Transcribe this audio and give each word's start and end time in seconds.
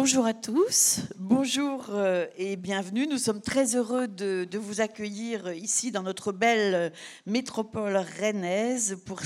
Bonjour 0.00 0.24
à 0.24 0.32
tous, 0.32 1.00
bonjour 1.30 1.86
euh, 1.90 2.26
et 2.36 2.56
bienvenue. 2.56 3.06
Nous 3.06 3.16
sommes 3.16 3.40
très 3.40 3.76
heureux 3.76 4.08
de, 4.08 4.48
vous 4.58 4.80
accueillir 4.80 5.52
ici 5.52 5.92
dans 5.92 6.02
notre 6.02 6.32
belle 6.32 6.92
métropole 7.24 7.96
rennaise 8.20 8.98
pour, 9.06 9.20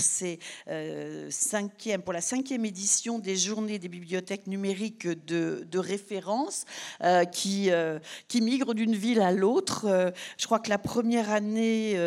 euh, 0.69 1.31
la 2.13 2.21
cinquième 2.21 2.65
édition 2.67 3.19
des 3.19 3.37
Journées 3.37 3.79
des 3.79 3.89
bibliothèques 3.89 4.47
numériques 4.47 5.09
de, 5.09 5.79
référence 5.79 6.67
euh, 7.03 7.25
qui, 7.25 7.71
migrent 8.35 8.75
d'une 8.75 8.95
ville 8.95 9.23
à 9.23 9.33
l'autre. 9.33 10.13
je 10.37 10.45
crois 10.45 10.59
que 10.59 10.69
la 10.69 10.79
première 10.79 11.31
année, 11.31 11.99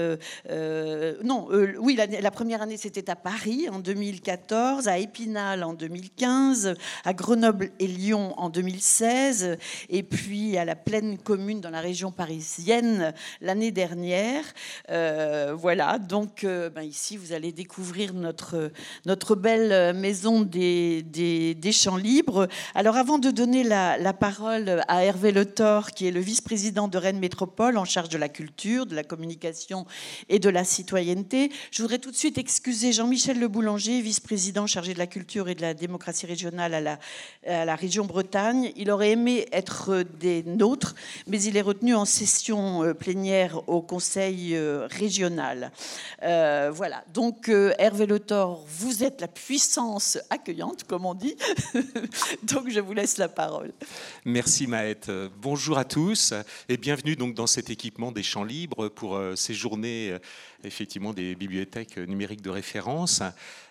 non, 1.24 1.48
oui, 1.80 1.96
la 1.98 2.32
première 2.32 2.62
année 2.62 2.78
c'était 2.78 3.10
à 3.10 3.16
Paris 3.16 3.68
en 3.70 3.80
2014, 3.80 4.88
à 4.88 5.00
Épinal 5.00 5.64
en 5.64 5.74
2015, 5.74 6.76
à 7.04 7.14
Grenoble 7.14 7.72
et 7.80 7.88
Lyon 7.88 8.36
en 8.38 8.50
2016, 8.50 9.58
et 9.90 10.04
puis 10.04 10.58
à 10.58 10.66
la 10.66 10.76
pleine 10.76 11.18
commune 11.18 11.62
dans 11.62 11.70
la 11.70 11.82
région 11.82 12.12
parisienne 12.12 13.14
l'année 13.42 13.72
dernière. 13.72 14.44
Euh, 14.90 15.54
voilà, 15.58 16.00
donc 16.00 16.44
euh, 16.44 16.70
ben 16.70 16.84
ici, 16.84 17.18
vous 17.18 17.34
allez 17.34 17.52
découvrir 17.52 18.14
notre, 18.14 18.72
notre 19.06 19.36
belle 19.36 19.96
maison 19.96 20.42
des, 20.42 21.04
des, 21.04 21.72
champs 21.72 21.98
libres. 21.98 22.48
Alors 22.76 22.96
avant 22.96 23.20
de 23.20 23.32
donner 23.32 23.64
la, 23.64 24.14
parole 24.14 24.84
à 24.88 25.04
Hervé 25.04 25.32
Le 25.32 25.46
Thor, 25.46 25.92
qui 25.92 26.08
est 26.08 26.12
le 26.12 26.20
vice-président 26.20 26.88
de 26.88 26.98
Rennes 26.98 27.20
Métropole 27.20 27.78
en 27.78 27.86
charge 27.86 28.10
de 28.10 28.18
la 28.18 28.30
culture, 28.30 28.86
de 28.86 28.96
la 28.96 29.04
communication 29.04 29.86
et 30.30 30.40
de 30.40 30.50
la 30.50 30.64
citoyenneté, 30.64 31.52
je 31.72 31.82
voudrais 31.82 32.00
tout 32.00 32.12
de 32.12 32.16
suite 32.16 32.38
excuser 32.38 32.94
Jean-Michel 32.94 33.40
Le 33.40 33.48
Boulanger, 33.48 34.02
vice-président 34.02 34.66
chargé 34.66 34.94
de 34.94 35.00
la 35.00 35.08
culture 35.08 35.50
et 35.50 35.56
de 35.56 35.62
la 35.62 35.74
démocratie 35.74 36.26
régionale 36.26 36.74
à 36.74 36.82
la, 36.82 37.00
à 37.46 37.66
la 37.66 37.76
région 37.76 38.06
Bretagne 38.06 38.28
il 38.76 38.92
aurait 38.92 39.12
aimé 39.12 39.46
être 39.52 39.67
des 40.20 40.44
nôtres, 40.44 40.96
mais 41.28 41.42
il 41.42 41.58
est 41.58 41.62
retenu 41.62 41.96
en 41.96 42.06
session 42.06 42.84
euh, 42.84 42.94
plénière 42.94 43.68
au 43.68 43.82
Conseil 43.82 44.56
euh, 44.56 44.88
régional. 44.90 45.72
Euh, 46.24 46.72
voilà, 46.74 47.04
donc 47.14 47.50
Hervé 47.50 48.06
Le 48.06 48.20
Thor, 48.20 48.66
vous 48.68 49.04
êtes 49.04 49.22
la 49.22 49.28
puissance 49.28 50.18
accueillante, 50.30 50.84
comme 50.86 51.06
on 51.06 51.14
dit. 51.14 51.36
donc 52.44 52.70
je 52.70 52.80
vous 52.80 52.94
laisse 52.94 53.18
la 53.18 53.28
parole. 53.28 53.74
Merci 54.26 54.68
Maët. 54.68 55.12
Bonjour 55.42 55.78
à 55.78 55.86
tous 55.86 56.34
et 56.70 56.78
bienvenue 56.78 57.16
donc 57.16 57.34
dans 57.34 57.48
cet 57.48 57.70
équipement 57.70 58.12
des 58.12 58.24
champs 58.24 58.44
libres 58.44 58.90
pour 58.90 59.20
ces 59.36 59.54
journées 59.54 60.18
effectivement 60.64 61.14
des 61.14 61.36
bibliothèques 61.36 61.98
numériques 61.98 62.42
de 62.42 62.50
référence 62.50 63.22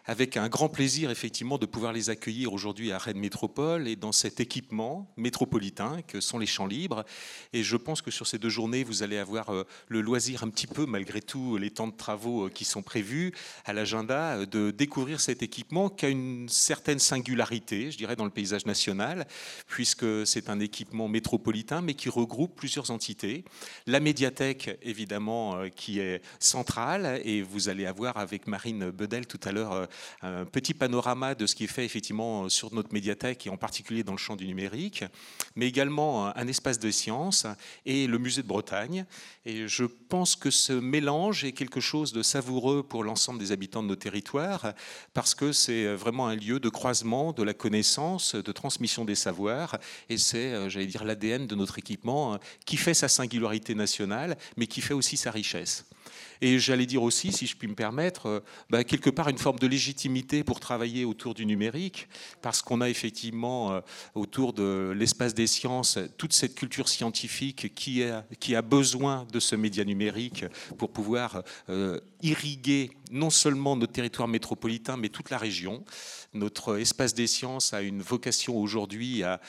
avec 0.07 0.37
un 0.37 0.49
grand 0.49 0.69
plaisir 0.69 1.11
effectivement 1.11 1.59
de 1.59 1.67
pouvoir 1.67 1.93
les 1.93 2.11
accueillir 2.11 2.53
aujourd'hui 2.53 2.93
à 2.93 2.99
Rennes 2.99 3.19
Métropole 3.19 3.89
et 3.89 3.97
dans 3.97 4.13
cet 4.13 4.39
équipement 4.41 5.13
métropolitain 5.17 6.01
que 6.07 6.21
sont 6.21 6.39
les 6.39 6.47
champs 6.47 6.67
libres. 6.67 7.05
Et 7.53 7.63
je 7.63 7.77
pense 7.77 8.03
que 8.03 8.11
sur 8.11 8.27
ces 8.27 8.39
deux 8.39 8.49
journées, 8.49 8.85
vous 8.85 9.03
allez 9.03 9.19
avoir 9.19 9.51
euh, 9.51 9.67
le 9.89 10.01
loisir 10.01 10.45
un 10.45 10.49
petit 10.49 10.69
peu, 10.69 10.87
malgré 10.87 11.21
tout 11.21 11.57
les 11.57 11.71
temps 11.71 11.89
de 11.89 11.97
travaux 11.97 12.47
euh, 12.47 12.51
qui 12.51 12.65
sont 12.65 12.83
prévus 12.83 13.33
à 13.65 13.73
l'agenda, 13.73 14.37
euh, 14.37 14.47
de 14.47 14.71
découvrir 14.71 15.21
cet 15.21 15.43
équipement 15.43 15.89
qui 15.89 16.07
a 16.07 16.09
une 16.09 16.49
certaine 16.49 17.01
singularité, 17.01 17.91
je 17.91 17.99
dirais, 17.99 18.15
dans 18.15 18.25
le 18.25 18.31
paysage 18.31 18.65
national, 18.65 19.27
puisque 19.67 20.27
c'est 20.27 20.49
un 20.49 20.61
équipement 20.61 21.09
métropolitain, 21.09 21.81
mais 21.81 21.95
qui 21.95 22.09
regroupe 22.09 22.55
plusieurs 22.55 22.93
entités. 22.93 23.45
La 23.87 23.99
médiathèque, 23.99 24.79
évidemment, 24.83 25.69
qui 25.75 25.99
est 25.99 26.23
centrale, 26.39 26.76
et 27.25 27.43
vous 27.43 27.69
allez 27.69 27.87
avoir 27.87 28.19
avec 28.19 28.47
Marine 28.47 28.91
Bedel 28.91 29.27
tout 29.27 29.41
à 29.45 29.53
l'heure 29.53 29.89
un 30.21 30.45
petit 30.45 30.75
panorama 30.75 31.35
de 31.35 31.47
ce 31.47 31.55
qui 31.55 31.65
est 31.65 31.69
fait 31.69 31.87
effectivement 31.87 32.51
sur 32.51 32.75
notre 32.75 32.93
médiathèque 32.93 33.47
et 33.47 33.51
en 33.51 33.57
particulier 33.57 34.03
dans 34.03 34.13
le 34.13 34.19
champ 34.19 34.37
du 34.37 34.47
numérique, 34.47 35.05
mais 35.55 35.67
également 35.67 36.37
un 36.37 36.47
espace 36.47 36.79
de 36.79 36.91
sciences 36.91 37.47
et 37.87 38.07
le 38.07 38.19
musée 38.19 38.43
de 38.43 38.47
Bretagne. 38.47 39.07
Et 39.47 39.69
je 39.69 39.85
pense 39.85 40.37
que 40.37 40.51
ce 40.51 40.75
mélange 40.75 41.45
est 41.45 41.53
quelque 41.53 41.81
chose 41.81 42.13
de 42.13 42.23
savoureux 42.23 42.83
pour 42.83 43.05
l'ensemble 43.05 43.39
des 43.39 43.53
habitants 43.53 43.83
de 43.83 43.89
nos 43.89 43.97
territoires 43.97 44.75
parce 45.15 45.35
que 45.35 45.53
c'est 45.53 45.95
vraiment 45.95 46.29
un 46.29 46.37
lieu 46.37 46.61
de 46.61 46.69
croisement 46.69 47.33
de 47.33 47.43
la 47.43 47.55
connaissance, 47.55 48.35
de 48.35 48.53
transmission 48.53 49.05
des 49.05 49.15
savoirs 49.15 49.79
et 50.11 50.19
c'est, 50.19 50.53
euh, 50.53 50.69
j'allais 50.69 50.87
dire, 50.87 51.05
l'ADN 51.05 51.47
de 51.47 51.55
notre 51.55 51.79
équipement 51.79 52.35
euh, 52.35 52.39
qui 52.67 52.77
fait 52.77 52.95
sa 52.95 53.09
singularité 53.09 53.75
nationale 53.75 54.37
mais 54.57 54.67
qui 54.67 54.83
fait 54.83 54.95
aussi 54.95 55.17
sa 55.17 55.31
richesse. 55.31 55.87
Et 56.41 56.59
j'allais 56.59 56.87
dire 56.87 57.03
aussi, 57.03 57.33
si 57.33 57.47
je 57.47 57.57
puis 57.57 57.69
me 57.69 57.75
permettre, 57.75 58.27
euh, 58.27 58.41
bah, 58.71 58.85
quelque 58.85 59.11
part 59.11 59.29
une 59.29 59.39
forme 59.39 59.59
de 59.59 59.67
légitimité 59.67 60.45
pour 60.45 60.61
travailler 60.61 61.05
autour 61.05 61.35
du 61.35 61.47
numérique, 61.47 62.09
parce 62.43 62.63
qu'on 62.63 62.81
a 62.81 62.89
effectivement 62.89 63.73
euh, 63.73 63.81
autour 64.15 64.53
de 64.53 64.95
l'espace 64.97 65.35
des 65.35 65.47
sciences 65.47 65.99
toute 66.19 66.33
cette 66.33 66.55
culture 66.55 66.89
scientifique 66.89 67.75
qui 67.75 68.03
a, 68.03 68.63
besoin 68.63 69.27
de 69.33 69.41
ce 69.41 69.55
média 69.55 69.85
numérique 69.85 70.45
pour 70.79 70.91
pouvoir 70.91 71.43
euh, 71.69 72.01
irriguer 72.23 72.91
non 73.11 73.31
seulement 73.31 73.77
notre 73.77 73.93
territoire 73.93 74.29
métropolitain, 74.29 74.97
mais 74.97 75.09
toute 75.09 75.31
la 75.31 75.39
région. 75.39 75.85
Notre 76.35 76.79
espace 76.79 77.15
des 77.15 77.27
sciences 77.27 77.73
a 77.73 77.83
une 77.83 78.03
vocation 78.03 78.57
aujourd'hui 78.57 79.23
à, 79.23 79.41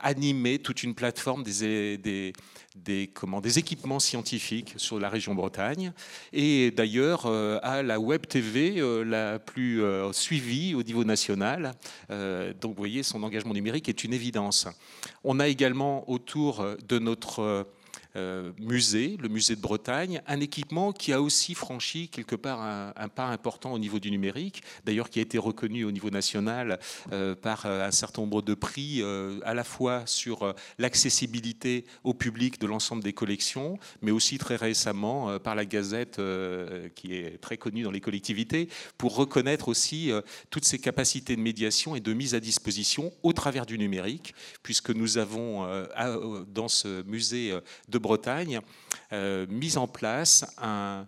animer 0.00 0.58
toute 0.58 0.82
une 0.82 0.94
plateforme 0.94 1.42
des, 1.42 2.32
des, 2.76 3.06
comment, 3.08 3.40
des 3.40 3.58
équipements 3.58 3.98
scientifiques 3.98 4.74
sur 4.76 4.98
la 5.00 5.08
région 5.08 5.34
Bretagne 5.34 5.92
et 6.32 6.70
d'ailleurs 6.70 7.26
euh, 7.26 7.58
à 7.62 7.82
la 7.82 7.98
web 7.98 8.26
TV 8.26 8.74
euh, 8.78 9.02
la 9.02 9.38
plus 9.38 9.82
euh, 9.82 10.12
suivie 10.12 10.74
au 10.74 10.82
niveau 10.82 11.04
national. 11.04 11.72
donc 12.08 12.72
vous 12.72 12.78
voyez, 12.78 13.02
son 13.02 13.22
engagement 13.22 13.54
numérique 13.54 13.88
est 13.88 14.04
une 14.04 14.12
évidence. 14.12 14.68
On 15.24 15.40
a 15.40 15.48
également 15.48 16.08
autour 16.10 16.64
de 16.86 16.98
notre 16.98 17.66
euh, 18.16 18.52
musée, 18.58 19.18
le 19.20 19.28
musée 19.28 19.56
de 19.56 19.60
Bretagne, 19.60 20.22
un 20.26 20.40
équipement 20.40 20.92
qui 20.92 21.12
a 21.12 21.20
aussi 21.20 21.54
franchi 21.54 22.08
quelque 22.08 22.34
part 22.34 22.62
un, 22.62 23.08
pas 23.08 23.26
important 23.26 23.72
au 23.72 23.78
niveau 23.78 23.98
du 23.98 24.10
numérique, 24.10 24.62
d'ailleurs 24.86 25.10
qui 25.10 25.18
a 25.18 25.22
été 25.22 25.36
reconnu 25.36 25.84
au 25.84 25.90
niveau 25.90 26.08
national 26.08 26.78
euh, 27.12 27.34
par 27.34 27.66
euh, 27.66 27.86
un 27.86 27.90
certain 27.90 28.22
nombre 28.22 28.40
de 28.40 28.54
prix, 28.54 29.02
à 29.44 29.54
la 29.54 29.64
fois 29.64 30.02
sur 30.06 30.54
l'accessibilité 30.78 31.84
au 32.04 32.14
public 32.14 32.58
de 32.60 32.66
l'ensemble 32.66 33.02
des 33.02 33.12
collections, 33.12 33.78
mais 34.00 34.10
aussi 34.10 34.38
très 34.38 34.56
récemment 34.56 35.38
par 35.38 35.54
la 35.54 35.64
Gazette, 35.64 36.20
qui 36.94 37.14
est 37.14 37.40
très 37.40 37.56
connue 37.56 37.82
dans 37.82 37.90
les 37.90 38.00
collectivités, 38.00 38.68
pour 38.96 39.14
reconnaître 39.16 39.68
aussi 39.68 40.10
toutes 40.50 40.64
ces 40.64 40.78
capacités 40.78 41.36
de 41.36 41.40
médiation 41.40 41.96
et 41.96 42.00
de 42.00 42.12
mise 42.12 42.34
à 42.34 42.40
disposition 42.40 43.12
au 43.22 43.32
travers 43.32 43.66
du 43.66 43.78
numérique, 43.78 44.34
puisque 44.62 44.90
nous 44.90 45.18
avons 45.18 45.66
dans 46.52 46.68
ce 46.68 47.02
musée 47.02 47.54
de 47.88 47.98
Bretagne, 47.98 48.05
euh, 49.12 49.46
mis 49.48 49.76
en 49.76 49.86
place 49.86 50.44
un, 50.58 51.06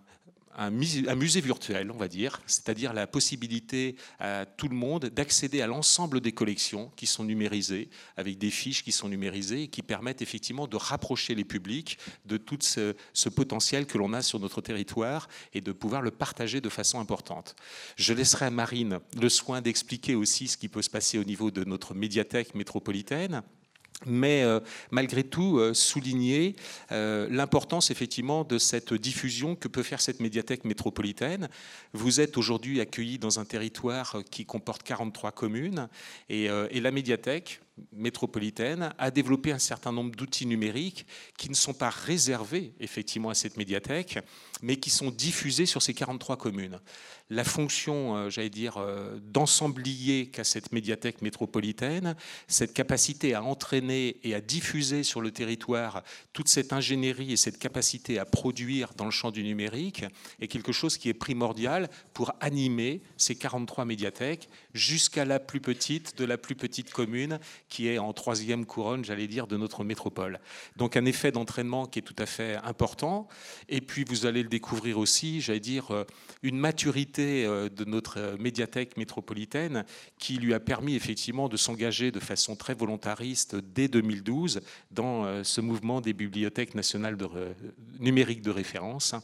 un, 0.59 0.69
musée 0.71 1.41
virtuel, 1.41 1.89
on 1.91 1.97
va 1.97 2.07
dire, 2.07 2.41
c'est-à-dire 2.45 2.93
la 2.93 3.07
possibilité 3.07 3.95
à 4.19 4.45
tout 4.45 4.67
le 4.67 4.75
monde 4.75 5.05
d'accéder 5.05 5.61
à 5.61 5.67
l'ensemble 5.67 6.19
des 6.19 6.33
collections 6.33 6.91
qui 6.97 7.07
sont 7.07 7.23
numérisées, 7.23 7.89
avec 8.17 8.37
des 8.37 8.49
fiches 8.49 8.83
qui 8.83 8.91
sont 8.91 9.07
numérisées 9.07 9.63
et 9.63 9.67
qui 9.69 9.81
permettent 9.81 10.21
effectivement 10.21 10.67
de 10.67 10.75
rapprocher 10.75 11.33
les 11.33 11.45
publics 11.45 11.97
de 12.25 12.37
tout 12.37 12.57
ce, 12.61 12.95
ce 13.13 13.29
potentiel 13.29 13.85
que 13.85 13.97
l'on 13.97 14.11
a 14.11 14.21
sur 14.21 14.39
notre 14.39 14.59
territoire 14.59 15.29
et 15.53 15.61
de 15.61 15.71
pouvoir 15.71 16.01
le 16.01 16.11
partager 16.11 16.59
de 16.59 16.69
façon 16.69 16.99
importante. 16.99 17.55
Je 17.95 18.13
laisserai 18.13 18.45
à 18.47 18.51
Marine 18.51 18.99
le 19.19 19.29
soin 19.29 19.61
d'expliquer 19.61 20.15
aussi 20.15 20.49
ce 20.49 20.57
qui 20.57 20.67
peut 20.67 20.81
se 20.81 20.89
passer 20.89 21.17
au 21.17 21.23
niveau 21.23 21.51
de 21.51 21.63
notre 21.63 21.93
médiathèque 21.93 22.53
métropolitaine 22.53 23.43
mais 24.05 24.43
euh, 24.43 24.59
malgré 24.91 25.23
tout 25.23 25.57
euh, 25.57 25.73
souligner 25.73 26.55
euh, 26.91 27.27
l'importance 27.29 27.91
effectivement 27.91 28.43
de 28.43 28.57
cette 28.57 28.93
diffusion 28.93 29.55
que 29.55 29.67
peut 29.67 29.83
faire 29.83 30.01
cette 30.01 30.19
médiathèque 30.19 30.65
métropolitaine. 30.65 31.49
Vous 31.93 32.21
êtes 32.21 32.37
aujourd'hui 32.37 32.79
accueillis 32.81 33.19
dans 33.19 33.39
un 33.39 33.45
territoire 33.45 34.17
qui 34.31 34.45
comporte 34.45 34.83
43 34.83 35.31
communes 35.31 35.87
et, 36.29 36.45
et 36.45 36.81
la 36.81 36.91
médiathèque, 36.91 37.61
métropolitaine 37.91 38.93
a 38.97 39.11
développé 39.11 39.51
un 39.51 39.59
certain 39.59 39.91
nombre 39.91 40.15
d'outils 40.15 40.45
numériques 40.45 41.05
qui 41.37 41.49
ne 41.49 41.55
sont 41.55 41.73
pas 41.73 41.89
réservés 41.89 42.73
effectivement 42.79 43.29
à 43.29 43.33
cette 43.33 43.57
médiathèque, 43.57 44.19
mais 44.61 44.77
qui 44.77 44.89
sont 44.89 45.11
diffusés 45.11 45.65
sur 45.65 45.81
ces 45.81 45.93
43 45.93 46.37
communes. 46.37 46.79
La 47.31 47.43
fonction, 47.43 48.15
euh, 48.15 48.29
j'allais 48.31 48.49
dire, 48.49 48.77
euh, 48.77 49.19
d'ensemblier 49.21 50.27
qu'a 50.27 50.43
cette 50.43 50.71
médiathèque 50.71 51.21
métropolitaine, 51.21 52.15
cette 52.47 52.73
capacité 52.73 53.35
à 53.35 53.43
entraîner 53.43 54.17
et 54.23 54.33
à 54.33 54.41
diffuser 54.41 55.03
sur 55.03 55.21
le 55.21 55.29
territoire 55.29 56.03
toute 56.33 56.47
cette 56.47 56.73
ingénierie 56.73 57.31
et 57.31 57.37
cette 57.37 57.59
capacité 57.59 58.17
à 58.17 58.25
produire 58.25 58.93
dans 58.95 59.05
le 59.05 59.11
champ 59.11 59.29
du 59.29 59.43
numérique 59.43 60.05
est 60.39 60.47
quelque 60.47 60.71
chose 60.71 60.97
qui 60.97 61.09
est 61.09 61.13
primordial 61.13 61.89
pour 62.13 62.33
animer 62.39 63.01
ces 63.17 63.35
43 63.35 63.85
médiathèques 63.85 64.49
jusqu'à 64.73 65.25
la 65.25 65.39
plus 65.39 65.61
petite 65.61 66.17
de 66.17 66.25
la 66.25 66.37
plus 66.37 66.55
petite 66.55 66.91
commune 66.91 67.39
qui 67.69 67.87
est 67.87 67.97
en 67.97 68.13
troisième 68.13 68.65
couronne, 68.65 69.05
j'allais 69.05 69.27
dire, 69.27 69.47
de 69.47 69.57
notre 69.57 69.83
métropole. 69.83 70.39
Donc 70.75 70.97
un 70.97 71.05
effet 71.05 71.31
d'entraînement 71.31 71.85
qui 71.85 71.99
est 71.99 72.03
tout 72.03 72.15
à 72.17 72.25
fait 72.25 72.57
important. 72.63 73.27
Et 73.69 73.81
puis 73.81 74.03
vous 74.03 74.25
allez 74.25 74.43
le 74.43 74.49
découvrir 74.49 74.97
aussi, 74.97 75.41
j'allais 75.41 75.59
dire, 75.59 75.91
euh, 75.91 76.03
une 76.43 76.57
maturité 76.57 77.45
euh, 77.45 77.69
de 77.69 77.85
notre 77.85 78.35
médiathèque 78.39 78.97
métropolitaine 78.97 79.85
qui 80.17 80.37
lui 80.37 80.53
a 80.53 80.59
permis 80.59 80.95
effectivement 80.95 81.47
de 81.47 81.57
s'engager 81.57 82.11
de 82.11 82.19
façon 82.19 82.55
très 82.55 82.73
volontariste 82.73 83.55
dès 83.55 83.87
2012 83.87 84.61
dans 84.91 85.43
ce 85.43 85.61
mouvement 85.61 86.01
des 86.01 86.13
bibliothèques 86.13 86.75
nationales 86.75 87.17
numériques 87.99 88.41
de 88.41 88.51
référence 88.51 89.15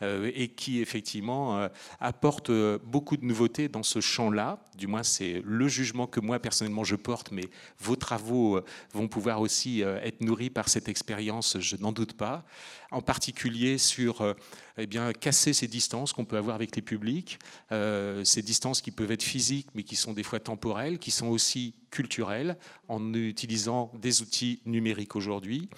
et 0.00 0.48
qui 0.48 0.80
effectivement 0.80 1.68
apporte 2.00 2.50
beaucoup 2.84 3.16
de 3.16 3.24
nouveautés 3.24 3.68
dans 3.68 3.82
ce 3.82 4.00
champ-là. 4.00 4.58
Du 4.76 4.86
moins, 4.86 5.02
c'est 5.02 5.42
le 5.44 5.68
jugement 5.68 6.06
que 6.06 6.20
moi 6.20 6.38
personnellement 6.38 6.84
je 6.84 6.96
porte, 6.96 7.32
mais 7.32 7.44
vos 7.78 7.96
travaux 7.96 8.56
euh, 8.56 8.64
vont 8.92 9.08
pouvoir 9.08 9.40
aussi 9.40 9.82
euh, 9.82 10.00
être 10.02 10.20
nourris 10.20 10.50
par 10.50 10.68
cette 10.68 10.88
expérience, 10.88 11.58
je 11.60 11.76
n'en 11.76 11.92
doute 11.92 12.12
pas. 12.12 12.44
En 12.90 13.02
particulier 13.02 13.76
sur 13.78 14.22
euh, 14.22 14.34
eh 14.78 14.86
bien, 14.86 15.12
casser 15.12 15.52
ces 15.52 15.66
distances 15.66 16.12
qu'on 16.12 16.24
peut 16.24 16.36
avoir 16.36 16.54
avec 16.54 16.74
les 16.76 16.82
publics, 16.82 17.38
ces 17.70 18.42
distances 18.42 18.80
qui 18.80 18.92
peuvent 18.92 19.10
être 19.10 19.24
physiques, 19.24 19.66
mais 19.74 19.82
qui 19.82 19.96
sont 19.96 20.12
des 20.12 20.22
fois 20.22 20.38
temporelles, 20.38 20.98
qui 20.98 21.10
sont 21.10 21.26
aussi 21.26 21.74
culturelles, 21.90 22.56
en 22.86 23.12
utilisant 23.12 23.90
des 24.00 24.22
outils 24.22 24.60
numériques 24.64 25.16
aujourd'hui. 25.16 25.68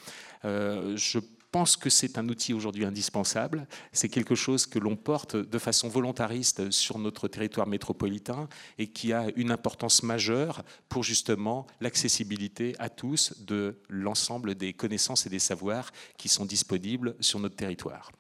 je 0.45 1.19
pense 1.51 1.77
que 1.77 1.91
c'est 1.91 2.19
un 2.19 2.29
outil 2.29 2.55
aujourd'hui 2.55 2.85
indispensable. 2.85 3.67
C'est 3.93 4.09
quelque 4.09 4.35
chose 4.35 4.67
que 4.67 4.79
l'on 4.79 4.97
porte 4.97 5.37
de 5.37 5.59
façon 5.59 5.89
volontariste 5.89 6.71
sur 6.71 6.99
notre 6.99 7.29
territoire 7.29 7.67
métropolitain 7.67 8.49
et 8.79 8.87
qui 8.87 9.13
a 9.13 9.27
une 9.37 9.51
importance 9.51 10.03
majeure 10.03 10.63
pour 10.89 11.03
justement 11.03 11.67
l'accessibilité 11.81 12.75
à 12.79 12.89
tous 12.89 13.35
de 13.41 13.81
l'ensemble 13.89 14.55
des 14.55 14.73
connaissances 14.73 15.27
et 15.27 15.31
des 15.31 15.39
savoirs 15.39 15.91
qui 16.17 16.29
sont 16.29 16.47
disponibles 16.47 17.17
sur 17.21 17.41
notre 17.41 17.57
territoire. 17.57 18.11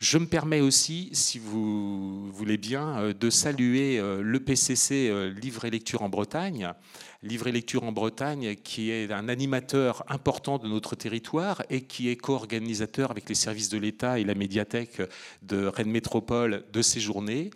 Je 0.00 0.16
me 0.16 0.26
permets 0.26 0.60
aussi, 0.60 1.08
si 1.12 1.40
vous 1.40 2.30
voulez 2.30 2.56
bien, 2.56 3.00
euh, 3.00 3.12
de 3.12 3.30
saluer 3.30 3.98
euh, 3.98 4.22
le 4.22 4.38
PCC 4.38 5.08
euh, 5.08 5.28
Livre 5.28 5.64
et 5.64 5.70
Lecture 5.70 6.02
en 6.02 6.08
Bretagne. 6.08 6.72
Livre 7.24 7.48
et 7.48 7.52
Lecture 7.52 7.82
en 7.82 7.90
Bretagne, 7.90 8.54
qui 8.54 8.92
est 8.92 9.10
un 9.10 9.28
animateur 9.28 10.04
important 10.06 10.58
de 10.58 10.68
notre 10.68 10.94
territoire 10.94 11.64
et 11.68 11.80
qui 11.80 12.10
est 12.10 12.16
co-organisateur 12.16 13.10
avec 13.10 13.28
les 13.28 13.34
services 13.34 13.70
de 13.70 13.78
l'État 13.78 14.20
et 14.20 14.24
la 14.24 14.36
médiathèque 14.36 15.02
de 15.42 15.66
Rennes 15.66 15.90
Métropole 15.90 16.64
de 16.72 16.82
ces 16.82 17.00
journées. 17.00 17.50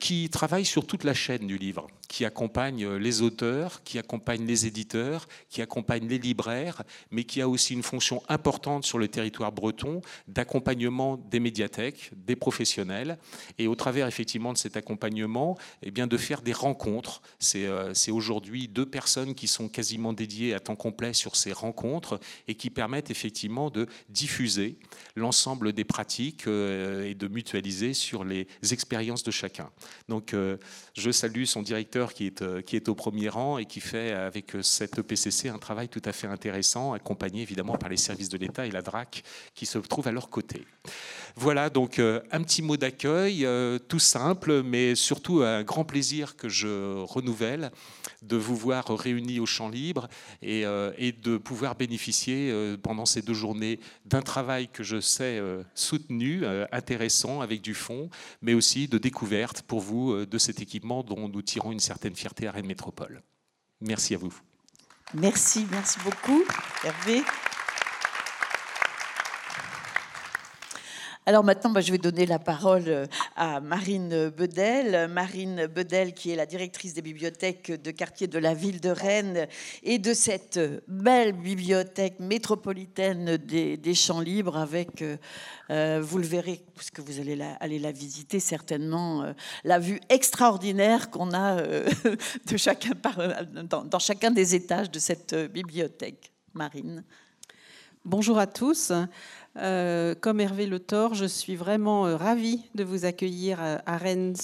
Qui 0.00 0.30
travaille 0.30 0.64
sur 0.64 0.86
toute 0.86 1.04
la 1.04 1.12
chaîne 1.12 1.46
du 1.46 1.58
livre, 1.58 1.88
qui 2.08 2.24
accompagne 2.24 2.84
euh, 2.84 2.98
les 2.98 3.22
auteurs, 3.22 3.82
qui 3.84 3.98
accompagne 3.98 4.44
les 4.46 4.66
éditeurs, 4.66 5.28
qui 5.48 5.62
accompagne 5.62 6.08
les 6.08 6.18
libraires, 6.18 6.82
mais 7.10 7.24
qui 7.24 7.40
a 7.40 7.48
aussi 7.48 7.74
une 7.74 7.82
fonction 7.82 8.22
importante 8.28 8.84
sur 8.84 8.98
le 8.98 9.08
territoire 9.08 9.52
breton 9.52 10.00
d'accompagnement 10.26 11.16
des 11.16 11.40
médiathèques, 11.40 12.10
des 12.16 12.36
professionnels, 12.36 13.18
et 13.58 13.66
au 13.66 13.74
travers 13.74 14.06
effectivement 14.06 14.52
de 14.52 14.58
cet 14.58 14.76
accompagnement, 14.76 15.56
eh 15.82 15.90
bien, 15.90 16.06
de 16.06 16.16
faire 16.16 16.42
des 16.42 16.52
rencontres. 16.52 17.22
C'est 17.38 17.66
euh, 17.66 17.92
aujourd'hui 18.08 18.68
deux 18.68 18.86
personnes 18.86 19.34
qui 19.34 19.46
sont 19.46 19.68
quasiment 19.68 20.12
dédiées 20.12 20.54
à 20.54 20.60
temps 20.60 20.76
complet 20.76 21.12
sur 21.12 21.36
ces 21.36 21.52
rencontres 21.52 22.18
et 22.48 22.54
qui 22.54 22.70
permettent 22.70 23.10
effectivement 23.10 23.70
de 23.70 23.86
diffuser 24.08 24.78
l'ensemble 25.14 25.72
des 25.74 25.84
pratiques 25.84 26.46
et 26.46 27.14
de 27.14 27.28
mutualiser 27.28 27.92
sur 27.92 28.24
les 28.24 28.46
expériences 28.70 29.22
de 29.22 29.30
chacun. 29.30 29.70
Donc 30.08 30.34
euh, 30.34 30.56
je 30.94 31.10
salue 31.10 31.44
son 31.44 31.62
directeur 31.62 31.97
qui 32.06 32.26
est, 32.26 32.42
euh, 32.42 32.62
qui 32.62 32.76
est 32.76 32.88
au 32.88 32.94
premier 32.94 33.28
rang 33.28 33.58
et 33.58 33.66
qui 33.66 33.80
fait 33.80 34.12
avec 34.12 34.54
euh, 34.54 34.62
cette 34.62 34.98
EPCC 34.98 35.48
un 35.48 35.58
travail 35.58 35.88
tout 35.88 36.02
à 36.04 36.12
fait 36.12 36.26
intéressant, 36.26 36.92
accompagné 36.92 37.42
évidemment 37.42 37.76
par 37.76 37.88
les 37.88 37.96
services 37.96 38.28
de 38.28 38.38
l'État 38.38 38.66
et 38.66 38.70
la 38.70 38.82
DRAC 38.82 39.24
qui 39.54 39.66
se 39.66 39.78
trouvent 39.78 40.08
à 40.08 40.12
leur 40.12 40.30
côté. 40.30 40.64
Voilà 41.36 41.70
donc 41.70 41.98
un 41.98 42.42
petit 42.42 42.62
mot 42.62 42.76
d'accueil, 42.76 43.46
tout 43.86 43.98
simple, 43.98 44.62
mais 44.62 44.94
surtout 44.94 45.42
un 45.42 45.62
grand 45.62 45.84
plaisir 45.84 46.36
que 46.36 46.48
je 46.48 46.96
renouvelle 47.02 47.70
de 48.22 48.36
vous 48.36 48.56
voir 48.56 48.86
réunis 48.88 49.40
au 49.40 49.46
champ 49.46 49.68
libre 49.68 50.08
et, 50.42 50.64
et 50.96 51.12
de 51.12 51.36
pouvoir 51.36 51.74
bénéficier 51.74 52.76
pendant 52.82 53.06
ces 53.06 53.22
deux 53.22 53.34
journées 53.34 53.78
d'un 54.04 54.22
travail 54.22 54.68
que 54.68 54.82
je 54.82 55.00
sais 55.00 55.40
soutenu, 55.74 56.44
intéressant, 56.72 57.40
avec 57.40 57.60
du 57.60 57.74
fond, 57.74 58.10
mais 58.42 58.54
aussi 58.54 58.88
de 58.88 58.98
découverte 58.98 59.62
pour 59.62 59.80
vous 59.80 60.12
euh, 60.12 60.26
de 60.26 60.38
cet 60.38 60.60
équipement 60.60 61.02
dont 61.02 61.28
nous 61.28 61.42
tirons 61.42 61.72
une 61.72 61.80
certaine 61.80 62.14
fierté 62.14 62.46
à 62.46 62.52
Rennes 62.52 62.66
Métropole. 62.66 63.22
Merci 63.80 64.14
à 64.14 64.18
vous. 64.18 64.34
Merci, 65.14 65.66
merci 65.70 65.98
beaucoup, 66.04 66.44
Hervé. 66.84 67.22
Alors 71.28 71.44
maintenant, 71.44 71.78
je 71.78 71.92
vais 71.92 71.98
donner 71.98 72.24
la 72.24 72.38
parole 72.38 72.84
euh, 72.86 73.06
à 73.36 73.60
Marine 73.60 74.30
Bedel. 74.30 75.10
Marine 75.10 75.66
Bedel, 75.66 76.14
qui 76.14 76.30
est 76.30 76.36
la 76.36 76.46
directrice 76.46 76.94
des 76.94 77.02
bibliothèques 77.02 77.70
de 77.70 77.90
quartier 77.90 78.28
de 78.28 78.38
la 78.38 78.54
ville 78.54 78.80
de 78.80 78.88
Rennes 78.88 79.46
et 79.82 79.98
de 79.98 80.14
cette 80.14 80.58
belle 80.88 81.34
bibliothèque 81.34 82.18
métropolitaine 82.18 83.36
des, 83.36 83.94
Champs 83.94 84.20
Libres 84.20 84.56
avec, 84.56 85.02
euh, 85.02 85.18
euh, 85.68 86.00
vous 86.02 86.16
le 86.16 86.24
verrez, 86.24 86.62
puisque 86.74 87.00
vous 87.00 87.20
allez 87.20 87.36
la 87.36 87.92
visiter 87.92 88.40
certainement, 88.40 89.30
la 89.64 89.78
vue 89.78 90.00
extraordinaire 90.08 91.10
qu'on 91.10 91.34
a 91.34 91.58
chacun 92.56 92.92
dans 93.84 93.98
chacun 93.98 94.30
des 94.30 94.54
étages 94.54 94.90
de 94.90 94.98
cette 94.98 95.34
bibliothèque. 95.34 96.32
Marine. 96.54 97.04
Bonjour 98.04 98.38
à 98.38 98.46
tous. 98.46 98.90
Euh, 99.58 100.14
comme 100.14 100.40
Hervé 100.40 100.66
Le 100.66 100.78
Thor, 100.78 101.14
je 101.14 101.24
suis 101.24 101.56
vraiment 101.56 102.06
euh, 102.06 102.16
ravie 102.16 102.62
de 102.74 102.84
vous 102.84 103.04
accueillir 103.04 103.58
à, 103.60 103.96
Rennes 103.96 104.36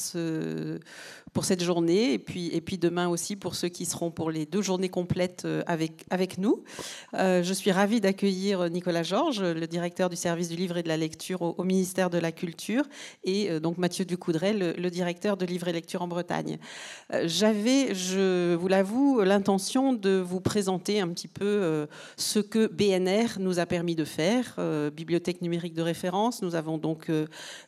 pour 1.35 1.45
cette 1.45 1.63
journée 1.63 2.13
et 2.13 2.19
puis, 2.19 2.49
et 2.55 2.61
puis 2.61 2.79
demain 2.79 3.09
aussi 3.09 3.35
pour 3.37 3.57
ceux 3.57 3.69
qui 3.69 3.85
seront 3.85 4.11
pour 4.11 4.31
les 4.31 4.47
deux 4.47 4.63
journées 4.63 4.89
complètes 4.89 5.43
euh, 5.45 5.63
avec, 5.67 6.07
avec 6.09 6.39
nous. 6.39 6.63
Euh, 7.15 7.43
je 7.43 7.53
suis 7.53 7.73
ravie 7.73 8.01
d'accueillir 8.01 8.71
Nicolas 8.71 9.03
Georges, 9.03 9.43
le 9.43 9.67
directeur 9.67 10.09
du 10.09 10.17
service 10.17 10.49
du 10.49 10.57
livre 10.57 10.77
et 10.77 10.85
de 10.85 10.89
la 10.89 10.97
lecture 10.97 11.43
au, 11.43 11.65
ministère 11.65 12.09
de 12.09 12.19
la 12.19 12.31
Culture, 12.31 12.85
et 13.25 13.51
euh, 13.51 13.59
donc 13.59 13.79
Mathieu 13.79 14.05
Ducoudray, 14.05 14.55
le, 14.55 14.91
directeur 14.95 15.37
de 15.37 15.45
livre 15.45 15.67
et 15.67 15.73
lecture 15.73 16.03
en 16.03 16.09
Bretagne. 16.09 16.59
J'avais, 17.25 17.95
je 17.95 18.55
vous 18.55 18.69
l'avoue, 18.69 19.23
l'intention 19.23 19.93
de 19.93 20.21
vous 20.21 20.41
présenter 20.41 21.01
un 21.01 21.09
petit 21.09 21.27
peu 21.27 21.89
ce 22.17 22.39
que 22.39 22.69
BNR 22.69 23.41
nous 23.41 23.59
a 23.59 23.67
permis 23.67 23.97
de 23.97 24.05
faire, 24.05 24.57
Bibliothèque 24.95 25.43
numérique 25.43 25.75
de 25.75 25.83
référence. 25.83 26.43
Nous 26.43 26.55
avons 26.55 26.79
donc 26.79 27.11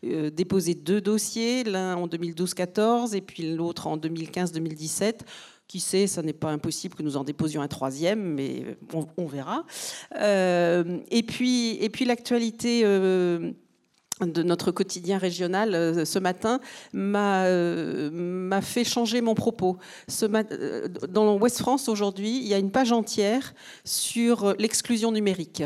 déposé 0.03 0.75
deux 0.75 1.01
dossiers, 1.01 1.65
l'un 1.65 1.97
en 1.97 2.07
2012-14 2.07 3.17
et 3.17 3.23
puis 3.23 3.56
l'autre 3.57 3.87
en 3.87 3.97
2015-2017. 3.97 5.21
Qui 5.69 5.81
sait, 5.81 6.07
ça 6.07 6.23
n'est 6.23 6.33
pas 6.33 6.51
impossible 6.51 6.95
que 6.95 7.03
nous 7.03 7.17
en 7.17 7.25
déposions 7.25 7.61
un 7.61 7.67
troisième, 7.67 8.35
mais 8.35 8.77
on, 9.17 9.27
verra. 9.27 9.65
Euh, 10.15 11.01
et 11.11 11.25
puis, 11.25 11.77
et 11.83 11.91
puis 11.91 12.05
l'actualité. 12.05 12.83
Euh, 12.85 13.51
de 14.25 14.43
notre 14.43 14.71
quotidien 14.71 15.19
régional 15.19 15.75
euh, 15.75 16.07
ce 16.07 16.19
matin 16.19 16.59
m'a 16.95 18.63
fait 18.63 18.85
changer 18.85 19.21
mon 19.21 19.35
propos. 19.35 19.77
Dans 21.11 21.37
West 21.37 21.59
France 21.59 21.91
aujourd'hui, 21.91 22.39
il 22.39 22.49
y 22.49 22.55
a 22.55 22.59
une 22.59 22.71
page 22.71 22.93
entière 22.93 23.53
sur 23.85 24.55
l'exclusion 24.59 25.13
numérique. 25.13 25.65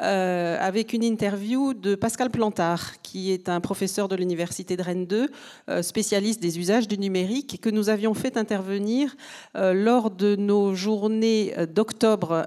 Euh, 0.00 0.56
avec 0.58 0.94
une 0.94 1.04
interview 1.04 1.74
de 1.74 1.94
Pascal 1.94 2.30
Plantard, 2.30 3.02
qui 3.02 3.30
est 3.30 3.50
un 3.50 3.60
professeur 3.60 4.08
de 4.08 4.16
l'Université 4.16 4.74
de 4.74 4.82
Rennes 4.82 5.04
2, 5.04 5.28
euh, 5.68 5.82
spécialiste 5.82 6.40
des 6.40 6.58
usages 6.58 6.88
du 6.88 6.96
numérique, 6.96 7.60
que 7.60 7.68
nous 7.68 7.90
avions 7.90 8.14
fait 8.14 8.38
intervenir 8.38 9.14
euh, 9.54 9.74
lors 9.74 10.10
de 10.10 10.34
nos 10.34 10.74
journées 10.74 11.54
d'octobre, 11.74 12.46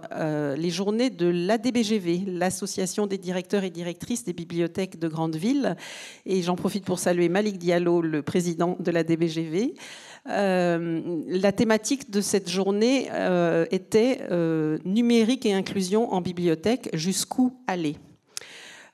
les 0.58 0.70
journées 0.70 1.10
de 1.10 1.28
l'ADBGV, 1.28 2.24
l'Association 2.25 3.06
des 3.06 3.20
directeurs 3.20 3.64
et 3.64 3.70
directrices 3.70 4.24
des 4.24 4.34
bibliothèques 4.34 4.98
de 4.98 5.08
grandes 5.08 5.36
villes. 5.36 5.75
Et 6.25 6.42
j'en 6.42 6.56
profite 6.56 6.84
pour 6.84 6.98
saluer 6.98 7.30
Malik 7.30 7.58
Diallo, 7.58 8.02
le 8.02 8.22
président 8.24 8.75
de 8.80 8.92
l'ADBGV. 8.92 9.75
Euh, 10.27 11.22
la 11.27 11.51
thématique 11.51 12.10
de 12.10 12.20
cette 12.20 12.50
journée 12.50 13.10
euh, 13.12 13.65
était 13.70 14.22
euh, 14.32 14.79
numérique 14.84 15.46
et 15.46 15.53
inclusion 15.53 16.12
en 16.13 16.22
bibliothèque, 16.22 16.89
jusqu'où 16.94 17.53
aller. 17.67 17.98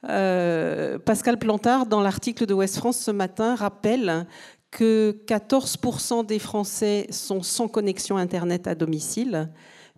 Pascal 0.04 1.38
Plantard, 1.38 1.86
dans 1.86 2.02
l'article 2.02 2.48
de 2.48 2.56
West 2.56 2.78
France 2.78 2.98
ce 2.98 3.12
matin, 3.12 3.54
rappelle 3.54 4.26
que 4.72 5.16
14% 5.28 6.26
des 6.26 6.40
Français 6.40 7.06
sont 7.12 7.44
sans 7.44 7.68
connexion 7.68 8.18
Internet 8.18 8.66
à 8.66 8.74
domicile, 8.74 9.52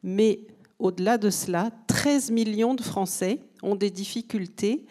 mais 0.04 0.42
au-delà 0.78 1.18
de 1.18 1.30
cela, 1.30 1.70
13 1.88 2.32
millions 2.32 2.74
de 2.74 2.82
Français 2.82 3.40
ont 3.62 3.75
des 3.75 3.92
difficultés 3.92 4.86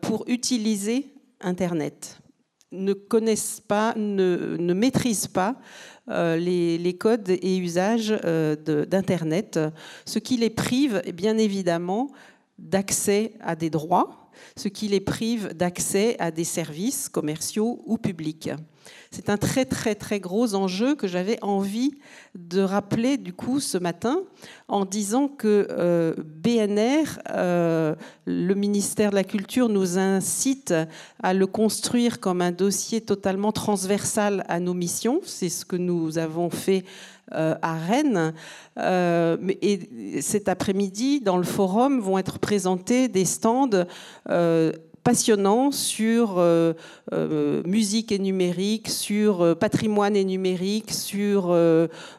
pour 0.00 0.22
utiliser 0.28 1.12
Internet 1.40 2.19
ne 2.72 2.92
connaissent 2.92 3.60
pas, 3.66 3.94
ne, 3.96 4.74
maîtrisent 4.74 5.28
pas 5.28 5.56
les, 6.08 6.96
codes 6.98 7.30
et 7.30 7.56
usages 7.58 8.10
d'Internet, 8.10 9.60
ce 10.04 10.18
qui 10.18 10.36
les 10.36 10.50
prive 10.50 11.02
bien 11.14 11.38
évidemment 11.38 12.10
d'accès 12.60 13.32
à 13.40 13.56
des 13.56 13.70
droits, 13.70 14.30
ce 14.56 14.68
qui 14.68 14.88
les 14.88 15.00
prive 15.00 15.54
d'accès 15.54 16.16
à 16.18 16.30
des 16.30 16.44
services 16.44 17.08
commerciaux 17.08 17.82
ou 17.86 17.98
publics. 17.98 18.50
C'est 19.10 19.28
un 19.28 19.36
très 19.36 19.64
très 19.64 19.94
très 19.94 20.20
gros 20.20 20.54
enjeu 20.54 20.94
que 20.94 21.08
j'avais 21.08 21.38
envie 21.42 21.94
de 22.34 22.60
rappeler 22.60 23.16
du 23.16 23.32
coup 23.32 23.60
ce 23.60 23.76
matin 23.76 24.20
en 24.68 24.84
disant 24.84 25.28
que 25.28 25.66
euh, 25.70 26.14
BNR, 26.16 27.18
euh, 27.30 27.94
le 28.24 28.54
ministère 28.54 29.10
de 29.10 29.16
la 29.16 29.24
Culture 29.24 29.68
nous 29.68 29.98
incite 29.98 30.72
à 31.22 31.34
le 31.34 31.46
construire 31.46 32.20
comme 32.20 32.40
un 32.40 32.52
dossier 32.52 33.00
totalement 33.00 33.52
transversal 33.52 34.44
à 34.48 34.60
nos 34.60 34.74
missions. 34.74 35.20
C'est 35.24 35.48
ce 35.48 35.64
que 35.64 35.76
nous 35.76 36.18
avons 36.18 36.50
fait 36.50 36.84
euh, 37.34 37.54
à 37.62 37.74
Rennes. 37.74 38.34
et 38.78 40.20
cet 40.20 40.48
après-midi, 40.48 41.20
dans 41.20 41.36
le 41.36 41.44
forum, 41.44 42.00
vont 42.00 42.18
être 42.18 42.38
présentés 42.38 43.08
des 43.08 43.24
stands 43.24 43.84
passionnant 45.02 45.70
sur 45.70 46.38
euh, 46.38 46.74
euh, 47.12 47.62
musique 47.64 48.12
et 48.12 48.18
numérique, 48.18 48.88
sur 48.88 49.42
euh, 49.42 49.54
patrimoine 49.54 50.16
et 50.16 50.24
numérique, 50.24 50.90
sur 50.92 51.48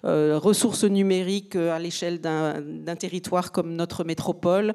ressources 0.03 0.83
numériques 0.83 1.55
à 1.55 1.79
l'échelle 1.79 2.19
d'un 2.21 2.95
territoire 2.95 3.51
comme 3.51 3.75
notre 3.75 4.03
métropole, 4.03 4.73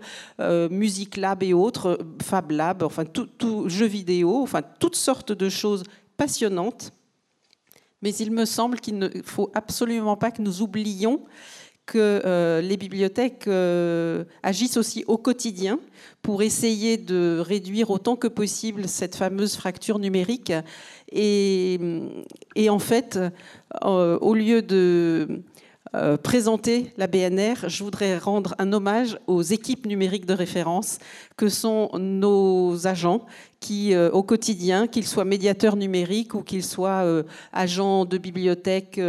Musique 0.71 1.17
Lab 1.17 1.43
et 1.43 1.53
autres, 1.53 1.99
Fab 2.23 2.51
Lab, 2.51 2.83
enfin 2.83 3.05
tout, 3.05 3.27
tout 3.39 3.69
jeux 3.69 3.87
vidéo, 3.87 4.43
enfin 4.43 4.63
toutes 4.63 4.97
sortes 4.97 5.33
de 5.33 5.49
choses 5.49 5.83
passionnantes. 6.17 6.93
Mais 8.03 8.15
il 8.15 8.31
me 8.31 8.45
semble 8.45 8.81
qu'il 8.81 8.99
ne 8.99 9.09
faut 9.25 9.51
absolument 9.55 10.17
pas 10.17 10.31
que 10.31 10.43
nous 10.43 10.63
oublions 10.63 11.23
que 11.87 12.21
euh, 12.27 12.61
les 12.61 12.77
bibliothèques 12.77 13.47
euh, 13.47 14.25
agissent 14.43 14.77
aussi 14.77 15.05
au 15.07 15.17
quotidien 15.17 15.79
pour 16.21 16.43
essayer 16.43 16.97
de 16.97 17.39
réduire 17.39 17.91
autant 17.91 18.17
que 18.17 18.27
possible 18.27 18.89
cette 18.89 19.15
fameuse 19.15 19.55
fracture 19.55 20.01
numérique. 20.01 20.53
Et, 21.13 21.79
en 22.69 22.81
fait, 22.81 23.19
euh, 23.85 24.19
au 24.19 24.35
lieu 24.35 24.63
de 24.63 25.43
euh, 25.97 26.19
présenter 26.19 26.93
la 26.99 27.07
BNR, 27.07 27.69
je 27.69 27.83
voudrais 27.83 28.19
rendre 28.19 28.55
un 28.59 28.73
hommage 28.75 29.19
aux 29.27 29.41
équipes 29.41 29.87
numériques 29.87 30.27
de 30.27 30.35
référence 30.35 30.99
que 31.39 31.49
sont 31.49 31.91
nos 31.99 32.87
agents 32.87 33.25
qui, 33.61 33.95
euh, 33.95 34.11
au 34.11 34.23
quotidien, 34.23 34.89
qu'ils 34.89 35.07
soient 35.07 35.25
médiateurs 35.25 35.77
numériques 35.77 36.35
ou 36.35 36.43
qu'ils 36.43 36.65
soient 36.65 37.03
euh, 37.05 37.23
agents 37.53 38.05
de 38.05 38.19
bibliothèque 38.19 39.01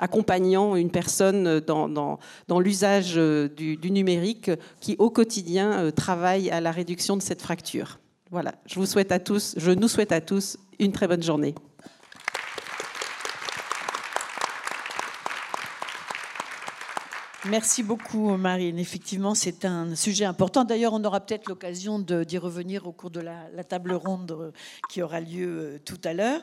accompagnant 0.00 0.74
une 0.74 0.90
personne 0.90 1.60
dans, 1.60 2.18
l'usage 2.58 3.14
du, 3.14 3.76
du, 3.76 3.90
numérique, 3.90 4.50
qui 4.80 4.96
au 4.98 5.10
quotidien 5.10 5.92
travaillent 5.92 6.50
à 6.50 6.60
la 6.60 6.72
réduction 6.72 7.16
de 7.16 7.22
cette 7.22 7.40
fracture. 7.40 8.00
Voilà, 8.32 8.52
je 8.66 8.76
vous 8.80 8.86
souhaite 8.86 9.12
à 9.12 9.20
tous, 9.20 9.54
je 9.56 9.70
nous 9.70 9.88
souhaite 9.88 10.10
à 10.10 10.20
tous 10.20 10.56
une 10.80 10.90
très 10.90 11.06
bonne 11.06 11.22
journée. 11.22 11.54
Merci 17.48 17.82
beaucoup, 17.82 18.36
Marine. 18.36 18.78
Effectivement, 18.78 19.34
c'est 19.34 19.64
un 19.64 19.96
sujet 19.96 20.24
important. 20.24 20.64
D'ailleurs, 20.64 20.92
on 20.92 21.02
aura 21.02 21.18
peut-être 21.18 21.48
l'occasion 21.48 21.98
d'y 21.98 22.38
revenir 22.38 22.86
au 22.86 22.92
cours 22.92 23.10
de 23.10 23.18
la, 23.18 23.64
table 23.64 23.94
ronde 23.94 24.30
euh, 24.30 24.52
qui 24.88 25.02
aura 25.02 25.20
lieu 25.20 25.48
euh, 25.48 25.78
tout 25.84 26.00
à 26.04 26.12
l'heure. 26.12 26.40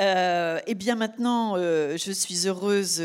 Euh, 0.00 0.58
et 0.66 0.74
bien 0.74 0.94
maintenant, 0.94 1.56
je 1.56 2.12
suis 2.12 2.48
heureuse 2.48 3.02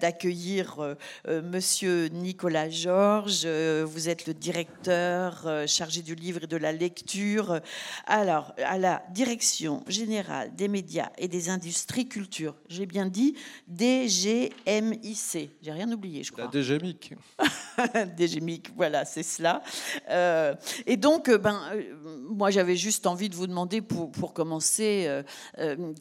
d'accueillir 0.00 0.96
Monsieur 1.26 2.06
Nicolas 2.06 2.70
Georges. 2.70 3.46
Vous 3.46 4.08
êtes 4.08 4.26
le 4.26 4.32
directeur 4.32 5.46
chargé 5.66 6.00
du 6.00 6.14
livre 6.14 6.44
et 6.44 6.46
de 6.46 6.56
la 6.56 6.72
lecture. 6.72 7.60
Alors, 8.06 8.54
à 8.64 8.78
la 8.78 9.02
direction 9.10 9.84
générale 9.88 10.54
des 10.56 10.68
médias 10.68 11.10
et 11.18 11.28
des 11.28 11.50
industries 11.50 12.08
culture, 12.08 12.54
j'ai 12.68 12.86
bien 12.86 13.06
dit 13.06 13.34
DGMIC. 13.68 15.50
J'ai 15.60 15.72
rien 15.72 15.90
oublié, 15.92 16.22
je 16.22 16.32
crois. 16.32 16.48
DGMIC. 16.78 17.14
DGMIC, 18.16 18.70
voilà, 18.76 19.04
c'est 19.04 19.22
cela. 19.22 19.62
Euh, 20.10 20.54
et 20.86 20.96
donc, 20.96 21.28
euh, 21.28 21.38
ben, 21.38 21.60
euh, 21.74 21.82
moi, 22.28 22.50
j'avais 22.50 22.76
juste 22.76 23.06
envie 23.06 23.28
de 23.28 23.34
vous 23.34 23.46
demander, 23.46 23.80
pour, 23.82 24.10
pour 24.10 24.32
commencer, 24.32 25.08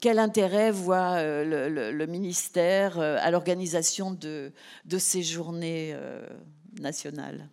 quel 0.01 0.19
intérêt 0.19 0.72
voit 0.72 1.22
le, 1.24 2.05
ministère 2.05 3.00
à 3.00 3.31
l'organisation 3.31 4.12
de, 4.12 4.51
de, 4.86 4.98
ces 4.98 5.24
journées 5.24 5.96
nationales? 6.79 7.50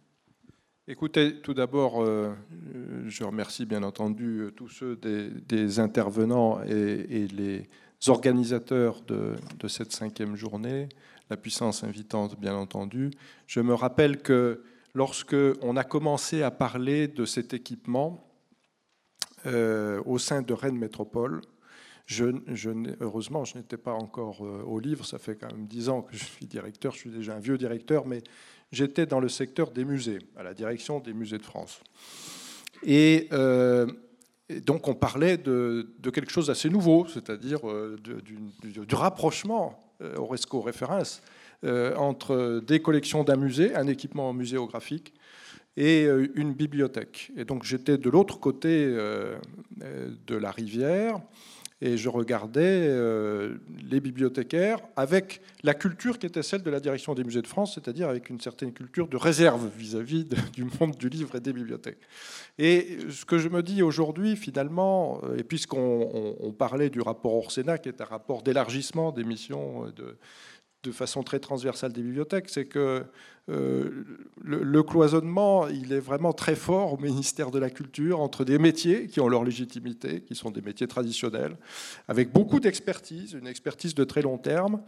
Écoutez, 0.87 1.41
tout 1.41 1.55
d'abord, 1.55 2.05
je 2.05 3.25
remercie 3.25 3.67
bien 3.67 3.83
entendu 3.83 4.51
tous 4.57 4.69
ceux 4.69 4.97
des, 4.97 5.79
intervenants 5.79 6.61
et, 6.65 7.23
et, 7.23 7.29
les 7.29 7.69
organisateurs 8.07 9.01
de, 9.03 9.35
de 9.59 9.69
cette 9.69 9.93
cinquième 9.93 10.37
journée 10.37 10.89
la 11.31 11.37
puissance 11.37 11.85
invitante, 11.85 12.39
bien 12.39 12.55
entendu. 12.55 13.11
Je 13.47 13.61
me 13.61 13.75
rappelle 13.75 14.23
que 14.23 14.63
lorsque 14.95 15.37
on 15.63 15.77
a 15.77 15.85
commencé 15.85 16.43
à 16.43 16.51
parler 16.51 17.09
de 17.09 17.25
cet 17.25 17.55
équipement 17.55 18.31
euh, 19.47 20.03
au 20.07 20.19
sein 20.19 20.43
de 20.43 20.53
Rennes 20.53 20.79
Métropole, 20.79 21.41
heureusement, 23.01 23.45
je 23.45 23.59
n'étais 23.59 23.77
pas 23.77 23.93
encore 23.93 24.45
euh, 24.45 24.63
au 24.65 24.79
livre, 24.79 25.05
ça 25.05 25.19
fait 25.19 25.37
quand 25.37 25.51
même 25.51 25.67
dix 25.67 25.89
ans 25.89 26.03
que 26.03 26.17
je 26.17 26.25
suis 26.25 26.47
directeur, 26.47 26.93
je 26.93 26.99
suis 26.99 27.11
déjà 27.11 27.35
un 27.35 27.41
vieux 27.41 27.59
directeur, 27.59 28.07
mais 28.07 28.23
j'étais 28.73 29.07
dans 29.07 29.21
le 29.21 29.29
secteur 29.29 29.71
des 29.71 29.85
musées, 29.85 30.19
à 30.37 30.43
la 30.43 30.55
direction 30.55 31.01
des 31.01 31.15
musées 31.15 31.39
de 31.39 31.45
France. 31.45 31.81
Et, 32.83 33.29
euh, 33.33 33.87
donc 34.51 34.89
on 34.89 34.95
parlait 34.95 35.37
de, 35.37 35.89
quelque 36.13 36.31
chose 36.31 36.49
d'assez 36.49 36.69
nouveau, 36.69 37.07
c'est-à-dire 37.07 37.61
du, 38.03 38.95
rapprochement 38.95 39.85
euh, 40.03 40.17
Oresco 40.17 40.61
référence, 40.61 41.23
euh, 41.65 41.95
entre 41.97 42.61
des 42.67 42.81
collections 42.81 43.23
d'un 43.23 43.37
musée, 43.37 43.75
un 43.77 43.87
équipement 43.87 44.33
muséographique, 44.33 45.15
et 45.77 46.05
euh, 46.05 46.33
une 46.35 46.53
bibliothèque. 46.53 47.31
Et 47.37 47.45
donc 47.45 47.65
j'étais 47.65 47.97
de 47.97 48.11
l'autre 48.11 48.41
côté 48.41 48.87
de 48.87 50.37
la 50.37 50.51
rivière 50.51 51.21
et 51.81 51.97
je 51.97 52.09
regardais 52.09 52.89
les 53.91 54.01
bibliothécaires 54.01 54.79
avec 54.97 55.43
la 55.63 55.75
culture 55.75 56.19
qui 56.19 56.27
était 56.27 56.43
celle 56.43 56.63
de 56.63 56.71
la 56.71 56.81
direction 56.81 57.15
des 57.15 57.25
musées 57.25 57.43
de 57.43 57.47
France, 57.47 57.75
c'est-à-dire 57.75 58.09
avec 58.09 58.31
une 58.31 58.41
certaine 58.41 58.73
culture 58.73 59.09
de 59.09 59.17
réserve 59.17 59.69
vis-à-vis 59.77 60.25
du 60.53 60.65
monde 60.65 60.97
du 60.97 61.09
livre 61.09 61.35
et 61.37 61.41
des 61.41 61.53
bibliothèques. 61.53 61.99
Et 62.59 62.99
ce 63.11 63.25
que 63.25 63.39
je 63.39 63.49
me 63.49 63.63
dis 63.63 63.83
aujourd'hui, 63.83 64.37
finalement, 64.37 65.21
et 65.37 65.43
puisqu'on 65.43 66.55
parlait 66.57 66.91
du 66.91 67.01
rapport 67.01 67.35
Orsena, 67.35 67.79
qui 67.79 67.89
est 67.89 68.01
un 68.01 68.07
rapport 68.07 68.43
d'élargissement 68.43 69.13
des 69.13 69.25
missions 69.25 69.87
de, 69.97 70.17
de 70.85 70.93
façon 70.93 71.23
très 71.23 71.41
transversale 71.41 71.93
des 71.93 72.03
bibliothèques, 72.03 72.49
c'est 72.49 72.67
que 72.67 73.05
euh, 73.51 74.05
le, 74.43 74.83
cloisonnement, 74.83 75.69
il 75.69 75.93
est 75.93 76.01
vraiment 76.01 76.33
très 76.33 76.55
fort 76.55 76.95
au 76.95 76.99
ministère 76.99 77.51
de 77.51 77.59
la 77.59 77.71
Culture 77.71 78.21
entre 78.21 78.45
des 78.45 78.59
métiers 78.59 79.07
qui 79.07 79.21
ont 79.21 79.29
leur 79.29 79.45
légitimité, 79.45 80.21
qui 80.21 80.35
sont 80.35 80.51
des 80.51 80.63
métiers 80.63 80.87
traditionnels, 80.87 81.57
avec 82.09 82.33
beaucoup 82.33 82.61
d'expertise, 82.61 83.33
une 83.33 83.47
expertise 83.47 83.95
de 83.95 84.05
très 84.05 84.23
long 84.23 84.39
terme, 84.39 84.81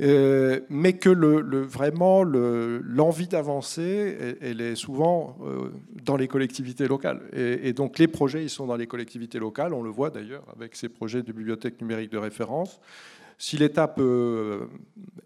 euh, 0.00 0.60
mais 0.68 0.92
que 0.92 1.10
le, 1.10 1.62
vraiment 1.62 2.22
l'envie 2.22 3.26
d'avancer, 3.26 4.36
elle 4.40 4.60
est 4.60 4.76
souvent 4.76 5.36
euh, 5.42 5.70
dans 6.04 6.16
les 6.16 6.28
collectivités 6.28 6.86
locales. 6.86 7.20
Et, 7.32 7.72
donc 7.72 7.98
les 7.98 8.06
projets, 8.06 8.42
ils 8.42 8.50
sont 8.50 8.66
dans 8.66 8.76
les 8.76 8.86
collectivités 8.86 9.38
locales, 9.38 9.74
on 9.74 9.82
le 9.82 9.90
voit 9.90 10.10
d'ailleurs 10.10 10.44
avec 10.54 10.76
ces 10.76 10.88
projets 10.88 11.22
de 11.22 11.32
bibliothèque 11.32 11.80
numérique 11.80 12.10
de 12.10 12.18
référence. 12.18 12.80
Si 13.38 13.56
l'État 13.56 13.88
peut 13.88 14.02
euh, 14.02 14.66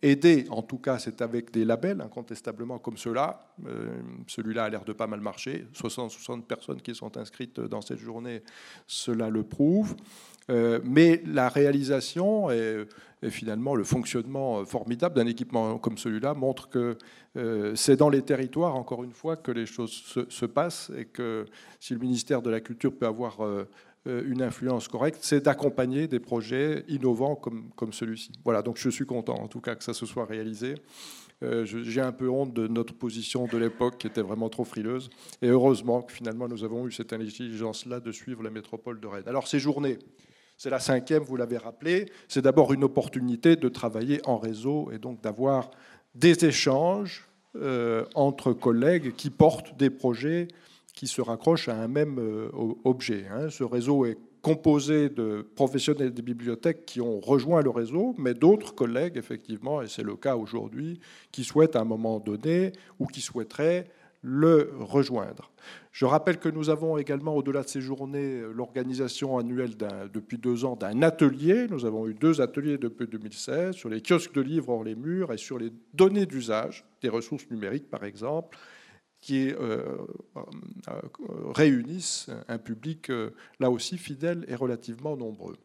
aider, 0.03 0.47
en 0.51 0.63
tout 0.63 0.79
cas, 0.79 0.99
c'est 0.99 1.23
avec 1.23 1.51
des 1.51 1.65
labels, 1.65 2.01
incontestablement 2.01 2.79
comme 2.79 2.97
ceux-là. 2.97 3.41
Celui-là 4.27 4.65
a 4.65 4.69
l'air 4.69 4.85
de 4.85 4.93
pas 4.93 5.07
mal 5.07 5.21
marcher. 5.21 5.67
60, 5.73 6.11
60 6.11 6.47
personnes 6.47 6.83
qui 6.83 6.95
sont 6.95 7.17
inscrites 7.17 7.59
dans 7.59 7.81
cette 7.81 7.99
journée, 7.99 8.43
cela 8.87 9.31
le 9.31 9.43
prouve. 9.43 9.97
mais 10.49 11.23
la 11.25 11.49
réalisation 11.49 12.51
et 13.23 13.31
finalement, 13.31 13.77
le 13.77 13.85
fonctionnement 13.85 14.61
euh, 14.61 14.65
formidable 14.65 15.15
d'un 15.15 15.27
équipement 15.27 15.79
comme 15.79 15.97
celui-là 15.97 16.35
montre 16.35 16.69
que 16.69 16.99
euh, 17.37 17.75
c'est 17.77 17.97
dans 17.97 18.09
les 18.09 18.23
territoires, 18.23 18.75
encore 18.75 19.05
une 19.05 19.13
fois, 19.13 19.37
que 19.37 19.53
les 19.53 19.67
choses 19.67 19.93
se, 20.29 20.47
passent 20.47 20.91
et 20.97 21.05
que 21.05 21.47
si 21.79 21.95
le 21.95 22.01
ministère 22.01 22.43
de 22.43 22.51
la 22.51 22.61
Culture 22.61 22.93
peut 22.93 23.07
avoir 23.07 23.45
euh, 23.45 23.69
une 24.07 24.43
influence 24.43 24.89
correcte, 24.89 25.19
c'est 25.23 25.45
d'accompagner 25.45 26.09
des 26.09 26.19
projets 26.19 26.85
innovants 26.89 27.37
comme, 27.37 27.71
comme 27.77 27.93
celui-ci. 27.93 28.33
Voilà, 28.45 28.63
donc 28.63 28.77
je 28.77 28.91
suis 28.91 29.07
content 29.07 29.35
en 29.35 29.49
tout 29.49 29.61
cas 29.61 29.75
que 29.75 29.85
ça 29.85 29.95
se 29.95 30.07
soit 30.07 30.25
réalisé. 30.25 30.75
J'ai 31.65 32.01
un 32.01 32.13
peu 32.13 32.29
honte 32.29 32.53
de 32.55 32.69
notre 32.69 32.95
position 32.95 33.47
de 33.47 33.59
l'époque 33.59 33.99
qui 33.99 34.07
était 34.07 34.23
vraiment 34.23 34.49
trop 34.49 34.65
frileuse. 34.65 35.11
Et 35.41 35.49
heureusement 35.49 36.03
que 36.03 36.13
finalement 36.13 36.47
nous 36.47 36.63
avons 36.63 36.87
eu 36.87 36.93
cette 36.93 37.13
intelligence-là 37.13 37.99
de 37.99 38.13
suivre 38.13 38.43
la 38.45 38.51
métropole 38.51 39.01
de 39.01 39.07
Rennes. 39.09 39.25
Alors 39.27 39.49
ces 39.49 39.59
journées, 39.59 39.99
C'est 40.63 40.71
la 40.71 40.79
cinquième, 40.79 41.25
vous 41.25 41.37
l'avez 41.37 41.57
rappelé. 41.57 42.07
C'est 42.29 42.43
d'abord 42.43 42.73
une 42.73 42.85
opportunité 42.85 43.57
de 43.57 43.69
travailler 43.69 44.21
en 44.27 44.39
réseau 44.39 44.91
et 44.93 44.99
donc 44.99 45.21
d'avoir 45.21 45.73
des 46.15 46.45
échanges 46.45 47.29
euh, 47.57 48.05
entre 48.15 48.53
collègues 48.53 49.17
qui 49.17 49.31
portent 49.31 49.77
des 49.77 49.91
projets 49.91 50.47
qui 50.93 51.07
se 51.07 51.21
raccrochent 51.21 51.69
à 51.69 51.77
un 51.77 51.89
même 51.89 52.19
euh, 52.19 52.51
objet. 52.85 53.27
Hein. 53.31 53.51
Ce 53.51 53.65
réseau 53.65 54.05
est 54.05 54.19
composé 54.43 55.09
de 55.09 55.47
professionnels 55.55 56.13
des 56.13 56.23
bibliothèques 56.23 56.85
qui 56.85 57.01
ont 57.01 57.21
rejoint 57.21 57.63
le 57.63 57.71
réseau, 57.71 58.15
mais 58.19 58.35
d'autres 58.35 58.75
collègues, 58.75 59.17
effectivement, 59.17 59.83
et 59.83 59.87
c'est 59.87 60.03
le 60.03 60.17
cas 60.17 60.37
aujourd'hui, 60.37 61.01
qui 61.31 61.45
souhaitent 61.45 61.77
à 61.77 61.81
un 61.81 61.85
moment 61.85 62.19
donné 62.19 62.73
ou 62.99 63.07
qui 63.07 63.21
souhaiteraient 63.21 63.87
le 64.23 64.73
rejoindre. 64.79 65.51
Je 65.91 66.05
rappelle 66.05 66.39
que 66.39 66.49
nous 66.49 66.71
avons 66.71 66.97
également, 66.97 67.37
au-delà 67.37 67.63
de 67.63 67.69
ces 67.69 67.81
journées, 67.81 68.41
l'organisation 68.55 69.37
annuelle 69.37 69.73
depuis 70.13 70.39
deux 70.39 70.65
ans 70.65 70.77
d'un 70.77 71.03
atelier. 71.03 71.67
Nous 71.69 71.85
avons 71.85 72.07
eu 72.07 72.15
deux 72.15 72.41
ateliers 72.41 72.79
depuis 72.79 73.07
2016 73.07 73.75
sur 73.75 73.89
les 73.89 74.01
kiosques 74.01 74.33
de 74.33 74.41
livres 74.41 74.71
hors 74.71 74.85
les 74.85 74.95
murs 74.95 75.33
et 75.33 75.39
sur 75.39 75.59
les 75.59 75.73
données 75.93 76.27
d'usage 76.27 76.85
des 77.03 77.09
ressources 77.09 77.51
numériques, 77.51 77.91
par 77.91 78.05
exemple, 78.05 78.57
qui 79.23 79.51
euh, 79.51 79.97
euh, 80.37 80.43
réunissent 81.55 82.29
un 82.49 82.59
public 82.59 83.09
euh, 83.09 83.31
là 83.61 83.71
aussi 83.71 83.97
fidèle 83.97 84.45
et 84.49 84.57
relativement 84.57 85.17
nombreux. 85.17 85.57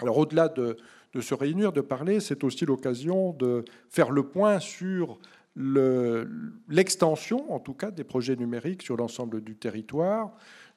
Alors 0.00 0.18
au-delà 0.18 0.48
de, 0.48 0.76
de, 1.14 1.20
se 1.20 1.34
réunir, 1.34 1.72
de 1.72 1.80
parler, 1.80 2.20
c'est 2.20 2.42
aussi 2.44 2.66
l'occasion 2.66 3.32
de 3.32 3.64
faire 3.88 4.10
le 4.10 4.24
point 4.24 4.58
sur 4.58 5.18
l'extension, 5.56 7.52
en 7.52 7.58
tout 7.58 7.74
cas, 7.74 7.90
des 7.90 8.04
projets 8.04 8.36
numériques 8.36 8.82
sur 8.82 8.96
l'ensemble 8.96 9.40
du 9.40 9.56
territoire. 9.56 10.32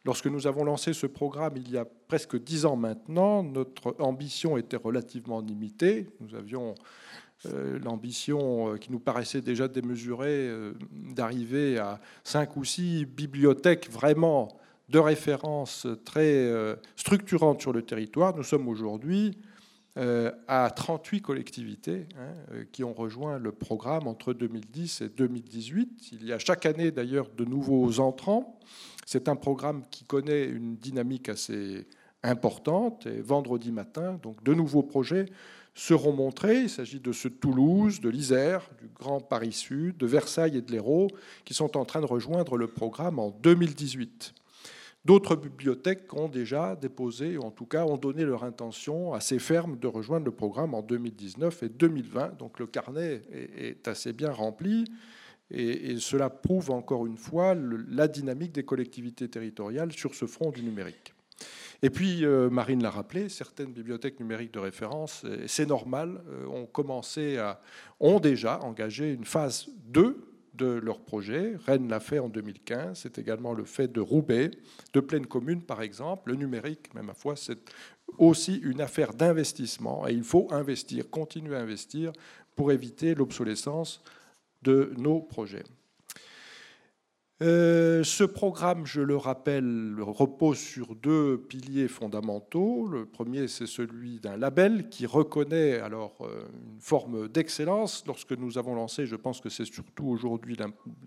Lorsque 0.05 0.25
nous 0.25 0.47
avons 0.47 0.63
lancé 0.63 0.93
ce 0.93 1.05
programme 1.05 1.53
il 1.57 1.69
y 1.69 1.77
a 1.77 1.85
presque 1.85 2.35
dix 2.41 2.65
ans 2.65 2.75
maintenant, 2.75 3.43
notre 3.43 3.95
ambition 3.99 4.57
était 4.57 4.77
relativement 4.77 5.39
limitée. 5.41 6.09
Nous 6.19 6.33
avions 6.35 6.73
l'ambition 7.45 8.73
euh, 8.73 8.77
qui 8.77 8.91
nous 8.91 8.99
paraissait 8.99 9.41
déjà 9.41 9.67
démesurée 9.67 10.47
euh, 10.47 10.73
d'arriver 10.91 11.77
à 11.77 11.99
cinq 12.23 12.57
ou 12.57 12.63
six 12.63 13.05
bibliothèques 13.05 13.89
vraiment 13.89 14.59
de 14.89 14.99
référence 14.99 15.87
très 16.03 16.51
structurantes 16.97 17.61
sur 17.61 17.71
le 17.71 17.81
territoire. 17.81 18.35
Nous 18.35 18.43
sommes 18.43 18.67
aujourd'hui 18.67 19.37
à 19.95 20.69
38 20.69 21.21
collectivités 21.21 22.07
hein, 22.19 22.63
qui 22.73 22.83
ont 22.83 22.91
rejoint 22.91 23.39
le 23.39 23.53
programme 23.53 24.07
entre 24.07 24.33
2010 24.33 24.99
et 24.99 25.07
2018. 25.07 26.09
Il 26.11 26.25
y 26.25 26.33
a 26.33 26.39
chaque 26.39 26.65
année 26.65 26.91
d'ailleurs 26.91 27.29
de 27.29 27.45
nouveaux 27.45 28.01
entrants. 28.01 28.59
C'est 29.05 29.29
un 29.29 29.37
programme 29.37 29.83
qui 29.89 30.03
connaît 30.03 30.43
une 30.43 30.75
dynamique 30.75 31.29
assez 31.29 31.87
importante. 32.23 33.05
Et 33.05 33.21
vendredi 33.21 33.71
matin, 33.71 34.19
donc 34.21 34.43
de 34.43 34.53
nouveaux 34.53 34.83
projets 34.83 35.25
seront 35.73 36.13
montrés. 36.13 36.63
Il 36.63 36.69
s'agit 36.69 36.99
de 36.99 37.11
ceux 37.11 37.29
de 37.29 37.35
Toulouse, 37.35 38.01
de 38.01 38.09
l'Isère, 38.09 38.69
du 38.79 38.87
Grand 38.87 39.19
Paris 39.21 39.53
Sud, 39.53 39.97
de 39.97 40.05
Versailles 40.05 40.57
et 40.57 40.61
de 40.61 40.71
l'Hérault, 40.71 41.07
qui 41.45 41.53
sont 41.53 41.77
en 41.77 41.85
train 41.85 42.01
de 42.01 42.05
rejoindre 42.05 42.57
le 42.57 42.67
programme 42.67 43.19
en 43.19 43.31
2018. 43.31 44.33
D'autres 45.03 45.35
bibliothèques 45.35 46.13
ont 46.13 46.29
déjà 46.29 46.75
déposé, 46.75 47.35
ou 47.35 47.41
en 47.41 47.51
tout 47.51 47.65
cas 47.65 47.85
ont 47.85 47.97
donné 47.97 48.23
leur 48.23 48.43
intention 48.43 49.13
assez 49.13 49.39
ferme 49.39 49.79
de 49.79 49.87
rejoindre 49.87 50.25
le 50.25 50.31
programme 50.31 50.75
en 50.75 50.83
2019 50.83 51.63
et 51.63 51.69
2020. 51.69 52.37
Donc 52.37 52.59
le 52.59 52.67
carnet 52.67 53.23
est 53.31 53.87
assez 53.87 54.13
bien 54.13 54.31
rempli. 54.31 54.85
Et, 55.49 55.97
cela 55.97 56.29
prouve 56.29 56.71
encore 56.71 57.05
une 57.05 57.17
fois 57.17 57.55
la 57.55 58.07
dynamique 58.07 58.53
des 58.53 58.63
collectivités 58.63 59.27
territoriales 59.27 59.91
sur 59.91 60.15
ce 60.15 60.25
front 60.25 60.51
du 60.51 60.61
numérique. 60.61 61.13
Et 61.83 61.89
puis, 61.89 62.25
euh, 62.25 62.49
Marine 62.49 62.83
l'a 62.83 62.91
rappelé, 62.91 63.27
certaines 63.27 63.71
bibliothèques 63.71 64.19
numériques 64.19 64.53
de 64.53 64.59
référence, 64.59 65.25
c'est 65.47 65.65
normal, 65.65 66.21
euh, 66.29 66.45
ont 66.45 66.67
commencé 66.67 67.37
à, 67.37 67.59
ont 67.99 68.19
déjà 68.19 68.59
engagé 68.59 69.11
une 69.11 69.25
phase 69.25 69.67
2 69.87 70.31
de 70.53 70.67
leur 70.67 71.01
projet. 71.01 71.55
Rennes 71.65 71.87
l'a 71.87 71.99
fait 71.99 72.19
en 72.19 72.29
2015, 72.29 72.99
c'est 72.99 73.17
également 73.17 73.53
le 73.53 73.63
fait 73.63 73.91
de 73.91 73.99
Roubaix, 73.99 74.51
de 74.93 74.99
Pleine 74.99 75.25
Commune 75.25 75.63
par 75.63 75.81
exemple. 75.81 76.29
Le 76.29 76.35
numérique, 76.35 76.93
même 76.93 77.09
à 77.09 77.15
fois, 77.15 77.35
c'est 77.35 77.57
aussi 78.19 78.57
une 78.57 78.81
affaire 78.81 79.13
d'investissement 79.13 80.07
et 80.07 80.13
il 80.13 80.23
faut 80.23 80.47
investir, 80.51 81.09
continuer 81.09 81.55
à 81.55 81.61
investir 81.61 82.11
pour 82.55 82.71
éviter 82.71 83.15
l'obsolescence 83.15 84.03
de 84.61 84.93
nos 84.97 85.21
projets. 85.21 85.63
Euh, 87.41 88.03
ce 88.03 88.23
programme, 88.23 88.85
je 88.85 89.01
le 89.01 89.17
rappelle, 89.17 89.95
repose 89.99 90.59
sur 90.59 90.93
deux 90.93 91.39
piliers 91.39 91.87
fondamentaux. 91.87 92.87
Le 92.87 93.07
premier, 93.07 93.47
c'est 93.47 93.65
celui 93.65 94.19
d'un 94.19 94.37
label 94.37 94.89
qui 94.89 95.07
reconnaît 95.07 95.79
alors 95.79 96.17
euh, 96.21 96.43
une 96.53 96.79
forme 96.79 97.27
d'excellence. 97.27 98.03
Lorsque 98.05 98.33
nous 98.33 98.59
avons 98.59 98.75
lancé, 98.75 99.07
je 99.07 99.15
pense 99.15 99.41
que 99.41 99.49
c'est 99.49 99.65
surtout 99.65 100.05
aujourd'hui 100.05 100.55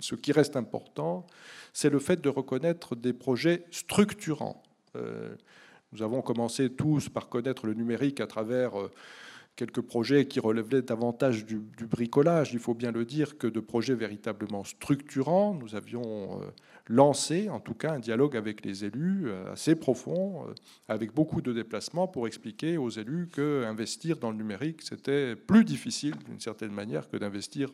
ce 0.00 0.16
qui 0.16 0.32
reste 0.32 0.56
important, 0.56 1.24
c'est 1.72 1.90
le 1.90 2.00
fait 2.00 2.20
de 2.20 2.28
reconnaître 2.28 2.96
des 2.96 3.12
projets 3.12 3.64
structurants. 3.70 4.60
Euh, 4.96 5.36
nous 5.92 6.02
avons 6.02 6.20
commencé 6.20 6.68
tous 6.68 7.08
par 7.08 7.28
connaître 7.28 7.64
le 7.66 7.74
numérique 7.74 8.20
à 8.20 8.26
travers 8.26 8.72
quelques 9.56 9.82
projets 9.82 10.26
qui 10.26 10.40
relevaient 10.40 10.82
davantage 10.82 11.44
du, 11.44 11.60
bricolage, 11.86 12.52
il 12.52 12.58
faut 12.58 12.74
bien 12.74 12.90
le 12.90 13.04
dire, 13.04 13.38
que 13.38 13.46
de 13.46 13.60
projets 13.60 13.94
véritablement 13.94 14.64
structurants. 14.64 15.54
Nous 15.54 15.76
avions 15.76 16.40
euh, 16.40 16.46
lancé, 16.88 17.48
en 17.48 17.60
tout 17.60 17.74
cas, 17.74 17.92
un 17.92 17.98
dialogue 18.00 18.36
avec 18.36 18.64
les 18.64 18.84
élus 18.84 19.24
euh, 19.26 19.52
assez 19.52 19.76
profond, 19.76 20.48
euh, 20.48 20.54
avec 20.88 21.14
beaucoup 21.14 21.40
de 21.40 21.52
déplacements, 21.52 22.08
pour 22.08 22.26
expliquer 22.26 22.76
aux 22.78 22.90
élus 22.90 23.28
qu'investir 23.28 24.16
dans 24.16 24.30
le 24.30 24.36
numérique, 24.36 24.82
c'était 24.82 25.36
plus 25.36 25.64
difficile, 25.64 26.14
d'une 26.26 26.40
certaine 26.40 26.72
manière, 26.72 27.08
que 27.08 27.16
d'investir 27.16 27.70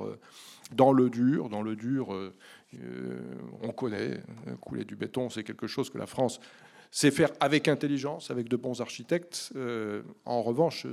dans 0.72 0.92
le 0.92 1.08
dur. 1.08 1.48
Dans 1.48 1.62
le 1.62 1.76
dur, 1.76 2.14
on 3.62 3.72
connaît, 3.72 4.20
couler 4.60 4.84
du 4.84 4.96
béton, 4.96 5.30
c'est 5.30 5.44
quelque 5.44 5.66
chose 5.66 5.90
que 5.90 5.98
la 5.98 6.06
France 6.06 6.40
sait 6.90 7.10
faire 7.10 7.30
avec 7.40 7.68
intelligence, 7.68 8.30
avec 8.30 8.48
de 8.48 8.56
bons 8.56 8.80
architectes. 8.80 9.52
en 10.24 10.42
revanche, 10.42 10.86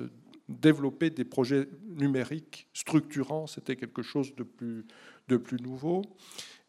développer 0.49 1.09
des 1.09 1.25
projets 1.25 1.67
numériques 1.87 2.67
structurants, 2.73 3.47
c'était 3.47 3.75
quelque 3.75 4.01
chose 4.01 4.35
de 4.35 4.43
plus, 4.43 4.85
de 5.27 5.37
plus 5.37 5.57
nouveau. 5.61 6.03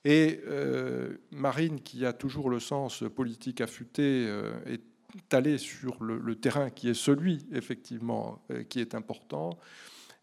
Et 0.05 0.41
euh, 0.47 1.17
Marine, 1.31 1.81
qui 1.81 2.07
a 2.07 2.13
toujours 2.13 2.51
le 2.51 2.61
sens 2.61 3.05
politique 3.15 3.61
affûté, 3.61 4.27
euh, 4.29 4.53
est 4.67 4.83
allée 5.33 5.59
sur 5.59 6.03
le, 6.03 6.35
terrain 6.37 6.71
qui 6.71 6.89
est 6.89 6.95
celui, 6.95 7.47
effectivement, 7.53 8.43
euh, 8.51 8.63
qui 8.63 8.81
est 8.81 8.95
important, 8.95 9.59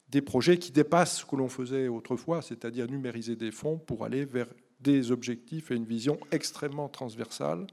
des 0.09 0.21
projets 0.21 0.57
qui 0.57 0.71
dépassent 0.71 1.19
ce 1.19 1.25
que 1.25 1.35
l'on 1.35 1.49
faisait 1.49 1.87
autrefois, 1.87 2.41
c'est-à-dire 2.41 2.87
numériser 2.87 3.35
des 3.35 3.51
fonds 3.51 3.77
pour 3.77 4.05
aller 4.05 4.25
vers 4.25 4.47
des 4.81 5.11
objectifs 5.11 5.71
et 5.71 5.75
une 5.75 5.85
vision 5.85 6.17
extrêmement 6.31 6.89
transversale. 6.89 7.65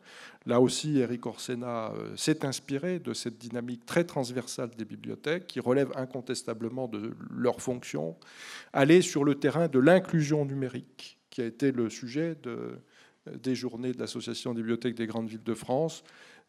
Là 0.47 0.61
aussi, 0.61 0.99
Eric 0.99 1.27
Orsena 1.27 1.93
euh, 1.93 2.17
s'est 2.17 2.45
inspiré 2.45 2.99
de 2.99 3.13
cette 3.13 3.39
dynamique 3.39 3.85
très 3.87 4.05
transversale 4.05 4.71
des 4.77 4.85
bibliothèques, 4.85 5.47
qui 5.47 5.61
relève 5.61 5.93
incontestablement 5.95 6.89
de 6.89 7.15
leur 7.31 7.61
fonction. 7.61 8.17
Aller 8.73 9.03
sur 9.03 9.25
le 9.25 9.35
terrain 9.35 9.69
de 9.69 9.79
l'inclusion 9.79 10.45
numérique, 10.45 11.19
qui 11.31 11.43
a 11.43 11.47
été 11.47 11.71
le 11.73 11.91
sujet 11.91 12.37
de, 12.43 12.79
des 13.27 13.55
journées 13.55 13.93
de 13.93 13.99
l'Association 13.99 14.55
des 14.55 14.63
bibliothèques 14.63 14.95
des 14.95 15.07
grandes 15.07 15.29
villes 15.29 15.45
de 15.45 15.55
France. 15.55 16.03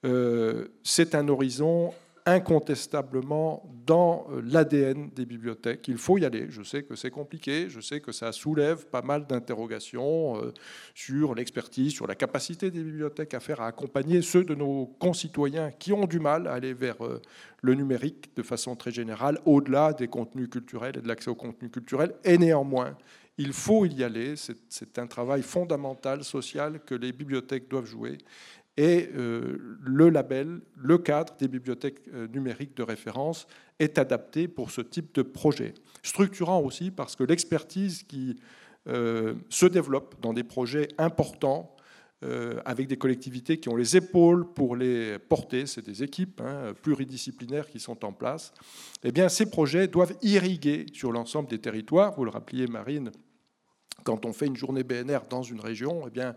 Euh, 0.06 0.68
c'est 0.84 1.16
un 1.16 1.28
horizon 1.28 1.94
incontestablement 2.26 3.70
dans 3.86 4.28
euh, 4.32 4.42
l'ADN 4.46 5.10
des 5.10 5.26
bibliothèques. 5.26 5.88
Il 5.88 5.98
faut 5.98 6.18
y 6.18 6.26
aller. 6.26 6.48
Je 6.50 6.64
sais 6.64 6.84
que 6.84 6.96
c'est 6.96 7.12
compliqué, 7.12 7.70
je 7.70 7.82
sais 7.82 8.00
que 8.00 8.12
ça 8.12 8.32
soulève 8.32 8.86
pas 8.88 9.02
mal 9.02 9.28
d'interrogations 9.28 10.38
euh, 10.42 10.54
sur 10.94 11.36
l'expertise, 11.36 11.92
sur 11.92 12.08
la 12.08 12.16
capacité 12.16 12.72
des 12.72 12.82
bibliothèques 12.82 13.34
à 13.34 13.40
faire, 13.40 13.62
à 13.62 13.68
accompagner 13.68 14.22
ceux 14.22 14.44
de 14.44 14.56
nos 14.56 14.86
concitoyens 15.00 15.72
qui 15.72 15.92
ont 15.92 16.06
du 16.06 16.20
mal 16.20 16.48
à 16.48 16.54
aller 16.54 16.74
vers 16.74 17.04
euh, 17.06 17.22
le 17.62 17.74
numérique 17.76 18.36
de 18.36 18.44
façon 18.44 18.76
très 18.76 18.92
générale, 18.92 19.40
au-delà 19.46 19.94
des 19.94 20.08
contenus 20.08 20.50
culturels 20.50 20.98
et 20.98 21.02
de 21.02 21.08
l'accès 21.08 21.30
aux 21.30 21.36
contenus 21.36 21.72
culturels. 21.72 22.14
Et 22.24 22.38
néanmoins, 22.38 22.96
il 23.38 23.54
faut 23.54 23.86
y 23.86 24.04
aller. 24.04 24.36
C'est 24.70 25.00
un 25.00 25.08
travail 25.08 25.42
fondamental, 25.42 26.24
social, 26.24 26.80
que 26.86 26.96
les 26.96 27.12
bibliothèques 27.12 27.68
doivent 27.68 27.86
jouer. 27.86 28.18
Et 28.78 29.10
euh, 29.16 29.78
le 29.82 30.10
label, 30.10 30.62
le 30.76 30.98
cadre 30.98 31.36
des 31.38 31.48
bibliothèques 31.48 32.02
euh, 32.14 32.28
numériques 32.28 32.76
de 32.76 32.84
référence 32.84 33.48
est 33.80 34.00
adapté 34.00 34.48
pour 34.48 34.72
ce 34.72 34.82
type 34.82 35.14
de 35.14 35.22
projet. 35.22 35.76
Structurant 36.02 36.60
aussi 36.60 36.90
parce 36.90 37.16
que 37.16 37.24
l'expertise 37.24 38.04
qui 38.04 38.36
euh, 38.88 39.36
se 39.50 39.68
développe 39.68 40.16
dans 40.22 40.34
des 40.34 40.44
projets 40.44 40.88
importants, 40.98 41.70
avec 42.64 42.88
des 42.88 42.96
collectivités 42.96 43.58
qui 43.58 43.68
ont 43.68 43.76
les 43.76 43.98
épaules 43.98 44.48
pour 44.54 44.78
les 44.78 45.20
porter, 45.20 45.66
c'est 45.66 45.86
des 45.86 46.04
équipes 46.04 46.40
hein, 46.40 46.72
pluridisciplinaires 46.82 47.68
qui 47.68 47.82
sont 47.82 48.06
en 48.06 48.14
place, 48.14 48.54
eh 49.04 49.12
bien, 49.12 49.28
ces 49.28 49.50
projets 49.50 49.90
doivent 49.90 50.16
irriguer 50.22 50.86
sur 50.94 51.12
l'ensemble 51.12 51.50
des 51.50 51.60
territoires. 51.60 52.14
Vous 52.16 52.24
le 52.24 52.32
rappeliez, 52.32 52.68
Marine, 52.68 53.12
quand 54.06 54.26
on 54.26 54.32
fait 54.32 54.46
une 54.46 54.56
journée 54.56 54.84
BNR 54.84 55.20
dans 55.30 55.44
une 55.44 55.60
région, 55.60 56.04
eh 56.08 56.12
bien, 56.12 56.34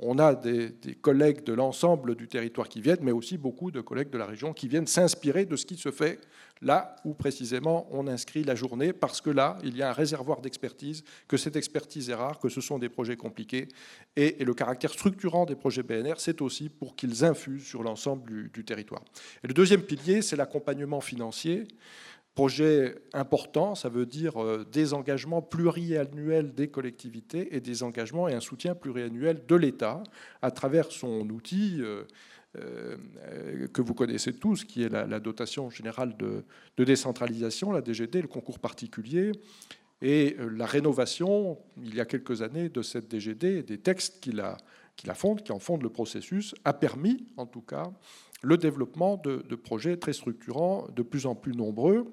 on 0.00 0.18
a 0.18 0.34
des, 0.34 0.72
collègues 1.00 1.42
de 1.44 1.52
l'ensemble 1.52 2.14
du 2.14 2.28
territoire 2.28 2.68
qui 2.68 2.80
viennent, 2.80 3.02
mais 3.02 3.12
aussi 3.12 3.36
beaucoup 3.36 3.70
de 3.70 3.80
collègues 3.80 4.10
de 4.10 4.18
la 4.18 4.26
région 4.26 4.52
qui 4.52 4.68
viennent 4.68 4.86
s'inspirer 4.86 5.44
de 5.44 5.56
ce 5.56 5.66
qui 5.66 5.76
se 5.76 5.90
fait 5.90 6.20
là 6.60 6.96
où 7.04 7.14
précisément 7.14 7.88
on 7.90 8.06
inscrit 8.06 8.44
la 8.44 8.54
journée, 8.54 8.92
parce 8.92 9.20
que 9.20 9.30
là, 9.30 9.58
il 9.62 9.76
y 9.76 9.82
a 9.82 9.90
un 9.90 9.92
réservoir 9.92 10.40
d'expertise, 10.40 11.04
que 11.26 11.36
cette 11.36 11.56
expertise 11.56 12.10
est 12.10 12.14
rare, 12.14 12.38
que 12.38 12.48
ce 12.48 12.60
sont 12.60 12.78
des 12.78 12.88
projets 12.88 13.16
compliqués, 13.16 13.68
et, 14.16 14.44
le 14.44 14.54
caractère 14.54 14.90
structurant 14.90 15.46
des 15.46 15.56
projets 15.56 15.82
BNR, 15.82 16.14
c'est 16.18 16.40
aussi 16.42 16.68
pour 16.68 16.96
qu'ils 16.96 17.24
infusent 17.24 17.66
sur 17.66 17.82
l'ensemble 17.82 18.50
du 18.50 18.64
territoire. 18.64 19.02
Et 19.44 19.48
le 19.48 19.54
deuxième 19.54 19.82
pilier, 19.82 20.22
c'est 20.22 20.36
l'accompagnement 20.36 21.00
financier. 21.00 21.68
Projet 22.38 22.94
important, 23.14 23.74
ça 23.74 23.88
veut 23.88 24.06
dire 24.06 24.40
euh, 24.40 24.64
des 24.70 24.94
engagements 24.94 25.42
pluriannuels 25.42 26.54
des 26.54 26.68
collectivités 26.68 27.56
et 27.56 27.60
des 27.60 27.82
engagements 27.82 28.28
et 28.28 28.32
un 28.32 28.38
soutien 28.38 28.76
pluriannuel 28.76 29.42
de 29.48 29.56
l'État 29.56 30.04
à 30.40 30.52
travers 30.52 30.92
son 30.92 31.28
outil 31.30 31.78
euh, 31.80 32.04
euh, 32.54 33.66
que 33.72 33.82
vous 33.82 33.92
connaissez 33.92 34.34
tous, 34.34 34.62
qui 34.62 34.84
est 34.84 34.88
la, 34.88 35.18
dotation 35.18 35.68
générale 35.68 36.16
de, 36.16 36.44
décentralisation, 36.84 37.72
la 37.72 37.82
DGD, 37.82 38.22
le 38.22 38.28
concours 38.28 38.60
particulier, 38.60 39.32
et 40.00 40.36
la 40.38 40.66
rénovation, 40.66 41.58
il 41.82 41.96
y 41.96 42.00
a 42.00 42.04
quelques 42.04 42.42
années, 42.42 42.68
de 42.68 42.82
cette 42.82 43.10
DGD, 43.10 43.64
des 43.64 43.78
textes 43.78 44.20
qui 44.20 44.30
la, 44.30 44.56
qui 44.94 45.08
la 45.08 45.14
fondent, 45.14 45.42
qui 45.42 45.50
en 45.50 45.58
fondent 45.58 45.82
le 45.82 45.90
processus, 45.90 46.54
a 46.64 46.72
permis, 46.72 47.26
en 47.36 47.46
tout 47.46 47.62
cas, 47.62 47.90
le 48.42 48.56
développement 48.56 49.16
de 49.16 49.56
projets 49.56 49.96
très 49.96 50.12
structurants, 50.12 50.86
de 50.94 51.02
plus 51.02 51.26
en 51.26 51.34
plus 51.34 51.52
nombreux, 51.52 52.06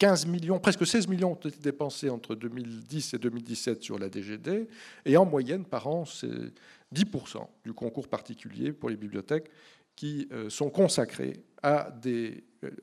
15 0.00 0.26
millions, 0.26 0.58
presque 0.58 0.86
16 0.86 1.08
millions 1.08 1.32
ont 1.32 1.34
été 1.34 1.58
dépensés 1.60 2.08
entre 2.08 2.34
2010 2.34 3.12
et 3.14 3.18
2017 3.18 3.82
sur 3.82 3.98
la 3.98 4.08
DGD, 4.08 4.66
et 5.04 5.16
en 5.18 5.26
moyenne 5.26 5.66
par 5.66 5.86
an, 5.86 6.06
c'est 6.06 6.54
10% 6.94 7.46
du 7.64 7.74
concours 7.74 8.08
particulier 8.08 8.72
pour 8.72 8.88
les 8.88 8.96
bibliothèques 8.96 9.50
qui 9.96 10.26
euh, 10.32 10.48
sont 10.48 10.70
consacrés 10.70 11.44
euh, 11.66 12.30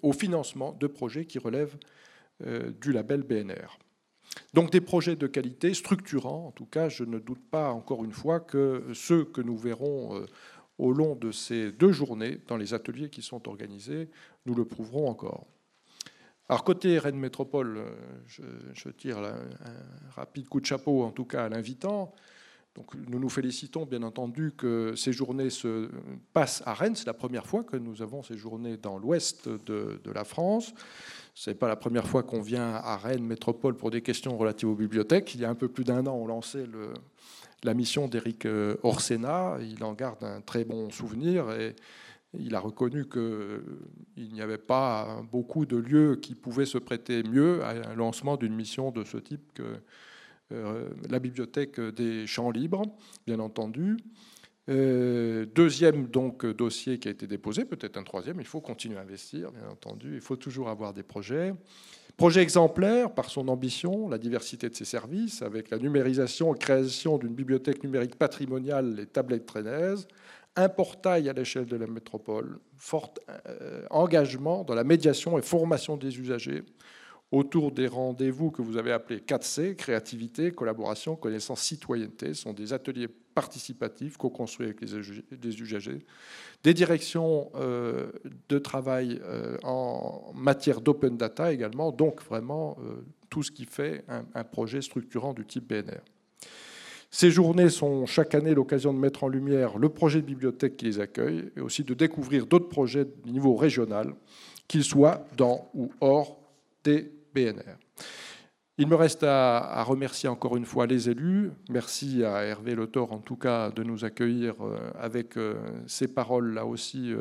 au 0.03 0.13
financement 0.13 0.73
de 0.73 0.85
projets 0.85 1.25
qui 1.25 1.39
relèvent 1.39 1.75
euh, 2.45 2.69
du 2.79 2.91
label 2.91 3.23
BNR. 3.23 3.79
Donc 4.53 4.71
des 4.71 4.81
projets 4.81 5.15
de 5.15 5.25
qualité 5.25 5.73
structurants, 5.73 6.45
en 6.45 6.51
tout 6.51 6.67
cas, 6.67 6.87
je 6.87 7.03
ne 7.03 7.17
doute 7.17 7.43
pas 7.49 7.71
encore 7.71 8.05
une 8.05 8.13
fois 8.13 8.39
que 8.39 8.91
ceux 8.93 9.25
que 9.25 9.41
nous 9.41 9.57
verrons 9.57 10.23
au 10.77 10.91
long 10.91 11.15
de 11.15 11.31
ces 11.31 11.71
deux 11.71 11.91
journées 11.91 12.41
dans 12.47 12.57
les 12.57 12.75
ateliers 12.75 13.09
qui 13.09 13.23
sont 13.23 13.47
organisés, 13.47 14.07
nous 14.45 14.53
le 14.53 14.65
prouverons 14.65 15.09
encore. 15.09 15.47
Alors 16.49 16.63
côté 16.63 16.97
Rennes 16.97 17.19
Métropole, 17.19 17.77
euh, 17.77 17.93
je, 18.73 18.89
tire 18.89 19.17
un 19.17 19.35
rapide 20.15 20.47
coup 20.47 20.61
de 20.61 20.65
chapeau 20.65 21.03
en 21.03 21.11
tout 21.11 21.25
cas 21.25 21.45
à 21.45 21.49
l'invitant. 21.49 22.13
Donc, 22.77 22.93
nous 23.07 23.17
nous 23.17 23.29
félicitons 23.29 23.87
bien 23.87 24.03
entendu 24.03 24.53
que 24.55 24.93
ces 24.95 25.11
journées 25.11 25.49
se 25.49 25.89
passent 26.31 26.61
à 26.67 26.75
Rennes. 26.75 26.95
C'est 26.95 27.07
la 27.07 27.15
première 27.15 27.47
fois 27.47 27.63
que 27.63 27.75
nous 27.75 28.03
avons 28.03 28.21
ces 28.21 28.37
journées 28.37 28.77
dans 28.77 28.99
l'ouest 28.99 29.49
de, 29.49 29.99
la 30.13 30.23
France. 30.23 30.75
Ce 31.33 31.49
n'est 31.49 31.55
pas 31.55 31.67
la 31.67 31.75
première 31.75 32.07
fois 32.07 32.21
qu'on 32.21 32.39
vient 32.39 32.75
à 32.75 32.95
Rennes 32.97 33.23
Métropole 33.23 33.75
pour 33.75 33.89
des 33.89 34.03
questions 34.03 34.37
relatives 34.37 34.69
aux 34.69 34.75
bibliothèques. 34.75 35.33
Il 35.33 35.41
y 35.41 35.45
a 35.45 35.49
un 35.49 35.55
peu 35.55 35.69
plus 35.69 35.85
d'un 35.85 36.05
an, 36.05 36.13
on 36.13 36.27
lançait 36.27 36.65
la 37.63 37.73
mission 37.73 38.07
d'Éric 38.07 38.45
euh, 38.45 38.75
Orsena. 38.83 39.57
Il 39.59 39.83
en 39.83 39.93
garde 39.93 40.23
un 40.23 40.41
très 40.41 40.63
bon 40.63 40.91
souvenir. 40.91 41.49
Et, 41.59 41.75
il 42.33 42.55
a 42.55 42.59
reconnu 42.59 43.05
qu'il 43.05 43.21
euh, 43.21 43.61
n'y 44.17 44.41
avait 44.41 44.57
pas 44.57 45.21
beaucoup 45.31 45.65
de 45.65 45.77
lieux 45.77 46.17
qui 46.17 46.35
pouvaient 46.35 46.65
se 46.65 46.77
prêter 46.77 47.23
mieux 47.23 47.63
à 47.63 47.69
un 47.69 47.95
lancement 47.95 48.37
d'une 48.37 48.53
mission 48.53 48.91
de 48.91 49.03
ce 49.03 49.17
type 49.17 49.53
que 49.53 49.77
euh, 50.53 50.89
la 51.09 51.19
bibliothèque 51.19 51.79
des 51.79 52.27
champs 52.27 52.51
libres, 52.51 52.83
bien 53.25 53.39
entendu. 53.39 53.97
Euh, 54.69 55.45
deuxième 55.55 56.07
donc 56.07 56.45
dossier 56.45 56.99
qui 56.99 57.07
a 57.07 57.11
été 57.11 57.27
déposé, 57.27 57.63
peut-être 57.63 57.97
un 57.97 58.03
troisième, 58.03 58.39
il 58.39 58.45
faut 58.45 58.59
continuer 58.59 58.97
à 58.97 59.01
investir, 59.01 59.51
bien 59.51 59.69
entendu, 59.69 60.15
il 60.15 60.21
faut 60.21 60.35
toujours 60.35 60.69
avoir 60.69 60.93
des 60.93 61.03
projets. 61.03 61.53
Projet 62.17 62.41
exemplaire 62.41 63.13
par 63.13 63.29
son 63.29 63.47
ambition, 63.47 64.09
la 64.09 64.17
diversité 64.17 64.69
de 64.69 64.75
ses 64.75 64.85
services, 64.85 65.41
avec 65.41 65.69
la 65.69 65.77
numérisation 65.77 66.53
et 66.53 66.57
création 66.57 67.17
d'une 67.17 67.35
bibliothèque 67.35 67.83
numérique 67.83 68.15
patrimoniale, 68.15 68.95
les 68.95 69.05
tablettes 69.05 69.49
rennaises, 69.49 70.07
un 70.57 70.69
portail 70.69 71.29
à 71.29 71.33
l'échelle 71.33 71.67
de 71.67 71.77
la 71.77 71.87
métropole, 71.87 72.59
fort 72.75 73.13
euh, 73.29 73.85
engagement 73.91 74.63
dans 74.63 74.73
la 74.73 74.83
médiation 74.83 75.37
et 75.37 75.41
formation 75.41 75.95
des 75.95 76.19
usagers 76.19 76.63
autour 77.31 77.71
des 77.71 77.87
rendez-vous 77.87 78.51
que 78.51 78.61
vous 78.61 78.77
avez 78.77 78.91
appelés 78.91 79.19
4C, 79.19 79.75
créativité, 79.75 80.51
collaboration, 80.51 81.15
connaissance, 81.15 81.61
citoyenneté, 81.61 82.33
sont 82.33 82.53
des 82.53 82.73
ateliers 82.73 83.07
participatifs 83.07 84.17
co-construits 84.17 84.67
avec 84.67 84.81
les 84.81 85.61
usagers, 85.61 85.99
des 86.63 86.73
directions 86.73 87.51
euh, 87.55 88.07
de 88.49 88.57
travail 88.57 89.19
euh, 89.23 89.57
en 89.63 90.31
matière 90.33 90.81
d'open 90.81 91.17
data 91.17 91.53
également, 91.53 91.91
donc 91.91 92.23
vraiment 92.23 92.77
tout 93.29 93.43
ce 93.43 93.51
qui 93.51 93.65
fait 93.65 94.05
un 94.07 94.43
projet 94.43 94.81
structurant 94.81 95.33
du 95.33 95.45
type 95.45 95.67
BNR. 95.67 96.01
Ces 97.09 97.31
journées 97.31 97.69
sont 97.69 98.05
chaque 98.05 98.35
année 98.35 98.53
l'occasion 98.53 98.93
de 98.93 98.99
mettre 98.99 99.23
en 99.23 99.29
lumière 99.29 99.77
le 99.77 99.89
projet 99.89 100.21
de 100.21 100.25
bibliothèque 100.25 100.77
qui 100.77 100.85
les 100.85 100.99
accueille 100.99 101.51
et 101.55 101.61
aussi 101.61 101.83
de 101.83 101.93
découvrir 101.93 102.45
d'autres 102.45 102.69
projets 102.69 103.05
de 103.05 103.31
niveau 103.31 103.55
régional, 103.55 104.13
qu'ils 104.67 104.83
soient 104.83 105.25
dans 105.37 105.69
ou 105.73 105.91
hors 106.01 106.37
des 106.83 107.11
BNR. 107.33 107.77
Il 108.79 108.87
me 108.87 108.95
reste 108.95 109.23
à, 109.23 109.81
remercier 109.83 110.29
encore 110.29 110.55
une 110.55 110.65
fois 110.65 110.85
les 110.85 111.09
élus. 111.09 111.49
Merci 111.69 112.23
à 112.23 112.43
Hervé 112.43 112.75
Le 112.75 112.87
en 112.95 113.19
tout 113.19 113.35
cas 113.35 113.71
de 113.71 113.83
nous 113.83 114.05
accueillir 114.05 114.53
euh, 114.61 114.77
avec 114.99 115.33
ces 115.87 116.05
euh, 116.05 116.13
paroles 116.13 116.53
là 116.53 116.65
aussi 116.65 117.11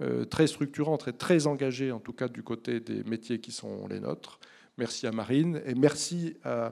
euh, 0.00 0.24
très 0.26 0.46
structurantes 0.46 1.08
et 1.08 1.12
très 1.12 1.48
engagées 1.48 1.90
en 1.90 1.98
tout 1.98 2.12
cas 2.12 2.28
du 2.28 2.44
côté 2.44 2.78
des 2.78 3.02
métiers 3.02 3.40
qui 3.40 3.50
sont 3.50 3.88
les 3.88 3.98
nôtres. 3.98 4.38
Merci 4.78 5.08
à 5.08 5.12
Marine 5.12 5.60
et 5.66 5.74
merci 5.74 6.36
à 6.44 6.70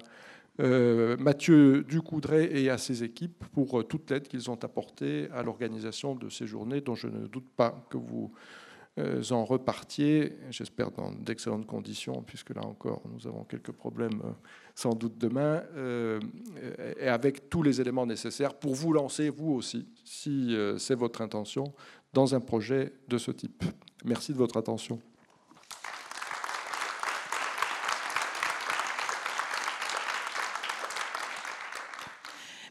Mathieu 1.19 1.85
Ducoudray 1.85 2.49
et 2.53 2.71
à 2.71 2.79
ses 2.79 3.03
équipes 3.05 3.45
pour 3.53 3.81
euh, 3.81 3.83
toute 3.83 4.11
l'aide 4.11 4.29
qu'ils 4.29 4.51
ont 4.51 4.59
apportée 4.63 5.29
à 5.33 5.43
l'organisation 5.43 6.15
de 6.15 6.29
ces 6.29 6.47
journées, 6.47 6.81
dont 6.81 6.95
je 6.95 7.07
ne 7.07 7.27
doute 7.27 7.49
pas 7.57 7.87
que 7.91 7.97
vous 7.97 8.33
euh, 8.99 9.23
en 9.31 9.45
repartiez, 9.45 10.37
j'espère 10.51 10.91
dans 10.91 11.13
d'excellentes 11.13 11.67
conditions, 11.67 12.23
puisque 12.27 12.51
là 12.51 12.65
encore, 12.65 13.03
nous 13.13 13.27
avons 13.27 13.45
quelques 13.45 13.73
problèmes 13.73 14.21
sans 14.75 14.95
doute 14.95 15.17
demain, 15.17 15.63
et 16.99 17.07
avec 17.07 17.49
tous 17.49 17.63
les 17.63 17.81
éléments 17.81 18.07
nécessaires 18.07 18.55
pour 18.55 18.75
vous 18.75 18.93
lancer, 18.93 19.29
vous 19.29 19.53
aussi, 19.53 19.89
si 20.05 20.57
c'est 20.79 20.97
votre 20.97 21.23
intention, 21.23 21.73
dans 22.13 22.35
un 22.35 22.41
projet 22.41 22.93
de 23.09 23.19
ce 23.19 23.31
type. 23.31 23.63
Merci 24.05 24.33
de 24.33 24.39
votre 24.39 24.57
attention. 24.57 25.01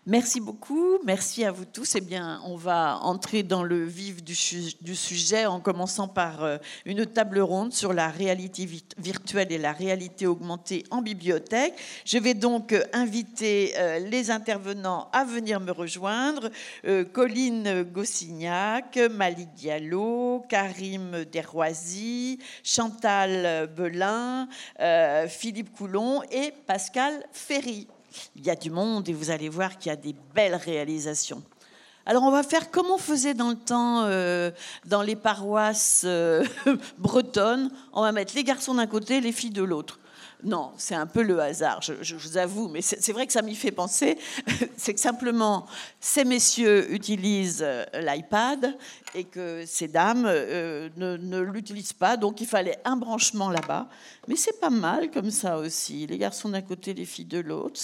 Merci 0.09 0.39
beaucoup, 0.39 0.97
merci 1.05 1.45
à 1.45 1.51
vous 1.51 1.65
tous. 1.65 1.93
Eh 1.93 2.01
bien, 2.01 2.41
on 2.43 2.55
va 2.55 2.97
entrer 3.03 3.43
dans 3.43 3.61
le 3.61 3.85
vif 3.85 4.23
du, 4.23 4.33
sujet 4.33 5.45
en 5.45 5.59
commençant 5.59 6.07
par 6.07 6.43
euh, 6.43 6.57
une 6.87 7.05
table 7.05 7.39
ronde 7.41 7.73
sur 7.73 7.93
la 7.93 8.07
réalité 8.07 8.67
virtuelle 8.97 9.51
et 9.51 9.59
la 9.59 9.71
réalité 9.71 10.25
augmentée 10.25 10.83
en 10.89 11.03
bibliothèque. 11.03 11.75
Je 12.05 12.17
vais 12.17 12.33
donc 12.33 12.73
euh, 12.73 12.83
inviter 12.91 13.73
euh, 13.77 13.99
les 13.99 14.31
intervenants 14.31 15.09
à 15.13 15.25
venir 15.25 15.59
me 15.59 15.71
rejoindre. 15.71 16.49
Colline 17.13 17.83
Gossignac, 17.83 18.97
Malik 19.11 19.53
Diallo, 19.53 20.43
Karim 20.49 21.23
Derroisy, 21.31 22.39
Chantal 22.63 23.69
Belin, 23.77 24.47
Philippe 25.27 25.71
Coulon 25.71 26.23
et 26.31 26.51
Pascal 26.65 27.23
Ferry. 27.31 27.87
Il 28.35 28.45
y 28.45 28.49
a 28.49 28.55
du 28.55 28.69
monde 28.69 29.07
et 29.09 29.13
vous 29.13 29.29
allez 29.31 29.49
voir 29.49 29.77
qu'il 29.77 29.89
y 29.89 29.93
a 29.93 29.95
des 29.95 30.15
belles 30.33 30.55
réalisations. 30.55 31.43
Alors 32.05 32.23
on 32.23 32.31
va 32.31 32.43
faire 32.43 32.71
comme 32.71 32.87
on 32.87 32.97
faisait 32.97 33.33
dans 33.33 33.49
le 33.49 33.55
temps 33.55 34.03
euh, 34.05 34.51
dans 34.85 35.03
les 35.03 35.15
paroisses 35.15 36.03
euh, 36.05 36.43
bretonnes. 36.97 37.71
On 37.93 38.01
va 38.01 38.11
mettre 38.11 38.35
les 38.35 38.43
garçons 38.43 38.73
d'un 38.73 38.87
côté, 38.87 39.21
les 39.21 39.31
filles 39.31 39.51
de 39.51 39.63
l'autre. 39.63 39.99
Non, 40.43 40.71
c'est 40.77 40.95
un 40.95 41.05
peu 41.05 41.21
le 41.21 41.39
hasard, 41.41 41.81
je, 41.81 42.15
vous 42.15 42.37
avoue, 42.37 42.69
mais 42.69 42.81
c'est 42.81 43.11
vrai 43.11 43.27
que 43.27 43.33
ça 43.33 43.41
m'y 43.41 43.55
fait 43.55 43.71
penser. 43.71 44.17
c'est 44.77 44.93
que 44.93 44.99
simplement, 44.99 45.65
ces 45.99 46.23
messieurs 46.23 46.93
utilisent 46.93 47.61
euh, 47.61 47.83
l'iPad 47.93 48.77
et 49.15 49.25
que 49.25 49.65
ces 49.65 49.89
dames 49.89 50.25
euh, 50.25 50.87
ne, 50.95 51.39
l'utilisent 51.39 51.91
pas, 51.91 52.15
donc 52.15 52.39
il 52.39 52.47
fallait 52.47 52.79
un 52.85 52.95
branchement 52.95 53.49
là-bas. 53.49 53.89
Mais 54.29 54.37
c'est 54.37 54.61
pas 54.61 54.69
mal 54.69 55.11
comme 55.11 55.29
ça 55.29 55.57
aussi. 55.57 56.07
Les 56.07 56.17
garçons 56.17 56.49
d'un 56.49 56.61
côté, 56.61 56.93
les 56.93 57.05
filles 57.05 57.25
de 57.25 57.39
l'autre. 57.39 57.79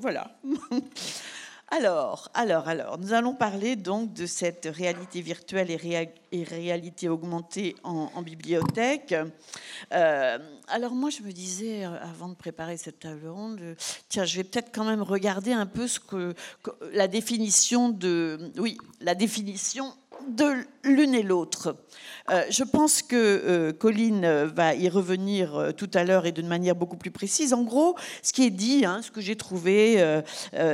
Voilà. 0.00 0.32
Alors, 1.68 2.30
alors, 2.34 2.68
alors, 2.68 2.96
nous 2.96 3.12
allons 3.12 3.34
parler 3.34 3.74
donc 3.74 4.12
de 4.12 4.24
cette 4.24 4.68
réalité 4.72 5.20
virtuelle 5.20 5.68
et, 5.68 6.44
réalité 6.44 7.08
augmentée 7.08 7.74
en, 7.82 8.22
bibliothèque. 8.22 9.16
Euh, 9.92 10.38
alors 10.68 10.92
moi, 10.92 11.10
je 11.10 11.22
me 11.22 11.32
disais, 11.32 11.84
euh, 11.84 12.00
avant 12.00 12.28
de 12.28 12.34
préparer 12.34 12.76
cette 12.76 13.00
table 13.00 13.26
ronde, 13.26 13.74
tiens, 14.08 14.24
je 14.24 14.36
vais 14.36 14.44
peut-être 14.44 14.70
quand 14.72 14.84
même 14.84 15.02
regarder 15.02 15.52
un 15.52 15.66
peu 15.66 15.88
ce 15.88 15.98
que, 15.98 16.34
la 16.92 17.08
définition 17.08 17.88
de, 17.88 18.52
oui, 18.58 18.78
la 19.00 19.16
définition 19.16 19.92
de 20.28 20.66
l'une 20.86 21.14
et 21.14 21.22
l'autre. 21.22 21.76
Euh, 22.30 22.44
je 22.50 22.64
pense 22.64 23.02
que 23.02 23.16
euh, 23.16 23.72
Colline 23.72 24.26
va 24.44 24.74
y 24.74 24.88
revenir 24.88 25.56
euh, 25.56 25.72
tout 25.72 25.90
à 25.94 26.04
l'heure 26.04 26.26
et 26.26 26.32
d'une 26.32 26.46
manière 26.48 26.74
beaucoup 26.74 26.96
plus 26.96 27.10
précise. 27.10 27.52
En 27.52 27.62
gros, 27.62 27.96
ce 28.22 28.32
qui 28.32 28.44
est 28.44 28.50
dit, 28.50 28.84
hein, 28.84 29.00
ce 29.02 29.10
que 29.10 29.20
j'ai 29.20 29.36
trouvé, 29.36 29.76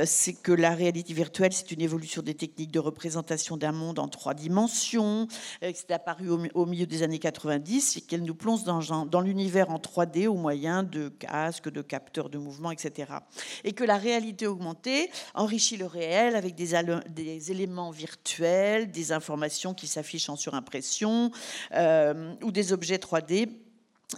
c'est 0.05 0.33
que 0.33 0.51
la 0.51 0.71
réalité 0.71 1.13
virtuelle, 1.13 1.53
c'est 1.53 1.71
une 1.71 1.81
évolution 1.81 2.21
des 2.21 2.33
techniques 2.33 2.71
de 2.71 2.79
représentation 2.79 3.57
d'un 3.57 3.71
monde 3.71 3.99
en 3.99 4.07
trois 4.07 4.33
dimensions. 4.33 5.27
c'est 5.61 5.91
apparu 5.91 6.29
au, 6.29 6.65
milieu 6.65 6.85
des 6.85 7.03
années 7.03 7.19
90 7.19 7.97
et 7.97 8.01
qu'elle 8.01 8.23
nous 8.23 8.35
plonge 8.35 8.63
dans, 8.63 9.21
l'univers 9.21 9.69
en 9.69 9.77
3D 9.77 10.27
au 10.27 10.35
moyen 10.35 10.83
de 10.83 11.09
casques, 11.09 11.69
de 11.69 11.81
capteurs 11.81 12.29
de 12.29 12.37
mouvement, 12.37 12.71
etc. 12.71 13.11
Et 13.63 13.73
que 13.73 13.83
la 13.83 13.97
réalité 13.97 14.47
augmentée 14.47 15.09
enrichit 15.33 15.77
le 15.77 15.85
réel 15.85 16.35
avec 16.35 16.55
des 16.55 17.51
éléments 17.51 17.91
virtuels, 17.91 18.91
des 18.91 19.11
informations 19.11 19.32
qui 19.73 19.87
s'affichent 19.87 20.29
en 20.29 20.35
surimpression, 20.35 21.31
euh, 21.73 22.33
ou 22.43 22.51
des 22.51 22.73
objets 22.73 22.97
3D 22.97 23.49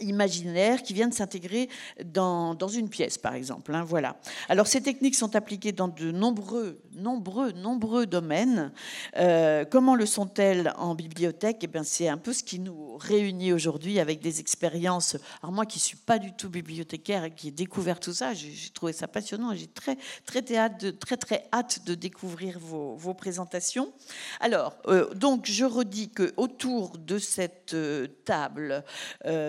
imaginaires 0.01 0.83
qui 0.83 0.93
viennent 0.93 1.11
s'intégrer 1.11 1.69
dans, 2.03 2.55
dans, 2.55 2.67
une 2.67 2.89
pièce, 2.89 3.17
par 3.17 3.33
exemple. 3.33 3.73
Hein, 3.73 3.83
voilà. 3.83 4.17
Alors, 4.49 4.67
ces 4.67 4.81
techniques 4.81 5.15
sont 5.15 5.35
appliquées 5.35 5.71
dans 5.71 5.87
de 5.87 6.11
nombreux, 6.11 6.81
nombreux, 6.93 7.51
nombreux 7.51 8.05
domaines. 8.05 8.71
Euh, 9.17 9.65
comment 9.65 9.95
le 9.95 10.05
sont-elles 10.05 10.73
en 10.77 10.95
bibliothèque? 10.95 11.57
Eh 11.61 11.67
bien, 11.67 11.83
c'est 11.83 12.07
un 12.07 12.17
peu 12.17 12.33
ce 12.33 12.43
qui 12.43 12.59
nous 12.59 12.97
réunit 12.97 13.53
aujourd'hui 13.53 13.99
avec 13.99 14.19
des 14.19 14.39
expériences. 14.39 15.17
Alors, 15.41 15.53
moi, 15.53 15.65
qui 15.65 15.79
suis 15.79 15.97
pas 15.97 16.19
du 16.19 16.33
tout 16.33 16.49
bibliothécaire 16.49 17.23
et 17.25 17.31
qui 17.31 17.49
ai 17.49 17.51
découvert 17.51 17.99
tout 17.99 18.13
ça, 18.13 18.33
j'ai 18.33 18.69
trouvé 18.73 18.93
ça 18.93 19.07
passionnant 19.07 19.51
et 19.51 19.57
j'ai 19.57 19.67
très, 19.67 19.97
très, 20.25 20.43
hâte 20.55 20.81
de, 20.81 20.91
très, 20.91 21.17
très 21.17 21.47
hâte 21.53 21.85
de 21.85 21.95
découvrir 21.95 22.59
vos, 22.59 22.95
vos 22.95 23.13
présentations. 23.13 23.93
Alors, 24.39 24.77
euh, 24.87 25.13
donc, 25.13 25.45
je 25.45 25.65
redis 25.65 26.09
que 26.09 26.33
autour 26.37 26.97
de 26.97 27.17
cette 27.17 27.73
euh, 27.73 28.07
table, 28.25 28.83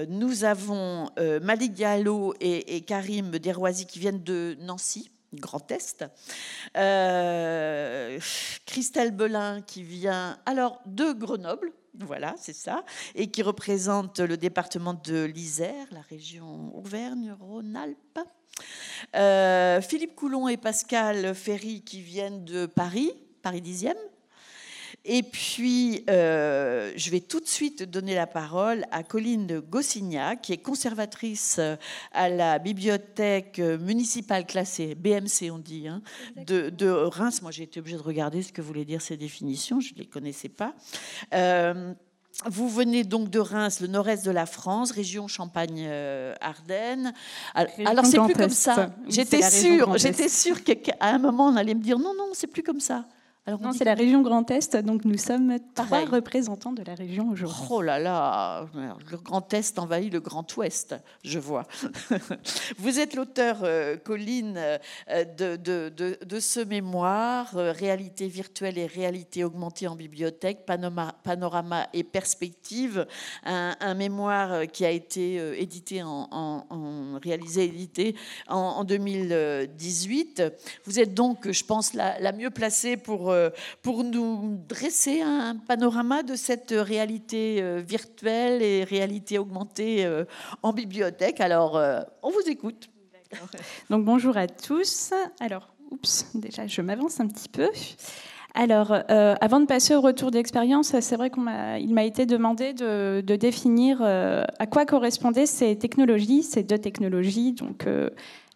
nous 0.09 0.26
nous 0.27 0.43
avons 0.43 1.09
euh, 1.21 1.39
Malik 1.39 1.73
Diallo 1.73 2.35
et, 2.41 2.81
Karim 2.81 3.31
Deroisi 3.39 3.87
qui 3.87 4.01
viennent 4.01 4.25
de 4.25 4.57
Nancy. 4.61 5.11
Grand 5.33 5.71
Est. 5.71 6.05
Euh, 6.77 8.19
Christelle 8.65 9.11
Belin 9.11 9.61
qui 9.61 9.83
vient 9.83 10.39
alors 10.47 10.81
de 10.87 11.12
Grenoble, 11.12 11.73
voilà, 11.99 12.35
c'est 12.39 12.55
ça, 12.55 12.85
et 13.15 13.31
qui 13.31 13.43
représente 13.43 14.21
le 14.21 14.37
département 14.37 14.95
de 14.95 15.25
l'Isère, 15.25 15.87
la 15.91 16.01
région 16.01 16.75
Auvergne-Rhône-Alpes. 16.77 18.21
Euh, 19.15 19.81
Philippe 19.83 20.15
Coulon 20.15 20.49
et 20.49 20.57
Pascal 20.57 21.35
Ferry 21.35 21.83
qui 21.83 22.01
viennent 22.01 22.45
de 22.45 22.67
Paris, 22.67 23.12
Paris 23.43 23.61
10e. 23.61 23.95
Et 25.09 25.23
puis, 25.23 26.05
euh, 26.11 26.92
je 26.97 27.11
vais 27.11 27.21
tout 27.21 27.38
de 27.38 27.47
suite 27.47 27.85
donner 27.85 28.16
la 28.16 28.27
parole 28.27 28.85
à 28.90 29.05
Colline 29.05 29.61
Gossignac, 29.61 30.42
qui 30.42 30.53
est 30.53 30.59
conservatrice 30.59 31.57
euh, 31.61 31.77
à 32.11 32.29
la 32.29 32.59
bibliothèque 32.59 33.61
municipale 33.61 34.47
classée, 34.47 34.97
BMC 34.97 35.53
on 35.53 35.59
dit, 35.59 35.87
hein, 35.87 36.03
de, 36.37 36.92
Reims. 36.92 37.40
Moi, 37.40 37.53
j'ai 37.53 37.62
été 37.62 37.79
obligée 37.79 37.97
de 37.97 38.03
regarder 38.03 38.42
ce 38.42 38.53
que 38.53 38.61
voulaient 38.61 38.85
dire 38.85 39.01
ces 39.01 39.16
définitions, 39.16 39.79
je 39.79 39.95
ne 39.95 40.01
les 40.01 40.07
connaissais 40.07 40.49
pas. 40.49 40.75
Euh, 41.33 41.95
vous 42.47 42.69
venez 42.69 43.05
donc 43.05 43.31
de 43.31 43.38
Reims, 43.38 43.79
le 43.81 43.87
nord-est 43.87 44.27
de 44.27 44.33
la 44.33 44.45
France, 44.45 44.90
région 44.90 45.29
Champagne-Ardenne. 45.29 47.14
Alors 47.55 48.05
c'est 48.05 48.19
plus 48.19 48.35
comme 48.35 48.51
ça. 48.51 48.90
J'étais 49.09 49.49
sûre, 49.49 49.97
j'étais 49.99 50.29
sûre 50.29 50.64
qu'à 50.64 50.75
un 51.01 51.19
moment 51.19 51.47
on 51.47 51.57
allait 51.57 51.75
me 51.75 51.83
dire 51.83 51.99
non, 51.99 52.12
non, 52.12 52.31
c'est 52.33 52.49
plus 52.49 52.64
comme 52.64 52.81
ça 52.81 53.07
non, 53.46 53.72
c'est 53.72 53.85
la 53.85 53.94
région 53.94 54.22
Grand 54.22 54.50
Est, 54.50 54.76
donc 54.76 55.04
nous 55.04 55.18
sommes 55.18 55.59
trois 55.74 56.04
représentants 56.04 56.72
de 56.72 56.82
la 56.82 56.94
région 56.94 57.30
aujourd'hui. 57.30 57.66
Oh 57.70 57.80
là 57.80 57.98
là, 57.98 58.66
le 58.74 59.16
Grand 59.18 59.52
Est 59.54 59.78
envahit 59.78 60.12
le 60.12 60.20
Grand 60.20 60.56
Ouest, 60.56 60.96
je 61.22 61.38
vois. 61.38 61.64
Vous 62.78 62.98
êtes 62.98 63.14
l'auteur, 63.14 63.59
euh, 63.62 63.96
Colline, 63.96 64.59
euh, 65.11 65.24
de, 65.24 65.88
de, 66.24 66.40
ce 66.40 66.61
mémoire, 66.61 67.56
euh, 67.56 67.72
Réalité 67.72 68.26
virtuelle 68.28 68.78
et 68.78 68.87
réalité 68.87 69.44
augmentée 69.44 69.87
en 69.87 69.96
bibliothèque, 69.96 70.66
panorama, 70.66 71.87
et 71.92 72.02
perspective, 72.02 73.06
un, 73.44 73.94
mémoire 73.94 74.66
qui 74.72 74.85
a 74.85 74.90
été 74.90 75.37
édité, 75.61 76.02
en, 76.02 77.18
réalisé, 77.22 77.64
édité 77.64 78.14
en, 78.48 78.85
2018. 78.85 80.42
Vous 80.85 80.98
êtes 80.98 81.14
donc, 81.14 81.50
je 81.50 81.64
pense, 81.64 81.94
la, 81.94 82.18
la 82.20 82.32
mieux 82.32 82.50
placée 82.50 82.96
pour 82.96 83.36
pour 83.83 84.05
nous 84.05 84.59
dresser 84.68 85.20
un 85.20 85.57
panorama 85.57 86.22
de 86.22 86.35
cette 86.35 86.75
réalité 86.77 87.59
euh, 87.61 87.83
virtuelle 87.87 88.62
et 88.62 88.85
réalité 88.85 89.38
augmentée 89.38 90.05
euh, 90.05 90.25
en 90.62 90.72
bibliothèque. 90.72 91.40
Alors, 91.40 91.81
on 92.22 92.31
vous 92.31 92.49
écoute. 92.49 92.88
Donc 93.90 94.05
bonjour 94.05 94.37
à 94.37 94.46
tous. 94.46 95.12
Alors, 95.40 95.68
oups, 95.90 96.27
déjà 96.35 96.66
je 96.66 96.81
m'avance 96.81 97.20
un 97.20 97.27
petit 97.27 97.49
peu. 97.49 97.68
Alors, 98.55 98.96
avant 99.09 99.61
de 99.61 99.66
passer 99.66 99.94
au 99.94 100.01
retour 100.01 100.31
d'expérience, 100.31 100.99
c'est 100.99 101.16
vrai 101.16 101.31
qu'il 101.31 101.42
m'a 101.94 102.05
été 102.05 102.25
demandé 102.25 102.72
de, 102.72 103.20
définir 103.37 104.01
à 104.03 104.66
quoi 104.66 104.87
correspondaient 104.87 105.44
ces 105.44 105.77
technologies, 105.77 106.42
ces 106.42 106.62
deux 106.62 106.79
technologies, 106.79 107.53
donc 107.53 107.87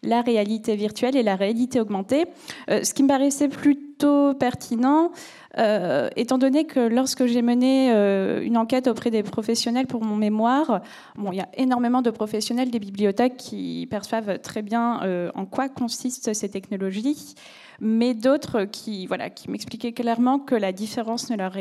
la 0.03 0.21
réalité 0.21 0.75
virtuelle 0.75 1.15
et 1.15 1.23
la 1.23 1.35
réalité 1.35 1.79
augmentée. 1.79 2.25
ce 2.67 2.93
qui 2.93 3.03
me 3.03 3.07
paraissait 3.07 3.49
plus 3.49 3.91
pertinent, 4.39 5.11
euh, 5.57 6.09
étant 6.15 6.37
donné 6.37 6.65
que 6.65 6.79
lorsque 6.79 7.25
j'ai 7.25 7.41
mené 7.41 7.91
euh, 7.91 8.41
une 8.41 8.57
enquête 8.57 8.87
auprès 8.87 9.11
des 9.11 9.23
professionnels 9.23 9.87
pour 9.87 10.03
mon 10.03 10.15
mémoire, 10.15 10.81
bon, 11.15 11.31
il 11.31 11.37
y 11.37 11.41
a 11.41 11.49
énormément 11.55 12.01
de 12.01 12.09
professionnels 12.09 12.71
des 12.71 12.79
bibliothèques 12.79 13.37
qui 13.37 13.87
perçoivent 13.89 14.39
très 14.39 14.61
bien 14.61 15.01
euh, 15.03 15.31
en 15.35 15.45
quoi 15.45 15.69
consistent 15.69 16.33
ces 16.33 16.49
technologies, 16.49 17.35
mais 17.79 18.13
d'autres 18.13 18.63
qui, 18.65 19.07
voilà, 19.07 19.29
qui 19.29 19.49
m'expliquaient 19.49 19.93
clairement 19.93 20.39
que 20.39 20.55
la 20.55 20.71
différence 20.71 21.29
ne 21.29 21.35
leur 21.35 21.55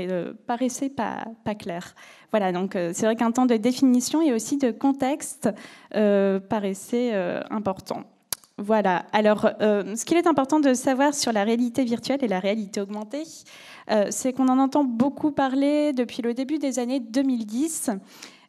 paraissait 0.46 0.90
pas, 0.90 1.24
pas 1.44 1.54
claire. 1.54 1.94
Voilà, 2.30 2.52
donc 2.52 2.72
c'est 2.74 3.02
vrai 3.02 3.16
qu'un 3.16 3.32
temps 3.32 3.46
de 3.46 3.56
définition 3.56 4.22
et 4.22 4.32
aussi 4.32 4.56
de 4.58 4.70
contexte 4.70 5.48
paraissait 5.90 7.12
important. 7.50 8.04
Voilà. 8.62 9.06
Alors, 9.12 9.48
euh, 9.62 9.96
ce 9.96 10.04
qu'il 10.04 10.18
est 10.18 10.26
important 10.26 10.60
de 10.60 10.74
savoir 10.74 11.14
sur 11.14 11.32
la 11.32 11.44
réalité 11.44 11.82
virtuelle 11.82 12.22
et 12.22 12.28
la 12.28 12.40
réalité 12.40 12.82
augmentée, 12.82 13.22
euh, 13.90 14.08
c'est 14.10 14.34
qu'on 14.34 14.48
en 14.48 14.58
entend 14.58 14.84
beaucoup 14.84 15.32
parler 15.32 15.94
depuis 15.94 16.20
le 16.20 16.34
début 16.34 16.58
des 16.58 16.78
années 16.78 17.00
2010 17.00 17.90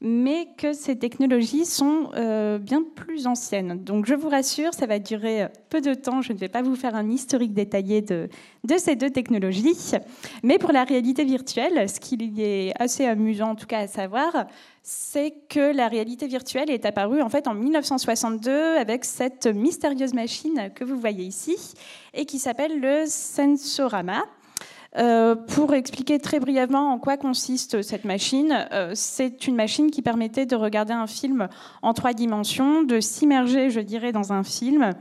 mais 0.01 0.47
que 0.57 0.73
ces 0.73 0.97
technologies 0.97 1.65
sont 1.65 2.09
euh, 2.15 2.57
bien 2.57 2.83
plus 2.83 3.27
anciennes. 3.27 3.83
Donc 3.83 4.07
je 4.07 4.15
vous 4.15 4.29
rassure, 4.29 4.73
ça 4.73 4.87
va 4.87 4.97
durer 4.97 5.47
peu 5.69 5.79
de 5.79 5.93
temps, 5.93 6.21
je 6.21 6.33
ne 6.33 6.37
vais 6.39 6.49
pas 6.49 6.63
vous 6.63 6.75
faire 6.75 6.95
un 6.95 7.09
historique 7.09 7.53
détaillé 7.53 8.01
de, 8.01 8.27
de 8.63 8.77
ces 8.77 8.95
deux 8.95 9.11
technologies, 9.11 9.91
mais 10.43 10.57
pour 10.57 10.71
la 10.71 10.83
réalité 10.83 11.23
virtuelle, 11.23 11.87
ce 11.87 11.99
qui 11.99 12.17
est 12.39 12.73
assez 12.81 13.05
amusant 13.05 13.51
en 13.51 13.55
tout 13.55 13.67
cas 13.67 13.79
à 13.79 13.87
savoir, 13.87 14.47
c'est 14.81 15.33
que 15.49 15.75
la 15.75 15.87
réalité 15.87 16.25
virtuelle 16.25 16.71
est 16.71 16.85
apparue 16.85 17.21
en 17.21 17.29
fait 17.29 17.47
en 17.47 17.53
1962 17.53 18.77
avec 18.77 19.05
cette 19.05 19.45
mystérieuse 19.45 20.13
machine 20.13 20.71
que 20.73 20.83
vous 20.83 20.99
voyez 20.99 21.23
ici 21.23 21.75
et 22.13 22.25
qui 22.25 22.39
s'appelle 22.39 22.79
le 22.79 23.05
Sensorama. 23.05 24.23
Euh, 24.97 25.35
pour 25.35 25.73
expliquer 25.73 26.19
très 26.19 26.41
brièvement 26.41 26.91
en 26.91 26.99
quoi 26.99 27.15
consiste 27.15 27.81
cette 27.81 28.03
machine, 28.03 28.67
euh, 28.73 28.91
c'est 28.93 29.47
une 29.47 29.55
machine 29.55 29.89
qui 29.89 30.01
permettait 30.01 30.45
de 30.45 30.55
regarder 30.57 30.91
un 30.91 31.07
film 31.07 31.47
en 31.81 31.93
trois 31.93 32.11
dimensions, 32.11 32.83
de 32.83 32.99
s'immerger, 32.99 33.69
je 33.69 33.79
dirais, 33.79 34.11
dans 34.11 34.33
un 34.33 34.43
film. 34.43 34.91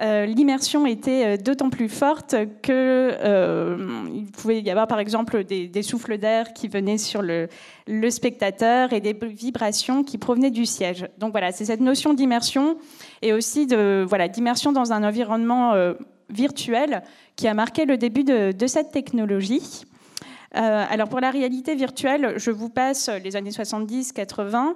Euh, 0.00 0.26
l'immersion 0.26 0.86
était 0.86 1.38
d'autant 1.38 1.70
plus 1.70 1.88
forte 1.88 2.34
que 2.62 4.06
il 4.12 4.26
pouvait 4.30 4.60
y 4.60 4.70
avoir 4.70 4.86
par 4.86 5.00
exemple 5.00 5.42
des, 5.42 5.82
souffles 5.82 6.18
d'air 6.18 6.52
qui 6.52 6.68
venaient 6.68 6.98
sur 6.98 7.20
le, 7.20 7.48
le, 7.88 8.10
spectateur 8.10 8.92
et 8.92 9.00
des 9.00 9.12
vibrations 9.12 10.04
qui 10.04 10.18
provenaient 10.18 10.52
du 10.52 10.66
siège. 10.66 11.06
Donc 11.18 11.32
voilà, 11.32 11.50
c'est 11.50 11.64
cette 11.64 11.80
notion 11.80 12.14
d'immersion 12.14 12.76
et 13.22 13.32
aussi 13.32 13.66
de 13.66 14.04
voilà 14.08 14.28
d'immersion 14.28 14.70
dans 14.70 14.92
un 14.92 15.02
environnement 15.02 15.74
virtuel 16.30 17.02
qui 17.38 17.46
a 17.46 17.54
marqué 17.54 17.84
le 17.84 17.96
début 17.96 18.24
de, 18.24 18.66
cette 18.66 18.90
technologie. 18.90 19.84
Euh, 20.56 20.84
alors 20.90 21.08
pour 21.08 21.20
la 21.20 21.30
réalité 21.30 21.76
virtuelle, 21.76 22.34
je 22.36 22.50
vous 22.50 22.68
passe 22.68 23.08
les 23.22 23.36
années 23.36 23.50
70-80. 23.50 24.74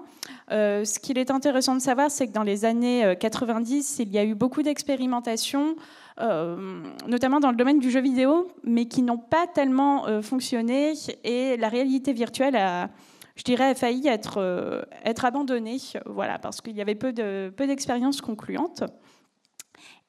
Euh, 0.53 0.85
ce 0.85 1.01
qu'il 1.01 1.18
est 1.18 1.33
intéressant 1.33 1.75
de 1.75 1.81
savoir, 1.81 2.09
c'est 2.09 2.29
que 2.29 2.33
dans 2.33 2.44
les 2.44 2.64
années 2.64 3.16
90, 3.18 3.98
euh, 3.98 4.03
il 4.05 4.12
y 4.12 4.18
a 4.18 4.25
eu 4.25 4.35
beaucoup 4.35 4.62
d'expérimentations 4.62 5.77
notamment 7.09 7.40
dans 7.40 7.51
le 7.51 7.57
domaine 7.57 7.81
du 7.81 7.90
jeu 7.90 8.01
vidéo, 8.01 8.46
mais 8.62 8.85
qui 8.85 9.03
n'ont 9.03 9.18
pas 9.18 9.48
tellement 9.48 10.05
fonctionné. 10.22 10.92
Et 11.25 11.57
la 11.57 11.68
réalité 11.68 12.12
virtuelle 12.12 12.55
a, 12.55 12.90
je 13.35 13.42
dirais, 13.42 13.75
failli 13.75 14.07
être, 14.07 14.38
abandonnée, 15.25 15.79
voilà, 16.07 16.38
parce 16.38 16.61
qu'il 16.61 16.77
y 16.77 16.81
avait 16.81 16.94
peu 16.94 17.12
d'expériences 17.12 18.20
concluantes. 18.20 18.85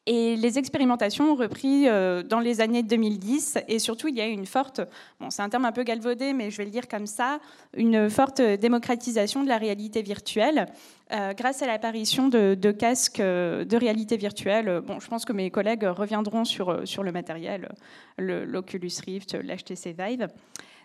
Et 0.05 0.35
les 0.35 0.59
expérimentations 0.59 1.31
ont 1.31 1.35
repris 1.35 1.87
euh, 1.87 2.23
dans 2.23 2.41
les 2.41 2.59
années 2.59 2.83
2010 2.83 3.59
et 3.69 3.79
surtout 3.79 4.09
il 4.09 4.15
y 4.15 4.21
a 4.21 4.27
eu 4.27 4.31
une 4.31 4.45
forte, 4.45 4.81
bon 5.21 5.29
c'est 5.29 5.41
un 5.41 5.47
terme 5.47 5.63
un 5.63 5.71
peu 5.71 5.83
galvaudé 5.83 6.33
mais 6.33 6.51
je 6.51 6.57
vais 6.57 6.65
le 6.65 6.71
dire 6.71 6.89
comme 6.89 7.07
ça, 7.07 7.39
une 7.73 8.09
forte 8.09 8.41
démocratisation 8.41 9.43
de 9.43 9.47
la 9.47 9.57
réalité 9.57 10.01
virtuelle 10.01 10.65
euh, 11.13 11.31
grâce 11.33 11.61
à 11.61 11.67
l'apparition 11.67 12.27
de, 12.27 12.71
casques 12.71 13.21
euh, 13.21 13.63
de 13.63 13.77
réalité 13.77 14.17
virtuelle. 14.17 14.81
Bon, 14.85 14.99
je 14.99 15.07
pense 15.07 15.23
que 15.23 15.31
mes 15.31 15.49
collègues 15.49 15.83
reviendront 15.83 16.43
sur, 16.43 16.85
sur 16.85 17.03
le 17.03 17.13
matériel, 17.13 17.69
l'Oculus 18.17 18.91
Rift, 19.05 19.35
l'HTC 19.35 19.95
Vive. 19.97 20.27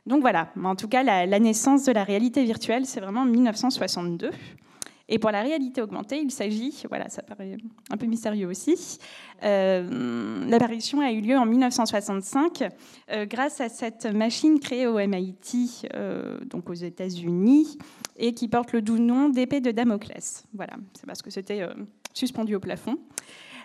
Donc 0.06 0.20
voilà, 0.20 0.52
en 0.62 0.76
tout 0.76 0.88
cas 0.88 1.02
la, 1.02 1.26
la 1.26 1.40
naissance 1.40 1.84
de 1.84 1.92
la 1.92 2.04
réalité 2.04 2.44
virtuelle 2.44 2.86
c'est 2.86 3.00
vraiment 3.00 3.24
1962. 3.24 4.30
Et 5.08 5.18
pour 5.18 5.30
la 5.30 5.42
réalité 5.42 5.80
augmentée, 5.80 6.20
il 6.20 6.30
s'agit, 6.30 6.82
voilà, 6.88 7.08
ça 7.08 7.22
paraît 7.22 7.56
un 7.90 7.96
peu 7.96 8.06
mystérieux 8.06 8.46
aussi, 8.46 8.98
euh, 9.42 10.44
l'apparition 10.48 11.00
a 11.00 11.12
eu 11.12 11.20
lieu 11.20 11.36
en 11.36 11.46
1965 11.46 12.64
euh, 13.10 13.24
grâce 13.24 13.60
à 13.60 13.68
cette 13.68 14.04
machine 14.06 14.60
créée 14.60 14.86
au 14.86 14.98
MIT, 14.98 15.86
euh, 15.94 16.38
donc 16.44 16.68
aux 16.68 16.74
États-Unis, 16.74 17.78
et 18.16 18.34
qui 18.34 18.48
porte 18.48 18.72
le 18.72 18.82
doux 18.82 18.98
nom 18.98 19.30
d'épée 19.30 19.60
de 19.60 19.70
Damoclès. 19.70 20.44
Voilà, 20.52 20.74
c'est 20.92 21.06
parce 21.06 21.22
que 21.22 21.30
c'était 21.30 21.66
suspendu 22.12 22.54
au 22.54 22.60
plafond. 22.60 22.98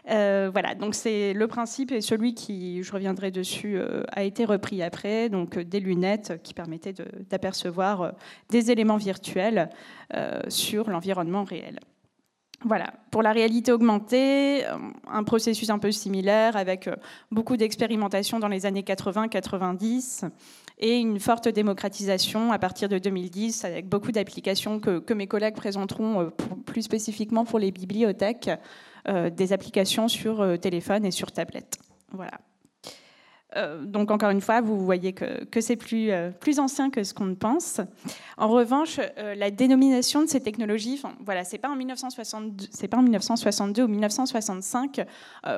Euh, 0.09 0.49
voilà, 0.51 0.75
donc 0.75 0.95
c'est 0.95 1.33
le 1.33 1.47
principe 1.47 1.91
et 1.91 2.01
celui 2.01 2.33
qui, 2.33 2.83
je 2.83 2.91
reviendrai 2.91 3.31
dessus, 3.31 3.77
euh, 3.77 4.03
a 4.11 4.23
été 4.23 4.43
repris 4.43 4.83
après, 4.83 5.29
donc 5.29 5.57
euh, 5.57 5.63
des 5.63 5.79
lunettes 5.79 6.41
qui 6.43 6.53
permettaient 6.53 6.93
d'apercevoir 7.29 8.13
des 8.49 8.71
éléments 8.71 8.97
virtuels 8.97 9.69
sur 10.47 10.89
l'environnement 10.89 11.43
réel. 11.43 11.79
Voilà, 12.65 12.93
pour 13.11 13.23
la 13.23 13.33
réalité 13.33 13.71
augmentée, 13.71 14.63
un 15.07 15.23
processus 15.23 15.69
un 15.69 15.79
peu 15.79 15.91
similaire 15.91 16.55
avec 16.55 16.89
beaucoup 17.31 17.57
d'expérimentation 17.57 18.39
dans 18.39 18.47
les 18.47 18.65
années 18.65 18.83
80-90 18.83 20.29
et 20.79 20.97
une 20.97 21.19
forte 21.19 21.49
démocratisation 21.49 22.53
à 22.53 22.59
partir 22.59 22.87
de 22.87 22.99
2010 22.99 23.65
avec 23.65 23.89
beaucoup 23.89 24.13
d'applications 24.13 24.79
que, 24.79 25.13
mes 25.13 25.27
collègues 25.27 25.55
présenteront 25.55 26.31
plus 26.65 26.83
spécifiquement 26.83 27.43
pour 27.43 27.59
les 27.59 27.71
bibliothèques 27.71 28.49
des 29.05 29.53
applications 29.53 30.07
sur 30.07 30.41
euh, 30.41 30.57
téléphone 30.57 31.05
et 31.05 31.11
sur 31.11 31.31
tablette. 31.31 31.77
Voilà. 32.11 32.39
Euh, 33.55 33.83
donc 33.83 34.09
encore 34.09 34.29
une 34.31 34.41
fois, 34.41 34.61
vous 34.61 34.83
voyez 34.83 35.13
que, 35.13 35.61
c'est 35.61 35.75
plus, 35.75 36.09
plus 36.39 36.59
ancien 36.59 36.89
que 36.89 37.03
ce 37.03 37.13
qu'on 37.13 37.35
pense. 37.35 37.81
En 38.37 38.47
revanche, 38.47 38.99
la 39.17 39.51
dénomination 39.51 40.21
de 40.21 40.27
ces 40.27 40.39
technologies, 40.39 40.99
voilà, 41.19 41.43
c'est 41.43 41.59
pas 41.59 41.69
en 41.69 41.75
1962, 41.75 42.65
c'est 42.71 42.87
pas 42.87 42.97
en 42.97 43.03
1962 43.03 43.83
ou 43.83 43.87
1965 43.87 45.05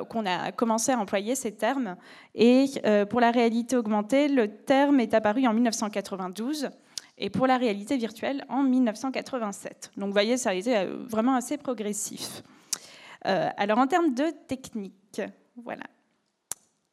qu'on 0.09 0.25
a 0.25 0.51
commencé 0.51 0.91
à 0.91 0.99
employer 0.99 1.35
ces 1.35 1.53
termes. 1.53 1.95
Et 2.33 2.65
pour 3.09 3.21
la 3.21 3.31
réalité 3.31 3.77
augmentée, 3.77 4.27
le 4.27 4.49
terme 4.49 4.99
est 4.99 5.13
apparu 5.13 5.47
en 5.47 5.53
1992 5.53 6.69
et 7.17 7.29
pour 7.29 7.47
la 7.47 7.57
réalité 7.57 7.95
virtuelle 7.95 8.43
en 8.49 8.61
1987. 8.63 9.91
Donc 9.95 10.07
vous 10.07 10.13
voyez, 10.13 10.35
ça 10.35 10.49
a 10.49 10.53
été 10.53 10.85
vraiment 11.07 11.35
assez 11.35 11.57
progressif. 11.57 12.43
Euh, 13.25 13.49
alors 13.57 13.79
en 13.79 13.87
termes 13.87 14.13
de 14.13 14.31
technique, 14.47 15.21
voilà. 15.55 15.83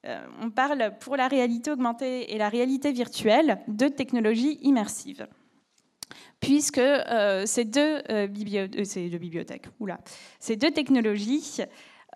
Euh, 0.04 0.26
on 0.40 0.50
parle 0.50 0.94
pour 0.98 1.16
la 1.16 1.28
réalité 1.28 1.70
augmentée 1.70 2.34
et 2.34 2.38
la 2.38 2.48
réalité 2.48 2.90
virtuelle 2.92 3.58
de 3.68 3.86
technologies 3.88 4.58
immersives 4.62 5.26
puisque 6.40 6.78
euh, 6.78 7.46
ces, 7.46 7.64
deux, 7.64 8.02
bibliothèques, 8.26 9.66
oula, 9.78 10.00
ces 10.40 10.56
deux 10.56 10.72
technologies 10.72 11.60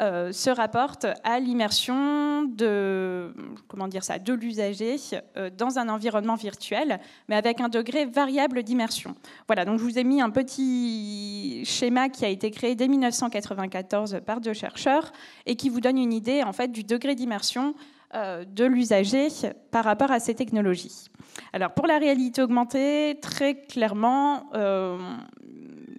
euh, 0.03 0.31
se 0.31 0.51
rapporte 0.51 1.07
à 1.25 1.41
l'immersion 1.41 2.43
de, 2.43 3.35
comment 3.67 3.89
dire 3.89 4.05
ça, 4.05 4.19
de 4.19 4.35
l'usager 4.35 4.97
euh, 5.39 5.49
dans 5.49 5.79
un 5.79 5.89
environnement 5.89 6.35
virtuel, 6.35 7.01
mais 7.29 7.37
avec 7.37 7.63
un 7.63 7.71
degré 7.71 8.05
variable 8.05 8.63
d'immersion. 8.63 9.15
Voilà, 9.47 9.65
donc 9.65 9.79
je 9.79 9.85
vous 9.85 9.99
ai 9.99 10.05
mis 10.05 10.21
un 10.21 10.29
petit 10.29 11.63
schéma 11.65 12.11
qui 12.11 12.27
a 12.27 12.29
été 12.29 12.51
créé 12.51 12.75
dès 12.75 12.89
1994 12.89 14.21
par 14.27 14.43
deux 14.43 14.53
chercheurs 14.53 15.13
et 15.47 15.57
qui 15.57 15.71
vous 15.71 15.81
donne 15.81 15.97
une 15.97 16.13
idée 16.13 16.43
en 16.43 16.53
fait 16.53 16.69
du 16.69 16.85
degré 16.85 17.15
d'immersion 17.15 17.75
euh, 18.15 18.45
de 18.45 18.67
l'usager 18.67 19.29
par 19.71 19.85
rapport 19.85 20.11
à 20.11 20.21
ces 20.21 20.35
technologies. 20.35 21.07
Alors 21.55 21.73
pour 21.73 21.87
la 21.87 21.97
réalité 21.97 22.43
augmentée, 22.43 23.19
très 23.23 23.63
clairement, 23.63 24.45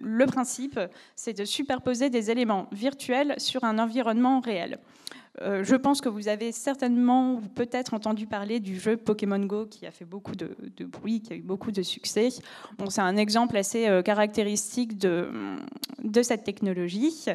le 0.00 0.26
principe, 0.26 0.78
c'est 1.14 1.36
de 1.36 1.44
superposer 1.44 2.10
des 2.10 2.30
éléments 2.30 2.68
virtuels 2.72 3.34
sur 3.38 3.64
un 3.64 3.78
environnement 3.78 4.40
réel. 4.40 4.78
Euh, 5.42 5.62
je 5.62 5.76
pense 5.76 6.00
que 6.00 6.08
vous 6.08 6.28
avez 6.28 6.52
certainement 6.52 7.34
ou 7.34 7.40
peut-être 7.40 7.94
entendu 7.94 8.26
parler 8.26 8.60
du 8.60 8.78
jeu 8.78 8.96
Pokémon 8.96 9.38
Go 9.38 9.66
qui 9.66 9.86
a 9.86 9.90
fait 9.90 10.04
beaucoup 10.04 10.34
de, 10.34 10.56
bruit, 10.84 11.20
qui 11.20 11.32
a 11.32 11.36
eu 11.36 11.42
beaucoup 11.42 11.70
de 11.70 11.82
succès. 11.82 12.28
Bon, 12.78 12.90
c'est 12.90 13.00
un 13.00 13.16
exemple 13.16 13.56
assez 13.56 13.86
euh, 13.88 14.02
caractéristique 14.02 14.98
de, 14.98 15.30
cette 16.22 16.44
technologie. 16.44 17.26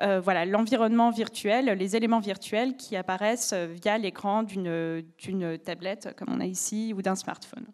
Euh, 0.00 0.20
voilà, 0.20 0.46
l'environnement 0.46 1.10
virtuel, 1.10 1.66
les 1.66 1.96
éléments 1.96 2.20
virtuels 2.20 2.76
qui 2.76 2.96
apparaissent 2.96 3.52
via 3.52 3.98
l'écran 3.98 4.42
d'une 4.42 5.58
tablette 5.62 6.14
comme 6.16 6.28
on 6.30 6.40
a 6.40 6.46
ici 6.46 6.94
ou 6.96 7.02
d'un 7.02 7.16
smartphone. 7.16 7.66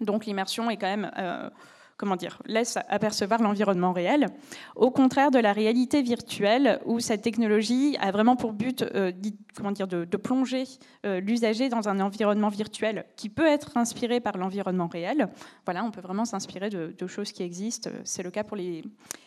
Donc 0.00 0.26
l'immersion 0.26 0.70
est 0.70 0.76
quand 0.76 0.96
même 0.96 1.10
comment 1.96 2.16
dire, 2.16 2.42
laisse 2.46 2.76
apercevoir 2.88 3.40
l'environnement 3.42 3.92
réel, 3.92 4.26
au 4.74 4.90
contraire 4.90 5.30
de 5.30 5.38
la 5.38 5.52
réalité 5.52 6.02
virtuelle 6.02 6.80
où 6.86 7.00
cette 7.00 7.22
technologie 7.22 7.96
a 8.00 8.10
vraiment 8.10 8.36
pour 8.36 8.52
but 8.52 8.82
euh, 8.82 9.12
comment 9.56 9.70
dire, 9.70 9.86
de, 9.86 10.04
plonger 10.16 10.64
euh, 11.06 11.20
l'usager 11.20 11.68
dans 11.68 11.88
un 11.88 12.00
environnement 12.00 12.48
virtuel 12.48 13.04
qui 13.16 13.28
peut 13.28 13.46
être 13.46 13.76
inspiré 13.76 14.20
par 14.20 14.36
l'environnement 14.36 14.88
réel. 14.88 15.28
Voilà, 15.64 15.84
on 15.84 15.90
peut 15.90 16.00
vraiment 16.00 16.24
s'inspirer 16.24 16.70
de, 16.70 17.06
choses 17.06 17.32
qui 17.32 17.42
existent. 17.42 17.90
C'est 18.02 18.22
le 18.22 18.30
cas 18.30 18.42
pour 18.42 18.56
les, 18.56 18.82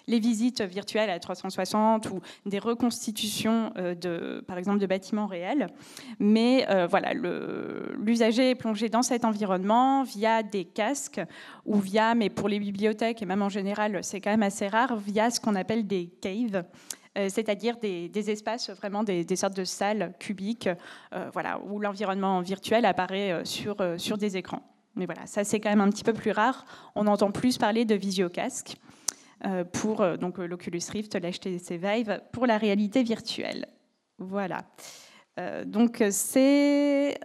les, 0.08 0.20
visites 0.20 0.62
virtuelles 0.62 1.12
à 1.12 1.20
360 1.20 2.10
ou 2.10 2.20
des 2.48 2.58
reconstitutions 2.58 3.72
euh, 3.78 3.94
de, 3.94 4.44
par 4.48 4.58
exemple, 4.58 4.80
de 4.80 4.88
bâtiments 4.88 5.28
réels. 5.28 5.68
Mais 6.20 6.66
voilà, 6.90 7.14
l'usager 7.14 8.52
est 8.52 8.56
plongé 8.56 8.90
dans 8.90 9.04
cet 9.04 9.24
environnement 9.26 10.04
via 10.04 10.44
des 10.44 10.66
casques 10.66 11.22
ou 11.66 11.78
via, 11.80 12.16
mais 12.16 12.30
pour 12.30 12.50
les 12.50 12.57
bibliothèques, 12.60 13.22
et 13.22 13.26
même 13.26 13.42
en 13.42 13.50
général, 13.50 14.00
c'est 14.04 14.22
quand 14.22 14.32
même 14.32 14.44
assez 14.44 14.68
rare, 14.68 14.98
via 14.98 15.30
ce 15.30 15.40
qu'on 15.40 15.56
appelle 15.56 15.88
des 15.88 16.08
caves 16.08 16.64
euh, 17.18 17.30
c'est-à-dire 17.30 17.78
des, 17.78 18.30
espaces, 18.30 18.70
vraiment 18.70 19.04
des, 19.04 19.36
sortes 19.36 19.56
de 19.56 19.64
salles 19.64 20.14
cubiques, 20.20 20.70
euh, 21.14 21.30
voilà, 21.34 21.60
où 21.66 21.80
l'environnement 21.80 22.42
virtuel 22.42 22.86
apparaît 22.86 23.32
euh, 23.32 23.46
sur, 23.46 23.78
sur 23.98 24.18
des 24.18 24.38
écrans. 24.38 24.62
Mais 24.96 25.06
voilà, 25.06 25.26
ça 25.26 25.44
c'est 25.44 25.60
quand 25.60 25.70
même 25.70 25.82
un 25.82 25.90
petit 25.90 26.04
peu 26.04 26.14
plus 26.14 26.32
rare. 26.32 26.66
On 26.96 27.08
entend 27.08 27.32
plus 27.32 27.58
parler 27.58 27.86
de 27.86 27.96
visiocasque 27.96 28.76
pour 29.72 30.04
donc 30.18 30.40
l'Oculus 30.40 30.82
Rift, 30.92 31.16
l'HTC 31.16 31.78
Vive, 31.78 32.22
pour 32.32 32.48
la 32.48 32.58
réalité 32.58 33.04
virtuelle. 33.04 33.68
Voilà. 34.18 34.64
donc 35.68 36.04
c'est 36.10 37.20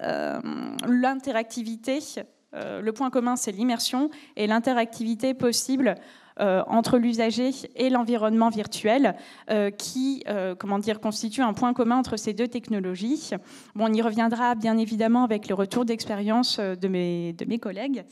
l'interactivité 0.86 2.00
euh, 2.18 2.22
le 2.54 2.90
point 2.92 3.10
commun, 3.10 3.36
c'est 3.36 3.52
l'immersion 3.52 4.10
et 4.36 4.46
l'interactivité 4.46 5.34
possible 5.34 5.96
euh, 6.40 6.62
entre 6.66 6.96
l'usager 6.96 7.50
et 7.76 7.90
l'environnement 7.90 8.48
virtuel, 8.48 9.16
euh, 9.50 9.70
qui 9.70 10.24
comment 10.58 10.78
dire, 10.78 11.00
constitue 11.00 11.42
un 11.42 11.52
point 11.52 11.74
commun 11.74 11.96
entre 11.96 12.16
ces 12.16 12.32
deux 12.32 12.48
technologies. 12.48 13.30
Bon, 13.74 13.86
on 13.90 13.92
y 13.92 14.00
reviendra 14.00 14.54
bien 14.54 14.78
évidemment 14.78 15.24
avec 15.24 15.48
le 15.48 15.54
retour 15.54 15.84
d'expérience 15.84 16.58
de 16.58 16.88
mes, 16.88 17.32
de 17.34 17.44
mes 17.44 17.58
collègues. 17.58 18.04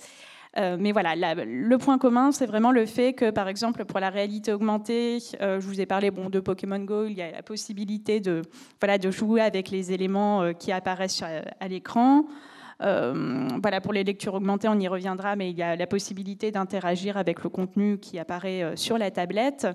mais 0.57 0.93
voilà, 0.93 1.15
le 1.35 1.79
point 1.79 1.99
commun, 1.99 2.33
c'est 2.33 2.47
vraiment 2.47 2.73
le 2.73 2.85
fait 2.85 3.13
que, 3.15 3.31
par 3.31 3.49
exemple, 3.49 3.85
pour 3.85 4.01
la 4.01 4.11
réalité 4.11 4.53
augmentée, 4.53 5.19
je 5.41 5.67
vous 5.67 5.81
ai 5.81 5.87
parlé 5.87 6.11
bon, 6.11 6.29
de 6.29 6.41
Pokémon 6.41 6.81
Go, 6.81 7.07
il 7.07 7.15
y 7.15 7.23
a 7.23 7.31
la 7.31 7.43
possibilité 7.43 8.21
de, 8.21 8.43
voilà, 8.81 8.99
de 8.99 9.11
jouer 9.11 9.41
avec 9.41 9.71
les 9.71 9.93
éléments 9.93 10.53
qui 10.55 10.73
apparaissent 10.73 11.23
à 11.23 11.69
l'écran. 11.69 12.27
Euh, 12.83 13.49
voilà, 13.61 13.81
pour 13.81 13.93
les 13.93 14.05
lectures 14.05 14.35
augmentées, 14.35 14.69
on 14.69 14.79
y 14.79 14.89
reviendra, 14.89 15.37
mais 15.37 15.51
il 15.51 15.57
y 15.57 15.63
a 15.63 15.77
la 15.77 15.87
possibilité 15.87 16.51
d'interagir 16.51 17.17
avec 17.17 17.43
le 17.43 17.51
contenu 17.51 17.99
qui 17.99 18.19
apparaît 18.19 18.63
euh, 18.63 18.77
sur 18.77 18.97
la 18.99 19.11
tablette. 19.11 19.67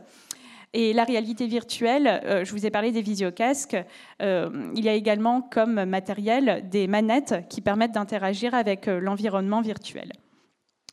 Et 0.74 0.92
la 0.92 1.04
réalité 1.04 1.48
virtuelle, 1.48 2.22
euh, 2.26 2.44
je 2.44 2.52
vous 2.52 2.66
ai 2.66 2.70
parlé 2.70 2.92
des 2.92 3.02
visiocasques, 3.02 3.78
il 4.20 4.84
y 4.84 4.90
a 4.90 4.94
également 4.94 5.42
comme 5.42 5.86
matériel 5.86 6.68
des 6.70 6.88
manettes 6.88 7.48
qui 7.50 7.62
permettent 7.62 7.94
d'interagir 7.94 8.54
avec 8.54 8.88
l'environnement 8.88 9.62
virtuel. 9.62 10.12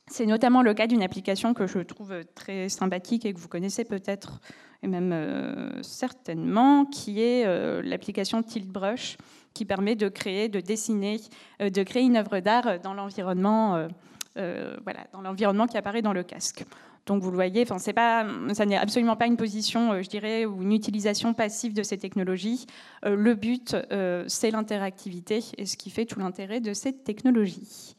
C'est 0.08 0.26
notamment 0.26 0.62
le 0.62 0.74
cas 0.74 0.86
d'une 0.86 1.02
application 1.02 1.54
que 1.54 1.66
je 1.66 1.78
trouve 1.78 2.14
très 2.34 2.68
sympathique 2.68 3.24
et 3.24 3.32
que 3.32 3.40
vous 3.40 3.48
connaissez 3.48 3.84
peut-être, 3.84 4.40
et 4.82 4.88
même 4.88 5.80
certainement, 5.82 6.84
qui 6.84 7.22
est 7.22 7.44
l'application 7.82 8.42
Tiltbrush, 8.42 9.16
qui 9.54 9.64
permet 9.64 9.96
de 9.96 10.08
créer, 10.08 10.48
de 10.48 10.60
dessiner, 10.60 11.20
de 11.60 11.82
créer 11.82 12.02
une 12.02 12.16
œuvre 12.16 12.40
d'art 12.40 12.80
dans 12.80 12.94
l'environnement 12.94 13.88
voilà, 14.34 15.06
dans 15.12 15.20
l'environnement 15.20 15.66
qui 15.66 15.76
apparaît 15.76 16.02
dans 16.02 16.12
le 16.12 16.22
casque. 16.22 16.64
Donc 17.06 17.22
vous 17.22 17.30
le 17.30 17.34
voyez, 17.34 17.62
enfin, 17.68 17.92
pas, 17.92 18.26
ça 18.54 18.64
n'est 18.64 18.76
absolument 18.76 19.16
pas 19.16 19.26
une 19.26 19.36
position, 19.36 19.92
euh, 19.92 20.02
je 20.02 20.08
dirais, 20.08 20.44
ou 20.44 20.62
une 20.62 20.72
utilisation 20.72 21.34
passive 21.34 21.74
de 21.74 21.82
ces 21.82 21.98
technologies. 21.98 22.66
Euh, 23.04 23.16
le 23.16 23.34
but, 23.34 23.74
euh, 23.74 24.24
c'est 24.28 24.52
l'interactivité 24.52 25.40
et 25.58 25.66
ce 25.66 25.76
qui 25.76 25.90
fait 25.90 26.04
tout 26.04 26.20
l'intérêt 26.20 26.60
de 26.60 26.72
cette 26.72 27.02
technologie. 27.02 27.96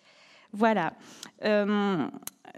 Voilà. 0.54 0.94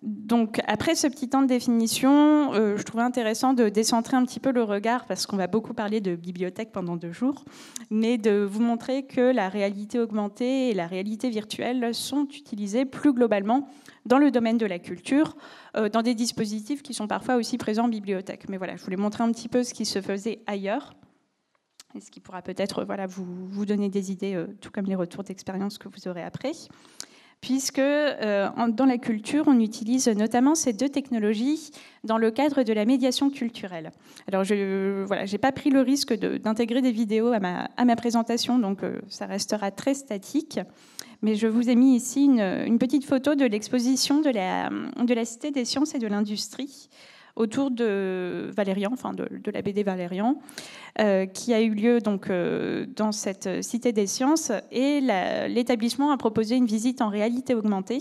Donc 0.06 0.62
après 0.68 0.96
ce 0.96 1.08
petit 1.08 1.30
temps 1.30 1.42
de 1.42 1.48
définition, 1.48 2.54
je 2.54 2.84
trouvais 2.84 3.04
intéressant 3.04 3.54
de 3.54 3.70
décentrer 3.70 4.16
un 4.16 4.24
petit 4.24 4.40
peu 4.40 4.52
le 4.52 4.64
regard 4.64 5.06
parce 5.06 5.26
qu'on 5.26 5.36
va 5.36 5.48
beaucoup 5.48 5.74
parler 5.74 6.00
de 6.00 6.16
bibliothèque 6.16 6.72
pendant 6.72 6.96
deux 6.96 7.12
jours, 7.12 7.44
mais 7.90 8.18
de 8.18 8.44
vous 8.44 8.62
montrer 8.62 9.04
que 9.04 9.34
la 9.34 9.50
réalité 9.50 10.00
augmentée 10.00 10.70
et 10.70 10.74
la 10.74 10.88
réalité 10.88 11.30
virtuelle 11.30 11.94
sont 11.94 12.26
utilisées 12.26 12.86
plus 12.86 13.14
globalement 13.14 13.68
dans 14.06 14.20
le 14.20 14.32
domaine 14.32 14.58
de 14.58 14.66
la 14.66 14.80
culture, 14.80 15.36
euh, 15.76 15.90
dans 15.90 16.02
des 16.02 16.16
dispositifs 16.16 16.84
qui 16.84 16.94
sont 16.94 17.08
parfois 17.08 17.36
aussi 17.36 17.58
présents 17.58 17.86
en 17.86 17.90
bibliothèque. 17.90 18.48
Mais 18.50 18.58
voilà, 18.58 18.76
je 18.76 18.84
voulais 18.84 18.98
montrer 18.98 19.24
un 19.24 19.32
petit 19.32 19.50
peu 19.50 19.64
ce 19.64 19.74
qui 19.74 19.86
se 19.86 20.02
faisait 20.02 20.40
ailleurs 20.48 20.96
et 21.96 22.02
ce 22.02 22.12
qui 22.12 22.20
pourra 22.20 22.42
peut-être 22.42 22.84
voilà, 22.84 23.08
vous, 23.08 23.26
vous, 23.26 23.66
donner 23.66 23.90
des 23.90 24.12
idées, 24.12 24.36
euh, 24.36 24.48
tout 24.62 24.70
comme 24.70 24.86
les 24.86 24.96
retours 24.96 25.24
d'expérience 25.24 25.78
que 25.78 25.88
vous 25.88 26.08
aurez 26.08 26.24
après. 26.24 26.52
Puisque 27.42 27.80
euh, 27.80 28.50
dans 28.70 28.86
la 28.86 28.98
culture, 28.98 29.44
on 29.48 29.60
utilise 29.60 30.08
notamment 30.08 30.56
ces 30.56 30.74
deux 30.74 30.90
technologies 30.90 31.72
dans 32.04 32.18
le 32.18 32.32
cadre 32.32 32.64
de 32.64 32.74
la 32.74 32.86
médiation 32.86 33.30
culturelle. 33.30 33.92
Alors, 34.28 34.44
je 34.44 35.32
n'ai 35.32 35.38
pas 35.38 35.52
pris 35.52 35.70
le 35.70 35.82
risque 35.82 36.14
d'intégrer 36.14 36.82
des 36.82 36.92
vidéos 36.92 37.28
à 37.28 37.40
ma, 37.40 37.70
à 37.78 37.86
ma 37.86 37.96
présentation, 37.96 38.58
donc 38.58 38.80
ça 39.10 39.28
restera 39.28 39.70
très 39.70 39.94
statique 39.94 40.60
mais 41.22 41.34
je 41.34 41.48
vous 41.48 41.70
ai 41.70 41.76
mis 41.76 41.96
ici 41.96 42.26
une, 42.26 42.78
petite 42.78 43.06
photo 43.06 43.34
de 43.34 43.46
l'exposition 43.46 44.22
de 44.22 44.30
la, 44.30 44.70
de 44.70 45.14
la 45.14 45.26
Cité 45.26 45.50
des 45.50 45.66
sciences 45.66 45.96
et 45.96 46.00
de 46.00 46.06
l'industrie 46.06 46.90
autour 47.36 47.72
de 47.72 48.50
Valérian, 48.56 48.92
enfin 48.94 49.14
de, 49.14 49.28
la 49.52 49.62
BD 49.62 49.84
Valérian, 49.84 50.40
euh, 51.00 51.26
qui 51.26 51.54
a 51.54 51.62
eu 51.62 51.72
lieu 51.72 52.00
donc 52.00 52.30
euh, 52.30 52.86
dans 52.96 53.12
cette 53.12 53.62
Cité 53.64 53.92
des 53.92 54.08
sciences. 54.08 54.52
Et 54.72 55.02
l'établissement 55.50 56.12
a 56.12 56.18
proposé 56.18 56.56
une 56.56 56.66
visite 56.66 57.02
en 57.02 57.10
réalité 57.10 57.54
augmentée 57.54 58.00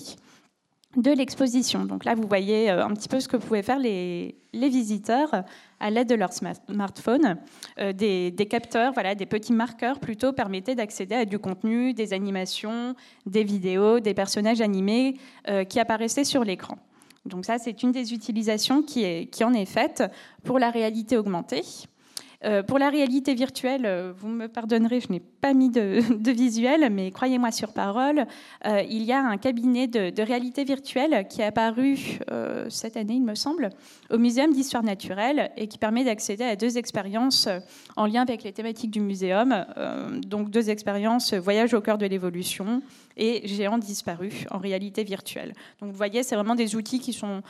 de 0.96 1.10
l'exposition. 1.10 1.84
Donc 1.84 2.04
là, 2.04 2.14
vous 2.14 2.28
voyez 2.28 2.70
euh, 2.70 2.84
un 2.84 2.94
petit 2.94 3.08
peu 3.08 3.18
ce 3.18 3.26
que 3.26 3.36
pouvaient 3.36 3.64
faire 3.64 3.80
les, 3.80 4.36
visiteurs 4.52 5.42
à 5.80 5.90
l'aide 5.90 6.08
de 6.08 6.14
leur 6.14 6.32
smartphone. 6.32 7.36
Des, 7.76 8.46
capteurs, 8.48 8.92
voilà, 8.92 9.16
des 9.16 9.26
petits 9.26 9.52
marqueurs 9.52 9.98
plutôt 9.98 10.32
permettaient 10.32 10.76
d'accéder 10.76 11.16
à 11.16 11.24
du 11.24 11.40
contenu, 11.40 11.92
des 11.92 12.12
animations, 12.12 12.94
des 13.26 13.42
vidéos, 13.42 13.98
des 13.98 14.14
personnages 14.14 14.60
animés 14.60 15.16
qui 15.68 15.80
apparaissaient 15.80 16.22
sur 16.22 16.44
l'écran. 16.44 16.78
Donc 17.26 17.46
ça, 17.46 17.58
c'est 17.58 17.82
une 17.82 17.92
des 17.92 18.12
utilisations 18.12 18.82
qui, 18.82 19.26
en 19.42 19.54
est 19.54 19.64
faite 19.64 20.04
pour 20.44 20.58
la 20.58 20.70
réalité 20.70 21.16
augmentée. 21.16 21.62
Euh, 22.44 22.62
pour 22.62 22.78
la 22.78 22.90
réalité 22.90 23.34
virtuelle, 23.34 23.86
euh, 23.86 24.12
vous 24.16 24.28
me 24.28 24.48
pardonnerez, 24.48 25.00
je 25.00 25.10
n'ai 25.10 25.20
pas 25.20 25.54
mis 25.54 25.70
de, 25.70 26.00
visuel, 26.30 26.90
mais 26.90 27.10
croyez-moi 27.10 27.50
sur 27.50 27.72
parole, 27.72 28.26
euh, 28.66 28.82
il 28.88 29.02
y 29.02 29.12
a 29.12 29.24
un 29.24 29.38
cabinet 29.38 29.86
de, 29.86 30.22
réalité 30.22 30.64
virtuelle 30.64 31.26
qui 31.28 31.40
est 31.40 31.44
apparu 31.44 32.18
cette 32.68 32.96
année, 32.96 33.14
il 33.14 33.24
me 33.24 33.34
semble, 33.34 33.70
au 34.10 34.16
Muséum 34.16 34.52
d'histoire 34.52 34.82
naturelle 34.82 35.50
et 35.56 35.68
qui 35.68 35.76
permet 35.76 36.04
d'accéder 36.04 36.44
à 36.44 36.56
deux 36.56 36.78
expériences 36.78 37.48
en 37.96 38.06
lien 38.06 38.22
avec 38.22 38.42
les 38.42 38.52
thématiques 38.52 38.90
du 38.90 39.00
muséum. 39.00 39.66
donc 40.26 40.50
deux 40.50 40.70
expériences, 40.70 41.34
voyage 41.34 41.74
au 41.74 41.80
cœur 41.80 41.98
de 41.98 42.06
l'évolution 42.06 42.82
et 43.16 43.46
géant 43.46 43.78
disparu 43.78 44.46
en 44.50 44.58
réalité 44.58 45.04
virtuelle. 45.04 45.52
Donc 45.80 45.90
vous 45.90 45.96
voyez, 45.96 46.22
c'est 46.22 46.36
vraiment 46.36 46.54
des 46.54 46.74
outils 46.74 47.00
qui 47.00 47.12
sont 47.12 47.42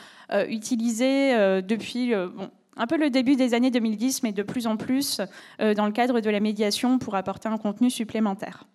utilisés 0.49 1.61
depuis... 1.61 2.13
Bon, 2.13 2.49
un 2.77 2.87
peu 2.87 2.97
le 2.97 3.09
début 3.09 3.35
des 3.35 3.53
années 3.53 3.71
2010, 3.71 4.23
mais 4.23 4.31
de 4.31 4.43
plus 4.43 4.67
en 4.67 4.77
plus 4.77 5.21
euh, 5.61 5.73
dans 5.73 5.85
le 5.85 5.91
cadre 5.91 6.19
de 6.19 6.29
la 6.29 6.39
médiation 6.39 6.97
pour 6.99 7.15
apporter 7.15 7.47
un 7.47 7.57
contenu 7.57 7.89
supplémentaire. 7.89 8.65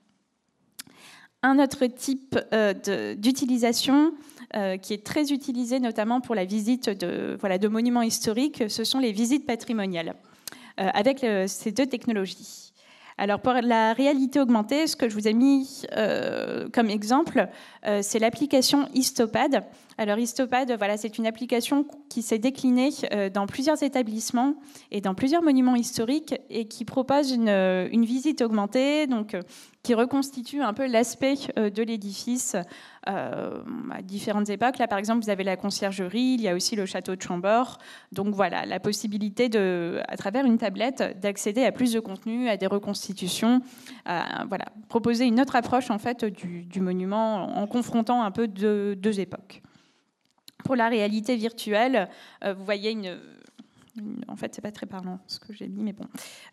Un 1.42 1.58
autre 1.58 1.86
type 1.86 2.38
euh, 2.52 3.14
d'utilisation 3.14 4.12
euh, 4.56 4.76
qui 4.76 4.92
est 4.92 5.04
très 5.04 5.32
utilisé 5.32 5.80
notamment 5.80 6.20
pour 6.20 6.34
la 6.34 6.44
visite 6.44 6.90
de, 6.90 7.36
voilà, 7.40 7.58
de 7.58 7.68
monuments 7.68 8.02
historiques, 8.02 8.64
ce 8.68 8.84
sont 8.84 8.98
les 8.98 9.12
visites 9.12 9.46
patrimoniales, 9.46 10.14
avec 10.76 11.26
ces 11.46 11.72
deux 11.72 11.84
technologies. 11.84 12.69
Alors 13.22 13.40
pour 13.40 13.52
la 13.52 13.92
réalité 13.92 14.40
augmentée, 14.40 14.86
ce 14.86 14.96
que 14.96 15.06
je 15.06 15.14
vous 15.14 15.28
ai 15.28 15.34
mis 15.34 15.84
comme 16.72 16.88
exemple, 16.88 17.48
c'est 18.00 18.18
l'application 18.18 18.88
Histopad, 18.94 19.62
alors 20.00 20.18
Histopad, 20.18 20.74
voilà, 20.78 20.96
c'est 20.96 21.18
une 21.18 21.26
application 21.26 21.84
qui 22.08 22.22
s'est 22.22 22.38
déclinée 22.38 22.88
euh, 23.12 23.28
dans 23.28 23.46
plusieurs 23.46 23.82
établissements 23.82 24.54
et 24.90 25.02
dans 25.02 25.14
plusieurs 25.14 25.42
monuments 25.42 25.76
historiques 25.76 26.34
et 26.48 26.64
qui 26.68 26.86
propose 26.86 27.32
une, 27.32 27.50
euh, 27.50 27.86
visite 27.92 28.40
augmentée, 28.40 29.06
euh, 29.06 29.42
qui 29.82 29.94
reconstitue 29.94 30.60
un 30.60 30.74
peu 30.74 30.86
l'aspect 30.86 31.36
de 31.56 31.82
l'édifice 31.82 32.54
à 33.06 34.02
différentes 34.02 34.50
époques. 34.50 34.76
Là, 34.78 34.86
par 34.86 34.98
exemple, 34.98 35.24
vous 35.24 35.30
avez 35.30 35.42
la 35.42 35.56
conciergerie, 35.56 36.34
il 36.34 36.42
y 36.42 36.48
a 36.48 36.54
aussi 36.54 36.76
le 36.76 36.84
château 36.84 37.16
de 37.16 37.22
Chambord. 37.22 37.78
Donc 38.12 38.34
voilà, 38.34 38.66
la 38.66 38.78
possibilité 38.78 39.48
de, 39.48 40.02
à 40.06 40.18
travers 40.18 40.44
une 40.44 40.58
tablette, 40.58 41.18
d'accéder 41.20 41.64
à 41.64 41.72
plus 41.72 41.92
de 41.92 42.00
contenu, 42.00 42.50
à 42.50 42.58
des 42.58 42.66
reconstitutions, 42.66 43.62
voilà, 44.04 44.66
proposer 44.88 45.24
une 45.24 45.40
autre 45.40 45.56
approche 45.56 45.90
en 45.90 45.98
fait 45.98 46.26
du, 46.26 46.80
monument 46.80 47.56
en 47.56 47.66
confrontant 47.66 48.22
un 48.22 48.30
peu 48.30 48.48
deux 48.48 49.20
époques. 49.20 49.62
Pour 50.64 50.76
la 50.76 50.88
réalité 50.88 51.36
virtuelle, 51.36 52.08
euh, 52.44 52.54
vous 52.54 52.64
voyez 52.64 52.90
une, 52.90 53.18
en 54.28 54.36
fait, 54.36 54.54
c'est 54.54 54.62
pas 54.62 54.72
très 54.72 54.86
parlant 54.86 55.18
ce 55.26 55.38
que 55.38 55.52
j'ai 55.52 55.68
mis, 55.68 55.82
mais 55.82 55.92
bon, 55.92 56.06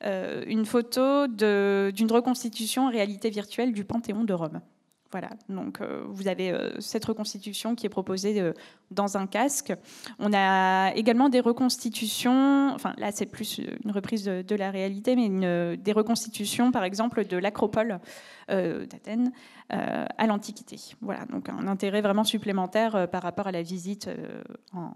euh, 0.04 0.44
une 0.48 0.66
photo 0.66 1.28
d'une 1.28 2.12
reconstitution 2.12 2.88
en 2.88 2.90
réalité 2.90 3.30
virtuelle 3.30 3.74
du 3.74 3.84
Panthéon 3.84 4.24
de 4.24 4.34
Rome. 4.34 4.62
Voilà, 5.12 5.30
donc 5.48 5.80
euh, 5.80 6.04
vous 6.10 6.28
avez 6.28 6.54
cette 6.80 7.06
reconstitution 7.06 7.76
qui 7.76 7.86
est 7.86 7.90
proposée 7.90 8.52
dans 8.92 9.16
un 9.16 9.26
casque. 9.26 9.74
On 10.20 10.34
a 10.34 10.94
également 10.96 11.30
des 11.30 11.40
reconstitutions, 11.40 12.72
enfin 12.74 12.94
là 12.98 13.14
c'est 13.14 13.26
plus 13.26 13.62
une 13.86 13.92
reprise 13.92 14.26
de, 14.26 14.56
la 14.56 14.70
réalité, 14.70 15.16
mais 15.16 15.78
des 15.78 15.94
reconstitutions 15.94 16.74
par 16.74 16.84
exemple 16.84 17.26
de 17.26 17.38
l'acropole 17.38 18.00
d'Athènes 18.50 19.32
euh, 19.74 20.06
à 20.18 20.28
l'Antiquité. 20.28 20.78
Voilà, 21.02 21.26
donc 21.26 21.50
un 21.50 21.68
intérêt 21.68 22.00
vraiment 22.00 22.24
supplémentaire 22.24 22.96
euh, 22.96 23.06
par 23.06 23.22
rapport 23.22 23.48
à 23.48 23.52
la 23.52 23.62
visite, 23.62 24.08
euh, 24.08 24.42
en, 24.72 24.94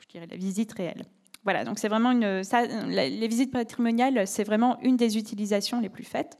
je 0.00 0.08
dirais 0.08 0.26
la 0.28 0.36
visite 0.36 0.72
réelle. 0.72 1.04
Voilà, 1.44 1.64
donc 1.64 1.78
c'est 1.78 1.88
vraiment 1.88 2.12
les 2.12 3.28
visites 3.28 3.50
patrimoniales, 3.50 4.26
c'est 4.26 4.44
vraiment 4.44 4.78
une 4.82 4.96
des 4.96 5.16
utilisations 5.16 5.80
les 5.80 5.88
plus 5.88 6.04
faites. 6.04 6.38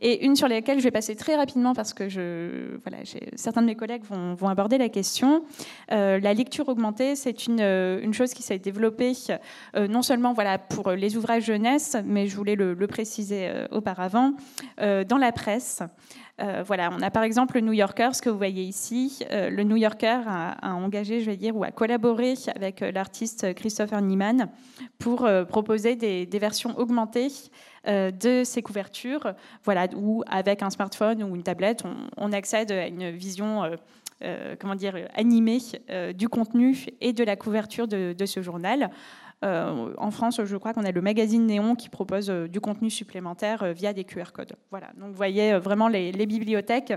Et 0.00 0.26
une 0.26 0.34
sur 0.34 0.48
laquelle 0.48 0.78
je 0.80 0.84
vais 0.84 0.90
passer 0.90 1.14
très 1.14 1.36
rapidement 1.36 1.72
parce 1.72 1.94
que 1.94 2.08
certains 3.36 3.62
de 3.62 3.66
mes 3.66 3.76
collègues 3.76 4.02
vont, 4.04 4.48
aborder 4.48 4.76
la 4.76 4.88
question. 4.88 5.44
la 5.88 6.34
lecture 6.34 6.68
augmentée, 6.68 7.14
c'est 7.14 7.46
une, 7.46 7.60
une, 7.60 8.12
chose 8.12 8.34
qui 8.34 8.42
s'est 8.42 8.58
développée 8.58 9.12
non 9.76 10.02
seulement 10.02 10.34
pour 10.68 10.90
les 10.90 11.16
ouvrages 11.16 11.44
jeunesse, 11.44 11.96
mais 12.04 12.26
je 12.26 12.36
voulais 12.36 12.56
le 12.56 12.86
préciser 12.86 13.50
auparavant, 13.70 14.32
dans 14.78 15.18
la 15.18 15.32
presse. 15.32 15.82
Euh, 16.40 16.64
voilà, 16.66 16.90
on 16.92 17.00
a 17.00 17.10
par 17.10 17.22
exemple 17.22 17.54
le 17.54 17.60
New 17.60 17.72
Yorker, 17.72 18.10
ce 18.12 18.20
que 18.20 18.28
vous 18.28 18.36
voyez 18.36 18.64
ici. 18.64 19.20
Euh, 19.30 19.50
le 19.50 19.62
New 19.62 19.76
Yorker 19.76 20.20
a, 20.26 20.74
engagé, 20.74 21.20
je 21.20 21.30
vais 21.30 21.36
dire, 21.36 21.56
ou 21.56 21.62
a 21.62 21.70
collaboré 21.70 22.34
avec 22.54 22.82
euh, 22.82 22.90
l'artiste 22.90 23.54
Christopher 23.54 24.02
Niemann 24.02 24.48
pour 24.98 25.28
proposer 25.48 25.94
des, 25.94 26.38
versions 26.38 26.76
augmentées 26.78 27.28
de 27.86 28.42
ces 28.44 28.62
couvertures, 28.62 29.34
voilà, 29.64 29.86
où 29.94 30.22
avec 30.26 30.62
un 30.62 30.70
smartphone 30.70 31.22
ou 31.22 31.36
une 31.36 31.42
tablette, 31.42 31.84
on, 32.16 32.32
accède 32.32 32.72
à 32.72 32.86
une 32.86 33.10
vision. 33.10 33.62
comment 34.58 34.74
dire, 34.74 34.96
animée 35.14 35.58
du 36.14 36.28
contenu 36.28 36.86
et 37.00 37.12
de 37.12 37.22
la 37.22 37.36
couverture 37.36 37.86
de 37.86 38.26
ce 38.26 38.42
journal. 38.42 38.90
Euh, 39.44 39.92
en 39.98 40.10
France, 40.10 40.40
je 40.42 40.56
crois 40.56 40.72
qu'on 40.72 40.84
a 40.84 40.92
le 40.92 41.02
magazine 41.02 41.46
Néon 41.46 41.74
qui 41.74 41.88
propose 41.88 42.30
euh, 42.30 42.48
du 42.48 42.60
contenu 42.60 42.88
supplémentaire 42.90 43.62
euh, 43.62 43.72
via 43.72 43.92
des 43.92 44.04
QR 44.04 44.32
codes. 44.32 44.54
Voilà. 44.70 44.88
Donc, 44.96 45.10
vous 45.10 45.16
voyez, 45.16 45.58
vraiment, 45.58 45.88
les, 45.88 46.12
bibliothèques 46.24 46.94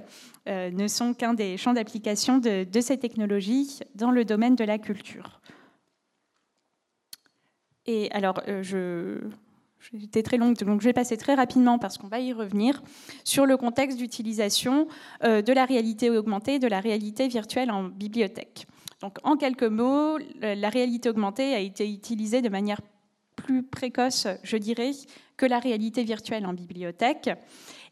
ne 0.47 0.87
sont 0.87 1.13
qu'un 1.13 1.33
des 1.33 1.57
champs 1.57 1.73
d'application 1.73 2.37
de, 2.37 2.65
ces 2.79 2.97
technologies 2.97 3.79
dans 3.95 4.11
le 4.11 4.23
domaine 4.23 4.55
de 4.55 4.63
la 4.63 4.77
culture. 4.77 5.41
Et 7.85 8.09
alors, 8.11 8.41
je, 8.61 9.19
J'étais 9.93 10.23
très 10.23 10.37
longue, 10.37 10.55
donc 10.57 10.81
je 10.81 10.85
vais 10.85 10.93
passer 10.93 11.17
très 11.17 11.35
rapidement 11.35 11.77
parce 11.77 11.97
qu'on 11.97 12.07
va 12.07 12.19
y 12.19 12.33
revenir 12.33 12.81
sur 13.23 13.45
le 13.45 13.57
contexte 13.57 13.97
d'utilisation 13.97 14.87
de 15.23 15.53
la 15.53 15.65
réalité 15.65 16.09
augmentée 16.09 16.55
et 16.55 16.59
de 16.59 16.67
la 16.67 16.79
réalité 16.79 17.27
virtuelle 17.27 17.71
en 17.71 17.83
bibliothèque. 17.83 18.67
Donc 19.01 19.17
en 19.23 19.37
quelques 19.37 19.63
mots, 19.63 20.17
la 20.41 20.69
réalité 20.69 21.09
augmentée 21.09 21.53
a 21.53 21.59
été 21.59 21.91
utilisée 21.91 22.41
de 22.41 22.49
manière 22.49 22.81
plus 23.35 23.63
précoce, 23.63 24.27
je 24.43 24.57
dirais, 24.57 24.91
que 25.37 25.45
la 25.45 25.59
réalité 25.59 26.03
virtuelle 26.03 26.45
en 26.45 26.53
bibliothèque. 26.53 27.29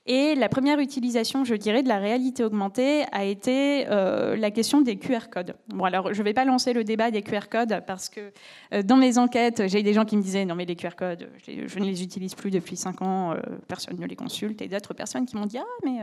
Et 0.08 0.36
la 0.36 0.50
première 0.50 0.80
utilisation, 0.80 1.46
je 1.46 1.56
dirais, 1.56 1.82
de 1.82 1.88
la 1.88 1.98
réalité 1.98 2.44
augmentée 2.44 3.06
a 3.12 3.24
été 3.24 3.88
euh, 3.90 4.36
la 4.36 4.52
question 4.52 4.82
des 4.82 4.98
QR 4.98 5.30
codes. 5.32 5.56
Bon, 5.70 5.84
alors, 5.84 6.14
je 6.14 6.20
ne 6.20 6.26
vais 6.26 6.34
pas 6.34 6.46
lancer 6.46 6.74
le 6.74 6.84
débat 6.84 7.10
des 7.10 7.24
QR 7.24 7.48
codes 7.50 7.82
parce 7.88 8.10
que 8.10 8.32
euh, 8.74 8.84
dans 8.84 8.98
mes 8.98 9.18
enquêtes, 9.18 9.64
j'ai 9.68 9.82
des 9.82 9.94
gens 9.94 10.06
qui 10.06 10.16
me 10.16 10.22
disaient 10.22 10.46
non, 10.46 10.54
mais 10.54 10.66
les 10.66 10.76
QR 10.76 10.96
codes, 10.96 11.28
je, 11.48 11.80
ne 11.80 11.86
les 11.86 12.04
utilise 12.04 12.36
plus 12.36 12.52
depuis 12.52 12.76
5 12.76 13.02
ans, 13.02 13.32
euh, 13.32 13.38
personne 13.68 14.00
ne 14.00 14.06
les 14.06 14.16
consulte, 14.16 14.62
et 14.62 14.68
d'autres 14.68 14.94
personnes 14.94 15.26
qui 15.26 15.38
m'ont 15.38 15.48
dit 15.48 15.58
ah, 15.58 15.66
mais 15.84 16.00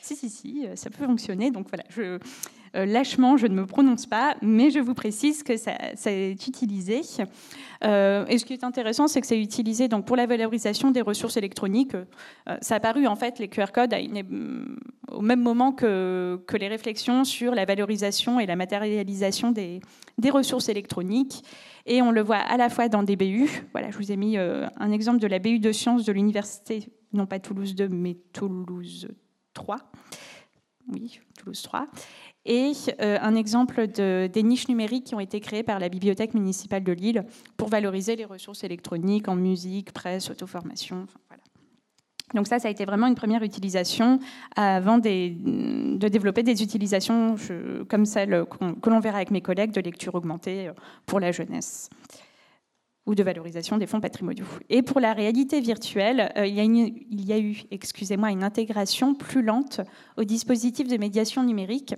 si, 0.00 0.16
si, 0.16 0.30
si, 0.30 0.66
ça 0.74 0.88
peut 0.88 1.04
fonctionner. 1.04 1.50
Donc 1.50 1.66
voilà, 1.68 1.84
lâchement, 2.74 3.36
je 3.36 3.46
ne 3.46 3.54
me 3.54 3.66
prononce 3.66 4.06
pas, 4.06 4.36
mais 4.42 4.70
je 4.70 4.80
vous 4.80 4.94
précise 4.94 5.42
que 5.42 5.56
ça, 5.56 5.72
est 6.06 6.46
utilisé. 6.46 7.02
Euh, 7.84 8.24
et 8.26 8.38
ce 8.38 8.44
qui 8.44 8.52
est 8.52 8.64
intéressant, 8.64 9.08
c'est 9.08 9.20
que 9.20 9.26
c'est 9.26 9.40
utilisé 9.40 9.88
donc, 9.88 10.06
pour 10.06 10.16
la 10.16 10.26
valorisation 10.26 10.90
des 10.90 11.00
ressources 11.00 11.36
électroniques. 11.36 11.94
Euh, 11.94 12.56
ça 12.60 12.74
a 12.74 12.76
apparu, 12.78 13.06
en 13.06 13.16
fait, 13.16 13.38
les 13.38 13.48
QR 13.48 13.66
codes 13.72 13.94
au 15.10 15.20
même 15.20 15.40
moment 15.40 15.72
que, 15.72 16.40
les 16.58 16.68
réflexions 16.68 17.24
sur 17.24 17.54
la 17.54 17.64
valorisation 17.64 18.40
et 18.40 18.46
la 18.46 18.56
matérialisation 18.56 19.50
des, 19.52 19.80
ressources 20.30 20.68
électroniques. 20.68 21.44
Et 21.86 22.00
on 22.00 22.10
le 22.10 22.22
voit 22.22 22.36
à 22.36 22.56
la 22.56 22.70
fois 22.70 22.88
dans 22.88 23.02
des 23.02 23.16
BU. 23.16 23.48
Voilà, 23.72 23.90
je 23.90 23.98
vous 23.98 24.10
ai 24.10 24.16
mis 24.16 24.38
euh, 24.38 24.66
un 24.78 24.90
exemple 24.90 25.18
de 25.18 25.26
la 25.26 25.38
BU 25.38 25.58
de 25.58 25.72
sciences 25.72 26.04
de 26.04 26.12
l'université, 26.12 26.88
non 27.12 27.26
pas 27.26 27.38
Toulouse 27.38 27.74
2, 27.74 27.88
mais 27.88 28.16
Toulouse 28.32 29.08
3 29.52 29.76
oui, 30.92 31.20
Toulouse 31.38 31.62
3, 31.62 31.86
et 32.46 32.72
euh, 33.00 33.18
un 33.20 33.34
exemple 33.34 33.86
de, 33.86 34.28
des 34.32 34.42
niches 34.42 34.68
numériques 34.68 35.04
qui 35.04 35.14
ont 35.14 35.20
été 35.20 35.40
créées 35.40 35.62
par 35.62 35.78
la 35.78 35.88
Bibliothèque 35.88 36.34
municipale 36.34 36.84
de 36.84 36.92
Lille 36.92 37.24
pour 37.56 37.68
valoriser 37.68 38.16
les 38.16 38.24
ressources 38.24 38.64
électroniques 38.64 39.28
en 39.28 39.36
musique, 39.36 39.92
presse, 39.92 40.30
auto-formation. 40.30 41.06
Donc 42.34 42.48
ça, 42.48 42.58
ça 42.58 42.68
a 42.68 42.70
été 42.70 42.84
vraiment 42.84 43.06
une 43.06 43.14
première 43.14 43.42
utilisation 43.42 44.18
avant 44.56 44.98
de 44.98 46.08
développer 46.08 46.42
des 46.42 46.62
utilisations 46.62 47.36
comme 47.88 48.06
celle 48.06 48.44
que 48.82 48.90
l'on 48.90 48.98
verra 48.98 49.18
avec 49.18 49.30
mes 49.30 49.40
collègues 49.40 49.70
de 49.70 49.80
lecture 49.80 50.14
augmentée 50.16 50.70
pour 51.06 51.20
la 51.20 51.30
jeunesse 51.30 51.90
ou 53.06 53.14
de 53.14 53.22
valorisation 53.22 53.76
des 53.76 53.86
fonds 53.86 54.00
patrimoniaux. 54.00 54.46
Et 54.70 54.82
pour 54.82 55.00
la 55.00 55.12
réalité 55.12 55.60
virtuelle, 55.60 56.32
euh, 56.38 56.46
il, 56.46 56.54
y 56.54 57.32
a 57.32 57.38
eu, 57.38 57.62
excusez-moi, 57.70 58.30
une 58.30 58.42
intégration 58.42 59.14
plus 59.14 59.42
lente 59.42 59.80
au 60.16 60.24
dispositif 60.24 60.88
de 60.88 60.96
médiation 60.96 61.44
numérique, 61.44 61.94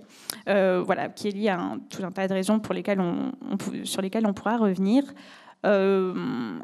euh, 0.49 0.83
voilà, 0.85 1.07
qui 1.09 1.29
est 1.29 1.31
liée 1.31 1.49
à 1.49 1.75
tout 1.89 2.03
un 2.03 2.11
tas 2.11 2.27
de 2.27 2.33
raisons 2.33 2.59
pour 2.59 2.73
lesquelles 2.73 2.99
on, 2.99 3.31
sur 3.83 4.01
lesquelles 4.01 4.25
on 4.25 4.33
pourra 4.33 4.57
revenir. 4.57 5.03
Euh, 5.65 6.13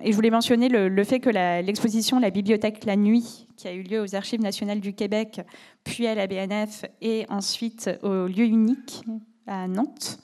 et 0.02 0.12
je 0.12 0.16
voulais 0.16 0.30
mentionner 0.30 0.68
le, 0.70 1.04
fait 1.04 1.20
que 1.20 1.30
l'exposition 1.30 2.20
la, 2.20 2.30
Bibliothèque 2.30 2.86
la 2.86 2.98
nuit, 2.98 3.48
qui 3.56 3.68
a 3.68 3.74
eu 3.74 3.82
lieu 3.82 4.02
aux 4.02 4.14
Archives 4.14 4.42
nationales 4.42 4.82
du 4.82 4.94
Québec, 4.94 5.42
puis 5.84 6.06
à 6.06 6.16
la 6.16 6.28
BNF, 6.28 6.86
et 7.02 7.26
ensuite 7.30 7.90
au 8.04 8.28
lieu 8.28 8.46
unique 8.46 9.04
à 9.48 9.68
Nantes, 9.68 10.20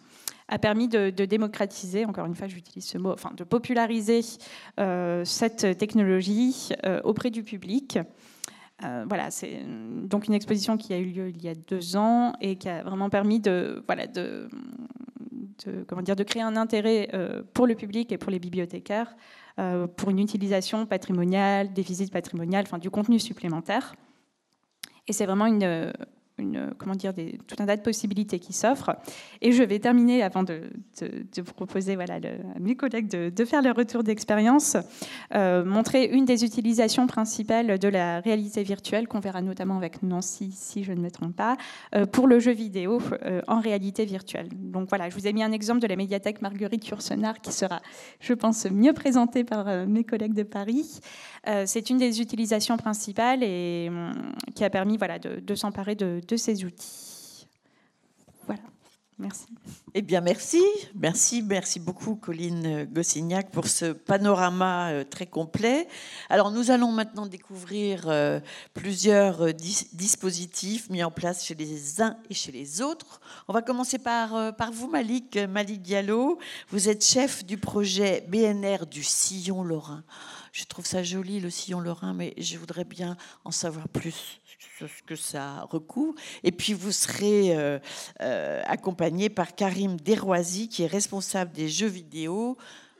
a 0.49 0.57
permis 0.57 0.87
de, 0.87 1.09
démocratiser, 1.09 2.05
encore 2.05 2.25
une 2.25 2.35
fois 2.35 2.47
j'utilise 2.47 2.85
ce 2.85 2.97
mot, 2.97 3.11
enfin 3.11 3.31
de 3.35 3.43
populariser 3.43 4.21
euh, 4.79 5.23
cette 5.23 5.77
technologie 5.77 6.69
euh, 6.85 6.99
auprès 7.03 7.29
du 7.29 7.43
public. 7.43 7.99
Euh, 8.83 9.05
voilà, 9.07 9.29
c'est 9.29 9.61
donc 10.05 10.27
une 10.27 10.33
exposition 10.33 10.77
qui 10.77 10.93
a 10.93 10.97
eu 10.97 11.05
lieu 11.05 11.29
il 11.29 11.43
y 11.43 11.49
a 11.49 11.55
deux 11.55 11.97
ans 11.97 12.33
et 12.41 12.55
qui 12.55 12.67
a 12.67 12.81
vraiment 12.81 13.09
permis 13.09 13.39
de, 13.39 13.83
voilà, 13.85 14.07
de, 14.07 14.49
comment 15.87 16.01
dire, 16.01 16.15
de 16.15 16.23
créer 16.23 16.41
un 16.41 16.55
intérêt 16.55 17.09
pour 17.53 17.67
le 17.67 17.75
public 17.75 18.11
et 18.11 18.17
pour 18.17 18.31
les 18.31 18.39
bibliothécaires 18.39 19.15
pour 19.97 20.09
une 20.09 20.19
utilisation 20.19 20.85
patrimoniale, 20.85 21.73
des 21.73 21.81
visites 21.81 22.13
patrimoniales, 22.13 22.63
enfin 22.65 22.77
du 22.77 22.89
contenu 22.89 23.19
supplémentaire. 23.19 23.93
Et 25.09 25.11
c'est 25.11 25.25
vraiment 25.25 25.47
une, 25.47 25.91
tout 27.47 27.55
un 27.59 27.65
tas 27.65 27.77
de 27.77 27.81
possibilités 27.81 28.39
qui 28.39 28.53
s'offrent. 28.53 28.95
Et 29.41 29.51
je 29.51 29.63
vais 29.63 29.79
terminer, 29.79 30.23
avant 30.23 30.43
de, 30.43 30.69
de, 31.01 31.41
proposer 31.41 31.95
voilà, 31.95 32.15
à 32.15 32.59
mes 32.59 32.75
collègues 32.75 33.07
de, 33.07 33.45
faire 33.45 33.61
le 33.61 33.71
retour 33.71 34.03
d'expérience, 34.03 34.77
euh, 35.33 35.63
montrer 35.63 36.05
une 36.05 36.25
des 36.25 36.43
utilisations 36.43 37.07
principales 37.07 37.79
de 37.79 37.87
la 37.87 38.19
réalité 38.19 38.63
virtuelle, 38.63 39.07
qu'on 39.07 39.19
verra 39.19 39.41
notamment 39.41 39.77
avec 39.77 40.03
Nancy, 40.03 40.51
si 40.51 40.83
je 40.83 40.93
ne 40.93 41.01
me 41.01 41.09
trompe 41.09 41.35
pas, 41.35 41.57
euh, 41.95 42.05
pour 42.05 42.27
le 42.27 42.39
jeu 42.39 42.51
vidéo 42.51 43.01
euh, 43.25 43.41
en 43.47 43.59
réalité 43.59 44.05
virtuelle. 44.05 44.49
Donc 44.53 44.89
voilà, 44.89 45.09
je 45.09 45.15
vous 45.15 45.27
ai 45.27 45.33
mis 45.33 45.43
un 45.43 45.51
exemple 45.51 45.79
de 45.79 45.87
la 45.87 45.95
médiathèque 45.95 46.41
Marguerite 46.41 46.87
Yourcenar, 46.87 47.41
qui 47.41 47.51
sera, 47.51 47.81
je 48.19 48.33
pense, 48.33 48.65
mieux 48.65 48.93
présentée 48.93 49.43
par 49.43 49.87
mes 49.87 50.03
collègues 50.03 50.33
de 50.33 50.43
Paris. 50.43 50.99
C'est 51.65 51.89
une 51.89 51.97
des 51.97 52.21
utilisations 52.21 52.77
principales 52.77 53.43
et 53.43 53.87
hum, 53.89 54.11
qui 54.55 54.63
a 54.63 54.69
permis 54.69 54.97
voilà, 54.97 55.19
de, 55.19 55.55
s'emparer 55.55 55.95
de 55.95 56.28
de 56.29 56.37
ces 56.37 56.63
outils. 56.63 57.47
Voilà. 58.45 58.61
Merci. 59.17 59.47
Eh 59.95 60.01
bien, 60.01 60.21
merci. 60.21 60.61
Merci, 60.95 61.41
merci 61.41 61.79
beaucoup, 61.79 62.15
Colline 62.15 62.85
Gossignac, 62.85 63.51
pour 63.51 63.67
ce 63.67 63.91
panorama 63.91 64.91
euh, 64.91 65.03
très 65.03 65.25
complet. 65.25 65.87
Alors, 66.29 66.51
nous 66.51 66.69
allons 66.69 66.91
maintenant 66.91 67.25
découvrir 67.25 68.03
euh, 68.07 68.39
plusieurs 68.73 69.47
euh, 69.47 69.51
dispositifs 69.51 70.89
mis 70.89 71.03
en 71.03 71.11
place 71.11 71.43
chez 71.43 71.55
les 71.55 72.01
uns 72.01 72.15
et 72.29 72.35
chez 72.35 72.51
les 72.51 72.81
autres. 72.81 73.19
On 73.47 73.53
va 73.53 73.63
commencer 73.63 73.97
par, 73.97 74.55
par 74.55 74.71
vous, 74.71 74.87
Malik, 74.87 75.37
Malik 75.49 75.81
Diallo. 75.81 76.37
Vous 76.69 76.87
êtes 76.87 77.03
chef 77.03 77.43
du 77.43 77.57
projet 77.57 78.23
BNR 78.29 78.85
du 78.85 79.03
Sillon 79.03 79.63
Lorrain. 79.63 80.03
Je 80.51 80.65
trouve 80.65 80.85
ça 80.85 81.03
joli, 81.03 81.39
le 81.39 81.49
Sillon 81.49 81.79
Lorrain, 81.79 82.13
mais 82.13 82.33
je 82.37 82.57
voudrais 82.57 82.85
bien 82.85 83.17
en 83.43 83.51
savoir 83.51 83.87
plus 83.87 84.39
ce 84.59 85.03
que 85.03 85.15
ça 85.15 85.61
recouvre. 85.69 86.15
Et 86.43 86.51
puis 86.51 86.73
vous 86.73 86.91
serez 86.91 87.57
euh, 87.57 87.79
euh, 88.21 88.61
accompagné 88.65 89.29
par 89.29 89.55
Karim 89.55 89.97
Deroisy, 89.99 90.69
qui 90.69 90.83
est 90.83 90.87
responsable 90.87 91.51
des 91.51 91.69
jeux 91.69 91.87
vidéo 91.87 92.57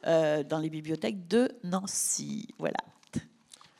euh, 0.08 0.44
dans 0.44 0.60
les 0.60 0.70
bibliothèques 0.70 1.28
de 1.28 1.52
Nancy. 1.64 2.48
Voilà. 2.58 2.78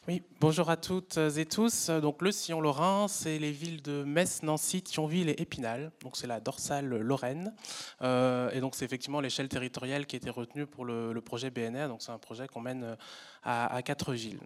Oui, 0.08 0.24
bonjour 0.42 0.72
à 0.72 0.78
toutes 0.78 1.18
et 1.18 1.46
tous. 1.46 1.92
Donc 1.92 2.24
le 2.24 2.32
Sillon 2.32 2.62
Lorrain, 2.62 3.08
c'est 3.08 3.38
les 3.38 3.52
villes 3.52 3.84
de 3.84 4.04
Metz, 4.04 4.42
Nancy, 4.42 4.82
Thionville 4.82 5.30
et 5.30 5.40
Épinal. 5.40 5.92
Donc 6.02 6.18
c'est 6.18 6.26
la 6.26 6.40
dorsale 6.40 6.88
lorraine. 6.88 7.54
et 8.02 8.60
donc 8.60 8.74
c'est 8.74 8.86
effectivement 8.86 9.20
l'échelle 9.20 9.50
territoriale 9.50 10.08
qui 10.08 10.16
a 10.16 10.18
été 10.18 10.32
retenue 10.32 10.66
pour 10.66 10.84
le, 10.84 11.22
projet 11.22 11.52
BNR. 11.52 11.88
Donc 11.90 12.02
c'est 12.02 12.12
un 12.12 12.18
projet 12.18 12.48
qu'on 12.48 12.62
mène 12.62 12.98
à 13.44 13.80
quatre 13.84 14.14
villes. 14.14 14.40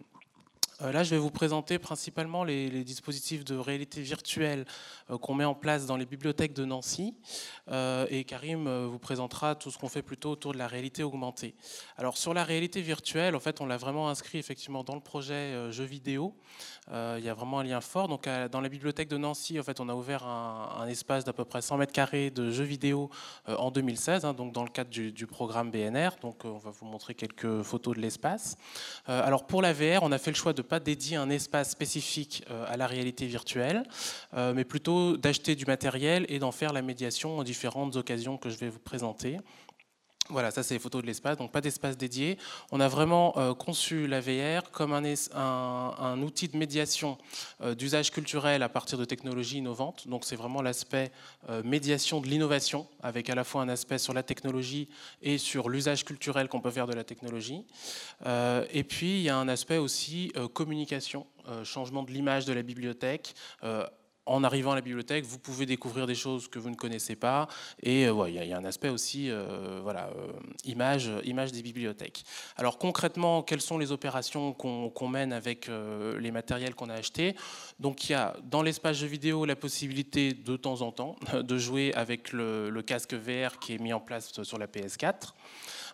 Euh, 0.81 0.91
là, 0.91 1.03
je 1.03 1.11
vais 1.11 1.17
vous 1.17 1.29
présenter 1.29 1.77
principalement 1.77 2.43
les, 2.43 2.83
dispositifs 2.83 3.45
de 3.45 3.55
réalité 3.55 4.01
virtuelle 4.01 4.65
euh, 5.09 5.17
qu'on 5.17 5.35
met 5.35 5.45
en 5.45 5.53
place 5.53 5.85
dans 5.85 5.97
les 5.97 6.05
bibliothèques 6.05 6.53
de 6.53 6.65
Nancy. 6.65 7.15
Euh, 7.69 8.05
et 8.09 8.23
Karim 8.23 8.67
vous 8.85 8.99
présentera 8.99 9.55
tout 9.55 9.71
ce 9.71 9.77
qu'on 9.77 9.89
fait 9.89 10.01
plutôt 10.01 10.31
autour 10.31 10.53
de 10.53 10.57
la 10.57 10.67
réalité 10.67 11.03
augmentée. 11.03 11.55
Alors, 11.97 12.17
sur 12.17 12.33
la 12.33 12.43
réalité 12.43 12.81
virtuelle, 12.81 13.35
en 13.35 13.39
fait, 13.39 13.61
on 13.61 13.65
l'a 13.65 13.77
vraiment 13.77 14.09
inscrit 14.09 14.37
effectivement 14.37 14.83
dans 14.83 14.95
le 14.95 15.01
projet 15.01 15.71
jeux 15.71 15.83
vidéo. 15.83 16.35
il 16.91 17.23
y 17.23 17.29
a 17.29 17.33
vraiment 17.33 17.59
un 17.59 17.63
lien 17.63 17.81
fort. 17.81 18.07
Donc, 18.07 18.27
dans 18.51 18.61
la 18.61 18.69
bibliothèque 18.69 19.09
de 19.09 19.17
Nancy, 19.17 19.59
en 19.59 19.63
fait, 19.63 19.79
on 19.79 19.89
a 19.89 19.93
ouvert 19.93 20.25
un, 20.25 20.87
espace 20.87 21.23
d'à 21.23 21.33
peu 21.33 21.45
près 21.45 21.61
100 21.61 21.77
mètres 21.77 21.93
carrés 21.93 22.29
de 22.29 22.51
jeux 22.51 22.63
vidéo 22.63 23.09
en 23.47 23.71
2016, 23.71 24.25
hein, 24.25 24.33
donc 24.33 24.51
dans 24.51 24.63
le 24.63 24.69
cadre 24.69 24.89
du, 24.89 25.11
du 25.11 25.27
programme 25.27 25.71
BNR. 25.71 26.09
Donc, 26.21 26.45
on 26.45 26.57
va 26.57 26.71
vous 26.71 26.85
montrer 26.85 27.15
quelques 27.15 27.61
photos 27.61 27.95
de 27.95 28.01
l'espace. 28.01 28.57
alors, 29.05 29.45
pour 29.45 29.61
la 29.61 29.73
VR, 29.73 30.03
on 30.03 30.11
a 30.11 30.17
fait 30.17 30.31
le 30.31 30.35
choix 30.35 30.53
de 30.53 30.63
pas 30.73 30.79
dédier 30.79 31.17
un 31.17 31.29
espace 31.29 31.69
spécifique 31.69 32.43
euh, 32.49 32.65
à 32.67 32.77
la 32.77 32.87
réalité 32.87 33.27
virtuelle, 33.27 33.83
euh, 34.33 34.53
mais 34.55 34.63
plutôt 34.63 35.17
d'acheter 35.17 35.53
du 35.53 35.65
matériel 35.65 36.25
et 36.29 36.39
d'en 36.39 36.51
faire 36.51 36.73
la 36.73 36.81
médiation 36.81 37.37
en 37.37 37.43
différentes 37.43 37.95
occasions 37.95 38.37
que 38.37 38.49
je 38.49 38.57
vais 38.57 38.69
vous 38.69 38.79
présenter. 38.79 39.37
Voilà, 40.29 40.51
ça 40.51 40.63
c'est 40.63 40.75
les 40.75 40.79
photos 40.79 41.01
de 41.01 41.07
l'espace, 41.07 41.37
donc 41.37 41.51
pas 41.51 41.59
d'espace 41.59 41.97
dédié. 41.97 42.37
On 42.71 42.79
a 42.79 42.87
vraiment 42.87 43.37
euh, 43.37 43.53
conçu 43.53 44.07
la 44.07 44.21
VR 44.21 44.71
comme 44.71 44.93
un, 44.93 46.21
outil 46.21 46.47
de 46.47 46.55
médiation 46.55 47.17
euh, 47.61 47.75
d'usage 47.75 48.09
culturel 48.09 48.63
à 48.63 48.69
partir 48.69 48.97
de 48.97 49.03
technologies 49.03 49.57
innovantes. 49.57 50.07
Donc 50.07 50.23
c'est 50.23 50.37
vraiment 50.37 50.61
l'aspect 50.61 51.11
euh, 51.49 51.61
médiation 51.63 52.21
de 52.21 52.27
l'innovation, 52.27 52.87
avec 53.01 53.29
à 53.29 53.35
la 53.35 53.43
fois 53.43 53.63
un 53.63 53.69
aspect 53.69 53.97
sur 53.97 54.13
la 54.13 54.23
technologie 54.23 54.87
et 55.21 55.37
sur 55.37 55.67
l'usage 55.67 56.05
culturel 56.05 56.47
qu'on 56.47 56.61
peut 56.61 56.71
faire 56.71 56.87
de 56.87 56.93
la 56.93 57.03
technologie. 57.03 57.65
et 58.25 58.83
puis 58.83 59.17
il 59.17 59.23
y 59.23 59.29
a 59.29 59.37
un 59.37 59.49
aspect 59.49 59.77
aussi 59.77 60.31
communication, 60.53 61.27
changement 61.63 62.03
de 62.03 62.11
l'image 62.11 62.45
de 62.45 62.53
la 62.53 62.61
bibliothèque 62.61 63.35
en 64.25 64.43
arrivant 64.43 64.71
à 64.71 64.75
la 64.75 64.81
bibliothèque, 64.81 65.25
vous 65.25 65.39
pouvez 65.39 65.65
découvrir 65.65 66.07
des 66.07 66.15
choses 66.15 66.47
que 66.47 66.59
vous 66.59 66.69
ne 66.69 66.75
connaissez 66.75 67.15
pas. 67.15 67.47
Et 67.81 68.07
euh, 68.07 68.29
il 68.29 68.35
y, 68.35 68.53
a 68.53 68.57
un 68.57 68.65
aspect 68.65 68.89
aussi, 68.89 69.29
euh, 69.29 69.79
voilà, 69.83 70.09
euh, 70.15 70.31
image, 70.65 71.09
image 71.25 71.51
des 71.51 71.61
bibliothèques. 71.61 72.23
Alors 72.55 72.77
concrètement, 72.77 73.43
quelles 73.43 73.61
sont 73.61 73.77
les 73.77 73.91
opérations 73.91 74.53
qu'on 74.53 75.07
mène 75.07 75.33
avec 75.33 75.69
les 76.19 76.31
matériels 76.31 76.75
qu'on 76.75 76.89
a 76.89 76.93
achetés? 76.93 77.35
Donc 77.79 78.09
il 78.09 78.13
y 78.13 78.15
a 78.15 78.35
dans 78.43 78.61
l'espace 78.61 78.97
jeux 78.97 79.07
vidéo 79.07 79.45
la 79.45 79.55
possibilité 79.55 80.33
de 80.33 80.55
temps 80.55 80.81
en 80.81 80.91
temps 80.91 81.15
de 81.33 81.57
jouer 81.57 81.93
avec 81.95 82.31
le, 82.31 82.69
le 82.69 82.81
casque 82.81 83.13
VR 83.13 83.59
qui 83.59 83.73
est 83.73 83.79
mis 83.79 83.93
en 83.93 83.99
place 83.99 84.31
sur 84.43 84.57
la 84.57 84.67
PS4. 84.67 85.33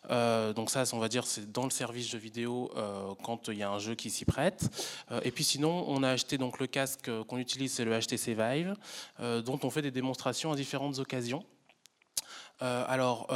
Euh, 0.09 0.53
donc 0.53 0.69
ça, 0.69 0.83
on 0.93 0.99
va 0.99 1.07
dire, 1.07 1.25
c'est 1.25 1.51
dans 1.51 1.63
le 1.63 1.69
service 1.69 2.07
jeu 2.09 2.17
vidéo 2.17 2.71
euh, 2.75 3.13
quand 3.23 3.47
il 3.47 3.57
y 3.57 3.63
a 3.63 3.69
un 3.69 3.79
jeu 3.79 3.95
qui 3.95 4.09
s'y 4.09 4.25
prête. 4.25 4.69
Euh, 5.11 5.19
et 5.23 5.31
puis 5.31 5.43
sinon, 5.43 5.85
on 5.87 6.03
a 6.03 6.09
acheté 6.09 6.37
donc 6.37 6.59
le 6.59 6.67
casque 6.67 7.09
qu'on 7.27 7.37
utilise, 7.37 7.73
c'est 7.73 7.85
le 7.85 7.97
HTC 7.97 8.33
Vive, 8.33 8.75
dont 9.19 9.59
on 9.63 9.69
fait 9.69 9.81
des 9.81 9.91
démonstrations 9.91 10.51
à 10.51 10.55
différentes 10.55 10.99
occasions. 10.99 11.43
alors, 12.59 13.27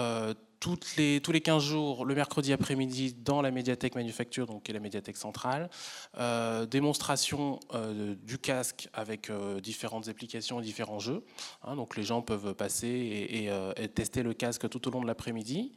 les, 0.98 1.22
tous 1.22 1.32
les 1.32 1.42
15 1.42 1.64
jours, 1.64 2.06
le 2.06 2.16
mercredi 2.16 2.54
après-midi, 2.54 3.14
dans 3.14 3.42
la 3.42 3.52
médiathèque 3.52 3.96
manufacture, 3.96 4.48
donc 4.48 4.64
qui 4.64 4.72
est 4.72 4.74
la 4.74 4.80
médiathèque 4.80 5.18
centrale. 5.18 5.70
Euh, 6.18 6.66
démonstration 6.66 7.60
euh, 7.74 8.16
du 8.24 8.38
casque 8.38 8.90
avec 8.94 9.30
euh, 9.30 9.60
différentes 9.60 10.10
applications 10.10 10.60
et 10.60 10.64
différents 10.64 11.00
jeux. 11.00 11.24
Hein, 11.64 11.76
donc 11.76 11.96
les 11.96 12.04
gens 12.04 12.22
peuvent 12.22 12.54
passer 12.54 12.88
et, 12.88 13.88
tester 13.90 14.24
le 14.24 14.34
casque 14.34 14.70
tout 14.70 14.88
au 14.88 14.92
long 14.92 15.02
de 15.02 15.08
l'après-midi. 15.08 15.74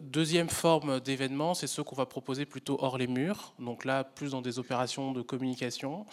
deuxième 0.00 0.48
forme 0.48 1.00
d'événement, 1.00 1.54
c'est 1.54 1.66
ceux 1.66 1.82
qu'on 1.82 1.96
va 1.96 2.06
proposer 2.06 2.46
plutôt 2.46 2.76
hors 2.80 2.98
les 2.98 3.06
murs. 3.06 3.54
Donc 3.58 3.84
là, 3.84 4.04
plus 4.04 4.32
dans 4.32 4.42
des 4.42 4.58
opérations 4.58 5.12
de 5.12 5.22
communication. 5.22 6.06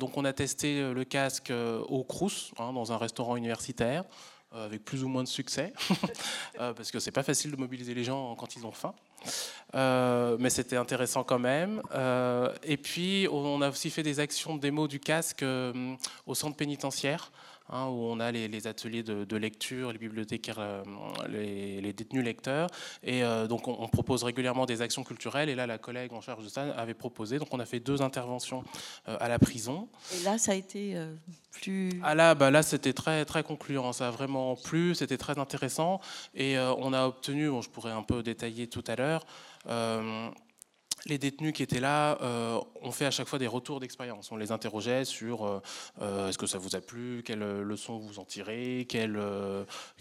donc 0.00 0.16
on 0.16 0.24
a 0.24 0.32
testé 0.32 0.92
le 0.92 1.04
casque 1.04 1.52
au 1.88 2.04
Crous, 2.04 2.52
hein, 2.58 2.72
dans 2.72 2.92
un 2.92 2.98
restaurant 2.98 3.36
universitaire. 3.36 4.04
Euh, 4.54 4.66
avec 4.66 4.84
plus 4.84 5.02
ou 5.02 5.08
moins 5.08 5.24
de 5.24 5.28
succès, 5.28 5.72
euh, 6.60 6.72
parce 6.74 6.92
que 6.92 7.00
c'est 7.00 7.10
pas 7.10 7.24
facile 7.24 7.50
de 7.50 7.56
mobiliser 7.56 7.92
les 7.92 8.04
gens 8.04 8.36
quand 8.36 8.54
ils 8.54 8.64
ont 8.64 8.70
faim. 8.70 8.94
Euh, 9.74 10.36
mais 10.38 10.48
c'était 10.48 10.76
intéressant 10.76 11.24
quand 11.24 11.40
même. 11.40 11.82
et 12.62 12.76
puis, 12.76 13.26
on 13.32 13.60
a 13.62 13.70
aussi 13.70 13.90
fait 13.90 14.04
des 14.04 14.20
actions 14.20 14.54
de 14.54 14.60
démo 14.60 14.86
du 14.86 15.00
casque 15.00 15.44
au 16.26 16.34
centre 16.34 16.56
pénitentiaire. 16.56 17.32
Hein, 17.70 17.86
où 17.86 18.04
on 18.04 18.20
a 18.20 18.30
les, 18.30 18.66
ateliers 18.66 19.02
de, 19.02 19.36
lecture, 19.36 19.90
les 19.90 19.98
bibliothécaires, 19.98 20.58
euh, 20.58 20.82
les, 21.30 21.92
détenus 21.94 22.22
lecteurs. 22.22 22.68
Et 23.02 23.24
euh, 23.24 23.46
donc 23.46 23.68
on, 23.68 23.88
propose 23.88 24.22
régulièrement 24.22 24.66
des 24.66 24.82
actions 24.82 25.02
culturelles. 25.02 25.48
Et 25.48 25.54
là, 25.54 25.66
la 25.66 25.78
collègue 25.78 26.12
en 26.12 26.20
charge 26.20 26.44
de 26.44 26.50
ça 26.50 26.62
avait 26.76 26.92
proposé. 26.92 27.38
Donc 27.38 27.48
on 27.52 27.60
a 27.60 27.64
fait 27.64 27.80
deux 27.80 28.02
interventions 28.02 28.64
euh, 29.08 29.16
à 29.18 29.28
la 29.30 29.38
prison. 29.38 29.88
Et 30.14 30.24
là, 30.24 30.36
ça 30.36 30.52
a 30.52 30.54
été 30.56 30.94
plus. 31.52 32.00
Ah 32.02 32.14
là, 32.14 32.34
bah 32.34 32.50
là, 32.50 32.62
c'était 32.62 32.92
très 32.92 33.24
très 33.24 33.42
concluant. 33.42 33.94
Ça 33.94 34.08
a 34.08 34.10
vraiment 34.10 34.56
plu. 34.56 34.94
C'était 34.94 35.18
très 35.18 35.38
intéressant. 35.38 36.00
Et 36.34 36.58
on 36.58 36.92
a 36.92 37.06
obtenu, 37.06 37.48
bon, 37.48 37.62
je 37.62 37.70
pourrais 37.70 37.92
un 37.92 38.02
peu 38.02 38.22
détailler 38.22 38.66
tout 38.66 38.84
à 38.86 38.96
l'heure 38.96 39.24
les 41.06 41.18
détenus 41.18 41.52
qui 41.52 41.62
étaient 41.62 41.80
là 41.80 42.18
euh, 42.22 42.60
ont 42.82 42.90
fait 42.90 43.06
à 43.06 43.10
chaque 43.10 43.28
fois 43.28 43.38
des 43.38 43.46
retours 43.46 43.80
d'expérience. 43.80 44.32
On 44.32 44.36
les 44.36 44.52
interrogeait 44.52 45.04
sur 45.04 45.44
euh, 45.44 45.60
euh, 46.00 46.28
est-ce 46.28 46.38
que 46.38 46.46
ça 46.46 46.58
vous 46.58 46.76
a 46.76 46.80
plu, 46.80 47.22
quelles 47.24 47.60
leçons 47.60 47.98
vous 47.98 48.18
en 48.18 48.24
tirez, 48.24 48.86
quel, 48.88 49.20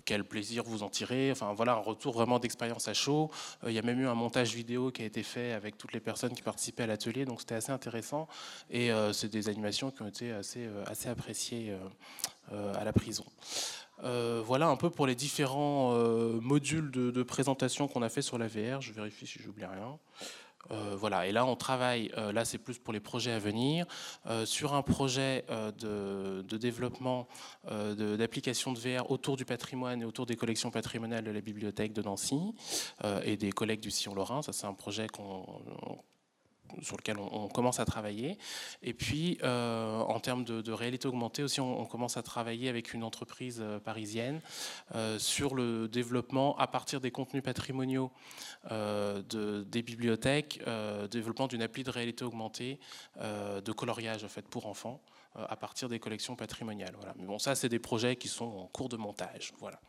quel 0.05 0.23
plaisir 0.23 0.63
vous 0.63 0.83
en 0.83 0.89
tirez? 0.89 1.31
Enfin 1.31 1.53
voilà, 1.53 1.73
un 1.73 1.77
retour 1.77 2.13
vraiment 2.13 2.39
d'expérience 2.39 2.87
à 2.87 2.93
chaud. 2.93 3.31
il 3.65 3.73
y 3.73 3.79
a 3.79 3.81
même 3.81 3.99
eu 3.99 4.07
un 4.07 4.15
montage 4.15 4.53
vidéo 4.53 4.91
qui 4.91 5.01
a 5.01 5.05
été 5.05 5.23
fait 5.23 5.51
avec 5.51 5.77
toutes 5.77 5.93
les 5.93 5.99
personnes 5.99 6.33
qui 6.33 6.41
participaient 6.41 6.83
à 6.83 6.87
l'atelier, 6.87 7.25
donc 7.25 7.41
c'était 7.41 7.55
assez 7.55 7.71
intéressant. 7.71 8.27
Et 8.69 8.89
c'est 9.11 9.29
des 9.29 9.49
animations 9.49 9.91
qui 9.91 10.01
ont 10.01 10.07
été 10.07 10.31
assez, 10.31 10.67
assez 10.85 11.09
appréciées 11.09 11.75
à 12.51 12.83
la 12.83 12.93
prison. 12.93 13.25
voilà 14.01 14.67
un 14.67 14.77
peu 14.77 14.89
pour 14.89 15.07
les 15.07 15.15
différents 15.15 15.93
modules 16.41 16.91
de 16.91 17.23
présentation 17.23 17.87
qu'on 17.87 18.01
a 18.01 18.09
fait 18.09 18.21
sur 18.21 18.37
la 18.37 18.47
VR. 18.47 18.81
Je 18.81 18.93
vérifie 18.93 19.27
si 19.27 19.39
j'oublie 19.39 19.65
rien. 19.65 19.99
Euh, 20.71 20.95
voilà, 20.97 21.27
et 21.27 21.31
là 21.31 21.45
on 21.45 21.55
travaille, 21.55 22.11
euh, 22.17 22.31
là 22.31 22.45
c'est 22.45 22.57
plus 22.57 22.79
pour 22.79 22.93
les 22.93 22.99
projets 22.99 23.31
à 23.31 23.39
venir, 23.39 23.85
euh, 24.27 24.45
sur 24.45 24.73
un 24.73 24.81
projet 24.81 25.45
de, 25.79 26.57
développement 26.57 27.27
d'applications 27.67 28.71
de, 28.71 28.79
VR 28.79 29.11
autour 29.11 29.35
du 29.35 29.43
patrimoine 29.43 30.01
et 30.01 30.05
autour 30.05 30.25
des 30.25 30.35
collections 30.35 30.71
patrimoniales 30.71 31.23
de 31.23 31.31
la 31.31 31.41
bibliothèque 31.41 31.93
de 31.93 32.01
Nancy 32.01 32.53
et 33.23 33.35
des 33.37 33.51
collègues 33.51 33.81
du 33.81 33.91
Sillon-Lorrain. 33.91 34.41
Ça 34.41 34.53
c'est 34.53 34.67
un 34.67 34.73
projet 34.73 35.07
qu'on 35.07 35.45
sur 36.81 36.97
lequel 36.97 37.17
on, 37.19 37.47
commence 37.47 37.79
à 37.79 37.85
travailler. 37.85 38.37
Et 38.81 38.93
puis, 38.93 39.37
euh, 39.43 39.99
en 39.99 40.19
termes 40.19 40.43
de, 40.43 40.71
réalité 40.71 41.07
augmentée 41.07 41.43
aussi, 41.43 41.61
on, 41.61 41.85
commence 41.85 42.17
à 42.17 42.23
travailler 42.23 42.69
avec 42.69 42.93
une 42.93 43.03
entreprise 43.03 43.59
euh, 43.61 43.79
parisienne 43.79 44.41
euh, 44.95 45.19
sur 45.19 45.55
le 45.55 45.87
développement, 45.87 46.57
à 46.57 46.67
partir 46.67 47.01
des 47.01 47.11
contenus 47.11 47.43
patrimoniaux 47.43 48.11
de, 48.69 49.65
des 49.67 49.81
bibliothèques, 49.81 50.61
développement 51.11 51.47
d'une 51.47 51.61
appli 51.61 51.83
de 51.83 51.89
réalité 51.89 52.23
augmentée 52.23 52.79
de 53.19 53.71
coloriage 53.71 54.25
fait, 54.27 54.47
pour 54.47 54.67
enfants 54.67 55.01
à 55.35 55.55
partir 55.55 55.89
des 55.89 55.99
collections 55.99 56.35
patrimoniales. 56.35 56.93
Voilà. 56.95 57.13
Mais 57.17 57.25
bon, 57.25 57.39
ça, 57.39 57.55
c'est 57.55 57.69
des 57.69 57.79
projets 57.79 58.15
qui 58.15 58.27
sont 58.27 58.45
en 58.45 58.67
cours 58.67 58.89
de 58.89 58.97
montage. 58.97 59.53
Voilà. 59.59 59.79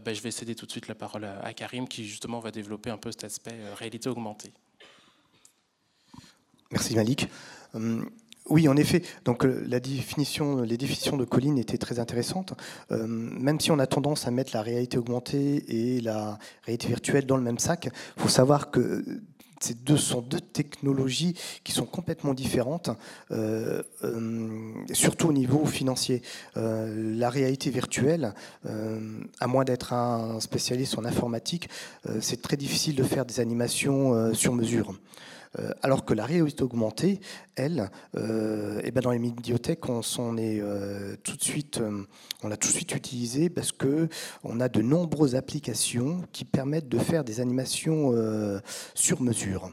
Ben, 0.00 0.14
je 0.14 0.22
vais 0.22 0.30
céder 0.30 0.54
tout 0.54 0.66
de 0.66 0.70
suite 0.70 0.88
la 0.88 0.94
parole 0.94 1.24
à 1.24 1.52
Karim, 1.52 1.86
qui 1.88 2.06
justement 2.06 2.40
va 2.40 2.50
développer 2.50 2.90
un 2.90 2.98
peu 2.98 3.10
cet 3.12 3.24
aspect 3.24 3.54
réalité 3.74 4.08
augmentée. 4.08 4.52
Merci 6.72 6.94
Malik. 6.94 7.28
Hum, 7.74 8.08
oui, 8.48 8.68
en 8.68 8.76
effet. 8.76 9.02
Donc 9.24 9.44
euh, 9.44 9.64
la 9.66 9.80
définition, 9.80 10.62
les 10.62 10.76
définitions 10.76 11.16
de 11.16 11.24
Colline 11.24 11.58
étaient 11.58 11.78
très 11.78 11.98
intéressantes. 11.98 12.54
Hum, 12.90 13.36
même 13.40 13.58
si 13.58 13.72
on 13.72 13.78
a 13.80 13.88
tendance 13.88 14.28
à 14.28 14.30
mettre 14.30 14.52
la 14.54 14.62
réalité 14.62 14.96
augmentée 14.96 15.64
et 15.68 16.00
la 16.00 16.38
réalité 16.64 16.86
virtuelle 16.86 17.26
dans 17.26 17.36
le 17.36 17.42
même 17.42 17.58
sac, 17.58 17.88
il 18.16 18.22
faut 18.22 18.28
savoir 18.28 18.70
que 18.70 19.04
ces 19.58 19.74
deux 19.74 19.96
sont 19.96 20.22
deux 20.22 20.40
technologies 20.40 21.36
qui 21.64 21.72
sont 21.72 21.84
complètement 21.84 22.34
différentes, 22.34 22.88
euh, 23.30 23.82
surtout 24.92 25.28
au 25.28 25.32
niveau 25.34 25.66
financier. 25.66 26.22
Euh, 26.56 27.14
la 27.18 27.28
réalité 27.28 27.68
virtuelle, 27.68 28.32
à 28.64 29.46
moins 29.46 29.64
d'être 29.64 29.92
un 29.92 30.40
spécialiste 30.40 30.96
en 30.96 31.04
informatique, 31.04 31.68
c'est 32.20 32.40
très 32.40 32.56
difficile 32.56 32.94
de 32.96 33.02
faire 33.02 33.26
des 33.26 33.38
animations 33.38 34.32
sur 34.32 34.54
mesure. 34.54 34.94
Euh, 35.58 35.72
alors 35.82 36.04
que 36.04 36.14
la 36.14 36.24
réalité 36.24 36.62
augmentée, 36.62 37.20
elle, 37.56 37.90
euh, 38.16 38.80
eh 38.84 38.90
ben 38.92 39.00
dans 39.00 39.10
les 39.10 39.18
médiothèques, 39.18 39.88
on, 39.88 40.00
est 40.36 40.60
euh, 40.60 41.16
tout 41.24 41.36
de 41.36 41.42
suite, 41.42 41.80
on 42.42 42.48
l'a 42.48 42.56
tout 42.56 42.68
de 42.68 42.72
suite 42.72 42.94
utilisé 42.94 43.50
parce 43.50 43.72
que 43.72 44.08
on 44.44 44.60
a 44.60 44.68
de 44.68 44.80
nombreuses 44.80 45.34
applications 45.34 46.22
qui 46.32 46.44
permettent 46.44 46.88
de 46.88 46.98
faire 46.98 47.24
des 47.24 47.40
animations 47.40 48.12
sur 48.94 49.20
mesure. 49.20 49.72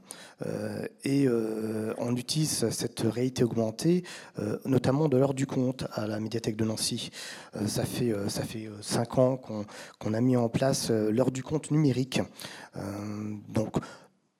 et 1.03 1.28
on 1.97 2.15
utilise 2.15 2.69
cette 2.69 3.01
réalité 3.01 3.43
augmentée, 3.43 4.03
notamment 4.65 5.07
de 5.07 5.17
l'heure 5.17 5.34
du 5.34 5.45
compte 5.45 5.86
à 5.93 6.07
la 6.07 6.19
médiathèque 6.19 6.55
de 6.55 6.65
Nancy. 6.65 7.11
ça 7.67 7.86
fait 7.86 8.13
ça 8.28 8.43
cinq 8.82 9.17
ans 9.17 9.39
qu'on 9.99 10.13
a 10.13 10.21
mis 10.21 10.36
en 10.36 10.49
place 10.49 10.89
l'heure 10.89 11.32
du 11.32 11.43
compte 11.43 11.71
numérique. 11.71 12.21
donc 13.49 13.78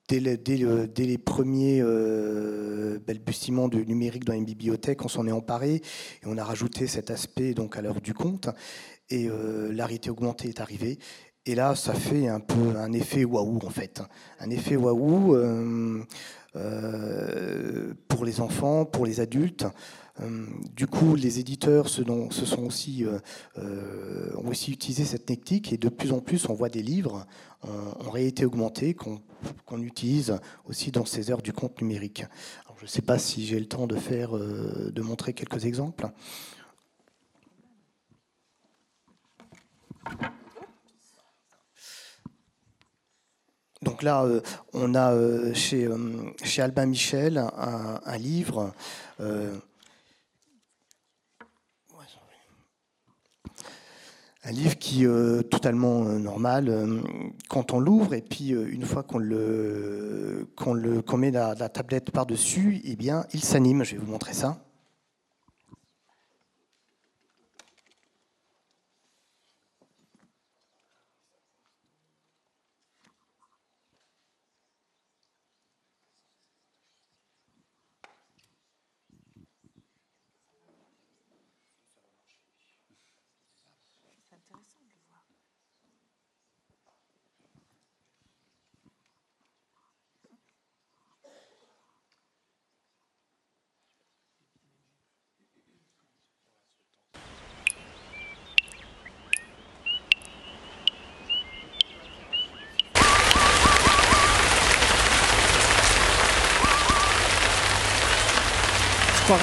Dès, 0.08 0.20
les 0.22 1.18
premiers 1.18 1.82
euh, 1.82 2.98
balbutiements 3.06 3.68
du 3.68 3.86
numérique 3.86 4.24
dans 4.24 4.32
les 4.34 4.42
bibliothèques, 4.42 5.04
on 5.04 5.10
s'en 5.10 5.28
est 5.28 5.34
emparé 5.34 5.76
et 5.76 6.26
on 6.26 6.38
a 6.38 6.46
rajouté 6.46 6.88
cet 6.88 7.12
aspect 7.12 7.54
donc 7.54 7.76
à 7.76 7.82
l'heure 7.82 8.00
du 8.00 8.14
compte. 8.14 8.48
Et 9.10 9.28
euh, 9.30 9.74
la 9.74 9.86
réalité 9.86 10.10
augmentée 10.10 10.48
est 10.48 10.62
arrivée. 10.62 10.98
Et 11.46 11.56
là, 11.56 11.76
ça 11.76 11.94
fait 11.94 12.28
un 12.28 12.40
peu 12.40 12.78
un 12.78 12.94
effet 12.94 13.26
waouh 13.26 13.60
en 13.66 13.70
fait, 13.70 14.02
un 14.40 14.50
effet 14.50 14.78
waouh 14.78 15.36
euh, 15.36 16.04
pour 18.08 18.24
les 18.24 18.40
enfants, 18.40 18.86
pour 18.86 19.06
les 19.06 19.20
adultes. 19.20 19.66
Du 20.76 20.88
coup, 20.88 21.16
les 21.16 21.38
éditeurs 21.40 21.90
se, 21.90 22.04
sont 22.04 22.64
aussi, 22.66 23.06
ont 23.56 24.48
aussi 24.48 24.72
utilisé 24.72 25.06
cette 25.06 25.28
technique 25.28 25.72
et 25.72 25.78
de 25.78 25.90
plus 25.90 26.12
en 26.12 26.22
plus, 26.22 26.50
on 26.50 26.56
voit 26.56 26.70
des 26.70 26.82
livres 26.82 27.28
en, 27.64 28.10
réalité 28.12 28.46
augmentée 28.46 28.94
qu'on 28.94 29.82
utilise 29.82 30.38
aussi 30.66 30.92
dans 30.92 31.06
ces 31.06 31.32
heures 31.32 31.42
du 31.42 31.54
compte 31.54 31.82
numérique. 31.82 32.26
je 32.78 32.84
ne 32.84 32.88
sais 32.88 33.02
pas 33.02 33.18
si 33.18 33.46
j'ai 33.46 33.60
le 33.60 33.68
temps 33.68 33.88
de, 33.88 33.96
faire, 33.96 34.36
euh, 34.36 34.92
de 34.94 35.02
montrer 35.02 35.34
quelques 35.34 35.66
exemples. 35.66 36.08
Donc 43.84 44.04
là, 44.04 44.24
euh, 44.24 44.42
on 44.74 44.96
a 44.96 45.14
euh, 45.14 45.54
chez, 45.54 45.88
chez 46.44 46.62
Albin 46.62 46.88
Michel 46.88 47.38
un 47.38 48.18
livre 48.18 48.74
un 54.48 54.52
livre 54.52 54.78
qui 54.78 55.04
est 55.04 55.08
euh, 55.08 55.42
totalement 55.42 56.06
euh, 56.06 56.20
normal 56.20 56.70
euh, 56.70 57.02
quand 57.50 57.74
on 57.74 57.80
l'ouvre 57.80 58.14
et 58.14 58.22
puis 58.22 58.50
une 58.50 58.86
fois 58.86 59.04
qu'on 59.04 59.20
le 59.20 60.48
qu'on 60.56 61.18
met 61.18 61.32
la, 61.32 61.56
tablette 61.70 62.12
par 62.12 62.26
dessus, 62.26 62.82
eh 62.86 62.96
bien 62.96 63.26
il 63.34 63.44
s'anime. 63.44 63.84
Je 63.84 63.96
vais 63.96 64.02
vous 64.02 64.12
montrer 64.12 64.34
ça. 64.34 64.67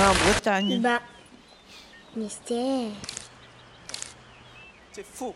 En 0.03 0.15
Bretagne. 0.15 0.81
Bah, 0.81 1.01
mystère. 2.17 2.91
C'est 4.93 5.05
faux. 5.05 5.35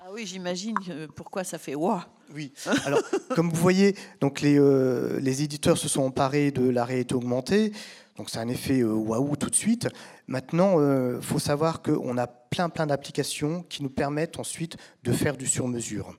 Ah 0.00 0.08
oui, 0.12 0.26
j'imagine 0.26 0.76
euh, 0.90 1.06
pourquoi 1.14 1.44
ça 1.44 1.58
fait 1.58 1.74
ouah. 1.74 2.06
Oui. 2.34 2.52
Alors, 2.84 3.00
comme 3.34 3.48
vous 3.48 3.60
voyez, 3.60 3.96
donc 4.20 4.42
les, 4.42 4.58
euh, 4.58 5.18
les 5.20 5.42
éditeurs 5.42 5.78
se 5.78 5.88
sont 5.88 6.02
emparés 6.02 6.50
de 6.50 6.68
la 6.68 6.84
réalité 6.84 7.14
augmentée. 7.14 7.72
Donc, 8.16 8.28
c'est 8.28 8.38
un 8.38 8.48
effet 8.48 8.80
euh, 8.80 8.92
waouh 8.92 9.36
tout 9.36 9.48
de 9.50 9.56
suite. 9.56 9.88
Maintenant, 10.26 10.78
il 10.80 11.22
faut 11.22 11.38
savoir 11.38 11.80
qu'on 11.82 12.18
a 12.18 12.41
plein, 12.52 12.68
plein 12.68 12.86
d'applications 12.86 13.64
qui 13.68 13.82
nous 13.82 13.88
permettent 13.88 14.38
ensuite 14.38 14.76
de 15.02 15.12
faire 15.12 15.36
du 15.36 15.46
sur-mesure. 15.46 16.16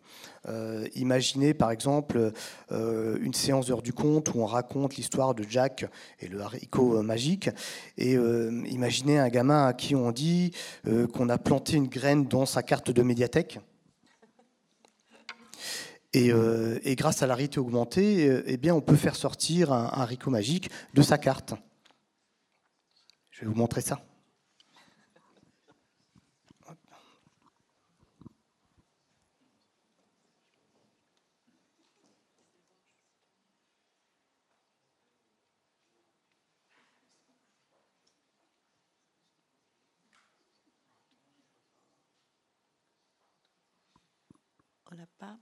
imaginez 0.96 1.54
par 1.54 1.72
exemple 1.72 2.32
une 2.72 3.34
séance 3.34 3.68
d'heure 3.68 3.82
du 3.82 3.94
compte 3.94 4.34
où 4.34 4.40
on 4.42 4.46
raconte 4.46 4.96
l'histoire 4.96 5.36
de 5.36 5.46
Jack 5.48 5.86
et 6.20 6.28
le 6.28 6.42
haricot 6.42 7.02
magique. 7.04 7.50
Et 7.98 8.14
imaginez 8.14 9.20
un 9.20 9.30
gamin 9.30 9.68
à 9.68 9.74
qui 9.74 9.96
on 9.96 10.12
dit 10.12 10.52
qu'on 11.14 11.30
a 11.30 11.38
planté 11.38 11.78
une 11.78 11.88
graine 11.88 12.26
dans 12.26 12.46
sa 12.46 12.64
carte 12.64 12.92
de 12.92 13.04
médiathèque. 13.04 13.60
Euh, 16.16 16.80
et, 16.84 16.96
grâce 16.96 17.24
à 17.24 17.28
la 17.28 17.36
réalité 17.36 17.60
augmentée, 17.60 18.28
euh, 18.28 18.44
eh 18.46 18.58
bien, 18.58 18.76
on 18.76 18.82
peut 18.82 18.96
faire 18.96 19.16
sortir 19.16 19.74
un 19.74 19.86
haricot 19.86 20.30
magique 20.30 20.70
de 20.94 21.02
sa 21.02 21.18
carte. 21.18 21.54
Je 23.32 23.42
vais 23.42 23.48
vous 23.48 23.56
montrer 23.56 23.82
ça. 23.82 24.04
Pas. 45.18 45.38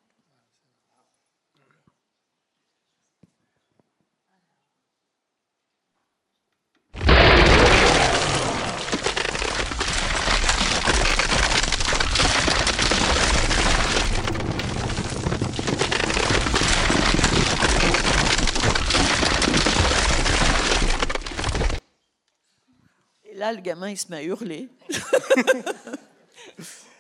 là, 23.41 23.53
le 23.53 23.61
gamin, 23.61 23.89
il 23.89 23.97
se 23.97 24.09
met 24.09 24.17
à 24.17 24.23
hurler. 24.23 24.69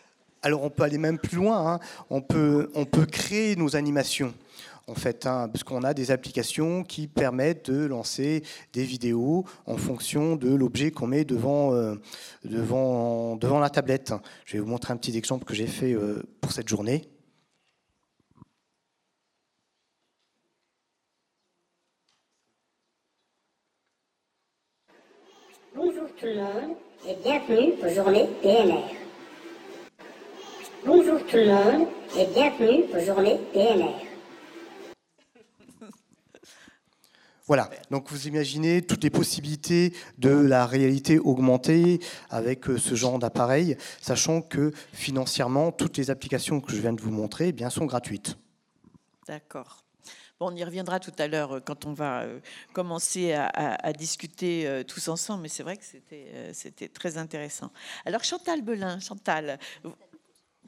Alors, 0.43 0.63
on 0.63 0.69
peut 0.71 0.83
aller 0.83 0.97
même 0.97 1.19
plus 1.19 1.37
loin. 1.37 1.73
Hein. 1.73 1.79
On, 2.09 2.21
peut, 2.21 2.67
créer 3.11 3.55
nos 3.55 3.75
animations. 3.75 4.33
En 4.87 4.95
fait, 4.95 5.27
hein, 5.27 5.47
parce 5.47 5.63
qu'on 5.63 5.83
a 5.83 5.93
des 5.93 6.09
applications 6.09 6.83
qui 6.83 7.07
permettent 7.07 7.69
de 7.69 7.85
lancer 7.85 8.43
des 8.73 8.83
vidéos 8.83 9.45
en 9.67 9.77
fonction 9.77 10.35
de 10.35 10.53
l'objet 10.53 10.89
qu'on 10.91 11.07
met 11.07 11.23
devant, 11.23 11.73
euh, 11.73 11.95
la 12.43 13.69
tablette. 13.69 14.13
Je 14.45 14.53
vais 14.53 14.59
vous 14.59 14.67
montrer 14.67 14.91
un 14.91 14.97
petit 14.97 15.15
exemple 15.15 15.45
que 15.45 15.53
j'ai 15.53 15.67
fait 15.67 15.93
euh, 15.93 16.23
pour 16.41 16.51
cette 16.51 16.67
journée. 16.67 17.07
Bonjour 25.75 26.07
tout 26.19 26.25
le 26.25 26.35
monde 26.35 26.75
et 27.07 27.15
bienvenue 27.23 27.73
aux 27.81 27.89
journées 27.95 28.27
PNR. 28.41 29.00
Bonjour 30.85 31.19
tout 31.27 31.37
le 31.37 31.47
monde 31.47 31.87
et 32.17 32.25
bienvenue 32.25 32.85
aux 32.93 32.99
journées 33.05 33.39
PNR. 33.53 33.93
Voilà, 37.47 37.69
donc 37.89 38.09
vous 38.09 38.27
imaginez 38.27 38.81
toutes 38.81 39.03
les 39.03 39.09
possibilités 39.09 39.93
de 40.17 40.29
la 40.29 40.65
réalité 40.65 41.19
augmentée 41.19 41.99
avec 42.29 42.69
euh, 42.69 42.77
ce 42.77 42.95
genre 42.95 43.19
d'appareil, 43.19 43.77
sachant 44.01 44.41
que 44.41 44.71
financièrement, 44.93 45.71
toutes 45.71 45.97
les 45.97 46.09
applications 46.09 46.61
que 46.61 46.71
je 46.71 46.79
viens 46.79 46.93
de 46.93 47.01
vous 47.01 47.11
montrer 47.11 47.49
eh 47.49 47.51
bien, 47.51 47.69
sont 47.69 47.85
gratuites. 47.85 48.37
D'accord 49.27 49.81
on 50.41 50.55
y 50.55 50.63
reviendra 50.63 50.99
tout 50.99 51.13
à 51.17 51.27
l'heure 51.27 51.57
euh, 51.57 51.59
quand 51.59 51.85
on 51.85 51.93
va 51.93 52.21
euh, 52.21 52.39
commencer 52.73 53.33
à, 53.33 53.93
discuter 53.93 54.67
euh, 54.67 54.83
tous 54.83 55.07
ensemble, 55.07 55.43
mais 55.43 55.49
c'est 55.49 55.63
vrai 55.63 55.77
que 55.77 55.83
c'était 56.53 56.87
très 56.89 57.17
intéressant. 57.17 57.71
Alors 58.05 58.23
Chantal 58.23 58.61
Belin, 58.61 58.99
Chantal, 58.99 59.59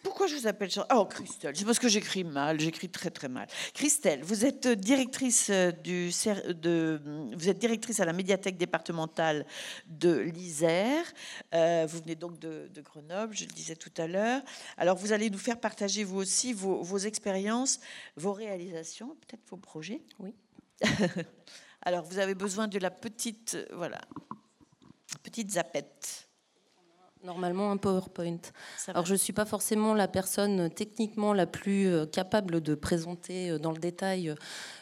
pourquoi 0.04 0.28
je 0.28 0.36
vous 0.36 0.48
appelle 0.48 0.70
Oh, 0.94 1.06
Christelle, 1.06 1.56
c'est 1.56 1.64
parce 1.64 1.80
que 1.80 1.88
j'écris 1.88 2.26
mal, 2.26 2.60
j'écris 2.60 2.90
très 2.90 3.10
très 3.10 3.30
mal. 3.30 3.48
Christelle, 3.74 4.22
vous 4.24 4.46
êtes 4.46 4.68
directrice 4.68 5.50
du 5.50 6.12
de, 6.50 7.02
vous 7.36 7.50
êtes 7.50 7.58
directrice 7.58 8.02
à 8.02 8.06
la 8.06 8.12
médiathèque 8.12 8.58
départementale 8.58 9.46
de 9.88 10.20
l'Isère. 10.20 11.06
Euh, 11.54 11.88
vous 11.90 12.00
venez 12.00 12.16
donc 12.16 12.38
de, 12.38 12.70
Grenoble, 12.82 13.34
je 13.36 13.46
le 13.46 13.52
disais 13.52 13.76
tout 13.76 13.94
à 13.98 14.08
l'heure. 14.08 14.42
Alors, 14.78 14.98
vous 14.98 15.14
allez 15.14 15.30
nous 15.30 15.38
faire 15.38 15.60
partager 15.60 16.04
vous 16.04 16.18
aussi 16.18 16.52
vos, 16.52 16.84
vos 16.84 16.98
expériences, 16.98 17.80
vos 18.18 18.34
réalisations, 18.34 19.16
peut-être 19.22 19.44
vos 19.50 19.58
projets. 19.58 20.02
Oui. 20.20 20.36
Alors, 21.82 22.04
vous 22.04 22.20
avez 22.20 22.36
besoin 22.36 22.68
de 22.68 22.78
la 22.78 22.92
petite, 22.92 23.58
voilà, 23.72 24.02
petite 25.24 25.52
zapette 25.52 26.23
normalement 27.24 27.72
un 27.72 27.78
PowerPoint. 27.78 28.40
Alors 28.88 29.06
je 29.06 29.14
ne 29.14 29.18
suis 29.18 29.34
pas 29.34 29.46
forcément 29.46 29.94
la 29.94 30.08
personne 30.08 30.70
techniquement 30.70 31.34
la 31.34 31.46
plus 31.46 31.88
euh, 31.88 32.06
capable 32.06 32.62
de 32.62 32.76
présenter 32.76 33.50
euh, 33.50 33.60
dans 33.60 33.72
le 33.72 33.80
détail 33.80 34.30
euh, 34.30 34.36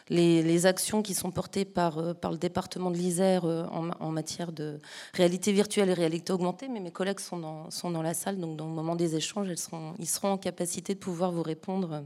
les, 0.09 0.65
actions 0.65 1.01
qui 1.01 1.13
sont 1.13 1.31
portées 1.31 1.65
par, 1.65 2.15
par 2.15 2.31
le 2.31 2.37
département 2.37 2.91
de 2.91 2.97
l'Isère 2.97 3.45
en, 3.45 4.11
matière 4.11 4.51
de 4.51 4.79
réalité 5.13 5.51
virtuelle 5.51 5.89
et 5.89 5.93
réalité 5.93 6.33
augmentée, 6.33 6.67
mais 6.67 6.79
mes 6.79 6.91
collègues 6.91 7.19
sont 7.19 7.39
dans, 7.39 7.71
sont 7.71 7.89
dans 7.89 8.03
la 8.03 8.13
salle, 8.13 8.37
donc 8.37 8.57
dans 8.57 8.67
le 8.67 8.73
moment 8.73 8.95
des 8.95 9.15
échanges, 9.15 9.49
elles 9.49 9.57
seront, 9.57 9.93
ils 9.97 10.07
seront 10.07 10.33
en 10.33 10.37
capacité 10.37 10.93
de 10.93 10.99
pouvoir 10.99 11.31
vous 11.31 11.41
répondre 11.41 12.03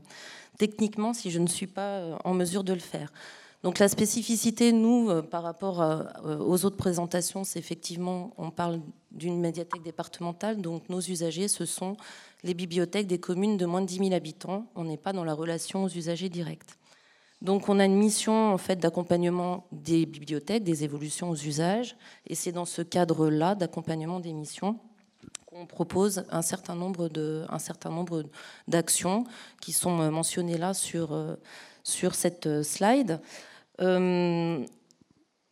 techniquement 0.58 1.14
si 1.14 1.32
je 1.32 1.40
ne 1.40 1.48
suis 1.48 1.68
pas 1.68 2.18
en 2.24 2.34
mesure 2.34 2.64
de 2.64 2.74
le 2.74 2.80
faire. 2.80 3.12
Donc 3.66 3.80
la 3.80 3.88
spécificité, 3.88 4.72
nous, 4.72 5.10
euh, 5.10 5.24
par 5.24 5.42
rapport 5.42 5.82
euh, 5.82 6.04
aux 6.38 6.66
autres 6.66 6.78
présentations, 6.78 7.44
c'est 7.44 7.58
effectivement, 7.58 8.32
on 8.38 8.52
parle 8.52 8.80
d'une 9.10 9.40
médiathèque 9.40 9.82
départementale, 9.82 10.62
donc 10.62 10.88
nos 10.88 11.00
usagers, 11.00 11.48
ce 11.48 11.66
sont 11.66 11.98
les 12.44 12.54
bibliothèques 12.54 13.08
des 13.08 13.18
communes 13.18 13.58
de 13.58 13.66
moins 13.66 13.82
de 13.82 13.88
10 13.88 13.98
000 13.98 14.14
habitants. 14.14 14.68
On 14.76 14.84
n'est 14.84 14.98
pas 14.98 15.14
dans 15.14 15.24
la 15.24 15.34
relation 15.34 15.84
aux 15.84 15.90
usagers 15.90 16.30
directs. 16.30 16.78
Donc 17.42 17.68
on 17.68 17.80
a 17.80 17.86
une 17.86 17.96
mission 17.96 18.54
en 18.54 18.60
fait 18.60 18.76
d'accompagnement 18.76 19.66
des 19.72 20.06
bibliothèques, 20.06 20.64
des 20.64 20.84
évolutions 20.84 21.32
aux 21.32 21.36
usages, 21.36 21.98
et 22.28 22.36
c'est 22.36 22.52
dans 22.52 22.66
ce 22.66 22.84
cadre-là 22.84 23.56
d'accompagnement 23.56 24.20
des 24.20 24.34
missions 24.34 24.78
qu'on 25.48 25.66
propose 25.66 26.24
un 26.30 26.44
certain 26.44 26.76
nombre 26.76 27.10
de, 27.10 27.46
un 27.50 27.58
certain 27.58 27.90
nombre 27.90 28.26
d'actions 28.68 29.24
qui 29.60 29.72
sont 29.72 30.02
euh, 30.02 30.12
mentionnées 30.12 30.60
là 30.60 30.76
sur 30.76 31.18
sur 31.84 32.16
cette 32.16 32.64
slide. 32.64 33.22
Euh, 33.82 34.66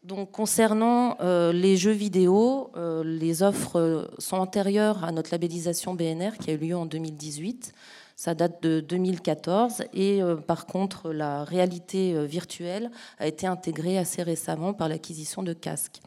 donc, 0.03 0.31
concernant 0.31 1.17
euh, 1.21 1.53
les 1.53 1.77
jeux 1.77 1.91
vidéo, 1.91 2.71
euh, 2.75 3.03
les 3.03 3.41
offres 3.41 4.09
sont 4.17 4.37
antérieures 4.37 5.03
à 5.03 5.11
notre 5.11 5.31
labellisation 5.31 5.93
BNR 5.93 6.37
qui 6.39 6.51
a 6.51 6.53
eu 6.53 6.57
lieu 6.57 6.75
en 6.75 6.85
2018. 6.85 7.73
Ça 8.15 8.35
date 8.35 8.61
de 8.61 8.79
2014 8.79 9.85
et 9.93 10.21
par 10.45 10.67
contre 10.67 11.11
la 11.11 11.43
réalité 11.43 12.27
virtuelle 12.27 12.91
a 13.17 13.25
été 13.25 13.47
intégrée 13.47 13.97
assez 13.97 14.21
récemment 14.21 14.73
par 14.73 14.87
l'acquisition 14.87 15.41
de 15.41 15.51
casques. 15.51 15.99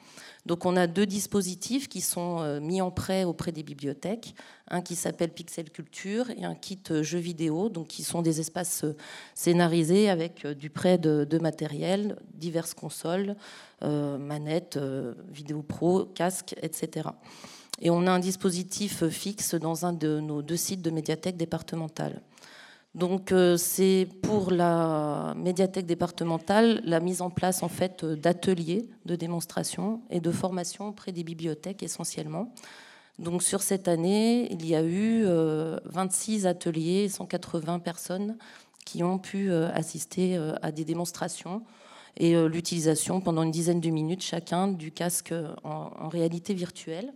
Donc 0.46 0.64
on 0.64 0.76
a 0.76 0.86
deux 0.86 1.06
dispositifs 1.06 1.88
qui 1.88 2.00
sont 2.00 2.38
euh, 2.40 2.60
mis 2.60 2.80
en 2.80 2.92
prêt 2.92 3.24
auprès 3.24 3.50
des 3.50 3.64
bibliothèques, 3.64 4.36
un 4.68 4.80
qui 4.80 4.94
s'appelle 4.94 5.30
Pixel 5.30 5.70
Culture 5.70 6.30
et 6.30 6.44
un 6.44 6.54
kit 6.54 6.80
euh, 6.92 7.02
jeux 7.02 7.18
vidéo, 7.18 7.68
donc 7.68 7.88
qui 7.88 8.04
sont 8.04 8.22
des 8.22 8.38
espaces 8.38 8.84
euh, 8.84 8.96
scénarisés 9.34 10.08
avec 10.08 10.46
du 10.46 10.70
prêt 10.70 10.98
de, 10.98 11.38
matériel, 11.38 12.16
diverses 12.34 12.74
consoles, 12.74 13.34
manettes, 13.82 14.78
vidéo 15.28 15.62
pro, 15.62 16.04
casques, 16.06 16.54
etc. 16.62 17.08
Et 17.80 17.90
on 17.90 18.06
a 18.06 18.10
un 18.10 18.18
dispositif 18.18 19.06
fixe 19.08 19.54
dans 19.54 19.84
un 19.84 19.92
de 19.92 20.20
nos 20.20 20.42
deux 20.42 20.56
sites 20.56 20.80
de 20.80 20.90
médiathèque 20.90 21.36
départementale. 21.36 22.22
Donc 22.96 23.30
euh, 23.30 23.58
c'est 23.58 24.08
pour 24.22 24.50
la 24.50 25.34
médiathèque 25.36 25.84
départementale 25.84 26.80
la 26.82 26.98
mise 26.98 27.20
en 27.20 27.28
place 27.28 27.62
en 27.62 27.68
fait 27.68 28.06
d'ateliers 28.06 28.88
de 29.04 29.16
démonstration 29.16 30.00
et 30.08 30.18
de 30.18 30.30
formation 30.32 30.88
auprès 30.88 31.12
des 31.12 31.22
bibliothèques 31.22 31.82
essentiellement. 31.82 32.54
Donc 33.18 33.42
sur 33.42 33.60
cette 33.60 33.86
année, 33.86 34.50
il 34.50 34.66
y 34.66 34.74
a 34.74 34.82
eu 34.82 35.24
26 35.84 36.46
ateliers 36.46 37.04
et 37.04 37.08
180 37.08 37.78
personnes 37.78 38.36
qui 38.84 39.02
ont 39.02 39.18
pu 39.18 39.50
assister 39.52 40.36
à 40.60 40.70
des 40.70 40.84
démonstrations 40.84 41.62
et 42.18 42.34
l'utilisation 42.46 43.22
pendant 43.22 43.42
une 43.42 43.50
dizaine 43.50 43.80
de 43.80 43.88
minutes 43.88 44.22
chacun 44.22 44.68
du 44.68 44.92
casque 44.92 45.32
en, 45.64 46.08
réalité 46.10 46.52
virtuelle. 46.52 47.14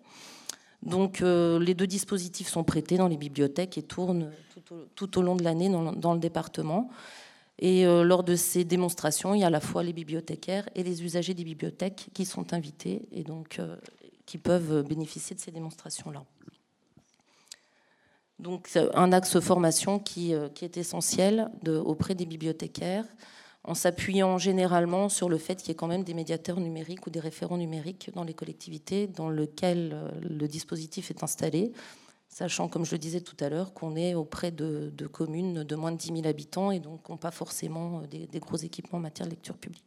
Donc 0.83 1.21
les 1.21 1.75
deux 1.75 1.87
dispositifs 1.87 2.49
sont 2.49 2.65
prêtés 2.65 2.97
dans 2.97 3.09
les 3.09 3.19
bibliothèques 3.19 3.77
et 3.77 3.83
tournent 3.83 4.31
tout 4.95 5.19
au, 5.19 5.23
long 5.23 5.37
de 5.37 5.43
l'année 5.43 5.69
dans, 5.69 6.15
le 6.15 6.21
département. 6.21 6.91
Et 7.59 7.87
euh, 7.87 8.03
lors 8.03 8.25
de 8.25 8.37
ces 8.37 8.65
démonstrations, 8.65 9.35
il 9.35 9.41
y 9.41 9.45
a 9.45 9.49
à 9.49 9.51
la 9.51 9.61
fois 9.61 9.83
les 9.83 9.93
bibliothécaires 9.93 10.69
et 10.75 10.83
les 10.83 11.03
usagers 11.03 11.35
des 11.35 11.45
bibliothèques 11.45 12.09
qui 12.15 12.25
sont 12.25 12.55
invités 12.55 13.03
et 13.13 13.23
donc 13.23 13.59
euh, 13.59 13.77
qui 14.25 14.39
peuvent 14.39 14.83
bénéficier 14.83 15.37
de 15.37 15.41
ces 15.41 15.51
démonstrations-là. 15.51 16.25
Donc 18.39 18.71
un 18.95 19.13
axe 19.13 19.39
formation 19.41 19.99
qui, 19.99 20.33
euh, 20.35 20.49
est 20.63 20.79
essentiel 20.79 21.51
auprès 21.67 22.15
des 22.15 22.25
bibliothécaires, 22.25 23.05
en 23.65 23.75
s'appuyant 23.75 24.39
généralement 24.39 25.09
sur 25.09 25.29
le 25.29 25.39
fait 25.39 25.57
qu'il 25.57 25.69
y 25.69 25.73
ait 25.73 25.75
quand 25.75 25.87
même 25.87 26.05
des 26.05 26.15
médiateurs 26.15 26.61
numériques 26.61 27.07
ou 27.07 27.11
des 27.11 27.21
référents 27.21 27.59
numériques 27.59 28.11
dans 28.15 28.25
les 28.25 28.35
collectivités 28.35 29.07
dans 29.07 29.29
lesquelles 29.29 29.97
le 30.23 30.49
dispositif 30.49 31.11
est 31.11 31.23
installé 31.23 31.73
sachant, 32.31 32.69
comme 32.69 32.87
je 32.87 32.93
le 32.93 32.99
disais 32.99 33.21
tout 33.21 33.37
à 33.41 33.49
l'heure, 33.49 33.75
qu'on 33.75 33.97
est 33.97 34.15
auprès 34.15 34.51
de, 34.51 34.91
communes 35.13 35.65
de 35.65 35.77
moins 35.77 35.93
de 35.93 35.99
10 35.99 36.07
000 36.07 36.27
habitants 36.27 36.71
et 36.71 36.79
donc 36.79 37.09
n'ont 37.09 37.17
pas 37.17 37.33
forcément 37.33 38.01
euh, 38.01 38.07
des, 38.07 38.41
gros 38.41 38.57
équipements 38.57 38.99
en 38.99 39.03
matière 39.03 39.27
de 39.27 39.33
lecture 39.33 39.59
publique. 39.59 39.85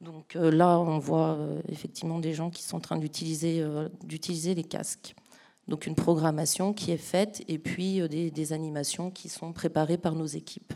Donc 0.00 0.36
euh, 0.36 0.50
là, 0.50 0.78
on 0.78 0.98
voit 0.98 1.34
euh, 1.34 1.62
effectivement 1.68 2.18
des 2.18 2.34
gens 2.34 2.50
qui 2.50 2.62
sont 2.62 2.76
en 2.76 2.80
train 2.80 2.98
d'utiliser 2.98 3.64
les 4.54 4.64
casques. 4.64 5.14
Donc 5.68 5.86
une 5.86 5.94
programmation 5.94 6.74
qui 6.74 6.90
est 6.90 6.98
faite 6.98 7.42
et 7.48 7.58
puis 7.58 8.06
des 8.06 8.52
animations 8.52 9.10
qui 9.10 9.30
sont 9.30 9.54
préparées 9.54 9.96
par 9.96 10.14
nos 10.14 10.26
équipes. 10.26 10.74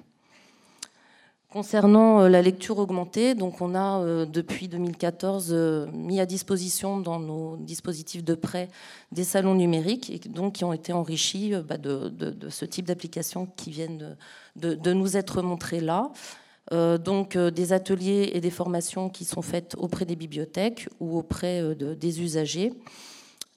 Concernant 1.51 2.21
euh, 2.21 2.29
la 2.29 2.43
lecture 2.43 2.79
augmentée, 2.79 3.35
on 3.41 3.75
a 3.75 4.03
euh, 4.03 4.27
depuis 4.27 4.69
2014 4.69 5.49
euh, 5.51 5.87
mis 5.95 6.21
à 6.21 6.27
disposition 6.27 7.01
dans 7.01 7.19
nos 7.19 7.57
dispositifs 7.57 8.23
de 8.23 8.35
prêt 8.35 8.69
des 9.13 9.25
salons 9.25 9.55
numériques 9.55 10.11
et 10.11 10.19
qui 10.19 10.65
ont 10.65 10.73
été 10.75 10.93
enrichis 10.93 11.55
bah, 11.67 11.79
de, 11.79 12.13
ce 12.51 12.67
type 12.67 12.85
d'applications 12.85 13.47
qui 13.57 13.71
viennent 13.71 14.19
de, 14.57 14.93
nous 14.93 15.17
être 15.17 15.41
montrées 15.41 15.81
là. 15.81 16.13
donc 16.71 17.39
des 17.39 17.73
ateliers 17.73 18.33
et 18.35 18.41
des 18.43 18.51
formations 18.51 19.09
qui 19.09 19.25
sont 19.25 19.41
faites 19.41 19.75
auprès 19.79 20.05
des 20.05 20.17
bibliothèques 20.17 20.91
ou 21.01 21.17
auprès 21.17 21.75
des 21.75 22.21
usagers. 22.21 22.75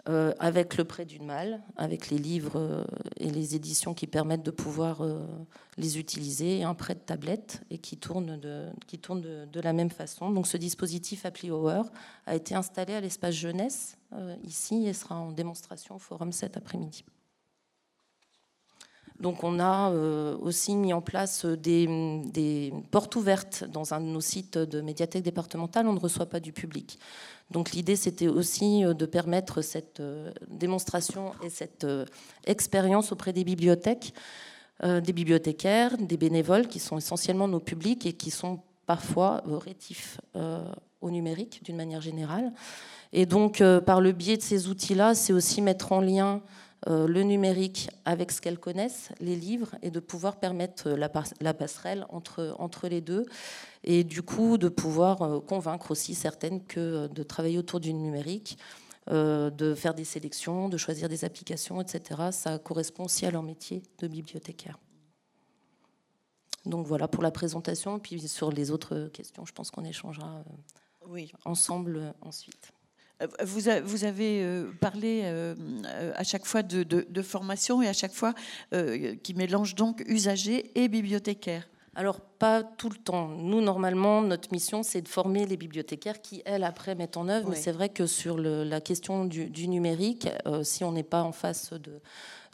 Euh, 0.10 0.34
avec 0.40 0.78
le 0.78 0.84
prêt 0.84 1.06
d'une 1.06 1.26
malle, 1.26 1.62
avec 1.76 2.10
les 2.10 2.18
livres 2.18 2.56
euh, 2.56 2.84
et 3.18 3.30
les 3.30 3.56
éditions 3.56 3.94
qui 3.94 4.08
permettent 4.08 4.42
de 4.42 4.50
pouvoir 4.50 5.02
euh, 5.02 5.28
les 5.78 6.00
utiliser, 6.00 6.64
un 6.64 6.74
prêt 6.74 6.96
de 6.96 7.02
tablette 7.02 7.62
et 7.70 7.78
qui 7.78 7.98
tourne, 7.98 8.40
de, 8.40 8.66
qui 8.88 8.98
tourne 8.98 9.22
de, 9.22 9.62
la 9.62 9.74
même 9.74 9.92
façon. 9.92 10.32
Donc 10.32 10.48
ce 10.48 10.58
dispositif 10.58 11.24
Appli 11.24 11.52
Hour 11.52 11.92
a 12.26 12.34
été 12.34 12.56
installé 12.56 12.96
à 12.96 13.02
l'espace 13.02 13.36
jeunesse 13.36 13.96
ici 14.44 14.88
et 14.88 14.94
sera 14.94 15.16
en 15.16 15.32
démonstration 15.32 15.96
au 15.96 16.00
forum 16.00 16.32
cet 16.32 16.58
après-midi. 16.58 17.06
Donc 19.20 19.44
on 19.44 19.60
a 19.60 19.92
aussi 19.92 20.76
mis 20.76 20.94
en 20.94 21.02
place 21.02 21.46
des, 21.46 22.22
des, 22.26 22.74
portes 22.90 23.16
ouvertes 23.16 23.66
dans 23.66 23.94
un 23.94 24.02
de 24.02 24.08
nos 24.08 24.20
sites 24.20 24.58
de 24.58 24.82
médiathèque 24.82 25.24
départementale. 25.24 25.88
On 25.88 25.94
ne 25.94 26.00
reçoit 26.00 26.26
pas 26.26 26.40
du 26.40 26.52
public. 26.52 26.98
Donc 27.52 27.74
l'idée, 27.74 27.98
c'était 27.98 28.30
aussi 28.30 28.84
euh, 28.84 28.94
de 28.94 29.06
permettre 29.06 29.62
cette 29.62 30.00
euh, 30.00 30.32
démonstration 30.48 31.34
et 31.44 31.50
cette 31.50 31.84
euh, 31.84 32.06
expérience 32.48 33.12
auprès 33.12 33.34
des 33.34 33.44
bibliothèques, 33.44 34.14
des 34.84 35.14
bibliothécaires, 35.14 35.96
des 35.96 36.18
bénévoles 36.18 36.68
qui 36.68 36.80
sont 36.80 36.98
essentiellement 36.98 37.48
nos 37.48 37.60
publics 37.60 38.08
et 38.08 38.14
qui 38.14 38.32
sont 38.32 38.64
parfois 38.88 39.44
rétifs 39.46 40.20
au 41.02 41.12
numérique 41.12 41.62
d'une 41.64 41.76
manière 41.76 42.02
générale. 42.02 42.52
Et 43.14 43.28
donc, 43.28 43.62
par 43.86 44.02
le 44.02 44.12
biais 44.12 44.38
de 44.38 44.42
ces 44.42 44.70
outils-là, 44.70 45.14
c'est 45.14 45.34
aussi 45.34 45.62
mettre 45.62 45.92
en 45.92 46.02
lien 46.02 46.42
le 46.88 47.22
numérique 47.22 47.90
avec 48.06 48.32
ce 48.32 48.42
qu'elles 48.42 48.60
connaissent, 48.60 49.10
les 49.20 49.36
livres, 49.36 49.76
et 49.84 49.92
de 49.92 50.00
pouvoir 50.00 50.38
permettre 50.38 50.90
la, 50.90 51.54
passerelle 51.54 52.06
entre, 52.10 52.56
entre 52.58 52.88
les 52.88 53.02
deux 53.02 53.26
et 53.84 54.04
du 54.04 54.22
coup 54.22 54.58
de 54.58 54.70
pouvoir 54.70 55.22
euh, 55.22 55.40
convaincre 55.40 55.92
aussi 55.92 56.16
certaines 56.16 56.64
que 56.66 56.80
euh, 56.80 57.08
de 57.08 57.24
travailler 57.24 57.58
autour 57.58 57.80
du 57.80 57.94
numérique, 57.94 58.58
euh, 59.10 59.50
de 59.50 59.74
faire 59.74 59.94
des 59.94 60.04
sélections, 60.04 60.70
de 60.70 60.78
choisir 60.78 61.10
des 61.10 61.26
applications, 61.26 61.82
etc., 61.82 62.30
ça 62.32 62.60
correspond 62.60 63.06
aussi 63.06 63.26
à 63.26 63.32
leur 63.32 63.44
métier 63.44 63.82
de 64.00 64.08
bibliothécaire. 64.08 64.78
Donc 66.66 66.86
voilà 66.86 67.08
pour 67.08 67.24
la 67.24 67.32
présentation, 67.32 67.98
puis 67.98 68.28
sur 68.28 68.52
les 68.52 68.70
autres 68.70 69.10
questions, 69.12 69.46
je 69.46 69.54
pense 69.54 69.72
qu'on 69.72 69.84
échangera 69.84 70.44
ensemble 71.44 72.14
ensuite. 72.22 72.72
Vous, 73.44 74.04
avez 74.04 74.66
parlé 74.80 75.24
à 76.16 76.24
chaque 76.24 76.46
fois 76.46 76.64
de, 76.64 76.84
de 76.84 77.22
formation 77.22 77.82
et 77.82 77.88
à 77.88 77.94
chaque 77.94 78.14
fois 78.14 78.34
qui 78.72 79.34
mélange 79.34 79.76
donc 79.76 80.04
usagers 80.08 80.72
et 80.76 80.88
bibliothécaires 80.88 81.68
alors, 81.94 82.22
pas 82.22 82.64
tout 82.64 82.88
le 82.88 82.96
temps. 82.96 83.28
Nous, 83.28 83.60
normalement, 83.60 84.22
notre 84.22 84.52
mission, 84.54 84.82
c'est 84.82 85.02
de 85.02 85.10
former 85.10 85.46
les 85.46 85.58
bibliothécaires 85.58 86.22
qui, 86.22 86.42
elles, 86.46 86.64
après, 86.64 86.96
mettent 86.96 87.18
en 87.18 87.28
œuvre. 87.28 87.50
Mais 87.50 87.58
c'est 87.58 87.74
vrai 87.74 87.90
que 87.90 88.06
sur 88.06 88.38
la 88.38 88.80
question 88.80 89.26
du, 89.26 89.68
numérique, 89.68 90.30
euh, 90.48 90.64
si 90.64 90.86
on 90.86 90.94
n'est 90.94 91.04
pas 91.04 91.24
en 91.24 91.34
face 91.34 91.72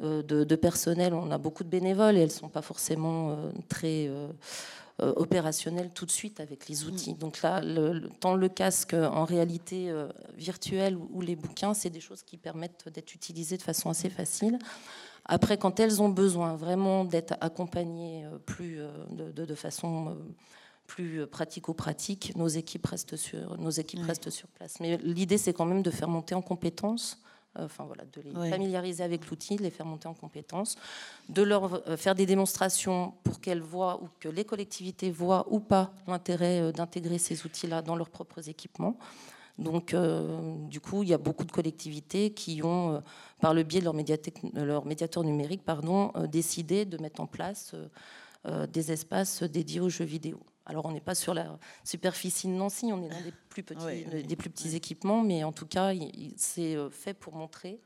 euh, 0.02 0.24
de, 0.24 0.56
personnel, 0.56 1.14
on 1.14 1.30
a 1.30 1.38
beaucoup 1.38 1.64
de 1.64 1.70
bénévoles 1.70 2.18
et 2.18 2.22
elles 2.22 2.30
ne 2.30 2.32
sont 2.32 2.50
pas 2.50 2.64
forcément 2.64 3.32
euh, 3.32 3.52
très 3.70 4.10
opérationnelles 5.00 5.92
tout 5.94 6.06
de 6.06 6.12
suite 6.12 6.40
avec 6.40 6.68
les 6.70 6.86
outils. 6.86 7.14
Donc 7.14 7.42
là, 7.42 7.62
le, 7.62 8.10
tant 8.20 8.36
le 8.36 8.50
casque 8.50 8.94
en 8.94 9.26
réalité 9.26 9.94
virtuelle 10.36 10.98
ou 10.98 11.22
les 11.22 11.36
bouquins, 11.36 11.74
c'est 11.74 11.90
des 11.90 12.00
choses 12.00 12.24
qui 12.24 12.38
permettent 12.38 12.90
d'être 12.90 13.14
utilisées 13.14 13.58
de 13.58 13.62
façon 13.62 13.90
assez 13.90 14.10
facile. 14.10 14.58
Après, 15.28 15.58
quand 15.58 15.80
elles 15.80 16.02
ont 16.02 16.10
besoin 16.10 16.56
vraiment 16.56 17.04
d'être 17.04 17.36
accompagnées 17.42 18.26
euh, 18.26 18.38
plus, 18.40 18.80
euh, 18.80 18.90
de, 19.12 19.56
façon 19.56 20.10
euh, 20.10 20.14
plus 20.88 21.28
pratico-pratique, 21.28 22.34
nos 22.36 22.48
équipes 22.48 22.88
restent 22.88 23.18
sur, 23.18 23.58
nos 23.58 23.70
équipes 23.70 24.04
restent 24.04 24.30
sur 24.30 24.48
place. 24.48 24.80
Mais 24.80 24.98
l'idée, 24.98 25.38
c'est 25.38 25.54
quand 25.54 25.66
même 25.66 25.84
de 25.84 25.92
faire 25.92 26.08
monter 26.08 26.34
en 26.34 26.42
compétences 26.42 27.22
enfin 27.60 27.86
voilà, 27.86 28.04
de 28.06 28.22
les 28.22 28.50
familiariser 28.50 29.04
avec 29.04 29.30
l'outil, 29.30 29.56
de 29.56 29.64
les 29.64 29.70
faire 29.70 29.86
monter 29.86 30.08
en 30.08 30.14
compétences, 30.14 30.76
de 31.30 31.42
leur 31.42 31.82
faire 31.98 32.16
des 32.16 32.26
démonstrations 32.26 33.14
pour 33.24 33.40
qu'elles 33.42 33.62
voient 33.62 34.02
ou 34.02 34.08
que 34.20 34.30
les 34.30 34.46
collectivités 34.46 35.12
voient 35.12 35.46
ou 35.50 35.60
pas 35.60 35.92
l'intérêt 36.08 36.72
d'intégrer 36.72 37.18
ces 37.18 37.46
outils-là 37.46 37.82
dans 37.82 37.96
leurs 37.96 38.10
propres 38.10 38.50
équipements. 38.50 38.98
Donc, 39.58 39.94
euh, 39.94 40.56
du 40.68 40.80
coup, 40.80 41.04
il 41.04 41.10
y 41.10 41.14
a 41.14 41.18
beaucoup 41.18 41.44
de 41.44 41.52
collectivités 41.52 42.32
qui 42.32 42.62
ont, 42.64 42.96
euh, 42.96 43.00
par 43.42 43.54
le 43.54 43.64
biais 43.64 43.80
de 43.80 43.86
leur, 43.86 43.96
leur 44.66 44.86
médiateur 44.86 45.24
numérique, 45.24 45.64
pardon, 45.64 46.12
euh, 46.16 46.28
décidé 46.28 46.86
de 46.86 46.98
mettre 47.02 47.22
en 47.22 47.28
place 47.28 47.76
des 48.70 48.94
espaces 48.94 49.44
dédiés 49.44 49.82
aux 49.82 49.90
jeux 49.90 50.06
vidéo. 50.06 50.40
Alors, 50.68 50.86
on 50.86 50.92
n'est 50.92 51.02
pas 51.02 51.16
sur 51.16 51.34
la 51.34 51.58
superficie 51.84 52.48
de 52.48 52.54
Nancy, 52.54 52.92
on 52.94 53.02
est 53.04 53.10
dans 53.10 53.22
des 53.22 53.34
plus 53.50 53.64
petits, 53.64 54.24
des 54.24 54.36
plus 54.36 54.50
petits 54.50 54.76
équipements, 54.76 55.24
mais 55.24 55.44
en 55.44 55.52
tout 55.52 55.66
cas, 55.66 55.94
c'est 56.36 56.78
fait 56.92 57.14
pour 57.14 57.34
montrer 57.36 57.80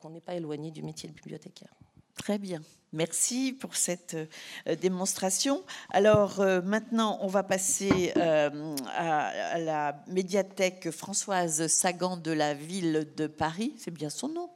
qu'on 0.00 0.10
n'est 0.10 0.20
pas 0.20 0.34
éloigné 0.34 0.70
du 0.70 0.82
métier 0.82 1.08
de 1.08 1.14
bibliothécaire. 1.14 1.74
Très 2.16 2.38
bien. 2.38 2.60
Merci 2.92 3.52
pour 3.52 3.74
cette 3.74 4.14
euh, 4.14 4.76
démonstration. 4.76 5.64
Alors 5.90 6.40
euh, 6.40 6.62
maintenant, 6.62 7.18
on 7.22 7.26
va 7.26 7.42
passer 7.42 8.12
euh, 8.16 8.76
à, 8.96 9.58
la 9.58 10.00
médiathèque 10.06 10.92
Françoise 10.92 11.66
Sagan 11.66 12.16
de 12.16 12.30
la 12.30 12.54
ville 12.54 13.08
de 13.16 13.26
Paris. 13.26 13.74
C'est 13.78 13.90
bien 13.90 14.10
son 14.10 14.28
nom? 14.28 14.50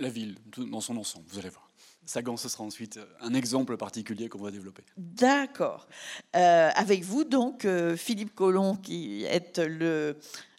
La 0.00 0.08
ville, 0.08 0.36
dans 0.56 0.80
son 0.80 0.96
ensemble, 0.96 1.26
vous 1.28 1.38
allez 1.38 1.48
voir. 1.48 1.65
Sagan, 2.06 2.36
ce 2.36 2.48
sera 2.48 2.64
ensuite 2.64 2.98
un 3.20 3.34
exemple 3.34 3.76
particulier 3.76 4.28
qu'on 4.28 4.42
va 4.42 4.50
développer. 4.50 4.84
D'accord. 4.96 5.88
avec 6.32 7.02
vous, 7.02 7.24
donc, 7.24 7.66
Philippe 7.96 8.34
Collomb, 8.34 8.76
qui 8.76 9.24
est 9.24 9.58
le, 9.58 10.16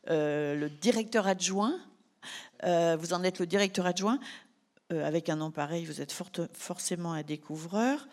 le 0.08 0.68
directeur 0.68 1.26
adjoint. 1.26 1.80
vous 2.64 3.14
en 3.14 3.24
êtes 3.24 3.40
le 3.40 3.48
directeur 3.48 3.86
adjoint. 3.86 4.20
Euh, 4.94 5.06
avec 5.06 5.28
un 5.28 5.36
nom 5.36 5.52
pareil, 5.52 5.86
vous 5.86 6.00
êtes 6.00 6.14
forcément 6.54 7.12
un 7.12 7.24
découvreur. 7.24 8.08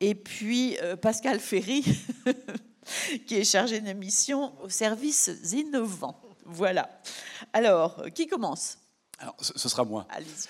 Et 0.00 0.16
puis 0.16 0.76
euh, 0.82 0.96
Pascal 0.96 1.38
Ferry, 1.38 1.84
qui 3.26 3.36
est 3.36 3.44
chargé 3.44 3.80
de 3.80 3.92
mission 3.92 4.52
aux 4.62 4.68
services 4.68 5.30
innovants. 5.52 6.20
Voilà. 6.44 6.90
Alors, 7.52 8.04
qui 8.14 8.26
commence? 8.26 8.78
Alors, 9.18 9.36
ce 9.40 9.68
sera 9.68 9.84
moi. 9.84 10.06
Allez-y. 10.10 10.48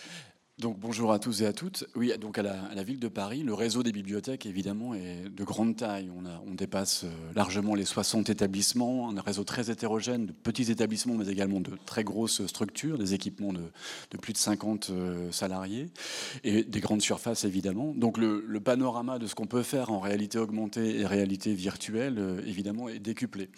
Donc 0.63 0.79
bonjour 0.79 1.11
à 1.11 1.19
tous 1.19 1.43
et 1.43 1.47
à 1.47 1.53
toutes. 1.53 1.87
Oui, 1.97 2.13
donc 2.21 2.39
à 2.39 2.43
la, 2.43 2.83
ville 2.85 3.01
de 3.01 3.09
Paris, 3.09 3.43
le 3.43 3.53
réseau 3.53 3.83
des 3.83 3.91
bibliothèques 3.91 4.47
évidemment 4.47 4.95
est 4.95 5.29
de 5.29 5.43
grande 5.43 5.75
taille. 5.75 6.09
On, 6.47 6.55
dépasse 6.55 7.03
euh, 7.03 7.09
largement 7.35 7.75
les 7.75 7.85
60 7.85 8.31
établissements, 8.31 9.11
un 9.11 9.21
réseau 9.21 9.43
très 9.43 9.73
hétérogène 9.73 10.27
de 10.27 10.33
petits 10.33 10.71
établissements, 10.71 11.15
mais 11.15 11.27
également 11.27 11.59
de 11.59 11.73
très 11.85 12.05
grosses 12.05 12.47
structures, 12.47 12.97
des 12.97 13.13
équipements 13.13 13.53
de, 13.53 14.17
plus 14.19 14.35
de 14.35 14.39
50 14.39 14.91
euh, 14.91 15.33
salariés 15.33 15.89
et 16.45 16.63
des 16.63 16.79
grandes 16.79 17.03
surfaces 17.03 17.43
évidemment. 17.43 17.93
Donc 17.97 18.17
le, 18.17 18.61
panorama 18.61 19.19
de 19.19 19.27
ce 19.27 19.35
qu'on 19.35 19.49
peut 19.49 19.65
faire 19.65 19.91
en 19.91 19.99
réalité 19.99 20.39
augmentée 20.39 21.01
et 21.01 21.07
réalité 21.07 21.55
virtuelle 21.55 22.19
euh, 22.19 22.41
évidemment 22.47 22.89
est 22.89 23.01
décuplé. 23.01 23.51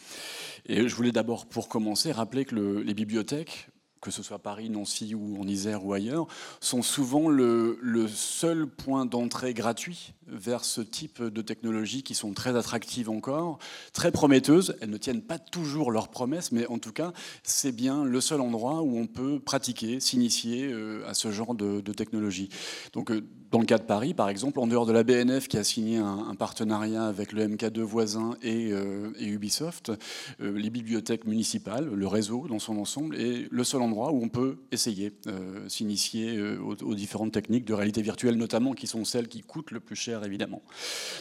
Et 0.65 0.89
je 0.89 0.95
voulais 0.95 1.13
d'abord 1.13 1.45
pour 1.45 1.69
commencer 1.69 2.13
rappeler 2.13 2.47
que 2.47 2.55
les 2.55 2.95
bibliothèques 2.95 3.69
que 4.05 4.11
ce 4.11 4.23
soit 4.23 4.39
Paris, 4.39 4.69
Nancy 4.69 5.15
ou 5.15 5.41
en 5.41 5.49
Isère 5.49 5.87
ou 5.87 5.95
ailleurs, 5.95 6.27
sont 6.61 6.83
souvent 6.83 7.31
le, 7.31 7.79
seul 8.07 8.67
point 8.67 9.07
d'entrée 9.07 9.55
gratuit 9.55 10.13
vers 10.27 10.65
ce 10.65 10.83
type 10.83 11.23
de 11.23 11.43
technologies 11.43 12.03
qui 12.03 12.15
sont 12.15 12.35
très 12.35 12.55
attractives 12.55 13.09
encore, 13.09 13.59
très 13.95 14.13
prometteuses. 14.13 14.77
Elles 14.83 14.91
ne 14.91 14.99
tiennent 14.99 15.23
pas 15.23 15.39
toujours 15.39 15.91
leurs 15.91 16.09
promesses, 16.09 16.53
mais 16.53 16.67
en 16.67 16.79
tout 16.79 16.93
cas, 16.93 17.13
c'est 17.43 17.73
bien 17.73 18.05
le 18.05 18.21
seul 18.21 18.43
endroit 18.43 18.83
où 18.83 18.99
on 18.99 19.07
peut 19.07 19.41
pratiquer, 19.41 20.01
s'initier 20.01 20.71
euh, 20.71 21.09
à 21.09 21.15
ce 21.15 21.33
genre 21.33 21.55
de, 21.55 21.81
de 21.81 21.93
technologie. 21.95 22.51
Donc, 22.93 23.11
euh, 23.11 23.27
dans 23.55 23.61
le 23.61 23.67
cas 23.67 23.79
de 23.79 23.85
Paris, 23.85 24.15
par 24.15 24.29
exemple, 24.29 24.59
en 24.59 24.67
dehors 24.67 24.85
de 24.85 24.91
la 24.91 25.05
BNF 25.05 25.47
qui 25.47 25.57
a 25.57 25.63
signé 25.63 25.99
un, 25.99 26.35
partenariat 26.35 27.05
avec 27.05 27.31
le 27.31 27.47
MK2 27.47 27.83
voisin 27.83 28.37
et, 28.43 28.73
euh, 28.73 29.13
Ubisoft, 29.21 29.93
euh, 30.41 30.59
les 30.59 30.71
bibliothèques 30.71 31.25
municipales, 31.25 31.89
le 31.89 32.07
réseau 32.09 32.49
dans 32.49 32.59
son 32.59 32.77
ensemble, 32.79 33.15
est 33.15 33.47
le 33.49 33.63
seul 33.63 33.83
endroit 33.83 34.11
où 34.11 34.21
on 34.21 34.29
peut 34.29 34.57
essayer, 34.73 35.13
euh, 35.29 35.69
s'initier 35.69 36.43
aux, 36.59 36.95
différentes 36.97 37.31
techniques 37.31 37.65
de 37.65 37.75
réalité 37.75 38.03
virtuelle, 38.03 38.35
notamment 38.35 38.73
qui 38.73 38.89
sont 38.89 39.05
celles 39.05 39.29
qui 39.29 39.43
coûtent 39.43 39.71
le 39.71 39.79
plus 39.79 39.95
cher, 39.95 40.25
évidemment. 40.25 40.63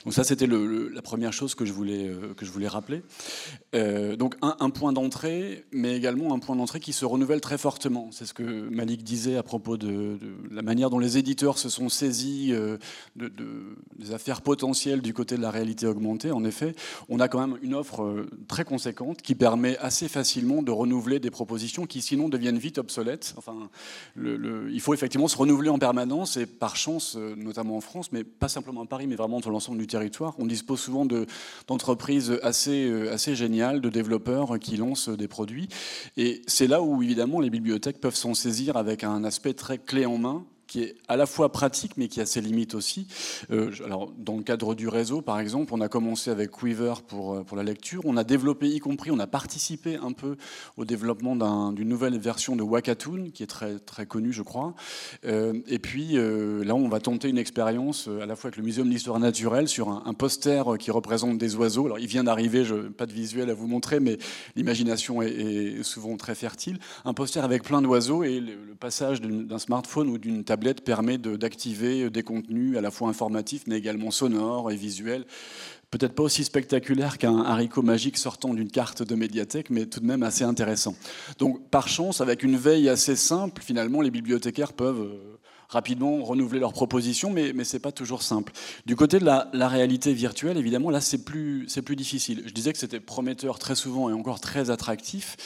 Donc 0.03 0.15
ça, 0.15 0.23
c'était 0.23 0.47
la 0.47 1.01
première 1.03 1.34
chose 1.34 1.53
que 1.53 1.65
je 1.65 1.73
voulais, 1.73 2.11
que 2.36 2.47
je 2.47 2.51
voulais 2.51 2.67
rappeler. 2.67 3.03
donc 4.17 4.38
un, 4.41 4.55
un 4.59 4.71
point 4.71 4.91
d'entrée, 4.91 5.65
mais 5.71 5.95
également 5.95 6.34
un 6.34 6.39
point 6.39 6.55
d'entrée 6.55 6.79
qui 6.79 6.93
se 6.93 7.05
renouvelle 7.05 7.41
très 7.41 7.59
fortement. 7.59 8.09
C'est 8.11 8.25
ce 8.25 8.34
que 8.34 8.43
Malik 8.69 9.03
disait 9.03 9.38
à 9.38 9.43
propos 9.43 9.77
de, 9.77 10.17
de 10.17 10.34
la 10.49 10.63
manière 10.63 10.89
dont 10.89 10.99
les 10.99 11.19
éditeurs 11.19 11.59
se 11.59 11.69
sont 11.69 11.89
saisis 11.89 12.22
euh, 12.51 12.78
de, 13.15 13.32
des 13.97 14.13
affaires 14.13 14.41
potentielles 14.41 15.01
du 15.01 15.13
côté 15.13 15.38
de 15.38 15.41
la 15.41 15.51
réalité 15.51 15.86
augmentée, 15.88 16.32
en 16.32 16.43
effet, 16.43 16.76
on 17.09 17.19
a 17.19 17.28
quand 17.28 17.39
même 17.39 17.57
une 17.61 17.74
offre 17.74 18.03
euh, 18.03 18.30
très 18.47 18.65
conséquente 18.65 19.21
qui 19.21 19.36
permet 19.36 19.78
assez 19.78 20.07
facilement 20.07 20.61
de 20.61 20.71
renouveler 20.71 21.19
des 21.19 21.32
propositions 21.32 21.86
qui 21.86 22.01
sinon 22.01 22.30
deviennent 22.30 22.57
vite 22.57 22.78
obsolètes. 22.78 23.34
Enfin, 23.38 23.69
il 24.17 24.80
faut 24.82 24.93
effectivement 24.93 25.28
se 25.28 25.38
renouveler 25.38 25.69
en 25.69 25.80
permanence 25.80 26.38
et 26.38 26.45
par 26.45 26.76
chance, 26.76 27.15
euh, 27.17 27.36
notamment 27.36 27.78
en 27.78 27.82
France, 27.82 28.11
mais 28.11 28.24
pas 28.24 28.49
simplement 28.49 28.82
à 28.82 28.86
Paris, 28.86 29.07
mais 29.07 29.15
vraiment 29.15 29.39
dans 29.39 29.49
l'ensemble 29.49 29.78
du 29.78 29.88
territoire, 29.88 30.36
on 30.39 30.45
dispose 30.45 30.80
souvent 30.80 31.05
d'entreprises 31.67 32.39
assez, 32.43 32.91
assez 33.09 33.36
géniales, 33.36 33.82
de 33.82 33.89
développeurs 33.89 34.59
qui 34.59 34.78
lancent 34.78 35.09
des 35.09 35.28
produits. 35.28 35.67
Et 36.17 36.41
c'est 36.47 36.67
là 36.67 36.82
où 36.82 37.01
évidemment 37.01 37.39
les 37.39 37.49
bibliothèques 37.49 37.99
peuvent 37.99 38.15
s'en 38.15 38.34
saisir 38.34 38.78
avec 38.78 39.03
un 39.03 39.24
aspect 39.24 39.53
très 39.53 39.78
clé 39.78 40.05
en 40.05 40.17
main 40.17 40.45
qui 40.74 40.82
est 40.82 40.95
à 41.07 41.17
la 41.17 41.28
fois 41.28 41.51
pratique, 41.51 41.97
mais 41.97 42.07
qui 42.07 42.19
a 42.19 42.26
ses 42.26 42.41
limites 42.41 42.74
aussi. 42.74 43.05
Euh, 43.51 43.69
alors, 43.86 44.11
dans 44.17 44.38
le 44.38 44.41
cadre 44.41 44.74
du 44.74 44.88
réseau, 44.88 45.21
par 45.21 45.39
exemple, 45.39 45.71
on 45.71 45.82
a 45.82 45.88
commencé 45.88 46.32
avec 46.32 46.49
Quiver 46.49 46.95
pour, 47.07 47.36
euh, 47.36 47.43
pour 47.43 47.55
la 47.55 47.61
lecture. 47.61 48.01
On 48.05 48.17
a 48.17 48.24
développé, 48.24 48.67
y 48.69 48.80
compris, 48.80 49.11
on 49.11 49.19
a 49.19 49.28
participé 49.28 49.97
un 49.97 50.13
peu 50.13 50.36
au 50.76 50.84
développement 50.84 51.36
d'une 51.74 51.88
nouvelle 51.88 52.17
version 52.17 52.55
de 52.55 52.63
Wakatoon, 52.63 53.30
qui 53.32 53.43
est 53.43 53.47
très, 53.47 53.78
très 53.78 54.07
connue, 54.07 54.34
je 54.34 54.41
crois. 54.41 54.74
Euh, 55.26 55.53
et 55.67 55.78
puis, 55.78 56.13
là, 56.13 56.74
on 56.74 56.89
va 56.89 56.99
tenter 56.99 57.30
une 57.30 57.38
expérience 57.38 58.07
à 58.07 58.26
la 58.26 58.36
fois 58.36 58.47
avec 58.47 58.57
le 58.57 58.63
Muséum 58.63 58.88
de 58.88 58.93
l'Histoire 58.93 59.19
naturelle 59.19 59.67
sur 59.67 59.89
un, 59.89 60.13
poster 60.15 60.63
qui 60.80 60.89
représente 60.89 61.38
des 61.38 61.55
oiseaux. 61.55 61.86
Alors, 61.86 61.99
il 61.99 62.07
vient 62.07 62.24
d'arriver, 62.24 62.63
pas 62.97 63.05
de 63.05 63.13
visuel 63.13 63.51
à 63.51 63.53
vous 63.53 63.67
montrer, 63.67 63.99
mais 63.99 64.17
l'imagination 64.55 65.21
est, 65.21 65.84
souvent 65.84 66.17
très 66.17 66.34
fertile. 66.34 66.80
Un 67.05 67.13
poster 67.13 67.43
avec 67.43 67.61
plein 67.61 67.84
d'oiseaux 67.84 68.24
et 68.24 68.39
le 68.39 68.74
passage 68.80 69.21
d'un 69.21 69.59
smartphone 69.59 70.09
ou 70.09 70.17
d'une 70.17 70.43
tablette 70.43 70.62
permet 70.82 71.18
d'activer 71.18 72.09
des 72.09 72.24
contenus 72.24 72.78
à 72.78 72.82
la 72.82 72.91
fois 72.91 73.09
informatifs 73.09 73.64
mais 73.68 73.78
également 73.78 74.11
sonores 74.11 74.72
et 74.72 74.76
visuels. 74.76 75.26
Peut-être 75.93 76.16
pas 76.16 76.24
aussi 76.24 76.43
spectaculaire 76.43 77.20
qu'un 77.20 77.38
haricot 77.38 77.84
magique 77.84 78.18
sortant 78.18 78.55
d'une 78.55 78.72
carte 78.72 79.03
de 79.03 79.14
médiathèque, 79.14 79.70
mais 79.70 79.86
tout 79.86 79.99
de 79.99 80.07
même 80.07 80.24
assez 80.24 80.43
intéressant. 80.43 80.95
Donc, 81.38 81.70
par 81.70 81.88
chance, 81.88 82.20
avec 82.20 82.41
une 82.41 82.57
veille 82.57 82.89
assez 82.89 83.16
simple, 83.16 83.61
finalement, 83.61 84.01
les 84.01 84.09
bibliothécaires 84.09 84.74
peuvent 84.74 85.01
euh, 85.01 85.38
rapidement 85.70 86.24
renouveler 86.24 86.59
leurs 86.59 86.74
propositions, 86.74 87.30
mais, 87.30 87.53
mais 87.53 87.64
ce 87.64 87.76
n'est 87.76 87.80
pas 87.80 87.91
toujours 87.91 88.24
simple. 88.24 88.53
Du 88.88 88.95
côté 88.95 89.20
de 89.20 89.26
la, 89.26 89.51
la 89.53 89.68
réalité 89.68 90.14
virtuelle, 90.14 90.57
évidemment, 90.57 90.89
là, 90.89 90.99
c'est 90.99 91.24
plus, 91.24 91.68
plus 91.86 91.95
difficile. 91.95 92.41
Je 92.47 92.53
disais 92.53 92.74
que 92.74 92.80
c'était 92.80 92.99
prometteur 92.99 93.59
très 93.59 93.76
souvent 93.76 94.09
et 94.09 94.14
encore 94.14 94.39
très 94.39 94.72
attractif. 94.72 95.38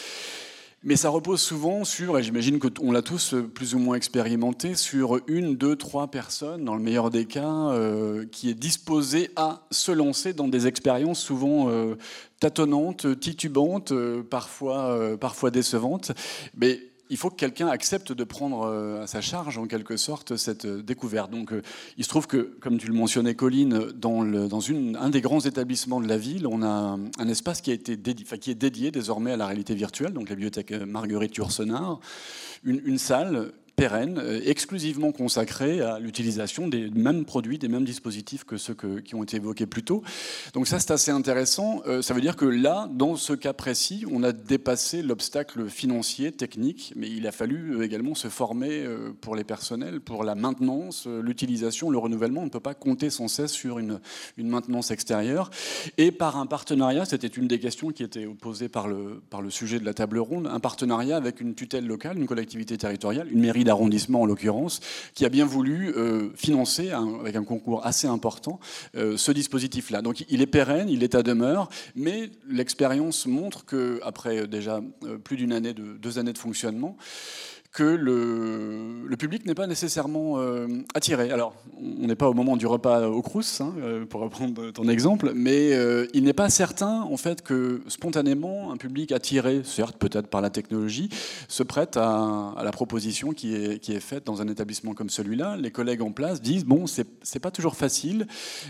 Mais 0.84 0.95
ça 0.95 1.09
repose 1.09 1.41
souvent 1.41 1.84
sur, 1.84 2.19
et 2.19 2.23
j'imagine 2.23 2.59
qu'on 2.59 2.91
l'a 2.91 3.01
tous 3.01 3.34
plus 3.53 3.73
ou 3.73 3.80
moins 3.80 3.95
expérimenté, 3.95 4.75
sur 4.75 5.19
une, 5.28 5.55
deux, 5.55 5.75
trois 5.75 6.07
personnes, 6.07 6.65
dans 6.65 6.75
le 6.75 6.82
meilleur 6.82 7.09
des 7.09 7.25
cas, 7.25 7.71
euh, 7.71 8.25
qui 8.32 8.49
est 8.49 8.53
disposée 8.53 9.32
à 9.36 9.65
se 9.71 9.91
lancer 9.91 10.34
dans 10.34 10.47
des 10.47 10.67
expériences 10.67 11.19
souvent 11.19 11.69
euh, 11.69 11.95
tâtonnantes, 12.39 13.19
titubantes, 13.19 13.91
euh, 13.91 14.21
parfois, 14.21 15.17
parfois 15.19 15.49
décevantes. 15.49 16.11
Mais 16.55 16.80
il 17.10 17.18
faut 17.18 17.30
que 17.30 17.36
quelqu'un 17.36 17.68
accepte 17.68 18.12
de 18.12 18.24
prendre 18.24 18.64
euh, 18.64 19.03
à 19.03 19.08
sa 19.08 19.22
charge, 19.22 19.58
en 19.58 19.68
quelque 19.68 19.97
sorte, 19.97 20.36
cette 20.36 20.66
euh, 20.66 20.82
découverte. 20.82 21.32
Donc, 21.32 21.53
euh, 21.53 21.62
il 21.97 22.03
se 22.03 22.10
trouve 22.10 22.28
que, 22.28 22.55
comme 22.60 22.78
tu 22.78 22.88
le 22.88 22.93
mentionnais, 22.93 23.36
Colline, 23.36 23.91
dans, 23.95 24.24
un 24.24 25.10
des 25.10 25.22
grands 25.22 25.39
établissements 25.39 26.01
de 26.01 26.08
la 26.08 26.18
ville, 26.18 26.47
on 26.47 26.64
a 26.64 26.97
un 27.20 27.28
espace 27.28 27.62
qui, 27.62 27.72
a 27.72 27.74
été 27.74 27.97
dédié, 27.97 28.26
est 28.47 28.55
dédié 28.55 28.91
désormais 28.91 29.32
à 29.32 29.38
la 29.38 29.47
réalité 29.47 29.76
virtuelle, 29.76 30.14
donc 30.14 30.30
la 30.30 30.36
bibliothèque 30.36 30.72
Marguerite 30.72 31.36
Yourcenar, 31.36 31.99
une 32.64 32.97
salle 32.97 33.51
pérenne, 33.78 34.17
euh, 34.17 34.41
exclusivement 34.43 35.11
consacré 35.11 35.82
à 35.82 35.99
l'utilisation 35.99 36.67
des 36.67 36.89
mêmes 36.89 37.25
produits, 37.25 37.59
des 37.59 37.67
mêmes 37.67 37.86
dispositifs 37.86 38.43
que 38.43 38.57
ceux 38.57 38.73
qui 38.73 39.13
ont 39.13 39.21
été 39.21 39.38
évoqués 39.38 39.67
plus 39.67 39.84
tôt. 39.84 40.01
Donc 40.53 40.67
ça, 40.67 40.80
c'est 40.80 40.89
assez 40.89 41.11
intéressant. 41.11 41.84
Euh, 41.86 42.01
ça 42.01 42.15
veut 42.15 42.21
dire 42.21 42.36
que 42.36 42.45
là, 42.45 42.89
dans 42.91 43.15
ce 43.15 43.34
cas 43.34 43.53
précis, 43.53 44.03
on 44.11 44.23
a 44.23 44.32
dépassé 44.32 45.03
l'obstacle 45.03 45.69
financier, 45.69 46.32
technique, 46.32 46.91
mais 46.95 47.07
il 47.07 47.28
a 47.28 47.32
fallu 47.32 47.75
euh, 47.75 47.84
également 47.84 48.15
se 48.15 48.30
former 48.30 48.84
pour 49.21 49.36
les 49.36 49.43
personnels, 49.43 50.01
pour 50.01 50.23
la 50.23 50.34
maintenance, 50.34 51.05
l'utilisation, 51.05 51.91
le 51.91 51.99
renouvellement. 51.99 52.41
On 52.41 52.45
ne 52.45 52.49
peut 52.49 52.59
pas 52.59 52.73
compter 52.73 53.11
sans 53.11 53.28
cesse 53.28 53.51
sur 53.51 53.78
une, 53.78 53.99
maintenance 54.39 54.89
extérieure. 54.89 55.51
Et 55.99 56.11
par 56.11 56.38
un 56.38 56.47
partenariat, 56.47 57.05
c'était 57.05 57.28
une 57.28 57.47
des 57.47 57.59
questions 57.59 57.89
qui 57.89 58.01
était 58.01 58.25
posée 58.25 58.69
par 58.69 58.88
le 58.88 59.49
sujet 59.49 59.80
de 59.80 59.86
la 59.86 59.93
table 59.93 60.17
ronde, 60.17 60.47
un 60.47 60.59
partenariat 60.59 61.15
avec 61.15 61.41
une 61.41 61.53
tutelle 61.53 61.86
locale, 61.86 62.17
une 62.17 62.25
collectivité 62.25 62.75
territoriale, 62.75 63.28
une 63.32 63.41
mairie 63.41 63.66
d'arrondissement 63.68 64.22
en 64.22 64.26
l'occurrence, 64.26 64.80
qui 65.13 65.26
a 65.26 65.30
bien 65.30 65.45
voulu 65.45 65.93
euh, 65.95 66.30
financer, 66.36 66.89
avec 66.91 67.36
un 67.36 67.43
concours 67.43 67.86
assez 67.86 68.07
important, 68.07 68.59
euh, 68.95 69.18
ce 69.18 69.32
dispositif-là. 69.32 70.01
Donc 70.01 70.26
il 70.30 70.41
est 70.41 70.47
pérenne, 70.47 70.89
il 70.89 71.03
est 71.03 71.13
à 71.13 71.22
demeure, 71.22 71.70
mais 71.95 72.32
l'expérience 72.49 73.28
montre 73.28 73.65
que 73.65 73.99
après 74.03 74.47
déjà 74.47 74.82
euh, 75.03 75.18
plus 75.18 75.38
d'une 75.38 75.53
année, 75.53 75.74
de, 75.74 75.97
deux 75.97 76.18
années 76.18 76.34
de 76.34 76.38
fonctionnement, 76.38 76.97
que 77.72 77.84
le, 77.84 79.15
public 79.18 79.45
n'est 79.45 79.55
pas 79.55 79.68
nécessairement 79.68 80.39
euh, 80.39 80.68
attiré. 80.93 81.32
Alors, 81.32 81.55
on 81.82 82.07
n'est 82.07 82.15
pas 82.15 82.30
au 82.30 82.34
moment 82.34 82.55
du 82.55 82.68
repas 82.68 83.07
au 83.07 83.22
Crous, 83.22 83.61
hein, 83.61 83.74
euh, 83.80 84.05
pour 84.05 84.22
reprendre 84.22 84.72
ton 84.72 84.88
exemple, 84.88 85.32
mais 85.34 85.74
euh, 85.74 86.05
il 86.13 86.24
n'est 86.24 86.34
pas 86.34 86.49
certain, 86.49 87.01
en 87.01 87.18
fait, 87.18 87.41
que 87.41 87.82
spontanément, 87.88 88.72
un 88.72 88.78
public 88.78 89.11
attiré, 89.11 89.61
certes 89.63 89.97
peut-être 89.97 90.28
par 90.28 90.41
la 90.41 90.51
technologie, 90.51 91.09
se 91.47 91.63
prête 91.63 91.97
à, 91.97 92.55
la 92.63 92.72
proposition 92.72 93.32
qui 93.32 93.55
est, 93.55 93.99
faite 93.99 94.26
dans 94.26 94.41
un 94.41 94.47
établissement 94.47 94.93
comme 94.93 95.09
celui-là. 95.09 95.57
Les 95.57 95.72
collègues 95.72 96.01
en 96.03 96.11
place 96.11 96.41
disent, 96.41 96.65
bon, 96.65 96.86
c'est 96.88 97.39
pas 97.39 97.51
toujours 97.51 97.76
facile 97.76 98.28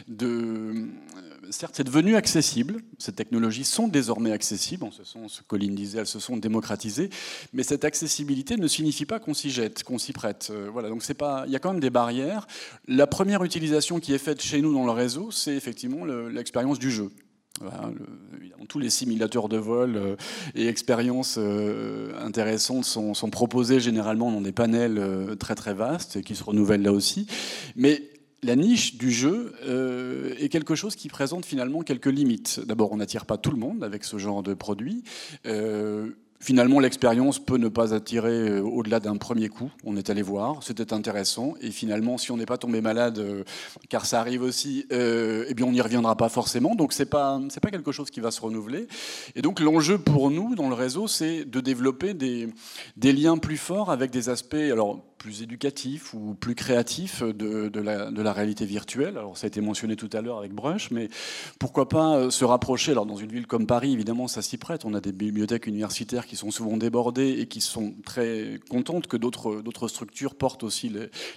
de 0.08 0.88
certes, 1.52 1.76
c'est 1.78 1.84
devenu 1.84 2.16
accessible. 2.16 2.82
Ces 2.98 3.12
technologies 3.12 3.64
sont 3.64 3.88
désormais 3.88 4.32
accessibles. 4.32 4.84
En 4.84 4.92
ce 4.92 5.04
sens, 5.04 5.42
Colline 5.48 5.76
disait, 5.76 6.00
elles 6.00 6.08
se 6.08 6.20
sont 6.20 6.38
démocratisées. 6.38 7.10
Mais 7.54 7.64
cette 7.64 7.86
accessibilité 7.86 8.58
ne 8.58 8.68
signifie 8.68 9.06
pas 9.06 9.20
qu'on 9.20 9.34
s'y 9.34 9.50
jette, 9.50 9.84
qu'on 9.84 9.98
s'y 9.98 10.14
prête. 10.14 10.50
Euh, 10.52 10.70
voilà, 10.72 10.90
donc 10.90 11.04
c'est 11.04 11.14
pas, 11.14 11.44
il 11.48 11.52
y 11.52 11.56
a 11.56 11.60
quand 11.60 11.72
même 11.72 11.82
des 11.82 11.90
barrières. 11.90 12.48
La 12.88 13.08
première 13.08 13.44
utilisation 13.44 14.00
qui 14.00 14.14
est 14.14 14.18
faite 14.20 14.42
chez 14.42 14.62
nous 14.62 14.74
dans 14.74 14.86
le 14.86 14.92
réseau, 14.92 15.32
c'est 15.32 15.56
effectivement 15.56 16.06
l'expérience 16.06 16.80
du 16.80 16.92
jeu. 16.92 17.12
tous 18.70 18.80
les 18.80 18.90
simulateurs 18.90 19.50
de 19.50 19.58
vol 19.58 19.96
euh, 19.96 20.16
et 20.56 20.68
expériences 20.68 21.38
euh, 21.38 22.12
intéressantes 22.20 22.86
sont, 22.86 23.14
proposés 23.30 23.80
généralement 23.80 24.32
dans 24.32 24.42
des 24.42 24.52
panels 24.52 25.02
très 25.40 25.56
très 25.56 25.74
vastes 25.74 26.18
et 26.18 26.24
qui 26.24 26.36
se 26.36 26.44
renouvellent 26.44 26.82
là 26.82 26.92
aussi. 26.92 27.28
Mais 27.76 28.02
la 28.44 28.56
niche 28.56 28.98
du 28.98 29.12
jeu 29.12 29.54
euh, 29.66 30.36
est 30.38 30.50
quelque 30.50 30.76
chose 30.76 30.96
qui 30.96 31.08
présente 31.10 31.46
finalement 31.46 31.82
quelques 31.82 32.06
limites. 32.06 32.62
D'abord, 32.66 32.92
on 32.92 32.98
n'attire 32.98 33.26
pas 33.26 33.38
tout 33.38 33.52
le 33.52 33.58
monde 33.58 33.84
avec 33.84 34.04
ce 34.04 34.18
genre 34.18 34.44
de 34.44 34.54
produit. 34.54 35.04
Euh, 35.46 36.12
Finalement, 36.40 36.80
l'expérience 36.80 37.40
peut 37.40 37.58
ne 37.58 37.68
pas 37.68 37.96
attirer 37.96 38.50
euh, 38.50 38.62
au-delà 38.62 39.00
d'un 39.00 39.18
premier 39.18 39.50
coup. 39.50 39.72
On 39.84 39.98
est 39.98 40.12
allé 40.12 40.22
voir, 40.22 40.62
c'était 40.62 40.94
intéressant. 40.94 41.56
Et 41.62 41.72
finalement, 41.72 42.20
si 42.20 42.32
on 42.32 42.38
n'est 42.38 42.46
pas 42.46 42.60
tombé 42.60 42.80
malade, 42.80 43.18
euh, 43.18 43.44
car 43.90 44.06
ça 44.06 44.20
arrive 44.20 44.44
aussi, 44.44 44.86
euh, 44.92 45.46
eh 45.48 45.56
bien, 45.56 45.66
on 45.66 45.72
n'y 45.72 45.82
reviendra 45.82 46.16
pas 46.16 46.30
forcément. 46.30 46.76
Donc, 46.76 46.94
c'est 46.94 47.08
pas 47.08 47.42
c'est 47.50 47.60
pas 47.60 47.72
quelque 47.72 47.92
chose 47.92 48.12
qui 48.12 48.20
va 48.20 48.30
se 48.30 48.40
renouveler. 48.40 48.88
Et 49.36 49.42
donc, 49.42 49.60
l'enjeu 49.60 49.98
pour 49.98 50.30
nous 50.30 50.54
dans 50.54 50.70
le 50.70 50.76
réseau, 50.76 51.08
c'est 51.08 51.44
de 51.44 51.60
développer 51.60 52.14
des, 52.14 52.50
des 52.98 53.14
liens 53.14 53.40
plus 53.40 53.58
forts 53.58 53.90
avec 53.90 54.12
des 54.12 54.30
aspects. 54.30 54.54
Alors, 54.54 55.04
plus 55.18 55.42
éducatif 55.42 56.14
ou 56.14 56.36
plus 56.36 56.54
créatif 56.54 57.24
de, 57.24 57.72
la, 57.80 58.12
de, 58.12 58.22
la, 58.22 58.34
réalité 58.34 58.66
virtuelle. 58.66 59.18
Alors 59.18 59.36
ça 59.36 59.46
a 59.46 59.48
été 59.48 59.62
mentionné 59.62 59.96
tout 59.96 60.12
à 60.14 60.22
l'heure 60.22 60.38
avec 60.38 60.54
Brush, 60.54 60.92
mais 60.92 61.10
pourquoi 61.58 61.90
pas 61.90 62.30
se 62.30 62.46
rapprocher 62.46 62.92
Alors 62.92 63.08
dans 63.08 63.16
une 63.16 63.32
ville 63.32 63.48
comme 63.48 63.66
Paris, 63.66 63.94
évidemment, 63.94 64.28
ça 64.28 64.44
s'y 64.44 64.58
prête. 64.58 64.86
On 64.86 64.94
a 64.94 65.02
des 65.02 65.12
bibliothèques 65.12 65.66
universitaires 65.66 66.27
qui 66.28 66.36
sont 66.36 66.52
souvent 66.52 66.78
débordées 66.78 67.38
et 67.40 67.48
qui 67.48 67.62
sont 67.62 67.96
très 68.06 68.60
contentes 68.70 69.08
que 69.08 69.18
d'autres 69.18 69.88
structures 69.88 70.36
portent 70.36 70.64
aussi 70.64 70.90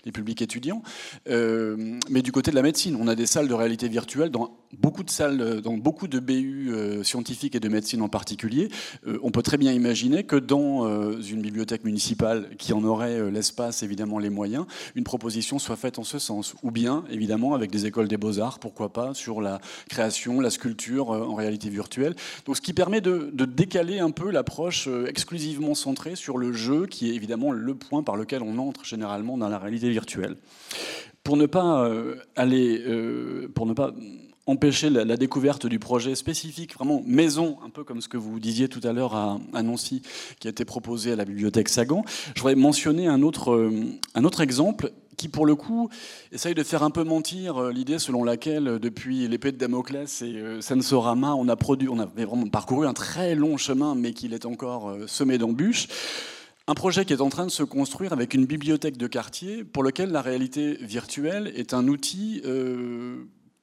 les, 0.05 0.12
publics 0.12 0.43
étudiants. 0.43 0.82
Euh, 1.28 1.99
mais 2.11 2.20
du 2.20 2.32
côté 2.32 2.51
de 2.51 2.57
la 2.57 2.62
médecine, 2.62 2.97
on 3.01 3.07
a 3.07 3.14
des 3.14 3.26
salles 3.26 3.47
de 3.47 3.55
réalité 3.55 3.88
virtuelle 3.88 4.30
dans 4.30 4.57
beaucoup 4.80 5.05
de 5.05 5.11
salles, 5.11 5.61
dans 5.61 5.76
beaucoup 5.76 6.09
de 6.09 6.18
BU 6.18 6.70
euh, 6.70 7.05
scientifiques 7.05 7.55
et 7.55 7.61
de 7.61 7.68
médecine 7.68 8.03
en 8.03 8.09
particulier. 8.09 8.68
Euh, 9.07 9.18
on 9.22 9.30
peut 9.30 9.43
très 9.43 9.57
bien 9.57 9.72
imaginer 9.72 10.24
que 10.24 10.36
dans 10.36 10.80
une 11.20 11.43
bibliothèque 11.43 11.84
municipale 11.84 12.51
qui 12.59 12.72
en 12.72 12.82
aurait 12.82 13.30
l'espace 13.30 13.82
évidemment 13.82 14.18
les 14.18 14.30
moyens, 14.30 14.66
une 14.97 15.05
proposition 15.05 15.59
soit 15.59 15.76
faite 15.76 15.99
en 15.99 16.05
ce 16.05 16.18
sens. 16.18 16.55
Ou 16.62 16.70
bien, 16.70 17.05
évidemment, 17.11 17.55
avec 17.55 17.70
des 17.70 17.86
écoles 17.86 18.09
des 18.09 18.16
beaux-arts, 18.16 18.59
pourquoi 18.59 18.93
pas, 18.93 19.14
sur 19.14 19.41
la 19.41 19.61
création, 19.88 20.41
la 20.41 20.51
sculpture 20.51 21.11
en 21.11 21.34
réalité 21.34 21.68
virtuelle. 21.68 22.16
Donc 22.47 22.57
ce 22.57 22.61
qui 22.61 22.72
permet 22.72 23.01
de, 23.01 23.30
décaler 23.61 23.99
un 23.99 24.11
peu 24.11 24.30
l'approche 24.30 24.79
euh, 24.88 25.06
exclusivement 25.06 25.74
centrée 25.74 26.16
sur 26.16 26.38
le 26.38 26.52
jeu, 26.52 26.86
qui 26.86 27.10
est 27.10 27.14
évidemment 27.14 27.52
le 27.52 27.74
point 27.74 28.02
par 28.02 28.16
lequel 28.16 28.42
on 28.42 28.58
entre 28.58 28.84
généralement 28.84 29.36
dans 29.36 29.48
la 29.48 29.58
réalité 29.58 29.90
virtuelle. 29.90 30.36
Pour 31.22 31.36
ne 31.36 31.46
pas 31.46 31.84
euh, 31.84 32.16
aller, 32.36 32.82
pour 33.54 33.66
ne 33.66 33.74
pas 33.74 33.92
empêcher 34.51 34.90
la, 34.90 35.16
découverte 35.16 35.66
du 35.66 35.78
projet 35.78 36.16
spécifique, 36.16 36.74
vraiment 36.74 37.03
maison, 37.07 37.59
un 37.64 37.70
peu 37.70 37.84
comme 37.84 38.01
ce 38.01 38.09
que 38.09 38.16
vous 38.16 38.40
disiez 38.40 38.68
tout 38.68 38.80
à 38.82 38.92
l'heure 38.92 39.14
à, 39.14 39.62
Nancy, 39.62 40.03
qui 40.40 40.48
a 40.48 40.51
été 40.51 40.64
proposé 40.64 41.12
à 41.12 41.16
la 41.16 41.24
bibliothèque 41.24 41.68
Sagan. 41.68 42.05
Je 42.34 42.40
voudrais 42.40 42.57
mentionner 42.57 43.07
un 43.07 43.22
autre, 43.22 43.53
euh, 43.53 43.70
un 44.14 44.24
autre 44.24 44.40
exemple 44.40 44.92
qui, 45.16 45.28
pour 45.28 45.46
le 45.46 45.55
coup, 45.55 45.88
essaye 46.32 46.55
de 46.55 46.64
faire 46.64 46.82
un 46.82 46.90
peu 46.90 47.05
mentir 47.05 47.59
euh, 47.59 47.72
l'idée 47.72 48.01
selon 48.01 48.24
laquelle, 48.24 48.66
euh, 48.66 48.78
depuis 48.80 49.28
l'épée 49.28 49.53
de 49.53 49.57
Damoclès 49.57 50.22
et 50.22 50.61
Sensorama, 50.61 51.34
on 51.36 51.48
a, 51.48 51.55
produit, 51.55 51.88
on 51.88 52.01
avait 52.01 52.24
vraiment 52.24 52.48
parcouru 52.48 52.88
un 52.88 52.92
très 52.92 53.36
long 53.36 53.57
chemin, 53.57 53.94
mais 53.94 54.12
qu'il 54.12 54.34
est 54.34 54.46
encore 54.46 54.96
semé 55.07 55.38
d'embûches. 55.38 55.86
Un 56.66 56.74
projet 56.74 57.05
qui 57.05 57.12
est 57.12 57.20
en 57.20 57.28
train 57.28 57.46
de 57.46 57.51
se 57.51 57.62
construire 57.62 58.12
avec 58.12 58.34
une 58.34 58.46
bibliothèque 58.46 58.96
de 58.96 59.07
quartier 59.07 59.62
pour 59.62 59.84
lequel 59.84 60.11
la 60.11 60.22
réalité 60.22 60.76
virtuelle 60.80 61.53
est 61.55 61.72
un 61.72 61.86
outil 61.88 62.42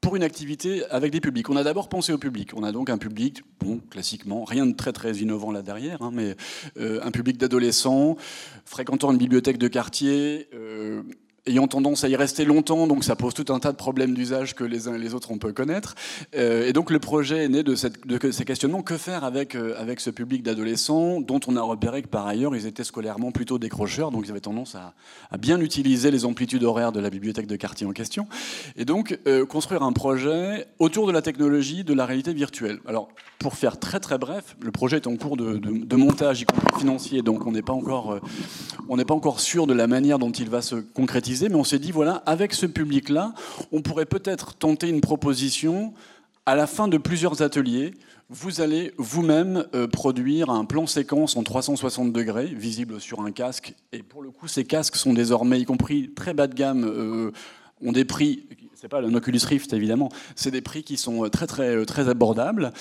pour 0.08 0.16
une 0.16 0.24
activité 0.24 0.86
avec 0.90 1.12
des 1.12 1.20
publics. 1.20 1.50
On 1.50 1.58
a 1.58 1.66
d'abord 1.66 1.90
pensé 1.90 2.14
au 2.14 2.18
public. 2.18 2.52
On 2.56 2.64
a 2.64 2.72
donc 2.72 2.90
un 2.90 2.98
public, 2.98 3.42
bon, 3.60 3.82
classiquement, 3.90 4.46
rien 4.46 4.66
de 4.66 4.74
très 4.74 4.94
très 4.94 5.12
innovant 5.18 5.52
là 5.52 5.62
derrière, 5.62 6.02
hein, 6.02 6.12
mais 6.14 6.38
euh, 6.80 7.02
un 7.04 7.12
public 7.12 7.38
d'adolescents 7.38 8.16
fréquentant 8.64 9.12
une 9.12 9.18
bibliothèque 9.18 9.58
de 9.58 9.68
quartier. 9.68 10.48
Euh, 10.54 11.04
ayant 11.48 11.68
tendance 11.68 12.04
à 12.04 12.10
y 12.10 12.16
rester 12.16 12.46
longtemps, 12.46 12.88
donc 12.88 13.04
ça 13.04 13.16
pose 13.16 13.34
tout 13.34 13.52
un 13.52 13.60
tas 13.60 13.72
de 13.72 13.78
problèmes 13.78 14.14
d'usage 14.14 14.56
que 14.56 14.64
les 14.64 14.88
uns 14.88 14.96
et 14.96 15.00
les 15.00 15.14
autres 15.14 15.32
on 15.32 15.38
peut 15.38 15.54
connaître. 15.54 15.96
Euh, 16.36 16.68
et 16.68 16.74
donc 16.74 16.92
le 16.92 17.00
projet 17.00 17.46
est 17.46 17.50
né 17.50 17.64
de, 17.64 17.76
ces 17.76 18.46
questionnements 18.46 18.82
que 18.82 18.98
faire 18.98 19.24
avec, 19.24 19.56
euh, 19.56 19.76
avec 19.80 20.00
ce 20.00 20.10
public 20.10 20.44
d'adolescents 20.44 21.22
dont 21.22 21.40
on 21.48 21.56
a 21.56 21.62
repéré 21.62 22.02
que 22.02 22.08
par 22.08 22.28
ailleurs 22.28 22.56
ils 22.56 22.66
étaient 22.66 22.84
scolairement 22.84 23.32
plutôt 23.32 23.58
décrocheurs, 23.58 24.12
donc 24.12 24.26
ils 24.26 24.32
avaient 24.32 24.40
tendance 24.40 24.76
à, 24.76 24.94
bien 25.38 25.60
utiliser 25.60 26.12
les 26.12 26.26
amplitudes 26.26 26.64
horaires 26.64 26.92
de 26.92 27.00
la 27.00 27.10
bibliothèque 27.10 27.48
de 27.48 27.56
quartier 27.56 27.88
en 27.88 27.92
question. 27.92 28.28
Et 28.76 28.86
donc 28.86 29.18
euh, 29.28 29.46
construire 29.46 29.84
un 29.84 29.94
projet 29.94 30.68
autour 30.80 31.08
de 31.08 31.12
la 31.12 31.22
technologie 31.22 31.84
de 31.84 31.94
la 31.94 32.06
réalité 32.06 32.34
virtuelle. 32.34 32.80
Alors 32.88 33.10
pour 33.40 33.56
faire 33.56 33.80
très 33.80 34.00
très 34.00 34.18
bref, 34.18 34.56
le 34.62 34.72
projet 34.72 34.98
est 34.98 35.08
en 35.08 35.16
cours 35.16 35.38
de, 35.38 35.58
de, 35.58 35.86
de 35.86 35.96
montage, 35.96 36.42
y 36.42 36.46
compris 36.46 36.80
financier, 36.80 37.22
donc 37.22 37.46
on 37.46 37.52
n'est 37.52 37.62
pas 37.62 37.74
encore 37.74 38.20
pas 39.08 39.14
encore 39.14 39.40
sûr 39.40 39.66
de 39.66 39.74
la 39.74 39.88
manière 39.88 40.20
dont 40.20 40.32
il 40.32 40.50
va 40.50 40.62
se 40.62 40.76
concrétiser 40.76 41.37
mais 41.44 41.56
on 41.56 41.64
s'est 41.64 41.80
dit, 41.80 41.92
voilà, 41.92 42.24
avec 42.26 42.54
ce 42.54 42.66
public-là, 42.66 43.34
on 43.72 43.82
pourrait 43.82 44.06
peut-être 44.06 44.56
tenter 44.56 44.90
une 44.90 45.02
proposition 45.02 45.94
à 46.46 46.56
la 46.56 46.66
fin 46.66 46.88
de 46.88 46.98
plusieurs 46.98 47.42
ateliers, 47.42 47.94
vous 48.30 48.62
allez 48.62 48.94
vous-même 48.98 49.66
euh, 49.76 49.88
produire 49.88 50.50
un 50.50 50.64
plan 50.64 50.88
séquence 50.88 51.36
en 51.36 51.44
360 51.44 52.12
degrés, 52.14 52.46
visible 52.46 53.02
sur 53.02 53.22
un 53.22 53.32
casque. 53.32 53.74
Et 53.92 54.02
pour 54.02 54.22
le 54.22 54.32
coup, 54.32 54.48
ces 54.48 54.64
casques 54.64 54.96
sont 54.96 55.14
désormais, 55.14 55.60
y 55.60 55.66
compris 55.66 56.14
très 56.14 56.34
bas 56.34 56.48
de 56.48 56.54
gamme, 56.54 56.86
euh, 56.86 57.32
ont 57.82 57.92
des 57.92 58.06
prix 58.06 58.48
c'est 58.80 58.90
pas 58.90 59.02
le 59.02 59.08
Oculus 59.14 59.40
Rift 59.44 59.74
évidemment, 59.74 60.10
c'est 60.36 60.52
des 60.52 60.62
prix 60.62 60.84
qui 60.84 60.98
sont 60.98 61.26
euh, 61.26 61.30
très 61.30 61.48
très 61.48 61.84
très 61.86 62.10
abordables. 62.10 62.72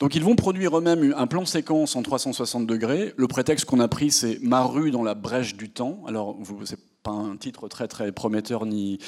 Donc 0.00 0.16
ils 0.16 0.24
vont 0.24 0.34
produire 0.34 0.76
eux-mêmes 0.76 1.14
un 1.16 1.26
plan 1.28 1.44
séquence 1.44 1.94
en 1.94 2.02
360 2.02 2.66
degrés. 2.66 3.14
Le 3.16 3.28
prétexte 3.28 3.64
qu'on 3.64 3.78
a 3.78 3.86
pris 3.86 4.10
c'est 4.10 4.38
ma 4.42 4.64
rue 4.64 4.90
dans 4.90 5.04
la 5.04 5.14
brèche 5.14 5.54
du 5.54 5.70
temps. 5.70 6.02
Alors 6.08 6.36
c'est 6.64 6.80
pas 7.04 7.12
un 7.12 7.36
titre 7.36 7.68
très 7.68 7.86
très 7.86 8.12
prometteur 8.12 8.64
ni 8.64 8.98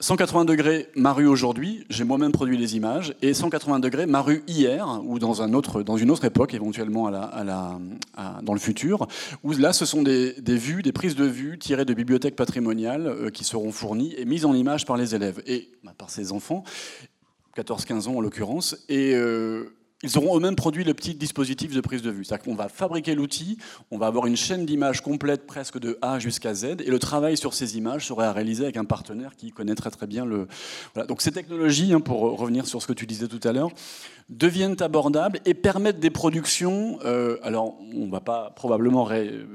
180 0.00 0.44
degrés 0.44 0.88
ma 0.96 1.12
rue 1.12 1.28
aujourd'hui, 1.28 1.86
j'ai 1.88 2.02
moi-même 2.02 2.32
produit 2.32 2.58
les 2.58 2.76
images, 2.76 3.14
et 3.22 3.32
180 3.32 3.78
degrés 3.78 4.06
ma 4.06 4.20
rue 4.20 4.42
hier, 4.48 5.00
ou 5.04 5.20
dans, 5.20 5.40
un 5.40 5.54
autre, 5.54 5.84
dans 5.84 5.96
une 5.96 6.10
autre 6.10 6.24
époque, 6.24 6.52
éventuellement 6.52 7.06
à 7.06 7.12
la, 7.12 7.22
à 7.22 7.44
la, 7.44 7.78
dans 8.42 8.52
le 8.52 8.58
futur, 8.58 9.06
où 9.44 9.52
là 9.52 9.72
ce 9.72 9.86
sont 9.86 10.02
des, 10.02 10.32
des, 10.40 10.56
vues, 10.56 10.82
des 10.82 10.90
prises 10.90 11.14
de 11.14 11.24
vues 11.24 11.56
tirées 11.60 11.84
de 11.84 11.94
bibliothèques 11.94 12.34
patrimoniales 12.34 13.06
euh, 13.06 13.30
qui 13.30 13.44
seront 13.44 13.70
fournies 13.70 14.12
et 14.18 14.24
mises 14.24 14.44
en 14.44 14.52
image 14.52 14.84
par 14.84 14.96
les 14.96 15.14
élèves, 15.14 15.40
et 15.46 15.70
bah, 15.84 15.94
par 15.96 16.10
ces 16.10 16.32
enfants, 16.32 16.64
14-15 17.56 18.08
ans 18.08 18.16
en 18.16 18.20
l'occurrence, 18.20 18.76
et 18.88 19.14
euh, 19.14 19.76
ils 20.04 20.18
auront 20.18 20.36
eux-mêmes 20.36 20.54
produit 20.54 20.84
le 20.84 20.92
petit 20.92 21.14
dispositif 21.14 21.74
de 21.74 21.80
prise 21.80 22.02
de 22.02 22.10
vue. 22.10 22.24
C'est-à-dire 22.24 22.44
qu'on 22.44 22.54
va 22.54 22.68
fabriquer 22.68 23.14
l'outil, 23.14 23.56
on 23.90 23.96
va 23.96 24.06
avoir 24.06 24.26
une 24.26 24.36
chaîne 24.36 24.66
d'images 24.66 25.00
complète 25.00 25.46
presque 25.46 25.78
de 25.78 25.98
A 26.02 26.18
jusqu'à 26.18 26.52
Z, 26.52 26.76
et 26.84 26.90
le 26.90 26.98
travail 26.98 27.36
sur 27.36 27.54
ces 27.54 27.78
images 27.78 28.06
serait 28.06 28.26
à 28.26 28.32
réaliser 28.32 28.64
avec 28.64 28.76
un 28.76 28.84
partenaire 28.84 29.34
qui 29.34 29.50
connaît 29.50 29.74
très 29.74 29.90
très 29.90 30.06
bien 30.06 30.26
le... 30.26 30.46
Donc 31.08 31.22
ces 31.22 31.32
technologies, 31.32 31.94
hein, 31.94 32.00
pour 32.00 32.20
revenir 32.38 32.66
sur 32.66 32.82
ce 32.82 32.86
que 32.86 32.92
tu 32.92 33.06
disais 33.06 33.28
tout 33.28 33.40
à 33.48 33.52
l'heure, 33.52 33.70
deviennent 34.28 34.76
abordables 34.80 35.40
et 35.46 35.54
permettent 35.54 36.00
des 36.00 36.10
productions, 36.10 36.98
euh, 37.04 37.38
alors 37.42 37.78
on 37.94 38.06
ne 38.06 38.10
va 38.10 38.20
pas 38.20 38.52
probablement 38.56 39.04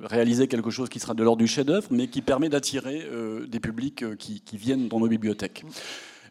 réaliser 0.03 0.47
quelque 0.47 0.71
chose 0.71 0.89
qui 0.89 0.99
sera 0.99 1.13
de 1.13 1.23
l'ordre 1.23 1.39
du 1.39 1.47
chef-d'œuvre, 1.47 1.87
mais 1.91 2.07
qui 2.07 2.21
permet 2.21 2.49
d'attirer 2.49 3.07
euh, 3.11 3.45
des 3.45 3.59
publics 3.59 4.03
euh, 4.03 4.15
qui 4.15 4.41
viennent 4.53 4.87
dans 4.87 4.99
nos 4.99 5.07
bibliothèques. 5.07 5.63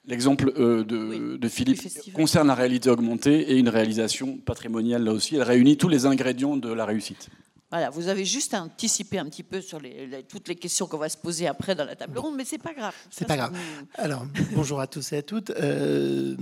L'exemple 0.09 0.53
euh, 0.57 0.85
de, 0.85 1.49
Philippe 1.49 1.83
concerne 2.15 2.49
la 2.49 2.55
réalité 2.55 2.89
augmentée 2.89 3.53
et 3.53 3.59
une 3.59 3.69
réalisation 3.69 4.39
patrimoniale 4.39 5.05
là 5.05 5.13
aussi. 5.13 5.37
Elle 5.37 5.43
réunit 5.43 5.77
tous 5.77 5.89
les 5.89 6.07
ingrédients 6.07 6.57
de 6.57 6.73
la 6.73 6.87
réussite. 6.87 7.29
Voilà, 7.71 7.91
vous 7.91 8.09
avez 8.09 8.25
juste 8.25 8.55
anticipé 8.55 9.19
un 9.19 9.27
petit 9.27 9.43
peu 9.43 9.61
sur 9.61 9.79
les, 9.79 10.25
toutes 10.27 10.49
les 10.49 10.55
questions 10.55 10.87
qu'on 10.87 10.97
va 10.97 11.11
se 11.11 11.19
poser 11.19 11.47
après 11.47 11.75
dans 11.75 11.85
la 11.85 11.95
table 11.95 12.19
ronde, 12.19 12.35
mais 12.37 12.47
c'est 12.47 12.57
pas 12.57 12.73
grave. 12.73 12.95
C'est 13.11 13.29
pas 13.29 13.37
grave. 13.37 13.55
Alors, 13.97 14.25
bonjour 14.55 14.81
à 14.81 14.87
tous 14.87 15.13
et 15.13 15.19
à 15.19 15.23
toutes. 15.23 15.51
Euh, 15.51 16.35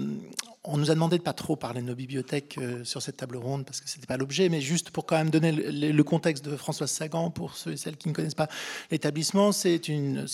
on 0.66 0.76
nous 0.76 0.90
a 0.90 0.94
demandé 0.94 1.18
de 1.18 1.22
pas 1.22 1.32
trop 1.32 1.56
parler 1.56 1.80
de 1.80 1.86
nos 1.86 1.94
bibliothèques 1.94 2.58
euh, 2.58 2.84
sur 2.84 3.02
cette 3.02 3.16
table 3.16 3.36
ronde 3.36 3.64
parce 3.64 3.80
que 3.80 3.88
c'était 3.88 4.06
pas 4.06 4.16
l'objet, 4.16 4.48
mais 4.48 4.60
juste 4.60 4.90
pour 4.90 5.06
quand 5.06 5.16
même 5.16 5.30
donner 5.30 5.52
le, 5.52 6.04
contexte 6.04 6.44
de 6.44 6.56
Françoise 6.56 6.90
Sagan 6.90 7.30
pour 7.30 7.56
ceux 7.56 7.72
et 7.72 7.76
celles 7.76 7.96
qui 7.96 8.08
ne 8.08 8.14
connaissent 8.14 8.34
pas 8.34 8.48
l'établissement, 8.90 9.50
c'est 9.52 9.88
une 9.88 10.26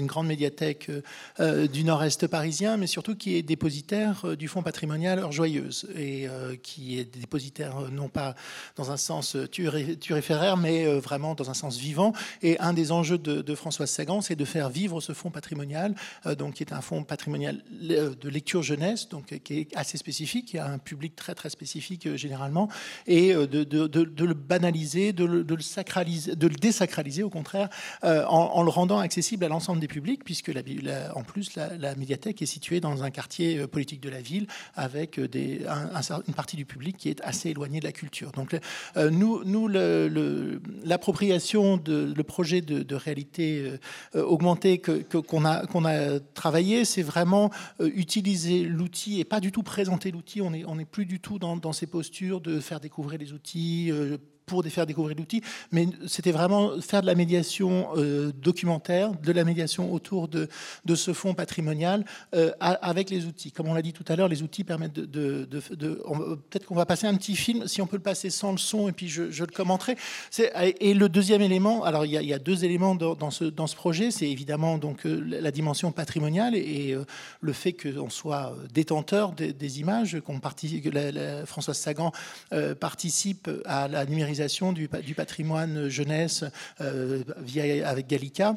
grande 0.00 0.26
médiathèque 0.26 0.90
euh, 1.40 1.66
du 1.66 1.84
Nord-Est 1.84 2.26
parisien, 2.28 2.76
mais 2.76 2.86
surtout 2.86 3.16
qui 3.16 3.36
est 3.36 3.42
dépositaire 3.42 4.24
euh, 4.24 4.36
du 4.36 4.48
fonds 4.48 4.62
patrimonial 4.62 5.18
Heure 5.18 5.32
Joyeuse 5.32 5.88
et 5.96 6.28
qui 6.62 6.98
est 6.98 7.04
dépositaire 7.04 7.90
non 7.90 8.08
pas 8.08 8.34
dans 8.76 8.90
un 8.90 8.96
sens 8.96 9.36
turéféraire, 9.50 10.56
mais 10.56 10.86
vraiment 10.98 11.34
dans 11.34 11.50
un 11.50 11.54
sens 11.54 11.78
vivant. 11.78 12.12
Et 12.42 12.58
un 12.60 12.72
des 12.72 12.92
enjeux 12.92 13.18
de, 13.18 13.42
de 13.42 13.54
Françoise 13.54 13.90
Sagan, 13.90 14.20
c'est 14.20 14.36
de 14.36 14.44
faire 14.44 14.68
vivre 14.68 15.00
ce 15.00 15.12
fonds 15.12 15.30
patrimonial, 15.30 15.94
donc 16.38 16.54
qui 16.54 16.62
est 16.62 16.72
un 16.72 16.80
fonds 16.80 17.04
patrimonial 17.04 17.62
de 17.80 18.28
lecture 18.28 18.62
jeunesse, 18.62 19.08
donc 19.08 19.38
qui 19.42 19.58
est 19.60 19.67
assez 19.74 19.98
spécifique, 19.98 20.52
il 20.52 20.56
y 20.56 20.60
a 20.60 20.66
un 20.66 20.78
public 20.78 21.14
très 21.16 21.34
très 21.34 21.50
spécifique 21.50 22.06
euh, 22.06 22.16
généralement, 22.16 22.68
et 23.06 23.34
euh, 23.34 23.46
de, 23.46 24.24
le 24.24 24.34
banaliser, 24.34 25.12
de 25.12 25.24
le, 25.24 25.42
le, 25.42 25.60
sacraliser, 25.60 26.36
de 26.36 26.46
le 26.46 26.54
désacraliser 26.54 27.22
au 27.22 27.30
contraire, 27.30 27.68
euh, 28.04 28.24
en, 28.26 28.62
le 28.62 28.70
rendant 28.70 28.98
accessible 28.98 29.44
à 29.44 29.48
l'ensemble 29.48 29.80
des 29.80 29.88
publics, 29.88 30.24
puisque 30.24 30.50
en 31.14 31.22
plus 31.22 31.54
la, 31.56 31.94
médiathèque 31.94 32.42
est 32.42 32.46
située 32.46 32.80
dans 32.80 33.02
un 33.02 33.10
quartier 33.10 33.66
politique 33.66 34.00
de 34.00 34.08
la 34.08 34.20
ville 34.20 34.46
avec 34.74 35.18
une 35.18 36.34
partie 36.34 36.56
du 36.56 36.64
public 36.64 36.96
qui 36.96 37.08
est 37.08 37.20
assez 37.22 37.50
éloignée 37.50 37.80
de 37.80 37.84
la 37.84 37.92
culture. 37.92 38.32
Donc 38.32 38.56
nous, 38.96 39.68
l'appropriation 40.84 41.76
de 41.76 42.12
le 42.14 42.22
projet 42.24 42.60
de, 42.60 42.94
réalité 42.94 43.72
augmentée 44.14 44.78
que, 44.78 45.04
a, 45.44 45.66
qu'on 45.66 45.84
a 45.84 46.20
travaillé, 46.34 46.84
c'est 46.84 47.02
vraiment 47.02 47.50
utiliser 47.80 48.64
l'outil 48.64 49.20
et 49.20 49.24
pas 49.24 49.40
du 49.40 49.52
tout 49.52 49.57
présenter 49.62 50.10
l'outil. 50.10 50.40
On 50.40 50.50
n'est 50.50 50.60
est 50.60 50.84
plus 50.84 51.06
du 51.06 51.20
tout 51.20 51.38
dans, 51.38 51.72
ces 51.72 51.86
postures 51.86 52.40
de 52.40 52.60
faire 52.60 52.80
découvrir 52.80 53.18
les 53.18 53.32
outils, 53.32 53.90
euh, 53.90 54.18
pour 54.48 54.64
faire 54.64 54.86
découvrir 54.86 55.16
l'outil, 55.16 55.42
mais 55.70 55.86
c'était 56.06 56.32
vraiment 56.32 56.80
faire 56.80 57.02
de 57.02 57.06
la 57.06 57.14
médiation 57.14 57.88
euh, 57.96 58.32
documentaire, 58.32 59.12
de 59.12 59.32
la 59.32 59.44
médiation 59.44 59.92
autour 59.92 60.28
de, 60.28 60.48
de 60.84 60.94
ce 60.94 61.12
fonds 61.12 61.34
patrimonial 61.34 62.04
euh, 62.34 62.50
avec 62.60 63.10
les 63.10 63.26
outils. 63.26 63.52
Comme 63.52 63.68
on 63.68 63.74
l'a 63.74 63.82
dit 63.82 63.92
tout 63.92 64.04
à 64.08 64.16
l'heure, 64.16 64.28
les 64.28 64.42
outils 64.42 64.64
permettent 64.64 64.94
de... 64.94 65.04
de, 65.44 65.60
Peut-être 66.50 66.66
qu'on 66.66 66.74
va 66.74 66.86
passer 66.86 67.06
un 67.06 67.14
petit 67.14 67.36
film, 67.36 67.66
si 67.68 67.82
on 67.82 67.86
peut 67.86 67.96
le 67.96 68.02
passer 68.02 68.30
sans 68.30 68.52
le 68.52 68.58
son, 68.58 68.88
et 68.88 68.92
puis 68.92 69.08
je, 69.08 69.30
je 69.30 69.44
le 69.44 69.50
commenterai. 69.50 69.96
Et 70.80 70.94
le 70.94 71.08
deuxième 71.08 71.42
élément, 71.42 71.84
alors 71.84 72.06
il 72.06 72.12
y 72.12 72.32
a, 72.32 72.38
deux 72.38 72.64
éléments 72.64 72.94
dans, 72.94 73.30
ce, 73.30 73.44
dans 73.44 73.66
ce 73.66 73.76
projet, 73.76 74.10
c'est 74.10 74.28
évidemment 74.28 74.78
donc 74.78 75.06
euh, 75.06 75.20
la 75.40 75.50
dimension 75.50 75.92
patrimoniale 75.92 76.54
et, 76.54 76.96
le 77.40 77.52
fait 77.52 77.72
qu'on 77.72 78.10
soit 78.10 78.54
détenteur 78.72 79.32
des, 79.32 79.80
images, 79.80 80.20
qu'on 80.24 80.40
participe, 80.40 80.90
que 80.90 81.44
Françoise 81.44 81.76
Sagan 81.76 82.12
participe 82.80 83.50
à 83.66 83.88
la 83.88 84.06
numérisation 84.06 84.37
du, 84.72 84.88
patrimoine 84.88 85.88
jeunesse 85.88 86.44
euh, 86.80 87.22
via, 87.38 87.88
avec 87.88 88.06
Gallica. 88.06 88.56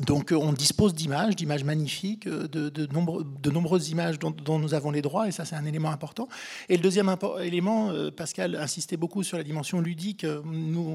Donc 0.00 0.32
euh, 0.32 0.36
on 0.36 0.52
dispose 0.52 0.94
d'images, 0.94 1.36
d'images 1.36 1.62
magnifiques, 1.62 2.26
euh, 2.26 2.48
de, 2.48 3.50
nombreuses 3.50 3.90
images 3.90 4.18
dont, 4.18 4.58
nous 4.58 4.74
avons 4.74 4.90
les 4.90 5.02
droits, 5.02 5.28
et 5.28 5.32
ça 5.32 5.44
c'est 5.44 5.56
un 5.56 5.64
élément 5.66 5.90
important. 5.90 6.28
Et 6.68 6.76
le 6.76 6.82
deuxième 6.82 7.14
élément, 7.42 7.90
euh, 7.90 8.10
Pascal 8.10 8.56
insistait 8.56 8.96
beaucoup 8.96 9.22
sur 9.22 9.36
la 9.36 9.44
dimension 9.44 9.80
ludique. 9.80 10.24
Nous, 10.24 10.94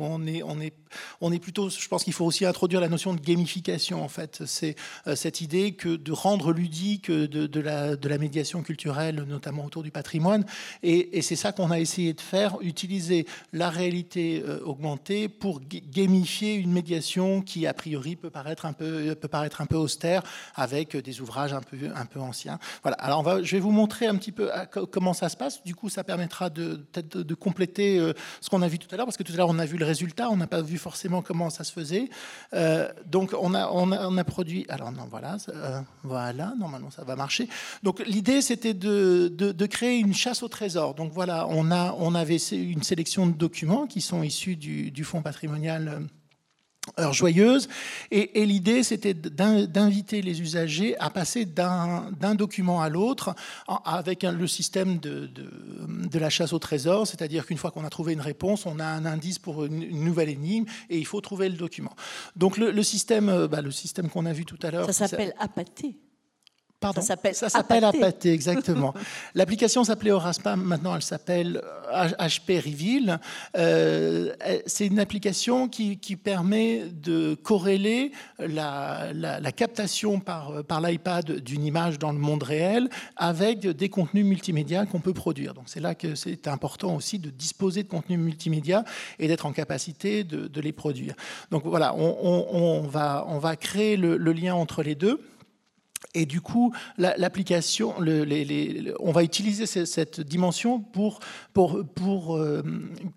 on 1.22 1.32
est, 1.32 1.40
plutôt, 1.40 1.70
je 1.70 1.88
pense 1.88 2.04
qu'il 2.04 2.14
faut 2.14 2.26
aussi 2.26 2.46
introduire 2.46 2.82
la 2.82 2.90
notion 2.90 3.14
de 3.14 3.20
gamification, 3.20 4.04
en 4.04 4.08
fait. 4.08 4.44
C'est 4.46 4.76
cette 5.16 5.42
idée 5.42 5.74
que 5.74 5.96
de 5.96 6.12
rendre 6.12 6.52
ludique 6.52 7.12
de, 7.12 7.60
la, 7.60 8.18
médiation 8.18 8.64
culturelle, 8.64 9.26
notamment 9.28 9.66
autour 9.66 9.84
du 9.84 9.92
patrimoine. 9.92 10.46
Et 10.84 11.22
c'est 11.22 11.36
ça 11.36 11.52
qu'on 11.52 11.72
a 11.72 11.80
essayé 11.80 12.14
de 12.14 12.22
faire, 12.22 12.58
utiliser 12.62 13.26
la 13.54 13.70
réalité 13.70 14.44
augmentée 14.64 15.28
pour 15.28 15.62
gamifier 15.62 16.56
une 16.56 16.72
médiation 16.72 17.42
qui, 17.42 17.68
a 17.68 17.74
priori, 17.74 18.16
peut 18.16 18.30
paraître 18.30 18.66
un 18.66 18.74
peu 18.74 18.95
peut, 18.96 19.28
paraître 19.28 19.62
un 19.62 19.66
peu 19.66 19.78
austère 19.78 20.22
avec 20.56 20.96
des 20.96 21.22
ouvrages 21.22 21.54
un 21.54 21.62
peu, 21.62 21.78
un 21.96 22.06
peu 22.06 22.20
anciens. 22.20 22.60
Voilà. 22.84 22.98
Alors, 22.98 23.44
je 23.44 23.52
vais 23.52 23.60
vous 23.60 23.72
montrer 23.72 24.08
un 24.08 24.16
petit 24.16 24.32
peu 24.32 24.52
euh, 24.52 24.66
comment 24.66 25.14
ça 25.14 25.30
se 25.30 25.38
passe. 25.38 25.64
Du 25.64 25.76
coup, 25.76 25.90
ça 25.90 26.04
permettra 26.04 26.50
de, 26.50 26.76
peut-être 26.92 27.18
de, 27.18 27.36
compléter 27.36 28.00
euh, 28.00 28.14
ce 28.42 28.50
qu'on 28.50 28.62
a 28.62 28.68
vu 28.68 28.80
tout 28.80 28.88
à 28.92 28.98
l'heure, 28.98 29.06
parce 29.06 29.18
que 29.18 29.24
tout 29.24 29.34
à 29.34 29.38
l'heure, 29.38 29.50
on 29.50 29.60
a 29.60 29.66
vu 29.66 29.78
le 29.78 29.86
résultat, 29.86 30.30
on 30.30 30.38
n'a 30.38 30.48
pas 30.48 30.62
vu 30.62 30.78
forcément 30.78 31.22
comment 31.22 31.50
ça 31.50 31.64
se 31.64 31.72
faisait. 31.72 32.10
Euh, 32.54 32.92
donc, 33.06 33.36
on 33.40 33.54
a, 33.54 33.70
on, 33.70 34.18
a, 34.18 34.24
produit. 34.24 34.66
Alors, 34.70 34.92
non, 34.92 35.08
voilà, 35.10 35.38
voilà, 36.04 36.54
normalement, 36.58 36.92
ça 36.92 37.04
va 37.04 37.16
marcher. 37.16 37.48
Donc, 37.84 38.02
l'idée, 38.06 38.42
c'était 38.42 38.74
de, 38.74 39.28
de, 39.28 39.66
créer 39.66 40.00
une 40.00 40.14
chasse 40.14 40.44
au 40.44 40.48
trésor. 40.48 40.96
Donc, 40.96 41.12
voilà, 41.12 41.48
on, 41.50 41.72
a, 41.72 41.96
on 41.98 42.16
avait 42.16 42.38
une 42.38 42.84
sélection 42.84 43.28
de 43.28 43.34
documents 43.34 43.88
qui 43.88 44.02
sont 44.02 44.24
issus 44.24 44.56
du 44.56 45.04
fonds 45.04 45.22
patrimonial 45.22 46.02
heure 47.00 47.14
joyeuse. 47.14 47.68
Et, 48.12 48.46
l'idée, 48.46 48.84
c'était 48.84 49.14
d'inviter 49.14 50.22
les 50.22 50.42
usagers 50.42 50.98
à 51.00 51.10
passer 51.10 51.46
d'un 51.46 52.36
document 52.36 52.82
à 52.82 52.90
l'autre 52.90 53.36
avec 53.86 54.24
le 54.24 54.48
système 54.48 55.00
de, 55.00 55.28
de, 55.28 56.20
la 56.20 56.30
chasse 56.30 56.54
au 56.54 56.60
trésor, 56.60 57.08
c'est-à-dire 57.08 57.46
qu'une 57.46 57.58
fois 57.58 57.72
qu'on 57.72 57.84
a 57.84 57.90
trouvé 57.90 58.14
une 58.14 58.22
réponse, 58.22 58.66
on 58.66 58.80
a 58.80 58.86
un 58.86 59.06
indice 59.06 59.40
pour 59.40 59.66
une, 59.66 60.04
nouvelle 60.04 60.30
énigme 60.30 60.66
et 60.90 60.98
il 60.98 61.06
faut 61.06 61.22
trouver 61.22 61.50
le 61.50 61.56
document. 61.56 61.94
Donc 62.36 62.58
le, 62.58 62.84
système, 62.84 63.30
euh, 63.30 63.48
bah, 63.48 63.62
le 63.62 63.72
système 63.72 64.10
qu'on 64.10 64.26
a 64.26 64.34
vu 64.34 64.46
tout 64.46 64.60
à 64.62 64.72
l'heure... 64.72 64.86
Ça 64.92 65.08
s'appelle 65.08 65.34
apathé. 65.40 65.96
Pardon, 66.80 67.02
ça 67.02 67.50
s'appelle 67.50 67.84
Apathé, 67.84 68.32
exactement. 68.32 68.94
L'application 69.34 69.84
s'appelait 69.84 70.12
Oraspa, 70.12 70.56
maintenant 70.56 70.96
elle 70.96 71.02
s'appelle 71.02 71.62
HP 71.92 72.60
Reveal. 72.60 73.20
Euh, 73.58 74.36
c'est 74.66 74.88
une 74.88 75.00
application 75.00 75.70
qui, 75.70 75.96
permet 76.22 76.84
de 76.90 77.36
corréler 77.36 78.12
la, 78.40 79.52
captation 79.56 80.20
par, 80.20 80.64
par 80.66 80.82
l'iPad 80.82 81.40
d'une 81.40 81.64
image 81.64 81.98
dans 81.98 82.12
le 82.12 82.20
monde 82.20 82.44
réel 82.44 82.90
avec 83.16 83.66
des 83.66 83.90
contenus 83.90 84.26
multimédia 84.26 84.86
qu'on 84.86 85.00
peut 85.00 85.14
produire. 85.14 85.54
Donc 85.54 85.66
c'est 85.68 85.80
là 85.80 85.96
que 85.96 86.14
c'est 86.16 86.48
important 86.48 86.96
aussi 86.96 87.20
de 87.20 87.30
disposer 87.30 87.84
de 87.84 87.88
contenus 87.88 88.20
multimédia 88.20 88.84
et 89.18 89.28
d'être 89.28 89.46
en 89.46 89.54
capacité 89.54 90.24
de, 90.24 90.62
les 90.62 90.72
produire. 90.72 91.16
Donc 91.52 91.64
voilà, 91.66 91.96
on, 91.96 92.82
va, 92.82 93.26
on 93.28 93.40
va 93.40 93.56
créer 93.56 93.98
le 93.98 94.18
lien 94.34 94.56
entre 94.56 94.84
les 94.84 94.96
deux. 94.96 95.20
Et 96.14 96.26
du 96.26 96.42
coup, 96.42 96.74
l'application, 96.98 97.96
on 99.00 99.12
va 99.12 99.24
utiliser 99.24 99.66
cette 99.66 100.22
dimension 100.22 100.80
pour, 100.80 101.20
euh, 101.58 102.64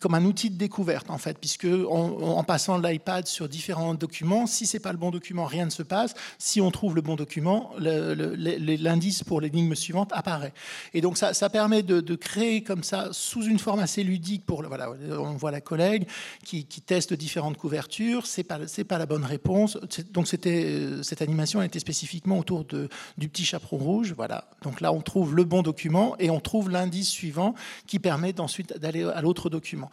comme 0.01 0.15
un 0.15 0.24
outil 0.24 0.51
de 0.51 0.56
découverte, 0.56 1.10
en 1.10 1.19
fait, 1.19 1.39
puisque 1.39 1.66
en, 1.66 2.43
passant 2.44 2.78
l'iPad 2.78 3.27
sur 3.27 3.48
différents 3.48 3.94
documents, 3.94 4.47
si 4.47 4.66
c'est 4.66 4.81
pas 4.81 4.93
le 4.93 4.98
bon 4.98 5.10
document, 5.10 5.44
rien 5.44 5.65
ne 5.65 5.70
se 5.70 5.82
passe. 5.82 6.15
Si 6.39 6.60
on 6.60 6.70
trouve 6.70 6.94
le 6.94 7.02
bon 7.02 7.16
document, 7.16 7.73
l'indice 7.78 9.24
pour 9.24 9.40
l'énigme 9.40 9.74
suivante 9.74 10.10
apparaît. 10.12 10.52
Et 10.94 11.01
donc, 11.01 11.19
ça, 11.19 11.51
permet 11.51 11.82
de, 11.82 12.15
créer 12.15 12.62
comme 12.62 12.82
ça, 12.82 13.09
sous 13.12 13.44
une 13.44 13.59
forme 13.59 13.81
assez 13.81 14.02
ludique, 14.02 14.44
pour 14.44 14.62
voilà, 14.62 14.90
on 15.10 15.35
voit 15.35 15.51
la 15.51 15.60
collègue 15.60 16.06
qui, 16.44 16.65
teste 16.65 17.12
différentes 17.12 17.59
couvertures, 17.59 18.27
c'est 18.27 18.44
pas, 18.44 18.59
pas 18.89 18.98
la 18.98 19.06
bonne 19.06 19.24
réponse. 19.24 19.77
Donc, 20.12 20.27
c'était 20.27 21.02
cette 21.02 21.23
animation 21.23 21.62
était 21.62 21.78
spécifiquement 21.78 22.39
autour 22.39 22.65
de 22.65 22.78
du 23.17 23.29
petit 23.29 23.45
chaperon 23.45 23.77
rouge. 23.79 24.13
Voilà. 24.17 24.45
Donc 24.63 24.81
là, 24.81 24.93
on 24.93 25.01
trouve 25.01 25.35
le 25.35 25.45
bon 25.45 25.63
document 25.63 26.17
et 26.19 26.31
on 26.31 26.41
trouve 26.41 26.71
l'indice 26.71 27.09
suivant 27.09 27.55
qui 27.87 27.99
permet 27.99 28.41
ensuite 28.41 28.79
d'aller 28.79 29.05
à 29.05 29.21
l'autre 29.21 29.51
document. 29.51 29.91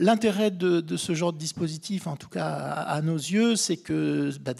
L'intérêt 0.00 0.50
de, 0.50 0.96
ce 0.96 1.12
genre 1.12 1.30
de 1.34 1.36
dispositif, 1.36 2.06
en 2.06 2.16
tout 2.16 2.30
cas 2.30 2.46
à, 2.46 3.02
nos 3.02 3.18
yeux, 3.18 3.54
c'est 3.54 3.76
que 3.76 4.30
bah, 4.40 4.54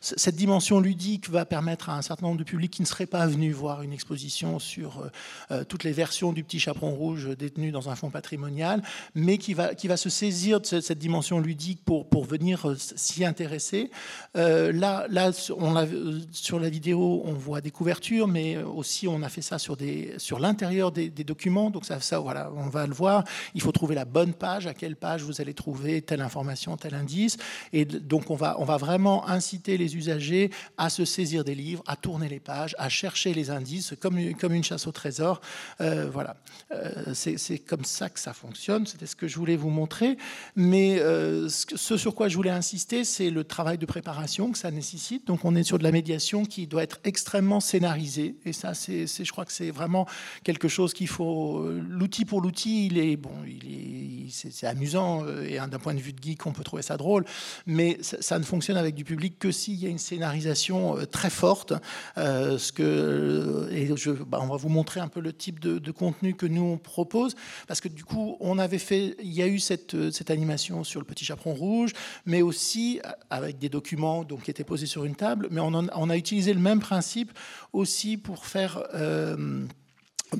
cette 0.00 0.36
dimension 0.36 0.78
ludique 0.78 1.30
va 1.30 1.46
permettre 1.46 1.88
à 1.88 1.96
un 1.96 2.02
certain 2.02 2.26
nombre 2.26 2.38
de 2.38 2.44
publics 2.44 2.70
qui 2.70 2.82
ne 2.82 2.86
seraient 2.86 3.06
pas 3.06 3.26
venus 3.26 3.56
voir 3.56 3.80
une 3.80 3.94
exposition 3.94 4.58
sur 4.58 4.98
euh, 4.98 5.08
euh, 5.52 5.64
toutes 5.64 5.84
les 5.84 5.92
versions 5.92 6.34
du 6.34 6.44
petit 6.44 6.60
chaperon 6.60 6.90
rouge 6.90 7.34
détenu 7.38 7.70
dans 7.70 7.88
un 7.88 7.94
fonds 7.94 8.10
patrimonial, 8.10 8.82
mais 9.14 9.38
qui 9.38 9.54
va, 9.54 9.74
qui 9.74 9.88
va 9.88 9.96
se 9.96 10.10
saisir 10.10 10.60
de 10.60 10.66
cette, 10.66 10.98
dimension 10.98 11.40
ludique 11.40 11.82
pour, 11.82 12.06
pour 12.06 12.26
venir 12.26 12.68
euh, 12.68 12.76
s'y 12.76 13.24
intéresser. 13.24 13.90
là, 14.34 15.06
là 15.08 15.32
sur 15.32 16.60
la 16.60 16.68
vidéo, 16.68 17.22
on 17.24 17.32
voit 17.32 17.62
des 17.62 17.70
couvertures, 17.70 18.28
mais 18.28 18.58
aussi 18.58 19.08
on 19.08 19.22
a 19.22 19.30
fait 19.30 19.40
ça 19.40 19.58
sur, 19.58 19.78
sur 20.18 20.38
l'intérieur 20.40 20.92
des, 20.92 21.08
des, 21.08 21.24
documents. 21.24 21.70
Donc 21.70 21.86
ça, 21.86 22.00
ça, 22.00 22.18
voilà, 22.18 22.52
on 22.54 22.68
va 22.68 22.86
le 22.86 22.92
voir. 22.92 23.24
Il 23.54 23.62
faut 23.62 23.72
trouver 23.72 23.94
la 23.94 24.04
bonne 24.04 24.25
page, 24.34 24.66
à 24.66 24.74
quelle 24.74 24.96
page 24.96 25.22
vous 25.22 25.40
allez 25.40 25.54
trouver 25.54 26.02
telle 26.02 26.20
information, 26.20 26.76
tel 26.76 26.94
indice. 26.94 27.36
Et 27.72 27.84
donc, 27.84 28.30
on 28.30 28.36
va, 28.36 28.56
on 28.58 28.64
va 28.64 28.76
vraiment 28.76 29.28
inciter 29.28 29.76
les 29.76 29.96
usagers 29.96 30.50
à 30.76 30.90
se 30.90 31.04
saisir 31.04 31.44
des 31.44 31.54
livres, 31.54 31.82
à 31.86 31.96
tourner 31.96 32.28
les 32.28 32.40
pages, 32.40 32.74
à 32.78 32.88
chercher 32.88 33.34
les 33.34 33.50
indices, 33.50 33.94
comme, 34.00 34.34
comme 34.34 34.52
une 34.52 34.64
chasse 34.64 34.86
au 34.86 34.92
trésor. 34.92 35.40
Euh, 35.80 36.08
voilà. 36.10 36.36
Euh, 36.72 37.14
c'est 37.14 37.58
comme 37.58 37.84
ça 37.84 38.08
que 38.08 38.20
ça 38.20 38.32
fonctionne. 38.32 38.86
C'était 38.86 39.06
ce 39.06 39.16
que 39.16 39.28
je 39.28 39.36
voulais 39.36 39.56
vous 39.56 39.70
montrer. 39.70 40.16
Mais 40.54 40.98
euh, 40.98 41.48
ce 41.48 41.96
sur 41.96 42.14
quoi 42.14 42.28
je 42.28 42.36
voulais 42.36 42.50
insister, 42.50 43.04
c'est 43.04 43.30
le 43.30 43.44
travail 43.44 43.78
de 43.78 43.86
préparation 43.86 44.52
que 44.52 44.58
ça 44.58 44.70
nécessite. 44.70 45.26
Donc, 45.26 45.44
on 45.44 45.54
est 45.54 45.64
sur 45.64 45.78
de 45.78 45.84
la 45.84 45.92
médiation 45.92 46.44
qui 46.44 46.66
doit 46.66 46.82
être 46.82 47.00
extrêmement 47.04 47.60
scénarisée. 47.60 48.36
Et 48.44 48.52
ça, 48.52 48.74
c'est, 48.74 49.06
je 49.06 49.32
crois 49.32 49.44
que 49.44 49.52
c'est 49.52 49.70
vraiment 49.70 50.06
quelque 50.44 50.68
chose 50.68 50.94
qu'il 50.94 51.08
faut. 51.08 51.66
L'outil 51.70 52.24
pour 52.24 52.40
l'outil, 52.40 52.86
il 52.86 52.98
est 52.98 53.16
bon, 53.16 53.34
il 53.46 53.66
est 53.66 54.15
c'est 54.30 54.66
amusant 54.66 55.24
euh, 55.24 55.44
et 55.44 55.56
d'un 55.56 55.78
point 55.78 55.94
de 55.94 56.00
vue 56.00 56.12
de 56.12 56.22
geek, 56.22 56.46
on 56.46 56.52
peut 56.52 56.64
trouver 56.64 56.82
ça 56.82 56.96
drôle, 56.96 57.24
mais 57.66 57.98
ça, 58.00 58.38
ne 58.38 58.44
fonctionne 58.44 58.76
avec 58.76 58.94
du 58.94 59.04
public 59.04 59.38
que 59.38 59.50
s'il 59.50 59.74
y 59.74 59.86
a 59.86 59.88
une 59.88 59.98
scénarisation 59.98 60.98
euh, 60.98 61.06
très 61.06 61.30
forte. 61.30 61.72
Euh, 62.18 62.58
ce 62.58 62.72
que, 62.72 63.68
et 63.70 63.94
je, 63.96 64.10
bah, 64.10 64.38
on 64.40 64.46
va 64.46 64.56
vous 64.56 64.68
montrer 64.68 65.00
un 65.00 65.08
peu 65.08 65.20
le 65.20 65.32
type 65.32 65.60
de, 65.60 65.90
contenu 65.90 66.34
que 66.34 66.46
nous 66.46 66.62
on 66.62 66.78
propose, 66.78 67.34
parce 67.66 67.80
que 67.80 67.88
du 67.88 68.04
coup, 68.04 68.36
on 68.40 68.58
avait 68.58 68.78
fait, 68.78 69.16
il 69.22 69.32
y 69.32 69.42
a 69.42 69.46
eu 69.46 69.58
cette, 69.58 70.10
cette 70.10 70.30
animation 70.30 70.84
sur 70.84 71.00
le 71.00 71.06
petit 71.06 71.24
chaperon 71.24 71.54
rouge, 71.54 71.92
mais 72.26 72.42
aussi 72.42 73.00
avec 73.30 73.58
des 73.58 73.68
documents 73.68 74.24
donc, 74.24 74.42
qui 74.42 74.50
étaient 74.50 74.64
posés 74.64 74.86
sur 74.86 75.04
une 75.04 75.16
table, 75.16 75.48
mais 75.50 75.60
on, 75.60 75.72
on 75.72 76.10
a 76.10 76.16
utilisé 76.16 76.52
le 76.52 76.60
même 76.60 76.80
principe 76.80 77.32
aussi 77.72 78.16
pour 78.16 78.46
faire 78.46 78.82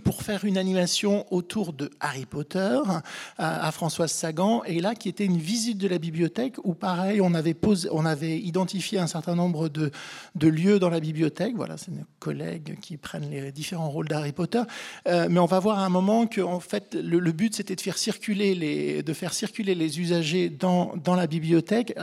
pour 0.03 0.23
faire 0.23 0.45
une 0.45 0.59
animation 0.59 1.27
autour 1.33 1.73
de 1.73 1.91
Harry 2.01 2.27
Potter 2.27 2.79
à, 3.39 3.71
Françoise 3.71 4.11
Sagan, 4.11 4.63
et 4.65 4.81
là 4.81 4.95
qui 4.95 5.09
était 5.09 5.25
une 5.25 5.39
visite 5.39 5.79
de 5.79 5.87
la 5.87 5.99
bibliothèque 5.99 6.57
où 6.65 6.75
pareil 6.75 7.21
on 7.21 7.35
avait, 7.35 8.39
identifié 8.39 8.99
un 8.99 9.07
certain 9.07 9.35
nombre 9.35 9.69
de, 9.69 9.91
lieux 10.41 10.79
dans 10.79 10.91
la 10.91 11.01
bibliothèque. 11.01 11.55
Voilà, 11.57 11.77
c'est 11.77 11.93
nos 11.93 12.05
collègues 12.19 12.79
qui 12.81 12.97
prennent 12.97 13.31
les 13.31 13.53
différents 13.53 13.89
rôles 13.89 14.09
d'Harry 14.09 14.33
Potter. 14.33 14.63
Euh, 15.07 15.29
mais 15.31 15.39
on 15.39 15.47
va 15.47 15.61
voir 15.61 15.79
à 15.79 15.87
un 15.87 15.89
moment 15.89 16.27
que 16.27 16.41
en 16.41 16.61
fait 16.61 16.95
le, 16.95 17.21
but 17.33 17.55
c'était 17.55 17.77
de 17.77 17.81
faire 17.81 17.99
circuler 17.99 18.55
les, 18.55 19.03
de 19.03 19.13
faire 19.13 19.35
circuler 19.35 19.75
les 19.75 20.01
usagers 20.01 20.49
dans, 20.49 20.95
la 21.07 21.27
bibliothèque, 21.27 21.97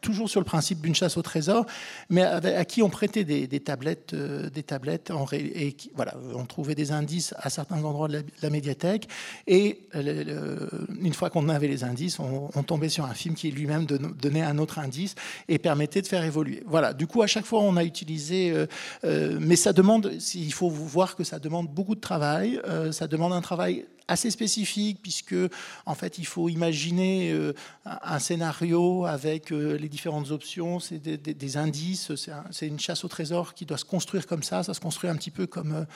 toujours 0.00 0.30
sur 0.30 0.40
le 0.40 0.46
principe 0.46 0.80
d'une 0.80 0.94
chasse 0.94 1.16
au 1.16 1.22
trésor, 1.22 1.66
mais 2.08 2.22
à 2.22 2.64
qui 2.64 2.82
on 2.82 2.88
prêtait 2.88 3.24
des, 3.24 3.60
tablettes, 3.60 4.14
euh, 4.14 4.48
des 4.50 4.62
tablettes 4.62 5.10
en, 5.10 5.26
et 5.32 5.76
voilà, 5.94 6.14
on 6.34 6.46
trouvait 6.46 6.74
des 6.74 6.92
indices 6.92 7.15
à 7.36 7.50
certains 7.50 7.82
endroits 7.82 8.08
de 8.08 8.22
la, 8.42 8.50
médiathèque. 8.50 9.08
Et 9.46 9.80
une 9.94 11.14
fois 11.14 11.30
qu'on 11.30 11.48
avait 11.48 11.68
les 11.68 11.84
indices, 11.84 12.18
on, 12.18 12.62
tombait 12.62 12.88
sur 12.88 13.04
un 13.04 13.14
film 13.14 13.34
qui 13.34 13.50
lui-même 13.50 13.86
donnait 13.86 14.42
un 14.42 14.58
autre 14.58 14.78
indice 14.78 15.14
et 15.48 15.58
permettait 15.58 16.02
de 16.02 16.06
faire 16.06 16.24
évoluer. 16.24 16.62
Voilà, 16.66 16.92
du 16.92 17.06
coup, 17.06 17.22
à 17.22 17.26
chaque 17.26 17.44
fois, 17.44 17.60
on 17.60 17.76
a 17.76 17.84
utilisé, 17.84 18.50
euh, 18.50 18.66
euh, 19.04 19.38
mais 19.40 19.56
ça 19.56 19.72
demande, 19.72 20.12
il 20.34 20.52
faut 20.52 20.68
voir 20.68 21.16
que 21.16 21.24
ça 21.24 21.38
demande 21.38 21.68
beaucoup 21.68 21.94
de 21.94 22.00
travail, 22.00 22.60
ça 22.92 23.06
demande 23.06 23.32
un 23.32 23.40
travail 23.40 23.86
assez 24.08 24.30
spécifique 24.30 24.98
puisque 25.02 25.34
en 25.84 25.94
fait 25.94 26.18
il 26.18 26.26
faut 26.26 26.48
imaginer 26.48 27.32
euh, 27.32 27.52
un 27.84 28.18
scénario 28.18 29.04
avec 29.04 29.52
euh, 29.52 29.76
les 29.76 29.88
différentes 29.88 30.30
options, 30.30 30.80
c'est 30.80 30.98
des, 30.98 31.56
indices, 31.56 32.12
c'est 32.50 32.66
une 32.66 32.78
chasse 32.78 33.04
au 33.04 33.08
trésor 33.08 33.54
qui 33.54 33.66
doit 33.66 33.78
se 33.78 33.84
construire 33.84 34.26
comme 34.26 34.42
ça, 34.42 34.62
ça 34.62 34.74
se 34.74 34.80
construit 34.80 35.10
un 35.10 35.16
petit 35.16 35.30
peu 35.30 35.46
comme 35.46 35.86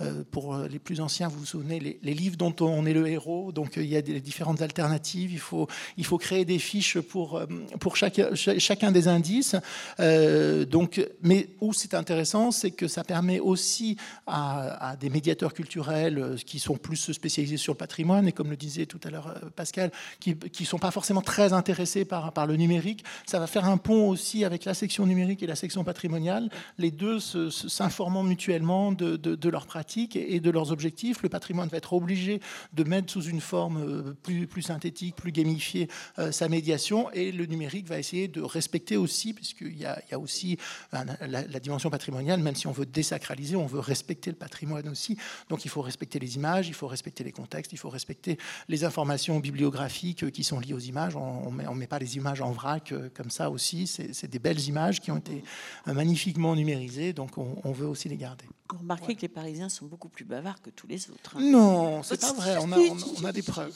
euh, 0.00 0.22
pour 0.30 0.56
les 0.56 0.78
plus 0.78 1.00
anciens, 1.00 1.28
vous 1.28 1.40
vous 1.40 1.46
souvenez, 1.46 1.98
les, 2.02 2.14
livres 2.14 2.36
dont 2.36 2.54
on 2.60 2.86
est 2.86 2.92
le 2.92 3.06
héros, 3.06 3.52
donc 3.52 3.76
il 3.76 3.86
y 3.86 3.96
a 3.96 4.02
des 4.02 4.20
différentes 4.20 4.62
alternatives, 4.62 5.32
il 5.32 5.38
faut, 5.38 5.68
il 5.96 6.04
faut 6.04 6.18
créer 6.18 6.44
des 6.44 6.58
fiches 6.58 6.98
pour, 6.98 7.42
pour 7.80 7.96
chaque, 7.96 8.20
chacun 8.34 8.92
des 8.92 9.08
indices, 9.08 9.56
donc, 9.98 11.04
mais 11.22 11.48
où 11.60 11.72
c'est 11.72 11.94
intéressant, 11.94 12.50
c'est 12.50 12.70
que 12.70 12.88
ça 12.88 13.04
permet 13.04 13.40
aussi 13.40 13.96
à, 14.26 14.90
à 14.90 14.96
des 14.96 15.10
médiateurs 15.10 15.54
culturels 15.54 16.36
qui 16.44 16.58
sont 16.58 16.76
plus 16.76 17.12
spécialisés 17.12 17.57
sur 17.58 17.74
le 17.74 17.78
patrimoine, 17.78 18.26
et 18.28 18.32
comme 18.32 18.50
le 18.50 18.56
disait 18.56 18.86
tout 18.86 19.00
à 19.04 19.10
l'heure 19.10 19.28
euh, 19.28 19.50
Pascal, 19.54 19.90
qui 20.20 20.36
ne 20.60 20.64
sont 20.66 20.78
pas 20.78 20.90
forcément 20.90 21.22
très 21.22 21.52
intéressés 21.52 22.04
par, 22.04 22.32
par 22.32 22.46
le 22.46 22.56
numérique. 22.56 23.04
Ça 23.26 23.38
va 23.38 23.46
faire 23.46 23.64
un 23.64 23.76
pont 23.76 24.08
aussi 24.08 24.44
avec 24.44 24.64
la 24.64 24.74
section 24.74 25.06
numérique 25.06 25.42
et 25.42 25.46
la 25.46 25.56
section 25.56 25.84
patrimoniale, 25.84 26.50
les 26.78 26.90
deux 26.90 27.20
s'informant 27.20 28.22
mutuellement 28.22 28.92
de, 28.92 29.16
de, 29.16 29.48
leurs 29.48 29.66
pratiques 29.66 30.16
et 30.16 30.40
de 30.40 30.50
leurs 30.50 30.72
objectifs. 30.72 31.22
Le 31.22 31.28
patrimoine 31.28 31.68
va 31.68 31.78
être 31.78 31.92
obligé 31.92 32.40
de 32.72 32.84
mettre 32.84 33.12
sous 33.12 33.22
une 33.22 33.40
forme 33.40 33.78
euh, 33.78 34.16
plus, 34.22 34.46
plus 34.46 34.62
synthétique, 34.62 35.16
plus 35.16 35.32
gamifiée 35.32 35.88
euh, 36.18 36.32
sa 36.32 36.48
médiation, 36.48 37.10
et 37.12 37.32
le 37.32 37.46
numérique 37.46 37.86
va 37.88 37.98
essayer 37.98 38.28
de 38.28 38.42
respecter 38.42 38.96
aussi, 38.96 39.32
puisqu'il 39.32 39.76
y, 39.76 39.82
y 39.82 40.14
a 40.14 40.18
aussi 40.18 40.58
la, 40.92 41.04
la 41.26 41.60
dimension 41.60 41.90
patrimoniale, 41.90 42.40
même 42.40 42.54
si 42.54 42.66
on 42.66 42.72
veut 42.72 42.86
désacraliser, 42.86 43.56
on 43.56 43.66
veut 43.66 43.80
respecter 43.80 44.30
le 44.30 44.36
patrimoine 44.36 44.88
aussi. 44.88 45.16
Donc 45.48 45.64
il 45.64 45.68
faut 45.68 45.82
respecter 45.82 46.18
les 46.18 46.36
images, 46.36 46.68
il 46.68 46.74
faut 46.74 46.86
respecter 46.86 47.24
les 47.24 47.32
il 47.72 47.78
faut 47.78 47.88
respecter 47.88 48.38
les 48.68 48.84
informations 48.84 49.38
bibliographiques 49.38 50.30
qui 50.30 50.44
sont 50.44 50.60
liées 50.60 50.74
aux 50.74 50.78
images. 50.78 51.16
On 51.16 51.50
ne 51.50 51.74
met, 51.74 51.86
pas 51.86 51.98
les 51.98 52.16
images 52.16 52.40
en 52.40 52.52
vrac 52.52 52.92
euh, 52.92 53.08
comme 53.14 53.30
ça 53.30 53.50
aussi. 53.50 53.86
C'est 53.86 54.28
des 54.28 54.38
belles 54.38 54.60
images 54.60 55.00
qui 55.00 55.10
ont 55.10 55.16
été 55.16 55.42
euh, 55.86 55.94
magnifiquement 55.94 56.54
numérisées, 56.54 57.12
donc 57.12 57.38
on, 57.38 57.72
veut 57.72 57.86
aussi 57.86 58.08
les 58.08 58.16
garder. 58.16 58.46
Vous 58.70 58.78
remarquez 58.78 59.14
que 59.14 59.22
les 59.22 59.28
Parisiens 59.28 59.68
sont 59.68 59.86
beaucoup 59.86 60.08
plus 60.08 60.24
bavards 60.24 60.60
que 60.60 60.70
tous 60.70 60.86
les 60.86 61.10
autres. 61.10 61.36
Hein. 61.36 61.40
Non, 61.40 62.02
c'est 62.02 62.20
pas 62.20 62.32
vrai. 62.32 62.56
On 62.60 62.70
a, 62.72 62.78
on, 62.78 63.24
a 63.24 63.32
des 63.32 63.42
preuves. 63.42 63.74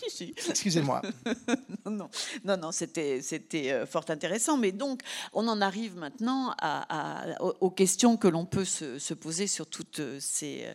Excusez-moi. 0.48 1.02
non, 1.86 2.08
non, 2.44 2.56
non, 2.56 2.72
c'était 2.72 3.20
euh, 3.72 3.86
fort 3.86 4.04
intéressant. 4.08 4.56
Mais 4.56 4.72
donc, 4.72 5.00
on 5.32 5.48
en 5.48 5.60
arrive 5.60 5.96
maintenant 5.96 6.54
à, 6.60 7.26
aux 7.40 7.70
questions 7.70 8.16
que 8.16 8.28
l'on 8.28 8.44
peut 8.44 8.64
se, 8.64 9.14
poser 9.14 9.46
sur 9.46 9.66
toutes 9.66 10.00
ces, 10.20 10.66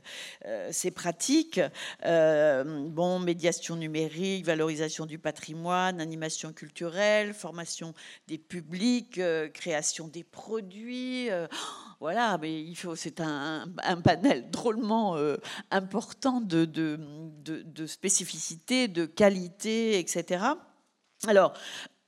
ces 0.72 0.91
pratiques. 0.91 1.60
bon, 2.03 3.19
médiation 3.19 3.76
numérique, 3.76 4.45
valorisation 4.45 5.06
du 5.06 5.19
patrimoine, 5.19 6.02
animation 6.02 6.53
culturelle, 6.53 7.34
formation 7.34 7.94
des 8.27 8.38
publics, 8.38 9.18
euh, 9.18 9.49
création 9.49 10.07
des 10.07 10.23
produits. 10.23 11.30
Euh, 11.30 11.48
voilà, 11.99 12.38
mais 12.38 12.61
il 12.61 12.76
faut, 12.76 12.95
c'est 12.95 13.22
un, 13.22 13.68
panel 14.07 14.49
drôlement 14.49 15.17
euh, 15.17 15.35
important 15.69 16.39
de, 16.39 16.63
de, 16.63 16.97
de, 17.43 17.61
de 18.88 19.05
qualité, 19.05 19.99
etc. 19.99 20.45
Alors, 21.27 21.53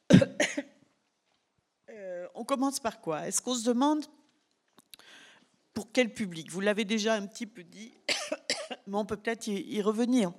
on 2.36 2.46
commence 2.46 2.80
par 2.80 3.02
quoi? 3.02 3.28
Est-ce 3.28 3.42
qu'on 3.42 3.56
se 3.56 3.66
demande 3.66 4.06
pour 5.74 5.92
quel 5.92 6.14
public? 6.14 6.50
Vous 6.52 6.62
l'avez 6.62 6.86
déjà 6.86 7.16
un 7.16 7.28
petit 7.28 7.46
peu 7.46 7.64
dit, 7.64 7.94
mais 8.88 8.98
on 8.98 9.06
peut 9.06 9.18
peut-être 9.18 9.48
y 9.48 9.82
revenir 9.82 10.32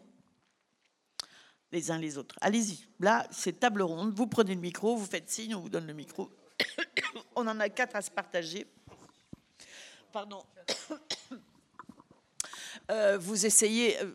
les 1.72 1.90
uns 1.90 1.98
les 1.98 2.16
autres. 2.16 2.36
Allez-y. 2.40 2.86
Là, 3.00 3.26
c'est 3.30 3.60
table 3.60 3.82
ronde. 3.82 4.14
Vous 4.14 4.26
prenez 4.26 4.54
le 4.54 4.60
micro, 4.60 4.96
vous 4.96 5.06
faites 5.06 5.28
signe, 5.28 5.54
on 5.54 5.60
vous 5.60 5.68
donne 5.68 5.86
le 5.86 5.92
micro. 5.92 6.30
on 7.36 7.46
en 7.46 7.60
a 7.60 7.68
quatre 7.68 7.96
à 7.96 8.02
se 8.02 8.10
partager. 8.10 8.66
Pardon. 10.10 10.42
Euh, 12.90 13.18
vous 13.18 13.46
essayez, 13.46 14.00
euh, 14.00 14.12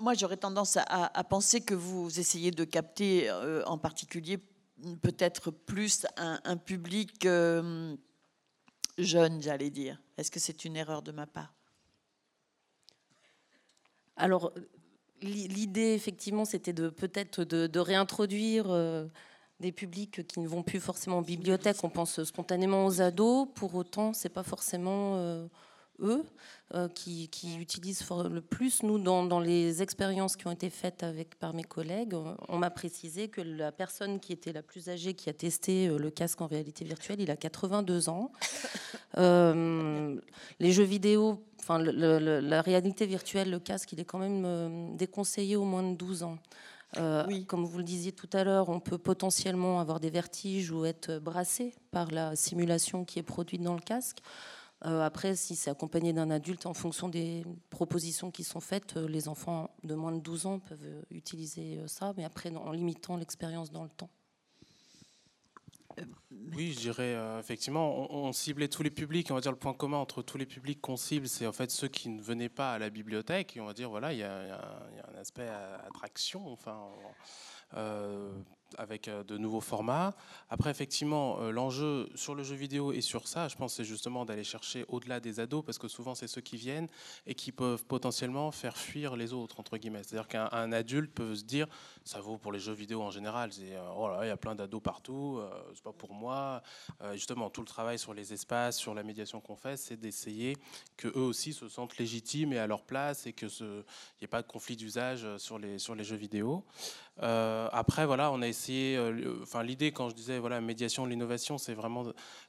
moi, 0.00 0.14
j'aurais 0.14 0.36
tendance 0.36 0.76
à, 0.76 1.24
penser 1.24 1.60
que 1.60 1.74
vous 1.74 2.18
essayez 2.18 2.50
de 2.50 2.64
capter 2.64 3.30
euh, 3.30 3.62
en 3.66 3.78
particulier 3.78 4.38
peut-être 5.02 5.50
plus 5.50 6.06
un, 6.16 6.56
public 6.56 7.24
jeune, 7.24 7.98
j'allais 9.42 9.70
dire. 9.70 10.00
Est-ce 10.16 10.30
que 10.30 10.40
c'est 10.40 10.64
une 10.64 10.76
erreur 10.76 11.02
de 11.02 11.12
ma 11.12 11.26
part? 11.26 11.52
Alors, 14.16 14.52
L'idée, 15.20 15.94
effectivement, 15.94 16.44
c'était 16.44 16.72
de 16.72 16.90
peut-être 16.90 17.42
de, 17.42 17.80
réintroduire 17.80 18.70
euh, 18.70 19.04
des 19.58 19.72
publics 19.72 20.24
qui 20.28 20.38
ne 20.38 20.46
vont 20.46 20.62
plus 20.62 20.78
forcément 20.78 21.18
en 21.18 21.22
bibliothèque. 21.22 21.82
On 21.82 21.90
pense 21.90 22.22
spontanément 22.22 22.86
aux 22.86 23.00
ados. 23.00 23.48
Pour 23.56 23.74
autant, 23.74 24.12
c'est 24.12 24.28
pas 24.28 24.44
forcément 24.44 25.48
eux 26.00 26.24
euh, 26.74 26.88
qui, 26.88 27.28
utilisent 27.58 28.04
le 28.30 28.40
plus. 28.40 28.82
Nous, 28.82 28.98
dans, 28.98 29.40
les 29.40 29.82
expériences 29.82 30.36
qui 30.36 30.46
ont 30.46 30.52
été 30.52 30.70
faites 30.70 31.02
avec, 31.02 31.38
par 31.38 31.54
mes 31.54 31.64
collègues, 31.64 32.14
on 32.48 32.58
m'a 32.58 32.70
précisé 32.70 33.28
que 33.28 33.40
la 33.40 33.72
personne 33.72 34.20
qui 34.20 34.32
était 34.32 34.52
la 34.52 34.62
plus 34.62 34.88
âgée 34.88 35.14
qui 35.14 35.30
a 35.30 35.32
testé 35.32 35.88
le 35.88 36.10
casque 36.10 36.40
en 36.40 36.46
réalité 36.46 36.84
virtuelle, 36.84 37.20
il 37.20 37.30
a 37.30 37.36
82 37.36 38.08
ans. 38.08 38.32
les 39.16 40.72
jeux 40.72 40.84
vidéo 40.84 41.42
enfin, 41.68 41.82
la 41.82 42.62
réalité 42.62 43.06
virtuelle, 43.06 43.50
le 43.50 43.58
casque, 43.58 43.92
il 43.92 44.00
est 44.00 44.04
quand 44.04 44.18
même 44.18 44.44
euh, 44.44 44.96
déconseillé 44.96 45.56
au 45.56 45.64
moins 45.64 45.82
de 45.82 45.94
12 45.94 46.22
ans. 46.22 46.38
Euh, 46.96 47.26
comme 47.46 47.66
vous 47.66 47.78
le 47.78 47.84
disiez 47.84 48.12
tout 48.12 48.30
à 48.32 48.44
l'heure, 48.44 48.70
on 48.70 48.80
peut 48.80 48.96
potentiellement 48.96 49.78
avoir 49.78 50.00
des 50.00 50.08
vertiges 50.08 50.70
ou 50.70 50.86
être 50.86 51.18
brassé 51.18 51.74
par 51.90 52.10
la 52.10 52.34
simulation 52.34 53.04
qui 53.04 53.18
est 53.18 53.22
produite 53.22 53.62
dans 53.62 53.74
le 53.74 53.80
casque. 53.80 54.18
Euh, 54.84 55.02
après, 55.02 55.34
si 55.34 55.56
c'est 55.56 55.70
accompagné 55.70 56.12
d'un 56.12 56.30
adulte, 56.30 56.66
en 56.66 56.74
fonction 56.74 57.08
des 57.08 57.44
propositions 57.70 58.30
qui 58.30 58.44
sont 58.44 58.60
faites, 58.60 58.96
les 58.96 59.28
enfants 59.28 59.70
de 59.82 59.94
moins 59.94 60.12
de 60.12 60.20
12 60.20 60.46
ans 60.46 60.58
peuvent 60.60 61.04
utiliser 61.10 61.80
ça, 61.86 62.12
mais 62.16 62.24
après 62.24 62.54
en 62.54 62.72
limitant 62.72 63.16
l'expérience 63.16 63.72
dans 63.72 63.82
le 63.82 63.90
temps. 63.90 64.10
Oui, 66.54 66.72
je 66.72 66.80
dirais 66.80 67.14
euh, 67.14 67.38
effectivement, 67.38 68.12
on, 68.12 68.32
ciblait 68.32 68.68
tous 68.68 68.82
les 68.82 68.90
publics. 68.90 69.30
On 69.30 69.34
va 69.34 69.40
dire 69.40 69.52
le 69.52 69.58
point 69.58 69.74
commun 69.74 69.98
entre 69.98 70.22
tous 70.22 70.38
les 70.38 70.46
publics 70.46 70.80
qu'on 70.80 70.96
cible, 70.96 71.28
c'est 71.28 71.46
en 71.46 71.52
fait 71.52 71.70
ceux 71.70 71.88
qui 71.88 72.08
ne 72.08 72.20
venaient 72.20 72.48
pas 72.48 72.72
à 72.72 72.78
la 72.78 72.90
bibliothèque. 72.90 73.56
Et 73.56 73.60
on 73.60 73.66
va 73.66 73.74
dire 73.74 73.90
voilà, 73.90 74.12
il 74.12 74.18
y, 74.18 74.22
a, 74.22 74.60
un 75.12 75.18
aspect 75.18 75.48
attraction. 75.86 76.46
Enfin, 76.50 76.88
euh, 77.74 78.30
avec 78.76 79.08
euh, 79.08 79.24
de 79.24 79.38
nouveaux 79.38 79.60
formats. 79.60 80.14
Après, 80.50 80.70
effectivement, 80.70 81.40
euh, 81.40 81.50
l'enjeu 81.50 82.08
sur 82.14 82.34
le 82.34 82.42
jeu 82.42 82.54
vidéo 82.54 82.92
et 82.92 83.00
sur 83.00 83.26
ça, 83.26 83.48
je 83.48 83.56
pense, 83.56 83.74
c'est 83.74 83.84
justement 83.84 84.24
d'aller 84.24 84.44
chercher 84.44 84.84
au-delà 84.88 85.20
des 85.20 85.40
ados, 85.40 85.64
parce 85.64 85.78
que 85.78 85.88
souvent, 85.88 86.14
c'est 86.14 86.26
ceux 86.26 86.40
qui 86.40 86.56
viennent 86.56 86.88
et 87.26 87.34
qui 87.34 87.52
peuvent 87.52 87.84
potentiellement 87.84 88.50
faire 88.50 88.76
fuir 88.76 89.16
les 89.16 89.32
autres, 89.32 89.60
entre 89.60 89.76
guillemets. 89.78 90.02
C'est-à-dire 90.04 90.28
qu'un 90.28 90.72
adulte 90.72 91.12
peut 91.12 91.34
se 91.34 91.44
dire, 91.44 91.66
ça 92.04 92.20
vaut 92.20 92.38
pour 92.38 92.52
les 92.52 92.60
jeux 92.60 92.72
vidéo 92.72 93.02
en 93.02 93.10
général, 93.10 93.50
euh, 93.60 93.90
oh 93.96 94.10
il 94.22 94.28
y 94.28 94.30
a 94.30 94.36
plein 94.36 94.54
d'ados 94.54 94.82
partout, 94.82 95.40
c'est 95.74 95.82
pas 95.82 95.92
pour 95.92 96.12
moi. 96.12 96.62
justement, 97.12 97.50
tout 97.50 97.60
le 97.60 97.66
travail 97.66 97.98
sur 97.98 98.14
les 98.14 98.32
espaces, 98.32 98.76
sur 98.76 98.94
la 98.94 99.02
médiation 99.02 99.40
qu'on 99.40 99.56
fait, 99.56 99.76
c'est 99.76 99.96
d'essayer 99.96 100.56
que 100.96 101.08
eux 101.08 101.22
aussi 101.22 101.52
se 101.52 101.68
sentent 101.68 101.96
légitimes 101.98 102.52
et 102.52 102.58
à 102.58 102.66
leur 102.66 102.82
place 102.82 103.26
et 103.26 103.32
qu'il 103.32 103.48
n'y 103.48 104.24
ait 104.24 104.28
pas 104.28 104.42
de 104.42 104.46
conflit 104.46 104.76
d'usage 104.76 105.26
sur 105.38 105.58
les 105.58 105.78
jeux 105.78 106.16
vidéo. 106.16 106.64
Après, 107.20 108.06
voilà, 108.06 108.30
on 108.32 108.42
a 108.42 108.48
euh, 108.70 109.38
enfin 109.42 109.62
l'idée 109.62 109.92
quand 109.92 110.08
je 110.08 110.14
disais 110.14 110.38
voilà 110.38 110.60
médiation, 110.60 111.06
l'innovation, 111.06 111.58
c'est 111.58 111.74
vraiment 111.74 112.04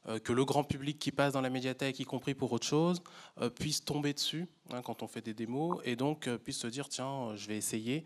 euh, 0.08 0.20
que 0.20 0.34
le 0.34 0.46
grand 0.46 0.64
public 0.64 1.00
qui 1.00 1.12
passe 1.12 1.34
dans 1.34 1.42
la 1.42 1.50
médiathèque, 1.50 2.00
y 2.00 2.06
compris 2.06 2.34
pour 2.34 2.52
autre 2.52 2.66
chose, 2.66 3.02
euh, 3.42 3.50
puisse 3.50 3.84
tomber 3.84 4.14
dessus 4.14 4.48
hein, 4.72 4.82
quand 4.82 5.04
on 5.04 5.08
fait 5.08 5.22
des 5.22 5.34
démos 5.34 5.80
et 5.86 5.96
donc 5.96 6.30
puisse 6.38 6.58
se 6.58 6.68
dire 6.68 6.90
tiens, 6.90 7.36
je 7.36 7.48
vais 7.48 7.58
essayer. 7.58 8.04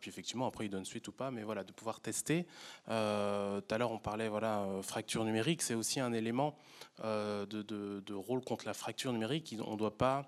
puis 0.00 0.08
effectivement, 0.08 0.46
après, 0.46 0.66
il 0.66 0.70
donne 0.70 0.84
suite 0.84 1.08
ou 1.08 1.12
pas, 1.12 1.30
mais 1.30 1.42
voilà, 1.42 1.62
de 1.64 1.72
pouvoir 1.72 2.00
tester. 2.00 2.46
tout 2.86 2.92
à 2.92 3.78
l'heure, 3.78 3.92
on 3.92 3.98
parlait 3.98 4.28
voilà, 4.28 4.66
fracture 4.82 5.24
numérique, 5.24 5.62
c'est 5.62 5.74
aussi 5.74 6.00
un 6.00 6.12
élément 6.12 6.56
de, 7.02 7.46
de, 7.46 8.14
rôle 8.14 8.42
contre 8.42 8.66
la 8.66 8.74
fracture 8.74 9.12
numérique. 9.12 9.54
On 9.64 9.72
ne 9.72 9.76
doit 9.76 9.96
pas 9.96 10.22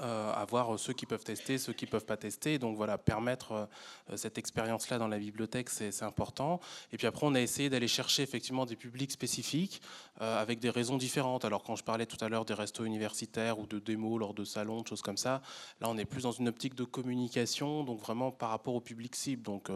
euh, 0.00 0.32
avoir 0.32 0.78
ceux 0.78 0.92
qui 0.92 1.06
peuvent 1.06 1.24
tester, 1.24 1.58
ceux 1.58 1.72
qui 1.72 1.84
ne 1.84 1.90
peuvent 1.90 2.04
pas 2.04 2.16
tester. 2.16 2.60
Donc 2.60 2.76
voilà, 2.76 2.98
permettre 2.98 3.68
euh, 4.12 4.16
cette 4.16 4.38
expérience-là 4.38 4.96
dans 4.96 5.08
la 5.08 5.18
bibliothèque, 5.18 5.68
c'est 5.70 6.04
important. 6.04 6.60
Et 6.92 6.96
puis 6.96 7.08
après, 7.08 7.26
on 7.26 7.34
a 7.34 7.40
essayé 7.40 7.68
d'aller 7.68 7.88
chercher 7.88 8.22
effectivement 8.22 8.64
des 8.64 8.76
publics 8.76 9.10
spécifiques 9.10 9.82
euh, 10.20 10.40
avec 10.40 10.60
des 10.60 10.70
raisons 10.70 10.98
différentes. 10.98 11.44
Alors 11.44 11.64
quand 11.64 11.74
je 11.74 11.82
parlais 11.82 12.06
tout 12.06 12.24
à 12.24 12.28
l'heure 12.28 12.44
des 12.44 12.54
restos 12.54 12.84
universitaires 12.84 13.58
ou 13.58 13.66
de 13.66 13.80
démos 13.80 14.20
lors 14.20 14.34
de 14.34 14.44
salons, 14.44 14.82
de 14.82 14.86
choses 14.86 15.02
comme 15.02 15.16
ça, 15.16 15.42
là 15.80 15.88
on 15.90 15.98
est 15.98 16.04
plus 16.04 16.22
dans 16.22 16.30
une 16.30 16.46
optique 16.46 16.76
de 16.76 16.84
communication, 16.84 17.82
donc 17.82 17.98
vraiment 17.98 18.30
par 18.30 18.50
rapport 18.50 18.76
au 18.76 18.80
public 18.80 19.16
cible, 19.16 19.42
donc 19.42 19.68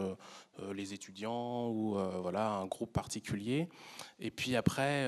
les 0.73 0.93
étudiants 0.93 1.67
ou 1.67 1.97
voilà 2.21 2.51
un 2.51 2.65
groupe 2.65 2.93
particulier. 2.93 3.67
Et 4.19 4.31
puis 4.31 4.55
après, 4.55 5.07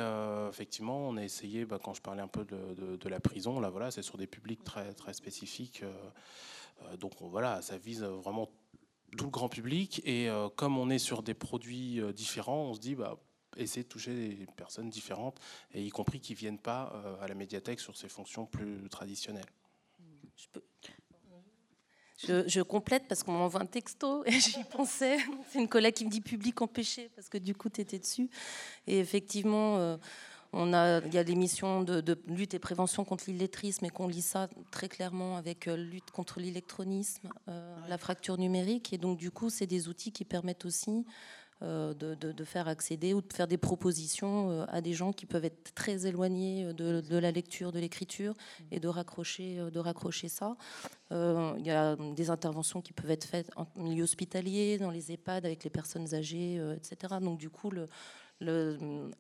effectivement, 0.50 1.08
on 1.08 1.18
a 1.18 1.24
essayé, 1.24 1.66
bah, 1.66 1.80
quand 1.82 1.94
je 1.94 2.02
parlais 2.02 2.22
un 2.22 2.28
peu 2.28 2.46
de, 2.46 3.10
la 3.10 3.20
prison, 3.20 3.60
là 3.60 3.70
voilà, 3.70 3.92
c'est 3.92 4.02
sur 4.02 4.18
des 4.18 4.28
publics 4.28 4.64
très 4.64 4.94
très 5.06 5.14
spécifique. 5.14 5.84
Euh, 5.84 5.94
euh, 6.82 6.98
donc 6.98 7.14
voilà, 7.22 7.62
ça 7.62 7.78
vise 7.78 8.04
vraiment 8.04 8.50
tout 9.18 9.26
le 9.26 9.32
grand 9.32 9.50
public. 9.50 10.02
Et 10.04 10.28
euh, 10.28 10.50
comme 10.50 10.78
on 10.78 10.90
est 10.90 11.00
sur 11.00 11.22
des 11.22 11.36
produits 11.36 12.02
différents, 12.14 12.64
on 12.64 12.74
se 12.74 12.80
dit, 12.80 12.96
bah, 12.96 13.18
essayer 13.56 13.84
de 13.84 13.88
toucher 13.88 14.14
des 14.14 14.48
personnes 14.58 14.90
différentes, 14.90 15.40
et 15.74 15.86
y 15.86 15.90
compris 15.90 16.20
qui 16.20 16.34
ne 16.34 16.38
viennent 16.38 16.60
pas 16.60 16.92
à 17.22 17.28
la 17.28 17.36
médiathèque 17.36 17.80
sur 17.80 17.96
ces 17.96 18.10
fonctions 18.10 18.46
plus 18.46 18.90
traditionnelles. 18.90 19.46
Je, 22.18 22.48
je, 22.48 22.62
complète 22.62 23.08
parce 23.08 23.24
qu'on 23.24 23.34
m'envoie 23.34 23.62
un 23.62 23.66
texto 23.66 24.24
et 24.26 24.40
j'y 24.40 24.64
pensais. 24.64 25.18
C'est 25.50 25.60
une 25.60 25.68
collègue 25.68 25.94
qui 25.94 26.06
me 26.06 26.10
dit 26.10 26.22
public 26.22 26.62
empêché 26.62 27.10
parce 27.16 27.30
que 27.30 27.38
du 27.38 27.54
coup, 27.54 27.70
tu 27.70 27.82
étais 27.82 28.00
dessus. 28.00 28.30
Et 28.88 29.00
effectivement, 29.00 29.98
on 30.56 30.74
a, 30.74 31.02
il 31.06 31.14
y 31.14 31.18
a 31.18 31.24
des 31.24 31.36
missions 31.36 31.84
de, 31.84 32.18
lutte 32.28 32.54
et 32.54 32.60
prévention 32.60 33.04
contre 33.04 33.26
l'illettrisme 33.28 33.86
et 33.86 33.90
qu'on 33.90 34.08
lit 34.08 34.22
ça 34.22 34.48
très 34.72 34.88
clairement 34.88 35.36
avec 35.36 35.68
euh, 35.68 35.76
lutte 35.76 36.12
contre 36.12 36.40
l'électronisme, 36.40 37.30
euh, 37.50 37.76
la 37.90 37.98
fracture 37.98 38.38
numérique. 38.38 38.94
Et 38.94 38.98
donc, 38.98 39.18
du 39.18 39.32
coup, 39.32 39.50
c'est 39.50 39.68
des 39.68 39.90
outils 39.90 40.14
qui 40.14 40.24
permettent 40.24 40.64
aussi 40.64 41.06
euh, 41.62 41.94
de, 41.94 42.44
faire 42.46 42.70
accéder 42.70 43.14
ou 43.14 43.22
de 43.22 43.34
faire 43.34 43.48
des 43.48 43.58
propositions 43.58 44.66
à 44.70 44.80
des 44.80 44.94
gens 44.94 45.12
qui 45.12 45.26
peuvent 45.26 45.44
être 45.44 45.74
très 45.74 46.08
éloignés 46.08 46.74
de, 46.74 47.18
la 47.18 47.32
lecture, 47.32 47.74
de 47.74 47.80
l'écriture, 47.80 48.34
et 48.72 48.80
de 48.80 48.88
raccrocher, 48.88 49.58
de 49.58 49.80
raccrocher 49.80 50.30
ça. 50.30 50.56
il 51.12 51.66
y 51.66 51.72
a 51.72 51.98
des 52.16 52.30
interventions 52.30 52.82
qui 52.82 52.94
peuvent 52.94 53.12
être 53.12 53.26
faites 53.26 53.52
en 53.58 53.68
milieu 53.76 54.04
hospitalier, 54.04 54.78
dans 54.78 54.92
les 54.92 55.12
EHPAD, 55.12 55.46
avec 55.46 55.64
les 55.66 55.70
personnes 55.70 56.14
âgées, 56.14 56.62
etc. 56.76 57.16
Donc 57.20 57.40
du 57.40 57.50
coup, 57.50 57.72
le, 57.72 57.88
L'outil 58.42 59.14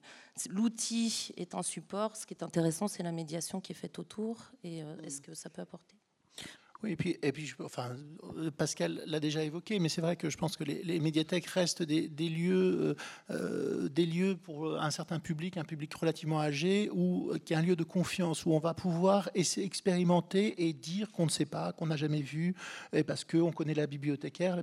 est 1.38 1.56
un 1.56 1.64
support. 1.64 2.16
Ce 2.16 2.26
qui 2.26 2.34
est 2.34 2.44
intéressant, 2.44 2.88
c'est 2.88 3.04
la 3.04 3.12
médiation 3.12 3.62
qui 3.62 3.72
est 3.72 3.76
faite 3.76 4.00
autour. 4.00 4.52
Et 4.64 4.84
euh, 4.84 4.96
est-ce 5.04 5.22
que 5.22 5.34
ça 5.34 5.50
peut 5.50 5.62
apporter 5.62 5.95
oui, 6.84 6.98
et 7.24 7.32
puis, 7.32 7.54
enfin, 7.64 7.96
euh, 8.38 8.52
Pascal 8.52 9.02
l'a 9.06 9.20
déjà 9.20 9.44
évoqué, 9.44 9.80
mais 9.80 9.90
c'est 9.90 10.02
vrai 10.02 10.16
que 10.16 10.30
je 10.30 10.38
pense 10.38 10.58
que 10.58 10.64
les, 10.64 11.00
médiathèques 11.00 11.46
restent 11.48 11.84
des, 11.84 12.10
lieux, 12.30 12.54
euh, 12.80 12.96
euh, 13.32 13.90
des 13.90 14.06
lieux 14.06 14.36
pour 14.36 14.80
un 14.80 14.92
certain 14.92 15.20
public, 15.20 15.58
un 15.58 15.64
public 15.64 15.94
relativement 15.94 16.40
âgé, 16.40 16.90
ou 16.92 17.32
qui 17.46 17.54
est 17.54 17.56
un 17.56 17.62
lieu 17.62 17.76
de 17.76 17.84
confiance 17.84 18.46
où 18.46 18.52
on 18.52 18.60
va 18.60 18.74
pouvoir 18.74 19.30
essayer, 19.36 19.66
expérimenter 19.66 20.68
et 20.68 20.74
dire 20.74 21.12
qu'on 21.12 21.26
ne 21.26 21.32
sait 21.32 21.46
pas, 21.46 21.72
qu'on 21.72 21.88
n'a 21.88 21.98
jamais 21.98 22.22
vu, 22.22 22.56
parce 23.08 23.24
qu'on 23.24 23.52
connaît 23.52 23.74
la 23.74 23.88
bibliothécaire. 23.88 24.62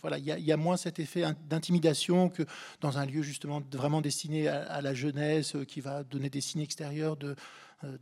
Voilà, 0.00 0.18
il 0.18 0.24
y, 0.26 0.52
a 0.52 0.56
moins 0.56 0.76
cet 0.76 0.98
effet 0.98 1.24
d'intimidation 1.48 2.28
que 2.28 2.42
dans 2.80 2.98
un 2.98 3.06
lieu 3.06 3.22
justement 3.22 3.62
vraiment 3.72 4.00
destiné 4.00 4.48
à, 4.48 4.80
la 4.80 4.94
jeunesse, 4.94 5.56
qui 5.68 5.80
va 5.80 6.02
donner 6.02 6.28
des 6.28 6.40
signes 6.40 6.62
extérieurs 6.62 7.16
de 7.16 7.30
euh, 7.30 7.34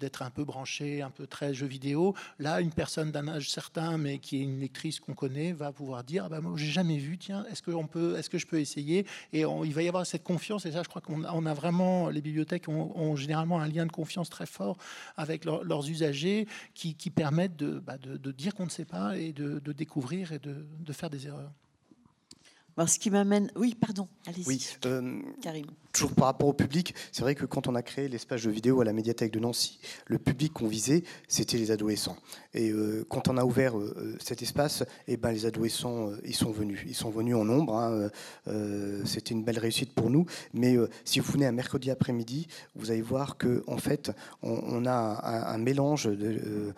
d'être 0.00 0.22
un 0.22 0.30
peu 0.30 0.44
branché, 0.44 1.02
un 1.02 1.10
peu 1.10 1.26
très 1.26 1.54
jeu 1.54 1.66
vidéo. 1.66 2.14
Là, 2.38 2.60
une 2.60 2.72
personne 2.72 3.12
d'un 3.12 3.28
âge 3.28 3.50
certain, 3.50 3.98
mais 3.98 4.18
qui 4.18 4.38
est 4.38 4.42
une 4.42 4.60
lectrice 4.60 5.00
qu'on 5.00 5.14
connaît, 5.14 5.52
va 5.52 5.72
pouvoir 5.72 6.04
dire 6.04 6.24
ah 6.26 6.28
ben, 6.28 6.40
moi, 6.40 6.52
j'ai 6.56 6.70
jamais 6.70 6.98
vu, 6.98 7.18
tiens, 7.18 7.44
est-ce 7.50 7.62
que, 7.62 7.70
on 7.70 7.86
peut, 7.86 8.16
est-ce 8.18 8.30
que 8.30 8.38
je 8.38 8.46
peux 8.46 8.60
essayer? 8.60 9.06
Et 9.32 9.42
il 9.42 9.74
va 9.74 9.82
y 9.82 9.88
avoir 9.88 10.06
cette 10.06 10.24
confiance, 10.24 10.66
et 10.66 10.72
ça, 10.72 10.82
je 10.82 10.88
crois 10.88 11.02
qu'on 11.02 11.24
on 11.24 11.46
a 11.46 11.54
vraiment, 11.54 12.08
les 12.08 12.20
bibliothèques 12.20 12.68
ont, 12.68 13.16
généralement 13.16 13.60
un 13.60 13.68
lien 13.68 13.86
de 13.86 13.92
confiance 13.92 14.30
très 14.30 14.46
fort 14.46 14.76
avec 15.16 15.44
leurs 15.44 15.88
usagers 15.88 16.46
qui, 16.74 16.94
permettent 17.10 17.56
de, 17.56 17.78
bah, 17.78 17.98
de, 17.98 18.32
dire 18.32 18.54
qu'on 18.54 18.64
ne 18.64 18.70
sait 18.70 18.84
pas 18.84 19.16
et 19.16 19.32
de, 19.32 19.72
découvrir 19.72 20.32
et 20.32 20.38
de 20.38 20.92
faire 20.92 21.10
des 21.10 21.26
erreurs. 21.26 21.52
ce 22.86 22.98
qui 22.98 23.10
m'amène. 23.10 23.50
Oui, 23.56 23.74
pardon, 23.74 24.08
allez-y. 24.26 24.46
Oui, 24.46 24.76
euh, 24.86 25.20
Karim 25.42 25.66
toujours 25.98 26.14
par 26.14 26.26
rapport 26.26 26.48
au 26.48 26.52
public, 26.52 26.94
c'est 27.10 27.22
vrai 27.22 27.34
que 27.34 27.44
quand 27.44 27.66
on 27.66 27.74
a 27.74 27.82
créé 27.82 28.06
l'espace 28.08 28.44
de 28.44 28.50
vidéo 28.50 28.80
à 28.80 28.84
la 28.84 28.92
médiathèque 28.92 29.32
de 29.32 29.40
Nancy, 29.40 29.80
le 30.06 30.18
public 30.18 30.52
qu'on 30.52 30.68
visait, 30.68 31.02
c'était 31.26 31.56
les 31.56 31.72
adolescents. 31.72 32.16
Et 32.54 32.70
euh, 32.70 33.04
quand 33.08 33.26
on 33.26 33.36
a 33.36 33.44
ouvert 33.44 33.76
euh, 33.76 33.94
euh, 33.98 34.16
cet 34.20 34.42
espace, 34.42 34.82
et 35.08 35.14
eh 35.14 35.16
ben, 35.16 35.32
les 35.32 35.44
adolescents, 35.44 36.10
ils 36.24 36.36
sont 36.36 36.52
venus. 36.52 36.80
Ils 36.86 36.94
sont 36.94 37.10
venus 37.10 37.34
en 37.34 37.44
nombre. 37.44 37.74
Hein, 37.74 38.10
c'était 39.04 39.34
une 39.34 39.42
belle 39.42 39.58
réussite 39.58 39.92
pour 39.92 40.10
nous. 40.10 40.26
Mais 40.52 40.76
si 41.04 41.18
vous 41.20 41.32
venez 41.32 41.46
un 41.46 41.52
mercredi 41.52 41.90
après-midi, 41.90 42.46
vous 42.76 42.90
allez 42.90 43.02
voir 43.02 43.36
que 43.36 43.64
en 43.66 43.78
fait, 43.78 44.12
on, 44.42 44.86
a 44.86 45.52
un, 45.52 45.58
mélange 45.58 46.04
de, 46.04 46.72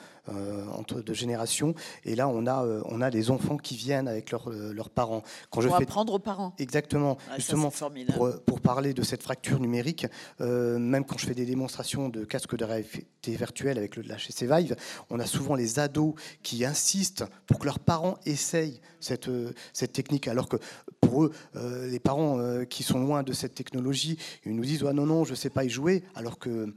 entre 0.73 1.01
de 1.01 1.15
générations. 1.15 1.75
Et 2.05 2.15
là, 2.15 2.29
on 2.29 2.47
a, 2.47 2.65
on 2.87 3.01
a 3.01 3.11
des 3.11 3.31
enfants 3.31 3.57
qui 3.57 3.77
viennent 3.77 4.09
avec 4.09 4.31
leurs 4.31 4.91
parents. 4.91 5.23
Quand 5.51 5.61
pour 5.61 5.63
je 5.63 5.69
fais... 5.69 5.83
apprendre 5.83 6.15
aux 6.15 6.19
parents. 6.19 6.55
Exactement. 6.59 7.19
Ah, 7.31 7.37
justement, 7.37 7.71
pour, 8.15 8.41
pour, 8.43 8.61
parler 8.61 8.95
de 8.95 9.03
cette 9.11 9.23
fracture 9.23 9.61
numérique, 9.61 10.07
même 10.39 11.05
quand 11.05 11.19
je 11.19 11.27
fais 11.27 11.35
des 11.35 11.47
démonstrations 11.47 12.09
de 12.09 12.24
casque 12.24 12.57
de 12.57 12.65
réalité 12.65 13.07
virtuelle 13.27 13.78
avec 13.78 13.97
le 13.97 14.03
HC 14.03 14.45
Vive, 14.45 14.77
on 15.11 15.19
a 15.19 15.27
souvent 15.27 15.55
les 15.55 15.78
ados 15.78 16.15
qui 16.43 16.65
insistent 16.65 17.24
pour 17.47 17.59
que 17.59 17.66
leurs 17.66 17.78
parents 17.78 18.19
essayent 18.27 18.81
cette, 19.01 19.28
euh, 19.28 19.53
technique, 19.93 20.28
alors 20.28 20.49
que 20.49 20.57
pour 21.01 21.24
eux, 21.24 21.32
euh, 21.57 21.89
les 21.89 21.99
parents 21.99 22.39
euh, 22.39 22.65
qui 22.65 22.82
sont 22.82 23.01
loin 23.01 23.23
de 23.23 23.32
cette 23.32 23.55
technologie, 23.55 24.19
ils 24.45 24.55
nous 24.55 24.65
disent 24.65 24.82
non, 24.82 25.07
non, 25.07 25.24
je 25.24 25.31
ne 25.31 25.37
sais 25.37 25.51
pas 25.51 25.65
y 25.65 25.70
jouer, 25.70 26.05
alors 26.15 26.39
qu'il 26.39 26.73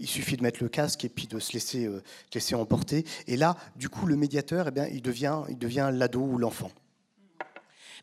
il 0.00 0.06
suffit 0.06 0.36
de 0.36 0.42
mettre 0.42 0.62
le 0.62 0.68
casque 0.68 1.04
et 1.04 1.08
puis 1.08 1.26
de 1.26 1.38
se 1.38 1.52
laisser, 1.52 1.88
laisser 2.34 2.54
emporter. 2.54 3.04
Et 3.26 3.36
là, 3.36 3.56
du 3.76 3.88
coup, 3.88 4.06
le 4.06 4.16
médiateur, 4.16 4.68
eh 4.68 4.70
bien, 4.70 4.86
il 4.86 5.02
devient, 5.02 5.42
il 5.48 5.58
devient 5.58 5.90
l'ado 5.92 6.20
ou 6.20 6.38
l'enfant. 6.38 6.70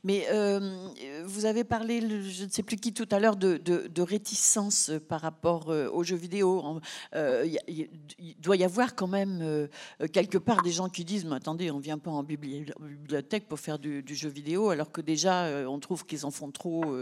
Mais 0.05 0.27
euh, 0.29 0.87
vous 1.25 1.45
avez 1.45 1.63
parlé, 1.63 1.99
je 1.99 2.45
ne 2.45 2.49
sais 2.51 2.61
plus 2.61 2.77
qui 2.77 2.93
tout 2.93 3.07
à 3.09 3.17
l'heure, 3.19 3.35
de, 3.35 4.01
réticence 4.03 4.91
par 5.09 5.19
rapport 5.19 5.71
euh, 5.71 5.89
aux 5.89 6.03
jeux 6.03 6.15
vidéo. 6.15 6.79
Euh, 7.15 7.49
il 7.67 8.35
doit 8.39 8.55
y 8.55 8.63
avoir 8.63 8.93
quand 8.93 9.07
même 9.07 9.67
quelque 10.13 10.37
part 10.37 10.61
des 10.61 10.71
gens 10.71 10.89
qui 10.89 11.05
disent, 11.05 11.25
mais 11.25 11.35
attendez, 11.35 11.71
on 11.71 11.77
ne 11.77 11.81
vient 11.81 11.97
pas 11.97 12.11
en 12.11 12.21
bibliothèque 12.21 13.47
pour 13.47 13.59
faire 13.59 13.79
du, 13.79 14.03
jeu 14.15 14.29
vidéo, 14.29 14.69
alors 14.69 14.91
que 14.91 15.01
déjà, 15.01 15.67
on 15.67 15.79
trouve 15.79 16.05
qu'ils 16.05 16.23
en 16.23 16.31
font 16.31 16.51
trop 16.51 16.95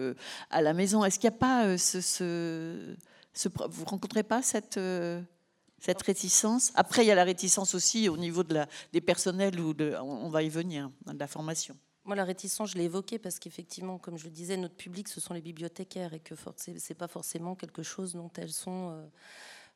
à 0.49 0.61
la 0.61 0.71
maison. 0.71 1.03
Est-ce 1.03 1.19
qu'il 1.19 1.29
n'y 1.29 1.35
a 1.35 1.39
pas 1.39 1.77
ce, 1.77 1.99
ce, 1.99 3.49
Vous 3.67 3.83
rencontrez 3.83 4.23
pas 4.23 4.41
cette 4.41 4.79
cette 5.77 6.01
réticence? 6.03 6.71
Après, 6.75 7.03
il 7.03 7.07
y 7.07 7.11
a 7.11 7.15
la 7.15 7.25
réticence 7.25 7.75
aussi 7.75 8.07
au 8.07 8.15
niveau 8.15 8.43
des 8.93 9.01
personnels, 9.01 9.59
où 9.59 9.73
de, 9.73 9.93
on 10.01 10.29
va 10.29 10.41
y 10.41 10.47
venir, 10.47 10.89
de 11.05 11.19
la 11.19 11.27
formation. 11.27 11.75
Moi, 12.05 12.17
la 12.17 12.25
réticence, 12.25 12.71
je 12.71 12.77
l'ai 12.77 12.83
évoquée 12.83 13.17
parce 13.17 13.39
qu'effectivement, 13.39 13.97
comme 13.97 14.17
je 14.17 14.25
le 14.25 14.31
disais, 14.31 14.57
notre 14.57 14.75
public, 14.75 15.07
ce 15.07 15.21
sont 15.21 15.33
les 15.33 15.41
bibliothécaires 15.41 16.13
et 16.13 16.19
que 16.19 16.35
ce 16.35 16.71
n'est 16.71 16.95
pas 16.97 17.07
forcément 17.07 17.55
quelque 17.55 17.81
chose 17.81 18.13
dont 18.13 18.31
elles 18.37 18.51
sont. 18.51 18.91
Euh, 18.91 19.05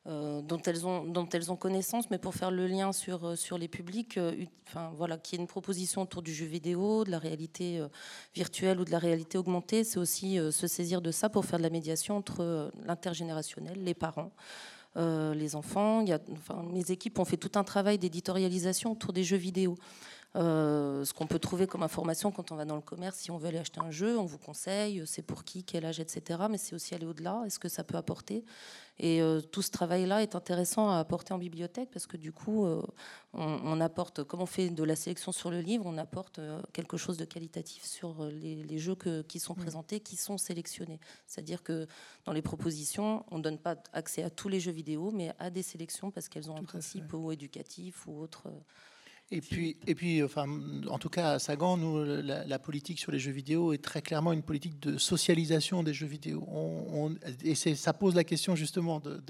euh, 0.06 0.42
ont, 0.84 1.56
connaissance, 1.56 2.08
mais 2.10 2.18
pour 2.18 2.34
faire 2.34 2.50
le 2.50 2.66
lien 2.66 2.92
sur, 2.92 3.24
euh, 3.26 3.34
les 3.58 3.68
publics, 3.68 4.18
enfin, 4.66 4.92
voilà, 4.96 5.18
qui 5.18 5.34
est 5.34 5.38
une 5.38 5.46
proposition 5.46 6.02
autour 6.02 6.22
du 6.22 6.32
jeu 6.32 6.46
vidéo, 6.46 7.04
de 7.04 7.10
la 7.10 7.18
réalité 7.18 7.82
virtuelle 8.34 8.80
ou 8.80 8.84
de 8.84 8.90
la 8.90 8.98
réalité 8.98 9.36
augmentée, 9.38 9.84
c'est 9.84 9.98
aussi 9.98 10.36
se 10.36 10.66
saisir 10.66 11.02
de 11.02 11.10
ça 11.10 11.28
pour 11.28 11.44
faire 11.44 11.58
de 11.58 11.64
la 11.64 11.70
médiation 11.70 12.16
entre 12.16 12.70
l'intergénérationnel, 12.86 13.82
les 13.82 13.94
parents, 13.94 14.32
les 14.96 15.56
enfants. 15.56 16.00
Y 16.06 16.18
mes 16.72 16.90
équipes 16.90 17.18
ont 17.18 17.26
fait 17.26 17.36
tout 17.36 17.58
un 17.58 17.64
travail 17.64 17.98
d'éditorialisation 17.98 18.92
autour 18.92 19.12
des 19.12 19.24
jeux 19.24 19.36
vidéo. 19.36 19.76
Euh, 20.36 21.06
ce 21.06 21.14
qu'on 21.14 21.26
peut 21.26 21.38
trouver 21.38 21.66
comme 21.66 21.82
information 21.82 22.30
quand 22.30 22.52
on 22.52 22.56
va 22.56 22.66
dans 22.66 22.76
le 22.76 22.82
commerce, 22.82 23.16
si 23.16 23.30
on 23.30 23.38
veut 23.38 23.48
aller 23.48 23.58
acheter 23.58 23.80
un 23.80 23.90
jeu, 23.90 24.18
on 24.18 24.26
vous 24.26 24.38
conseille, 24.38 25.02
c'est 25.06 25.22
pour 25.22 25.42
qui, 25.42 25.64
quel 25.64 25.86
âge, 25.86 26.00
etc. 26.00 26.40
Mais 26.50 26.58
c'est 26.58 26.74
aussi 26.74 26.94
aller 26.94 27.06
au-delà, 27.06 27.42
est-ce 27.46 27.58
que 27.58 27.68
ça 27.68 27.82
peut 27.82 27.96
apporter? 27.96 28.44
Et 28.98 29.22
euh, 29.22 29.40
tout 29.40 29.62
ce 29.62 29.70
travail-là 29.70 30.22
est 30.22 30.34
intéressant 30.34 30.90
à 30.90 30.98
apporter 30.98 31.32
en 31.32 31.38
bibliothèque 31.38 31.88
parce 31.90 32.06
que 32.06 32.18
du 32.18 32.32
coup, 32.32 32.66
euh, 32.66 32.82
on, 33.32 33.80
apporte, 33.80 34.22
comme 34.24 34.42
on 34.42 34.46
fait 34.46 34.68
de 34.68 34.84
la 34.84 34.96
sélection 34.96 35.32
sur 35.32 35.50
le 35.50 35.60
livre, 35.60 35.86
on 35.86 35.96
apporte 35.96 36.40
quelque 36.72 36.96
chose 36.96 37.16
de 37.16 37.24
qualitatif 37.24 37.84
sur 37.84 38.24
les, 38.26 38.78
jeux 38.78 38.96
qui 39.28 39.38
sont 39.38 39.54
présentés, 39.54 40.00
qui 40.00 40.16
sont 40.16 40.36
sélectionnés. 40.36 41.00
C'est-à-dire 41.26 41.62
que 41.62 41.86
dans 42.24 42.32
les 42.32 42.42
propositions, 42.42 43.24
on 43.30 43.38
ne 43.38 43.42
donne 43.42 43.58
pas 43.58 43.76
accès 43.92 44.24
à 44.24 44.30
tous 44.30 44.48
les 44.48 44.60
jeux 44.60 44.72
vidéo, 44.72 45.10
mais 45.10 45.32
à 45.38 45.48
des 45.48 45.62
sélections 45.62 46.10
parce 46.10 46.28
qu'elles 46.28 46.50
ont 46.50 46.56
un 46.56 46.64
principe 46.64 47.14
ou 47.14 47.32
éducatif 47.32 48.06
ou 48.06 48.20
autre. 48.20 48.48
Et 49.30 49.42
puis, 49.42 49.76
et 49.86 49.94
puis 49.94 50.22
enfin, 50.22 50.46
en 50.88 50.98
tout 50.98 51.10
cas, 51.10 51.32
à 51.32 51.38
Sagan, 51.38 51.76
nous, 51.76 52.02
la, 52.02 52.58
politique 52.58 52.98
sur 52.98 53.12
les 53.12 53.18
jeux 53.18 53.30
vidéo 53.30 53.74
est 53.74 53.84
très 53.84 54.00
clairement 54.00 54.32
une 54.32 54.42
politique 54.42 54.80
de 54.80 54.96
socialisation 54.96 55.82
des 55.82 55.92
jeux 55.92 56.06
vidéo. 56.06 56.46
On, 56.48 57.14
et 57.44 57.54
ça 57.54 57.92
pose 57.92 58.14
la 58.14 58.24
question 58.24 58.56
justement 58.56 59.00
de, 59.00 59.20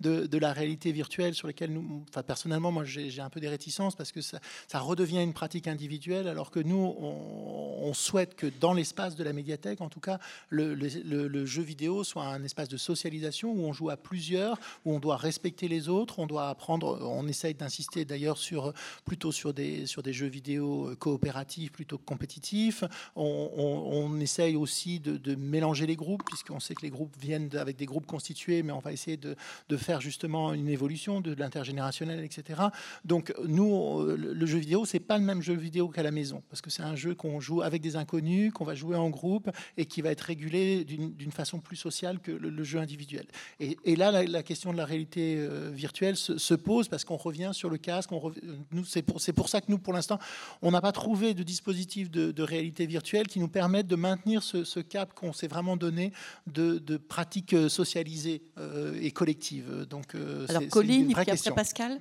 de, 0.00 0.26
de, 0.26 0.38
la 0.38 0.52
réalité 0.52 0.90
virtuelle 0.90 1.34
sur 1.34 1.46
laquelle 1.46 1.72
nous, 1.72 2.04
enfin, 2.08 2.24
personnellement, 2.24 2.72
moi, 2.72 2.84
j'ai 2.84 3.20
un 3.20 3.30
peu 3.30 3.38
des 3.38 3.48
réticences 3.48 3.94
parce 3.94 4.10
que 4.10 4.20
ça, 4.20 4.40
ça, 4.66 4.80
redevient 4.80 5.22
une 5.22 5.32
pratique 5.32 5.68
individuelle, 5.68 6.26
alors 6.26 6.50
que 6.50 6.58
nous, 6.58 6.96
on, 6.98 7.94
souhaite 7.94 8.34
que 8.34 8.48
dans 8.60 8.74
l'espace 8.74 9.14
de 9.14 9.22
la 9.22 9.32
médiathèque, 9.32 9.80
en 9.80 9.88
tout 9.88 10.00
cas, 10.00 10.18
le, 10.48 10.74
le, 10.74 11.46
jeu 11.46 11.62
vidéo 11.62 12.02
soit 12.02 12.24
un 12.24 12.42
espace 12.42 12.68
de 12.68 12.76
socialisation 12.76 13.52
où 13.52 13.60
on 13.60 13.72
joue 13.72 13.90
à 13.90 13.96
plusieurs, 13.96 14.58
où 14.84 14.92
on 14.92 14.98
doit 14.98 15.16
respecter 15.16 15.68
les 15.68 15.88
autres, 15.88 16.18
on 16.18 16.26
doit 16.26 16.48
apprendre, 16.48 16.98
on 17.02 17.28
essaye 17.28 17.54
d'insister 17.54 18.04
d'ailleurs 18.04 18.38
sur 18.38 18.72
plutôt 19.04 19.32
sur 19.36 19.52
des, 19.52 19.86
jeux 19.86 20.26
vidéo 20.26 20.88
euh, 20.88 20.96
coopératifs 20.96 21.72
plutôt 21.72 21.98
que 21.98 22.04
compétitifs. 22.04 22.84
On, 23.14 24.18
essaye 24.20 24.56
aussi 24.56 24.98
de, 25.00 25.34
mélanger 25.34 25.86
les 25.86 25.96
groupes, 25.96 26.22
puisqu'on 26.24 26.60
sait 26.60 26.74
que 26.74 26.82
les 26.82 26.90
groupes 26.90 27.14
viennent 27.20 27.50
avec 27.56 27.76
des 27.76 27.86
groupes 27.86 28.06
constitués, 28.06 28.62
mais 28.62 28.72
on 28.72 28.78
va 28.78 28.92
essayer 28.92 29.16
de, 29.16 29.36
de 29.68 29.76
faire 29.76 30.00
justement 30.00 30.54
une 30.54 30.68
évolution 30.68 31.20
de 31.20 31.34
l'intergénérationnel, 31.34 32.24
etc. 32.24 32.62
Donc 33.04 33.34
nous, 33.46 34.04
le 34.16 34.46
jeu 34.46 34.58
vidéo, 34.58 34.84
c'est 34.84 35.00
pas 35.00 35.18
le 35.18 35.24
même 35.24 35.42
jeu 35.42 35.54
vidéo 35.54 35.88
qu'à 35.88 36.02
la 36.02 36.10
maison, 36.10 36.42
parce 36.48 36.62
que 36.62 36.70
c'est 36.70 36.82
un 36.82 36.96
jeu 36.96 37.14
qu'on 37.14 37.40
joue 37.40 37.62
avec 37.62 37.82
des 37.82 37.96
inconnus, 37.96 38.52
qu'on 38.52 38.64
va 38.64 38.74
jouer 38.74 38.96
en 38.96 39.10
groupe 39.10 39.50
et 39.76 39.86
qui 39.86 40.00
va 40.00 40.10
être 40.10 40.22
régulé 40.22 40.84
d'une 40.84 41.32
façon 41.32 41.60
plus 41.60 41.76
sociale 41.76 42.20
que 42.20 42.32
le, 42.32 42.64
jeu 42.64 42.78
individuel. 42.78 43.26
Et, 43.60 43.96
là, 43.96 44.24
la, 44.24 44.42
question 44.42 44.72
de 44.72 44.76
la 44.76 44.84
réalité 44.84 45.36
euh, 45.38 45.70
virtuelle 45.72 46.16
se, 46.16 46.54
pose 46.54 46.88
parce 46.88 47.04
qu'on 47.04 47.16
revient 47.16 47.50
sur 47.52 47.68
le 47.68 47.76
casque. 47.76 48.12
On 48.12 48.32
nous, 48.72 48.84
c'est 48.84 49.02
pour 49.02 49.20
c'est 49.26 49.32
pour 49.32 49.48
ça 49.48 49.60
que 49.60 49.66
nous, 49.68 49.78
pour 49.78 49.92
l'instant, 49.92 50.20
on 50.62 50.70
n'a 50.70 50.80
pas 50.80 50.92
trouvé 50.92 51.34
de 51.34 51.42
dispositif 51.42 52.10
de, 52.12 52.42
réalité 52.42 52.86
virtuelle 52.86 53.26
qui 53.26 53.40
nous 53.40 53.48
permette 53.48 53.88
de 53.88 53.96
maintenir 53.96 54.40
ce, 54.42 54.78
cap 54.80 55.12
qu'on 55.14 55.32
s'est 55.32 55.48
vraiment 55.48 55.76
donné 55.76 56.12
de, 56.46 56.96
pratiques 56.96 57.56
socialisées 57.68 58.42
euh, 58.58 58.96
et 59.00 59.10
collectives. 59.10 59.84
Donc, 59.90 60.14
euh, 60.14 60.46
Alors, 60.48 60.62
Colline, 60.70 61.10
et 61.10 61.14
puis 61.14 61.30
après 61.30 61.50
Pascal? 61.50 61.98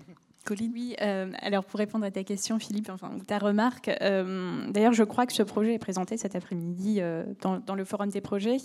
Oui, 0.52 0.96
euh, 1.02 1.32
alors 1.42 1.66
pour 1.66 1.80
répondre 1.80 2.06
à 2.06 2.12
ta 2.12 2.24
question, 2.24 2.60
Philippe, 2.60 2.90
enfin, 2.90 3.12
ta 3.28 3.40
remarque, 3.40 3.90
euh, 4.02 4.70
d'ailleurs, 4.70 4.94
je 4.94 5.04
crois 5.04 5.26
que 5.26 5.34
ce 5.34 5.44
projet 5.44 5.74
est 5.74 5.80
présenté 5.80 6.18
cet 6.18 6.36
après-midi 6.36 6.98
euh, 7.00 7.24
dans, 7.42 7.76
le 7.76 7.86
Forum 7.86 8.10
des 8.10 8.22
projets, 8.22 8.58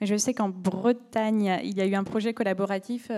mais 0.00 0.06
je 0.06 0.16
sais 0.16 0.34
qu'en 0.34 0.48
Bretagne, 0.48 1.58
il 1.62 1.76
y 1.76 1.80
a 1.80 1.86
eu 1.86 1.94
un 1.94 2.04
projet 2.04 2.34
collaboratif 2.34 3.10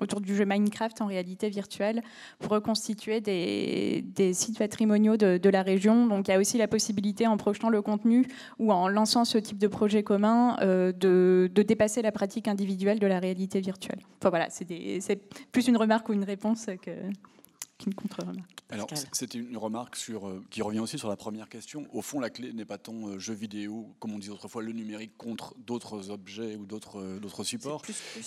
autour 0.00 0.20
du 0.20 0.36
jeu 0.36 0.44
Minecraft 0.44 1.00
en 1.00 1.06
réalité 1.06 1.48
virtuelle 1.48 2.02
pour 2.38 2.52
reconstituer 2.52 3.20
des, 3.20 4.32
sites 4.32 4.58
patrimoniaux 4.58 5.16
de, 5.16 5.48
la 5.48 5.62
région. 5.62 6.06
Donc 6.06 6.28
il 6.28 6.30
y 6.32 6.34
a 6.34 6.38
aussi 6.38 6.58
la 6.58 6.68
possibilité, 6.68 7.26
en 7.26 7.36
projetant 7.36 7.70
le 7.70 7.82
contenu 7.82 8.26
ou 8.58 8.72
en 8.72 8.88
lançant 8.88 9.24
ce 9.24 9.38
type 9.38 9.58
de 9.58 9.68
projet 9.68 10.02
commun, 10.02 10.56
de, 10.60 11.50
de, 11.52 11.62
dépasser 11.62 12.02
la 12.02 12.12
pratique 12.12 12.48
individuelle 12.48 12.98
de 12.98 13.06
la 13.06 13.18
réalité 13.18 13.60
virtuelle. 13.60 14.00
Enfin 14.20 14.30
voilà, 14.30 14.48
c'est 14.50 15.20
plus 15.50 15.66
une 15.66 15.76
remarque 15.76 16.08
ou 16.08 16.12
une 16.12 16.24
réponse 16.24 16.66
que 16.82 16.90
contre-remarque. 17.96 18.64
Alors, 18.70 18.88
c'est 19.12 19.34
une 19.34 19.56
remarque 19.56 19.96
sur, 19.96 20.28
euh, 20.28 20.42
qui 20.50 20.62
revient 20.62 20.80
aussi 20.80 20.98
sur 20.98 21.08
la 21.08 21.16
première 21.16 21.48
question. 21.48 21.86
Au 21.92 22.02
fond, 22.02 22.20
la 22.20 22.30
clé 22.30 22.52
n'est 22.52 22.64
pas 22.64 22.78
tant 22.78 23.08
euh, 23.08 23.18
jeu 23.18 23.34
vidéo, 23.34 23.94
comme 23.98 24.12
on 24.12 24.18
disait 24.18 24.32
autrefois, 24.32 24.62
le 24.62 24.72
numérique 24.72 25.16
contre 25.18 25.54
d'autres 25.58 26.10
objets 26.10 26.56
ou 26.56 26.66
d'autres 26.66 27.00
euh, 27.00 27.44
supports, 27.44 27.82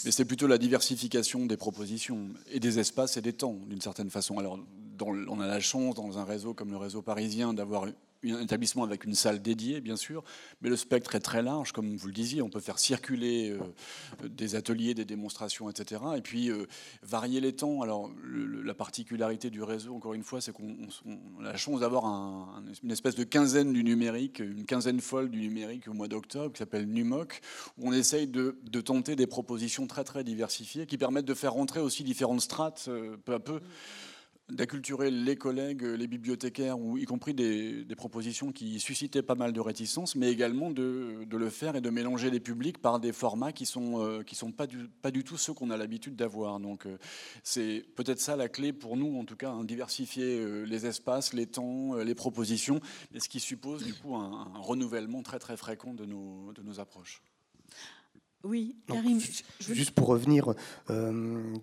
mais 0.06 0.12
c'est 0.12 0.26
plutôt 0.26 0.48
la 0.48 0.58
diversification 0.58 1.46
des 1.46 1.58
propositions 1.58 2.30
et 2.52 2.60
des 2.60 2.80
espaces 2.80 3.18
et 3.18 3.22
des 3.22 3.34
temps, 3.34 3.58
d'une 3.68 3.82
certaine 3.82 4.10
façon. 4.10 4.38
Alors, 4.38 4.60
on 5.02 5.40
a 5.40 5.48
la 5.48 5.60
chance, 5.60 5.96
dans 5.96 6.18
un 6.18 6.24
réseau 6.24 6.54
comme 6.54 6.72
le 6.72 6.78
réseau 6.78 7.02
parisien, 7.02 7.54
d'avoir 7.54 7.86
un 8.26 8.42
établissement 8.42 8.84
avec 8.84 9.06
une 9.06 9.16
salle 9.16 9.42
dédiée, 9.42 9.82
bien 9.82 9.96
sûr, 9.96 10.24
mais 10.62 10.70
le 10.70 10.76
spectre 10.76 11.16
est 11.16 11.20
très 11.20 11.42
large, 11.42 11.72
comme 11.72 11.96
vous 11.96 12.08
le 12.08 12.14
disiez. 12.14 12.42
On 12.42 12.50
peut 12.50 12.60
faire 12.60 12.80
circuler 12.80 13.52
euh, 13.52 14.28
des 14.28 14.56
ateliers, 14.56 14.94
des 14.94 15.06
démonstrations, 15.06 15.70
etc. 15.70 16.02
Et 16.16 16.22
puis 16.22 16.50
euh, 16.50 16.66
varier 17.04 17.40
les 17.42 17.54
temps. 17.54 17.82
Alors, 17.82 18.12
la 18.64 18.74
particularité 18.74 19.50
du 19.50 19.64
réseau, 19.64 19.96
encore 19.96 20.14
une 20.14 20.24
fois, 20.24 20.42
c'est 20.42 20.52
qu'on 20.52 20.88
a 21.40 21.44
la 21.44 21.58
chance 21.58 21.82
d'avoir 21.82 22.06
une 22.84 22.92
espèce 22.92 23.16
de 23.16 23.24
quinzaine 23.24 23.74
du 23.74 23.84
numérique, 23.84 24.40
une 24.40 24.66
quinzaine 24.66 25.00
folle 25.00 25.30
du 25.30 25.40
numérique 25.40 25.88
au 25.88 25.94
mois 25.94 26.08
d'octobre, 26.08 26.54
qui 26.54 26.60
s'appelle 26.60 26.88
NUMOC, 26.88 27.42
où 27.78 27.90
on 27.90 27.94
essaye 27.94 28.28
de, 28.28 28.58
tenter 28.82 29.16
des 29.16 29.28
propositions 29.28 29.88
très, 29.88 30.04
très 30.04 30.24
diversifiées 30.24 30.86
qui 30.86 30.98
permettent 30.98 31.26
de 31.26 31.34
faire 31.34 31.54
rentrer 31.54 31.80
aussi 31.80 32.04
différentes 32.04 32.42
strates 32.42 32.86
euh, 32.88 33.18
peu 33.26 33.34
à 33.34 33.40
peu 33.40 33.60
d'acculturer 34.50 35.12
les 35.12 35.36
collègues, 35.36 35.84
les 35.84 36.08
bibliothécaires, 36.08 36.80
ou 36.80 36.98
y 36.98 37.06
compris 37.06 37.34
des, 37.34 37.86
propositions 37.98 38.52
qui 38.52 38.80
suscitaient 38.80 39.24
pas 39.24 39.36
mal 39.36 39.52
de 39.52 39.60
réticences, 39.60 40.16
mais 40.16 40.32
également 40.32 40.72
de, 40.72 41.26
le 41.30 41.50
faire 41.50 41.76
et 41.76 41.82
de 41.82 41.90
mélanger 41.90 42.30
les 42.30 42.40
publics 42.40 42.78
par 42.78 43.00
des 43.00 43.12
formats 43.12 43.52
qui 43.52 43.66
sont 43.66 44.02
euh, 44.02 44.24
qui 44.24 44.36
sont 44.36 44.52
pas 44.52 44.68
du, 44.68 44.88
pas 45.02 45.12
du 45.12 45.24
tout 45.24 45.38
ceux 45.38 45.54
qu'on 45.54 45.72
a 45.72 45.78
l'habitude 45.78 46.16
d'avoir. 46.16 46.60
Donc 46.60 46.86
euh, 46.86 46.98
c'est 47.44 47.86
peut-être 47.96 48.20
ça 48.20 48.36
la 48.36 48.48
clé 48.48 48.72
pour 48.72 48.96
nous, 48.96 49.20
en 49.20 49.26
tout 49.26 49.36
cas, 49.36 49.50
hein, 49.50 49.64
diversifier 49.64 50.40
euh, 50.40 50.64
les 50.64 50.86
espaces, 50.86 51.34
les 51.34 51.48
temps, 51.48 51.96
les 51.96 52.16
propositions, 52.16 52.80
et 53.14 53.20
ce 53.20 53.28
qui 53.28 53.40
suppose 53.40 53.84
du 53.84 53.94
coup 53.94 54.16
un, 54.16 54.48
renouvellement 54.56 55.24
très 55.24 55.40
très 55.40 55.58
fréquent 55.58 55.94
de 55.94 56.06
nos, 56.06 56.54
de 56.54 56.62
nos 56.62 56.80
approches. 56.80 57.22
Oui, 58.44 58.76
Karim. 58.88 59.20
juste 59.60 59.92
pour 59.92 60.08
revenir 60.08 60.54
euh, 60.90 61.54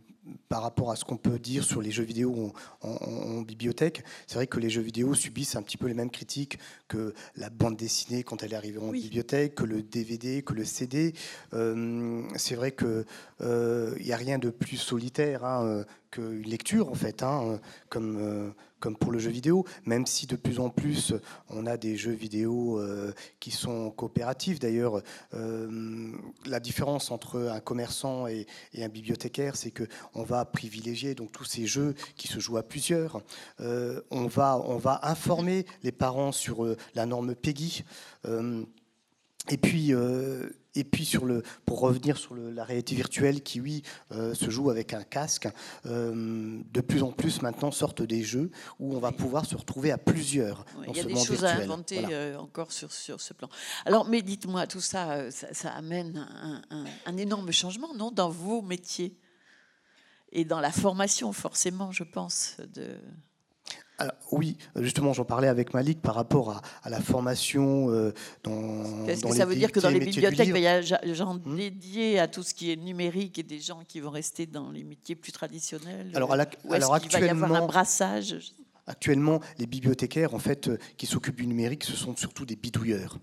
par 0.48 0.62
rapport 0.62 0.90
à 0.90 0.96
ce 0.96 1.04
qu'on 1.04 1.16
peut 1.16 1.38
dire 1.38 1.64
sur 1.64 1.82
les 1.82 1.90
jeux 1.90 2.04
vidéo 2.04 2.52
en, 2.82 3.42
bibliothèque, 3.42 4.04
c'est 4.26 4.36
vrai 4.36 4.46
que 4.46 4.58
les 4.58 4.70
jeux 4.70 4.80
vidéo 4.80 5.14
subissent 5.14 5.56
un 5.56 5.62
petit 5.62 5.76
peu 5.76 5.86
les 5.86 5.94
mêmes 5.94 6.10
critiques 6.10 6.58
que 6.88 7.14
la 7.36 7.50
bande 7.50 7.76
dessinée 7.76 8.22
quand 8.22 8.42
elle 8.42 8.52
est 8.52 8.56
arrivée 8.56 8.78
en 8.78 8.90
bibliothèque, 8.90 9.54
que 9.54 9.64
le 9.64 9.82
DVD, 9.82 10.42
que 10.42 10.54
le 10.54 10.64
CD. 10.64 11.14
Euh, 11.52 12.22
c'est 12.36 12.54
vrai 12.54 12.72
qu'il 12.72 12.88
n'y 12.88 13.42
euh, 13.42 13.94
a 14.10 14.16
rien 14.16 14.38
de 14.38 14.50
plus 14.50 14.76
solitaire 14.76 15.44
hein, 15.44 15.84
qu'une 16.14 16.42
lecture, 16.42 16.88
en 16.88 16.94
fait, 16.94 17.22
hein, 17.22 17.60
comme 17.88 18.54
comme 18.84 18.96
pour 18.98 19.12
le 19.12 19.18
jeu 19.18 19.30
vidéo, 19.30 19.64
même 19.86 20.04
si 20.04 20.26
de 20.26 20.36
plus 20.36 20.60
en 20.60 20.68
plus 20.68 21.14
on 21.48 21.64
a 21.64 21.78
des 21.78 21.96
jeux 21.96 22.12
vidéo 22.12 22.78
euh, 22.78 23.14
qui 23.40 23.50
sont 23.50 23.90
coopératifs. 23.90 24.58
D'ailleurs, 24.58 25.00
euh, 25.32 26.12
la 26.44 26.60
différence 26.60 27.10
entre 27.10 27.48
un 27.50 27.60
commerçant 27.60 28.26
et, 28.26 28.46
un 28.78 28.90
bibliothécaire, 28.90 29.56
c'est 29.56 29.70
que 29.70 29.84
on 30.12 30.22
va 30.22 30.44
privilégier 30.44 31.14
donc 31.14 31.32
tous 31.32 31.44
ces 31.44 31.64
jeux 31.64 31.94
qui 32.16 32.28
se 32.28 32.40
jouent 32.40 32.58
à 32.58 32.62
plusieurs. 32.62 33.22
Euh, 33.60 34.02
on 34.10 34.26
va 34.26 34.60
on 34.66 34.76
va 34.76 35.00
informer 35.04 35.64
les 35.82 35.92
parents 35.92 36.32
sur 36.32 36.76
la 36.94 37.06
norme 37.06 37.34
PEGI. 37.34 37.84
et 39.48 39.56
puis 39.56 39.94
et 40.74 40.84
puis, 40.84 41.04
sur 41.04 41.24
le, 41.24 41.42
pour 41.66 41.80
revenir 41.80 42.18
sur 42.18 42.34
la 42.34 42.64
réalité 42.64 42.94
virtuelle 42.94 43.42
qui, 43.42 43.60
oui, 43.60 43.82
euh, 44.12 44.34
se 44.34 44.50
joue 44.50 44.70
avec 44.70 44.92
un 44.92 45.04
casque, 45.04 45.48
euh, 45.86 46.60
de 46.72 46.80
plus 46.80 47.02
en 47.02 47.12
plus 47.12 47.42
maintenant 47.42 47.70
sortent 47.70 48.02
des 48.02 48.22
jeux 48.22 48.50
où 48.80 48.94
on 48.94 48.98
va 48.98 49.12
pouvoir 49.12 49.46
se 49.46 49.56
retrouver 49.56 49.92
à 49.92 49.98
plusieurs. 49.98 50.64
il 50.88 50.96
y 50.96 51.00
a 51.00 51.04
des 51.04 51.16
choses 51.16 51.44
à 51.44 51.54
inventer 51.54 52.04
euh, 52.10 52.36
encore 52.38 52.72
sur, 52.72 52.92
sur 52.92 53.20
ce 53.20 53.32
plan. 53.34 53.48
Alors, 53.84 54.08
mais 54.08 54.22
dites-moi, 54.22 54.66
tout 54.66 54.80
ça, 54.80 55.30
ça, 55.30 55.70
amène 55.70 56.26
un, 56.70 56.84
un, 57.06 57.16
énorme 57.16 57.52
changement, 57.52 57.94
non, 57.94 58.10
dans 58.10 58.30
vos 58.30 58.60
métiers 58.60 59.16
et 60.32 60.44
dans 60.44 60.60
la 60.60 60.72
formation, 60.72 61.32
forcément, 61.32 61.92
je 61.92 62.02
pense, 62.02 62.56
de 62.74 62.98
oui, 64.32 64.56
justement, 64.76 65.12
j'en 65.12 65.24
parlais 65.24 65.48
avec 65.48 65.74
Malik 65.74 66.02
par 66.02 66.14
rapport 66.14 66.62
à, 66.82 66.90
la 66.90 67.00
formation 67.00 67.90
euh, 67.90 68.12
dans. 68.42 69.06
Est-ce 69.06 69.24
que 69.24 69.34
ça 69.34 69.46
veut 69.46 69.54
dire 69.54 69.70
que 69.70 69.80
dans 69.80 69.90
les 69.90 70.00
bibliothèques, 70.00 70.48
il 70.48 70.58
y 70.58 70.66
a 70.66 70.80
des 70.80 71.14
gens 71.14 71.34
hmm 71.34 71.56
dédiés 71.56 72.18
à 72.18 72.26
tout 72.26 72.42
ce 72.42 72.52
qui 72.52 72.72
est 72.72 72.76
numérique 72.76 73.38
et 73.38 73.42
des 73.42 73.60
gens 73.60 73.82
qui 73.86 74.00
vont 74.00 74.10
rester 74.10 74.46
dans 74.46 74.70
les 74.70 74.82
métiers 74.82 75.14
plus 75.14 75.32
traditionnels 75.32 76.10
Alors, 76.14 76.32
alors 76.32 76.94
actuellement, 76.94 77.20
va 77.20 77.26
y 77.26 77.30
avoir 77.30 77.62
un 77.62 77.66
brassage? 77.66 78.36
Actuellement, 78.86 79.40
les 79.58 79.66
bibliothécaires, 79.66 80.34
en 80.34 80.38
fait, 80.38 80.68
euh, 80.68 80.78
qui 80.96 81.06
s'occupent 81.06 81.36
du 81.36 81.46
numérique, 81.46 81.84
ce 81.84 81.96
sont 81.96 82.16
surtout 82.16 82.44
des 82.44 82.56
bidouilleurs. 82.56 83.18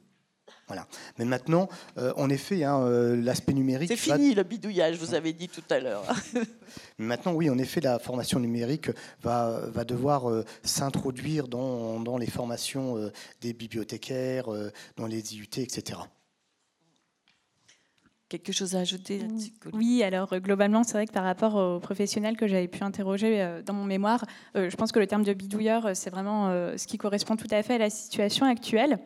Voilà. 0.72 0.88
Mais 1.20 1.26
maintenant, 1.26 1.68
euh, 1.98 2.14
en 2.16 2.30
effet, 2.30 2.64
hein, 2.64 2.80
euh, 2.80 3.22
l'aspect 3.22 3.52
numérique. 3.52 3.90
C'est 3.90 3.98
fini 3.98 4.34
le 4.34 4.44
bidouillage, 4.44 4.96
vous 4.96 5.14
avez 5.16 5.34
dit 5.34 5.50
tout 5.50 5.64
à 5.70 5.82
l'heure. 5.82 6.06
maintenant, 6.98 7.34
oui, 7.34 7.50
en 7.50 7.58
effet, 7.58 7.82
la 7.82 8.00
formation 8.00 8.40
numérique 8.40 8.90
va, 9.22 9.64
va 9.68 9.84
devoir 9.84 10.30
euh, 10.30 10.46
s'introduire 10.64 11.50
dans, 11.50 12.00
dans, 12.00 12.18
les 12.18 12.28
formations 12.28 13.12
des 13.42 13.52
bibliothécaires, 13.52 14.48
dans 14.96 15.08
les 15.08 15.36
IUT, 15.36 15.58
etc. 15.58 16.00
quelque 18.38 18.54
chose 18.54 18.76
à 18.76 18.80
ajouter 18.80 19.20
là-dessus 19.20 19.52
Oui, 19.74 20.04
alors 20.04 20.30
globalement, 20.40 20.84
c'est 20.84 20.94
vrai 20.94 21.06
que 21.06 21.12
par 21.12 21.24
rapport 21.24 21.56
aux 21.56 21.80
professionnels 21.80 22.38
que 22.38 22.48
j'avais 22.48 22.68
pu 22.68 22.84
interroger 22.84 23.62
dans 23.66 23.74
mon 23.74 23.86
mémoire, 23.86 24.26
je 24.56 24.76
pense 24.76 24.92
que 24.92 25.00
le 25.00 25.08
terme 25.08 25.24
de 25.24 25.34
bidouilleur, 25.34 25.96
c'est 25.96 26.10
vraiment 26.10 26.50
ce 26.78 26.88
qui 26.88 26.98
correspond 26.98 27.36
tout 27.36 27.48
à 27.52 27.62
fait 27.62 27.76
à 27.76 27.78
la 27.78 27.90
situation 27.90 28.46
actuelle. 28.46 29.00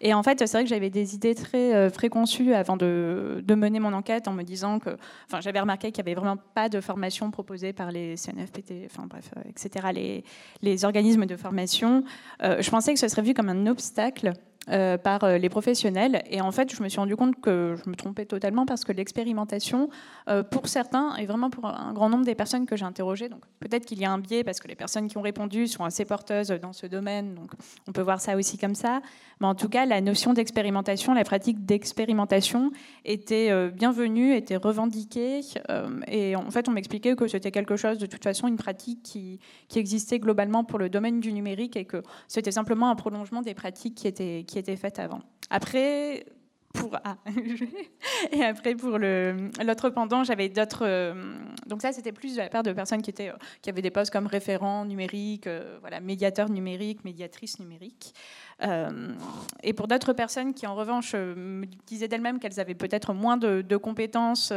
Et 0.00 0.14
en 0.14 0.22
fait, 0.22 0.38
c'est 0.38 0.52
vrai 0.52 0.62
que 0.62 0.70
j'avais 0.70 0.90
des 0.90 1.14
idées 1.14 1.34
très 1.34 1.74
euh, 1.74 1.90
préconçues 1.90 2.54
avant 2.54 2.76
de, 2.76 3.42
mener 3.48 3.80
mon 3.80 3.92
enquête 3.92 4.28
en 4.28 4.32
me 4.32 4.44
disant 4.44 4.78
que, 4.78 4.90
enfin, 5.26 5.40
j'avais 5.40 5.58
remarqué 5.58 5.90
qu'il 5.90 6.04
n'y 6.04 6.10
avait 6.10 6.20
vraiment 6.20 6.40
pas 6.54 6.68
de 6.68 6.80
formation 6.80 7.30
proposée 7.32 7.72
par 7.72 7.90
les 7.90 8.16
CNFPT, 8.16 8.86
enfin 8.86 9.06
bref, 9.08 9.30
euh, 9.36 9.42
etc., 9.48 9.88
les, 9.92 10.24
les, 10.62 10.84
organismes 10.84 11.26
de 11.26 11.36
formation. 11.36 12.04
Euh, 12.42 12.62
je 12.62 12.70
pensais 12.70 12.94
que 12.94 13.00
ce 13.00 13.08
serait 13.08 13.22
vu 13.22 13.34
comme 13.34 13.48
un 13.48 13.66
obstacle 13.66 14.32
euh, 14.70 14.98
par 14.98 15.24
euh, 15.24 15.38
les 15.38 15.48
professionnels. 15.48 16.22
Et 16.30 16.40
en 16.40 16.52
fait, 16.52 16.74
je 16.74 16.82
me 16.82 16.88
suis 16.88 16.98
rendu 16.98 17.16
compte 17.16 17.40
que 17.40 17.76
je 17.82 17.88
me 17.88 17.94
trompais 17.94 18.26
totalement 18.26 18.66
parce 18.66 18.84
que 18.84 18.92
l'expérimentation, 18.92 19.88
euh, 20.28 20.42
pour 20.42 20.68
certains, 20.68 21.16
et 21.16 21.24
vraiment 21.24 21.48
pour 21.48 21.66
un 21.66 21.92
grand 21.94 22.10
nombre 22.10 22.26
des 22.26 22.34
personnes 22.34 22.66
que 22.66 22.76
j'ai 22.76 22.84
interrogées, 22.84 23.28
donc 23.28 23.40
peut-être 23.60 23.86
qu'il 23.86 23.98
y 23.98 24.04
a 24.04 24.10
un 24.10 24.18
biais 24.18 24.44
parce 24.44 24.60
que 24.60 24.68
les 24.68 24.74
personnes 24.74 25.08
qui 25.08 25.16
ont 25.16 25.22
répondu 25.22 25.66
sont 25.68 25.84
assez 25.84 26.04
porteuses 26.04 26.48
dans 26.48 26.74
ce 26.74 26.86
domaine, 26.86 27.34
donc 27.34 27.50
on 27.88 27.92
peut 27.92 28.02
voir 28.02 28.20
ça 28.20 28.36
aussi 28.36 28.58
comme 28.58 28.74
ça. 28.74 29.00
Mais 29.40 29.46
en 29.46 29.54
tout 29.54 29.68
cas, 29.68 29.86
la 29.86 30.00
notion 30.00 30.32
d'expérimentation, 30.32 31.14
la 31.14 31.24
pratique 31.24 31.64
d'expérimentation 31.64 32.70
était 33.04 33.70
bienvenue, 33.70 34.34
était 34.34 34.56
revendiquée. 34.56 35.40
et 36.08 36.36
en 36.36 36.50
fait, 36.50 36.68
on 36.68 36.72
m'expliquait 36.72 37.14
que 37.14 37.26
c'était 37.28 37.50
quelque 37.50 37.76
chose, 37.76 37.98
de 37.98 38.06
toute 38.06 38.24
façon, 38.24 38.48
une 38.48 38.56
pratique 38.56 39.02
qui, 39.02 39.38
qui 39.68 39.78
existait 39.78 40.18
globalement 40.18 40.64
pour 40.64 40.78
le 40.78 40.88
domaine 40.88 41.20
du 41.20 41.32
numérique 41.32 41.76
et 41.76 41.84
que 41.84 42.02
c'était 42.26 42.52
simplement 42.52 42.90
un 42.90 42.96
prolongement 42.96 43.42
des 43.42 43.54
pratiques 43.54 43.94
qui 43.94 44.08
étaient, 44.08 44.44
qui 44.46 44.58
était 44.58 44.76
faite 44.76 44.98
avant. 44.98 45.20
Après, 45.50 46.26
pour 46.78 46.96
ah, 47.04 47.16
et 48.32 48.42
après 48.42 48.74
pour 48.74 48.98
l'autre 48.98 49.90
pendant 49.90 50.24
j'avais 50.24 50.48
d'autres 50.48 50.84
euh, 50.86 51.34
donc 51.66 51.82
ça 51.82 51.92
c'était 51.92 52.12
plus 52.12 52.34
de 52.34 52.38
la 52.38 52.48
part 52.48 52.62
de 52.62 52.72
personnes 52.72 53.02
qui 53.02 53.12
euh, 53.20 53.32
avaient 53.66 53.82
des 53.82 53.90
postes 53.90 54.12
comme 54.12 54.26
référents 54.26 54.84
numériques 54.84 55.46
euh, 55.46 55.78
voilà 55.80 56.00
médiateurs 56.00 56.50
numériques 56.50 57.04
médiatrices 57.04 57.58
numériques. 57.58 58.14
Et 59.62 59.72
pour 59.72 59.86
d'autres 59.86 60.12
personnes 60.12 60.52
qui 60.52 60.66
en 60.66 60.74
revanche 60.74 61.14
me 61.14 61.64
disaient 61.86 62.08
d'elles-mêmes 62.08 62.40
qu'elles 62.40 62.58
avaient 62.58 62.74
peut-être 62.74 63.14
moins 63.14 63.36
de, 63.36 63.76
compétences 63.76 64.52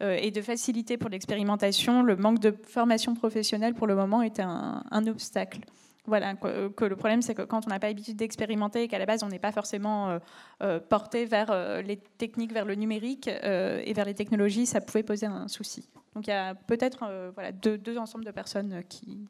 et 0.00 0.30
de 0.30 0.42
facilité 0.42 0.96
pour 0.96 1.10
l'expérimentation 1.10 2.04
le 2.04 2.14
manque 2.14 2.38
de 2.38 2.54
formation 2.68 3.14
professionnelle 3.14 3.74
pour 3.74 3.88
le 3.88 3.96
moment 3.96 4.22
était 4.22 4.44
un 4.44 5.06
obstacle 5.08 5.58
voilà, 6.04 6.34
que, 6.34 6.84
le 6.84 6.96
problème, 6.96 7.22
c'est 7.22 7.34
que 7.34 7.42
quand 7.42 7.64
on 7.66 7.70
n'a 7.70 7.78
pas 7.78 7.86
l'habitude 7.86 8.16
d'expérimenter 8.16 8.82
et 8.82 8.88
qu'à 8.88 8.98
la 8.98 9.06
base, 9.06 9.22
on 9.22 9.28
n'est 9.28 9.38
pas 9.38 9.52
forcément 9.52 10.10
euh, 10.10 10.18
euh, 10.62 10.80
porté 10.80 11.26
vers 11.26 11.50
euh, 11.50 11.80
les 11.80 11.96
techniques, 11.96 12.52
vers 12.52 12.64
le 12.64 12.74
numérique 12.74 13.28
et 13.28 13.92
vers 13.92 14.04
les 14.04 14.14
technologies, 14.14 14.66
ça 14.66 14.80
pouvait 14.80 15.04
poser 15.04 15.26
un 15.26 15.46
souci. 15.46 15.88
Donc 16.14 16.26
il 16.26 16.30
y 16.30 16.34
a 16.34 16.54
peut-être 16.54 17.04
voilà, 17.34 17.52
deux, 17.52 17.78
deux, 17.78 17.98
ensembles 17.98 18.24
de 18.24 18.32
personnes 18.32 18.82
qui, 18.88 19.28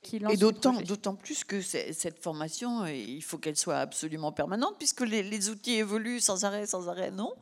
qui 0.00 0.20
lancent. 0.20 0.34
Et 0.34 0.36
d'autant, 0.36 1.16
plus 1.16 1.42
que 1.42 1.60
cette 1.60 2.22
formation, 2.22 2.86
il 2.86 3.22
faut 3.22 3.38
qu'elle 3.38 3.56
soit 3.56 3.78
absolument 3.78 4.30
permanente, 4.30 4.76
puisque 4.78 5.00
les, 5.00 5.24
les, 5.24 5.50
outils 5.50 5.74
évoluent 5.74 6.20
sans 6.20 6.44
arrêt, 6.44 6.66
sans 6.66 6.88
arrêt, 6.88 7.10
non? 7.10 7.34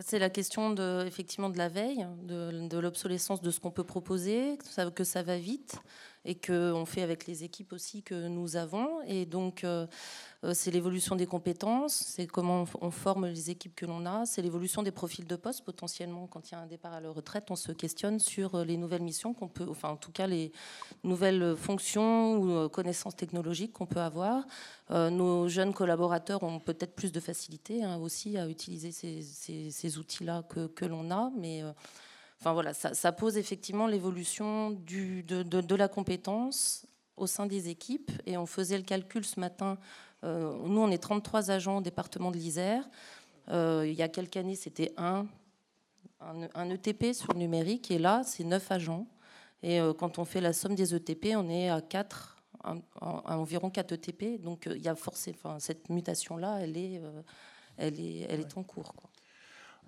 C'est 0.00 0.20
la 0.20 0.30
question 0.30 0.70
de, 0.70 1.04
effectivement 1.06 1.50
de 1.50 1.58
la 1.58 1.68
veille, 1.68 2.06
de, 2.22 2.68
de 2.68 2.78
l'obsolescence 2.78 3.40
de 3.40 3.50
ce 3.50 3.58
qu'on 3.58 3.72
peut 3.72 3.84
proposer, 3.84 4.56
que 4.94 5.02
ça 5.02 5.22
va 5.22 5.38
vite 5.38 5.80
et 6.24 6.34
qu'on 6.34 6.84
fait 6.84 7.02
avec 7.02 7.26
les 7.26 7.44
équipes 7.44 7.72
aussi 7.72 8.02
que 8.02 8.28
nous 8.28 8.56
avons. 8.56 9.00
Et 9.06 9.24
donc, 9.24 9.64
euh, 9.64 9.86
euh, 10.44 10.52
c'est 10.54 10.70
l'évolution 10.70 11.16
des 11.16 11.26
compétences, 11.26 11.94
c'est 11.94 12.26
comment 12.26 12.64
on 12.80 12.90
forme 12.90 13.26
les 13.26 13.50
équipes 13.50 13.74
que 13.74 13.86
l'on 13.86 14.04
a, 14.04 14.26
c'est 14.26 14.42
l'évolution 14.42 14.82
des 14.82 14.90
profils 14.90 15.26
de 15.26 15.36
poste. 15.36 15.64
Potentiellement, 15.64 16.26
quand 16.26 16.50
il 16.50 16.52
y 16.52 16.54
a 16.56 16.60
un 16.60 16.66
départ 16.66 16.92
à 16.92 17.00
la 17.00 17.10
retraite, 17.10 17.50
on 17.50 17.56
se 17.56 17.72
questionne 17.72 18.18
sur 18.18 18.54
euh, 18.54 18.64
les 18.64 18.76
nouvelles 18.76 19.02
missions 19.02 19.32
qu'on 19.32 19.48
peut, 19.48 19.66
enfin, 19.68 19.88
en 19.88 19.96
tout 19.96 20.12
cas, 20.12 20.26
les 20.26 20.52
nouvelles 21.04 21.56
fonctions 21.56 22.36
ou 22.36 22.68
connaissances 22.68 23.16
technologiques 23.16 23.72
qu'on 23.72 23.86
peut 23.86 24.00
avoir. 24.00 24.44
nos 24.90 25.48
jeunes 25.48 25.72
collaborateurs 25.72 26.42
ont 26.42 26.58
peut-être 26.58 26.94
plus 26.94 27.12
de 27.12 27.20
facilité 27.20 27.82
hein, 27.82 27.96
aussi 27.96 28.36
à 28.36 28.48
utiliser 28.48 28.92
ces, 28.92 29.98
outils-là 29.98 30.42
que, 30.48 30.66
que 30.66 30.84
l'on 30.84 31.10
a, 31.10 31.30
mais 31.36 31.62
Enfin 32.40 32.54
voilà, 32.54 32.72
ça, 32.72 33.12
pose 33.12 33.36
effectivement 33.36 33.86
l'évolution 33.86 34.70
de, 34.70 35.42
de, 35.42 35.74
la 35.74 35.88
compétence 35.88 36.86
au 37.18 37.26
sein 37.26 37.44
des 37.44 37.68
équipes. 37.68 38.10
Et 38.24 38.38
on 38.38 38.46
faisait 38.46 38.78
le 38.78 38.82
calcul 38.82 39.26
ce 39.26 39.38
matin. 39.38 39.76
Euh, 40.24 40.56
nous, 40.64 40.80
on 40.80 40.90
est 40.90 41.02
33 41.02 41.50
agents 41.50 41.78
au 41.78 41.80
département 41.82 42.30
de 42.30 42.38
l'Isère. 42.38 42.88
Euh, 43.50 43.84
il 43.86 43.92
y 43.92 44.00
a 44.00 44.08
quelques 44.08 44.38
années, 44.38 44.54
c'était 44.54 44.94
un, 44.96 45.26
un, 46.20 46.70
ETP 46.70 47.12
sur 47.12 47.30
le 47.34 47.40
numérique. 47.40 47.90
Et 47.90 47.98
là, 47.98 48.22
c'est 48.24 48.44
9 48.44 48.72
agents. 48.72 49.06
Et 49.62 49.78
euh, 49.78 49.92
quand 49.92 50.18
on 50.18 50.24
fait 50.24 50.40
la 50.40 50.54
somme 50.54 50.74
des 50.74 50.94
ETP, 50.94 51.34
on 51.36 51.50
est 51.50 51.68
à 51.68 51.82
4, 51.82 52.38
à, 52.64 53.36
environ 53.36 53.68
4 53.68 53.92
ETP. 53.92 54.40
Donc 54.40 54.66
il 54.66 54.80
y 54.80 54.88
a 54.88 54.94
forcément, 54.94 55.36
enfin, 55.44 55.58
cette 55.58 55.90
mutation-là, 55.90 56.60
elle 56.62 56.78
est, 56.78 57.02
elle 57.76 58.00
est, 58.00 58.26
elle 58.30 58.40
est 58.40 58.56
en 58.56 58.62
cours. 58.62 58.94
Quoi. 58.94 59.10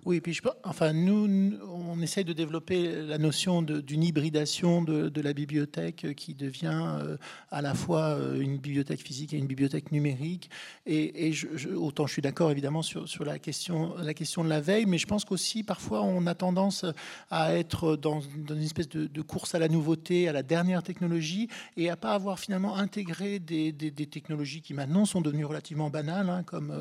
Oui, 0.05 0.19
puis 0.19 0.37
enfin, 0.65 0.91
nous, 0.91 1.57
on 1.65 2.01
essaye 2.01 2.25
de 2.25 2.33
développer 2.33 3.03
la 3.03 3.17
notion 3.17 3.61
d'une 3.61 4.03
hybridation 4.03 4.81
de, 4.81 5.21
la 5.21 5.31
bibliothèque 5.31 6.13
qui 6.17 6.33
devient 6.33 6.97
euh, 6.99 7.17
à 7.51 7.61
la 7.61 7.73
fois 7.73 8.09
euh, 8.09 8.41
une 8.41 8.57
bibliothèque 8.57 8.99
physique 8.99 9.33
et 9.33 9.37
une 9.37 9.47
bibliothèque 9.47 9.93
numérique. 9.93 10.49
Et, 10.85 11.31
autant 11.77 12.05
je 12.05 12.13
suis 12.13 12.21
d'accord 12.21 12.51
évidemment 12.51 12.81
sur, 12.81 13.23
la, 13.23 13.39
question, 13.39 13.95
de 13.95 14.49
la 14.49 14.59
veille, 14.59 14.85
mais 14.85 14.97
je 14.97 15.07
pense 15.07 15.23
qu'aussi 15.23 15.63
parfois 15.63 16.01
on 16.01 16.27
a 16.27 16.35
tendance 16.35 16.85
à 17.31 17.55
être 17.55 17.95
dans, 17.95 18.19
une 18.19 18.61
espèce 18.61 18.89
de, 18.89 19.21
course 19.21 19.55
à 19.55 19.59
la 19.59 19.69
nouveauté, 19.69 20.27
à 20.27 20.33
la 20.33 20.43
dernière 20.43 20.83
technologie, 20.83 21.47
et 21.77 21.89
à 21.89 21.95
pas 21.95 22.13
avoir 22.13 22.39
finalement 22.39 22.75
intégré 22.75 23.39
des, 23.39 23.71
technologies 24.11 24.61
qui 24.61 24.73
maintenant 24.73 25.05
sont 25.05 25.21
devenues 25.21 25.45
relativement 25.45 25.89
banales, 25.89 26.29
hein, 26.29 26.43
comme 26.43 26.71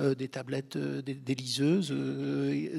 euh, 0.00 0.14
des 0.14 0.28
tablettes, 0.28 0.76
des, 0.76 1.34
liseuses 1.34 1.94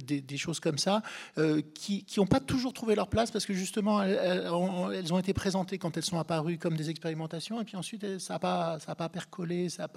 des, 0.04 0.38
choses 0.38 0.60
comme 0.60 0.78
ça, 0.78 1.02
euh, 1.38 1.62
qui 1.74 2.06
n'ont 2.18 2.26
pas 2.26 2.40
toujours 2.40 2.74
trouvé 2.74 2.96
leur 2.96 3.08
place 3.08 3.32
parce 3.32 3.46
que 3.46 3.54
justement, 3.54 4.02
elles, 4.02 4.48
ont 4.52 5.20
été 5.20 5.34
présentées 5.34 5.78
quand 5.78 5.98
elles 5.98 6.06
sont 6.06 6.20
apparues 6.20 6.58
comme 6.58 6.76
des 6.76 6.90
expérimentations, 6.90 7.62
et 7.62 7.64
puis 7.64 7.76
ensuite, 7.76 8.20
ça 8.20 8.34
n'a 8.34 8.40
pas, 8.40 8.78
pas 8.98 9.10
percolé, 9.10 9.70
ça 9.70 9.84
n'a 9.84 9.88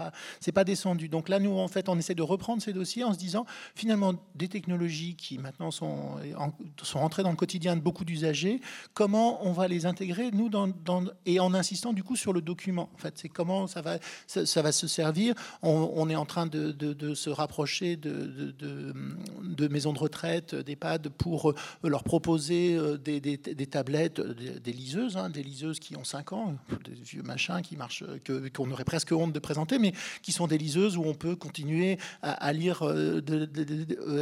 pas, 0.52 0.64
descendu. 0.64 1.08
Donc 1.08 1.28
là, 1.28 1.38
nous, 1.38 1.58
en 1.58 1.68
fait, 1.68 1.88
on 1.88 1.98
essaie 1.98 2.14
de 2.14 2.22
reprendre 2.22 2.62
ces 2.62 2.72
dossiers 2.72 3.04
en 3.04 3.12
se 3.12 3.18
disant, 3.18 3.46
finalement, 3.74 4.14
des 4.34 4.48
technologies 4.48 5.16
qui 5.16 5.38
maintenant 5.38 5.70
sont, 5.70 6.16
sont 6.82 6.98
rentrées 6.98 7.22
dans 7.22 7.30
le 7.30 7.36
quotidien 7.36 7.76
de 7.76 7.80
beaucoup 7.80 8.04
d'usagers, 8.04 8.60
comment 8.94 9.44
on 9.46 9.52
va 9.52 9.68
les 9.68 9.86
intégrer, 9.86 10.30
nous, 10.30 10.48
dans, 10.48 10.72
et 11.26 11.40
en 11.40 11.54
insistant 11.54 11.92
du 11.92 12.02
coup 12.02 12.16
sur 12.16 12.32
le 12.32 12.40
document. 12.40 12.90
En 12.94 12.98
fait, 12.98 13.14
c'est 13.16 13.28
comment 13.28 13.66
ça 13.66 13.82
va, 13.82 13.98
ça, 14.26 14.62
va 14.62 14.72
se 14.72 14.86
servir. 14.86 15.34
On, 15.62 16.08
est 16.08 16.16
en 16.16 16.26
train 16.26 16.46
de, 16.46 16.72
de, 16.72 17.14
se 17.14 17.30
rapprocher 17.30 17.96
de 17.96 18.52
maisons 19.68 19.92
de 19.92 19.98
retraite, 19.98 20.54
d'EHPAD, 20.54 21.08
pour 21.10 21.50
euh, 21.50 21.54
leur 21.84 22.04
proposer 22.04 22.74
euh, 22.74 22.96
des, 22.96 23.20
des, 23.20 23.66
tablettes, 23.66 24.18
euh, 24.18 24.34
des, 24.34 24.72
liseuses, 24.72 25.16
hein, 25.16 25.30
des 25.30 25.42
liseuses 25.42 25.78
qui 25.78 25.96
ont 25.96 26.04
5 26.04 26.32
ans, 26.32 26.54
des 26.84 26.92
vieux 26.92 27.22
machins 27.22 27.60
qui 27.62 27.76
marchent, 27.76 28.04
qu'on 28.54 28.70
aurait 28.70 28.84
presque 28.84 29.12
honte 29.12 29.32
de 29.32 29.38
présenter, 29.38 29.78
mais 29.78 29.92
qui 30.22 30.32
sont 30.32 30.46
des 30.46 30.58
liseuses 30.58 30.96
où 30.96 31.04
on 31.04 31.14
peut 31.14 31.36
continuer 31.36 31.98
à, 32.22 32.52
lire 32.52 32.82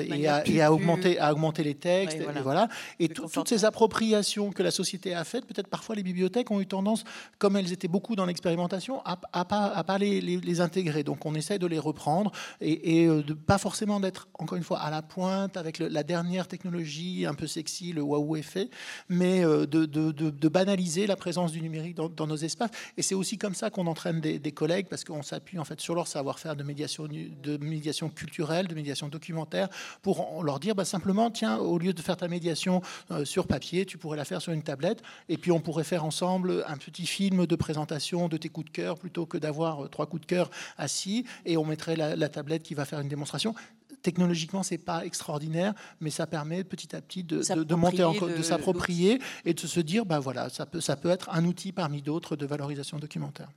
et, 0.04 0.60
à, 0.60 0.72
augmenter, 0.72 1.18
à 1.18 1.32
augmenter 1.32 1.64
les 1.64 1.74
textes. 1.74 2.18
Et, 2.18 2.40
voilà. 2.42 2.68
et 2.98 3.08
toutes 3.08 3.48
ces 3.48 3.64
appropriations 3.64 4.50
que 4.50 4.62
la 4.62 4.70
société 4.70 5.14
a 5.14 5.24
faites, 5.24 5.46
peut-être 5.46 5.68
parfois 5.68 5.94
les 5.94 6.02
bibliothèques 6.02 6.50
ont 6.50 6.60
eu 6.60 6.66
tendance, 6.66 7.04
comme 7.38 7.56
elles 7.56 7.72
étaient 7.72 7.88
beaucoup 7.88 8.16
dans 8.16 8.26
l'expérimentation, 8.26 9.02
à 9.04 9.12
ne 9.12 9.44
pas, 9.44 9.66
à 9.66 9.84
pas 9.84 9.98
les, 9.98 10.20
les, 10.20 10.60
intégrer. 10.60 11.04
Donc 11.04 11.26
on 11.26 11.34
essaie 11.34 11.58
de 11.58 11.66
les 11.66 11.78
reprendre 11.78 12.32
et, 12.60 13.02
et 13.02 13.06
de 13.06 13.34
pas 13.34 13.58
forcément 13.58 14.00
d'être, 14.00 14.28
encore 14.34 14.56
une 14.56 14.64
fois, 14.64 14.80
à 14.80 14.90
la 14.90 15.02
pointe 15.02 15.29
avec 15.54 15.78
la 15.78 16.02
dernière 16.02 16.48
technologie 16.48 17.26
un 17.26 17.34
peu 17.34 17.46
sexy, 17.46 17.92
le 17.92 18.02
waouh 18.02 18.36
effet, 18.36 18.68
mais 19.08 19.44
euh, 19.44 19.66
de, 19.66 20.48
banaliser 20.48 21.06
la 21.06 21.16
présence 21.16 21.52
du 21.52 21.62
numérique 21.62 21.94
dans, 21.94 22.26
nos 22.26 22.36
espaces. 22.36 22.70
Et 22.96 23.02
c'est 23.02 23.14
aussi 23.14 23.38
comme 23.38 23.54
ça 23.54 23.70
qu'on 23.70 23.86
entraîne 23.86 24.20
des, 24.20 24.52
collègues, 24.52 24.86
parce 24.88 25.04
qu'on 25.04 25.22
s'appuie 25.22 25.58
en 25.58 25.64
fait 25.64 25.80
sur 25.80 25.94
leur 25.94 26.08
savoir-faire 26.08 26.56
de 26.56 26.64
médiation, 26.64 27.06
de 27.06 27.56
médiation 27.58 28.08
culturelle, 28.08 28.66
de 28.66 28.74
médiation 28.74 29.08
documentaire, 29.08 29.68
pour 30.02 30.42
leur 30.42 30.58
dire 30.58 30.74
bah, 30.74 30.84
simplement, 30.84 31.30
tiens, 31.30 31.58
au 31.58 31.78
lieu 31.78 31.92
de 31.92 32.02
faire 32.02 32.16
ta 32.16 32.28
médiation 32.28 32.82
euh, 33.10 33.24
sur 33.24 33.46
papier, 33.46 33.86
tu 33.86 33.96
pourrais 33.96 34.16
la 34.16 34.24
faire 34.24 34.42
sur 34.42 34.52
une 34.52 34.62
tablette, 34.62 35.02
et 35.28 35.38
puis 35.38 35.52
on 35.52 35.60
pourrait 35.60 35.84
faire 35.84 36.04
ensemble 36.04 36.64
un 36.66 36.76
petit 36.76 37.06
film 37.06 37.46
de 37.46 37.56
présentation 37.56 38.28
de 38.28 38.36
tes 38.36 38.48
coups 38.48 38.66
de 38.66 38.72
cœur, 38.72 38.98
plutôt 38.98 39.26
que 39.26 39.38
d'avoir 39.38 39.84
euh, 39.84 39.88
trois 39.88 40.06
coups 40.06 40.22
de 40.22 40.26
cœur 40.26 40.50
assis, 40.76 41.24
et 41.46 41.56
on 41.56 41.64
mettrait 41.64 41.96
la 41.96 42.28
tablette 42.28 42.62
qui 42.62 42.74
va 42.74 42.84
faire 42.84 43.00
une 43.00 43.08
démonstration 43.08 43.54
technologiquement, 44.02 44.62
c'est 44.62 44.78
pas 44.78 45.04
extraordinaire, 45.04 45.74
mais 46.00 46.10
ça 46.10 46.26
permet 46.26 46.64
petit 46.64 46.94
à 46.94 47.00
petit 47.00 47.24
de, 47.24 47.42
de, 47.62 47.74
monter 47.74 48.04
en, 48.04 48.12
de 48.12 48.42
s'approprier 48.42 49.20
et 49.44 49.54
de 49.54 49.60
se 49.60 49.80
dire, 49.80 50.06
bah 50.06 50.18
voilà, 50.18 50.48
ça 50.48 50.66
peut, 50.66 50.80
ça 50.80 50.96
peut 50.96 51.10
être 51.10 51.30
un 51.30 51.44
outil 51.44 51.72
parmi 51.72 52.02
d'autres 52.02 52.36
de 52.36 52.46
valorisation 52.46 52.98
documentaire. 52.98 53.50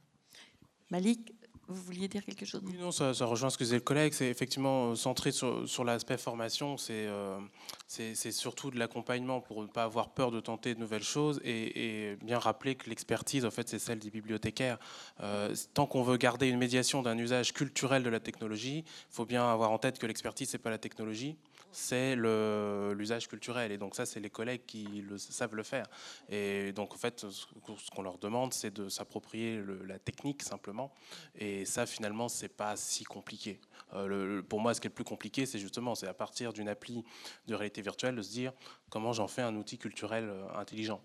Malik, 0.92 1.34
vous 1.68 1.82
vouliez 1.82 2.10
dire 2.10 2.26
quelque 2.26 2.46
chose 2.46 2.62
Non, 2.78 2.92
ça, 2.92 3.14
rejoint 3.26 3.50
ce 3.50 3.58
que 3.58 3.64
disait 3.64 3.78
le 3.78 3.82
collègue. 3.82 4.14
C'est 4.14 4.28
effectivement 4.28 4.92
euh, 4.92 4.96
centré 4.96 5.32
sur, 5.32 5.84
l'aspect 5.84 6.18
formation. 6.18 6.76
Euh, 6.90 7.40
c'est 7.88 8.32
surtout 8.32 8.70
de 8.70 8.78
l'accompagnement 8.78 9.40
pour 9.40 9.62
ne 9.62 9.68
pas 9.68 9.84
avoir 9.84 10.10
peur 10.10 10.32
de 10.32 10.42
tenter 10.42 10.76
de 10.76 10.80
nouvelles 10.80 11.04
choses 11.04 11.40
et, 11.44 12.18
bien 12.22 12.38
rappeler 12.38 12.76
que 12.76 12.90
l'expertise, 12.90 13.46
en 13.46 13.52
fait, 13.52 13.70
c'est 13.70 13.80
celle 13.80 14.00
des 14.00 14.10
bibliothécaires. 14.10 14.78
Euh, 15.22 15.56
tant 15.74 15.86
qu'on 15.86 16.04
veut 16.04 16.18
garder 16.18 16.50
une 16.50 16.58
médiation 16.58 17.02
d'un 17.02 17.18
usage 17.18 17.54
culturel 17.54 18.04
de 18.04 18.10
la 18.10 18.20
technologie, 18.20 18.80
il 18.80 19.16
faut 19.16 19.26
bien 19.26 19.50
avoir 19.50 19.72
en 19.72 19.78
tête 19.78 20.00
que 20.00 20.06
l'expertise, 20.06 20.50
c'est 20.50 20.58
pas 20.58 20.70
la 20.70 20.78
technologie 20.78 21.38
c'est 21.74 22.16
l'usage 22.16 23.28
culturel. 23.28 23.72
Et 23.72 23.78
donc 23.78 23.96
ça, 23.96 24.06
c'est 24.06 24.20
les 24.20 24.30
collègues 24.30 24.66
qui 24.66 25.04
savent 25.18 25.56
le 25.56 25.64
faire. 25.64 25.88
Et 26.30 26.72
donc 26.72 26.94
en 26.94 26.98
fait, 26.98 27.26
ce 27.30 27.92
qu'on 27.92 28.02
leur 28.02 28.18
demande, 28.18 28.54
c'est 28.54 28.72
de 28.72 28.90
s'approprier 28.90 29.62
la 29.86 30.00
technique 30.00 30.44
simplement. 30.44 30.94
Et 31.36 31.66
ça, 31.66 31.86
finalement, 31.86 32.30
c'est 32.30 32.50
pas 32.50 32.76
si 32.76 33.04
compliqué. 33.04 33.60
Euh, 33.94 34.42
pour 34.42 34.60
moi, 34.60 34.74
ce 34.74 34.82
qui 34.82 34.88
est 34.88 34.90
le 34.90 34.96
plus 34.96 35.04
compliqué, 35.04 35.46
c'est 35.46 35.60
justement, 35.60 35.96
c'est 35.96 36.08
à 36.08 36.14
partir 36.14 36.54
d'une 36.54 36.70
appli 36.70 37.04
de 37.48 37.56
réalité 37.56 37.82
virtuelle 37.82 38.16
de 38.16 38.22
se 38.22 38.32
dire 38.32 38.54
comment 38.90 39.14
j'en 39.14 39.28
fais 39.28 39.42
un 39.42 39.56
outil 39.56 39.78
culturel 39.78 40.26
euh, 40.30 40.48
intelligent. 40.56 41.02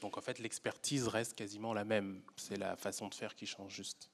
Donc 0.00 0.16
en 0.16 0.20
fait, 0.20 0.38
l'expertise 0.38 1.08
reste 1.08 1.34
quasiment 1.34 1.74
la 1.74 1.84
même. 1.84 2.22
C'est 2.36 2.56
la 2.56 2.76
façon 2.76 3.08
de 3.08 3.14
faire 3.14 3.34
qui 3.34 3.46
change 3.46 3.74
juste. 3.74 4.10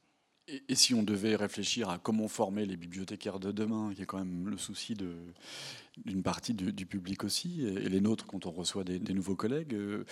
Et, 0.48 0.74
si 0.74 0.94
on 0.94 1.02
devait 1.02 1.34
réfléchir 1.34 1.88
à 1.90 1.98
comment 1.98 2.28
former 2.28 2.66
les 2.66 2.76
bibliothécaires 2.76 3.40
de 3.40 3.50
demain, 3.50 3.92
qui 3.94 4.02
est 4.02 4.06
quand 4.06 4.18
même 4.18 4.48
le 4.48 4.56
souci 4.56 4.94
d'une 4.94 6.22
partie 6.22 6.54
du, 6.54 6.86
public 6.86 7.24
aussi, 7.24 7.66
et, 7.66 7.88
les 7.88 8.00
nôtres 8.00 8.26
quand 8.26 8.46
on 8.46 8.52
reçoit 8.52 8.84
des, 8.84 9.14
nouveaux 9.14 9.34
collègues, 9.34 9.74
euh, 9.74 10.04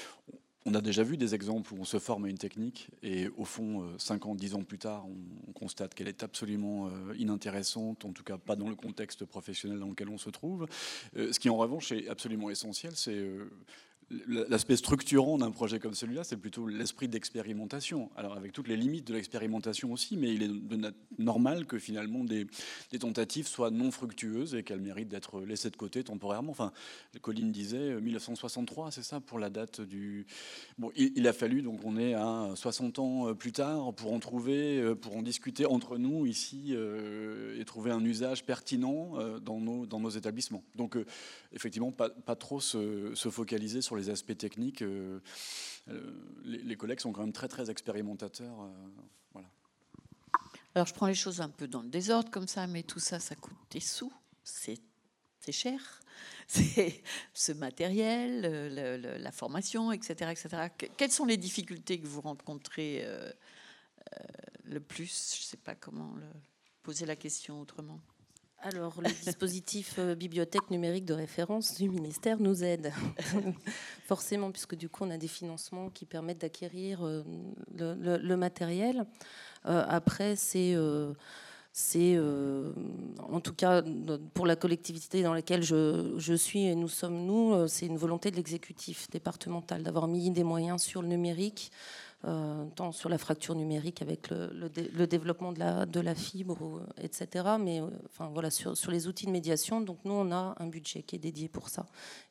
on 0.67 0.75
a 0.75 0.81
déjà 0.81 1.03
vu 1.03 1.17
des 1.17 1.35
exemples 1.35 1.75
où 1.75 1.77
on 1.79 1.85
se 1.85 1.99
forme 1.99 2.25
à 2.25 2.29
une 2.29 2.39
technique 2.39 2.89
et 3.03 3.29
au 3.37 3.45
fond, 3.45 3.87
5 3.99 4.25
euh, 4.25 4.29
ans, 4.31 4.35
10 4.35 4.55
ans 4.55 4.63
plus 4.65 4.79
tard, 4.79 5.07
on, 5.07 5.53
constate 5.53 5.95
qu'elle 5.95 6.09
est 6.09 6.25
absolument 6.25 6.89
euh, 6.89 7.15
inintéressante, 7.17 8.05
en 8.05 8.13
tout 8.13 8.25
cas 8.25 8.39
pas 8.39 8.57
dans 8.57 8.69
le 8.69 8.75
contexte 8.75 9.25
professionnel 9.25 9.79
dans 9.79 9.89
lequel 9.89 10.09
on 10.09 10.19
se 10.19 10.31
trouve. 10.31 10.67
Ce 11.15 11.39
qui 11.39 11.49
en 11.49 11.57
revanche 11.57 11.93
est 11.93 12.09
absolument 12.09 12.51
essentiel, 12.51 12.93
c'est 12.97 13.25
L'aspect 14.11 14.77
structurant 14.77 15.39
d'un 15.39 15.51
projet 15.51 15.79
comme 15.79 15.95
celui-là, 15.95 16.25
c'est 16.25 16.37
plutôt 16.37 16.67
l'esprit 16.67 17.09
d'expérimentation. 17.09 18.11
Alors 18.17 18.35
avec 18.35 18.53
toutes 18.53 18.69
les 18.69 18.77
limites 18.77 19.07
de 19.07 19.15
l'expérimentation 19.15 19.93
aussi, 19.93 20.17
mais 20.17 20.35
il 20.35 20.43
est 20.43 20.51
normal 21.19 21.67
que 21.67 21.79
finalement 21.79 22.25
des, 22.25 22.47
tentatives 23.01 23.47
soient 23.47 23.71
non 23.71 23.91
fructueuses 23.91 24.55
et 24.55 24.63
qu'elles 24.63 24.81
méritent 24.81 25.09
d'être 25.09 25.41
laissées 25.41 25.71
de 25.71 25.77
côté 25.77 26.05
temporairement. 26.05 26.51
Enfin, 26.51 26.73
Colline 27.23 27.51
disait 27.51 28.01
1963, 28.01 28.87
euh, 28.87 28.91
c'est 28.91 29.03
ça 29.03 29.21
pour 29.21 29.39
la 29.39 29.51
date 29.51 29.81
du. 29.81 30.27
Bon, 30.79 30.91
il, 30.97 31.27
a 31.27 31.33
fallu 31.33 31.63
donc 31.63 31.81
on 31.85 31.97
est 31.97 32.15
à 32.15 32.51
60 32.55 32.99
ans 32.99 33.29
euh, 33.29 33.35
plus 33.35 33.53
tard 33.53 33.95
pour 33.95 34.13
en 34.13 34.21
trouver, 34.21 34.81
euh, 34.81 34.95
pour 34.95 35.17
en 35.17 35.23
discuter 35.23 35.67
entre 35.67 35.97
nous 35.99 36.27
ici 36.27 36.75
et 36.75 37.65
trouver 37.65 37.91
un 37.91 38.05
usage 38.05 38.45
pertinent 38.45 39.15
dans 39.41 39.61
nos 39.61 39.87
dans 39.87 40.01
nos 40.01 40.11
établissements. 40.11 40.63
Donc 40.75 40.97
effectivement, 41.53 41.93
pas, 41.93 42.11
trop 42.37 42.61
se, 42.61 43.15
se 43.15 43.29
focaliser 43.29 43.81
sur 43.81 43.94
les 43.97 44.11
aspects 44.11 44.37
techniques, 44.37 44.83
euh, 44.83 45.21
euh, 45.89 46.13
les, 46.45 46.77
collègues 46.77 47.01
sont 47.01 47.13
quand 47.13 47.23
même 47.23 47.33
très 47.33 47.49
très 47.49 47.71
expérimentateurs. 47.71 48.63
Euh, 48.63 48.69
voilà. 49.33 49.49
Alors 50.75 50.87
je 50.87 50.95
prends 50.95 51.07
les 51.07 51.15
choses 51.15 51.41
un 51.41 51.49
peu 51.49 51.69
dans 51.69 51.83
le 51.83 51.89
désordre 51.89 52.31
comme 52.31 52.49
ça, 52.49 52.67
mais 52.67 52.83
tout 52.83 53.01
ça, 53.01 53.21
ça 53.21 53.35
coûte 53.35 53.57
des 53.71 53.81
sous, 53.81 54.13
c'est 54.43 54.81
cher, 55.51 56.01
c'est 56.49 57.03
ce 57.35 57.53
matériel, 57.53 58.41
la 59.21 59.33
formation, 59.33 59.93
etc., 59.93 60.31
etc. 60.31 60.69
Quelles 60.97 61.13
sont 61.13 61.27
les 61.27 61.37
difficultés 61.37 62.01
que 62.01 62.07
vous 62.07 62.23
rencontrez 62.23 63.07
le 64.65 64.81
plus? 64.81 65.35
Je 65.37 65.41
ne 65.41 65.45
sais 65.45 65.57
pas 65.59 65.75
comment 65.75 66.15
poser 66.83 67.05
la 67.07 67.17
question 67.17 67.61
autrement. 67.61 68.01
Alors, 68.67 68.95
le 69.03 69.11
dispositif 69.11 69.97
euh, 69.99 70.15
bibliothèque 70.15 70.71
numérique 70.71 71.05
de 71.05 71.13
référence 71.13 71.75
du 71.75 71.91
ministère 71.91 72.41
nous 72.41 72.65
aide, 72.65 72.95
forcément, 74.07 74.51
puisque 74.51 74.75
du 74.75 74.89
coup, 74.89 75.05
on 75.05 75.11
a 75.11 75.19
des 75.19 75.29
financements 75.29 75.91
qui 75.91 76.07
permettent 76.07 76.41
d'acquérir 76.41 77.05
euh, 77.05 77.23
le, 77.77 78.37
matériel. 78.37 79.05
Euh, 79.67 79.85
après, 79.87 80.35
c'est 80.37 80.75
c'est 81.77 82.17
en 83.19 83.41
tout 83.41 83.53
cas 83.53 83.83
pour 84.33 84.47
la 84.47 84.55
collectivité 84.55 85.25
dans 85.25 85.35
laquelle 85.35 85.63
je, 85.63 86.15
je 86.17 86.35
suis 86.35 86.67
et 86.67 86.77
nous 86.77 86.89
sommes 86.89 87.27
nous, 87.27 87.67
c'est 87.67 87.87
une 87.87 87.99
volonté 87.99 88.31
de 88.31 88.37
l'exécutif 88.37 89.11
départemental 89.11 89.83
d'avoir 89.83 90.07
mis 90.07 90.31
des 90.31 90.45
moyens 90.45 90.81
sur 90.81 91.03
le 91.03 91.09
numérique 91.09 91.73
euh, 92.27 92.65
tant 92.75 92.91
sur 92.91 93.11
la 93.11 93.19
fracture 93.19 93.55
numérique 93.55 94.01
avec 94.01 94.31
le, 94.31 95.07
développement 95.07 95.53
de 95.53 96.01
la, 96.01 96.15
fibre, 96.15 96.81
etc. 96.97 97.57
Mais 97.61 97.83
euh, 97.83 97.89
enfin, 98.07 98.31
voilà, 98.33 98.51
sur, 98.51 98.73
les 98.89 99.09
outils 99.09 99.27
de 99.27 99.31
médiation, 99.31 99.83
donc 99.83 99.99
nous, 100.05 100.15
on 100.15 100.33
a 100.33 100.55
un 100.59 100.67
budget 100.67 101.03
qui 101.03 101.17
est 101.17 101.19
dédié 101.19 101.49
pour 101.49 101.69
ça 101.69 101.85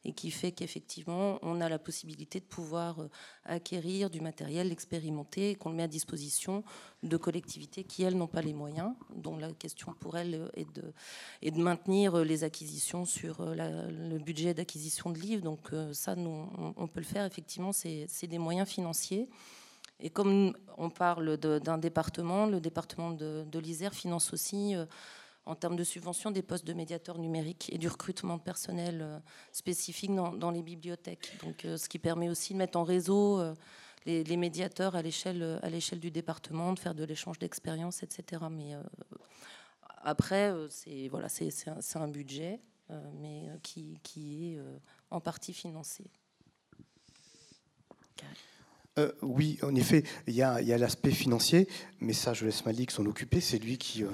et 0.04 0.12
qui 0.14 0.32
fait 0.32 0.52
qu'effectivement, 0.52 1.38
on 1.44 1.62
a 1.62 1.70
la 1.70 1.78
possibilité 1.78 2.40
de 2.40 2.46
pouvoir 2.46 3.02
euh, 3.02 3.10
acquérir 3.46 4.10
du 4.10 4.20
matériel, 4.20 4.70
l'expérimenter, 4.70 5.54
qu'on 5.54 5.70
le 5.70 5.76
met 5.76 5.84
à 5.84 5.88
disposition 5.88 6.64
de 7.04 7.18
collectivités 7.18 7.84
qui, 7.84 8.02
elles, 8.02 8.18
n'ont 8.18 8.26
pas 8.26 8.42
les 8.42 8.54
moyens, 8.54 8.94
dont 9.16 9.38
la 9.38 9.52
question 9.52 9.94
pour 10.00 10.18
elles 10.18 10.50
est 10.56 10.66
de, 10.74 11.62
maintenir 11.62 12.18
les 12.18 12.44
acquisitions 12.44 13.06
sur 13.06 13.46
le 13.46 14.18
budget 14.18 14.56
d'acquisition 14.56 15.12
de 15.12 15.20
livres. 15.20 15.44
Donc 15.44 15.70
ça, 15.92 16.16
nous, 16.16 16.50
on 16.78 16.88
peut 16.88 17.02
le 17.02 17.06
faire, 17.06 17.26
effectivement, 17.26 17.74
c'est 17.74 18.28
des 18.28 18.40
moyens 18.40 18.68
financiers. 18.68 19.30
Et 20.04 20.10
comme 20.10 20.54
on 20.78 20.90
parle 20.90 21.38
d'un 21.38 21.78
département, 21.78 22.46
le 22.46 22.60
département 22.60 23.12
de, 23.12 23.60
l'Isère 23.60 23.94
finance 23.94 24.34
aussi, 24.34 24.76
euh, 24.76 24.86
en 25.46 25.56
termes 25.56 25.78
de 25.78 25.84
subvention, 25.86 26.30
des 26.30 26.42
postes 26.42 26.68
de 26.68 26.74
médiateurs 26.74 27.18
numériques 27.18 27.72
et 27.74 27.78
du 27.78 27.88
recrutement 27.88 28.36
de 28.36 28.42
personnel 28.42 29.00
euh, 29.02 29.20
spécifique 29.54 30.14
dans, 30.14 30.52
les 30.52 30.62
bibliothèques. 30.62 31.32
Donc, 31.42 31.64
euh, 31.64 31.78
ce 31.78 31.88
qui 31.88 32.00
permet 32.00 32.28
aussi 32.30 32.52
de 32.52 32.58
mettre 32.58 32.78
en 32.78 32.84
réseau 32.84 33.42
les, 34.06 34.38
médiateurs 34.38 34.98
à 34.98 35.02
l'échelle 35.02 36.00
du 36.02 36.12
département, 36.12 36.74
de 36.74 36.80
faire 36.80 36.96
de 36.96 37.06
l'échange 37.06 37.40
d'expériences, 37.40 38.04
etc. 38.04 38.44
Mais 38.52 38.74
après, 40.04 40.54
c'est 40.70 41.08
voilà, 41.08 41.30
un, 41.96 42.08
budget, 42.10 42.60
mais 43.22 43.48
qui, 43.62 43.98
est 44.14 44.60
en 45.12 45.22
partie 45.22 45.54
financé. 45.54 46.12
Euh, 49.00 49.12
oui, 49.24 49.58
en 49.64 49.74
effet, 49.74 50.04
il 50.28 50.36
y 50.36 50.44
a, 50.44 50.62
l'aspect 50.78 51.10
financier, 51.12 51.68
mais 52.00 52.14
ça, 52.14 52.34
je 52.34 52.46
laisse 52.46 52.64
Malik 52.66 52.92
s'en 52.92 53.06
occuper. 53.06 53.42
C'est 53.42 53.58
lui 53.58 53.78
qui, 53.78 54.04
euh, 54.04 54.08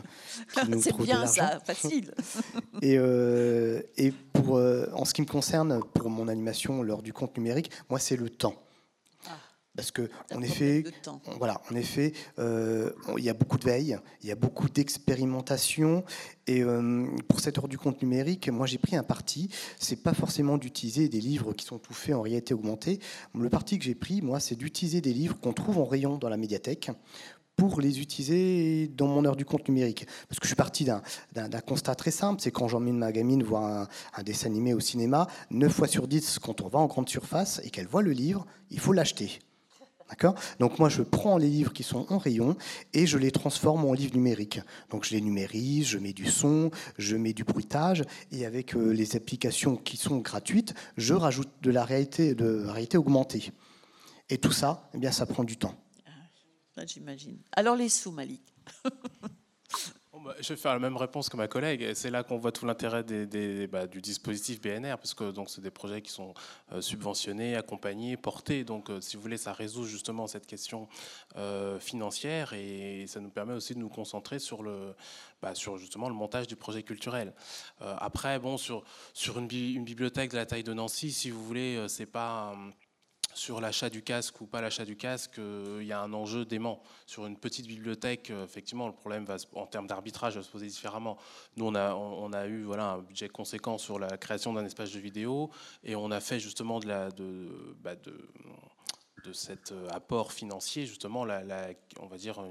nous 0.69 0.81
C'est 0.81 0.95
bien 0.97 1.27
ça, 1.27 1.59
facile. 1.59 2.13
et, 2.81 2.97
euh, 2.97 3.81
et 3.97 4.11
pour, 4.11 4.55
en 4.93 5.05
ce 5.05 5.13
qui 5.13 5.21
me 5.21 5.27
concerne, 5.27 5.81
pour 5.93 6.09
mon 6.09 6.29
animation 6.29 6.81
lors 6.81 7.01
du 7.01 7.11
compte 7.11 7.35
numérique, 7.37 7.71
moi, 7.89 7.99
c'est 7.99 8.15
le 8.15 8.29
temps. 8.29 8.55
Parce 9.79 9.91
que, 9.91 10.09
en 10.35 10.41
effet, 10.41 10.83
voilà, 11.37 11.61
en 11.71 11.75
effet, 11.75 12.11
euh, 12.37 12.91
il 13.17 13.23
y 13.23 13.29
a 13.29 13.33
beaucoup 13.33 13.57
de 13.57 13.63
veille, 13.63 13.97
il 14.21 14.27
y 14.27 14.31
a 14.33 14.35
beaucoup 14.35 14.67
d'expérimentation. 14.67 16.03
Et 16.47 16.63
euh, 16.63 17.05
pour 17.29 17.39
cette 17.39 17.57
heure 17.57 17.69
du 17.69 17.77
compte 17.77 18.01
numérique, 18.01 18.49
moi 18.49 18.67
j'ai 18.67 18.77
pris 18.77 18.97
un 18.97 19.03
parti. 19.03 19.49
C'est 19.79 20.03
pas 20.03 20.13
forcément 20.13 20.57
d'utiliser 20.57 21.07
des 21.07 21.21
livres 21.21 21.53
qui 21.53 21.65
sont 21.65 21.79
tout 21.79 21.93
faits 21.93 22.13
en 22.13 22.21
réalité 22.21 22.53
augmentée. 22.53 22.99
Le 23.33 23.47
parti 23.47 23.79
que 23.79 23.85
j'ai 23.85 23.95
pris, 23.95 24.21
moi, 24.21 24.41
c'est 24.41 24.55
d'utiliser 24.55 24.99
des 24.99 25.13
livres 25.13 25.39
qu'on 25.39 25.53
trouve 25.53 25.77
en 25.77 25.85
rayon 25.85 26.17
dans 26.17 26.27
la 26.27 26.35
médiathèque 26.35 26.91
pour 27.55 27.79
les 27.79 28.01
utiliser 28.01 28.89
dans 28.89 29.07
mon 29.07 29.23
heure 29.23 29.37
du 29.37 29.45
compte 29.45 29.65
numérique. 29.69 30.07
Parce 30.27 30.39
que 30.39 30.43
je 30.45 30.49
suis 30.49 30.55
parti 30.57 30.83
d'un 30.83 31.61
constat 31.65 31.95
très 31.95 32.11
simple, 32.11 32.41
c'est 32.41 32.51
quand 32.51 32.67
j'emmène 32.67 32.97
ma 32.97 33.13
gamine 33.13 33.43
voir 33.43 33.63
un, 33.63 33.87
un, 34.13 34.23
dessin 34.23 34.47
animé 34.47 34.73
au 34.73 34.81
cinéma, 34.81 35.27
9 35.51 35.71
fois 35.71 35.87
sur 35.87 36.09
10, 36.09 36.39
quand 36.39 36.59
on 36.59 36.67
va 36.67 36.79
en 36.79 36.87
grande 36.87 37.07
surface 37.07 37.61
et 37.63 37.69
qu'elle 37.69 37.87
voit 37.87 38.01
le 38.01 38.11
livre, 38.11 38.45
il 38.71 38.79
faut 38.81 38.91
l'acheter. 38.91 39.39
Donc 40.59 40.79
moi, 40.79 40.89
je 40.89 41.01
prends 41.01 41.37
les 41.37 41.49
livres 41.49 41.73
qui 41.73 41.83
sont 41.83 42.11
en 42.11 42.17
rayon 42.17 42.55
et 42.93 43.05
je 43.05 43.17
les 43.17 43.31
transforme 43.31 43.85
en 43.85 43.93
livres 43.93 44.15
numériques. 44.15 44.61
Donc 44.89 45.05
je 45.05 45.11
les 45.11 45.21
numérise, 45.21 45.87
je 45.87 45.97
mets 45.97 46.13
du 46.13 46.25
son, 46.25 46.71
je 46.97 47.15
mets 47.15 47.33
du 47.33 47.43
bruitage 47.43 48.03
et 48.31 48.45
avec 48.45 48.75
euh, 48.75 48.91
les 48.91 49.15
applications 49.15 49.75
qui 49.77 49.97
sont 49.97 50.17
gratuites, 50.17 50.73
je 50.97 51.13
rajoute 51.13 51.49
de 51.61 51.71
la 51.71 51.83
réalité, 51.83 52.35
de 52.35 52.65
réalité 52.65 52.97
augmentée. 52.97 53.51
Et 54.29 54.37
tout 54.37 54.51
ça, 54.51 54.89
eh 54.93 54.97
bien, 54.97 55.11
ça 55.11 55.25
prend 55.25 55.43
du 55.43 55.57
temps. 55.57 55.75
Ah, 56.77 56.85
j'imagine. 56.85 57.37
Alors 57.51 57.75
les 57.75 57.89
sous, 57.89 58.11
Malik 58.11 58.41
je 60.39 60.49
vais 60.49 60.55
faire 60.55 60.73
la 60.73 60.79
même 60.79 60.97
réponse 60.97 61.29
que 61.29 61.37
ma 61.37 61.47
collègue. 61.47 61.93
C'est 61.93 62.09
là 62.09 62.23
qu'on 62.23 62.37
voit 62.37 62.51
tout 62.51 62.65
l'intérêt 62.65 63.03
bah, 63.67 63.87
du 63.87 64.01
dispositif 64.01 64.61
BNR, 64.61 64.97
parce 64.97 65.13
que 65.13 65.31
donc 65.31 65.49
c'est 65.49 65.61
des 65.61 65.71
projets 65.71 66.01
qui 66.01 66.11
sont 66.11 66.33
euh, 66.71 66.81
subventionnés, 66.81 67.55
accompagnés, 67.55 68.17
portés. 68.17 68.63
Donc, 68.63 68.89
euh, 68.89 69.01
si 69.01 69.15
vous 69.15 69.21
voulez, 69.21 69.37
ça 69.37 69.53
résout 69.53 69.85
justement 69.85 70.27
cette 70.27 70.45
question 70.45 70.87
euh, 71.37 71.79
financière 71.79 72.53
et 72.53 73.05
ça 73.07 73.19
nous 73.19 73.29
permet 73.29 73.53
aussi 73.53 73.73
de 73.73 73.79
nous 73.79 73.89
concentrer 73.89 74.39
sur 74.39 74.63
le, 74.63 74.95
bah, 75.41 75.55
sur 75.55 75.77
justement 75.77 76.09
le 76.09 76.15
montage 76.15 76.47
du 76.47 76.55
projet 76.55 76.83
culturel. 76.83 77.33
après, 77.79 78.39
bon, 78.39 78.57
sur 78.57 78.83
sur 79.13 79.39
une, 79.39 79.49
une, 79.51 79.83
bibliothèque 79.83 80.31
de 80.31 80.37
la 80.37 80.45
taille 80.45 80.63
de 80.63 80.73
Nancy, 80.73 81.11
si 81.11 81.29
vous 81.29 81.43
voulez, 81.43 81.85
c'est 81.87 82.05
pas 82.05 82.55
sur 83.33 83.61
l'achat 83.61 83.89
du 83.89 84.01
casque 84.01 84.41
ou 84.41 84.45
pas 84.45 84.61
l'achat 84.61 84.85
du 84.85 84.95
casque, 84.95 85.37
il 85.37 85.85
y 85.85 85.93
a 85.93 86.01
un 86.01 86.13
enjeu 86.13 86.45
dément. 86.45 86.81
Sur 87.05 87.25
une 87.25 87.37
petite 87.37 87.67
bibliothèque, 87.67 88.31
effectivement, 88.31 88.87
le 88.87 88.93
problème 88.93 89.25
va, 89.25 89.37
en 89.53 89.65
termes 89.65 89.87
d'arbitrage 89.87 90.35
va 90.35 90.43
se 90.43 90.49
poser 90.49 90.67
différemment. 90.67 91.17
Nous, 91.55 91.65
on 91.65 91.73
a, 91.75 92.47
eu 92.47 92.63
voilà, 92.63 92.91
un 92.91 92.97
budget 92.99 93.29
conséquent 93.29 93.77
sur 93.77 93.99
la 93.99 94.17
création 94.17 94.53
d'un 94.53 94.65
espace 94.65 94.91
de 94.91 94.99
vidéo 94.99 95.49
et 95.83 95.95
on 95.95 96.11
a 96.11 96.19
fait 96.19 96.39
justement 96.39 96.79
de 96.79 97.47
bah, 97.81 97.95
cet 99.33 99.71
euh, 99.71 99.87
apport 99.89 100.31
financier, 100.31 100.85
justement, 100.85 101.25
la, 101.25 101.43
on 101.99 102.07
va 102.07 102.17
dire, 102.17 102.43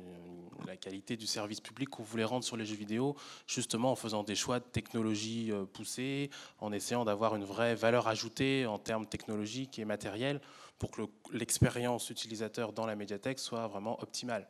la 0.67 0.77
qualité 0.77 1.17
du 1.17 1.27
service 1.27 1.61
public 1.61 1.89
qu'on 1.89 2.03
voulait 2.03 2.25
rendre 2.25 2.45
sur 2.45 2.57
les 2.57 2.67
jeux 2.67 2.77
vidéo, 2.77 3.17
justement 3.47 3.93
en 3.93 3.97
faisant 3.97 4.23
des 4.23 4.35
choix 4.35 4.61
de 4.61 4.65
technologie 4.65 5.51
euh, 5.51 5.65
poussés, 5.65 6.31
en 6.59 6.73
essayant 6.73 7.05
d'avoir 7.05 7.37
une 7.37 7.45
vraie 7.45 7.75
valeur 7.75 8.09
ajoutée 8.09 8.67
en 8.67 8.79
termes 8.79 9.07
technologiques 9.07 9.79
et 9.79 9.85
matériels 9.85 10.41
pour 10.79 10.91
que 10.91 11.03
l'expérience 11.33 12.11
utilisateur 12.11 12.73
dans 12.73 12.87
la 12.87 12.97
médiathèque 12.97 13.39
soit 13.39 13.67
vraiment 13.67 14.01
optimale. 14.03 14.47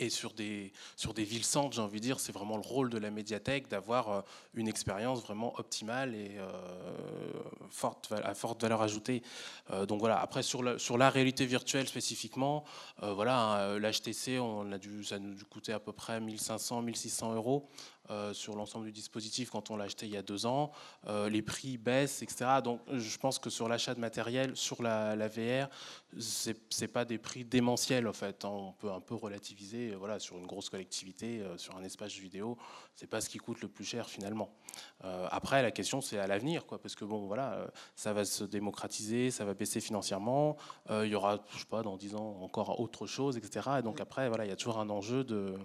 Et 0.00 0.10
sur 0.10 0.32
des, 0.32 0.72
sur 0.94 1.12
des 1.12 1.24
villes 1.24 1.44
centres, 1.44 1.74
j'ai 1.74 1.82
envie 1.82 1.98
de 1.98 2.04
dire, 2.04 2.20
c'est 2.20 2.30
vraiment 2.30 2.56
le 2.56 2.62
rôle 2.62 2.88
de 2.88 2.98
la 2.98 3.10
médiathèque 3.10 3.66
d'avoir 3.66 4.08
euh, 4.08 4.20
une 4.54 4.68
expérience 4.68 5.22
vraiment 5.22 5.58
optimale 5.58 6.14
et 6.14 6.36
euh, 6.38 6.52
forte, 7.68 8.12
à 8.12 8.32
forte 8.34 8.62
valeur 8.62 8.80
ajoutée. 8.80 9.24
Euh, 9.72 9.86
donc 9.86 9.98
voilà, 9.98 10.20
après 10.20 10.44
sur 10.44 10.62
la, 10.62 10.78
sur 10.78 10.98
la 10.98 11.10
réalité 11.10 11.46
virtuelle 11.46 11.88
spécifiquement, 11.88 12.64
voilà, 13.02 13.76
l'HTC, 13.78 14.38
a 14.72 14.78
dû, 14.78 15.02
ça 15.02 15.16
a 15.16 15.18
dû 15.18 15.44
coûter 15.44 15.72
à 15.72 15.80
peu 15.80 15.92
près 15.92 16.20
1500, 16.20 16.82
1600 16.82 17.34
euros. 17.34 17.68
Euh, 18.10 18.32
sur 18.32 18.56
l'ensemble 18.56 18.86
du 18.86 18.92
dispositif 18.92 19.50
quand 19.50 19.70
on 19.70 19.76
l'a 19.76 19.84
acheté 19.84 20.06
il 20.06 20.12
y 20.12 20.16
a 20.16 20.22
deux 20.22 20.46
ans. 20.46 20.72
Euh, 21.08 21.28
les 21.28 21.42
prix 21.42 21.76
baissent, 21.76 22.22
etc. 22.22 22.46
Donc 22.64 22.80
je 22.90 23.18
pense 23.18 23.38
que 23.38 23.50
sur 23.50 23.68
l'achat 23.68 23.94
de 23.94 24.00
matériel, 24.00 24.56
sur 24.56 24.82
la, 24.82 25.14
la 25.14 25.28
VR, 25.28 25.68
ce 26.18 26.50
n'est 26.80 26.88
pas 26.88 27.04
des 27.04 27.18
prix 27.18 27.44
démentiels 27.44 28.08
en 28.08 28.14
fait. 28.14 28.46
Hein. 28.46 28.48
On 28.50 28.72
peut 28.72 28.90
un 28.90 29.00
peu 29.00 29.14
relativiser. 29.14 29.94
Voilà, 29.94 30.18
sur 30.18 30.38
une 30.38 30.46
grosse 30.46 30.70
collectivité, 30.70 31.40
euh, 31.40 31.58
sur 31.58 31.76
un 31.76 31.84
espace 31.84 32.14
vidéo, 32.14 32.56
c'est 32.94 33.06
pas 33.06 33.20
ce 33.20 33.28
qui 33.28 33.36
coûte 33.36 33.60
le 33.60 33.68
plus 33.68 33.84
cher 33.84 34.08
finalement. 34.08 34.54
après, 35.30 35.62
la 35.62 35.70
question 35.70 36.00
c'est 36.00 36.18
à 36.18 36.26
l'avenir, 36.26 36.64
quoi, 36.66 36.80
parce 36.80 36.94
que 36.94 37.04
bon, 37.04 37.26
voilà, 37.26 37.68
ça 37.94 38.12
va 38.12 38.24
se 38.24 38.44
démocratiser, 38.44 39.30
ça 39.30 39.44
va 39.44 39.54
baisser 39.54 39.80
financièrement. 39.80 40.56
il 40.90 41.06
y 41.08 41.14
aura, 41.14 41.44
je 41.50 41.58
sais 41.58 41.64
pas, 41.66 41.82
dans 41.82 41.96
dix 41.96 42.14
ans 42.14 42.38
encore 42.40 42.80
autre 42.80 43.06
chose, 43.06 43.36
etc. 43.36 43.68
Et 43.78 43.82
donc 43.82 44.00
après, 44.00 44.28
voilà, 44.28 44.44
il 44.46 44.48
y 44.48 44.52
a 44.52 44.56
toujours 44.56 44.78
un 44.78 44.90
enjeu 44.90 45.24
de 45.24 45.58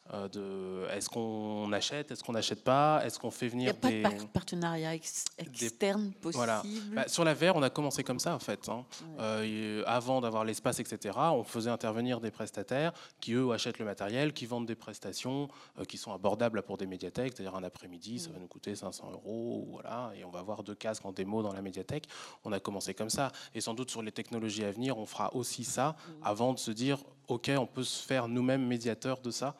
de 0.11 0.87
est-ce 0.91 1.09
qu'on 1.09 1.71
achète, 1.71 2.11
est-ce 2.11 2.23
qu'on 2.23 2.33
n'achète 2.33 2.63
pas, 2.63 3.01
est-ce 3.05 3.19
qu'on 3.19 3.31
fait 3.31 3.47
venir 3.47 3.73
Il 3.83 3.89
n'y 3.89 4.05
a 4.05 4.09
pas 4.09 4.15
de 4.15 4.25
partenariat 4.25 4.93
externe 4.93 6.11
possible. 6.13 6.43
Voilà. 6.43 6.63
Bah, 6.93 7.07
sur 7.07 7.23
la 7.23 7.33
VR, 7.33 7.55
on 7.55 7.63
a 7.63 7.69
commencé 7.69 8.03
comme 8.03 8.19
ça 8.19 8.35
en 8.35 8.39
fait. 8.39 8.67
Hein. 8.69 8.85
Euh, 9.19 9.83
avant 9.85 10.21
d'avoir 10.21 10.43
l'espace, 10.43 10.79
etc., 10.79 11.17
on 11.17 11.43
faisait 11.43 11.69
intervenir 11.69 12.19
des 12.19 12.31
prestataires 12.31 12.93
qui 13.19 13.33
eux 13.33 13.51
achètent 13.51 13.79
le 13.79 13.85
matériel, 13.85 14.33
qui 14.33 14.45
vendent 14.45 14.65
des 14.65 14.75
prestations 14.75 15.47
euh, 15.79 15.85
qui 15.85 15.97
sont 15.97 16.13
abordables 16.13 16.61
pour 16.63 16.77
des 16.77 16.87
médiathèques, 16.87 17.33
c'est-à-dire 17.35 17.55
un 17.55 17.63
après-midi, 17.63 18.19
ça 18.19 18.31
va 18.31 18.39
nous 18.39 18.47
coûter 18.47 18.75
500 18.75 19.11
euros, 19.11 19.67
voilà, 19.71 20.11
et 20.15 20.23
on 20.23 20.29
va 20.29 20.39
avoir 20.39 20.63
deux 20.63 20.75
casques 20.75 21.05
en 21.05 21.11
démo 21.11 21.41
dans 21.43 21.53
la 21.53 21.61
médiathèque. 21.61 22.07
On 22.43 22.51
a 22.51 22.59
commencé 22.59 22.93
comme 22.93 23.09
ça, 23.09 23.31
et 23.53 23.61
sans 23.61 23.73
doute 23.73 23.89
sur 23.89 24.01
les 24.01 24.11
technologies 24.11 24.63
à 24.63 24.71
venir, 24.71 24.97
on 24.97 25.05
fera 25.05 25.33
aussi 25.35 25.63
ça 25.63 25.95
avant 26.23 26.53
de 26.53 26.59
se 26.59 26.71
dire 26.71 26.99
OK, 27.31 27.49
on 27.57 27.65
peut 27.65 27.85
se 27.85 28.05
faire 28.05 28.27
nous-mêmes 28.27 28.67
médiateurs 28.67 29.21
de 29.21 29.31
ça. 29.31 29.55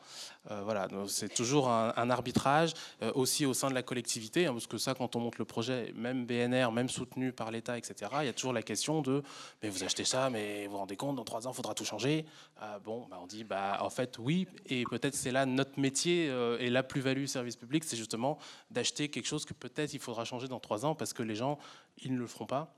Euh, 0.49 0.61
voilà, 0.63 0.89
c'est 1.07 1.33
toujours 1.33 1.69
un, 1.69 2.09
arbitrage 2.09 2.73
euh, 3.01 3.13
aussi 3.15 3.45
au 3.45 3.53
sein 3.53 3.69
de 3.69 3.73
la 3.73 3.81
collectivité, 3.81 4.45
hein, 4.45 4.51
parce 4.51 4.67
que 4.67 4.77
ça, 4.77 4.93
quand 4.93 5.15
on 5.15 5.21
monte 5.21 5.37
le 5.37 5.45
projet, 5.45 5.93
même 5.95 6.25
BNR, 6.25 6.73
même 6.73 6.89
soutenu 6.89 7.31
par 7.31 7.49
l'État, 7.49 7.77
etc., 7.77 8.11
il 8.19 8.25
y 8.25 8.29
a 8.29 8.33
toujours 8.33 8.51
la 8.51 8.61
question 8.61 9.01
de 9.01 9.23
mais 9.63 9.69
vous 9.69 9.85
achetez 9.85 10.03
ça, 10.03 10.29
mais 10.29 10.65
vous 10.65 10.73
vous 10.73 10.77
rendez 10.79 10.97
compte, 10.97 11.15
dans 11.15 11.23
trois 11.23 11.47
ans, 11.47 11.51
il 11.51 11.55
faudra 11.55 11.73
tout 11.73 11.85
changer. 11.85 12.25
Euh, 12.61 12.79
bon, 12.79 13.07
bah, 13.09 13.19
on 13.21 13.25
dit 13.27 13.45
bah 13.45 13.77
en 13.79 13.89
fait 13.89 14.17
oui, 14.19 14.47
et 14.65 14.83
peut-être 14.83 15.15
c'est 15.15 15.31
là 15.31 15.45
notre 15.45 15.79
métier 15.79 16.25
et 16.59 16.69
la 16.69 16.83
plus-value 16.83 17.25
service 17.25 17.55
public, 17.55 17.85
c'est 17.85 17.97
justement 17.97 18.37
d'acheter 18.69 19.07
quelque 19.07 19.27
chose 19.27 19.45
que 19.45 19.53
peut-être 19.53 19.93
il 19.93 19.99
faudra 19.99 20.25
changer 20.25 20.49
dans 20.49 20.59
trois 20.59 20.85
ans 20.85 20.93
parce 20.93 21.13
que 21.13 21.23
les 21.23 21.35
gens 21.35 21.57
ils 22.03 22.13
ne 22.13 22.19
le 22.19 22.27
feront 22.27 22.47
pas. 22.47 22.75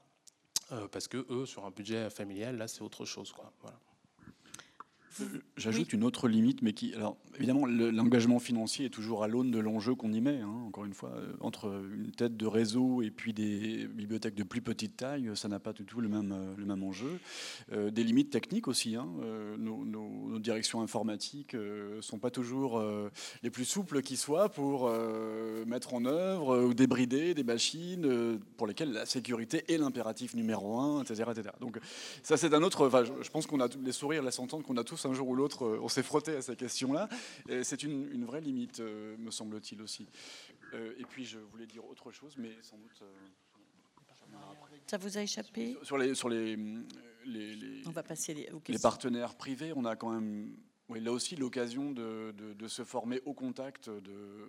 parce 0.91 1.07
que 1.07 1.25
eux, 1.31 1.47
sur 1.47 1.65
un 1.65 1.71
budget 1.71 2.11
familial, 2.11 2.57
là, 2.57 2.67
c'est 2.67 2.81
autre 2.81 3.05
chose. 3.05 3.33
Voilà. 3.61 3.79
J'ajoute 5.57 5.93
une 5.93 6.03
autre 6.03 6.27
limite, 6.27 6.61
mais 6.61 6.73
qui, 6.73 6.93
alors 6.93 7.17
évidemment, 7.37 7.65
l'engagement 7.65 8.39
financier 8.39 8.85
est 8.85 8.89
toujours 8.89 9.23
à 9.23 9.27
l'aune 9.27 9.51
de 9.51 9.59
l'enjeu 9.59 9.95
qu'on 9.95 10.11
y 10.11 10.21
met. 10.21 10.39
Hein. 10.39 10.63
encore 10.67 10.85
une 10.85 10.93
fois, 10.93 11.11
euh, 11.15 11.33
entre 11.39 11.67
une 11.93 12.11
tête 12.11 12.37
de 12.37 12.45
réseau 12.45 13.01
et 13.01 13.11
puis 13.11 13.33
des 13.33 13.87
bibliothèques 13.87 14.35
de 14.35 14.43
plus 14.43 14.61
petite 14.61 14.97
taille, 14.97 15.31
ça 15.35 15.47
n'a 15.47 15.59
pas 15.59 15.73
du 15.73 15.85
tout 15.85 16.01
le 16.01 16.09
même, 16.09 16.31
euh, 16.31 16.53
le 16.57 16.65
même 16.65 16.83
enjeu. 16.83 17.19
Euh, 17.71 17.91
des 17.91 18.03
limites 18.03 18.29
techniques 18.29 18.67
aussi. 18.67 18.95
Hein. 18.95 19.07
Nos, 19.57 20.39
directions 20.39 20.81
informatiques 20.81 21.53
ne 21.53 22.01
sont 22.01 22.19
pas 22.19 22.29
toujours 22.29 22.83
les 23.43 23.49
plus 23.49 23.63
souples 23.63 24.01
qui 24.01 24.17
soient 24.17 24.49
pour 24.49 24.91
mettre 25.65 25.93
en 25.93 26.05
œuvre 26.05 26.63
ou 26.63 26.73
débrider 26.73 27.33
des 27.33 27.43
machines 27.43 28.39
pour 28.57 28.67
lesquelles 28.67 28.91
la 28.91 29.05
sécurité 29.05 29.63
est 29.71 29.77
l'impératif 29.77 30.33
numéro 30.33 30.79
un, 30.79 31.01
etc., 31.01 31.23
etc. 31.31 31.49
Donc 31.61 31.79
ça, 32.23 32.35
c'est 32.35 32.53
un 32.53 32.61
autre. 32.63 32.87
Enfin, 32.87 33.03
je, 33.03 33.29
pense 33.29 33.47
qu'on 33.47 33.61
a 33.61 33.69
les 33.83 33.91
sourires 33.91 34.23
laissent 34.23 34.39
entendre 34.39 34.65
qu'on 34.65 34.77
a 34.77 34.83
tous 34.83 35.02
un 35.05 35.13
jour 35.13 35.27
ou 35.27 35.35
l'autre, 35.35 35.79
on 35.81 35.87
s'est 35.87 36.03
frotté 36.03 36.35
à 36.35 36.41
ces 36.41 36.55
questions-là. 36.55 37.09
C'est 37.63 37.83
une, 37.83 38.25
vraie 38.25 38.41
limite, 38.41 38.79
euh, 38.79 39.17
me 39.17 39.31
semble-t-il 39.31 39.81
aussi. 39.81 40.07
Euh, 40.73 40.93
et 40.97 41.03
puis, 41.03 41.25
je 41.25 41.39
voulais 41.39 41.67
dire 41.67 41.85
autre 41.85 42.11
chose, 42.11 42.35
mais 42.37 42.51
sans 42.61 42.77
doute. 42.77 43.01
Euh, 43.01 44.35
Ça 44.87 44.97
vous 44.97 45.17
a 45.17 45.21
échappé? 45.21 45.77
Sur 45.83 45.97
les, 45.97 46.15
sur 46.15 46.29
les, 46.29 46.57
on 47.85 47.91
va 47.91 48.03
passer 48.03 48.33
les, 48.33 48.79
partenaires 48.79 49.35
privés, 49.35 49.73
on 49.75 49.85
a 49.85 49.95
quand 49.95 50.11
même, 50.11 50.55
oui, 50.89 50.99
là 50.99 51.11
aussi, 51.11 51.35
l'occasion 51.35 51.91
de, 51.91 52.31
de, 52.31 52.67
se 52.67 52.83
former 52.83 53.21
au 53.25 53.33
contact 53.33 53.89
de 53.89 54.47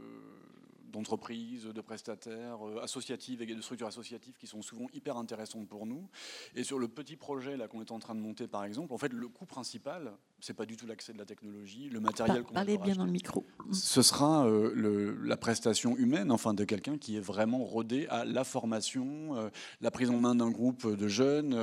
d'entreprises, 0.92 1.64
de 1.64 1.80
prestataires 1.80 2.66
euh, 2.66 2.82
associatives 2.82 3.42
et 3.42 3.46
de 3.46 3.60
structures 3.60 3.86
associatives 3.86 4.34
qui 4.38 4.46
sont 4.46 4.62
souvent 4.62 4.86
hyper 4.92 5.16
intéressantes 5.16 5.68
pour 5.68 5.86
nous. 5.86 6.08
Et 6.54 6.64
sur 6.64 6.78
le 6.78 6.88
petit 6.88 7.16
projet 7.16 7.56
là 7.56 7.68
qu'on 7.68 7.80
est 7.80 7.90
en 7.90 7.98
train 7.98 8.14
de 8.14 8.20
monter, 8.20 8.46
par 8.46 8.64
exemple, 8.64 8.92
en 8.92 8.98
fait, 8.98 9.12
le 9.12 9.28
coût 9.28 9.46
principal, 9.46 10.12
c'est 10.40 10.54
pas 10.54 10.66
du 10.66 10.76
tout 10.76 10.86
l'accès 10.86 11.12
de 11.12 11.18
la 11.18 11.24
technologie, 11.24 11.88
le 11.88 12.00
matériel. 12.00 12.42
qu'on 12.42 12.54
Parlez 12.54 12.78
bien 12.78 12.94
dans 12.94 13.06
le 13.06 13.12
micro. 13.12 13.44
Ce 13.72 14.02
sera 14.02 14.46
euh, 14.46 14.72
le, 14.74 15.16
la 15.24 15.36
prestation 15.36 15.96
humaine, 15.96 16.30
enfin, 16.30 16.54
de 16.54 16.64
quelqu'un 16.64 16.98
qui 16.98 17.16
est 17.16 17.20
vraiment 17.20 17.64
rodé 17.64 18.06
à 18.08 18.24
la 18.24 18.44
formation, 18.44 19.36
euh, 19.36 19.50
la 19.80 19.90
prise 19.90 20.10
en 20.10 20.18
main 20.18 20.34
d'un 20.34 20.50
groupe 20.50 20.86
de 20.86 21.08
jeunes, 21.08 21.54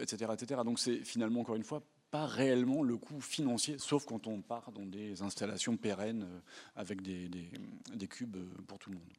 etc., 0.00 0.32
etc. 0.32 0.60
Donc 0.64 0.78
c'est 0.78 0.96
finalement 1.04 1.40
encore 1.40 1.56
une 1.56 1.64
fois 1.64 1.82
pas 2.10 2.26
réellement 2.26 2.82
le 2.82 2.96
coût 2.96 3.20
financier, 3.20 3.76
sauf 3.78 4.04
quand 4.04 4.26
on 4.26 4.40
part 4.40 4.72
dans 4.72 4.84
des 4.84 5.22
installations 5.22 5.76
pérennes 5.76 6.24
euh, 6.24 6.40
avec 6.76 7.02
des, 7.02 7.28
des, 7.28 8.08
cubes 8.08 8.36
euh, 8.36 8.62
pour 8.66 8.78
tout 8.78 8.90
le 8.90 8.96
monde. 8.96 9.12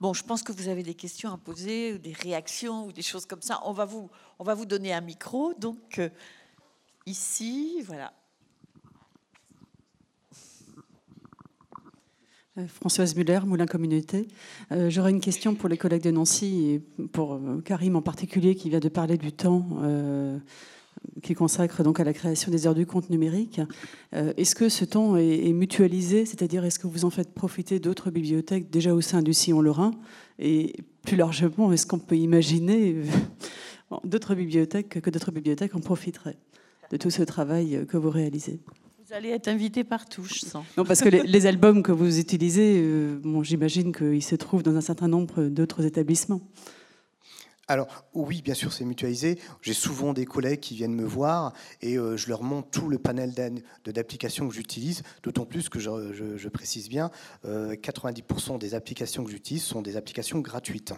Bon, 0.00 0.12
je 0.12 0.22
pense 0.22 0.42
que 0.42 0.52
vous 0.52 0.68
avez 0.68 0.82
des 0.82 0.94
questions 0.94 1.32
à 1.32 1.38
poser, 1.38 1.94
ou 1.94 1.98
des 1.98 2.12
réactions, 2.12 2.86
ou 2.86 2.92
des 2.92 3.02
choses 3.02 3.26
comme 3.26 3.42
ça. 3.42 3.60
On 3.64 3.72
va 3.72 3.86
vous, 3.86 4.10
on 4.38 4.44
va 4.44 4.54
vous 4.54 4.66
donner 4.66 4.92
un 4.92 5.00
micro. 5.00 5.54
Donc, 5.54 5.98
euh, 5.98 6.08
ici, 7.06 7.82
voilà. 7.84 8.12
Françoise 12.68 13.14
Muller, 13.16 13.40
Moulin 13.44 13.66
Communauté. 13.66 14.28
J'aurais 14.70 15.10
une 15.10 15.20
question 15.20 15.54
pour 15.54 15.68
les 15.68 15.76
collègues 15.76 16.04
de 16.04 16.10
Nancy 16.10 16.70
et 16.70 16.78
pour 17.08 17.38
Karim 17.66 17.96
en 17.96 18.00
particulier 18.00 18.54
qui 18.54 18.70
vient 18.70 18.80
de 18.80 18.88
parler 18.88 19.18
du 19.18 19.30
temps 19.30 19.62
qui 21.22 21.34
consacre 21.34 21.82
donc 21.82 22.00
à 22.00 22.04
la 22.04 22.12
création 22.12 22.50
des 22.50 22.66
heures 22.66 22.74
du 22.74 22.86
compte 22.86 23.10
numérique. 23.10 23.60
Euh, 24.14 24.32
est-ce 24.36 24.54
que 24.54 24.68
ce 24.68 24.84
temps 24.84 25.16
est, 25.16 25.52
mutualisé, 25.52 26.24
c'est-à-dire 26.26 26.64
est-ce 26.64 26.78
que 26.78 26.86
vous 26.86 27.04
en 27.04 27.10
faites 27.10 27.32
profiter 27.34 27.80
d'autres 27.80 28.10
bibliothèques 28.10 28.70
déjà 28.70 28.94
au 28.94 29.00
sein 29.00 29.22
du 29.22 29.32
Sillon 29.32 29.60
Lorrain? 29.60 29.92
Et 30.38 30.76
plus 31.02 31.16
largement, 31.16 31.72
est-ce 31.72 31.86
qu'on 31.86 31.98
peut 31.98 32.16
imaginer 32.16 32.94
euh, 32.94 33.96
d'autres 34.04 34.34
bibliothèques 34.34 35.00
que 35.00 35.10
d'autres 35.10 35.32
bibliothèques 35.32 35.74
en 35.74 35.80
profiteraient 35.80 36.38
de 36.90 36.96
tout 36.96 37.10
ce 37.10 37.22
travail 37.22 37.86
que 37.88 37.96
vous 37.96 38.10
réalisez? 38.10 38.60
Vous 39.08 39.14
allez 39.14 39.28
être 39.28 39.46
invité 39.46 39.84
partout, 39.84 40.24
je 40.24 40.40
sens. 40.40 40.64
Non, 40.76 40.84
parce 40.84 41.00
que 41.00 41.08
les, 41.08 41.46
albums 41.46 41.84
que 41.84 41.92
vous 41.92 42.18
utilisez, 42.18 42.80
euh, 42.82 43.20
bon, 43.22 43.44
j'imagine 43.44 43.92
qu'ils 43.92 44.22
se 44.22 44.34
trouvent 44.34 44.64
dans 44.64 44.74
un 44.74 44.80
certain 44.80 45.06
nombre 45.06 45.44
d'autres 45.44 45.84
établissements. 45.84 46.40
Alors 47.68 47.88
oui, 48.14 48.42
bien 48.42 48.54
sûr, 48.54 48.72
c'est 48.72 48.84
mutualisé. 48.84 49.40
J'ai 49.60 49.74
souvent 49.74 50.12
des 50.12 50.24
collègues 50.24 50.60
qui 50.60 50.76
viennent 50.76 50.94
me 50.94 51.04
voir 51.04 51.52
et 51.80 51.98
euh, 51.98 52.16
je 52.16 52.28
leur 52.28 52.44
montre 52.44 52.70
tout 52.70 52.88
le 52.88 52.98
panel 52.98 53.34
d'applications 53.84 54.48
que 54.48 54.54
j'utilise, 54.54 55.02
d'autant 55.24 55.46
plus 55.46 55.68
que 55.68 55.80
je, 55.80 56.48
précise 56.48 56.88
bien, 56.88 57.10
90% 57.44 58.54
euh, 58.54 58.58
des 58.58 58.74
applications 58.74 59.24
que 59.24 59.30
j'utilise 59.30 59.64
sont 59.64 59.82
des 59.82 59.96
applications 59.96 60.38
gratuites. 60.38 60.94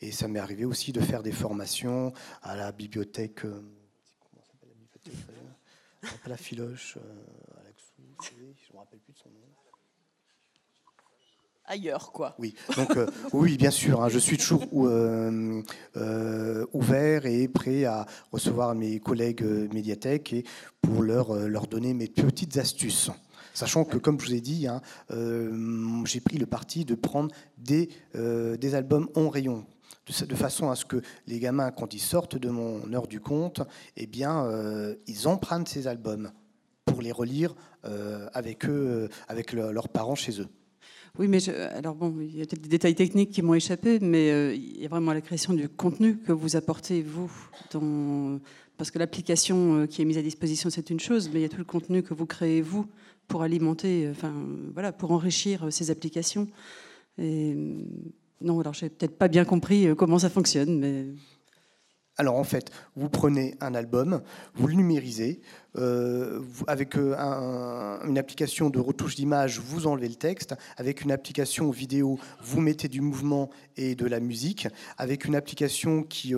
Et 0.00 0.12
ça 0.12 0.28
m'est 0.28 0.38
arrivé 0.38 0.64
aussi 0.64 0.92
de 0.92 1.00
faire 1.00 1.24
des 1.24 1.32
formations 1.32 2.12
à 2.42 2.54
la 2.54 2.70
bibliothèque, 2.70 3.44
euh, 3.44 3.60
comment 4.30 4.44
s'appelle 4.44 4.70
la 4.70 4.76
bibliothèque? 4.76 6.26
La 6.26 6.36
Filoche, 6.36 6.98
je 8.22 8.32
ne 8.38 8.74
me 8.74 8.78
rappelle 8.78 9.00
plus 9.00 9.12
de 9.12 9.18
son 9.18 9.30
nom. 9.30 9.51
Ailleurs, 11.66 12.12
quoi. 12.12 12.34
Oui, 12.38 12.54
donc 12.76 12.90
oui, 13.32 13.56
bien 13.56 13.70
sûr, 13.70 14.02
hein, 14.02 14.08
je 14.08 14.18
suis 14.18 14.36
toujours 14.36 14.64
ouvert 16.72 17.26
et 17.26 17.48
prêt 17.48 17.84
à 17.84 18.06
recevoir 18.30 18.74
mes 18.74 19.00
collègues 19.00 19.44
médiathèques 19.72 20.32
et 20.32 20.44
pour 20.80 21.02
leur, 21.02 21.34
leur 21.34 21.66
donner 21.66 21.94
mes 21.94 22.08
petites 22.08 22.56
astuces. 22.56 23.10
Sachant 23.54 23.84
que, 23.84 23.98
comme 23.98 24.18
je 24.18 24.26
vous 24.26 24.34
ai 24.34 24.40
dit, 24.40 24.66
hein, 24.66 24.80
j'ai 26.04 26.20
pris 26.20 26.38
le 26.38 26.46
parti 26.46 26.84
de 26.84 26.94
prendre 26.94 27.34
des, 27.58 27.90
des 28.14 28.74
albums 28.74 29.08
en 29.14 29.28
rayon 29.28 29.66
de, 30.06 30.34
façon 30.34 30.70
à 30.70 30.76
ce 30.76 30.84
que 30.84 31.00
les 31.26 31.38
gamins, 31.38 31.70
quand 31.70 31.94
ils 31.94 32.00
sortent 32.00 32.36
de 32.36 32.50
mon 32.50 32.92
heure 32.92 33.06
du 33.06 33.20
compte, 33.20 33.62
eh 33.96 34.06
bien, 34.06 34.44
euh, 34.44 34.94
ils 35.06 35.28
empruntent 35.28 35.68
ces 35.68 35.86
albums 35.86 36.32
pour 36.84 37.02
les 37.02 37.12
relire 37.12 37.54
euh, 37.84 38.28
avec 38.34 38.66
eux, 38.66 39.08
euh, 39.08 39.08
avec 39.28 39.52
leurs 39.52 39.88
parents 39.88 40.14
chez 40.14 40.40
eux. 40.40 40.48
Oui, 41.18 41.28
mais 41.28 41.46
alors 41.48 41.94
bon, 41.94 42.14
il 42.20 42.38
y 42.38 42.42
a 42.42 42.46
peut-être 42.46 42.62
des 42.62 42.68
détails 42.68 42.94
techniques 42.94 43.30
qui 43.30 43.42
m'ont 43.42 43.54
échappé, 43.54 43.98
mais 44.00 44.56
il 44.56 44.80
y 44.80 44.86
a 44.86 44.88
vraiment 44.88 45.12
la 45.12 45.20
création 45.20 45.52
du 45.52 45.68
contenu 45.68 46.16
que 46.16 46.32
vous 46.32 46.56
apportez, 46.56 47.02
vous, 47.02 47.30
parce 48.78 48.90
que 48.90 48.98
l'application 48.98 49.86
qui 49.86 50.00
est 50.00 50.04
mise 50.06 50.16
à 50.16 50.22
disposition, 50.22 50.70
c'est 50.70 50.88
une 50.88 51.00
chose, 51.00 51.28
mais 51.28 51.40
il 51.40 51.42
y 51.42 51.46
a 51.46 51.50
tout 51.50 51.58
le 51.58 51.64
contenu 51.64 52.02
que 52.02 52.14
vous 52.14 52.24
créez, 52.24 52.62
vous, 52.62 52.86
pour 53.28 53.42
alimenter, 53.42 54.08
enfin, 54.10 54.32
voilà, 54.72 54.90
pour 54.90 55.12
enrichir 55.12 55.70
ces 55.70 55.90
applications. 55.90 56.48
Et 57.18 57.54
non, 58.42 58.60
alors 58.60 58.74
j'ai 58.74 58.88
peut-être 58.88 59.16
pas 59.16 59.28
bien 59.28 59.44
compris 59.44 59.86
euh, 59.86 59.94
comment 59.94 60.18
ça 60.18 60.30
fonctionne, 60.30 60.78
mais. 60.78 61.06
Alors 62.18 62.36
en 62.36 62.44
fait, 62.44 62.70
vous 62.94 63.08
prenez 63.08 63.54
un 63.60 63.74
album, 63.74 64.20
vous 64.54 64.66
le 64.66 64.74
numérisez, 64.74 65.40
euh, 65.78 66.42
avec 66.66 66.96
euh, 66.96 67.16
une 68.04 68.18
application 68.18 68.68
de 68.68 68.78
retouche 68.78 69.16
d'image, 69.16 69.60
vous 69.60 69.86
enlevez 69.86 70.08
le 70.08 70.16
texte, 70.16 70.54
avec 70.76 71.00
une 71.00 71.10
application 71.10 71.70
vidéo, 71.70 72.18
vous 72.42 72.60
mettez 72.60 72.88
du 72.88 73.00
mouvement 73.00 73.48
et 73.78 73.94
de 73.94 74.06
la 74.06 74.20
musique, 74.20 74.68
avec 74.98 75.24
une 75.24 75.34
application 75.34 76.02
qui, 76.02 76.34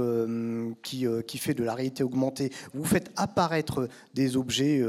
qui, 0.83 1.39
fait 1.39 1.55
de 1.55 1.65
la 1.65 1.75
réalité 1.75 2.05
augmentée, 2.05 2.51
vous 2.73 2.85
faites 2.85 3.11
apparaître 3.17 3.89
des 4.15 4.37
objets 4.37 4.81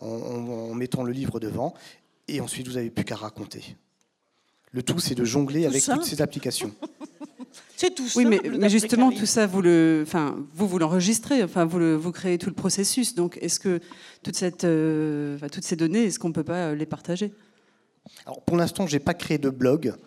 en, 0.00 0.06
en 0.06 0.74
mettant 0.74 1.04
le 1.04 1.12
livre 1.12 1.38
devant, 1.38 1.74
et 2.26 2.40
ensuite 2.40 2.66
vous 2.66 2.74
n'avez 2.74 2.90
plus 2.90 3.04
qu'à 3.04 3.16
raconter. 3.16 3.76
Le 4.72 4.82
tout, 4.82 4.98
c'est 4.98 5.14
de 5.14 5.24
jongler 5.24 5.66
avec 5.66 5.82
toutes 5.84 6.04
ces 6.04 6.22
applications. 6.22 6.72
c'est 7.76 7.94
tout 7.94 8.06
Oui, 8.16 8.24
mais, 8.24 8.40
mais, 8.58 8.70
justement, 8.70 9.12
tout 9.12 9.26
ça, 9.26 9.46
vous 9.46 9.60
le, 9.60 10.02
enfin, 10.06 10.36
vous, 10.54 10.66
vous 10.66 10.78
l'enregistrez, 10.78 11.42
enfin, 11.42 11.66
vous, 11.66 11.78
le, 11.78 11.94
vous 11.94 12.10
créez 12.10 12.38
tout 12.38 12.48
le 12.48 12.54
processus. 12.54 13.14
Donc, 13.14 13.38
est-ce 13.42 13.60
que 13.60 13.80
toute 14.22 14.34
cette, 14.34 14.64
euh, 14.64 15.38
toutes 15.52 15.64
ces 15.64 15.76
données, 15.76 16.04
est-ce 16.04 16.18
qu'on 16.18 16.28
ne 16.28 16.34
peut 16.34 16.44
pas 16.44 16.68
euh, 16.68 16.74
les 16.74 16.86
partager? 16.86 17.34
Alors, 18.24 18.40
pour 18.42 18.56
l'instant, 18.56 18.86
je 18.86 18.94
n'ai 18.94 19.00
pas 19.00 19.14
créé 19.14 19.38
de 19.38 19.50
blog. 19.50 19.94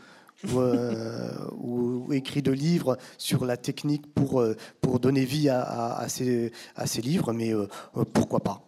Euh, 0.54 1.32
ou, 1.58 2.14
écrit 2.14 2.44
de 2.44 2.52
livres 2.52 3.00
sur 3.18 3.46
la 3.46 3.58
technique 3.58 4.14
pour, 4.14 4.44
pour 4.80 5.00
donner 5.00 5.26
vie 5.26 5.50
à, 5.50 5.96
à, 5.96 6.08
ces, 6.08 6.52
à 6.76 6.86
ces, 6.86 7.02
livres, 7.02 7.34
mais 7.34 7.52
pourquoi 8.14 8.42
pas? 8.42 8.62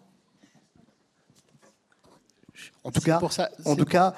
En 2.83 2.89
tout 2.89 3.01
cas, 3.01 3.19
pour 3.19 3.31
ça, 3.31 3.51
en 3.65 3.75
tout 3.75 3.85
cas 3.85 4.15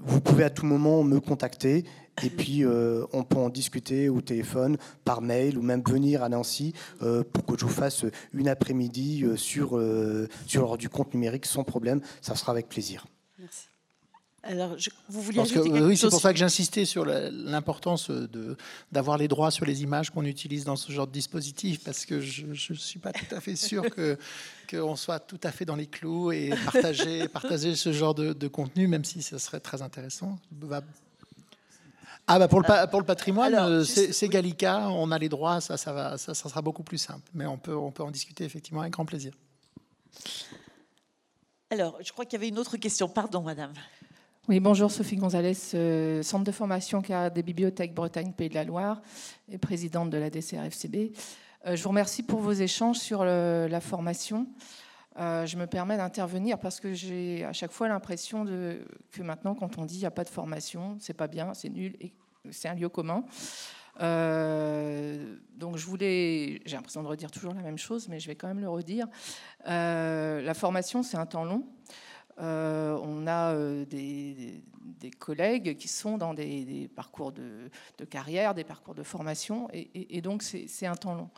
vous 0.00 0.20
pouvez 0.20 0.44
à 0.44 0.50
tout 0.50 0.66
moment 0.66 1.02
me 1.02 1.20
contacter 1.20 1.84
et 2.22 2.30
puis 2.30 2.64
euh, 2.64 3.04
on 3.12 3.24
peut 3.24 3.38
en 3.38 3.48
discuter 3.48 4.08
au 4.08 4.20
téléphone, 4.20 4.76
par 5.04 5.22
mail 5.22 5.56
ou 5.58 5.62
même 5.62 5.82
venir 5.86 6.22
à 6.22 6.28
Nancy 6.28 6.74
euh, 7.02 7.22
pour 7.24 7.44
que 7.44 7.58
je 7.58 7.64
vous 7.64 7.70
fasse 7.70 8.04
une 8.32 8.48
après-midi 8.48 9.24
euh, 9.24 9.36
sur, 9.36 9.80
sur 10.46 10.78
du 10.78 10.88
compte 10.88 11.14
numérique 11.14 11.46
sans 11.46 11.64
problème. 11.64 12.00
Ça 12.20 12.34
sera 12.34 12.52
avec 12.52 12.68
plaisir. 12.68 13.06
Merci. 13.38 13.68
Alors, 14.42 14.76
vous 15.08 15.20
vouliez 15.20 15.40
ajouter 15.40 15.70
quelque 15.70 15.84
Oui, 15.84 15.96
c'est 15.96 16.08
pour 16.08 16.20
ça 16.20 16.32
que 16.32 16.38
j'insistais 16.38 16.84
sur 16.84 17.04
l'importance 17.04 18.10
d'avoir 18.92 19.18
les 19.18 19.26
droits 19.26 19.50
sur 19.50 19.64
les 19.66 19.82
images 19.82 20.10
qu'on 20.10 20.24
utilise 20.24 20.64
dans 20.64 20.76
ce 20.76 20.92
genre 20.92 21.06
de 21.08 21.12
dispositif, 21.12 21.82
parce 21.82 22.06
que 22.06 22.20
je 22.20 22.46
ne 22.46 22.54
suis 22.54 23.00
pas 23.00 23.12
tout 23.12 23.34
à 23.34 23.40
fait 23.40 23.56
sûr 23.56 23.84
qu'on 24.70 24.96
soit 24.96 25.18
tout 25.18 25.40
à 25.42 25.50
fait 25.50 25.64
dans 25.64 25.74
les 25.74 25.86
clous 25.86 26.30
et 26.30 26.50
partager, 26.64 27.26
partager 27.32 27.74
ce 27.74 27.92
genre 27.92 28.14
de, 28.14 28.48
contenu, 28.48 28.86
même 28.86 29.04
si 29.04 29.22
ce 29.22 29.38
serait 29.38 29.60
très 29.60 29.82
intéressant. 29.82 30.38
Ah 32.30 32.38
bah 32.38 32.46
pour 32.46 32.60
le, 32.60 32.90
pour 32.90 33.00
le 33.00 33.06
patrimoine, 33.06 33.84
c'est 33.84 34.28
Gallica, 34.28 34.88
on 34.90 35.10
a 35.10 35.18
les 35.18 35.28
droits, 35.28 35.60
ça, 35.60 35.76
ça, 35.76 35.92
va, 35.92 36.16
ça, 36.16 36.34
ça 36.34 36.48
sera 36.48 36.62
beaucoup 36.62 36.84
plus 36.84 36.98
simple. 36.98 37.28
Mais 37.34 37.46
on 37.46 37.58
peut, 37.58 37.74
on 37.74 37.90
peut 37.90 38.04
en 38.04 38.10
discuter 38.10 38.44
effectivement 38.44 38.82
avec 38.82 38.92
grand 38.92 39.06
plaisir. 39.06 39.32
Alors, 41.70 41.98
je 42.02 42.12
crois 42.12 42.24
qu'il 42.24 42.34
y 42.34 42.36
avait 42.36 42.48
une 42.48 42.58
autre 42.58 42.76
question. 42.76 43.08
Pardon, 43.08 43.42
madame. 43.42 43.72
Oui, 44.48 44.60
bonjour 44.60 44.90
Sophie 44.90 45.16
Gonzalez, 45.16 45.58
euh, 45.74 46.22
centre 46.22 46.44
de 46.44 46.52
formation 46.52 47.02
des 47.02 47.42
bibliothèques 47.42 47.92
Bretagne 47.92 48.32
Pays 48.32 48.48
de 48.48 48.54
la 48.54 48.64
Loire 48.64 49.02
et 49.52 49.58
présidente 49.58 50.08
de 50.08 50.16
la 50.16 50.30
DCRFCB. 50.30 51.12
Euh, 51.66 51.76
je 51.76 51.82
vous 51.82 51.90
remercie 51.90 52.22
pour 52.22 52.40
vos 52.40 52.52
échanges 52.52 52.96
sur 52.96 53.26
la 53.26 53.80
formation. 53.82 54.46
Euh, 55.18 55.44
je 55.44 55.58
me 55.58 55.66
permets 55.66 55.98
d'intervenir 55.98 56.58
parce 56.58 56.80
que 56.80 56.94
j'ai 56.94 57.44
à 57.44 57.52
chaque 57.52 57.72
fois 57.72 57.88
l'impression 57.88 58.46
que 58.46 59.22
maintenant, 59.22 59.54
quand 59.54 59.76
on 59.76 59.84
dit 59.84 59.96
il 59.96 60.00
n'y 60.00 60.06
a 60.06 60.10
pas 60.10 60.24
de 60.24 60.30
formation, 60.30 60.96
c'est 60.98 61.12
pas 61.12 61.26
bien, 61.28 61.52
c'est 61.52 61.68
nul 61.68 61.94
et 62.00 62.14
c'est 62.50 62.68
un 62.68 62.74
lieu 62.74 62.88
commun. 62.88 63.24
donc 63.98 65.76
je 65.76 65.84
voulais, 65.84 66.62
j'ai 66.64 66.76
l'impression 66.76 67.02
de 67.02 67.08
redire 67.08 67.30
toujours 67.30 67.52
la 67.52 67.60
même 67.60 67.76
chose, 67.76 68.08
mais 68.08 68.18
je 68.18 68.28
vais 68.28 68.34
quand 68.34 68.48
même 68.48 68.60
le 68.60 68.70
redire. 68.70 69.08
la 69.66 70.54
formation, 70.54 71.02
c'est 71.02 71.18
un 71.18 71.26
temps 71.26 71.44
long. 71.44 71.66
Euh, 72.40 72.96
on 73.02 73.26
a 73.26 73.54
euh, 73.54 73.84
des, 73.84 74.62
collègues 75.18 75.76
qui 75.76 75.88
sont 75.88 76.18
dans 76.18 76.34
des, 76.34 76.88
parcours 76.94 77.32
de, 77.32 77.70
carrière, 78.08 78.54
des 78.54 78.64
parcours 78.64 78.94
de 78.94 79.02
formation, 79.02 79.68
et, 79.72 80.20
donc 80.20 80.42
c'est 80.42 80.86
un 80.86 80.94
temps 80.94 81.14
long. 81.14 81.30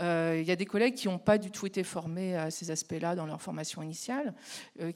Euh, 0.00 0.38
il 0.40 0.46
y 0.46 0.50
a 0.50 0.56
des 0.56 0.64
collègues 0.66 0.94
qui 0.94 1.08
n'ont 1.08 1.18
pas 1.18 1.38
du 1.38 1.50
tout 1.50 1.66
été 1.66 1.84
formés 1.84 2.36
à 2.36 2.50
ces 2.50 2.70
aspects-là 2.70 3.14
dans 3.14 3.26
leur 3.26 3.42
formation 3.42 3.82
initiale, 3.82 4.34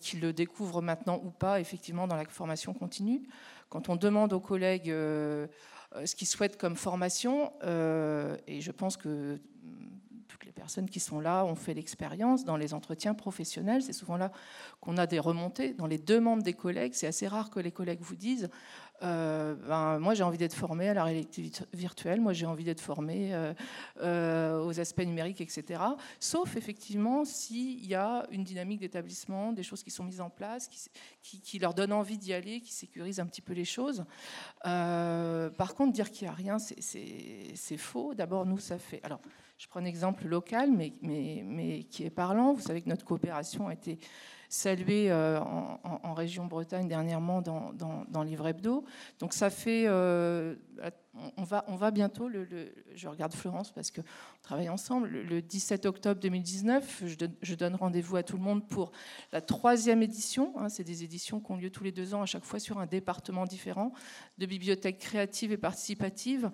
qui 0.00 0.16
le 0.16 0.32
découvrent 0.32 0.82
maintenant 0.82 1.20
ou 1.22 1.30
pas, 1.30 1.60
effectivement, 1.60 2.06
dans 2.06 2.16
la 2.16 2.24
formation 2.24 2.72
continue. 2.74 3.22
Quand 3.68 3.88
on 3.88 3.96
demande 3.96 4.32
aux 4.32 4.40
collègues 4.40 4.88
ce 4.88 6.14
qu'ils 6.16 6.28
souhaitent 6.28 6.56
comme 6.56 6.76
formation, 6.76 7.52
et 7.62 8.60
je 8.60 8.70
pense 8.72 8.96
que 8.96 9.38
les 10.44 10.52
personnes 10.52 10.88
qui 10.88 11.00
sont 11.00 11.20
là 11.20 11.44
ont 11.44 11.54
fait 11.54 11.74
l'expérience 11.74 12.44
dans 12.44 12.56
les 12.56 12.74
entretiens 12.74 13.14
professionnels. 13.14 13.82
C'est 13.82 13.92
souvent 13.92 14.16
là 14.16 14.32
qu'on 14.80 14.96
a 14.96 15.06
des 15.06 15.18
remontées. 15.18 15.72
Dans 15.74 15.86
les 15.86 15.98
demandes 15.98 16.42
des 16.42 16.52
collègues, 16.52 16.94
c'est 16.94 17.06
assez 17.06 17.28
rare 17.28 17.50
que 17.50 17.60
les 17.60 17.72
collègues 17.72 18.00
vous 18.00 18.16
disent 18.16 18.48
euh, 19.02 19.54
ben, 19.54 19.98
moi 19.98 20.14
j'ai 20.14 20.22
envie 20.22 20.38
d'être 20.38 20.54
formé 20.54 20.88
à 20.88 20.94
la 20.94 21.04
réalité 21.04 21.50
virtuelle, 21.74 22.20
moi 22.20 22.32
j'ai 22.32 22.46
envie 22.46 22.64
d'être 22.64 22.80
formé 22.80 23.34
euh, 23.34 23.52
euh, 24.00 24.64
aux 24.64 24.80
aspects 24.80 25.04
numériques, 25.04 25.40
etc. 25.40 25.80
Sauf 26.18 26.56
effectivement 26.56 27.24
s'il 27.24 27.84
y 27.84 27.94
a 27.94 28.26
une 28.30 28.44
dynamique 28.44 28.80
d'établissement, 28.80 29.52
des 29.52 29.62
choses 29.62 29.82
qui 29.82 29.90
sont 29.90 30.04
mises 30.04 30.20
en 30.20 30.30
place, 30.30 30.68
qui, 31.22 31.58
leur 31.58 31.74
donnent 31.74 31.92
envie 31.92 32.18
d'y 32.18 32.32
aller, 32.32 32.60
qui 32.60 32.72
sécurisent 32.72 33.20
un 33.20 33.26
petit 33.26 33.42
peu 33.42 33.52
les 33.52 33.64
choses. 33.64 34.04
par 34.62 35.74
contre, 35.74 35.92
dire 35.92 36.10
qu'il 36.10 36.26
n'y 36.26 36.32
a 36.32 36.34
rien, 36.34 36.58
c'est 36.58 37.76
faux. 37.76 38.14
D'abord, 38.14 38.46
nous, 38.46 38.58
ça 38.58 38.78
fait... 38.78 39.00
Alors, 39.02 39.20
je 39.58 39.66
prends 39.68 39.80
un 39.80 39.84
exemple 39.84 40.26
local, 40.26 40.70
mais 40.70 41.84
qui 41.84 42.04
est 42.04 42.10
parlant. 42.10 42.52
Vous 42.52 42.60
savez 42.60 42.82
que 42.82 42.88
notre 42.88 43.04
coopération 43.04 43.68
a 43.68 43.72
été 43.72 43.98
saluée 44.48 45.10
euh, 45.10 45.40
en, 45.40 46.14
région 46.14 46.46
Bretagne 46.46 46.88
dernièrement 46.88 47.42
dans, 47.42 48.22
Livre 48.22 48.48
Hebdo. 48.48 48.84
Donc 49.18 49.32
ça 49.32 49.50
fait, 49.50 49.84
euh, 49.86 50.54
on, 51.36 51.44
va, 51.44 51.90
bientôt, 51.90 52.30
je 52.94 53.08
regarde 53.08 53.34
Florence 53.34 53.70
parce 53.72 53.90
qu'on 53.90 54.02
travaille 54.42 54.68
ensemble, 54.68 55.08
le, 55.08 55.42
17 55.42 55.86
octobre 55.86 56.20
2019, 56.20 57.04
je, 57.42 57.54
donne, 57.54 57.74
rendez-vous 57.74 58.16
à 58.16 58.22
tout 58.22 58.36
le 58.36 58.42
monde 58.42 58.66
pour 58.66 58.92
la 59.32 59.40
troisième 59.40 60.02
édition. 60.02 60.52
Hein. 60.58 60.68
c'est 60.68 60.84
des 60.84 61.04
éditions 61.04 61.40
qui 61.40 61.52
ont 61.52 61.56
lieu 61.56 61.70
tous 61.70 61.84
les 61.84 61.92
deux 61.92 62.14
ans, 62.14 62.22
à 62.22 62.26
chaque 62.26 62.44
fois 62.44 62.58
sur 62.58 62.78
un 62.78 62.86
département 62.86 63.44
différent, 63.44 63.92
de 64.38 64.46
bibliothèques 64.46 64.98
créatives 64.98 65.52
et 65.52 65.58
participatives, 65.58 66.50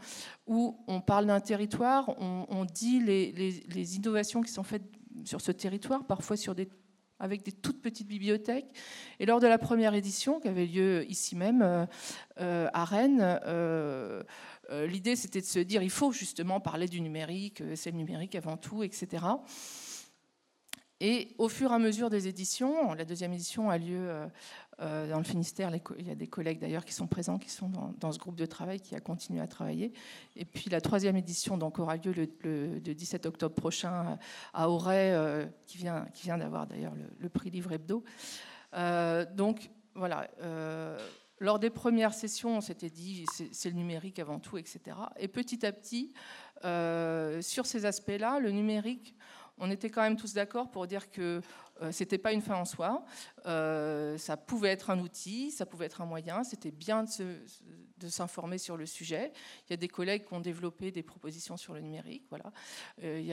où 0.47 0.83
on 0.87 1.01
parle 1.01 1.27
d'un 1.27 1.41
territoire, 1.41 2.09
on, 2.21 2.65
dit 2.65 3.01
les 3.01 3.97
innovations 3.97 4.43
qui 4.43 4.51
sont 4.51 4.63
faites 4.63 4.85
sur 5.25 5.41
ce 5.41 5.53
territoire, 5.53 6.05
parfois 6.05 6.37
sur 6.37 6.55
des 6.55 6.69
avec 7.23 7.45
des 7.45 7.53
toutes 7.53 7.81
petites 7.81 8.09
bibliothèques. 8.09 8.67
Et 9.21 9.27
lors 9.27 9.41
de 9.41 9.47
la 9.47 9.57
première 9.57 9.95
édition, 9.95 10.41
qui 10.41 10.49
avait 10.49 10.67
lieu 10.67 11.09
ici 11.09 11.37
même, 11.37 11.63
euh, 11.63 11.87
euh, 12.41 12.69
à 12.75 12.85
Rennes, 12.85 13.41
euh, 13.47 14.23
l'idée 14.87 15.17
c'était 15.17 15.41
de 15.41 15.47
se 15.47 15.61
dire 15.61 15.83
il 15.83 15.91
faut 15.91 16.13
justement 16.13 16.59
parler 16.59 16.89
du 16.89 17.01
numérique, 17.01 17.63
c'est 17.77 17.93
le 17.93 17.97
numérique 17.97 18.35
avant 18.35 18.57
tout, 18.57 18.83
etc. 18.83 19.25
Et 21.05 21.35
au 21.37 21.49
fur 21.49 21.73
et 21.73 21.75
à 21.75 21.81
mesure 21.81 22.11
des 22.11 22.29
éditions, 22.29 22.95
la 22.95 23.05
deuxième 23.05 23.33
édition 23.33 23.71
a 23.71 23.77
lieu 23.77 24.09
euh, 24.81 25.09
dans 25.09 25.19
le 25.19 25.25
Finistère, 25.25 25.71
il 25.99 26.07
y 26.07 26.13
a 26.13 26.15
des 26.15 26.29
collègues 26.29 26.61
d'ailleurs 26.61 26.85
qui 26.85 26.93
sont 26.93 27.09
présents, 27.09 27.39
qui 27.39 27.51
sont 27.51 27.71
dans, 27.99 28.13
ce 28.13 28.21
groupe 28.21 28.37
de 28.37 28.47
travail 28.47 28.81
qui 28.81 28.95
a 28.95 29.01
continué 29.01 29.41
à 29.41 29.49
travailler. 29.49 29.93
Et 30.37 30.45
puis 30.45 30.71
la 30.71 30.81
troisième 30.81 31.17
édition 31.17 31.59
donc, 31.59 31.81
aura 31.81 31.97
lieu 31.97 32.13
le, 32.13 32.79
17 32.79 33.27
octobre 33.27 33.55
prochain 33.57 34.17
à 34.55 34.71
Auray, 34.71 35.13
euh, 35.13 35.45
qui 35.67 35.79
vient, 35.79 36.07
d'avoir 36.39 36.69
d'ailleurs 36.69 36.95
le, 37.19 37.29
prix 37.29 37.51
Livre 37.51 37.73
Hebdo. 37.73 38.05
Euh, 38.75 39.27
donc 39.35 39.71
voilà, 39.97 40.31
lors 41.41 41.59
des 41.59 41.71
premières 41.71 42.15
sessions, 42.15 42.59
on 42.59 42.61
s'était 42.61 42.91
dit 42.91 43.27
c'est 43.51 43.71
le 43.71 43.77
numérique 43.77 44.21
avant 44.21 44.39
tout, 44.39 44.57
etc. 44.57 44.97
Et 45.19 45.27
petit 45.27 45.67
à 45.67 45.73
petit, 45.73 46.13
sur 47.43 47.67
ces 47.67 47.87
aspects-là, 47.87 48.39
le 48.39 48.53
numérique, 48.53 49.17
on 49.63 49.71
était 49.71 49.91
quand 49.91 50.03
même 50.03 50.17
tous 50.17 50.35
d'accord 50.35 50.71
pour 50.71 50.87
dire 50.87 51.11
que 51.11 51.41
ce 51.81 52.03
n'était 52.03 52.19
pas 52.19 52.33
une 52.33 52.43
fin 52.43 52.57
en 52.57 52.65
soi. 52.65 53.05
ça 53.45 54.37
pouvait 54.37 54.71
être 54.71 54.91
un 54.91 54.99
outil, 54.99 55.51
ça 55.51 55.67
pouvait 55.67 55.87
être 55.87 56.01
un 56.01 56.07
moyen. 56.07 56.45
C'était 56.45 56.73
bien 56.73 57.05
de, 57.05 58.09
s'informer 58.09 58.59
sur 58.59 58.77
le 58.77 58.87
sujet. 58.87 59.33
Il 59.67 59.71
y 59.71 59.75
a 59.75 59.77
des 59.77 59.89
collègues 59.89 60.27
qui 60.27 60.35
ont 60.35 60.41
développé 60.41 60.91
des 60.91 61.05
propositions 61.05 61.57
sur 61.57 61.75
le 61.75 61.81
numérique. 61.81 62.25
Voilà. 62.29 62.53
il 62.99 63.25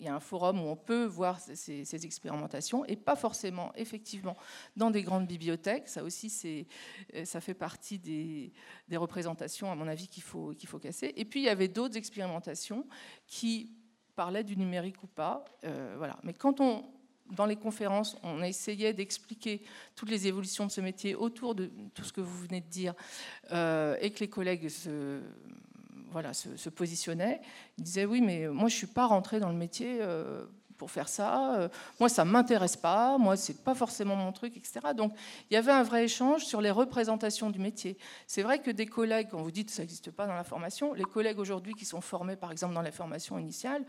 y 0.00 0.08
a 0.08 0.14
un 0.14 0.20
forum 0.20 0.60
où 0.60 0.68
on 0.68 0.76
peut 0.76 1.04
voir 1.04 1.40
ces, 1.40 2.06
expérimentations 2.06 2.84
et 2.86 2.96
pas 2.96 3.16
forcément, 3.16 3.72
effectivement, 3.74 4.36
dans 4.76 4.90
des 4.90 5.02
grandes 5.02 5.26
bibliothèques. 5.26 5.88
Ça 5.88 6.02
aussi, 6.02 6.66
euh, 7.14 7.24
ça 7.24 7.40
fait 7.40 7.54
partie 7.54 7.98
des, 7.98 8.52
représentations, 8.96 9.70
à 9.70 9.74
mon 9.74 9.88
avis, 9.88 10.08
qu'il 10.08 10.22
faut 10.22 10.54
casser. 10.80 11.12
Et 11.16 11.24
puis, 11.24 11.40
il 11.40 11.44
y 11.44 11.50
avait 11.50 11.68
d'autres 11.68 11.96
expérimentations 11.96 12.86
qui 13.26 13.70
parlaient 14.10 14.44
du 14.44 14.56
numérique 14.56 15.02
ou 15.02 15.06
pas. 15.06 15.44
Euh, 15.64 15.94
voilà. 15.98 16.18
Mais 16.22 16.32
quand 16.32 16.60
on, 16.60 16.84
dans 17.30 17.46
les 17.46 17.56
conférences, 17.56 18.16
on 18.22 18.42
essayait 18.42 18.92
d'expliquer 18.92 19.62
toutes 19.94 20.10
les 20.10 20.26
évolutions 20.26 20.66
de 20.66 20.70
ce 20.70 20.80
métier 20.80 21.14
autour 21.14 21.54
de 21.54 21.70
tout 21.94 22.04
ce 22.04 22.12
que 22.12 22.20
vous 22.20 22.38
venez 22.38 22.60
de 22.60 22.68
dire 22.68 22.94
euh, 23.52 23.96
et 24.00 24.10
que 24.10 24.20
les 24.20 24.28
collègues 24.28 24.68
se 24.68 25.20
voilà, 26.10 26.34
se, 26.34 26.68
positionnait. 26.68 27.40
Il 27.78 27.84
disait 27.84 28.04
oui, 28.04 28.20
mais 28.20 28.48
moi 28.48 28.68
je 28.68 28.74
suis 28.74 28.88
pas 28.88 29.06
rentré 29.06 29.38
dans 29.38 29.48
le 29.48 29.56
métier 29.56 29.98
euh, 30.00 30.44
pour 30.80 30.90
faire 30.90 31.10
ça. 31.10 31.56
Euh, 31.56 31.68
moi, 32.00 32.08
ça 32.08 32.24
m'intéresse 32.24 32.74
pas. 32.74 33.18
Moi, 33.18 33.36
c'est 33.36 33.62
pas 33.62 33.74
forcément 33.74 34.16
mon 34.16 34.32
truc, 34.32 34.56
etc. 34.56 34.80
Donc, 34.96 35.12
il 35.50 35.54
y 35.54 35.56
avait 35.58 35.72
un 35.72 35.82
vrai 35.82 36.04
échange 36.04 36.46
sur 36.46 36.62
les 36.62 36.70
représentations 36.70 37.50
du 37.50 37.58
métier. 37.58 37.98
C'est 38.26 38.40
vrai 38.40 38.60
que 38.60 38.70
des 38.70 38.86
collègues, 38.86 39.28
quand 39.30 39.42
vous 39.42 39.50
dites 39.50 39.66
que 39.66 39.74
ça 39.74 39.82
n'existe 39.82 40.10
pas 40.10 40.26
dans 40.26 40.34
la 40.34 40.42
formation, 40.42 40.94
les 40.94 41.04
collègues 41.04 41.38
aujourd'hui 41.38 41.74
qui 41.74 41.84
sont 41.84 42.00
formés, 42.00 42.34
par 42.34 42.50
exemple, 42.50 42.72
dans 42.72 42.80
la 42.80 42.92
formation 42.92 43.38
initiale, 43.38 43.84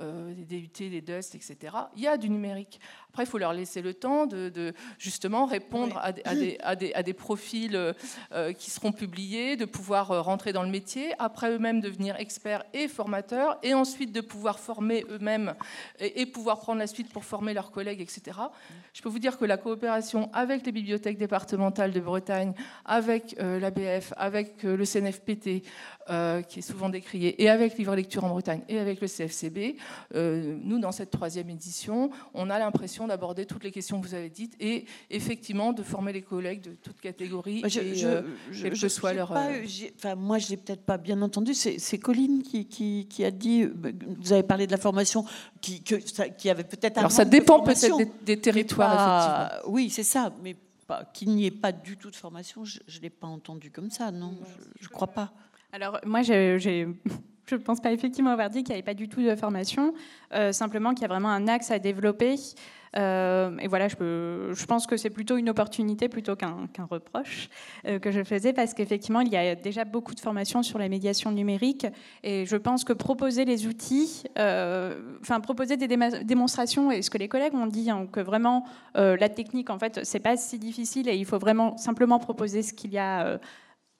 euh, 0.00 0.34
des 0.34 0.62
DUT, 0.62 0.90
des 0.90 1.00
DUST, 1.00 1.36
etc., 1.36 1.76
il 1.94 2.02
y 2.02 2.08
a 2.08 2.16
du 2.16 2.28
numérique. 2.28 2.80
Après, 3.10 3.22
il 3.22 3.26
faut 3.26 3.38
leur 3.38 3.52
laisser 3.52 3.80
le 3.80 3.94
temps 3.94 4.26
de, 4.26 4.74
justement 4.98 5.46
répondre 5.46 5.96
à, 6.02 6.10
des, 6.10 6.22
à, 6.24 6.74
des, 6.74 6.92
à, 6.92 7.02
des, 7.04 7.12
profils 7.12 7.76
euh, 7.76 8.52
qui 8.54 8.70
seront 8.70 8.90
publiés, 8.90 9.54
de 9.54 9.64
pouvoir 9.64 10.10
euh, 10.10 10.20
rentrer 10.22 10.52
dans 10.52 10.64
le 10.64 10.70
métier, 10.70 11.12
après 11.20 11.52
eux-mêmes 11.52 11.80
devenir 11.80 12.16
experts 12.16 12.64
et 12.72 12.88
formateurs, 12.88 13.58
et 13.62 13.74
ensuite 13.74 14.10
de 14.10 14.20
pouvoir 14.20 14.58
former 14.58 15.04
eux-mêmes 15.08 15.54
et, 16.00 16.26
pouvoir 16.32 16.58
prendre 16.58 16.78
la 16.78 16.86
suite 16.86 17.12
pour 17.12 17.24
former 17.24 17.54
leurs 17.54 17.70
collègues, 17.70 18.00
etc. 18.00 18.38
Je 18.92 19.02
peux 19.02 19.08
vous 19.08 19.18
dire 19.18 19.38
que 19.38 19.44
la 19.44 19.56
coopération 19.56 20.30
avec 20.32 20.66
les 20.66 20.72
bibliothèques 20.72 21.18
départementales 21.18 21.92
de 21.92 22.00
Bretagne, 22.00 22.54
avec 22.84 23.36
euh, 23.40 23.60
l'ABF, 23.60 24.12
avec 24.16 24.62
le 24.62 24.84
CNFPT, 24.84 25.64
qui 26.48 26.58
est 26.58 26.62
souvent 26.62 26.88
décrié, 26.88 27.42
et 27.42 27.48
avec 27.48 27.78
Livre 27.78 27.94
Lecture 27.94 28.24
en 28.24 28.28
Bretagne, 28.28 28.62
et 28.68 28.78
avec 28.78 29.00
le 29.00 29.08
CFCB, 29.08 29.76
nous, 30.14 30.78
dans 30.78 30.92
cette 30.92 31.10
troisième 31.10 31.50
édition, 31.50 32.10
on 32.34 32.50
a 32.50 32.58
l'impression 32.58 33.06
d'aborder 33.06 33.46
toutes 33.46 33.64
les 33.64 33.70
questions 33.70 34.00
que 34.00 34.06
vous 34.06 34.14
avez 34.14 34.30
dites 34.30 34.54
et 34.60 34.84
effectivement 35.10 35.72
de 35.72 35.82
former 35.82 36.12
les 36.12 36.22
collègues 36.22 36.62
de 36.62 36.74
toutes 36.74 37.00
catégories, 37.00 37.62
je, 37.66 37.80
et, 37.80 38.04
euh, 38.04 38.22
je, 38.50 38.88
soit 38.88 39.12
leur. 39.12 39.32
Euh, 39.32 39.64
enfin, 39.96 40.14
moi, 40.14 40.38
je 40.38 40.48
l'ai 40.48 40.56
peut-être 40.56 40.84
pas 40.84 40.98
bien 40.98 41.20
entendu. 41.22 41.54
C'est 41.54 41.98
Colline 41.98 42.42
qui, 42.42 42.66
qui, 42.66 43.06
qui, 43.08 43.24
a 43.24 43.30
dit. 43.30 43.62
Euh, 43.62 43.92
vous 44.20 44.32
avez 44.32 44.42
parlé 44.42 44.66
de 44.66 44.72
la 44.72 44.78
formation 44.78 45.24
qui, 45.60 45.82
que, 45.82 45.96
qui 45.96 46.50
avait 46.50 46.64
peut-être. 46.64 46.98
Alors, 46.98 47.10
ça 47.10 47.24
dépend 47.24 47.60
peut-être 47.62 47.98
des, 48.24 48.40
territoires, 48.40 49.46
effectivement. 49.46 49.72
Oui, 49.74 49.90
c'est 49.90 50.02
ça, 50.02 50.32
mais 50.42 50.56
qu'il 51.14 51.30
n'y 51.30 51.46
ait 51.46 51.50
pas 51.50 51.72
du 51.72 51.96
tout 51.96 52.10
de 52.10 52.16
formation, 52.16 52.64
je 52.64 52.78
ne 52.78 53.02
l'ai 53.02 53.10
pas 53.10 53.26
entendu 53.26 53.70
comme 53.70 53.90
ça, 53.90 54.10
non, 54.10 54.34
je 54.78 54.86
ne 54.86 54.90
crois 54.90 55.06
pas. 55.06 55.32
Alors, 55.72 55.98
moi, 56.04 56.22
je 56.22 56.86
ne 57.50 57.56
pense 57.56 57.80
pas 57.80 57.92
effectivement 57.92 58.30
avoir 58.30 58.50
dit 58.50 58.62
qu'il 58.62 58.74
n'y 58.74 58.80
avait 58.80 58.84
pas 58.84 58.94
du 58.94 59.08
tout 59.08 59.22
de 59.22 59.34
formation, 59.34 59.94
simplement 60.52 60.94
qu'il 60.94 61.02
y 61.02 61.04
a 61.04 61.08
vraiment 61.08 61.30
un 61.30 61.48
axe 61.48 61.70
à 61.70 61.78
développer. 61.78 62.36
Euh, 62.96 63.56
et 63.58 63.68
voilà, 63.68 63.88
je, 63.88 64.64
pense 64.66 64.86
que 64.86 64.96
c'est 64.96 65.10
plutôt 65.10 65.36
une 65.36 65.48
opportunité 65.48 66.08
plutôt 66.08 66.36
qu'un 66.36 66.68
reproche 66.90 67.48
euh, 67.86 67.98
que 67.98 68.10
je 68.10 68.22
faisais 68.22 68.52
parce 68.52 68.74
qu'effectivement, 68.74 69.20
il 69.20 69.28
y 69.28 69.36
a 69.36 69.54
déjà 69.54 69.84
beaucoup 69.84 70.14
de 70.14 70.20
formations 70.20 70.62
sur 70.62 70.78
la 70.78 70.88
médiation 70.88 71.30
numérique 71.30 71.86
et 72.22 72.44
je 72.44 72.56
pense 72.56 72.84
que 72.84 72.92
proposer 72.92 73.44
les 73.44 73.66
outils, 73.66 74.24
euh, 74.38 75.00
enfin 75.20 75.40
proposer 75.40 75.76
des 75.76 75.88
démonstrations 76.24 76.90
et 76.90 77.02
ce 77.02 77.10
que 77.10 77.18
les 77.18 77.28
collègues 77.28 77.54
ont 77.54 77.66
dit, 77.66 77.90
hein, 77.90 78.06
que 78.10 78.20
vraiment 78.20 78.64
la 78.94 79.28
technique, 79.28 79.70
en 79.70 79.78
fait, 79.78 80.00
c'est 80.04 80.20
pas 80.20 80.36
si 80.36 80.58
difficile 80.58 81.08
et 81.08 81.16
il 81.16 81.24
faut 81.24 81.38
vraiment 81.38 81.76
simplement 81.76 82.18
proposer 82.18 82.62
ce 82.62 82.72
qu'il 82.72 82.92
y 82.92 82.98
a 82.98 83.38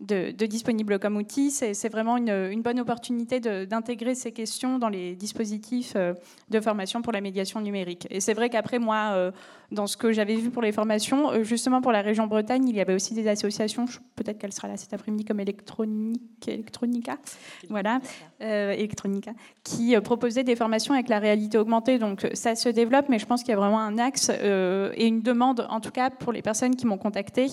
de, 0.02 0.46
disponible 0.46 0.98
comme 0.98 1.16
outil. 1.16 1.50
C'est 1.50 1.88
vraiment 1.88 2.16
une, 2.16 2.62
bonne 2.62 2.80
opportunité 2.80 3.40
d'intégrer 3.40 4.14
ces 4.14 4.32
questions 4.32 4.78
dans 4.78 4.88
les 4.88 5.14
dispositifs 5.16 5.94
euh, 5.96 6.14
de 6.50 6.60
formation 6.60 7.02
pour 7.02 7.12
la 7.12 7.20
médiation 7.20 7.60
numérique. 7.60 8.06
Et 8.10 8.20
c'est 8.20 8.34
vrai 8.34 8.50
qu'après, 8.50 8.78
moi, 8.78 9.12
euh, 9.12 9.32
dans 9.70 9.86
ce 9.86 9.96
que 9.96 10.12
j'avais 10.12 10.36
vu 10.36 10.50
pour 10.50 10.62
les 10.62 10.70
formations, 10.70 11.32
euh, 11.32 11.42
justement 11.42 11.80
pour 11.80 11.92
la 11.92 12.02
région 12.02 12.26
Bretagne, 12.26 12.68
il 12.68 12.76
y 12.76 12.80
avait 12.80 12.94
aussi 12.94 13.14
des 13.14 13.26
associations, 13.26 13.86
peut-être 14.14 14.38
qu'elle 14.38 14.52
sera 14.52 14.68
là 14.68 14.76
cet 14.76 14.92
après-midi, 14.92 15.24
comme 15.24 15.40
Electronic, 15.40 16.20
Electronica, 16.46 17.16
voilà, 17.68 18.00
Electronica, 18.40 19.32
qui 19.64 19.98
proposaient 20.00 20.44
des 20.44 20.56
formations 20.56 20.94
avec 20.94 21.08
la 21.08 21.18
réalité 21.18 21.58
augmentée. 21.58 21.98
Donc 21.98 22.26
ça 22.34 22.54
se 22.54 22.68
développe, 22.68 23.08
mais 23.08 23.18
je 23.18 23.26
pense 23.26 23.42
qu'il 23.42 23.50
y 23.50 23.54
a 23.54 23.56
vraiment 23.56 23.80
un 23.80 23.98
axe 23.98 24.30
et 24.30 25.06
une 25.06 25.22
demande, 25.22 25.66
en 25.70 25.80
tout 25.80 25.90
cas 25.90 26.10
pour 26.10 26.32
les 26.32 26.42
personnes 26.42 26.76
qui 26.76 26.86
m'ont 26.86 26.98
contacté, 26.98 27.46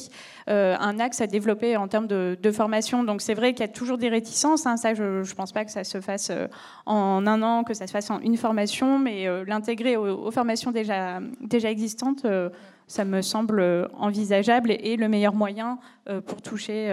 un 0.47 0.99
axe 0.99 1.21
à 1.21 1.27
développer 1.27 1.77
en 1.77 1.88
termes 1.88 2.07
de 2.07 2.38
de 2.41 2.52
formation. 2.52 3.03
Donc 3.03 3.22
c'est 3.22 3.34
vrai 3.34 3.53
qu'il 3.53 3.61
y 3.61 3.70
a 3.70 3.72
toujours 3.72 3.98
des 3.98 4.10
réticences. 4.10 4.66
Hein. 4.66 4.78
Ça, 4.78 4.94
je 4.94 5.03
ne 5.03 5.36
pense 5.36 5.52
pas 5.52 5.66
que 5.66 5.72
ça 5.72 5.84
se 5.84 6.02
fasse 6.02 6.30
euh, 6.30 6.48
en 6.86 7.26
un 7.28 7.41
an, 7.41 7.64
que 7.64 7.74
ça 7.74 7.88
se 7.88 7.91
fasse 7.91 8.10
en 8.10 8.20
une 8.20 8.38
formation, 8.38 8.99
mais 8.99 9.28
euh, 9.28 9.44
l'intégrer 9.45 9.98
aux, 9.98 10.32
formations 10.32 10.72
déjà, 10.72 11.20
existantes, 11.64 12.26
euh, 12.26 12.49
ça 12.88 13.06
me 13.06 13.22
semble 13.22 13.90
envisageable 13.94 14.72
et, 14.72 14.95
le 14.98 15.07
meilleur 15.07 15.36
moyen 15.36 15.78
pour, 16.26 16.41
toucher, 16.41 16.91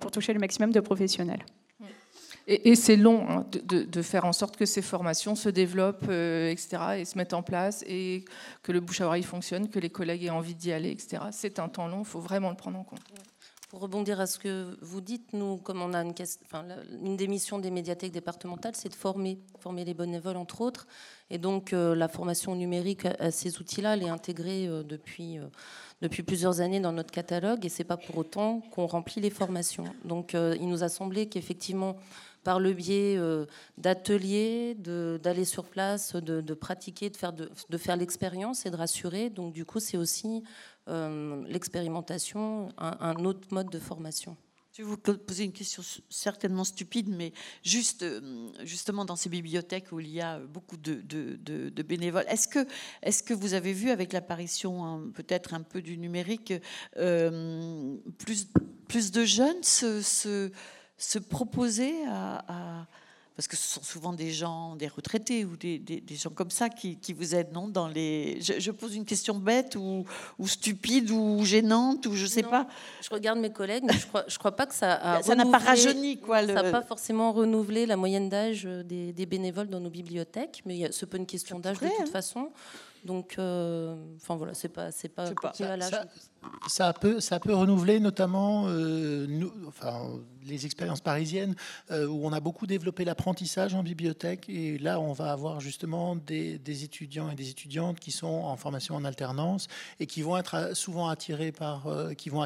pour 0.00 0.10
toucher 0.10 0.32
le 0.32 0.40
maximum 0.40 0.72
de 0.72 0.80
professionnels. 0.80 1.44
Et, 2.48 2.74
c'est 2.74 2.96
long 2.96 3.24
hein, 3.28 3.46
de, 3.62 4.02
faire 4.02 4.24
en 4.24 4.32
sorte 4.32 4.56
que 4.56 4.66
ces 4.66 4.82
formations 4.82 5.36
se 5.36 5.48
développent, 5.48 6.10
etc., 6.10 6.68
et 6.98 7.04
se 7.04 7.16
mettent 7.16 7.32
en 7.32 7.42
place, 7.42 7.84
et 7.86 8.24
que 8.64 8.72
le 8.72 8.80
bouche 8.80 9.00
à 9.00 9.06
oreille 9.06 9.22
fonctionne, 9.22 9.68
que 9.68 9.78
les 9.78 9.90
collègues 9.90 10.24
aient 10.24 10.30
envie 10.30 10.56
d'y 10.56 10.72
aller, 10.72 10.90
etc. 10.90 11.22
C'est 11.30 11.60
un 11.60 11.68
temps 11.68 11.86
long, 11.86 12.00
il 12.00 12.06
faut 12.06 12.20
vraiment 12.20 12.50
le 12.50 12.56
prendre 12.56 12.80
en 12.80 12.84
compte. 12.84 13.02
Pour 13.68 13.80
rebondir 13.80 14.20
à 14.20 14.28
ce 14.28 14.38
que 14.38 14.78
vous 14.80 15.00
dites, 15.00 15.32
nous, 15.32 15.56
comme 15.56 15.82
on 15.82 15.92
a 15.92 16.00
une, 16.00 16.14
enfin, 16.44 16.64
une 17.02 17.16
des 17.16 17.26
missions 17.26 17.58
des 17.58 17.72
médiathèques 17.72 18.12
départementales, 18.12 18.76
c'est 18.76 18.88
de 18.88 18.94
former, 18.94 19.40
former 19.58 19.84
les 19.84 19.92
bénévoles, 19.92 20.36
entre 20.36 20.60
autres. 20.60 20.86
Et 21.30 21.38
donc, 21.38 21.72
euh, 21.72 21.96
la 21.96 22.06
formation 22.06 22.54
numérique 22.54 23.06
à, 23.06 23.32
ces 23.32 23.58
outils-là, 23.58 23.94
elle 23.94 24.04
est 24.04 24.08
intégrée 24.08 24.68
euh, 24.68 24.84
depuis, 24.84 25.38
euh, 25.38 25.46
depuis 26.00 26.22
plusieurs 26.22 26.60
années 26.60 26.78
dans 26.78 26.92
notre 26.92 27.10
catalogue. 27.10 27.66
Et 27.66 27.68
c'est 27.68 27.82
pas 27.82 27.96
pour 27.96 28.18
autant 28.18 28.60
qu'on 28.70 28.86
remplit 28.86 29.20
les 29.20 29.30
formations. 29.30 29.86
Donc, 30.04 30.34
il 30.34 30.68
nous 30.68 30.84
a 30.84 30.88
semblé 30.88 31.28
qu'effectivement, 31.28 31.96
par 32.46 32.60
le 32.60 32.72
biais 32.72 33.18
d'ateliers, 33.76 34.76
d'aller 34.76 35.44
sur 35.44 35.64
place, 35.64 36.14
de, 36.14 36.54
pratiquer, 36.54 37.10
de 37.10 37.16
faire, 37.16 37.32
de, 37.32 37.50
de 37.68 37.76
faire 37.76 37.96
l'expérience 37.96 38.66
et 38.66 38.70
de 38.70 38.76
rassurer. 38.76 39.30
Donc, 39.30 39.52
du 39.52 39.64
coup, 39.64 39.80
c'est 39.80 39.96
aussi 39.96 40.44
euh, 40.88 41.42
l'expérimentation, 41.48 42.68
un, 42.78 43.16
autre 43.24 43.48
mode 43.50 43.68
de 43.68 43.80
formation. 43.80 44.36
Je 44.72 44.82
vais 44.82 44.88
vous 44.88 44.96
poser 44.96 45.42
une 45.42 45.52
question 45.52 45.82
certainement 46.08 46.62
stupide, 46.62 47.08
mais 47.08 47.32
juste, 47.64 48.04
euh, 48.04 48.20
justement 48.62 49.04
dans 49.04 49.16
ces 49.16 49.28
bibliothèques 49.28 49.90
où 49.90 49.98
il 49.98 50.10
y 50.10 50.20
a 50.20 50.38
beaucoup 50.38 50.76
de, 50.76 51.02
de, 51.02 51.82
bénévoles, 51.82 52.26
est-ce 52.28 52.46
que, 52.46 52.64
est 53.02 53.26
que 53.26 53.34
vous 53.34 53.54
avez 53.54 53.72
vu 53.72 53.90
avec 53.90 54.12
l'apparition 54.12 54.84
hein, 54.84 55.10
peut-être 55.12 55.54
un 55.54 55.62
peu 55.62 55.82
du 55.82 55.98
numérique, 55.98 56.52
euh, 56.98 57.96
plus, 58.18 58.46
plus 58.86 59.10
de 59.10 59.24
jeunes 59.24 59.64
se, 59.64 60.00
se, 60.02 60.52
se 60.98 61.18
proposer 61.18 61.94
à 62.06 62.86
parce 63.36 63.48
que 63.48 63.56
ce 63.56 63.74
sont 63.74 63.82
souvent 63.82 64.14
des 64.14 64.32
gens, 64.32 64.76
des 64.76 64.88
retraités 64.88 65.44
ou 65.44 65.58
des, 65.58 66.02
gens 66.12 66.30
comme 66.30 66.50
ça 66.50 66.70
qui, 66.70 67.12
vous 67.12 67.34
aident, 67.34 67.52
non 67.52 67.68
dans 67.68 67.86
les... 67.86 68.40
Je, 68.40 68.70
pose 68.70 68.96
une 68.96 69.04
question 69.04 69.34
bête 69.34 69.76
ou, 69.76 70.06
stupide 70.46 71.10
ou 71.10 71.44
gênante 71.44 72.06
ou 72.06 72.14
je 72.14 72.24
sais 72.24 72.42
pas. 72.42 72.66
Je 73.02 73.10
regarde 73.10 73.38
mes 73.38 73.52
collègues, 73.52 73.84
mais 73.84 73.92
je 73.92 74.06
crois, 74.06 74.24
je 74.26 74.38
crois 74.38 74.56
pas 74.56 74.64
que 74.64 74.74
ça 74.74 74.94
a 74.94 75.22
Ça 75.22 75.34
n'a 75.34 75.44
pas 75.44 75.58
rajeuni, 75.58 76.18
quoi. 76.18 76.46
Ça 76.46 76.54
n'a 76.54 76.70
pas 76.70 76.82
forcément 76.82 77.30
renouvelé 77.32 77.84
la 77.84 77.96
moyenne 77.96 78.30
d'âge 78.30 78.64
des, 78.64 79.26
bénévoles 79.26 79.68
dans 79.68 79.80
nos 79.80 79.90
bibliothèques, 79.90 80.62
mais 80.64 80.88
c'est 80.90 81.06
pas 81.06 81.18
une 81.18 81.26
question 81.26 81.58
d'âge 81.58 81.78
de 81.78 81.88
toute 81.88 82.00
hein. 82.00 82.06
façon. 82.06 82.50
Donc, 83.04 83.36
euh, 83.38 83.94
enfin 84.16 84.34
voilà, 84.34 84.54
c'est 84.54 84.68
pas, 84.68 84.90
c'est 84.90 85.08
pas, 85.08 85.30
pas 85.30 85.52
ça, 85.52 86.06
ça 86.68 86.92
peut, 86.92 87.18
renouveler 87.54 88.00
notamment 88.00 88.66
enfin, 89.66 90.10
les 90.46 90.64
expériences 90.64 91.00
parisiennes 91.00 91.54
euh, 91.90 92.06
où 92.06 92.26
on 92.26 92.32
a 92.32 92.40
beaucoup 92.40 92.66
développé 92.66 93.04
l'apprentissage 93.04 93.74
en 93.74 93.82
bibliothèque. 93.82 94.48
Et 94.48 94.78
là, 94.78 95.00
on 95.00 95.12
va 95.12 95.32
avoir 95.32 95.60
justement 95.60 96.16
des, 96.16 96.60
étudiants 96.84 97.30
et 97.30 97.34
des 97.34 97.50
étudiantes 97.50 98.00
qui 98.00 98.12
sont 98.12 98.26
en 98.26 98.56
formation 98.56 98.94
en 98.94 99.04
alternance 99.04 99.68
et 100.00 100.06
qui 100.06 100.22
vont 100.22 100.36
être 100.36 100.74
souvent 100.74 101.08
attirés 101.08 101.52
par, 101.52 101.86
euh, 101.86 102.14
qui, 102.14 102.30
vont, 102.30 102.42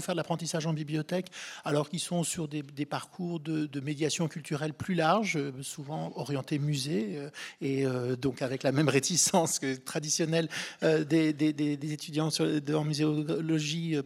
faire 0.00 0.14
de 0.14 0.16
l'apprentissage 0.16 0.66
en 0.66 0.72
bibliothèque 0.72 1.28
alors 1.64 1.88
qu'ils 1.88 2.00
sont 2.00 2.24
sur 2.24 2.48
des, 2.48 2.62
parcours 2.86 3.40
de, 3.40 3.80
médiation 3.80 4.28
culturelle 4.28 4.72
plus 4.72 4.94
larges, 4.94 5.38
souvent 5.62 6.12
orientés 6.16 6.58
musée 6.58 7.18
et 7.60 7.84
donc 8.20 8.40
avec 8.40 8.62
la 8.62 8.72
même 8.72 8.88
réticence 8.88 9.60
traditionnelle 9.84 10.48
des, 10.82 11.92
étudiants 11.92 12.30
en 12.30 12.84
muséologie 12.84 13.43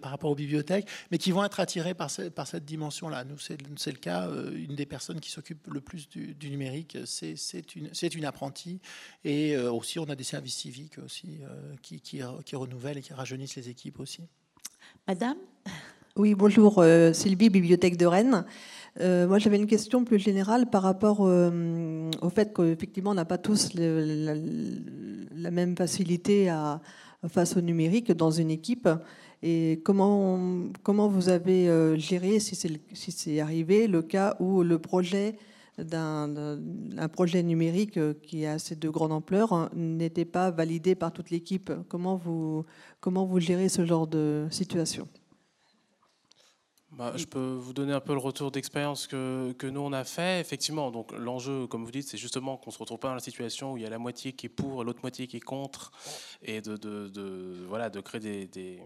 par 0.01 0.10
rapport 0.10 0.31
aux 0.31 0.35
bibliothèques, 0.35 0.86
mais 1.10 1.19
qui 1.19 1.32
vont 1.32 1.44
être 1.44 1.60
attirés 1.60 1.94
par, 1.94 2.10
par 2.35 2.47
cette 2.47 2.65
dimension-là. 2.65 3.24
Nous, 3.24 3.39
c'est 3.39 3.93
le 3.93 3.98
cas. 3.98 4.28
Euh, 4.28 4.52
une 4.56 4.74
des 4.74 4.86
personnes 4.86 5.20
qui 5.20 5.31
s'occupe 5.31 5.66
le 5.69 5.81
plus 5.81 6.09
du, 6.09 6.51
numérique, 6.51 6.98
c'est 7.05 7.35
une, 7.74 7.90
une, 8.15 8.24
apprentie. 8.24 8.81
Et 9.24 9.56
euh, 9.56 9.73
aussi, 9.73 9.98
on 9.98 10.05
a 10.05 10.15
des 10.15 10.24
services 10.24 10.56
civiques 10.56 10.98
aussi 11.05 11.39
euh, 11.43 11.74
qui, 11.82 12.01
qui, 12.01 12.23
renouvellent 12.56 12.98
et 12.98 13.02
qui 13.02 13.12
rajeunissent 13.12 13.56
les 13.56 13.69
équipes 13.69 14.01
aussi. 14.01 14.23
Madame? 15.06 15.36
Oui, 16.16 16.35
bonjour, 16.35 16.85
Sylvie, 17.12 17.48
Bibliothèque 17.48 17.97
de 17.97 18.06
Rennes. 18.06 18.44
moi, 18.98 19.39
j'avais 19.39 19.56
une 19.56 19.69
question 19.69 20.05
plus 20.05 20.19
générale 20.19 20.69
par 20.69 20.82
rapport 20.82 21.20
au 21.20 22.31
fait 22.31 22.52
qu'effectivement, 22.52 23.12
on 23.12 23.15
n'a 23.15 23.24
pas 23.24 23.39
tous 23.39 23.74
la, 23.74 24.35
la, 24.35 25.51
même 25.52 25.77
facilité 25.77 26.48
à, 26.48 26.81
face 27.27 27.56
au 27.56 27.60
numérique 27.60 28.12
dans 28.12 28.32
une 28.32 28.51
équipe. 28.51 28.89
Et 29.43 29.81
comment, 29.85 30.69
comment 30.82 31.09
vous 31.09 31.28
avez 31.28 31.69
euh, 31.69 31.97
géré, 31.97 32.40
si 32.40 32.56
c'est 32.56 32.81
si 32.93 33.40
arrivé, 33.40 33.86
le 33.86 34.02
cas 34.02 34.36
où 34.40 34.62
le 34.62 34.78
projet 34.78 35.36
d'un 35.78 36.69
projet 37.12 37.44
numérique 37.44 37.98
euh, 37.98 38.15
qui 38.15 38.44
a 38.47 38.55
assez 38.55 38.74
de 38.74 38.89
grande 38.89 39.12
ampleur 39.12 39.52
hein, 39.52 39.70
n'était 39.74 40.24
pas 40.24 40.51
validé 40.51 40.97
par 40.97 41.12
toute 41.12 41.31
l'équipe? 41.31 41.70
Comment 41.89 42.16
vous, 42.16 42.65
comment 43.01 43.27
vous 43.27 43.39
gérez 43.39 43.69
ce 43.69 43.85
genre 43.85 44.09
de 44.09 44.48
situation? 44.51 45.06
Bah, 46.90 47.12
je 47.15 47.27
peux 47.27 47.55
vous 47.55 47.73
donner 47.73 47.93
un 47.93 48.01
peu 48.01 48.12
le 48.12 48.19
retour 48.19 48.51
d'expérience 48.51 49.06
que, 49.06 49.52
que, 49.52 49.69
nous 49.69 49.81
on 49.81 49.93
a 49.93 50.02
fait. 50.02 50.40
Effectivement, 50.40 50.90
donc 50.90 51.12
l'enjeu, 51.16 51.69
comme 51.69 51.85
vous 51.85 51.93
dites, 51.93 52.09
c'est 52.09 52.19
justement 52.19 52.56
qu'on 52.56 52.73
se 52.73 52.78
retrouve 52.78 52.98
pas 52.98 53.06
dans 53.06 53.15
la 53.15 53.20
situation 53.20 53.74
où 53.74 53.77
il 53.77 53.85
y 53.85 53.86
a 53.86 53.90
la 53.90 53.98
moitié 53.98 54.32
qui 54.32 54.47
est 54.47 54.48
pour, 54.48 54.82
l'autre 54.82 55.01
moitié 55.02 55.28
qui 55.28 55.36
est 55.36 55.40
contre, 55.40 55.93
et 56.43 56.60
de, 56.60 56.77
de, 56.77 57.09
de 57.09 57.65
voilà, 57.69 57.89
de 57.89 58.01
créer 58.01 58.20
des, 58.20 58.47
des 58.48 58.82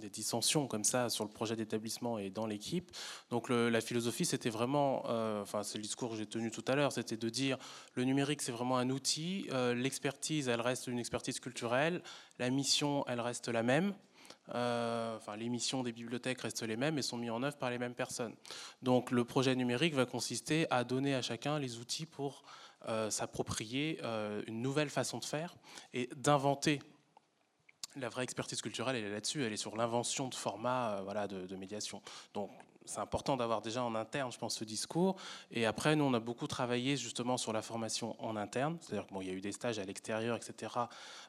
des 0.00 0.10
dissensions 0.10 0.66
comme 0.66 0.84
ça 0.84 1.08
sur 1.08 1.24
le 1.24 1.30
projet 1.30 1.56
d'établissement 1.56 2.18
et 2.18 2.30
dans 2.30 2.46
l'équipe. 2.46 2.90
Donc 3.30 3.48
la 3.48 3.80
philosophie, 3.80 4.24
c'était 4.24 4.50
vraiment, 4.50 5.04
euh, 5.08 5.42
enfin 5.42 5.62
c'est 5.62 5.78
le 5.78 5.82
discours 5.82 6.10
que 6.10 6.16
j'ai 6.16 6.26
tenu 6.26 6.50
tout 6.50 6.64
à 6.68 6.74
l'heure, 6.74 6.92
c'était 6.92 7.16
de 7.16 7.28
dire 7.28 7.58
le 7.94 8.04
numérique 8.04 8.42
c'est 8.42 8.52
vraiment 8.52 8.78
un 8.78 8.90
outil, 8.90 9.46
euh, 9.52 9.74
l'expertise 9.74 10.48
elle 10.48 10.60
reste 10.60 10.86
une 10.86 10.98
expertise 10.98 11.40
culturelle, 11.40 12.02
la 12.38 12.50
mission 12.50 13.04
elle 13.08 13.20
reste 13.20 13.48
la 13.48 13.62
même. 13.62 13.94
Euh, 14.54 15.16
enfin, 15.16 15.34
les 15.34 15.48
missions 15.48 15.82
des 15.82 15.90
bibliothèques 15.90 16.40
restent 16.40 16.62
les 16.62 16.76
mêmes 16.76 16.98
et 16.98 17.02
sont 17.02 17.16
mises 17.16 17.32
en 17.32 17.42
œuvre 17.42 17.56
par 17.56 17.70
les 17.70 17.78
mêmes 17.78 17.94
personnes. 17.94 18.34
Donc 18.80 19.10
le 19.10 19.24
projet 19.24 19.56
numérique 19.56 19.94
va 19.94 20.06
consister 20.06 20.66
à 20.70 20.84
donner 20.84 21.14
à 21.14 21.22
chacun 21.22 21.58
les 21.58 21.78
outils 21.78 22.06
pour 22.06 22.42
s'approprier 23.08 24.00
une 24.46 24.62
nouvelle 24.62 24.90
façon 24.90 25.18
de 25.18 25.24
faire 25.24 25.56
et 25.92 26.08
d'inventer 26.14 26.78
la 27.96 28.08
vraie 28.08 28.24
expertise 28.24 28.60
culturelle, 28.60 28.96
elle 28.96 29.04
est 29.04 29.10
là-dessus, 29.10 29.44
elle 29.44 29.52
est 29.52 29.58
sur 29.58 29.76
l'invention 29.76 30.28
de 30.28 30.34
formats 30.34 30.96
euh, 30.96 31.02
voilà, 31.02 31.26
de, 31.26 31.56
médiation. 31.56 32.02
Donc, 32.34 32.50
c'est 32.84 33.00
important 33.00 33.36
d'avoir 33.36 33.62
déjà 33.62 33.82
en 33.82 33.96
interne, 33.96 34.30
je 34.30 34.38
pense, 34.38 34.56
ce 34.56 34.64
discours. 34.64 35.16
Et 35.50 35.66
après, 35.66 35.96
nous, 35.96 36.04
on 36.04 36.14
a 36.14 36.20
beaucoup 36.20 36.46
travaillé 36.46 36.96
justement 36.96 37.36
sur 37.36 37.52
la 37.52 37.60
formation 37.60 38.14
en 38.24 38.36
interne. 38.36 38.78
C'est-à-dire 38.80 39.08
qu'il 39.08 39.26
y 39.26 39.30
a 39.30 39.32
eu 39.32 39.40
des 39.40 39.50
stages 39.50 39.80
à 39.80 39.84
l'extérieur, 39.84 40.36
etc., 40.36 40.72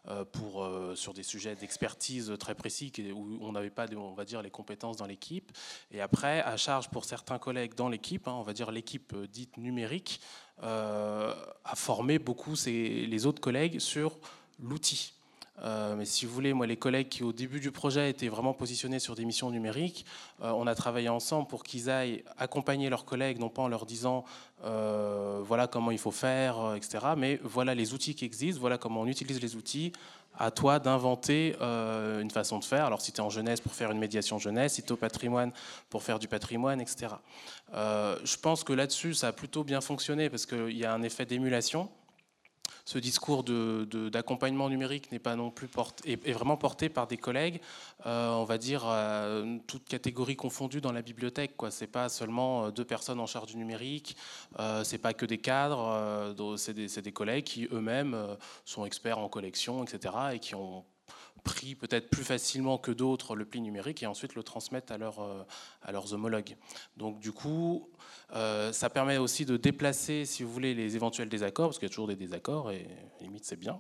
euh, 0.08 0.24
pour, 0.24 0.64
euh, 0.64 0.94
sur 0.94 1.14
des 1.16 1.24
sujets 1.24 1.56
d'expertise 1.56 2.32
très 2.40 2.54
précis 2.54 2.94
où 3.12 3.40
on 3.42 3.54
n'avait 3.54 3.72
pas, 3.72 3.88
on 3.96 4.14
va 4.14 4.24
dire, 4.24 4.44
les 4.44 4.52
compétences 4.52 4.98
dans 4.98 5.08
l'équipe. 5.08 5.52
Et 5.90 6.00
après, 6.00 6.42
à 6.42 6.58
charge 6.58 6.90
pour 6.90 7.06
certains 7.06 7.40
collègues 7.40 7.74
dans 7.74 7.90
l'équipe, 7.90 8.28
hein, 8.28 8.34
on 8.34 8.44
va 8.44 8.54
dire 8.54 8.70
l'équipe 8.70 9.16
dite 9.32 9.58
numérique, 9.58 10.22
à 10.62 11.76
former 11.76 12.20
beaucoup 12.20 12.54
les 12.66 13.26
autres 13.26 13.42
collègues 13.42 13.80
sur 13.80 14.18
l'outil 14.60 15.17
euh, 15.64 15.96
mais 15.96 16.06
si 16.06 16.26
vous 16.26 16.34
voulez, 16.34 16.54
moi, 16.54 16.68
les 16.68 16.78
collègues 16.78 17.10
qui, 17.10 17.24
au 17.24 17.34
début 17.34 17.60
du 17.60 17.72
projet, 17.72 18.10
étaient 18.10 18.28
vraiment 18.28 18.54
positionnés 18.54 19.00
sur 19.00 19.16
des 19.16 19.26
missions 19.26 19.50
numériques, 19.50 20.06
euh, 20.44 20.52
on 20.52 20.68
a 20.68 20.76
travaillé 20.76 21.10
ensemble 21.10 21.48
pour 21.48 21.64
qu'ils 21.64 21.90
aillent 21.90 22.24
accompagner 22.38 22.90
leurs 22.90 23.06
collègues, 23.06 23.40
non 23.40 23.50
pas 23.50 23.64
en 23.64 23.68
leur 23.68 23.86
disant 23.86 24.24
euh, 24.64 25.42
voilà 25.44 25.68
comment 25.68 25.92
il 25.92 25.98
faut 25.98 26.12
faire, 26.12 26.76
etc., 26.76 27.00
mais 27.18 27.40
voilà 27.44 27.74
les 27.74 27.94
outils 27.94 28.16
qui 28.16 28.26
existent, 28.26 28.60
voilà 28.60 28.78
comment 28.78 29.02
on 29.02 29.08
utilise 29.08 29.42
les 29.42 29.56
outils. 29.56 29.92
À 30.40 30.52
toi 30.52 30.78
d'inventer 30.78 31.56
une 31.60 32.30
façon 32.30 32.60
de 32.60 32.64
faire. 32.64 32.86
Alors, 32.86 33.02
si 33.02 33.12
tu 33.12 33.18
es 33.18 33.24
en 33.24 33.30
jeunesse 33.32 33.60
pour 33.60 33.74
faire 33.74 33.90
une 33.92 33.98
médiation 33.98 34.38
jeunesse, 34.38 34.74
si 34.74 34.84
tu 34.84 34.90
es 34.90 34.92
au 34.92 34.96
patrimoine 34.96 35.52
pour 35.90 36.04
faire 36.04 36.20
du 36.20 36.28
patrimoine, 36.28 36.80
etc. 36.80 37.08
je 37.74 38.38
pense 38.38 38.64
que 38.64 38.72
là-dessus, 38.72 39.16
ça 39.16 39.30
a 39.30 39.32
plutôt 39.32 39.64
bien 39.64 39.82
fonctionné 39.82 40.30
parce 40.30 40.46
qu'il 40.46 40.78
y 40.78 40.86
a 40.86 40.94
un 40.94 41.02
effet 41.02 41.26
d'émulation 41.26 41.90
ce 42.86 43.00
discours 43.00 43.44
d'accompagnement 43.44 44.70
numérique 44.70 45.12
n'est 45.12 45.20
pas 45.20 45.36
non 45.36 45.52
plus 45.52 45.68
porté, 45.68 46.12
est, 46.12 46.32
vraiment 46.32 46.58
porté 46.58 46.90
par 46.90 47.08
des 47.08 47.18
collègues, 47.18 47.62
euh, 48.06 48.30
on 48.32 48.44
va 48.44 48.58
dire, 48.58 48.84
euh, 48.86 49.58
toutes 49.68 49.86
catégories 49.86 50.36
confondues 50.36 50.82
dans 50.82 50.92
la 50.92 51.02
bibliothèque. 51.02 51.54
Ce 51.70 51.84
n'est 51.84 51.92
pas 51.92 52.10
seulement 52.10 52.66
euh, 52.66 52.72
deux 52.72 52.86
personnes 52.86 53.20
en 53.20 53.28
charge 53.28 53.48
du 53.52 53.58
numérique, 53.58 54.16
euh, 54.60 54.84
ce 54.84 54.94
n'est 54.94 55.00
pas 55.00 55.14
que 55.14 55.26
des 55.26 55.38
cadres, 55.38 56.34
c'est 56.58 56.74
des, 56.74 56.88
des, 56.88 57.12
collègues 57.12 57.46
qui 57.46 57.68
eux-mêmes 57.72 58.18
sont 58.66 58.86
experts 58.86 59.20
en 59.20 59.30
collection, 59.30 59.84
etc., 59.84 60.14
et 60.34 60.40
qui 60.40 60.56
ont 60.56 60.84
pris 61.48 61.76
peut-être 61.76 62.10
plus 62.10 62.26
facilement 62.26 62.78
que 62.78 62.92
d'autres 62.92 63.34
le 63.34 63.46
pli 63.46 63.62
numérique 63.62 64.04
et 64.04 64.06
ensuite 64.06 64.36
le 64.36 64.44
transmettent 64.44 64.92
à, 64.92 64.96
euh, 64.96 65.44
à 65.82 65.92
leurs 65.94 66.14
homologues. 66.14 66.58
Donc 66.98 67.20
du 67.20 67.32
coup, 67.32 67.90
euh, 68.34 68.74
ça 68.74 68.90
permet 68.90 69.18
aussi 69.18 69.46
de 69.46 69.56
déplacer, 69.56 70.26
si 70.26 70.44
vous 70.44 70.52
voulez, 70.52 70.74
les 70.74 70.98
éventuels 70.98 71.30
désaccords, 71.30 71.70
parce 71.70 71.80
qu'il 71.80 71.88
y 71.88 71.92
a 71.92 71.96
toujours 71.96 72.10
des 72.10 72.18
désaccords, 72.18 72.72
et 72.72 72.86
limite 73.22 73.46
c'est 73.46 73.60
bien. 73.60 73.80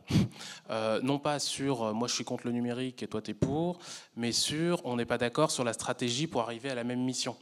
Euh, 0.69 0.99
non 1.01 1.17
pas 1.17 1.39
sur 1.39 1.93
moi 1.93 2.07
je 2.09 2.13
suis 2.13 2.25
contre 2.25 2.45
le 2.45 2.51
numérique 2.51 3.01
et 3.01 3.07
toi 3.07 3.21
tu 3.21 3.31
es 3.31 3.33
pour, 3.33 3.79
mais 4.15 4.33
sur 4.33 4.81
on 4.85 4.97
n'est 4.97 5.05
pas 5.05 5.17
d'accord 5.17 5.49
sur 5.49 5.63
la 5.63 5.71
stratégie 5.71 6.27
pour 6.27 6.41
arriver 6.41 6.69
à 6.69 6.75
la 6.75 6.83
même 6.83 7.01
mission. 7.01 7.37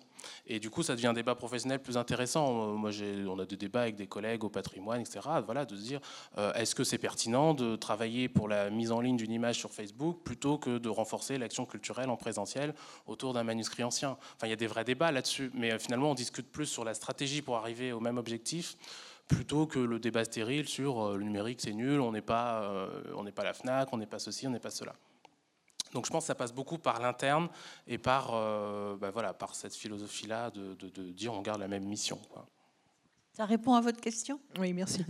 Et 0.47 0.59
du 0.59 0.69
coup, 0.69 0.83
ça 0.83 0.95
devient 0.95 1.07
un 1.07 1.13
débat 1.13 1.35
professionnel 1.35 1.81
plus 1.81 1.97
intéressant. 1.97 2.73
Moi, 2.73 2.91
on 3.27 3.39
a 3.39 3.45
des 3.45 3.57
débats 3.57 3.81
avec 3.81 3.95
des 3.95 4.07
collègues 4.07 4.43
au 4.43 4.49
patrimoine, 4.49 5.01
etc. 5.01 5.21
Voilà, 5.45 5.65
de 5.65 5.75
se 5.75 5.81
dire, 5.81 5.99
euh, 6.37 6.53
est-ce 6.53 6.75
que 6.75 6.83
c'est 6.83 6.97
pertinent 6.97 7.53
de 7.53 7.75
travailler 7.75 8.29
pour 8.29 8.47
la 8.47 8.69
mise 8.69 8.91
en 8.91 9.01
ligne 9.01 9.17
d'une 9.17 9.31
image 9.31 9.57
sur 9.57 9.71
Facebook 9.71 10.23
plutôt 10.23 10.57
que 10.57 10.77
de 10.77 10.89
renforcer 10.89 11.37
l'action 11.37 11.65
culturelle 11.65 12.09
en 12.09 12.17
présentiel 12.17 12.73
autour 13.07 13.33
d'un 13.33 13.43
manuscrit 13.43 13.83
ancien? 13.83 14.17
Enfin, 14.35 14.47
il 14.47 14.49
y 14.49 14.53
a 14.53 14.57
des 14.57 14.67
vrais 14.67 14.83
débats 14.83 15.11
là-dessus, 15.11 15.51
mais 15.53 15.73
euh, 15.73 15.79
finalement, 15.79 16.11
on 16.11 16.15
discute 16.15 16.51
plus 16.51 16.65
sur 16.65 16.83
la 16.83 16.93
stratégie 16.93 17.41
pour 17.41 17.57
arriver 17.57 17.91
au 17.91 17.99
même 17.99 18.17
objectif 18.17 18.77
plutôt 19.27 19.65
que 19.65 19.79
le 19.79 19.97
débat 19.97 20.23
stérile 20.23 20.67
sur 20.67 21.01
euh, 21.01 21.17
le 21.17 21.23
numérique 21.23 21.59
c'est 21.59 21.73
nul, 21.73 21.99
on 21.99 22.11
n'est 22.11 22.21
pas, 22.21 22.87
on 23.15 23.23
n'est 23.23 23.31
pas 23.31 23.43
la 23.43 23.53
FNAC, 23.53 23.91
on 23.91 23.97
n'est 23.97 24.05
pas 24.05 24.19
ceci, 24.19 24.47
on 24.47 24.51
n'est 24.51 24.59
pas 24.59 24.69
cela. 24.69 24.93
Donc 25.95 26.05
je 26.05 26.11
pense 26.11 26.25
que 26.25 26.27
ça 26.27 26.35
passe 26.35 26.53
beaucoup 26.53 26.77
par 26.77 26.99
l'interne 26.99 27.47
et 27.87 27.97
par, 27.97 28.31
euh, 28.33 28.97
bah 28.97 29.11
voilà, 29.11 29.33
par 29.33 29.55
cette 29.55 29.73
philosophie-là 29.73 30.51
de, 30.51 31.11
dire 31.13 31.33
on 31.33 31.41
garde 31.41 31.61
la 31.61 31.69
même 31.69 31.85
mission. 31.85 32.19
Ça 33.31 33.45
répond 33.45 33.73
à 33.75 33.81
votre 33.81 34.01
question? 34.01 34.41
Oui, 34.59 34.73
merci. 34.73 35.05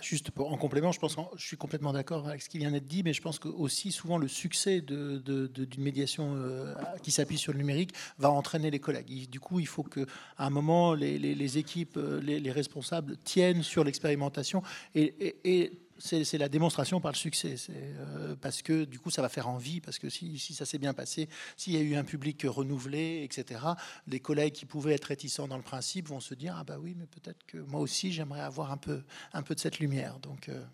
Juste 0.00 0.30
pour, 0.30 0.50
en 0.52 0.56
complément, 0.56 0.92
je 0.92 1.00
pense 1.00 1.16
je 1.36 1.44
suis 1.44 1.56
complètement 1.56 1.92
d'accord 1.92 2.28
avec 2.28 2.40
ce 2.40 2.48
qui 2.48 2.58
vient 2.58 2.70
d'être 2.70 2.86
dit, 2.86 3.02
mais 3.02 3.12
je 3.12 3.20
pense 3.20 3.40
que 3.40 3.48
aussi 3.48 3.90
souvent 3.90 4.16
le 4.16 4.28
succès 4.28 4.80
d'une 4.80 5.68
médiation 5.78 6.34
euh, 6.36 6.72
qui 7.02 7.10
s'appuie 7.10 7.36
sur 7.36 7.52
le 7.52 7.58
numérique 7.58 7.92
va 8.18 8.30
entraîner 8.30 8.70
les 8.70 8.78
collègues. 8.78 9.28
Du 9.28 9.40
coup, 9.40 9.58
il 9.58 9.66
faut 9.66 9.82
qu'à 9.82 10.04
un 10.38 10.50
moment, 10.50 10.94
les, 10.94 11.58
équipes, 11.58 11.96
euh, 11.96 12.20
les, 12.20 12.50
responsables 12.52 13.16
tiennent 13.18 13.64
sur 13.64 13.82
l'expérimentation 13.82 14.62
et, 14.94 15.36
et 15.44 15.82
c'est 16.02 16.38
la 16.38 16.48
démonstration 16.48 17.00
par 17.00 17.12
le 17.12 17.16
succès. 17.16 17.54
Euh, 17.70 18.34
parce 18.40 18.62
que 18.62 18.84
du 18.84 18.98
coup, 18.98 19.10
ça 19.10 19.22
va 19.22 19.28
faire 19.28 19.48
envie, 19.48 19.80
parce 19.80 19.98
que 19.98 20.08
si, 20.08 20.38
ça 20.38 20.66
s'est 20.66 20.78
bien 20.78 20.94
passé, 20.94 21.28
s'il 21.56 21.74
y 21.74 21.76
a 21.76 21.80
eu 21.80 21.94
un 21.94 22.04
public 22.04 22.44
renouvelé, 22.44 23.22
etc., 23.22 23.60
les 24.08 24.20
collègues 24.20 24.52
qui 24.52 24.66
pouvaient 24.66 24.94
être 24.94 25.04
réticents 25.04 25.46
dans 25.46 25.56
le 25.56 25.62
principe 25.62 26.08
vont 26.08 26.20
se 26.20 26.34
dire, 26.34 26.56
ah 26.58 26.64
bah 26.64 26.78
oui, 26.80 26.94
mais 26.98 27.06
peut-être 27.06 27.44
que 27.46 27.58
moi 27.58 27.80
aussi, 27.80 28.12
j'aimerais 28.12 28.40
avoir 28.40 28.72
un 28.72 28.76
peu, 28.76 29.02
un 29.32 29.42
peu 29.42 29.54
de 29.54 29.60
cette 29.60 29.78
lumière. 29.78 30.18
Donc, 30.18 30.48
euh. 30.48 30.64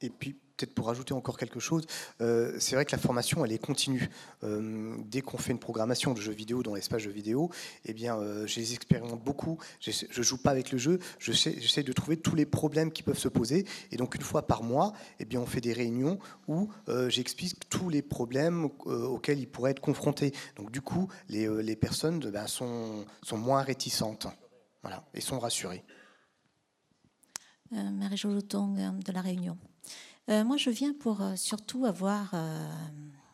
Et 0.00 0.10
puis 0.10 0.36
peut-être 0.58 0.74
pour 0.74 0.90
ajouter 0.90 1.14
encore 1.14 1.38
quelque 1.38 1.60
chose, 1.60 1.86
euh, 2.20 2.56
c'est 2.58 2.74
vrai 2.74 2.84
que 2.84 2.92
la 2.92 2.98
formation, 2.98 3.44
elle 3.44 3.52
est 3.52 3.58
continue. 3.58 4.10
Euh, 4.42 4.96
dès 5.06 5.20
qu'on 5.20 5.38
fait 5.38 5.52
une 5.52 5.58
programmation 5.58 6.14
de 6.14 6.20
jeux 6.20 6.32
vidéo 6.32 6.62
dans 6.62 6.74
l'espace 6.74 7.02
jeux 7.02 7.10
vidéo, 7.10 7.50
eh 7.84 7.94
bien, 7.94 8.18
euh, 8.18 8.46
je 8.46 8.58
les 8.58 8.74
expérimente 8.74 9.22
beaucoup. 9.22 9.58
Je 9.80 9.92
ne 10.16 10.22
joue 10.22 10.38
pas 10.38 10.50
avec 10.50 10.72
le 10.72 10.78
jeu. 10.78 10.98
J'essaie 11.20 11.82
de 11.82 11.92
trouver 11.92 12.16
tous 12.16 12.34
les 12.34 12.46
problèmes 12.46 12.90
qui 12.90 13.02
peuvent 13.02 13.18
se 13.18 13.28
poser. 13.28 13.66
Et 13.92 13.96
donc, 13.96 14.16
une 14.16 14.22
fois 14.22 14.46
par 14.46 14.62
mois, 14.62 14.92
eh 15.20 15.24
bien, 15.24 15.40
on 15.40 15.46
fait 15.46 15.60
des 15.60 15.72
réunions 15.72 16.18
où 16.48 16.68
j'explique 17.08 17.68
tous 17.68 17.88
les 17.88 18.02
problèmes 18.02 18.68
auxquels 18.84 19.38
ils 19.38 19.48
pourraient 19.48 19.70
être 19.70 19.80
confrontés. 19.80 20.32
Donc, 20.56 20.70
du 20.72 20.80
coup, 20.80 21.08
les, 21.28 21.76
personnes 21.76 22.18
ben, 22.18 22.46
sont, 22.46 23.04
sont 23.22 23.38
moins 23.38 23.62
réticentes 23.62 24.26
voilà, 24.82 25.04
et 25.14 25.20
sont 25.20 25.38
rassurées. 25.38 25.84
Marie-Jo 27.70 28.40
de 28.40 29.12
La 29.12 29.20
Réunion. 29.20 29.58
Euh, 30.28 30.44
moi, 30.44 30.58
je 30.58 30.68
viens 30.68 30.92
pour 30.92 31.22
euh, 31.22 31.36
surtout 31.36 31.86
avoir 31.86 32.30
euh, 32.34 32.68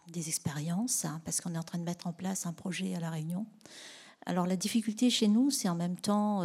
des 0.09 0.29
expériences, 0.29 1.05
hein, 1.05 1.21
parce 1.25 1.41
qu'on 1.41 1.55
est 1.55 1.59
en 1.59 1.65
train 1.65 1.79
de 1.79 1.85
mettre 1.85 2.07
en 2.07 2.13
place 2.13 2.47
un 2.47 2.53
projet 2.53 2.95
à 2.95 3.01
La 3.01 3.11
Réunion. 3.11 3.47
Alors 4.27 4.47
la 4.47 4.57
difficulté 4.57 5.11
chez 5.11 5.29
nous, 5.29 5.51
c'est 5.51 5.69
en 5.69 5.75
même 5.75 5.97
temps 5.97 6.45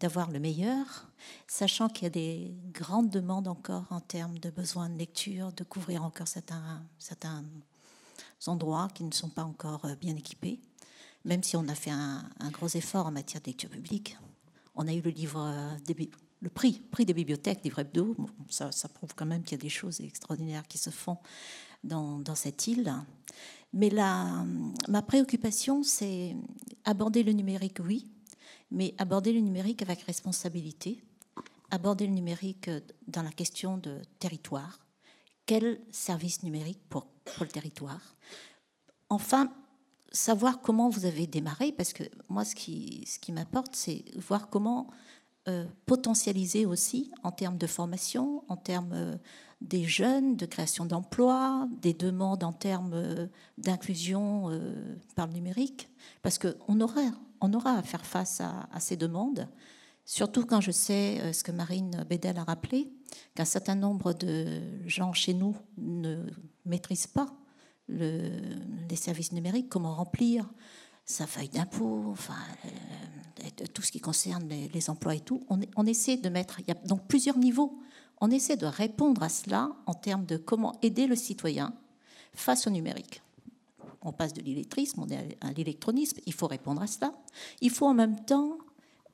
d'avoir 0.00 0.30
le 0.30 0.40
meilleur, 0.40 1.06
sachant 1.46 1.90
qu'il 1.90 2.04
y 2.04 2.06
a 2.06 2.10
des 2.10 2.54
grandes 2.72 3.10
demandes 3.10 3.46
encore 3.46 3.84
en 3.90 4.00
termes 4.00 4.38
de 4.38 4.48
besoins 4.48 4.88
de 4.88 4.96
lecture, 4.96 5.52
de 5.52 5.62
couvrir 5.62 6.02
encore 6.02 6.28
certains, 6.28 7.44
endroits 8.46 8.88
qui 8.94 9.04
ne 9.04 9.12
sont 9.12 9.28
pas 9.28 9.44
encore 9.44 9.86
bien 10.00 10.16
équipés, 10.16 10.60
même 11.26 11.42
si 11.42 11.56
on 11.56 11.68
a 11.68 11.74
fait 11.74 11.90
un, 11.90 12.24
un 12.38 12.50
gros 12.50 12.68
effort 12.68 13.04
en 13.04 13.10
matière 13.10 13.42
de 13.42 13.48
lecture 13.48 13.68
publique. 13.68 14.16
On 14.74 14.88
a 14.88 14.94
eu 14.94 15.02
le 15.02 15.10
livre 15.10 15.76
des 15.84 15.92
le 16.40 16.48
prix, 16.48 16.80
prix 16.90 17.04
des 17.04 17.14
bibliothèques, 17.14 17.60
vrais 17.70 17.82
hebdo, 17.82 18.16
ça, 18.48 18.70
prouve 18.88 19.14
quand 19.14 19.26
même 19.26 19.42
qu'il 19.42 19.58
y 19.58 19.60
a 19.60 19.62
des 19.62 19.68
choses 19.68 20.00
extraordinaires 20.00 20.66
qui 20.66 20.78
se 20.78 20.90
font 20.90 21.18
dans, 21.84 22.22
cette 22.34 22.66
île. 22.66 22.92
Mais 23.72 23.90
la, 23.90 24.44
ma 24.88 25.02
préoccupation, 25.02 25.82
c'est 25.82 26.34
aborder 26.84 27.22
le 27.22 27.32
numérique, 27.32 27.78
oui, 27.80 28.10
mais 28.70 28.94
aborder 28.98 29.32
le 29.32 29.40
numérique 29.40 29.82
avec 29.82 30.02
responsabilité, 30.02 31.02
aborder 31.70 32.06
le 32.06 32.12
numérique 32.12 32.70
dans 33.06 33.22
la 33.22 33.30
question 33.30 33.76
de 33.76 34.00
territoire. 34.18 34.80
Quel 35.46 35.80
service 35.90 36.42
numérique 36.42 36.80
pour, 36.88 37.06
pour 37.06 37.44
le 37.44 37.50
territoire? 37.50 38.16
Enfin, 39.08 39.52
savoir 40.12 40.60
comment 40.60 40.88
vous 40.88 41.04
avez 41.04 41.26
démarré, 41.26 41.72
parce 41.72 41.92
que 41.92 42.04
moi, 42.28 42.44
ce 42.44 42.54
qui, 42.54 43.04
ce 43.06 43.18
qui 43.18 43.32
m'apporte, 43.32 43.74
c'est 43.76 44.04
voir 44.16 44.48
comment 44.48 44.90
euh, 45.48 45.64
potentialiser 45.86 46.66
aussi 46.66 47.10
en 47.22 47.32
termes 47.32 47.56
de 47.56 47.66
formation, 47.66 48.44
en 48.48 48.58
termes 48.58 48.92
euh, 48.92 49.16
des 49.62 49.84
jeunes, 49.84 50.36
de 50.36 50.44
création 50.44 50.84
d'emplois, 50.84 51.66
des 51.80 51.94
demandes 51.94 52.44
en 52.44 52.52
termes 52.52 52.92
euh, 52.92 53.26
d'inclusion 53.56 54.50
par 55.16 55.26
le 55.28 55.32
numérique, 55.32 55.88
parce 56.20 56.38
qu'on 56.38 56.78
aura, 56.82 57.00
on 57.40 57.54
aura 57.54 57.72
à 57.72 57.82
faire 57.82 58.04
face 58.04 58.42
à, 58.42 58.80
ces 58.80 58.98
demandes, 58.98 59.48
surtout 60.04 60.44
quand 60.44 60.60
je 60.60 60.72
sais 60.72 61.32
ce 61.32 61.42
que 61.42 61.52
Marine 61.52 62.04
Bédel 62.06 62.36
a 62.36 62.44
rappelé, 62.44 62.92
qu'un 63.34 63.46
certain 63.46 63.76
nombre 63.76 64.12
de 64.12 64.60
gens 64.86 65.14
chez 65.14 65.32
nous 65.32 65.56
ne 65.78 66.26
maîtrisent 66.66 67.06
pas 67.06 67.28
les 67.88 68.96
services 68.96 69.32
numériques, 69.32 69.70
comment 69.70 69.94
remplir 69.94 70.50
sa 71.10 71.26
feuille 71.26 71.48
d'impôt, 71.48 72.04
enfin, 72.08 72.36
euh, 72.64 73.66
tout 73.74 73.82
ce 73.82 73.92
qui 73.92 74.00
concerne 74.00 74.48
les, 74.48 74.90
emplois 74.90 75.14
et 75.14 75.20
tout. 75.20 75.42
On, 75.48 75.86
essaie 75.86 76.16
de 76.16 76.28
mettre, 76.28 76.60
il 76.60 76.68
y 76.68 76.70
a 76.70 76.74
donc 76.74 77.06
plusieurs 77.06 77.38
niveaux. 77.38 77.78
On 78.20 78.30
essaie 78.30 78.56
de 78.56 78.66
répondre 78.66 79.22
à 79.22 79.28
cela 79.28 79.70
en 79.86 79.94
termes 79.94 80.26
de 80.26 80.36
comment 80.36 80.78
aider 80.82 81.06
le 81.06 81.16
citoyen 81.16 81.74
face 82.34 82.66
au 82.66 82.70
numérique. 82.70 83.22
On 84.02 84.12
passe 84.12 84.32
de 84.32 84.40
l'illettrisme, 84.40 85.00
on 85.02 85.08
est 85.08 85.36
à 85.40 85.52
l'électronisme, 85.52 86.20
il 86.26 86.32
faut 86.32 86.46
répondre 86.46 86.80
à 86.80 86.86
cela. 86.86 87.12
Il 87.60 87.70
faut 87.70 87.86
en 87.86 87.94
même 87.94 88.24
temps 88.24 88.58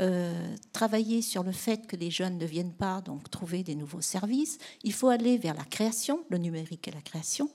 euh, 0.03 0.57
travailler 0.73 1.23
sur 1.23 1.43
le 1.43 1.53
fait 1.53 1.87
que 1.87 1.97
les 1.97 2.11
jeunes 2.11 2.39
ne 2.39 2.47
viennent 2.47 2.75
pas, 2.75 3.01
donc 3.01 3.31
trouver 3.31 3.63
des 3.63 3.75
nouveaux 3.75 4.03
services. 4.03 4.59
Il 4.85 4.93
faut 4.93 5.09
aller 5.09 5.39
vers 5.39 5.55
la 5.55 5.65
création, 5.65 6.25
le 6.29 6.39
numérique 6.39 6.87
et 6.89 6.93
la 6.93 7.01
création. 7.01 7.49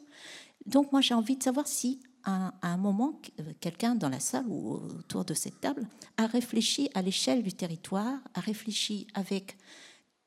Donc 0.66 0.92
moi 0.92 1.02
j'ai 1.02 1.14
envie 1.14 1.38
de 1.38 1.44
savoir 1.44 1.68
si 1.68 2.02
à, 2.24 2.54
un 2.62 2.78
moment, 2.78 3.20
euh, 3.40 3.54
quelqu'un 3.60 3.96
dans 3.96 4.10
la 4.10 4.20
salle 4.20 4.46
ou 4.48 4.74
autour 5.00 5.26
de 5.26 5.34
cette 5.34 5.60
table 5.62 5.88
a 6.18 6.28
réfléchi 6.28 6.90
à 6.94 7.02
l'échelle 7.02 7.44
du 7.44 7.54
territoire, 7.54 8.20
a 8.34 8.40
réfléchi 8.40 9.08
avec 9.14 9.58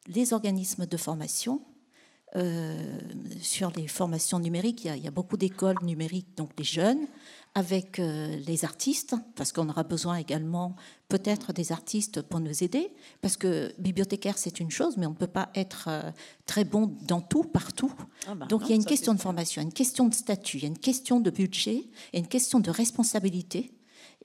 les 0.07 0.33
organismes 0.33 0.87
de 0.87 0.97
formation 0.97 1.63
euh, 2.37 2.99
sur 3.41 3.71
les 3.71 3.87
formations 3.87 4.39
numériques. 4.39 4.85
Il 4.85 5.05
y 5.05 5.07
a, 5.07 5.11
beaucoup 5.11 5.37
d'écoles 5.37 5.79
numériques, 5.83 6.37
donc 6.37 6.55
des 6.57 6.65
jeunes, 6.65 7.07
avec 7.55 8.01
euh, 8.01 8.37
les 8.47 8.65
artistes, 8.65 9.15
parce 9.37 9.53
qu'on 9.53 9.69
aura 9.69 9.85
besoin 9.85 10.17
également 10.17 10.75
peut-être 11.09 11.53
des 11.53 11.71
artistes 11.71 12.21
pour 12.21 12.41
nous 12.41 12.65
aider, 12.65 12.93
parce 13.21 13.37
que 13.37 13.73
bibliothécaire 13.79 14.39
c'est 14.39 14.59
une 14.59 14.73
chose, 14.73 14.97
mais 14.97 15.07
on 15.07 15.11
ne 15.11 15.15
peut 15.17 15.29
pas 15.29 15.51
être 15.55 15.87
euh, 15.89 16.11
très 16.47 16.65
bon 16.65 16.93
dans 17.03 17.21
tout, 17.21 17.45
partout. 17.45 17.93
Ah 18.27 18.35
bah 18.35 18.47
Donc 18.47 18.63
il 18.65 18.71
y 18.71 18.73
a 18.73 18.77
une 18.77 18.85
question 18.85 19.15
de 19.15 19.21
formation, 19.21 19.63
une 19.63 19.73
question 19.73 20.09
de 20.09 20.15
statut, 20.15 20.59
il 20.59 20.63
y 20.63 20.67
a 20.67 20.69
une 20.69 20.79
question 20.79 21.21
de 21.21 21.31
budget 21.31 21.85
et 22.13 22.19
une 22.19 22.27
question 22.27 22.59
de 22.59 22.71
responsabilité. 22.71 23.73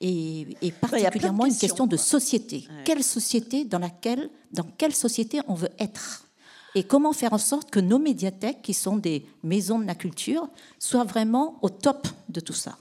Et, 0.02 0.48
particulièrement 0.80 1.46
une 1.46 1.58
question 1.58 1.86
de 1.86 1.98
société. 1.98 2.66
Quelle 2.86 3.04
société 3.04 3.66
dans 3.66 3.80
laquelle, 3.80 4.30
dans 4.54 4.64
quelle 4.64 4.96
société 4.96 5.42
on 5.50 5.56
veut 5.56 5.72
être? 5.78 6.26
Et 6.74 6.84
comment 6.84 7.12
faire 7.12 7.34
en 7.34 7.38
sorte 7.38 7.70
que 7.70 7.82
nos 7.82 8.00
médiathèques, 8.00 8.62
qui 8.62 8.74
sont 8.74 8.96
des 8.96 9.26
maisons 9.44 9.78
de 9.78 9.86
la 9.86 9.96
culture, 9.96 10.48
soient 10.78 11.04
vraiment 11.04 11.60
au 11.62 11.70
top 11.70 12.08
de 12.30 12.40
tout 12.40 12.54
ça? 12.54 12.78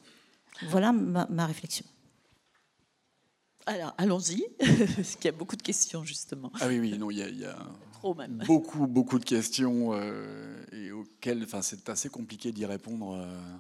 Voilà 0.67 0.93
ma, 0.93 1.47
réflexion. 1.47 1.85
Alors, 3.67 3.95
allons-y, 3.99 4.45
parce 4.97 5.17
qu'il 5.17 5.27
y 5.27 5.29
a 5.29 5.33
beaucoup 5.33 5.57
de 5.57 5.63
questions, 5.63 6.05
justement. 6.05 6.51
Ah 6.61 6.69
oui, 6.69 6.79
oui, 6.81 6.99
non, 6.99 7.11
il 7.11 7.19
y 7.19 7.45
a, 7.45 7.57
beaucoup, 8.47 8.87
beaucoup 8.87 9.19
de 9.19 9.25
questions 9.25 9.91
euh, 9.93 10.65
et 10.73 10.91
auxquelles 10.91 11.43
enfin, 11.45 11.63
c'est 11.63 11.89
assez 11.89 12.09
compliqué 12.09 12.53
d'y 12.53 12.65
répondre. 12.65 13.15
Euh, 13.15 13.57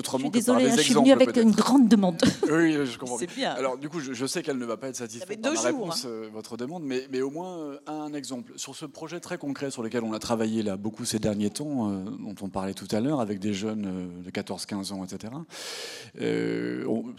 Autrement 0.00 0.30
je 0.32 0.38
suis 0.38 0.46
désolée, 0.46 0.70
je 0.70 0.80
suis 0.80 0.94
venue 0.94 1.12
avec 1.12 1.36
une 1.36 1.50
grande 1.50 1.86
demande. 1.86 2.16
Oui, 2.50 2.72
je 2.72 2.98
comprends. 2.98 3.18
C'est 3.18 3.32
bien. 3.32 3.52
Alors, 3.52 3.76
du 3.76 3.90
coup, 3.90 4.00
je, 4.00 4.26
sais 4.26 4.42
qu'elle 4.42 4.56
ne 4.56 4.64
va 4.64 4.78
pas 4.78 4.88
être 4.88 4.96
satisfaite 4.96 5.42
par 5.42 5.52
ma 5.52 5.60
réponse, 5.60 6.06
hein. 6.06 6.08
euh, 6.08 6.28
votre 6.32 6.56
demande, 6.56 6.82
mais, 6.84 7.06
mais, 7.12 7.20
au 7.20 7.30
moins 7.30 7.58
euh, 7.58 7.78
un 7.86 8.14
exemple. 8.14 8.52
Sur 8.56 8.74
ce 8.74 8.86
projet 8.86 9.20
très 9.20 9.36
concret 9.36 9.70
sur 9.70 9.82
lequel 9.82 10.02
on 10.02 10.14
a 10.14 10.18
travaillé 10.18 10.62
là 10.62 10.78
beaucoup 10.78 11.04
ces 11.04 11.18
derniers 11.18 11.50
temps, 11.50 11.90
euh, 11.90 12.04
dont 12.18 12.34
on 12.40 12.48
parlait 12.48 12.72
tout 12.72 12.88
à 12.90 13.00
l'heure, 13.00 13.20
avec 13.20 13.40
des 13.40 13.52
jeunes 13.52 14.22
de 14.24 14.30
14-15 14.30 14.92
ans, 14.94 15.04
etc., 15.04 15.32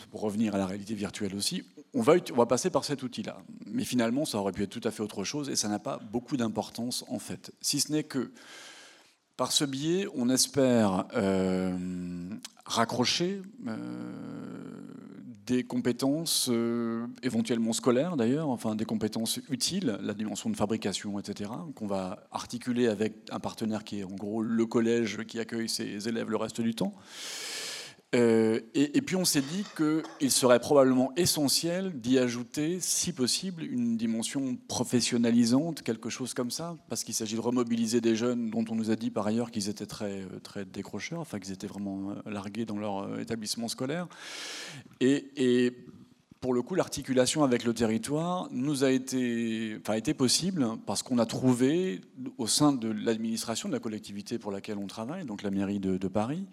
pour 0.10 0.22
revenir 0.22 0.56
à 0.56 0.58
la 0.58 0.66
réalité 0.66 0.96
virtuelle 0.96 1.36
aussi, 1.36 1.64
on 1.94 2.02
va, 2.02 2.14
on 2.34 2.36
va 2.36 2.48
passer 2.48 2.72
par 2.72 2.84
cet 2.84 3.04
outil-là. 3.04 3.38
Mais 3.68 3.84
finalement, 3.84 4.26
ça 4.26 4.40
aurait 4.40 4.54
pu 4.54 4.64
être 4.64 4.70
tout 4.70 4.86
à 4.88 4.92
fait 4.92 5.04
autre 5.04 5.24
chose 5.24 5.50
et 5.50 5.56
ça 5.56 5.68
n'a 5.68 5.80
pas 5.80 6.00
beaucoup 6.12 6.36
d'importance 6.36 7.06
en 7.10 7.20
fait. 7.20 7.52
Si 7.62 7.80
ce 7.80 7.92
n'est 7.92 8.04
que 8.04 8.32
par 9.38 9.52
ce 9.52 9.66
biais, 9.66 10.08
on 10.16 10.30
espère 10.30 11.06
euh, 11.16 11.72
raccrocher 12.66 13.42
euh, 13.68 13.76
des 15.46 15.64
compétences 15.64 16.50
euh, 16.52 17.08
éventuellement 17.24 17.74
scolaires 17.74 18.16
d'ailleurs, 18.16 18.50
enfin 18.50 18.76
des 18.76 18.86
compétences 18.86 19.40
utiles, 19.50 19.98
la 20.02 20.14
dimension 20.14 20.50
de 20.50 20.56
fabrication, 20.56 21.20
etc., 21.20 21.50
qu'on 21.76 21.88
va 21.88 22.28
articuler 22.32 22.88
avec 22.88 23.14
un 23.32 23.40
partenaire 23.40 23.84
qui 23.84 24.00
est 24.00 24.04
en 24.04 24.16
gros 24.16 24.42
le 24.42 24.66
collège 24.66 25.24
qui 25.26 25.40
accueille 25.40 25.70
ses 25.70 26.08
élèves 26.08 26.30
le 26.30 26.38
reste 26.38 26.62
du 26.62 26.76
temps. 26.76 26.94
Euh, 28.14 28.60
et, 28.74 29.02
puis 29.02 29.16
on 29.16 29.24
s'est 29.24 29.42
dit 29.42 29.64
qu'il 29.78 30.32
serait 30.32 30.60
probablement 30.60 31.14
essentiel 31.16 31.94
d'y 31.94 32.20
ajouter, 32.20 32.80
si 32.82 33.14
possible, 33.14 33.64
une 33.64 33.96
dimension 33.96 34.58
professionnalisante, 34.68 35.82
quelque 35.82 36.10
chose 36.10 36.34
comme 36.34 36.52
ça, 36.52 36.76
parce 36.90 37.06
qu'il 37.06 37.14
s'agit 37.14 37.36
de 37.36 37.42
remobiliser 37.42 38.02
des 38.02 38.18
jeunes 38.18 38.50
dont 38.50 38.66
on 38.70 38.76
nous 38.76 38.92
a 38.92 38.98
dit 38.98 39.12
par 39.12 39.28
ailleurs 39.28 39.50
qu'ils 39.50 39.70
étaient 39.70 39.86
très, 39.86 40.22
euh, 40.22 40.40
très 40.44 40.66
décrocheurs, 40.66 41.22
enfin 41.22 41.40
qu'ils 41.40 41.54
étaient 41.54 41.68
vraiment 41.68 42.12
euh, 42.12 42.30
largués 42.30 42.66
dans 42.66 42.78
leur 42.78 43.18
établissement 43.20 43.70
scolaire. 43.70 44.08
Et, 45.00 45.72
pour 46.42 46.56
le 46.56 46.64
coup, 46.64 46.74
l'articulation 46.74 47.44
avec 47.44 47.64
le 47.64 47.72
territoire 47.72 48.48
nous 48.50 48.84
a 48.84 48.90
été, 48.90 49.78
enfin, 49.80 49.94
été 49.94 50.16
possible 50.16 50.68
parce 50.88 51.04
qu'on 51.04 51.20
a 51.20 51.28
trouvé 51.28 52.02
au 52.40 52.48
sein 52.48 52.74
de 52.74 52.90
l'administration 52.90 53.70
de 53.70 53.74
la 53.74 53.80
collectivité 53.80 54.40
pour 54.40 54.52
laquelle 54.52 54.80
on 54.80 54.88
travaille, 54.88 55.24
donc 55.24 55.44
la 55.44 55.52
mairie 55.52 55.80
de, 55.80 56.08
Paris, 56.08 56.48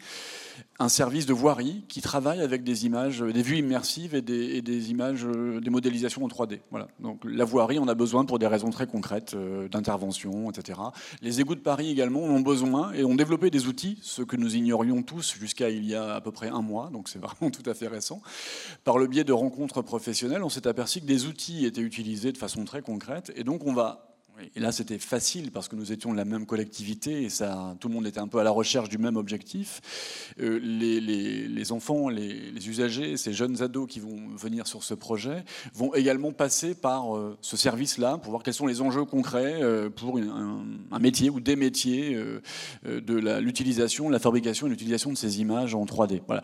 un 0.79 0.91
service 0.91 1.25
de 1.25 1.33
voirie 1.33 1.85
qui 1.89 2.03
travaille 2.03 2.43
avec 2.43 2.65
des 2.65 2.85
images, 2.85 3.21
des 3.21 3.41
vues 3.41 3.57
immersives 3.57 4.15
et 4.15 4.21
des, 4.21 4.91
images, 4.91 5.25
des 5.25 5.71
modélisations 5.71 6.23
en 6.23 6.29
3D. 6.29 6.61
Voilà. 6.71 6.89
Donc 7.01 7.23
la 7.25 7.47
voirie, 7.47 7.79
on 7.79 7.89
a 7.89 7.95
besoin 7.95 8.27
pour 8.27 8.39
des 8.39 8.47
raisons 8.47 8.69
très 8.69 8.87
concrètes 8.87 9.33
euh, 9.35 9.69
d'intervention, 9.69 10.51
etc. 10.51 10.81
Les 11.23 11.41
égouts 11.41 11.55
de 11.55 11.61
Paris 11.61 11.91
également 11.91 12.21
ont 12.21 12.41
besoin 12.41 12.93
et 12.93 13.05
ont 13.05 13.15
développé 13.15 13.51
des 13.51 13.67
outils, 13.67 13.99
ce 14.03 14.21
que 14.21 14.37
nous 14.37 14.55
ignorions 14.55 15.03
tous 15.03 15.35
jusqu'à 15.41 15.71
il 15.71 15.87
y 15.87 15.95
a 15.95 16.15
à 16.15 16.21
peu 16.21 16.31
près 16.31 16.49
un 16.49 16.61
mois, 16.61 16.91
donc 16.93 17.09
c'est 17.09 17.19
vraiment 17.23 17.51
tout 17.51 17.69
à 17.69 17.73
fait 17.73 17.89
récent, 17.89 18.21
par 18.85 18.99
le 18.99 19.07
biais 19.07 19.25
de 19.25 19.33
rencontres 19.33 19.78
professionnels, 19.83 20.43
on 20.43 20.49
s'est 20.49 20.67
aperçu 20.67 21.01
que 21.01 21.07
des 21.07 21.27
outils 21.27 21.67
étaient 21.67 21.81
utilisés 21.81 22.33
de 22.33 22.39
façon 22.39 22.65
très 22.65 22.83
concrète. 22.83 23.33
Et 23.37 23.45
donc, 23.45 23.67
on 23.67 23.73
va 23.73 24.05
Et 24.55 24.61
là, 24.61 24.71
c'était 24.71 24.99
facile 24.99 25.51
parce 25.51 25.69
que 25.69 25.75
nous 25.75 25.91
étions 25.91 26.13
la 26.13 26.25
même 26.25 26.47
collectivité 26.47 27.25
et 27.25 27.29
ça, 27.29 27.77
tout 27.81 27.89
le 27.89 27.95
monde 27.95 28.07
était 28.07 28.21
un 28.21 28.29
peu 28.29 28.39
à 28.39 28.45
la 28.45 28.51
recherche 28.51 28.89
du 28.89 28.97
même 28.99 29.17
objectif. 29.17 29.81
Euh, 30.41 30.61
les, 30.61 31.73
enfants, 31.73 32.09
les, 32.09 32.69
usagers, 32.69 33.17
ces 33.17 33.33
jeunes 33.33 33.63
ados 33.63 33.89
qui 33.89 33.99
vont 34.01 34.29
venir 34.37 34.67
sur 34.67 34.85
ce 34.85 34.95
projet 34.95 35.45
vont 35.75 35.93
également 35.95 36.33
passer 36.33 36.75
par 36.75 37.17
euh, 37.17 37.37
ce 37.41 37.57
service-là 37.57 38.19
pour 38.19 38.31
voir 38.31 38.43
quels 38.43 38.55
sont 38.55 38.67
les 38.67 38.81
enjeux 38.81 39.05
concrets 39.05 39.61
euh, 39.63 39.91
pour 39.91 40.19
un, 40.19 40.99
métier 41.01 41.31
ou 41.31 41.41
des 41.41 41.57
métiers 41.57 42.17
de 42.85 43.39
l'utilisation, 43.41 44.09
la, 44.09 44.19
fabrication 44.19 44.67
et 44.67 44.71
l'utilisation 44.71 45.11
de 45.11 45.17
ces 45.17 45.41
images 45.41 45.75
en 45.75 45.85
3D. 45.85 46.23
Voilà. 46.27 46.43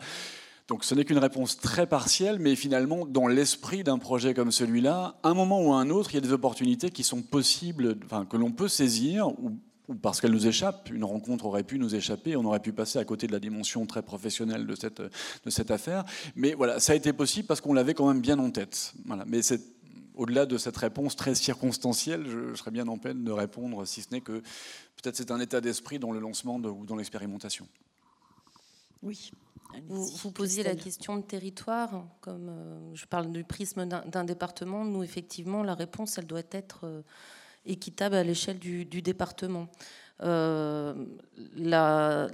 Donc 0.67 0.83
ce 0.83 0.95
n'est 0.95 1.05
qu'une 1.05 1.19
réponse 1.19 1.57
très 1.57 1.85
partielle, 1.85 2.39
mais 2.39 2.55
finalement, 2.55 3.05
dans 3.05 3.27
l'esprit 3.27 3.83
d'un 3.83 3.99
projet 3.99 4.33
comme 4.33 4.51
celui-là, 4.51 5.15
un 5.23 5.35
moment 5.35 5.61
ou 5.61 5.73
un 5.73 5.89
autre, 5.91 6.11
il 6.11 6.15
y 6.15 6.17
a 6.17 6.21
des 6.21 6.31
opportunités 6.31 6.89
qui 6.89 7.03
sont 7.03 7.21
possibles, 7.21 7.97
enfin, 8.05 8.25
que 8.25 8.35
l'on 8.35 8.51
peut 8.51 8.67
saisir, 8.67 9.27
ou, 9.27 9.59
parce 10.01 10.19
qu'elles 10.19 10.31
nous 10.31 10.47
échappent. 10.47 10.89
Une 10.91 11.03
rencontre 11.03 11.45
aurait 11.45 11.63
pu 11.63 11.77
nous 11.77 11.93
échapper, 11.93 12.35
on 12.35 12.45
aurait 12.45 12.59
pu 12.59 12.73
passer 12.73 12.97
à 12.97 13.05
côté 13.05 13.27
de 13.27 13.31
la 13.31 13.39
dimension 13.39 13.85
très 13.85 14.01
professionnelle 14.01 14.65
de 14.65 14.75
cette, 14.75 15.71
affaire. 15.71 16.03
Mais 16.35 16.55
voilà, 16.55 16.79
ça 16.79 16.93
a 16.93 16.95
été 16.95 17.13
possible 17.13 17.47
parce 17.47 17.61
qu'on 17.61 17.73
l'avait 17.73 17.93
quand 17.93 18.07
même 18.07 18.21
bien 18.21 18.39
en 18.39 18.49
tête. 18.49 18.93
Mais 19.27 19.43
c'est 19.43 19.61
au-delà 20.15 20.47
de 20.47 20.57
cette 20.57 20.77
réponse 20.77 21.15
très 21.15 21.35
circonstancielle, 21.35 22.25
je, 22.27 22.55
serais 22.55 22.71
bien 22.71 22.87
en 22.87 22.97
peine 22.97 23.23
de 23.23 23.31
répondre, 23.31 23.85
si 23.85 24.01
ce 24.01 24.07
n'est 24.11 24.21
que 24.21 24.39
peut-être 25.01 25.17
c'est 25.17 25.29
un 25.29 25.39
état 25.39 25.61
d'esprit 25.61 25.99
dans 25.99 26.11
le 26.11 26.19
lancement 26.19 26.55
ou 26.55 26.85
dans 26.85 26.95
l'expérimentation. 26.95 27.67
Oui. 29.03 29.31
Vous, 29.87 30.31
posiez 30.31 30.63
la 30.63 30.75
question 30.75 31.17
de 31.17 31.21
territoire, 31.21 32.05
comme 32.21 32.49
euh, 32.49 32.95
je 32.95 33.05
parle 33.05 33.31
du 33.31 33.43
prisme 33.43 33.85
d'un 33.85 34.23
département. 34.23 34.85
Nous, 34.85 35.03
effectivement, 35.03 35.63
la 35.63 35.73
réponse, 35.73 36.17
elle 36.17 36.27
doit 36.27 36.41
être 36.51 36.81
euh, 36.83 37.01
équitable 37.65 38.15
à 38.15 38.23
l'échelle 38.23 38.59
du, 38.59 38.85
département. 38.85 39.67
Euh, 40.23 40.93
la, 41.55 42.27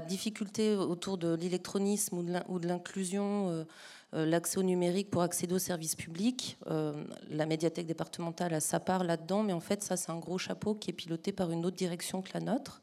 difficulté 0.00 0.74
autour 0.74 1.18
de 1.18 1.34
l'électronisme 1.34 2.18
ou 2.48 2.58
de 2.58 2.66
l'inclusion, 2.66 3.66
l'accès 4.12 4.58
au 4.58 4.62
numérique 4.62 5.10
pour 5.10 5.22
accéder 5.22 5.54
aux 5.54 5.60
services 5.60 5.94
publics, 5.94 6.58
la 6.66 7.46
médiathèque 7.46 7.86
départementale 7.86 8.54
a 8.54 8.60
sa 8.60 8.80
part 8.80 9.04
là-dedans, 9.04 9.42
mais 9.42 9.52
en 9.52 9.60
fait, 9.60 9.82
ça, 9.82 9.96
c'est 9.96 10.10
un 10.10 10.18
gros 10.18 10.38
chapeau 10.38 10.74
qui 10.74 10.90
est 10.90 10.94
piloté 10.94 11.30
par 11.30 11.52
une 11.52 11.64
autre 11.64 11.76
direction 11.76 12.20
que 12.22 12.30
la 12.34 12.40
nôtre 12.40 12.80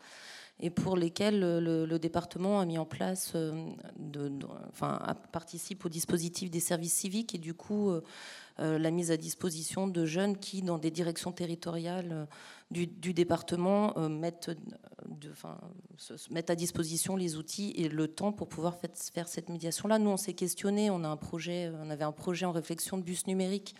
et 0.61 0.69
pour 0.69 0.95
lesquels 0.95 1.39
le, 1.39 1.97
département 1.99 2.59
a 2.61 2.65
mis 2.65 2.77
en 2.77 2.85
place, 2.85 3.33
euh, 3.35 3.71
enfin, 4.69 4.99
participe 5.31 5.85
au 5.85 5.89
dispositif 5.89 6.49
des 6.49 6.61
services 6.61 6.93
civiques 6.93 7.35
et 7.35 7.37
du 7.37 7.53
coup 7.53 7.89
euh, 7.89 8.01
euh, 8.59 8.79
la 8.79 8.89
mise 8.89 9.11
à 9.11 9.17
disposition 9.17 9.87
de 9.87 10.05
jeunes 10.05 10.37
qui, 10.37 10.61
dans 10.61 10.77
des 10.77 10.91
directions 10.91 11.33
territoriales 11.33 12.27
du, 12.71 12.87
département, 13.13 13.93
mettent, 14.09 14.51
enfin, 15.29 15.59
mettent 16.31 16.49
à 16.49 16.55
disposition 16.55 17.15
les 17.15 17.35
outils 17.35 17.73
et 17.75 17.89
le 17.89 18.07
temps 18.07 18.31
pour 18.31 18.47
pouvoir 18.47 18.77
faire 19.13 19.27
cette 19.27 19.49
médiation-là. 19.49 19.99
Nous, 19.99 20.09
on 20.09 20.17
s'est 20.17 20.33
questionné, 20.33 20.89
on, 20.89 21.03
avait 21.03 22.03
un 22.03 22.11
projet 22.13 22.45
en 22.45 22.51
réflexion 22.51 22.97
de 22.97 23.03
bus 23.03 23.27
numérique 23.27 23.75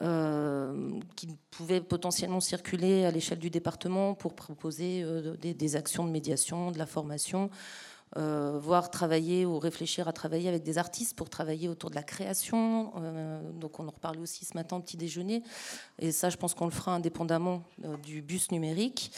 qui 0.00 1.28
pouvaient 1.50 1.80
potentiellement 1.80 2.40
circuler 2.40 3.04
à 3.04 3.10
l'échelle 3.10 3.38
du 3.38 3.50
département 3.50 4.14
pour 4.14 4.34
proposer 4.34 5.02
euh, 5.02 5.36
des, 5.36 5.76
actions 5.76 6.04
de 6.04 6.10
médiation, 6.10 6.70
de 6.70 6.78
la 6.78 6.86
formation, 6.86 7.50
euh, 8.16 8.58
voire 8.58 8.90
travailler 8.90 9.44
ou 9.44 9.58
réfléchir 9.58 10.08
à 10.08 10.12
travailler 10.12 10.48
avec 10.48 10.62
des 10.62 10.78
artistes 10.78 11.16
pour 11.16 11.28
travailler 11.28 11.68
autour 11.68 11.90
de 11.90 11.94
la 11.94 12.02
création. 12.02 12.92
donc 13.60 13.78
on 13.78 13.86
en 13.86 13.90
reparlait 13.90 14.20
aussi 14.20 14.44
ce 14.44 14.54
matin 14.54 14.76
au 14.76 14.80
petit 14.80 14.96
déjeuner. 14.96 15.42
Et 15.98 16.12
ça, 16.12 16.30
je 16.30 16.36
pense 16.36 16.54
qu'on 16.54 16.64
le 16.64 16.72
fera 16.72 16.94
indépendamment 16.94 17.62
du 18.02 18.22
bus 18.22 18.50
numérique. 18.50 19.12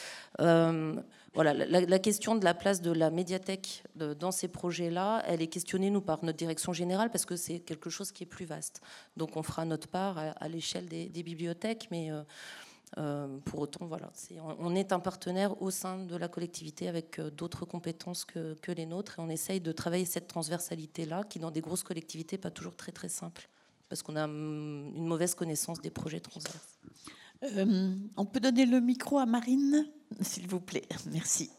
Voilà, 1.35 1.55
la, 1.55 1.99
question 1.99 2.35
de 2.35 2.45
la 2.45 2.53
place 2.53 2.83
de 2.83 2.91
la 2.91 3.11
médiathèque 3.11 3.85
dans 3.97 4.33
ces 4.33 4.49
projets-là, 4.49 5.23
elle 5.27 5.41
est 5.41 5.47
questionnée, 5.47 5.89
nous, 5.89 6.03
par 6.03 6.23
notre 6.25 6.37
direction 6.37 6.75
générale, 6.75 7.11
parce 7.11 7.25
que 7.25 7.37
c'est 7.37 7.61
quelque 7.61 7.89
chose 7.89 8.13
qui 8.13 8.25
est 8.25 8.27
plus 8.27 8.45
vaste. 8.45 8.83
Donc 9.17 9.37
on 9.39 9.43
fera 9.43 9.65
notre 9.65 9.89
part 9.89 10.19
à, 10.19 10.49
l'échelle 10.49 10.87
des, 10.89 11.23
bibliothèques, 11.23 11.89
mais 11.91 12.13
euh, 12.13 12.23
euh, 12.99 13.39
pour 13.47 13.61
autant, 13.61 13.87
voilà, 13.87 14.13
on, 14.59 14.75
est 14.75 14.93
un 14.93 15.01
partenaire 15.01 15.61
au 15.63 15.71
sein 15.71 16.05
de 16.05 16.17
la 16.17 16.29
collectivité 16.29 16.87
avec 16.87 17.19
euh, 17.19 17.31
d'autres 17.31 17.65
compétences 17.65 18.27
que, 18.27 18.73
les 18.73 18.85
nôtres, 18.85 19.19
et 19.19 19.23
on 19.23 19.31
essaye 19.31 19.61
de 19.61 19.73
travailler 19.73 20.05
cette 20.05 20.29
transversalité-là, 20.29 21.25
qui 21.25 21.39
dans 21.39 21.51
des 21.51 21.63
grosses 21.63 21.83
collectivités 21.83 22.37
n'est 22.37 22.43
pas 22.43 22.51
toujours 22.51 22.77
très 22.77 22.93
très 22.93 23.09
simple, 23.09 23.49
parce 23.89 24.03
qu'on 24.03 24.17
a 24.17 24.25
hum, 24.25 24.93
une 24.95 25.07
mauvaise 25.07 25.35
connaissance 25.35 25.81
des 25.81 25.91
projets 25.91 26.21
transverses. 26.21 26.72
On 28.17 28.25
peut 28.25 28.41
donner 28.41 28.67
le 28.67 28.81
micro 28.81 29.19
à 29.19 29.27
Marine 29.27 29.87
s'il 30.21 30.47
vous 30.47 30.61
plaît. 30.61 30.85
Merci. 31.13 31.51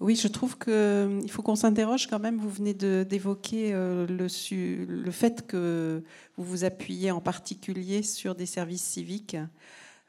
Oui, 0.00 0.16
je 0.16 0.28
trouve 0.28 0.58
qu'il 0.58 1.30
faut 1.30 1.42
qu'on 1.42 1.54
s'interroge 1.54 2.08
quand 2.08 2.18
même. 2.18 2.36
Vous 2.36 2.50
venez 2.50 2.74
d'évoquer 2.74 3.72
euh, 3.72 4.06
le, 4.06 5.10
fait 5.10 5.46
que 5.46 6.02
vous 6.36 6.44
vous 6.44 6.64
appuyez 6.64 7.10
en 7.10 7.20
particulier 7.20 8.02
sur 8.02 8.34
des 8.34 8.44
services 8.44 8.82
civiques. 8.82 9.36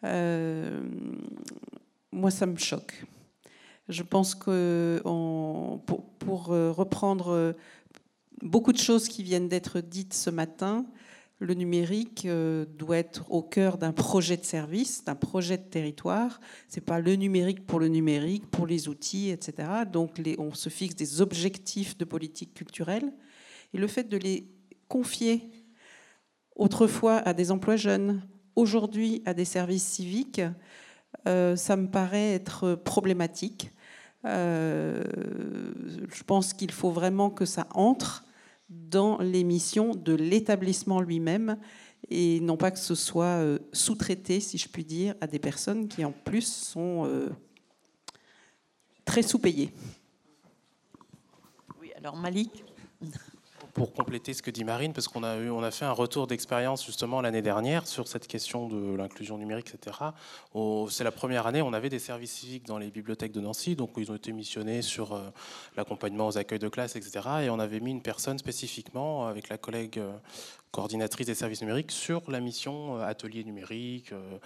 Euh, 0.03 0.81
moi, 2.11 2.31
ça 2.31 2.45
me 2.45 2.57
choque. 2.57 3.05
Je 3.87 4.01
pense 4.01 4.33
que 4.35 5.01
pour, 5.05 6.45
reprendre 6.47 7.55
beaucoup 8.41 8.73
de 8.73 8.77
choses 8.77 9.07
qui 9.07 9.23
viennent 9.23 9.47
d'être 9.47 9.81
dites 9.81 10.13
ce 10.13 10.29
matin, 10.29 10.85
le 11.39 11.53
numérique 11.53 12.25
euh, 12.25 12.65
doit 12.77 12.97
être 12.97 13.29
au 13.29 13.41
cœur 13.41 13.77
d'un 13.77 13.91
projet 13.91 14.37
de 14.37 14.45
service, 14.45 15.03
d'un 15.03 15.15
projet 15.15 15.57
de 15.57 15.63
territoire. 15.63 16.39
C'est 16.69 16.81
pas 16.81 16.99
le 16.99 17.15
numérique 17.15 17.65
pour 17.65 17.79
le 17.79 17.89
numérique, 17.89 18.49
pour 18.49 18.65
les 18.65 18.87
outils, 18.87 19.29
etc. 19.29 19.67
Donc 19.91 20.21
on 20.37 20.53
se 20.53 20.69
fixe 20.69 20.95
des 20.95 21.21
objectifs 21.21 21.97
de 21.97 22.05
politique 22.05 22.53
culturelle. 22.53 23.13
Et 23.73 23.77
le 23.77 23.87
fait 23.87 24.05
de 24.05 24.17
les 24.17 24.47
confier 24.87 25.49
autrefois 26.55 27.17
à 27.17 27.33
des 27.33 27.51
emplois 27.51 27.75
jeunes, 27.75 28.21
aujourd'hui 28.55 29.21
à 29.25 29.33
des 29.33 29.45
services 29.45 29.85
civiques, 29.85 30.41
euh, 31.27 31.57
ça 31.57 31.75
me 31.75 31.87
paraît 31.87 32.33
être 32.33 32.75
problématique. 32.75 33.71
Euh, 34.23 35.03
je 36.09 36.23
pense 36.23 36.53
qu'il 36.53 36.71
faut 36.71 36.91
vraiment 36.91 37.29
que 37.29 37.45
ça 37.45 37.67
entre 37.73 38.24
dans 38.69 39.19
les 39.19 39.43
missions 39.43 39.93
de 39.93 40.13
l'établissement 40.13 41.01
lui-même 41.01 41.57
et 42.09 42.39
non 42.39 42.57
pas 42.57 42.71
que 42.71 42.79
ce 42.79 42.95
soit 42.95 43.25
euh, 43.25 43.59
sous-traité, 43.73 44.39
si 44.39 44.57
je 44.57 44.69
puis 44.69 44.85
dire, 44.85 45.15
à 45.21 45.27
des 45.27 45.39
personnes 45.39 45.87
qui 45.87 46.05
en 46.05 46.11
plus 46.11 46.45
sont 46.45 47.05
euh, 47.05 47.29
très 49.05 49.21
sous-payées. 49.21 49.71
Oui, 51.81 51.91
alors 51.95 52.15
Malik 52.15 52.63
pour 53.75 53.91
compléter 53.91 54.33
ce 54.33 54.41
que 54.41 54.49
dit 54.51 54.63
Marine, 54.63 54.93
parce 54.93 55.09
qu'on 55.09 55.23
a, 55.23 55.35
eu, 55.35 55.49
on 55.49 55.61
a 55.61 55.69
fait 55.69 55.83
un 55.83 55.91
retour 55.91 56.27
d'expérience 56.27 56.85
justement 56.85 57.19
l'année 57.19 57.41
dernière 57.41 57.87
sur 57.87 58.07
cette 58.07 58.25
question 58.25 58.69
de 58.69 58.95
l'inclusion 58.95 59.37
numérique, 59.37 59.73
etc. 59.73 59.97
C'est 60.89 61.03
la 61.03 61.11
première 61.11 61.45
année, 61.45 61.61
on 61.61 61.73
avait 61.73 61.89
des 61.89 61.99
services 61.99 62.31
civiques 62.31 62.65
dans 62.65 62.77
les 62.77 62.89
bibliothèques 62.89 63.33
de 63.33 63.41
Nancy, 63.41 63.75
donc 63.75 63.91
ils 63.97 64.09
ont 64.09 64.15
été 64.15 64.31
missionnés 64.31 64.81
sur 64.81 65.13
euh, 65.13 65.29
l'accompagnement 65.75 66.27
aux 66.27 66.37
accueils 66.37 66.57
de 66.57 66.69
classe, 66.69 66.95
etc. 66.95 67.19
Et 67.43 67.49
on 67.49 67.59
avait 67.59 67.81
mis 67.81 67.91
une 67.91 68.01
personne 68.01 68.37
spécifiquement 68.37 69.27
avec 69.27 69.49
la 69.49 69.57
collègue 69.57 69.99
euh, 69.99 70.13
coordinatrice 70.75 71.27
des 71.27 71.35
services 71.35 71.61
numériques 71.61 71.93
sur 71.93 72.29
la 72.29 72.41
mission 72.41 72.97
euh, 72.97 73.07
atelier 73.07 73.45
numérique, 73.45 74.11
euh, 74.11 74.39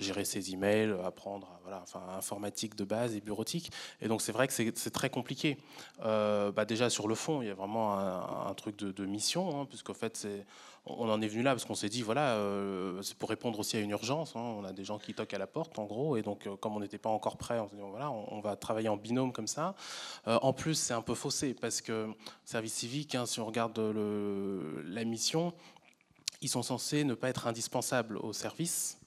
gérer 0.00 0.24
ses 0.24 0.52
emails, 0.52 0.92
apprendre 1.04 1.60
voilà, 1.62 1.80
enfin, 1.82 2.02
informatique 2.18 2.74
de 2.74 2.82
base 2.82 3.14
et 3.14 3.20
bureautique. 3.20 3.70
Et 4.00 4.08
donc 4.08 4.20
c'est 4.20 4.32
vrai 4.32 4.48
que 4.48 4.52
c'est 4.52 4.90
très 4.90 5.10
compliqué. 5.10 5.58
Euh, 6.04 6.50
bah 6.50 6.64
déjà 6.64 6.90
sur 6.90 7.06
le 7.06 7.14
fond, 7.14 7.40
il 7.40 7.46
y 7.46 7.50
a 7.50 7.54
vraiment 7.54 7.96
un, 7.98 8.54
truc 8.54 8.76
de, 8.76 9.06
mission, 9.06 9.60
hein, 9.60 9.64
puisqu'en 9.64 9.94
fait 9.94 10.26
on 10.86 11.08
en 11.10 11.20
est 11.20 11.28
venu 11.28 11.42
là 11.42 11.52
parce 11.52 11.64
qu'on 11.64 11.74
s'est 11.74 11.88
dit, 11.88 12.02
voilà, 12.02 12.38
c'est 13.02 13.16
pour 13.16 13.28
répondre 13.28 13.58
aussi 13.58 13.76
à 13.76 13.80
une 13.80 13.90
urgence. 13.90 14.34
Hein. 14.34 14.40
On 14.40 14.64
a 14.64 14.72
des 14.72 14.84
gens 14.84 14.98
qui 14.98 15.14
toquent 15.14 15.34
à 15.34 15.38
la 15.38 15.46
porte, 15.46 15.78
en 15.78 15.84
gros, 15.84 16.16
et 16.16 16.22
donc, 16.22 16.48
comme 16.60 16.76
on 16.76 16.80
n'était 16.80 16.98
pas 16.98 17.10
encore 17.10 17.36
prêt, 17.36 17.58
on 17.58 17.68
s'est 17.68 17.76
dit, 17.76 17.82
voilà, 17.82 18.10
on, 18.10 18.40
va 18.40 18.56
travailler 18.56 18.88
en 18.88 18.96
binôme 18.96 19.32
comme 19.32 19.48
ça. 19.48 19.74
en 20.26 20.52
plus, 20.52 20.74
c'est 20.74 20.94
un 20.94 21.02
peu 21.02 21.14
faussé 21.14 21.54
parce 21.54 21.80
que 21.80 22.08
service 22.44 22.74
civique, 22.74 23.14
hein, 23.14 23.26
si 23.26 23.40
on 23.40 23.46
regarde 23.46 23.78
la 23.78 25.04
mission, 25.04 25.52
ils 26.46 26.48
sont 26.48 26.62
censés 26.62 27.02
ne 27.02 27.14
pas 27.14 27.28
être 27.28 27.48
indispensables 27.48 28.18
au 28.18 28.32
service. 28.32 28.98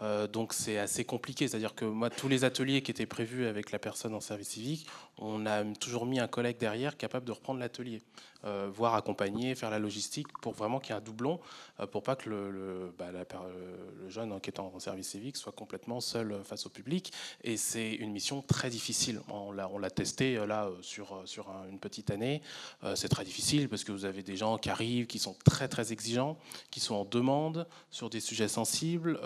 Euh, 0.00 0.26
donc 0.26 0.52
c'est 0.52 0.78
assez 0.78 1.04
compliqué. 1.04 1.48
C'est-à-dire 1.48 1.74
que 1.74 1.84
moi, 1.84 2.10
tous 2.10 2.28
les 2.28 2.44
ateliers 2.44 2.82
qui 2.82 2.90
étaient 2.90 3.06
prévus 3.06 3.46
avec 3.46 3.70
la 3.70 3.78
personne 3.78 4.14
en 4.14 4.20
service 4.20 4.48
civique, 4.48 4.86
on 5.18 5.46
a 5.46 5.64
toujours 5.74 6.06
mis 6.06 6.18
un 6.18 6.28
collègue 6.28 6.58
derrière 6.58 6.96
capable 6.96 7.26
de 7.26 7.32
reprendre 7.32 7.60
l'atelier, 7.60 8.02
euh, 8.44 8.68
voire 8.72 8.94
accompagner, 8.94 9.54
faire 9.54 9.70
la 9.70 9.78
logistique 9.78 10.26
pour 10.42 10.52
vraiment 10.52 10.80
qu'il 10.80 10.90
y 10.90 10.92
ait 10.94 10.98
un 10.98 11.04
doublon, 11.04 11.40
euh, 11.80 11.86
pour 11.86 12.02
pas 12.02 12.16
que 12.16 12.28
le, 12.28 12.92
bah, 12.98 13.06
jeune 14.08 14.40
qui 14.40 14.50
est 14.50 14.58
en 14.58 14.78
service 14.80 15.10
civique 15.10 15.36
soit 15.36 15.52
complètement 15.52 16.00
seul 16.00 16.40
face 16.44 16.66
au 16.66 16.70
public. 16.70 17.12
Et 17.42 17.56
c'est 17.56 17.94
une 17.94 18.10
mission 18.10 18.42
très 18.42 18.70
difficile. 18.70 19.20
On 19.28 19.52
l'a 19.52 19.90
testé 19.90 20.34
là 20.46 20.70
sur, 20.82 21.22
sur 21.26 21.50
une 21.70 21.78
petite 21.78 22.10
année. 22.10 22.42
c'est 22.94 23.08
très 23.08 23.24
difficile 23.24 23.68
parce 23.68 23.84
que 23.84 23.92
vous 23.92 24.04
avez 24.04 24.22
des 24.22 24.36
gens 24.36 24.58
qui 24.58 24.70
arrivent, 24.70 25.06
qui 25.06 25.18
sont 25.18 25.36
très 25.44 25.68
très 25.68 25.92
exigeants, 25.92 26.36
qui 26.70 26.80
sont 26.80 26.94
en 26.94 27.04
demande 27.04 27.66
sur 27.90 28.10
des 28.10 28.20
sujets 28.20 28.48
sensibles. 28.48 29.20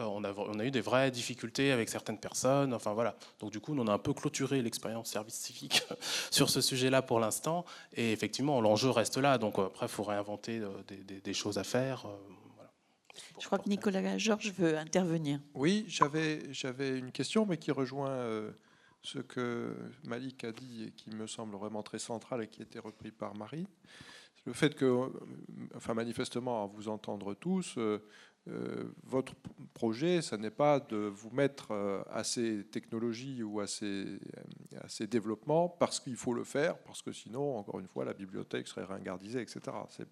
A 0.58 0.64
eu 0.64 0.70
des 0.70 0.80
vraies 0.80 1.10
difficultés 1.10 1.72
avec 1.72 1.88
certaines 1.88 2.18
personnes. 2.18 2.72
Enfin 2.74 2.92
voilà. 2.92 3.16
Donc 3.40 3.50
du 3.50 3.60
coup, 3.60 3.74
on 3.76 3.86
a 3.86 3.92
un 3.92 3.98
peu 3.98 4.12
clôturé 4.12 4.62
l'expérience 4.62 5.08
service 5.08 5.34
civique 5.34 5.82
sur 6.30 6.50
ce 6.50 6.60
sujet-là 6.60 7.02
pour 7.02 7.20
l'instant. 7.20 7.64
Et 7.94 8.12
effectivement, 8.12 8.60
l'enjeu 8.60 8.90
reste 8.90 9.16
là. 9.16 9.38
Donc 9.38 9.58
après, 9.58 9.86
il 9.86 9.90
faut 9.90 10.04
réinventer 10.04 10.58
euh, 10.58 10.70
des, 11.22 11.34
choses 11.34 11.58
à 11.58 11.64
faire. 11.64 12.06
Euh, 12.06 12.16
Je 13.40 13.46
crois 13.46 13.58
que 13.58 13.68
Nicolas 13.68 14.18
Georges 14.18 14.52
veut 14.52 14.76
intervenir. 14.76 15.40
Oui, 15.54 15.84
j'avais 15.88 16.52
j'avais 16.52 16.98
une 16.98 17.12
question, 17.12 17.46
mais 17.46 17.56
qui 17.56 17.70
rejoint 17.70 18.10
euh, 18.10 18.50
ce 19.02 19.18
que 19.18 19.74
Malik 20.04 20.44
a 20.44 20.52
dit 20.52 20.84
et 20.84 20.90
qui 20.92 21.10
me 21.10 21.26
semble 21.26 21.56
vraiment 21.56 21.82
très 21.82 21.98
central 21.98 22.42
et 22.42 22.48
qui 22.48 22.60
a 22.60 22.64
été 22.64 22.78
repris 22.78 23.10
par 23.10 23.34
Marie. 23.34 23.66
Le 24.48 24.54
fait 24.54 24.74
que, 24.74 25.10
enfin 25.76 25.92
manifestement, 25.92 26.64
à 26.64 26.66
vous 26.66 26.88
entendre 26.88 27.34
tous, 27.34 27.74
euh, 27.76 28.02
votre 29.04 29.34
projet, 29.74 30.22
ce 30.22 30.34
n'est 30.34 30.50
pas 30.50 30.80
de 30.80 30.96
vous 30.96 31.30
mettre 31.30 31.68
euh, 31.70 32.02
à 32.10 32.24
ces 32.24 32.64
technologies 32.64 33.42
ou 33.42 33.60
à 33.60 33.66
ces, 33.66 33.84
euh, 33.86 34.80
à 34.80 34.88
ces 34.88 35.06
développements 35.06 35.68
parce 35.68 36.00
qu'il 36.00 36.16
faut 36.16 36.34
le 36.34 36.44
faire, 36.44 36.76
parce 36.78 37.00
que 37.00 37.12
sinon, 37.12 37.56
encore 37.58 37.78
une 37.78 37.86
fois, 37.86 38.04
la 38.04 38.14
bibliothèque 38.14 38.66
serait 38.66 38.84
ringardisée, 38.84 39.40
etc. 39.40 39.60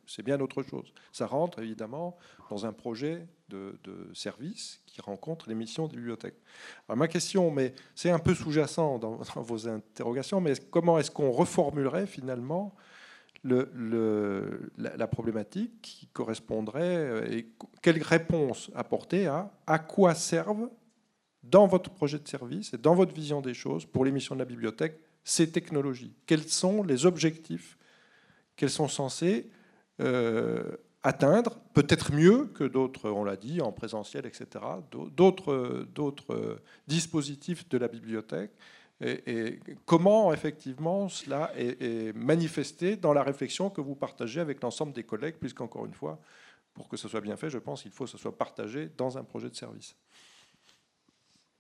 C'est 0.07 0.23
bien 0.23 0.41
autre 0.41 0.63
chose. 0.63 0.93
Ça 1.13 1.27
rentre 1.27 1.59
évidemment 1.61 2.17
dans 2.51 2.65
un 2.65 2.73
projet 2.73 3.27
de, 3.49 3.79
service 4.13 4.81
qui 4.87 5.01
rencontre 5.01 5.49
les 5.49 5.55
missions 5.55 5.87
des 5.89 5.97
bibliothèques. 5.97 6.41
Ma 6.89 7.09
question, 7.09 7.51
mais 7.51 7.75
c'est 7.95 8.11
un 8.11 8.19
peu 8.19 8.35
sous-jacent 8.35 8.99
dans, 9.01 9.21
vos 9.37 9.69
interrogations, 9.69 10.41
mais 10.41 10.55
comment 10.71 10.99
est-ce 10.99 11.11
qu'on 11.11 11.31
reformulerait 11.31 12.07
finalement 12.07 12.75
la, 13.49 15.07
problématique 15.07 15.81
qui 15.83 16.07
correspondrait 16.09 16.97
euh, 16.97 17.31
et 17.31 17.49
quelle 17.83 18.03
réponse 18.03 18.71
apporter 18.75 19.27
à 19.27 19.53
à 19.67 19.79
quoi 19.79 20.15
servent 20.15 20.71
dans 21.43 21.67
votre 21.67 21.91
projet 21.91 22.19
de 22.19 22.27
service 22.27 22.75
et 22.75 22.79
dans 22.79 22.95
votre 22.95 23.15
vision 23.15 23.41
des 23.41 23.55
choses 23.55 23.87
pour 23.87 24.05
l'émission 24.05 24.35
de 24.35 24.41
la 24.41 24.45
bibliothèque 24.45 24.99
ces 25.25 25.51
technologies? 25.51 26.15
Quels 26.27 26.49
sont 26.49 26.83
les 26.83 27.07
objectifs 27.07 27.79
qu'elles 28.57 28.71
sont 28.71 28.89
censées 28.89 29.51
euh, 30.01 30.77
atteindre 31.03 31.59
Peut-être 31.75 32.13
mieux 32.13 32.47
que 32.47 32.65
d'autres, 32.65 33.11
on 33.11 33.25
l'a 33.25 33.37
dit, 33.37 33.61
en 33.61 33.73
présentiel, 33.73 34.27
etc. 34.27 34.65
D'autres 34.91 36.59
dispositifs 36.87 37.69
de 37.69 37.79
la 37.79 37.89
bibliothèque? 37.89 38.53
Et, 39.01 39.61
comment 39.85 40.33
effectivement 40.33 41.09
cela 41.09 41.53
est, 41.57 42.15
manifesté 42.15 42.97
dans 42.97 43.13
la 43.13 43.23
réflexion 43.23 43.71
que 43.71 43.81
vous 43.81 43.95
partagez 43.95 44.41
avec 44.41 44.63
l'ensemble 44.63 44.93
des 44.93 45.05
collègues, 45.05 45.37
puisqu'encore 45.39 45.87
une 45.87 45.95
fois, 45.95 46.19
pour 46.73 46.89
que 46.89 46.97
ce 46.97 47.09
soit 47.09 47.21
bien 47.21 47.37
fait, 47.37 47.51
je 47.51 47.59
pense 47.59 47.83
qu'il 47.83 47.91
faut 47.91 48.05
que 48.05 48.11
ce 48.11 48.19
soit 48.19 48.37
partagé 48.37 48.91
dans 48.97 49.19
un 49.19 49.25
projet 49.25 49.51
de 49.51 49.55
service. 49.55 49.97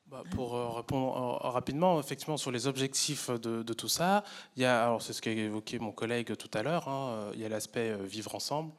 Bah, 0.08 0.22
pour 0.30 0.54
euh, 0.54 0.68
répondre 0.68 1.40
euh, 1.44 1.48
rapidement, 1.48 1.98
effectivement, 1.98 2.36
sur 2.36 2.52
les 2.52 2.68
objectifs 2.68 3.28
de, 3.28 3.72
tout 3.72 3.88
ça, 3.88 4.22
il 4.54 4.62
y 4.62 4.64
a, 4.64 4.84
alors 4.84 5.02
c'est 5.02 5.12
ce 5.12 5.20
qu'a 5.20 5.32
évoqué 5.32 5.80
mon 5.80 5.90
collègue 5.90 6.36
tout 6.36 6.50
à 6.54 6.62
l'heure, 6.62 6.86
hein, 6.86 7.32
il 7.34 7.40
y 7.40 7.44
a 7.44 7.48
l'aspect 7.48 7.90
euh, 7.90 8.04
vivre 8.04 8.36
ensemble, 8.36 8.72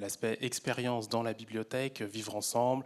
l'aspect 0.00 0.38
expérience 0.40 1.08
dans 1.08 1.22
la 1.22 1.32
bibliothèque, 1.32 2.02
vivre 2.02 2.36
ensemble, 2.36 2.84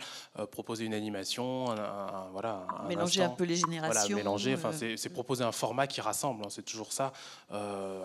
proposer 0.50 0.84
une 0.84 0.94
animation, 0.94 1.70
un, 1.70 2.28
voilà, 2.32 2.66
mélanger 2.88 3.22
un 3.22 3.30
peu 3.30 3.44
les 3.44 3.56
générations. 3.56 4.00
Voilà, 4.00 4.14
mélanger, 4.14 4.54
enfin, 4.54 4.72
c'est 4.72 5.08
proposer 5.08 5.44
un 5.44 5.52
format 5.52 5.86
qui 5.86 6.00
rassemble, 6.00 6.44
hein, 6.44 6.48
c'est 6.50 6.64
toujours 6.64 6.92
ça. 6.92 7.12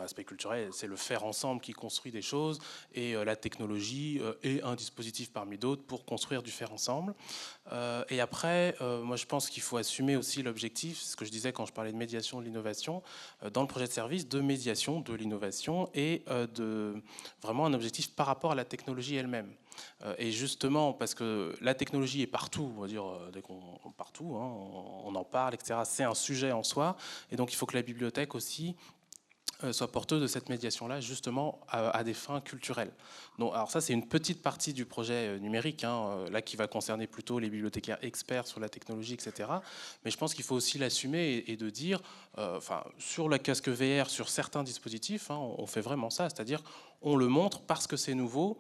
aspect 0.04 0.24
culturel, 0.24 0.70
c'est 0.72 0.88
le 0.88 0.96
faire 0.96 1.24
ensemble 1.24 1.62
qui 1.62 1.74
construit 1.74 2.12
des 2.12 2.22
choses, 2.22 2.60
et 2.94 3.14
la 3.14 3.36
technologie 3.36 4.22
est 4.44 4.62
un 4.64 4.76
dispositif 4.76 5.32
parmi 5.32 5.58
d'autres 5.58 5.84
pour 5.84 6.06
construire 6.06 6.44
du 6.44 6.52
faire 6.52 6.72
ensemble. 6.74 7.14
et 8.10 8.20
après, 8.20 8.76
euh, 8.82 9.02
moi, 9.02 9.16
je 9.16 9.26
pense 9.26 9.50
qu'il 9.50 9.62
faut 9.62 9.78
assumer 9.78 10.16
aussi 10.16 10.44
l'objectif, 10.44 11.00
ce 11.00 11.16
que 11.16 11.26
je 11.26 11.32
disais 11.32 11.52
quand 11.52 11.66
je 11.66 11.74
parlais 11.74 11.92
de 11.92 11.98
médiation 11.98 12.40
de 12.40 12.46
l'innovation, 12.46 13.02
euh, 13.44 13.50
dans 13.50 13.62
le 13.62 13.68
projet 13.68 13.88
de 13.88 13.92
service, 13.92 14.28
de 14.28 14.40
médiation 14.40 15.02
de 15.02 15.14
l'innovation 15.14 15.90
et 15.94 16.24
euh, 16.30 16.48
de 16.48 17.02
vraiment 17.42 17.66
un 17.66 17.74
objectif 17.74 18.03
par 18.08 18.28
rapport 18.28 18.52
à 18.52 18.56
la 18.56 18.66
technologie 18.66 19.16
elle-même. 19.16 19.52
Et 20.18 20.32
justement, 20.32 20.94
parce 20.94 21.16
que 21.16 21.56
la 21.62 21.74
technologie 21.74 22.22
est 22.22 22.28
partout, 22.28 22.72
on 22.78 22.82
va 22.82 22.88
dire, 22.88 23.04
dès 23.32 23.42
qu'on 23.42 23.60
partout, 23.98 24.36
hein, 24.36 24.52
on, 25.06 25.16
en 25.16 25.24
parle, 25.24 25.56
etc. 25.56 25.80
C'est 25.86 26.04
un 26.04 26.14
sujet 26.14 26.52
en 26.52 26.64
soi, 26.64 26.96
et 27.32 27.36
donc 27.36 27.52
il 27.52 27.56
faut 27.56 27.66
que 27.66 27.76
la 27.76 27.82
bibliothèque 27.82 28.36
aussi 28.36 28.76
euh, 29.64 29.74
soit 29.74 29.92
porteuse 29.92 30.22
de 30.22 30.28
cette 30.28 30.50
médiation-là, 30.50 31.00
justement 31.00 31.60
à, 31.70 32.04
des 32.04 32.14
fins 32.14 32.42
culturelles. 32.42 32.92
Donc, 33.40 33.54
alors 33.54 33.72
ça, 33.72 33.82
c'est 33.82 33.94
une 33.94 34.08
petite 34.08 34.42
partie 34.42 34.74
du 34.74 34.86
projet 34.86 35.30
euh, 35.30 35.40
numérique, 35.40 35.84
hein, 35.84 36.10
euh, 36.10 36.30
là 36.30 36.42
qui 36.42 36.56
va 36.56 36.68
concerner 36.68 37.08
plutôt 37.08 37.40
les 37.40 37.50
bibliothécaires 37.50 37.98
experts 38.02 38.48
sur 38.48 38.60
la 38.60 38.70
technologie, 38.70 39.14
etc. 39.14 39.50
Mais 40.04 40.12
je 40.12 40.18
pense 40.18 40.34
qu'il 40.34 40.44
faut 40.44 40.56
aussi 40.56 40.78
l'assumer 40.78 41.44
et, 41.48 41.56
de 41.56 41.70
dire, 41.70 42.02
sur 42.98 43.30
la 43.30 43.40
casque 43.40 43.70
VR, 43.70 44.10
sur 44.10 44.30
certains 44.30 44.64
dispositifs, 44.64 45.32
hein, 45.32 45.38
on, 45.38 45.66
fait 45.66 45.82
vraiment 45.82 46.10
ça, 46.10 46.30
c'est-à-dire 46.30 46.62
on 47.02 47.16
le 47.16 47.28
montre 47.28 47.62
parce 47.62 47.88
que 47.88 47.96
c'est 47.96 48.16
nouveau, 48.16 48.58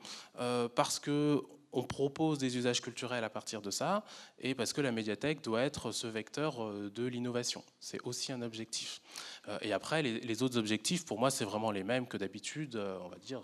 parce 0.75 0.99
que 0.99 1.43
on 1.74 1.84
propose 1.84 2.38
des 2.38 2.56
usages 2.56 2.82
culturels 2.82 3.24
à 3.24 3.30
partir 3.30 3.62
de 3.62 3.72
ça, 3.72 4.04
et 4.40 4.54
parce 4.56 4.74
que 4.74 4.82
la 4.82 4.91
médiathèque 4.91 5.41
doit 5.41 5.62
être 5.62 5.91
ce 5.91 6.08
vecteur 6.08 6.64
euh, 6.64 6.91
de 6.94 7.06
l'innovation. 7.06 7.64
C'est 7.80 8.00
aussi 8.04 8.32
un 8.32 8.41
objectif. 8.41 9.02
Euh, 9.48 9.58
et 9.62 9.74
après, 9.74 10.04
les, 10.04 10.44
autres 10.44 10.58
objectifs, 10.58 11.04
pour 11.06 11.20
moi, 11.20 11.32
c'est 11.32 11.45
vraiment 11.45 11.72
les 11.72 11.84
mêmes 11.84 12.08
que 12.08 12.18
d'habitude. 12.18 12.76
Euh, 12.76 12.98
on 13.04 13.10
va 13.10 13.18
dire, 13.18 13.41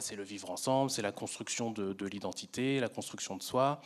c'est 0.00 0.16
le 0.16 0.22
vivre 0.22 0.50
ensemble, 0.50 0.90
c'est 0.90 1.02
la 1.02 1.12
construction 1.12 1.70
de, 1.70 2.06
l'identité, 2.06 2.80
la 2.80 2.88
construction 2.88 3.36
de 3.36 3.42
soi, 3.42 3.80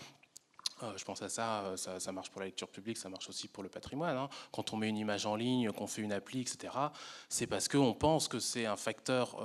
je 0.96 1.04
pense 1.04 1.22
à 1.22 1.28
ça, 1.28 1.74
ça, 1.76 2.12
marche 2.12 2.30
pour 2.30 2.40
la 2.40 2.46
lecture 2.46 2.68
publique, 2.68 2.98
ça 2.98 3.08
marche 3.08 3.28
aussi 3.28 3.48
pour 3.48 3.62
le 3.62 3.68
patrimoine. 3.68 4.16
Hein. 4.16 4.28
Quand 4.52 4.72
on 4.72 4.76
met 4.76 4.88
une 4.88 4.98
image 4.98 5.24
en 5.24 5.34
ligne, 5.34 5.72
qu'on 5.72 5.86
fait 5.86 6.02
une 6.02 6.12
appli, 6.12 6.42
etc., 6.42 6.72
c'est 7.28 7.46
parce 7.46 7.66
qu'on 7.66 7.94
pense 7.94 8.28
que 8.28 8.38
c'est 8.38 8.66
un 8.66 8.76
facteur 8.76 9.36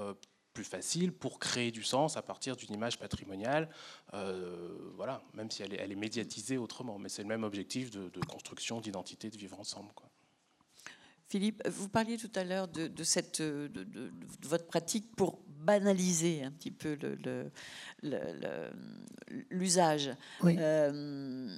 plus 0.54 0.64
facile 0.64 1.12
pour 1.12 1.40
créer 1.40 1.72
du 1.72 1.84
sens 1.84 2.18
à 2.18 2.22
partir 2.22 2.56
d'une 2.56 2.74
image 2.74 3.00
patrimoniale, 3.00 3.70
euh, 4.14 4.92
voilà, 4.96 5.22
même 5.34 5.50
si 5.50 5.64
elle 5.64 5.74
est, 5.74 5.78
elle 5.78 5.92
est, 5.92 5.96
médiatisée 5.96 6.58
autrement. 6.58 7.00
Mais 7.00 7.10
c'est 7.10 7.22
le 7.22 7.28
même 7.28 7.44
objectif 7.44 7.92
de, 7.92 8.10
construction, 8.28 8.82
d'identité, 8.82 9.30
de 9.30 9.38
vivre 9.38 9.60
ensemble. 9.60 9.92
Quoi. 9.96 10.10
Philippe, 11.30 11.66
vous 11.68 11.88
parliez 11.88 12.18
tout 12.18 12.32
à 12.36 12.44
l'heure 12.44 12.68
de, 12.68 12.88
de, 12.88 13.04
cette, 13.04 13.42
de, 13.42 14.12
votre 14.44 14.66
pratique 14.66 15.16
pour 15.16 15.40
banaliser 15.48 16.44
un 16.44 16.52
petit 16.52 16.72
peu 16.72 16.98
l'usage. 19.50 20.08
Le, 20.08 20.16
oui. 20.46 20.56
euh, 20.60 21.58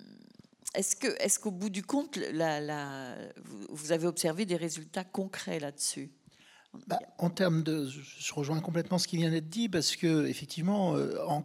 est-ce 0.76 0.96
est 1.06 1.40
qu'au 1.40 1.52
bout 1.52 1.70
du 1.70 1.84
compte, 1.84 2.18
la, 2.18 2.60
la, 2.60 3.16
vous 3.70 3.92
avez 3.92 4.08
observé 4.08 4.46
des 4.46 4.56
résultats 4.56 5.04
concrets 5.04 5.60
là-dessus? 5.60 6.12
Bah, 6.88 7.00
en 7.18 7.30
termes 7.30 7.64
de, 7.64 7.88
je 7.88 8.34
rejoins 8.34 8.60
complètement 8.60 8.98
ce 8.98 9.08
qui 9.08 9.18
vient 9.18 9.30
d'être 9.30 9.50
dit 9.50 9.70
parce 9.70 9.96
que 9.96 10.26
effectivement, 10.26 10.96
euh, 10.96 11.18
en 11.28 11.44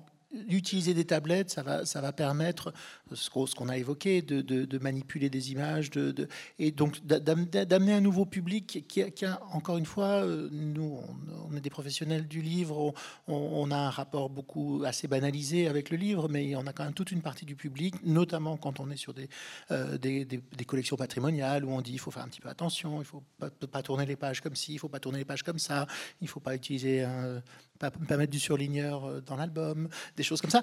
Utiliser 0.49 0.93
des 0.93 1.07
tablettes, 1.07 1.51
ça 1.51 1.63
va, 1.63 1.87
ça 1.87 2.03
va 2.03 2.13
permettre 2.13 2.75
ce 3.15 3.31
qu'on 3.31 3.69
a 3.69 3.79
évoqué, 3.79 4.21
de, 4.21 4.79
manipuler 4.79 5.31
des 5.31 5.53
images, 5.53 5.91
de, 5.91 6.29
et 6.59 6.71
donc 6.71 7.01
d'amener 7.05 7.93
un 7.95 8.01
nouveau 8.03 8.27
public 8.27 8.85
qui 8.89 9.25
a, 9.25 9.41
encore 9.53 9.79
une 9.79 9.87
fois, 9.87 10.25
euh, 10.25 10.49
nous, 10.53 11.01
on, 11.51 11.57
est 11.57 11.61
des 11.61 11.71
professionnels 11.71 12.29
du 12.29 12.43
livre, 12.43 12.93
on, 13.27 13.71
a 13.71 13.77
un 13.77 13.91
rapport 13.91 14.29
beaucoup 14.29 14.83
assez 14.85 15.09
banalisé 15.09 15.67
avec 15.67 15.89
le 15.89 15.97
livre, 15.97 16.29
mais 16.29 16.55
on 16.57 16.67
a 16.67 16.75
quand 16.75 16.85
même 16.85 16.93
toute 16.93 17.11
une 17.11 17.23
partie 17.23 17.47
du 17.47 17.57
public, 17.57 17.95
notamment 18.05 18.59
quand 18.59 18.81
on 18.81 18.91
est 18.91 18.97
sur 18.97 19.15
des, 19.15 19.29
euh, 19.71 19.97
des, 19.99 20.43
collections 20.67 20.97
patrimoniales 20.97 21.65
où 21.65 21.71
on 21.71 21.81
dit 21.81 21.93
il 21.93 21.99
faut 21.99 22.11
faire 22.11 22.25
un 22.25 22.29
petit 22.29 22.43
peu 22.43 22.51
attention, 22.51 23.01
il 23.01 23.07
faut 23.07 23.23
pas, 23.39 23.83
tourner 23.83 24.05
les 24.05 24.17
pages 24.17 24.43
comme 24.43 24.57
ci, 24.57 24.75
il 24.75 24.79
faut 24.79 24.91
pas 24.91 25.01
tourner 25.01 25.19
les 25.19 25.25
pages 25.25 25.43
comme 25.43 25.59
ça, 25.59 25.87
il 26.21 26.29
faut 26.29 26.41
pas 26.41 26.55
utiliser 26.55 27.03
un, 27.03 27.43
pas, 27.79 27.91
mettre 28.17 28.33
du 28.33 28.39
surligneur 28.39 29.05
euh, 29.05 29.21
dans 29.25 29.37
l'album, 29.37 29.89
des 30.17 30.23
choses 30.23 30.41
comme 30.41 30.51
ça. 30.51 30.61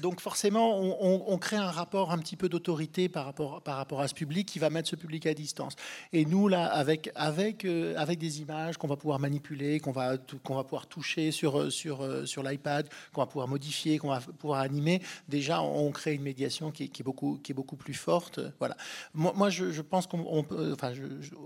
donc 0.00 0.20
forcément, 0.20 0.80
on, 0.80 1.38
crée 1.38 1.56
un 1.56 1.70
rapport 1.70 2.12
un 2.12 2.18
petit 2.18 2.36
peu 2.36 2.48
d'autorité 2.48 3.08
par 3.08 3.24
rapport, 3.24 3.60
par 3.62 3.76
rapport 3.76 4.00
à 4.00 4.08
ce 4.08 4.14
public 4.14 4.46
qui 4.46 4.58
va 4.58 4.70
mettre 4.70 4.88
ce 4.88 4.96
public 4.96 5.26
à 5.26 5.34
distance. 5.34 5.74
Et 6.12 6.24
nous, 6.24 6.48
là, 6.48 6.66
avec, 6.66 7.10
avec, 7.14 7.64
avec 7.64 8.18
des 8.18 8.40
images 8.40 8.76
qu'on 8.76 8.88
va 8.88 8.96
pouvoir 8.96 9.18
manipuler, 9.18 9.80
qu'on 9.80 9.92
va, 9.92 10.16
qu'on 10.42 10.54
va 10.54 10.64
pouvoir 10.64 10.86
toucher 10.86 11.32
sur, 11.32 11.70
sur, 11.72 12.26
sur 12.26 12.42
l'iPad, 12.42 12.88
qu'on 13.12 13.20
va 13.20 13.26
pouvoir 13.26 13.48
modifier, 13.48 13.98
qu'on 13.98 14.08
va 14.08 14.20
pouvoir 14.20 14.60
animer, 14.60 15.02
déjà, 15.28 15.60
on 15.62 15.90
crée 15.90 16.14
une 16.14 16.22
médiation 16.22 16.70
qui, 16.70 16.84
est, 16.84 17.02
beaucoup, 17.02 17.38
qui 17.42 17.52
est 17.52 17.54
beaucoup 17.54 17.76
plus 17.76 17.94
forte. 17.94 18.40
Voilà. 18.58 18.76
Moi, 19.14 19.50
je, 19.50 19.80
pense 19.80 20.06
qu'on 20.06 20.42
peut, 20.42 20.72
enfin, 20.72 20.92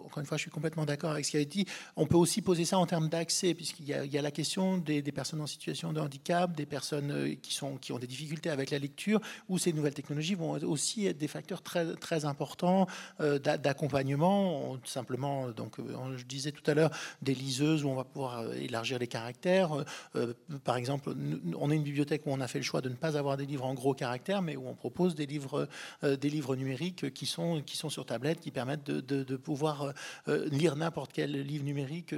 encore 0.04 0.18
une 0.18 0.26
fois, 0.26 0.36
je 0.36 0.42
suis 0.42 0.50
complètement 0.50 0.84
d'accord 0.84 1.10
avec 1.10 1.24
ce 1.24 1.32
qui 1.32 1.36
a 1.36 1.40
été 1.40 1.64
dit. 1.64 1.66
On 1.96 2.06
peut 2.06 2.16
aussi 2.16 2.42
poser 2.42 2.64
ça 2.64 2.78
en 2.78 2.86
termes 2.86 3.08
d'accès, 3.08 3.54
puisqu'il 3.54 3.86
y, 3.86 4.17
a 4.17 4.17
la 4.22 4.30
question 4.30 4.78
des, 4.78 5.02
personnes 5.12 5.40
en 5.40 5.46
situation 5.46 5.92
de 5.92 6.00
handicap, 6.00 6.54
des 6.54 6.66
personnes 6.66 7.10
euh, 7.10 7.34
qui, 7.40 7.92
ont 7.92 7.98
des 7.98 8.06
difficultés 8.06 8.50
avec 8.50 8.70
la 8.70 8.78
lecture, 8.78 9.20
où 9.48 9.58
ces 9.58 9.72
nouvelles 9.72 9.94
technologies 9.94 10.34
vont 10.34 10.52
aussi 10.62 11.06
être 11.06 11.18
des 11.18 11.28
facteurs 11.28 11.62
très, 11.62 12.24
importants 12.24 12.86
euh, 13.20 13.38
d'accompagnement. 13.38 14.76
Simplement, 14.84 15.50
donc, 15.50 15.78
euh, 15.78 16.16
je 16.16 16.24
disais 16.24 16.52
tout 16.52 16.68
à 16.70 16.74
l'heure, 16.74 16.90
des 17.22 17.34
liseuses 17.34 17.84
où 17.84 17.88
on 17.88 17.94
va 17.94 18.04
pouvoir 18.04 18.52
élargir 18.54 18.98
les 18.98 19.06
caractères. 19.06 19.84
par 20.64 20.76
exemple, 20.76 21.14
on 21.56 21.70
est 21.70 21.76
une 21.76 21.82
bibliothèque 21.82 22.22
où 22.26 22.30
on 22.30 22.40
a 22.40 22.48
fait 22.48 22.58
le 22.58 22.64
choix 22.64 22.80
de 22.80 22.88
ne 22.88 22.94
pas 22.94 23.16
avoir 23.16 23.36
des 23.36 23.46
livres 23.46 23.64
en 23.64 23.74
gros 23.74 23.94
caractères, 23.94 24.42
mais 24.42 24.56
où 24.56 24.66
on 24.66 24.74
propose 24.74 25.14
des 25.14 25.26
livres, 25.26 25.68
numériques 26.56 27.12
qui 27.12 27.26
sont, 27.26 27.62
sur 27.66 28.06
tablette, 28.06 28.40
qui 28.40 28.50
permettent 28.50 28.84
de, 28.84 29.36
pouvoir 29.36 29.92
lire 30.26 30.76
n'importe 30.76 31.12
quel 31.12 31.32
livre 31.32 31.64
numérique 31.64 32.14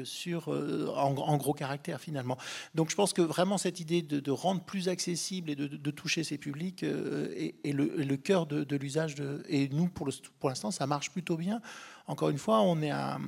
en, 0.47 1.37
gros 1.37 1.55
caractères 1.55 1.90
finalement. 1.99 2.37
Donc 2.75 2.91
je 2.91 2.95
pense 2.95 3.13
que 3.13 3.23
vraiment 3.23 3.59
cette 3.59 3.81
idée 3.81 4.03
de, 4.03 4.31
rendre 4.31 4.63
plus 4.63 4.89
accessible 4.89 5.51
et 5.51 5.57
de, 5.57 5.91
toucher 5.91 6.23
ces 6.23 6.39
publics 6.39 6.83
euh, 6.83 7.35
est, 7.65 7.73
le, 7.73 8.17
cœur 8.17 8.47
de, 8.47 8.77
l'usage. 8.77 9.17
Et 9.49 9.69
nous, 9.69 9.89
pour 9.89 10.49
l'instant, 10.49 10.71
ça 10.71 10.87
marche 10.87 11.11
plutôt 11.11 11.37
bien. 11.37 11.61
Encore 12.07 12.31
une 12.31 12.39
fois, 12.39 12.61
on, 12.63 12.83
a 12.83 13.19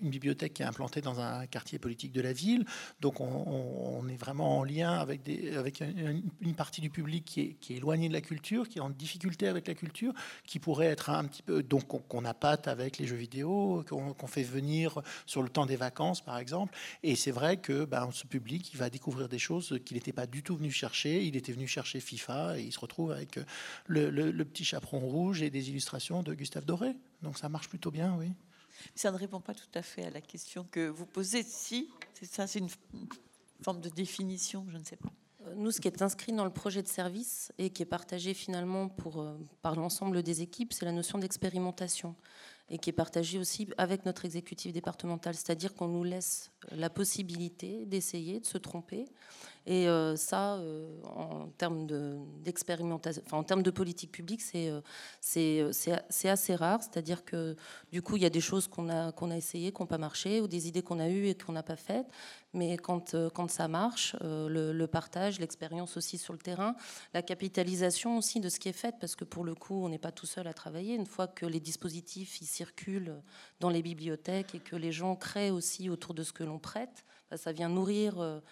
une 0.00 0.10
bibliothèque 0.10 0.54
qui 0.54 0.62
est 0.62 0.66
implantée 0.66 1.00
dans 1.00 1.20
un 1.20 1.46
quartier 1.46 1.78
politique 1.78 2.12
de 2.12 2.20
la 2.20 2.32
ville, 2.32 2.64
donc 3.00 3.20
on, 3.20 4.06
est 4.08 4.16
vraiment 4.16 4.58
en 4.58 4.64
lien 4.64 4.92
avec, 4.92 5.28
une, 5.30 6.54
partie 6.54 6.80
du 6.80 6.90
public 6.90 7.24
qui 7.24 7.56
est, 7.70 7.76
éloignée 7.76 8.08
de 8.08 8.12
la 8.12 8.20
culture, 8.20 8.68
qui 8.68 8.78
est 8.78 8.80
en 8.80 8.90
difficulté 8.90 9.48
avec 9.48 9.68
la 9.68 9.74
culture, 9.74 10.12
qui 10.46 10.58
pourrait 10.58 10.86
être 10.86 11.10
un 11.10 11.24
petit 11.24 11.42
peu, 11.42 11.62
donc 11.62 11.86
qu'on 12.08 12.24
a 12.24 12.34
patte 12.34 12.68
avec 12.68 12.98
les 12.98 13.06
jeux 13.06 13.16
vidéo, 13.16 13.84
qu'on 13.88 14.26
fait 14.26 14.42
venir 14.42 15.00
sur 15.26 15.42
le 15.42 15.48
temps 15.48 15.66
des 15.66 15.76
vacances, 15.76 16.20
par 16.20 16.38
exemple. 16.38 16.76
Et 17.02 17.16
c'est 17.16 17.30
vrai 17.30 17.56
que 17.58 17.84
ben, 17.84 18.08
ce 18.12 18.26
public, 18.26 18.72
il 18.72 18.78
va 18.78 18.90
découvrir 18.90 19.28
des 19.28 19.38
choses 19.38 19.78
qu'il 19.84 19.96
n'était 19.96 20.12
pas 20.12 20.26
du 20.26 20.42
tout 20.42 20.56
venu 20.56 20.70
chercher. 20.70 21.24
Il 21.24 21.36
était 21.36 21.52
venu 21.52 21.66
chercher 21.66 22.00
FIFA 22.00 22.58
et 22.58 22.62
il 22.62 22.72
se 22.72 22.80
retrouve 22.80 23.12
avec 23.12 23.38
le 23.86 24.42
petit 24.44 24.64
chaperon 24.64 25.00
rouge 25.00 25.42
et 25.42 25.50
des 25.50 25.70
illustrations 25.70 26.22
de 26.22 26.34
Gustave 26.34 26.64
Doré. 26.64 26.94
Donc 27.22 27.38
ça 27.38 27.48
marche 27.48 27.68
plutôt 27.68 27.90
bien, 27.90 28.16
oui. 28.18 28.32
Ça 28.94 29.10
ne 29.10 29.16
répond 29.16 29.40
pas 29.40 29.54
tout 29.54 29.70
à 29.74 29.82
fait 29.82 30.04
à 30.04 30.10
la 30.10 30.20
question 30.20 30.66
que 30.70 30.88
vous 30.88 31.06
posez. 31.06 31.42
Si, 31.42 31.90
c'est 32.14 32.26
ça, 32.26 32.46
c'est 32.46 32.58
une 32.58 32.70
forme 33.62 33.80
de 33.80 33.88
définition, 33.88 34.66
je 34.70 34.78
ne 34.78 34.84
sais 34.84 34.96
pas. 34.96 35.12
Euh, 35.46 35.54
nous, 35.56 35.70
ce 35.70 35.80
qui 35.80 35.88
est 35.88 36.02
inscrit 36.02 36.32
dans 36.32 36.44
le 36.44 36.52
projet 36.52 36.82
de 36.82 36.88
service 36.88 37.52
et 37.58 37.70
qui 37.70 37.82
est 37.82 37.86
partagé 37.86 38.34
finalement 38.34 38.88
pour, 38.88 39.20
euh, 39.20 39.36
par 39.60 39.76
l'ensemble 39.76 40.22
des 40.22 40.42
équipes, 40.42 40.72
c'est 40.72 40.84
la 40.84 40.92
notion 40.92 41.18
d'expérimentation 41.18 42.14
et 42.70 42.78
qui 42.78 42.90
est 42.90 42.94
partagé 42.94 43.38
aussi 43.38 43.68
avec 43.76 44.06
notre 44.06 44.24
exécutif 44.24 44.72
départemental, 44.72 45.34
c'est-à-dire 45.34 45.74
qu'on 45.74 45.88
nous 45.88 46.04
laisse 46.04 46.50
la 46.70 46.88
possibilité 46.88 47.84
d'essayer, 47.86 48.40
de 48.40 48.46
se 48.46 48.56
tromper, 48.56 49.06
et 49.64 49.88
euh, 49.88 50.16
ça, 50.16 50.54
euh, 50.54 51.00
en 51.04 51.46
termes 51.56 51.86
d'expérimentation, 52.42 53.22
enfin, 53.24 53.36
en 53.36 53.44
termes 53.44 53.62
de 53.62 53.70
politique 53.70 54.10
publique, 54.10 54.42
c'est 54.42 54.68
euh, 54.70 54.80
c'est 55.70 56.28
assez 56.28 56.54
rare. 56.56 56.82
C'est-à-dire 56.82 57.24
que 57.24 57.54
du 57.92 58.02
coup, 58.02 58.16
il 58.16 58.22
y 58.22 58.26
a 58.26 58.30
des 58.30 58.40
choses 58.40 58.66
qu'on 58.66 58.88
a, 58.88 59.36
essayées, 59.36 59.70
qui 59.72 59.80
n'ont 59.80 59.86
pas 59.86 59.98
marché, 59.98 60.40
ou 60.40 60.48
des 60.48 60.66
idées 60.66 60.82
qu'on 60.82 60.98
a 60.98 61.08
eues 61.08 61.28
et 61.28 61.34
qu'on 61.36 61.52
n'a 61.52 61.62
pas 61.62 61.76
faites. 61.76 62.06
Mais 62.54 62.76
quand, 62.76 63.14
ça 63.48 63.68
marche, 63.68 64.16
le, 64.20 64.86
partage, 64.86 65.38
l'expérience 65.38 65.96
aussi 65.96 66.18
sur 66.18 66.34
le 66.34 66.38
terrain, 66.38 66.74
la 67.14 67.22
capitalisation 67.22 68.18
aussi 68.18 68.40
de 68.40 68.48
ce 68.48 68.58
qui 68.58 68.68
est 68.68 68.74
fait, 68.74 68.94
parce 69.00 69.16
que 69.16 69.24
pour 69.24 69.44
le 69.44 69.54
coup, 69.54 69.84
on 69.84 69.88
n'est 69.88 69.98
pas 69.98 70.12
tout 70.12 70.26
seul 70.26 70.46
à 70.46 70.52
travailler. 70.52 70.94
Une 70.94 71.06
fois 71.06 71.28
que 71.28 71.46
les 71.46 71.60
dispositifs 71.60 72.38
circulent 72.42 73.22
dans 73.60 73.70
les 73.70 73.80
bibliothèques 73.80 74.54
et 74.54 74.60
que 74.60 74.76
les 74.76 74.92
gens 74.92 75.16
créent 75.16 75.50
aussi 75.50 75.88
autour 75.88 76.12
de 76.14 76.24
ce 76.24 76.32
que 76.32 76.44
l'on 76.44 76.58
prête, 76.58 77.04
bah, 77.30 77.38
ça 77.38 77.52
vient 77.52 77.70
nourrir 77.70 78.42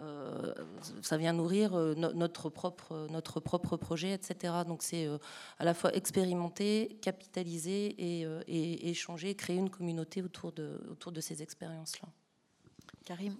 euh, 0.00 0.54
ça 1.02 1.16
vient 1.16 1.32
nourrir 1.32 1.74
euh, 1.74 1.94
notre 1.94 2.48
propre, 2.48 3.06
notre 3.10 3.40
propre 3.40 3.76
projet, 3.76 4.12
etc. 4.12 4.54
Donc 4.66 4.82
c'est 4.82 5.06
euh, 5.06 5.18
à 5.58 5.64
la 5.64 5.74
fois 5.74 5.94
expérimenter, 5.94 6.98
capitaliser 7.02 7.94
et, 7.98 8.26
et, 8.46 8.90
échanger, 8.90 9.34
créer 9.34 9.56
une 9.56 9.70
communauté 9.70 10.22
autour 10.22 10.52
de, 10.52 10.80
autour 10.90 11.12
de 11.12 11.20
ces 11.20 11.42
expériences-là. 11.42 12.08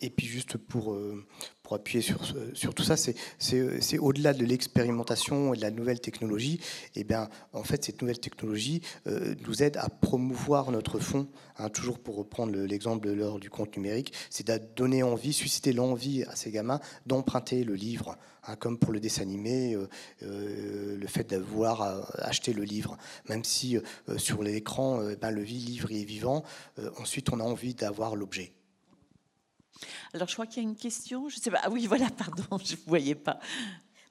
Et 0.01 0.11
puis 0.11 0.27
juste 0.27 0.57
pour, 0.57 0.93
euh, 0.93 1.25
pour 1.63 1.75
appuyer 1.77 2.03
sur, 2.03 2.21
sur 2.55 2.75
tout 2.75 2.83
ça, 2.83 2.97
c'est 2.97 3.99
au-delà 3.99 4.33
de 4.33 4.45
l'expérimentation 4.45 5.55
et 5.55 5.57
de 5.57 5.63
la 5.63 5.71
nouvelle 5.71 6.01
technologie. 6.01 6.61
Et 6.97 7.01
eh 7.01 7.05
bien, 7.05 7.29
en 7.53 7.63
fait, 7.63 7.85
cette 7.85 8.03
nouvelle 8.03 8.19
technologie 8.19 8.83
euh, 9.07 9.35
nous 9.47 9.63
aide 9.63 9.77
à 9.77 9.89
promouvoir 9.89 10.73
notre 10.73 10.99
fonds. 10.99 11.29
Hein, 11.59 11.69
toujours 11.69 11.99
pour 11.99 12.17
reprendre 12.17 12.57
l'exemple 12.57 13.07
de 13.07 13.13
l'heure 13.13 13.39
du 13.39 13.51
compte 13.51 13.77
numérique, 13.77 14.13
c'est 14.29 14.47
de 14.47 14.61
donner 14.75 15.03
envie, 15.03 15.33
susciter 15.33 15.73
l'envie 15.73 16.25
à 16.25 16.35
ces 16.35 16.51
gamins 16.51 16.81
d'emprunter 17.07 17.63
le 17.63 17.75
livre. 17.75 18.17
Hein, 18.47 18.57
comme 18.57 18.79
pour 18.79 18.93
le 18.93 19.01
dessin 19.01 19.23
animé, 19.23 19.77
euh, 20.23 20.97
le 20.97 21.07
fait 21.07 21.29
d'avoir 21.29 22.09
acheté 22.19 22.53
le 22.53 22.65
livre, 22.65 22.97
même 23.29 23.45
si 23.45 23.79
sur 24.17 24.43
l'écran, 24.43 25.03
ben, 25.21 25.31
le 25.31 25.43
livre 25.43 25.93
est 25.93 26.05
vivant, 26.05 26.43
ensuite 26.99 27.31
on 27.33 27.41
a 27.41 27.45
envie 27.45 27.75
d'avoir 27.75 28.17
l'objet. 28.17 28.53
Alors, 30.13 30.29
je 30.29 30.35
crois 30.35 30.47
qu'il 30.47 30.63
y 30.63 30.67
a 30.67 30.69
une 30.69 30.77
question. 30.77 31.29
Je 31.29 31.37
sais 31.37 31.51
pas. 31.51 31.61
Ah 31.63 31.71
oui, 31.71 31.87
voilà, 31.87 32.09
pardon, 32.17 32.59
je 32.63 32.75
ne 32.75 32.81
voyais 32.87 33.15
pas. 33.15 33.41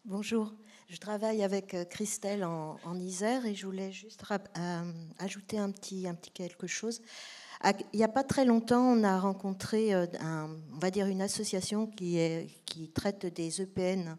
Bonjour. 0.05 0.53
Je 0.89 0.97
travaille 0.97 1.43
avec 1.43 1.75
euh, 1.75 1.85
Christelle 1.85 2.43
en, 2.43 2.99
Isère 2.99 3.45
et 3.45 3.53
je 3.53 3.67
voulais 3.67 3.91
juste 3.91 4.23
euh, 4.31 4.91
ajouter 5.19 5.59
un 5.59 5.69
petit, 5.69 6.07
quelque 6.33 6.65
chose. 6.65 7.03
Il 7.93 7.97
n'y 7.99 8.03
a 8.03 8.07
pas 8.07 8.23
très 8.23 8.43
longtemps, 8.43 8.81
on 8.81 9.03
a 9.03 9.19
rencontré, 9.19 9.93
euh, 9.93 10.07
on 10.23 10.79
va 10.79 10.89
dire, 10.89 11.05
une 11.05 11.21
association 11.21 11.85
qui, 11.85 12.17
traite 12.95 13.27
des 13.27 13.61
EPN 13.61 14.17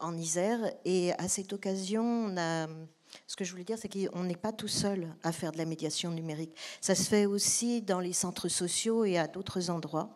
en 0.00 0.14
Isère. 0.14 0.58
Et 0.84 1.12
à 1.14 1.28
cette 1.28 1.54
occasion, 1.54 2.34
ce 3.26 3.34
que 3.34 3.44
je 3.44 3.50
voulais 3.50 3.64
dire, 3.64 3.78
c'est 3.78 3.88
qu'on 3.88 4.24
n'est 4.24 4.36
pas 4.36 4.52
tout 4.52 4.68
seul 4.68 5.14
à 5.22 5.32
faire 5.32 5.52
de 5.52 5.58
la 5.58 5.64
médiation 5.64 6.10
numérique. 6.10 6.54
Ça 6.82 6.94
se 6.94 7.04
fait 7.04 7.24
aussi 7.24 7.80
dans 7.80 8.00
les 8.00 8.12
centres 8.12 8.48
sociaux 8.48 9.06
et 9.06 9.16
à 9.16 9.28
d'autres 9.28 9.70
endroits. 9.70 10.14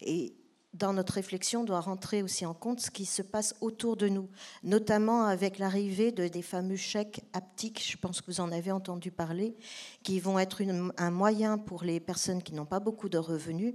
Et 0.00 0.34
dans 0.74 0.92
notre 0.92 1.14
réflexion, 1.14 1.64
doit 1.64 1.80
rentrer 1.80 2.22
aussi 2.22 2.46
en 2.46 2.54
compte 2.54 2.80
ce 2.80 2.90
qui 2.90 3.04
se 3.04 3.22
passe 3.22 3.54
autour 3.60 3.96
de 3.96 4.08
nous, 4.08 4.28
notamment 4.62 5.24
avec 5.24 5.58
l'arrivée 5.58 6.12
de, 6.12 6.28
des 6.28 6.42
fameux 6.42 6.76
chèques 6.76 7.22
haptiques, 7.32 7.84
je 7.90 7.96
pense 7.96 8.20
que 8.20 8.30
vous 8.30 8.40
en 8.40 8.52
avez 8.52 8.70
entendu 8.70 9.10
parler, 9.10 9.56
qui 10.02 10.20
vont 10.20 10.38
être 10.38 10.62
un 10.96 11.10
moyen 11.10 11.58
pour 11.58 11.84
les 11.84 12.00
personnes 12.00 12.42
qui 12.42 12.54
n'ont 12.54 12.66
pas 12.66 12.80
beaucoup 12.80 13.08
de 13.08 13.18
revenus 13.18 13.74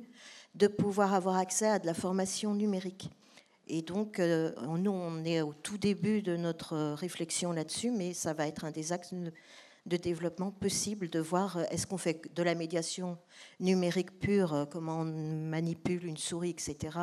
de 0.55 0.67
pouvoir 0.67 1.13
avoir 1.13 1.37
accès 1.37 1.67
à 1.67 1.79
de 1.79 1.87
la 1.87 1.95
formation 1.95 2.53
numérique. 2.53 3.09
Et 3.67 3.81
donc, 3.81 4.19
euh, 4.19 4.51
nous, 4.77 4.91
on 4.91 5.23
est 5.23 5.41
au 5.41 5.53
tout 5.53 5.77
début 5.77 6.21
de 6.21 6.35
notre 6.35 6.93
réflexion 6.93 7.53
là-dessus, 7.53 7.91
mais 7.91 8.13
ça 8.13 8.33
va 8.33 8.47
être 8.47 8.65
un 8.65 8.71
des 8.71 8.91
axes 8.91 9.13
de 9.85 9.97
développement 9.97 10.51
possible, 10.51 11.09
de 11.09 11.19
voir 11.19 11.57
euh, 11.57 11.63
est-ce 11.69 11.85
qu'on 11.85 11.97
fait 11.97 12.33
de 12.33 12.43
la 12.43 12.55
médiation 12.55 13.17
numérique 13.59 14.17
pure, 14.19 14.53
euh, 14.53 14.65
comment 14.65 15.01
on 15.01 15.05
manipule 15.05 16.05
une 16.05 16.17
souris, 16.17 16.51
etc., 16.51 16.97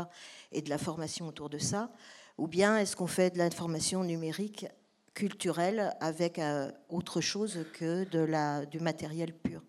et 0.52 0.62
de 0.62 0.70
la 0.70 0.78
formation 0.78 1.28
autour 1.28 1.50
de 1.50 1.58
ça, 1.58 1.90
ou 2.38 2.46
bien 2.46 2.78
est-ce 2.78 2.96
qu'on 2.96 3.06
fait 3.06 3.30
de 3.30 3.38
la 3.38 3.50
formation 3.50 4.02
numérique 4.02 4.66
culturelle 5.12 5.94
avec 6.00 6.38
euh, 6.38 6.70
autre 6.88 7.20
chose 7.20 7.66
que 7.74 8.04
de 8.04 8.20
la, 8.20 8.64
du 8.64 8.80
matériel 8.80 9.34
pur? 9.34 9.62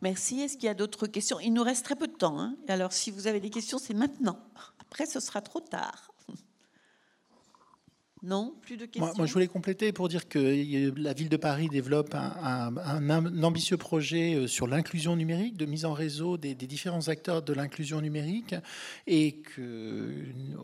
Merci. 0.00 0.40
Est-ce 0.40 0.54
qu'il 0.54 0.64
y 0.64 0.68
a 0.68 0.74
d'autres 0.74 1.06
questions? 1.06 1.38
Il 1.40 1.52
nous 1.52 1.62
reste 1.62 1.84
très 1.84 1.94
peu 1.94 2.08
de 2.08 2.16
temps. 2.16 2.38
Hein. 2.38 2.56
Alors, 2.68 2.92
si 2.92 3.12
vous 3.12 3.28
avez 3.28 3.38
des 3.38 3.50
questions, 3.50 3.78
c'est 3.78 3.94
maintenant. 3.94 4.38
Après, 4.80 5.06
ce 5.06 5.20
sera 5.20 5.40
trop 5.40 5.60
tard. 5.60 6.11
Non, 8.24 8.54
plus 8.62 8.76
de 8.76 8.86
questions. 8.86 9.12
Moi, 9.16 9.26
je 9.26 9.32
voulais 9.32 9.48
compléter 9.48 9.92
pour 9.92 10.08
dire 10.08 10.28
que 10.28 10.92
la 10.96 11.12
ville 11.12 11.28
de 11.28 11.36
Paris 11.36 11.68
développe 11.68 12.14
un, 12.14 13.42
ambitieux 13.42 13.76
projet 13.76 14.34
euh, 14.34 14.46
sur 14.46 14.68
l'inclusion 14.68 15.16
numérique, 15.16 15.56
de 15.56 15.66
mise 15.66 15.84
en 15.84 15.92
réseau 15.92 16.36
des, 16.36 16.54
différents 16.54 17.08
acteurs 17.08 17.42
de 17.42 17.52
l'inclusion 17.52 18.00
numérique, 18.00 18.54
et 19.08 19.32
que, 19.32 20.14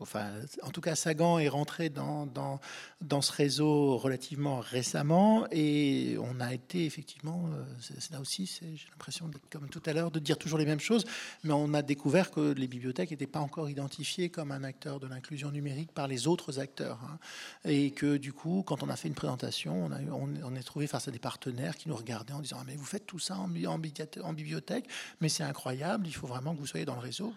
enfin, 0.00 0.30
en 0.62 0.70
tout 0.70 0.80
cas, 0.80 0.94
Sagan 0.94 1.40
est 1.40 1.48
rentré 1.48 1.88
dans, 1.88 2.26
dans, 2.26 2.60
dans 3.00 3.20
ce 3.20 3.32
réseau 3.32 3.96
relativement 3.96 4.60
récemment, 4.60 5.46
et 5.50 6.16
on 6.20 6.38
a 6.38 6.54
été 6.54 6.84
effectivement, 6.84 7.50
euh, 7.52 7.64
là 8.12 8.20
aussi, 8.20 8.46
j'ai 8.60 8.86
l'impression, 8.92 9.28
comme 9.50 9.68
tout 9.68 9.82
à 9.84 9.92
l'heure, 9.92 10.12
de 10.12 10.20
dire 10.20 10.38
toujours 10.38 10.60
les 10.60 10.66
mêmes 10.66 10.78
choses, 10.78 11.04
mais 11.42 11.54
on 11.54 11.74
a 11.74 11.82
découvert 11.82 12.30
que 12.30 12.52
les 12.52 12.68
bibliothèques 12.68 13.10
n'étaient 13.10 13.26
pas 13.26 13.40
encore 13.40 13.68
identifiées 13.68 14.28
comme 14.28 14.52
un 14.52 14.62
acteur 14.62 15.00
de 15.00 15.08
l'inclusion 15.08 15.50
numérique 15.50 15.90
par 15.90 16.06
les 16.06 16.28
autres 16.28 16.60
acteurs. 16.60 17.00
Hein 17.02 17.18
et 17.64 17.90
que 17.90 18.16
du 18.16 18.32
coup, 18.32 18.62
quand 18.66 18.82
on 18.82 18.88
a 18.88 18.96
fait 18.96 19.08
une 19.08 19.14
présentation, 19.14 19.86
on, 19.86 19.92
a, 19.92 20.00
on, 20.44 20.54
est 20.54 20.62
trouvé 20.62 20.86
face 20.86 21.08
à 21.08 21.10
des 21.10 21.18
partenaires 21.18 21.76
qui 21.76 21.88
nous 21.88 21.96
regardaient 21.96 22.32
en 22.32 22.40
disant 22.40 22.58
ah, 22.60 22.64
mais 22.66 22.76
vous 22.76 22.84
faites 22.84 23.06
tout 23.06 23.18
ça 23.18 23.36
en, 23.36 23.50
en 23.66 24.32
bibliothèque, 24.32 24.86
mais 25.20 25.28
c'est 25.28 25.44
incroyable, 25.44 26.06
il 26.06 26.14
faut 26.14 26.26
vraiment 26.26 26.54
que 26.54 26.60
vous 26.60 26.66
soyez 26.66 26.84
dans 26.84 26.94
le 26.94 27.00
réseau. 27.00 27.32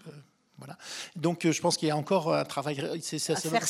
Euh, 0.62 0.66
voilà. 0.66 0.78
Donc 1.16 1.46
euh, 1.46 1.52
je 1.52 1.62
pense 1.62 1.78
qu'il 1.78 1.88
y 1.88 1.92
a 1.92 1.98
encore 1.98 2.34
un 2.34 2.46
travail. 2.46 3.02
Ça, 3.02 3.36
ça, 3.36 3.50
marche, 3.50 3.70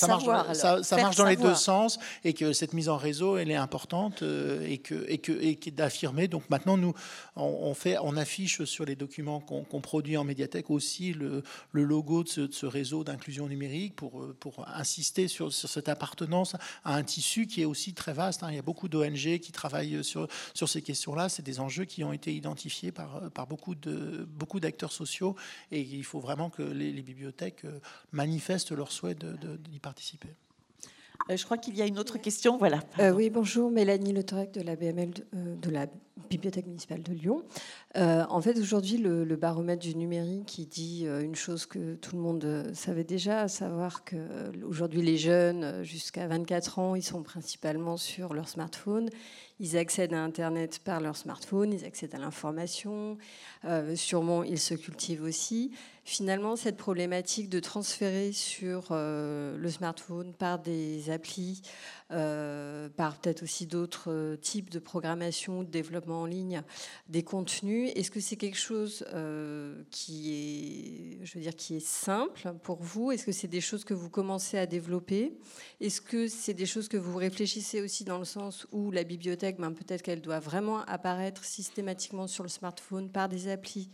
ça, 0.53 0.97
marche 0.97 1.15
dans 1.15 1.25
les 1.25 1.35
deux 1.35 1.55
sens 1.55 1.99
et 2.23 2.33
que 2.33 2.53
cette 2.53 2.73
mise 2.73 2.89
en 2.89 2.97
réseau, 2.97 3.37
elle 3.37 3.51
est 3.51 3.55
importante 3.55 4.23
euh, 4.23 4.65
et 4.67 4.77
que 4.77 5.05
et 5.07 5.17
que 5.17 5.31
et 5.31 5.55
d'affirmer. 5.71 6.27
Donc 6.27 6.49
maintenant 6.49 6.77
nous, 6.77 6.93
on, 7.35 7.73
fait, 7.73 7.97
on 8.01 8.17
affiche 8.17 8.63
sur 8.65 8.85
les 8.85 8.95
documents 8.95 9.39
qu'on 9.39 9.81
produit 9.81 10.17
en 10.17 10.23
médiathèque 10.23 10.69
aussi 10.69 11.13
le, 11.13 11.43
le 11.71 11.83
logo 11.83 12.23
de 12.23 12.29
ce, 12.51 12.65
réseau 12.65 13.03
d'inclusion 13.03 13.47
numérique 13.47 13.95
pour 13.95 14.25
pour 14.39 14.67
insister 14.69 15.27
sur, 15.27 15.51
sur, 15.51 15.69
cette 15.69 15.89
appartenance 15.89 16.55
à 16.83 16.95
un 16.95 17.03
tissu 17.03 17.47
qui 17.47 17.61
est 17.61 17.65
aussi 17.65 17.93
très 17.93 18.13
vaste. 18.13 18.43
Hein. 18.43 18.47
Il 18.49 18.55
y 18.55 18.59
a 18.59 18.63
beaucoup 18.63 18.87
d'ONG 18.87 19.39
qui 19.39 19.51
travaillent 19.51 20.03
sur 20.03 20.27
sur 20.53 20.69
ces 20.69 20.81
questions-là. 20.81 21.29
C'est 21.29 21.43
des 21.43 21.59
enjeux 21.59 21.85
qui 21.85 22.03
ont 22.03 22.13
été 22.13 22.33
identifiés 22.33 22.91
par 22.91 23.29
par 23.31 23.47
beaucoup 23.47 23.75
de 23.75 24.27
beaucoup 24.29 24.59
d'acteurs 24.59 24.91
sociaux 24.91 25.35
et 25.71 25.81
il 25.81 26.03
faut 26.03 26.19
vraiment 26.19 26.49
que 26.49 26.61
les, 26.81 27.01
bibliothèques 27.01 27.65
euh, 27.65 27.79
manifestent 28.11 28.71
leur 28.71 28.91
souhait 28.91 29.15
d'y 29.15 29.79
participer. 29.79 30.29
Euh, 31.29 31.37
je 31.37 31.45
crois 31.45 31.57
qu'il 31.57 31.75
y 31.75 31.81
a 31.81 31.85
une 31.85 31.99
autre 31.99 32.17
question. 32.17 32.57
Voilà. 32.57 32.79
Euh, 32.99 33.11
oui, 33.11 33.29
bonjour, 33.29 33.69
Mélanie 33.69 34.13
Le 34.13 34.23
de 34.23 34.61
la 34.61 34.75
BML 34.75 35.11
de, 35.33 35.69
la 35.69 35.85
Bibliothèque 36.29 36.65
municipale 36.65 37.03
de 37.03 37.13
Lyon. 37.13 37.43
en 37.95 38.41
fait, 38.41 38.57
aujourd'hui, 38.57 38.97
le, 38.97 39.23
le, 39.23 39.35
baromètre 39.35 39.81
du 39.81 39.95
numérique 39.95 40.45
qui 40.45 40.65
dit 40.65 41.05
une 41.05 41.35
chose 41.35 41.65
que 41.65 41.95
tout 41.95 42.15
le 42.15 42.21
monde 42.21 42.71
savait 42.73 43.03
déjà, 43.03 43.41
à 43.41 43.47
savoir 43.47 44.03
que 44.03 44.17
aujourd'hui 44.63 45.01
les 45.01 45.17
jeunes 45.17 45.83
jusqu'à 45.83 46.27
24 46.27 46.79
ans, 46.79 46.95
ils 46.95 47.03
sont 47.03 47.23
principalement 47.23 47.97
sur 47.97 48.33
leur 48.33 48.47
smartphone. 48.47 49.09
Ils 49.61 49.77
accèdent 49.77 50.13
à 50.13 50.21
Internet 50.21 50.79
par 50.83 50.99
leur 50.99 51.15
smartphone, 51.15 51.71
ils 51.71 51.85
accèdent 51.85 52.15
à 52.15 52.17
l'information. 52.17 53.17
sûrement, 53.95 54.43
ils 54.43 54.59
se 54.59 54.73
cultivent 54.73 55.23
aussi 55.23 55.71
finalement 56.03 56.55
cette 56.55 56.77
problématique 56.77 57.49
de 57.49 57.59
transférer 57.59 58.31
sur 58.31 58.87
euh, 58.91 59.57
le 59.57 59.69
smartphone 59.69 60.33
par 60.33 60.59
des 60.59 61.09
applis, 61.09 61.61
euh, 62.11 62.89
par 62.89 63.17
peut-être 63.17 63.43
aussi 63.43 63.67
d'autres 63.67 64.11
euh, 64.11 64.35
types 64.35 64.69
de 64.71 64.79
programmation, 64.79 65.63
de 65.63 65.69
développement 65.69 66.21
en 66.21 66.25
ligne, 66.25 66.63
des 67.07 67.23
contenus, 67.23 67.91
est-ce 67.95 68.09
que 68.09 68.19
c'est 68.19 68.35
quelque 68.35 68.57
chose 68.57 69.05
qui 69.91 70.33
est, 70.33 71.25
je 71.25 71.33
veux 71.35 71.41
dire, 71.41 71.55
qui 71.55 71.75
est 71.75 71.85
simple 71.85 72.53
pour 72.63 72.81
vous? 72.81 73.11
Est-ce 73.11 73.25
que 73.25 73.31
c'est 73.31 73.47
des 73.47 73.61
choses 73.61 73.83
que 73.83 73.93
vous 73.93 74.09
commencez 74.09 74.57
à 74.57 74.65
développer? 74.65 75.33
Est-ce 75.79 76.01
que 76.01 76.27
c'est 76.27 76.53
des 76.53 76.65
choses 76.65 76.87
que 76.87 76.97
vous 76.97 77.17
réfléchissez 77.17 77.81
aussi 77.81 78.03
dans 78.03 78.17
le 78.17 78.25
sens 78.25 78.65
où 78.71 78.91
la 78.91 79.03
bibliothèque, 79.03 79.50
ben, 79.59 79.71
peut-être 79.71 80.01
qu'elle 80.01 80.21
doit 80.21 80.39
vraiment 80.39 80.81
apparaître 80.85 81.43
systématiquement 81.43 82.27
sur 82.27 82.43
le 82.43 82.49
smartphone 82.49 83.09
par 83.09 83.29
des 83.29 83.47
applis 83.47 83.91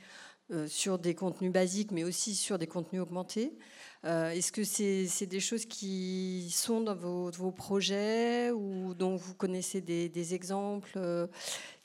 euh, 0.50 0.66
sur 0.66 0.98
des 0.98 1.14
contenus 1.14 1.52
basiques, 1.52 1.92
mais 1.92 2.06
aussi 2.06 2.34
sur 2.34 2.58
des 2.58 2.68
contenus 2.68 3.02
augmentés. 3.02 3.58
Euh, 4.06 4.30
est-ce 4.30 4.54
que 4.54 4.64
c'est 4.64 5.26
des 5.26 5.42
choses 5.42 5.66
qui 5.66 6.50
sont 6.52 6.80
dans 6.80 6.96
vos, 6.96 7.52
projets 7.52 8.52
ou 8.52 8.94
dont 8.94 9.18
vous 9.18 9.34
connaissez 9.34 9.82
des, 9.82 10.34
exemples 10.34 10.94
euh, 10.96 11.28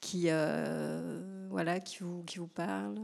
qui, 0.01 0.29
voilà, 1.51 1.81
qui, 1.81 1.99
vous, 2.05 2.23
qui 2.23 2.39
vous 2.39 2.47
parlent? 2.47 3.01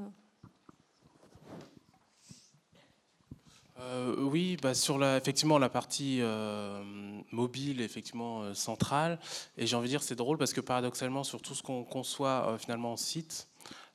Oui, 4.18 4.56
bah 4.60 4.74
sur 4.74 4.98
la, 4.98 5.16
effectivement 5.16 5.58
la 5.58 5.68
partie 5.68 6.20
mobile, 7.30 7.80
effectivement 7.80 8.52
centrale. 8.54 9.18
Et 9.56 9.66
j'ai 9.66 9.76
envie 9.76 9.86
de 9.86 9.92
dire, 9.92 10.02
c'est 10.02 10.16
drôle 10.16 10.38
parce 10.38 10.52
que 10.52 10.60
paradoxalement, 10.60 11.24
sur 11.24 11.40
tout 11.40 11.54
ce 11.54 11.62
qu'on 11.62 11.84
conçoit 11.84 12.56
finalement 12.58 12.92
en 12.92 12.96
site, 12.96 13.48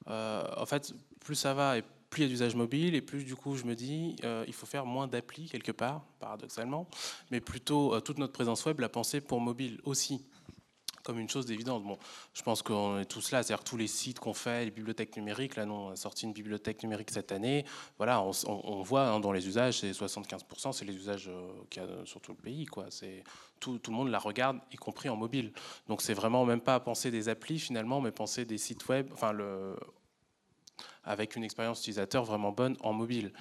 en 0.08 0.66
fait, 0.66 0.94
plus 1.20 1.36
ça 1.36 1.54
va 1.54 1.78
et 1.78 1.84
plus 2.14 2.22
il 2.22 2.26
y 2.26 2.28
a 2.28 2.30
d'usage 2.30 2.56
mobile, 2.56 2.94
et 2.94 3.02
plus 3.02 3.24
du 3.24 3.36
coup 3.36 3.56
je 3.56 3.64
me 3.64 3.74
dis, 3.74 4.16
euh, 4.24 4.46
il 4.48 4.54
faut 4.54 4.68
faire 4.68 4.86
moins 4.86 5.08
d'applis 5.08 5.50
quelque 5.50 5.72
part, 5.72 6.04
paradoxalement, 6.20 6.88
mais 7.32 7.42
plutôt 7.42 7.96
euh, 7.96 8.02
toute 8.02 8.20
notre 8.20 8.34
présence 8.34 8.64
web 8.66 8.80
la 8.80 8.90
penser 8.90 9.20
pour 9.20 9.42
mobile 9.42 9.82
aussi, 9.84 10.24
comme 11.04 11.20
une 11.20 11.30
chose 11.30 11.46
d'évidence. 11.46 11.84
Bon, 11.84 11.98
je 12.34 12.42
pense 12.42 12.62
qu'on 12.62 13.00
est 13.00 13.06
tous 13.06 13.32
là, 13.32 13.44
c'est-à-dire 13.44 13.64
tous 13.64 13.78
les 13.78 13.88
sites 13.88 14.20
qu'on 14.20 14.34
fait, 14.34 14.66
les 14.66 14.72
bibliothèques 14.72 15.16
numériques, 15.16 15.56
là, 15.56 15.66
on 15.66 15.92
a 15.92 15.96
sorti 15.96 16.26
une 16.26 16.34
bibliothèque 16.34 16.82
numérique 16.84 17.12
cette 17.12 17.32
année, 17.32 17.66
voilà, 17.98 18.24
on, 18.48 18.82
voit 18.82 19.08
hein, 19.08 19.20
dans 19.20 19.32
les 19.32 19.48
usages, 19.48 19.80
c'est 19.80 19.92
75%, 19.92 20.72
c'est 20.72 20.86
les 20.86 20.96
usages 20.96 21.28
euh, 21.28 21.52
qu'il 21.70 21.84
y 21.84 21.86
a 21.86 22.06
sur 22.06 22.22
tout 22.22 22.32
le 22.32 22.38
pays, 22.38 22.66
quoi. 22.66 22.86
C'est 22.90 23.24
tout, 23.60 23.78
tout, 23.80 23.92
le 23.92 23.98
monde 23.98 24.10
la 24.10 24.20
regarde, 24.20 24.60
y 24.72 24.76
compris 24.76 25.10
en 25.10 25.16
mobile. 25.16 25.54
Donc 25.88 26.02
c'est 26.02 26.14
vraiment 26.14 26.46
même 26.46 26.62
pas 26.62 26.80
penser 26.80 27.12
des 27.12 27.30
applis 27.30 27.60
finalement, 27.60 28.02
mais 28.02 28.12
penser 28.12 28.46
des 28.46 28.58
sites 28.58 28.88
web, 28.88 29.10
enfin 29.14 29.32
le 29.32 29.76
avec 31.06 31.36
une 31.36 31.44
expérience 31.44 31.80
utilisateur 31.80 32.24
vraiment 32.24 32.52
bonne 32.52 32.78
en 32.82 32.94
mobile. 32.94 33.34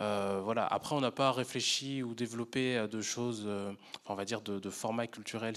Euh, 0.00 0.40
voilà. 0.42 0.66
Après, 0.66 0.94
on 0.94 1.00
n'a 1.00 1.10
pas 1.10 1.32
réfléchi 1.32 2.02
ou 2.02 2.14
développé 2.14 2.86
de 2.88 3.00
choses, 3.00 3.44
euh, 3.46 3.72
on 4.06 4.14
va 4.14 4.24
dire, 4.24 4.40
de, 4.40 4.70
formats 4.70 5.06
culturels 5.06 5.56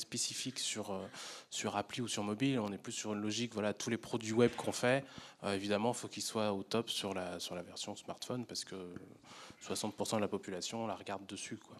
sur, 0.57 0.91
euh, 0.91 1.05
sur 1.49 1.77
appli 1.77 2.01
ou 2.01 2.07
sur 2.07 2.23
mobile. 2.23 2.59
On 2.59 2.71
est 2.71 2.77
plus 2.77 2.91
sur 2.91 3.13
une 3.13 3.21
logique, 3.21 3.53
voilà, 3.53 3.73
tous 3.73 3.89
les 3.89 3.97
produits 3.97 4.33
web 4.33 4.51
qu'on 4.55 4.71
fait, 4.71 5.05
évidemment, 5.45 5.91
il 5.91 5.97
faut 5.97 6.07
qu'ils 6.07 6.23
soient 6.23 6.53
au 6.53 6.63
top 6.63 6.89
sur 6.89 7.13
la, 7.13 7.39
sur 7.39 7.55
la 7.55 7.61
version 7.61 7.95
smartphone 7.95 8.45
parce 8.45 8.63
que 8.63 8.75
60% 9.63 10.15
de 10.15 10.21
la 10.21 10.27
population 10.27 10.87
la 10.87 10.95
regarde 10.95 11.25
dessus. 11.25 11.57
Quoi. 11.57 11.77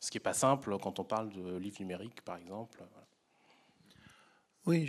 Ce 0.00 0.10
qui 0.10 0.16
n'est 0.16 0.22
pas 0.22 0.34
simple 0.34 0.76
quand 0.78 0.98
on 0.98 1.04
parle 1.04 1.30
de 1.30 1.56
livres 1.56 1.76
numériques, 1.80 2.22
par 2.22 2.36
exemple. 2.36 2.82
Oui, 4.64 4.88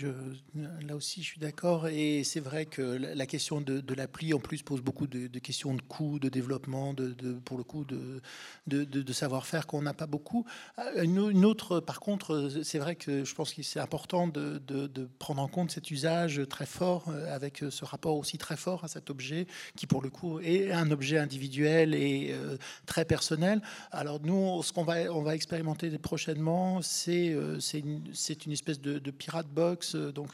là 0.53 0.95
aussi, 0.95 1.24
je 1.24 1.26
suis 1.26 1.40
d'accord. 1.40 1.88
Et 1.88 2.24
c'est 2.24 2.40
vrai 2.40 2.68
que 2.68 2.84
la 2.84 3.26
question 3.26 3.60
de, 3.60 3.93
l'appli, 3.95 4.32
en 4.35 4.40
plus, 4.40 4.61
pose 4.61 4.82
beaucoup 4.82 5.08
de, 5.08 5.40
questions 5.40 5.74
de 5.74 5.82
coûts, 5.82 6.19
de 6.19 6.30
développement, 6.30 6.93
de, 6.93 7.34
pour 7.43 7.58
le 7.58 7.64
coup, 7.64 7.84
de, 7.84 9.14
savoir-faire 9.14 9.66
qu'on 9.66 9.82
n'a 9.82 9.95
pas 9.95 10.06
beaucoup. 10.06 10.45
Euh, 10.77 11.02
une, 11.02 11.43
autre, 11.43 11.80
par 11.80 12.02
contre, 12.02 12.52
c'est 12.64 12.77
vrai 12.77 12.95
que 12.95 13.26
je 13.26 13.34
pense 13.34 13.52
que 13.52 13.64
c'est 13.64 13.80
important 13.80 14.27
de, 14.27 14.61
prendre 15.18 15.42
en 15.42 15.48
compte 15.48 15.72
cet 15.72 15.90
usage 15.90 16.42
très 16.50 16.68
fort, 16.68 17.06
euh, 17.10 17.34
avec 17.34 17.64
ce 17.68 17.84
rapport 17.84 18.18
aussi 18.18 18.38
très 18.38 18.58
fort 18.58 18.84
à 18.84 18.88
cet 18.88 19.10
objet, 19.10 19.48
qui, 19.76 19.88
pour 19.88 20.03
le 20.03 20.11
coup, 20.11 20.40
est 20.40 20.72
un 20.72 20.92
objet 20.92 21.18
individuel 21.18 21.95
et 21.95 22.30
euh, 22.32 22.58
très 22.85 23.06
personnel. 23.06 23.60
Alors, 23.92 24.19
nous, 24.22 24.61
ce 24.61 24.72
qu'on 24.72 24.84
va, 24.84 25.11
on 25.11 25.24
va 25.24 25.34
expérimenter 25.34 25.90
prochainement, 25.98 26.84
c'est 26.84 27.30
une, 27.74 28.03
une 28.45 28.52
espèce 28.52 28.80
de, 28.80 29.00
pirate 29.11 29.48
box 29.48 29.62
euh, 29.95 30.11
donc 30.11 30.30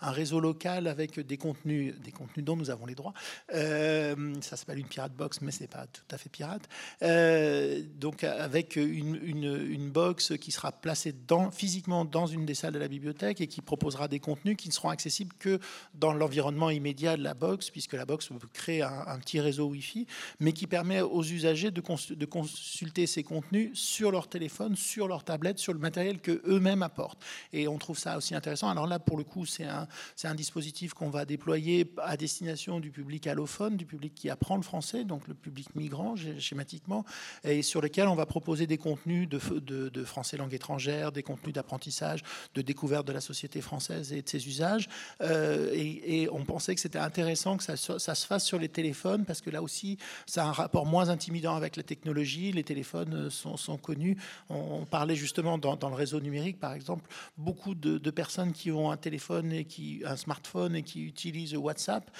un 0.00 0.10
réseau 0.10 0.40
local 0.40 0.86
avec 0.86 1.18
des 1.20 1.36
contenus, 1.36 1.94
des 2.02 2.12
contenus 2.12 2.44
dont 2.44 2.56
nous 2.56 2.70
avons 2.70 2.86
les 2.86 2.94
droits. 2.94 3.14
Euh, 3.54 4.34
ça 4.40 4.56
s'appelle 4.56 4.78
une 4.78 4.86
pirate 4.86 5.12
box, 5.12 5.40
mais 5.40 5.50
c'est 5.50 5.66
pas 5.66 5.86
tout 5.86 6.02
à 6.10 6.18
fait 6.18 6.28
pirate. 6.28 6.68
Euh, 7.02 7.82
donc 7.96 8.24
avec 8.24 8.76
une, 8.76 9.16
une, 9.22 9.90
box 9.90 10.32
qui 10.38 10.52
sera 10.52 10.72
placée 10.72 11.12
dans, 11.12 11.50
physiquement 11.50 12.04
dans 12.04 12.26
une 12.26 12.46
des 12.46 12.54
salles 12.54 12.72
de 12.72 12.78
la 12.78 12.88
bibliothèque 12.88 13.40
et 13.40 13.46
qui 13.46 13.60
proposera 13.60 14.08
des 14.08 14.20
contenus 14.20 14.56
qui 14.56 14.68
ne 14.68 14.72
seront 14.72 14.88
accessibles 14.88 15.34
que 15.38 15.58
dans 15.94 16.12
l'environnement 16.12 16.70
immédiat 16.70 17.16
de 17.16 17.22
la 17.22 17.34
box, 17.34 17.70
puisque 17.70 17.92
la 17.92 18.06
box 18.06 18.30
crée 18.52 18.80
un, 18.80 19.04
un 19.06 19.18
petit 19.18 19.40
réseau 19.40 19.66
Wi-Fi, 19.66 20.06
mais 20.40 20.52
qui 20.52 20.66
permet 20.66 21.00
aux 21.00 21.22
usagers 21.22 21.70
de, 21.70 21.80
consulter 22.26 23.06
ces 23.06 23.22
contenus 23.22 23.70
sur 23.74 24.10
leur 24.10 24.28
téléphone, 24.28 24.76
sur 24.76 25.08
leur 25.08 25.24
tablette, 25.24 25.58
sur 25.58 25.72
le 25.72 25.78
matériel 25.78 26.20
que 26.20 26.42
eux-mêmes 26.46 26.82
apportent. 26.82 27.22
Et 27.52 27.68
on 27.68 27.78
trouve 27.78 27.98
ça 27.98 28.16
aussi 28.16 28.34
intéressant 28.34 28.51
Alors 28.62 28.86
là, 28.86 28.98
pour 28.98 29.16
le 29.16 29.24
coup, 29.24 29.46
c'est 29.46 29.64
un, 29.64 30.34
dispositif 30.34 30.94
qu'on 30.94 31.10
va 31.10 31.24
déployer 31.24 31.92
à 32.02 32.16
destination 32.16 32.80
du 32.80 32.90
public 32.90 33.26
allophone, 33.26 33.76
du 33.76 33.86
public 33.86 34.14
qui 34.14 34.30
apprend 34.30 34.56
le 34.56 34.62
français, 34.62 35.04
donc 35.04 35.28
le 35.28 35.34
public 35.34 35.74
migrant 35.74 36.14
schématiquement, 36.38 37.04
et 37.44 37.62
sur 37.62 37.80
lequel 37.80 38.08
on 38.08 38.14
va 38.14 38.26
proposer 38.26 38.66
des 38.66 38.78
contenus 38.78 39.28
de, 39.28 40.04
français 40.04 40.36
langue 40.36 40.54
étrangère, 40.54 41.12
des 41.12 41.22
contenus 41.22 41.54
d'apprentissage, 41.54 42.22
de 42.54 42.62
découverte 42.62 43.06
de 43.06 43.12
la 43.12 43.20
société 43.20 43.60
française 43.60 44.12
et 44.12 44.22
de 44.22 44.28
ses 44.28 44.46
usages. 44.46 44.88
Euh, 45.20 45.70
et, 45.72 46.28
on 46.32 46.44
pensait 46.44 46.74
que 46.74 46.80
c'était 46.80 46.98
intéressant 46.98 47.56
que 47.56 47.64
ça, 47.64 47.76
se 47.76 48.26
fasse 48.26 48.44
sur 48.44 48.58
les 48.58 48.68
téléphones, 48.68 49.24
parce 49.24 49.40
que 49.40 49.50
là 49.50 49.62
aussi, 49.62 49.98
ça 50.26 50.44
a 50.44 50.48
un 50.48 50.52
rapport 50.52 50.86
moins 50.86 51.08
intimidant 51.08 51.56
avec 51.56 51.76
la 51.76 51.82
technologie. 51.82 52.52
Les 52.52 52.64
téléphones 52.64 53.30
sont, 53.30 53.56
connus. 53.76 54.16
On, 54.48 54.84
parlait 54.84 55.16
justement 55.16 55.58
dans, 55.58 55.88
le 55.88 55.94
réseau 55.94 56.20
numérique, 56.20 56.58
par 56.58 56.72
exemple, 56.72 57.08
beaucoup 57.36 57.74
de, 57.74 58.10
personnes 58.10 58.41
qui 58.50 58.72
ont 58.72 58.90
un 58.90 58.96
téléphone 58.96 59.52
et 59.52 59.64
qui 59.64 60.02
un 60.04 60.16
smartphone 60.16 60.74
et 60.74 60.82
qui 60.82 61.04
utilisent 61.04 61.54
WhatsApp 61.54 62.10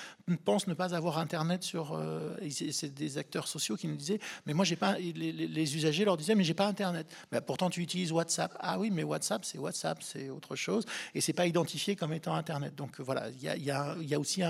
pensent 0.45 0.69
ne 0.69 0.75
pas 0.75 0.95
avoir 0.95 1.19
Internet 1.19 1.65
sur. 1.65 1.95
Euh, 1.95 2.37
c'est 2.51 2.95
des 2.95 3.19
acteurs 3.19 3.49
sociaux 3.49 3.77
qui 3.77 3.89
nous 3.89 3.97
disaient, 3.97 4.21
mais 4.47 4.55
moi 4.55 4.65
j'ai 4.65 4.77
pas. 4.77 4.97
Les, 4.99 5.77
usagers 5.77 6.05
leur 6.05 6.17
disaient, 6.17 6.35
mais 6.35 6.45
j'ai 6.45 6.55
pas 6.55 6.67
Internet. 6.67 7.13
Mais 7.33 7.41
pourtant 7.41 7.71
tu 7.71 7.81
utilises 7.81 8.13
WhatsApp. 8.13 8.57
Ah 8.61 8.79
oui, 8.79 8.91
mais 8.91 9.03
WhatsApp 9.03 9.45
c'est 9.45 9.59
WhatsApp, 9.59 10.03
c'est 10.03 10.31
autre 10.31 10.55
chose 10.55 10.85
et 11.15 11.21
c'est 11.21 11.33
pas 11.33 11.47
identifié 11.47 11.97
comme 11.97 12.13
étant 12.13 12.35
Internet. 12.35 12.75
Donc 12.77 13.01
voilà, 13.01 13.31
il 13.31 13.43
y 13.43 13.49
a, 13.49 13.57
y 13.57 14.07
y 14.07 14.15
a 14.15 14.21
aussi 14.21 14.43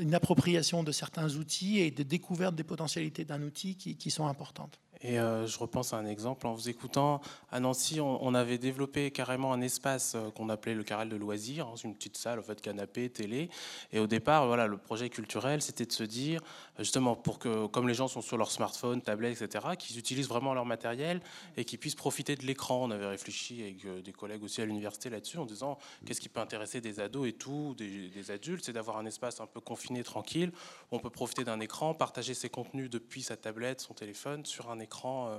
une 0.00 0.14
appropriation 0.14 0.82
de 0.82 0.90
certains 0.90 1.36
outils 1.36 1.78
et 1.78 1.90
de 1.90 2.02
découverte 2.02 2.54
des 2.54 2.64
potentialités 2.64 3.24
d'un 3.24 3.42
outil 3.42 3.76
qui 3.76 4.10
sont 4.10 4.26
importantes. 4.26 4.80
Et 5.06 5.18
euh, 5.18 5.46
je 5.46 5.58
repense 5.58 5.92
à 5.92 5.98
un 5.98 6.06
exemple. 6.06 6.46
En 6.46 6.54
vous 6.54 6.70
écoutant, 6.70 7.20
à 7.52 7.60
Nancy, 7.60 8.00
on, 8.00 8.34
avait 8.34 8.56
développé 8.56 9.10
carrément 9.10 9.52
un 9.52 9.60
espace 9.60 10.14
euh, 10.14 10.30
qu'on 10.30 10.48
appelait 10.48 10.74
le 10.74 10.82
carrel 10.82 11.10
de 11.10 11.16
loisirs, 11.16 11.68
hein, 11.68 11.74
une 11.84 11.94
petite 11.94 12.16
salle, 12.16 12.38
en 12.38 12.42
fait, 12.42 12.58
canapé, 12.62 13.10
télé. 13.10 13.50
Et 13.92 13.98
au 13.98 14.06
départ, 14.06 14.46
voilà, 14.46 14.66
le 14.66 14.78
projet 14.78 15.10
culturel, 15.10 15.60
c'était 15.60 15.84
de 15.84 15.92
se 15.92 16.04
dire, 16.04 16.40
justement, 16.78 17.14
pour 17.14 17.38
que, 17.38 17.66
comme 17.66 17.88
les 17.88 17.94
gens 17.94 18.08
sont 18.08 18.20
sur 18.20 18.36
leur 18.36 18.50
smartphone, 18.50 19.00
tablette, 19.00 19.40
etc., 19.40 19.64
qu'ils 19.78 19.98
utilisent 19.98 20.28
vraiment 20.28 20.54
leur 20.54 20.66
matériel 20.66 21.20
et 21.56 21.64
qu'ils 21.64 21.78
puissent 21.78 21.94
profiter 21.94 22.36
de 22.36 22.44
l'écran. 22.44 22.84
On 22.84 22.90
avait 22.90 23.06
réfléchi 23.06 23.62
avec 23.62 23.84
euh, 23.84 24.02
des 24.02 24.12
collègues 24.12 24.42
aussi 24.42 24.60
à 24.60 24.66
l'université 24.66 25.10
là-dessus, 25.10 25.38
en 25.38 25.46
disant, 25.46 25.78
qu'est-ce 26.04 26.20
qui 26.20 26.28
peut 26.28 26.40
intéresser 26.40 26.80
des 26.80 27.00
ados 27.00 27.28
et 27.28 27.32
tout, 27.32 27.74
des, 27.76 28.08
des 28.08 28.30
adultes, 28.30 28.64
c'est 28.64 28.72
d'avoir 28.72 28.96
un 28.96 29.06
espace 29.06 29.40
un 29.40 29.46
peu 29.46 29.60
confiné, 29.60 30.02
tranquille, 30.02 30.52
où 30.90 30.96
on 30.96 30.98
peut 30.98 31.10
profiter 31.10 31.44
d'un 31.44 31.60
écran, 31.60 31.94
partager 31.94 32.34
ses 32.34 32.48
contenus 32.48 32.90
depuis 32.90 33.22
sa 33.22 33.36
tablette, 33.36 33.80
son 33.80 33.94
téléphone, 33.94 34.44
sur 34.44 34.70
un 34.70 34.80
écran 34.80 35.28
euh, 35.28 35.38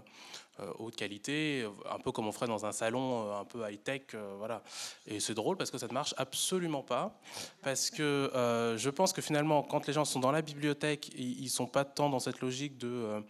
haute 0.79 0.95
qualité, 0.95 1.67
un 1.89 1.99
peu 1.99 2.11
comme 2.11 2.27
on 2.27 2.31
ferait 2.31 2.47
dans 2.47 2.65
un 2.65 2.71
salon 2.71 3.27
euh, 3.27 3.39
un 3.39 3.45
peu 3.45 3.69
high-tech. 3.69 4.15
voilà. 4.37 4.63
Et 5.07 5.19
c'est 5.19 5.33
drôle 5.33 5.57
parce 5.57 5.71
que 5.71 5.77
ça 5.77 5.87
ne 5.87 5.93
marche 5.93 6.13
absolument 6.17 6.83
pas. 6.83 7.19
Parce 7.61 7.89
que 7.89 8.31
je 8.77 8.89
pense 8.89 9.13
que 9.13 9.21
finalement, 9.21 9.63
quand 9.63 9.87
les 9.87 9.93
gens 9.93 10.05
sont 10.05 10.19
dans 10.19 10.31
la 10.31 10.41
bibliothèque, 10.41 11.11
ils 11.17 11.43
ne 11.43 11.49
sont 11.49 11.67
pas 11.67 11.85
tant 11.85 12.09
dans 12.09 12.19
cette 12.19 12.41
logique 12.41 12.77
de 12.77 13.23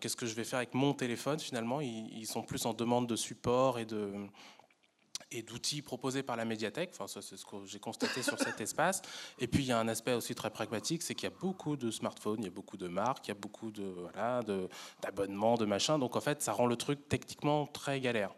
qu'est-ce 0.00 0.16
que 0.16 0.26
je 0.26 0.34
vais 0.34 0.44
faire 0.44 0.58
avec 0.58 0.74
mon 0.74 0.92
téléphone 0.94 1.38
finalement. 1.38 1.80
ils 1.80 2.26
sont 2.26 2.42
plus 2.42 2.66
en 2.66 2.74
demande 2.74 3.06
de 3.06 3.16
support 3.16 3.78
et 3.78 3.84
de 3.84 4.12
et 5.32 5.42
d'outils 5.42 5.82
proposés 5.82 6.22
par 6.22 6.36
la 6.36 6.44
médiathèque. 6.44 6.90
Enfin, 6.92 7.06
c'est 7.06 7.36
ce 7.36 7.44
que 7.44 7.64
j'ai 7.64 7.78
constaté 7.78 8.22
sur 8.22 8.38
cet 8.38 8.60
espace. 8.60 9.02
Et 9.38 9.46
puis, 9.46 9.62
il 9.62 9.66
y 9.66 9.72
a 9.72 9.78
un 9.78 9.88
aspect 9.88 10.14
aussi 10.14 10.34
très 10.34 10.50
pragmatique, 10.50 11.02
c'est 11.02 11.14
qu'il 11.14 11.28
y 11.28 11.32
a 11.32 11.36
beaucoup 11.40 11.76
de 11.76 11.90
smartphones, 11.90 12.40
il 12.40 12.44
y 12.44 12.48
a 12.48 12.52
beaucoup 12.52 12.76
de 12.76 12.88
marques, 12.88 13.26
il 13.26 13.30
y 13.30 13.32
a 13.32 13.34
beaucoup 13.40 13.70
de, 13.70 13.84
voilà, 13.84 14.42
de, 14.42 14.68
d'abonnements, 15.02 15.56
de 15.56 15.64
machins. 15.64 15.98
Donc, 15.98 16.16
en 16.16 16.20
fait, 16.20 16.42
ça 16.42 16.52
rend 16.52 16.66
le 16.66 16.76
truc 16.76 17.08
techniquement 17.08 17.66
très 17.66 18.00
galère. 18.00 18.30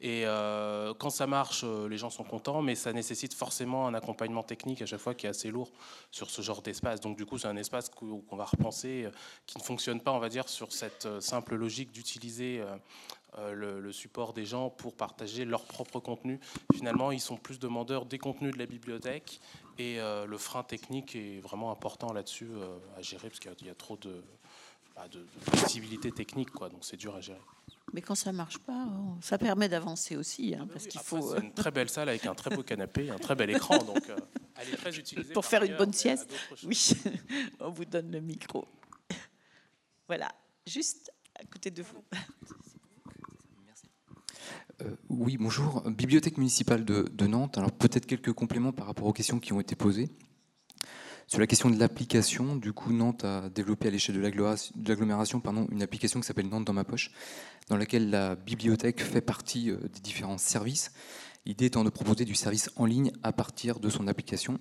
Et 0.00 0.26
euh, 0.26 0.92
quand 0.94 1.08
ça 1.10 1.26
marche, 1.26 1.62
euh, 1.64 1.88
les 1.88 1.96
gens 1.96 2.10
sont 2.10 2.24
contents, 2.24 2.60
mais 2.60 2.74
ça 2.74 2.92
nécessite 2.92 3.32
forcément 3.32 3.86
un 3.86 3.94
accompagnement 3.94 4.42
technique 4.42 4.82
à 4.82 4.86
chaque 4.86 5.00
fois 5.00 5.14
qui 5.14 5.26
est 5.26 5.30
assez 5.30 5.50
lourd 5.50 5.72
sur 6.10 6.28
ce 6.28 6.42
genre 6.42 6.60
d'espace. 6.60 7.00
Donc 7.00 7.16
du 7.16 7.24
coup, 7.24 7.38
c'est 7.38 7.48
un 7.48 7.56
espace 7.56 7.88
qu'on 7.88 8.36
va 8.36 8.44
repenser, 8.44 9.04
euh, 9.04 9.10
qui 9.46 9.56
ne 9.56 9.62
fonctionne 9.62 10.00
pas, 10.00 10.12
on 10.12 10.18
va 10.18 10.28
dire, 10.28 10.48
sur 10.48 10.72
cette 10.72 11.08
simple 11.20 11.54
logique 11.54 11.92
d'utiliser 11.92 12.62
le, 13.52 13.92
support 13.92 14.32
des 14.32 14.46
gens 14.46 14.70
pour 14.70 14.94
partager 14.94 15.44
leur 15.44 15.64
propre 15.64 16.00
contenu. 16.00 16.40
Finalement, 16.74 17.12
ils 17.12 17.20
sont 17.20 17.36
plus 17.36 17.58
demandeurs 17.58 18.06
des 18.06 18.18
contenus 18.18 18.52
de 18.52 18.58
la 18.58 18.66
bibliothèque 18.66 19.40
et 19.78 19.98
le 19.98 20.38
frein 20.38 20.62
technique 20.62 21.14
est 21.16 21.40
vraiment 21.40 21.70
important 21.70 22.12
là-dessus 22.12 22.48
à 22.96 23.02
gérer 23.02 23.28
parce 23.28 23.40
qu'il 23.40 23.66
y, 23.66 23.70
a 23.70 23.74
trop 23.74 23.96
de, 23.96 24.22
bah, 24.96 25.08
de, 25.08 25.26
possibilités 25.60 26.10
techniques, 26.10 26.50
quoi, 26.50 26.70
donc 26.70 26.82
c'est 26.82 26.96
dur 26.96 27.14
à 27.14 27.20
gérer. 27.20 27.40
Mais 27.92 28.00
quand 28.00 28.14
ça 28.14 28.32
marche 28.32 28.58
pas, 28.58 28.88
ça 29.20 29.36
permet 29.36 29.68
d'avancer 29.68 30.16
aussi, 30.16 30.54
hein, 30.54 30.66
parce 30.72 30.86
qu'il 30.86 31.00
faut. 31.00 31.34
C'est 31.34 31.42
une 31.42 31.52
très 31.52 31.70
belle 31.70 31.90
salle 31.90 32.08
avec 32.08 32.24
un 32.24 32.34
très 32.34 32.48
beau 32.48 32.62
canapé, 32.62 33.10
un 33.10 33.18
très 33.18 33.34
bel 33.34 33.50
écran, 33.54 33.76
donc 33.78 34.08
euh, 34.08 34.16
elle 34.56 34.70
est 34.70 34.76
très 34.76 34.98
utilisée. 34.98 35.34
Pour 35.34 35.44
faire 35.44 35.62
une 35.62 35.76
bonne 35.76 35.92
sieste, 35.92 36.32
oui. 36.64 36.92
On 37.60 37.70
vous 37.70 37.84
donne 37.84 38.10
le 38.10 38.20
micro. 38.20 38.66
Voilà, 40.08 40.32
juste 40.66 41.12
à 41.34 41.44
côté 41.44 41.70
de 41.70 41.82
vous. 41.82 42.04
Euh, 44.82 44.94
oui, 45.08 45.38
bonjour. 45.38 45.82
Bibliothèque 45.90 46.36
municipale 46.36 46.84
de, 46.84 47.26
Nantes. 47.26 47.56
Alors 47.56 47.72
peut-être 47.72 48.06
quelques 48.06 48.32
compléments 48.32 48.72
par 48.72 48.86
rapport 48.86 49.06
aux 49.06 49.12
questions 49.12 49.38
qui 49.38 49.52
ont 49.52 49.60
été 49.60 49.74
posées. 49.74 50.08
Sur 51.28 51.40
la 51.40 51.46
question 51.46 51.70
de 51.70 51.78
l'application, 51.78 52.54
du 52.56 52.72
coup, 52.72 52.92
Nantes 52.92 53.24
a 53.24 53.48
développé 53.48 53.88
à 53.88 53.90
l'échelle 53.90 54.16
de 54.16 54.88
l'agglomération 54.88 55.42
une 55.72 55.82
application 55.82 56.20
qui 56.20 56.26
s'appelle 56.26 56.48
Nantes 56.48 56.66
dans 56.66 56.72
ma 56.72 56.84
poche, 56.84 57.10
dans 57.68 57.76
laquelle 57.76 58.10
la 58.10 58.36
bibliothèque 58.36 59.00
fait 59.00 59.20
partie 59.20 59.70
euh, 59.70 59.78
des 59.92 60.00
différents 60.00 60.38
services. 60.38 60.92
L'idée 61.46 61.66
étant 61.66 61.82
de 61.82 61.90
proposer 61.90 62.24
du 62.24 62.34
service 62.34 62.70
en 62.76 62.84
ligne 62.84 63.12
à 63.22 63.32
partir 63.32 63.80
de 63.80 63.88
son 63.88 64.06
application. 64.08 64.58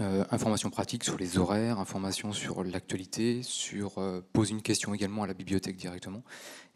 Euh, 0.00 0.24
informations 0.30 0.70
pratiques 0.70 1.04
sur 1.04 1.16
les 1.16 1.36
horaires, 1.36 1.78
informations 1.78 2.32
sur 2.32 2.62
l'actualité, 2.62 3.42
sur 3.42 3.94
poser 4.32 4.52
une 4.52 4.62
question 4.62 4.94
également 4.94 5.24
à 5.24 5.26
la 5.26 5.34
bibliothèque 5.34 5.76
directement, 5.76 6.22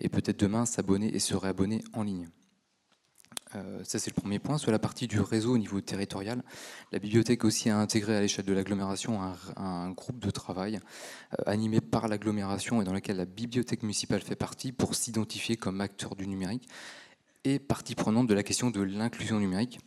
et 0.01 0.09
peut-être 0.09 0.41
demain 0.41 0.67
s'abonner 0.67 1.15
et 1.15 1.19
se 1.21 1.35
réabonner 1.35 1.83
en 1.93 2.03
ligne. 2.03 2.29
Euh, 3.57 3.81
ça, 3.85 3.99
c'est 3.99 4.11
le 4.15 4.21
premier 4.21 4.39
point. 4.39 4.59
Sur 4.59 4.71
la 4.71 4.79
partie 4.79 5.07
du 5.07 5.21
réseau 5.21 5.55
au 5.55 5.59
niveau 5.59 5.81
territorial, 5.81 6.43
la 6.93 6.99
bibliothèque 6.99 7.45
aussi 7.45 7.69
a 7.71 7.79
intégré 7.79 8.17
à 8.17 8.21
l'échelle 8.21 8.45
de 8.45 8.53
l'agglomération 8.53 9.21
un, 9.57 9.91
groupe 9.91 10.21
de 10.21 10.31
travail 10.31 10.77
euh, 10.77 11.43
animé 11.47 11.81
par 11.81 12.09
l'agglomération 12.09 12.81
et 12.81 12.85
dans 12.85 12.93
lequel 12.93 13.17
la 13.17 13.25
bibliothèque 13.25 13.83
municipale 13.83 14.21
fait 14.21 14.37
partie 14.37 14.73
pour 14.73 14.95
s'identifier 14.95 15.57
comme 15.57 15.81
acteur 15.81 16.15
du 16.17 16.27
numérique 16.27 16.69
et 17.45 17.59
partie 17.59 17.95
prenante 17.95 18.27
de 18.27 18.35
la 18.35 18.43
question 18.43 18.71
de 18.71 18.83
l'inclusion 18.83 19.41
numérique. 19.41 19.81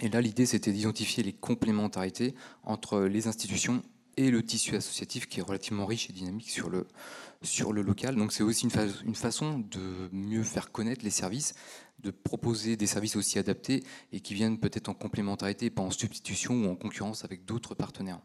Et 0.00 0.08
là, 0.08 0.20
l'idée, 0.20 0.46
c'était 0.46 0.72
d'identifier 0.72 1.22
les 1.22 1.32
complémentarités 1.32 2.34
entre 2.64 3.00
les 3.02 3.26
institutions 3.26 3.82
et 4.16 4.30
le 4.30 4.42
tissu 4.42 4.76
associatif 4.76 5.28
qui 5.28 5.40
est 5.40 5.42
relativement 5.42 5.86
riche 5.86 6.10
et 6.10 6.12
dynamique 6.12 6.50
sur 6.50 6.70
le, 6.70 6.86
sur 7.42 7.72
le 7.72 7.82
local. 7.82 8.16
Donc 8.16 8.32
c'est 8.32 8.42
aussi 8.42 8.64
une, 8.64 9.14
façon 9.14 9.58
de 9.58 10.08
mieux 10.12 10.42
faire 10.42 10.72
connaître 10.72 11.04
les 11.04 11.10
services, 11.10 11.54
de 12.00 12.10
proposer 12.10 12.76
des 12.76 12.86
services 12.86 13.16
aussi 13.16 13.38
adaptés 13.38 13.82
et 14.12 14.20
qui 14.20 14.34
viennent 14.34 14.58
peut-être 14.58 14.88
en 14.88 14.94
complémentarité, 14.94 15.70
pas 15.70 15.82
en 15.82 15.90
substitution 15.90 16.54
ou 16.54 16.70
en 16.70 16.76
concurrence 16.76 17.24
avec 17.24 17.44
d'autres 17.44 17.74
partenaires. 17.74 18.20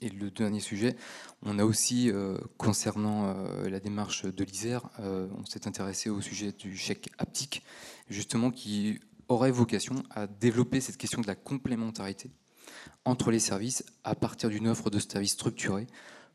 Et 0.00 0.10
le 0.10 0.30
dernier 0.30 0.60
sujet, 0.60 0.94
on 1.42 1.58
a 1.58 1.64
aussi, 1.64 2.10
euh, 2.10 2.38
concernant 2.56 3.34
euh, 3.34 3.68
la 3.68 3.80
démarche 3.80 4.24
de 4.24 4.44
l'ISER, 4.44 4.78
euh, 5.00 5.26
on 5.36 5.44
s'est 5.44 5.66
intéressé 5.66 6.08
au 6.08 6.20
sujet 6.20 6.52
du 6.52 6.76
chèque 6.76 7.10
haptique, 7.18 7.64
justement 8.08 8.52
qui 8.52 9.00
aurait 9.28 9.50
vocation 9.50 10.04
à 10.10 10.28
développer 10.28 10.80
cette 10.80 10.98
question 10.98 11.20
de 11.20 11.26
la 11.26 11.34
complémentarité 11.34 12.30
entre 13.04 13.30
les 13.30 13.40
services 13.40 13.84
à 14.04 14.14
partir 14.14 14.48
d'une 14.48 14.68
offre 14.68 14.90
de 14.90 14.98
services 14.98 15.32
structurée 15.32 15.86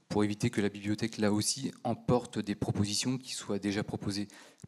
pour 0.10 0.24
éviter 0.24 0.50
que 0.50 0.62
la 0.62 0.70
bibliothèque, 0.70 1.18
là 1.18 1.32
aussi, 1.32 1.72
emporte 1.84 2.40
des 2.40 2.56
propositions 2.56 3.18
qui 3.18 3.34
soient 3.34 3.60
déjà 3.60 3.84
proposées 3.84 4.28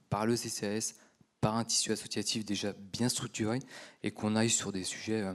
par 0.09 0.25
le 0.25 0.35
CCAS, 0.35 0.95
par 1.39 1.55
un 1.55 1.63
tissu 1.63 1.91
associatif 1.91 2.43
déjà 2.43 2.73
bien 2.73 3.09
structuré, 3.09 3.59
et 4.03 4.11
qu'on 4.11 4.35
aille 4.35 4.49
sur 4.49 4.71
des 4.71 4.83
sujets 4.83 5.21
euh, 5.21 5.33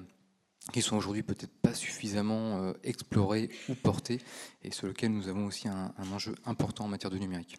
qui 0.73 0.83
sont 0.83 0.97
aujourd'hui 0.97 1.23
peut-être 1.23 1.55
pas 1.63 1.75
suffisamment 1.75 2.59
euh, 2.59 2.73
explorés 2.83 3.51
ou 3.69 3.75
portés, 3.75 4.21
et 4.63 4.71
sur 4.71 4.87
lesquels 4.87 5.13
nous 5.13 5.29
avons 5.29 5.47
aussi 5.47 5.69
un, 5.69 5.95
un 5.97 6.13
enjeu 6.13 6.35
important 6.45 6.85
en 6.85 6.89
matière 6.89 7.11
de 7.11 7.19
numérique. 7.19 7.59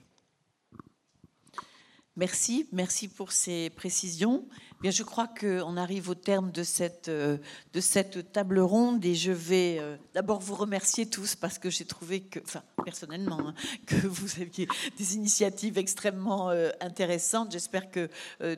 Merci, 2.18 2.66
merci 2.72 3.10
pour 3.10 3.34
ces 3.34 3.70
précisions. 3.72 4.46
Bien, 4.82 4.90
je 4.90 5.04
crois 5.04 5.28
qu'on 5.28 5.76
arrive 5.76 6.10
au 6.10 6.16
terme 6.16 6.50
de 6.50 6.64
cette, 6.64 7.10
euh, 7.10 7.38
de 7.74 7.82
cette 7.82 8.32
table 8.32 8.60
ronde 8.60 9.04
et 9.04 9.16
je 9.16 9.34
vais 9.34 9.80
euh, 9.82 9.98
d'abord 10.14 10.40
vous 10.40 10.56
remercier 10.56 11.08
tous 11.08 11.36
parce 11.36 11.60
que 11.60 11.70
j'ai 11.70 11.84
trouvé 11.84 12.22
que, 12.22 12.40
enfin 12.40 12.64
personnellement, 12.86 13.40
hein, 13.40 13.54
que 13.86 14.08
vous 14.08 14.42
aviez 14.42 14.66
des 14.98 15.16
initiatives 15.16 15.78
extrêmement 15.78 16.52
euh, 16.52 16.70
intéressantes. 16.80 17.52
J'espère 17.52 17.92
que 17.92 18.10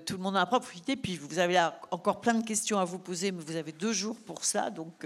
tout 0.06 0.18
le 0.18 0.20
monde 0.20 0.36
en 0.36 0.42
a 0.42 0.46
profité. 0.46 0.96
Puis 0.96 1.18
vous 1.18 1.40
avez 1.40 1.60
encore 1.90 2.22
plein 2.22 2.36
de 2.36 2.46
questions 2.46 2.78
à 2.78 2.86
vous 2.86 3.00
poser, 3.00 3.32
mais 3.32 3.42
vous 3.42 3.56
avez 3.56 3.72
deux 3.72 3.94
jours 3.94 4.18
pour 4.18 4.46
ça, 4.46 4.70
donc 4.70 5.06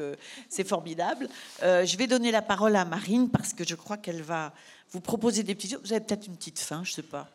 c'est 0.49 0.67
formidable. 0.67 1.29
je 1.61 1.97
vais 1.97 2.07
donner 2.07 2.31
la 2.31 2.41
parole 2.41 2.75
à 2.75 2.83
Marine 2.83 3.29
parce 3.29 3.53
que 3.53 3.65
je 3.65 3.75
crois 3.75 3.97
qu'elle 3.97 4.21
va 4.21 4.53
vous 4.91 5.01
proposer 5.01 5.43
des 5.43 5.55
petites 5.55 5.71
choses. 5.71 5.81
Vous 5.83 5.93
avez 5.93 6.03
peut-être 6.03 6.27
une 6.27 6.35
petite 6.35 6.59
fin, 6.59 6.83
je 6.83 6.91
ne 6.91 6.95
sais 6.95 7.03
pas. 7.03 7.29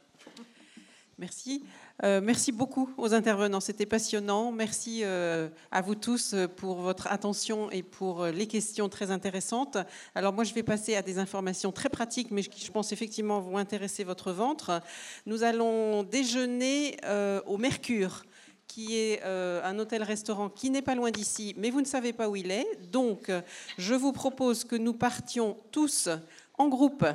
Merci. 1.18 1.64
Euh, 2.04 2.20
merci 2.22 2.52
beaucoup 2.52 2.90
aux 2.98 3.14
intervenants, 3.14 3.60
c'était 3.60 3.86
passionnant. 3.86 4.52
Merci 4.52 5.00
euh, 5.02 5.48
à 5.70 5.80
vous 5.80 5.94
tous 5.94 6.34
pour 6.56 6.82
votre 6.82 7.06
attention 7.06 7.70
et 7.70 7.82
pour 7.82 8.26
les 8.26 8.46
questions 8.46 8.90
très 8.90 9.10
intéressantes. 9.10 9.78
Alors 10.14 10.34
moi, 10.34 10.44
je 10.44 10.52
vais 10.52 10.62
passer 10.62 10.94
à 10.94 11.00
des 11.00 11.18
informations 11.18 11.72
très 11.72 11.88
pratiques, 11.88 12.30
mais 12.30 12.42
qui, 12.42 12.62
je 12.62 12.70
pense 12.70 12.92
effectivement 12.92 13.40
vont 13.40 13.56
intéresser 13.56 14.04
votre 14.04 14.30
ventre. 14.30 14.82
Nous 15.24 15.42
allons 15.42 16.02
déjeuner 16.02 16.98
euh, 17.04 17.40
au 17.46 17.56
Mercure 17.56 18.24
qui 18.66 18.98
est 18.98 19.22
un 19.22 19.78
hôtel-restaurant 19.78 20.50
qui 20.50 20.70
n'est 20.70 20.82
pas 20.82 20.96
loin 20.96 21.12
d'ici, 21.12 21.54
mais 21.56 21.70
vous 21.70 21.80
ne 21.80 21.86
savez 21.86 22.12
pas 22.12 22.28
où 22.28 22.34
il 22.34 22.50
est. 22.50 22.66
Donc, 22.90 23.30
je 23.78 23.94
vous 23.94 24.12
propose 24.12 24.64
que 24.64 24.74
nous 24.74 24.92
partions 24.92 25.56
tous 25.70 26.08
en 26.58 26.68
groupe 26.68 27.06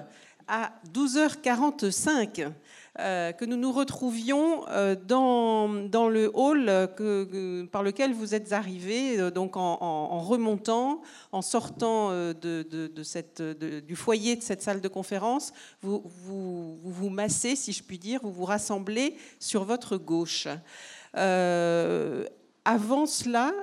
à 0.48 0.72
12h45 0.94 2.52
euh, 3.00 3.32
que 3.32 3.46
nous 3.46 3.56
nous 3.56 3.72
retrouvions 3.72 4.68
euh, 4.68 4.98
dans, 4.98 5.70
dans 5.70 6.10
le 6.10 6.30
hall 6.34 6.66
que, 6.98 7.64
par 7.72 7.84
lequel 7.84 8.14
vous 8.14 8.36
êtes 8.36 8.52
arrivés, 8.52 9.18
euh, 9.18 9.32
donc 9.32 9.56
en, 9.56 10.20
remontant, 10.20 11.02
en 11.32 11.42
sortant 11.42 12.10
de, 12.10 13.80
du 13.80 13.96
foyer 13.96 14.36
de 14.36 14.42
cette 14.42 14.62
salle 14.62 14.82
de 14.82 14.88
conférence, 14.90 15.54
vous, 15.82 16.04
vous 16.84 17.10
massez, 17.10 17.56
si 17.56 17.72
je 17.72 17.82
puis 17.82 17.98
dire, 17.98 18.20
vous 18.24 18.34
vous 18.34 18.44
rassemblez 18.46 19.16
sur 19.40 19.64
votre 19.64 19.96
gauche. 19.96 20.50
avant 21.14 23.06
cela, 23.06 23.54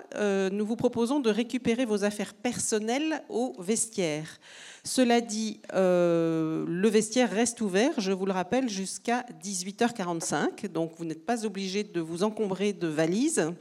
nous 0.50 0.64
vous 0.64 0.76
proposons 0.76 1.20
de 1.20 1.28
récupérer 1.28 1.84
vos 1.84 2.02
affaires 2.02 2.32
personnelles 2.32 3.22
au 3.28 3.54
vestiaire. 3.58 4.38
Cela 4.88 5.20
dit, 5.20 5.60
euh, 5.74 6.64
le 6.66 6.88
vestiaire 6.88 7.30
reste 7.30 7.60
ouvert, 7.60 8.00
je 8.00 8.10
vous 8.10 8.24
le 8.24 8.32
rappelle, 8.32 8.70
jusqu'à 8.70 9.26
18h45, 9.44 10.66
donc 10.68 10.92
vous 10.96 11.04
n'êtes 11.04 11.26
pas 11.26 11.44
obligé 11.44 11.84
de 11.84 12.00
vous 12.00 12.22
encombrer 12.22 12.72
de 12.72 12.88
valises. 12.88 13.52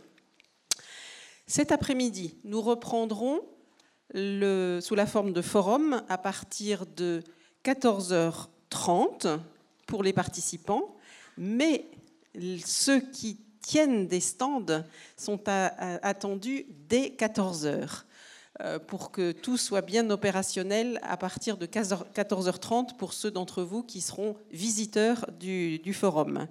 Cet 1.46 1.74
après-midi, 1.74 2.36
nous 2.46 2.62
reprendrons 2.62 3.42
sous 4.14 4.96
la 4.96 5.06
forme 5.06 5.34
de 5.34 5.42
forum 5.42 6.02
à 6.08 6.18
partir 6.18 6.86
de 6.86 7.22
14h30 7.66 9.40
pour 9.86 10.04
les 10.04 10.14
participants, 10.14 10.96
mais 11.38 11.88
ceux 12.66 13.02
qui 13.02 13.42
tiennent 13.60 14.08
des 14.08 14.22
stands 14.22 14.82
sont 15.18 15.42
attendus 15.46 16.68
dès 16.88 17.10
14h. 17.10 18.06
Euh, 18.62 18.80
pour 18.80 19.12
que 19.12 19.34
tout 19.34 19.56
soit 19.56 19.82
bien 19.82 20.10
opérationnel 20.10 21.00
à 21.04 21.16
partir 21.16 21.58
de 21.58 21.68
14h30 21.68 22.96
pour 22.98 23.14
ceux 23.14 23.30
d'entre 23.30 23.62
vous 23.62 23.84
qui 23.84 24.02
seront 24.02 24.36
visiteurs 24.52 25.28
du, 25.40 25.94
forum. 25.94 26.48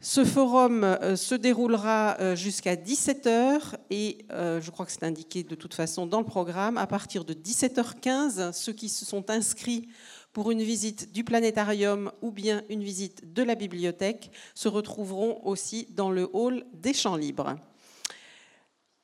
Ce 0.00 0.24
forum 0.24 0.84
euh, 0.84 1.16
se 1.16 1.34
déroulera 1.34 2.16
euh, 2.20 2.36
jusqu'à 2.36 2.76
17h 2.76 3.74
et 3.90 4.18
je 4.30 4.70
crois 4.70 4.86
que 4.86 4.92
c'est 4.92 5.02
indiqué 5.02 5.42
de 5.42 5.56
toute 5.56 5.74
façon 5.74 6.06
dans 6.06 6.20
le 6.20 6.26
programme. 6.26 6.78
À 6.78 6.86
partir 6.86 7.24
de 7.24 7.34
17h15, 7.34 8.52
ceux 8.52 8.72
qui 8.72 8.88
se 8.88 9.04
sont 9.04 9.30
inscrits 9.30 9.88
pour 10.32 10.52
une 10.52 10.62
visite 10.62 11.12
du 11.12 11.24
planétarium 11.24 12.12
ou 12.22 12.30
bien 12.30 12.62
une 12.68 12.84
visite 12.84 13.32
de 13.32 13.42
la 13.42 13.56
bibliothèque 13.56 14.30
se 14.54 14.68
retrouveront 14.68 15.40
aussi 15.42 15.88
dans 15.90 16.12
le 16.12 16.30
hall 16.32 16.64
des 16.72 16.94
champs 16.94 17.16
libres. 17.16 17.56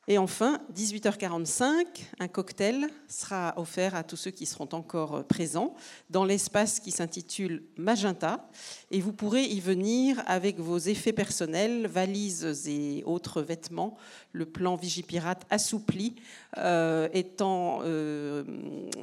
Et 0.07 0.18
enfin, 0.18 0.60
18h45, 0.74 1.86
un 2.20 2.28
cocktail 2.28 2.89
sera 3.08 3.55
offert 3.57 3.94
à 3.94 4.05
tous 4.05 4.16
ceux 4.16 4.31
qui 4.31 4.44
seront 4.44 4.68
encore 4.73 5.24
présents 5.24 5.74
dans 6.10 6.26
l'espace 6.26 6.78
qui 6.78 6.91
s'intitule 6.91 7.62
Magenta. 7.78 8.50
Et 8.91 9.00
vous 9.00 9.15
pourrez 9.15 9.44
y 9.44 9.60
venir 9.60 10.23
avec 10.26 10.58
vos 10.58 10.76
effets 10.76 11.15
personnels, 11.15 11.86
valises 11.86 12.68
et 12.68 13.02
autres 13.07 13.41
vêtements, 13.41 13.97
le 14.33 14.44
plan 14.44 14.76
Vigipirate 14.76 15.47
assoupli 15.49 16.16
euh, 16.58 17.08
étant, 17.15 17.81
euh, 17.84 18.44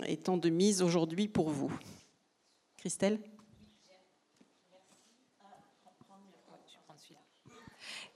étant 0.07 0.38
de 0.38 0.49
mise 0.49 0.83
aujourd'hui 0.83 1.27
pour 1.27 1.49
vous. 1.49 1.71
Christelle? 2.77 3.19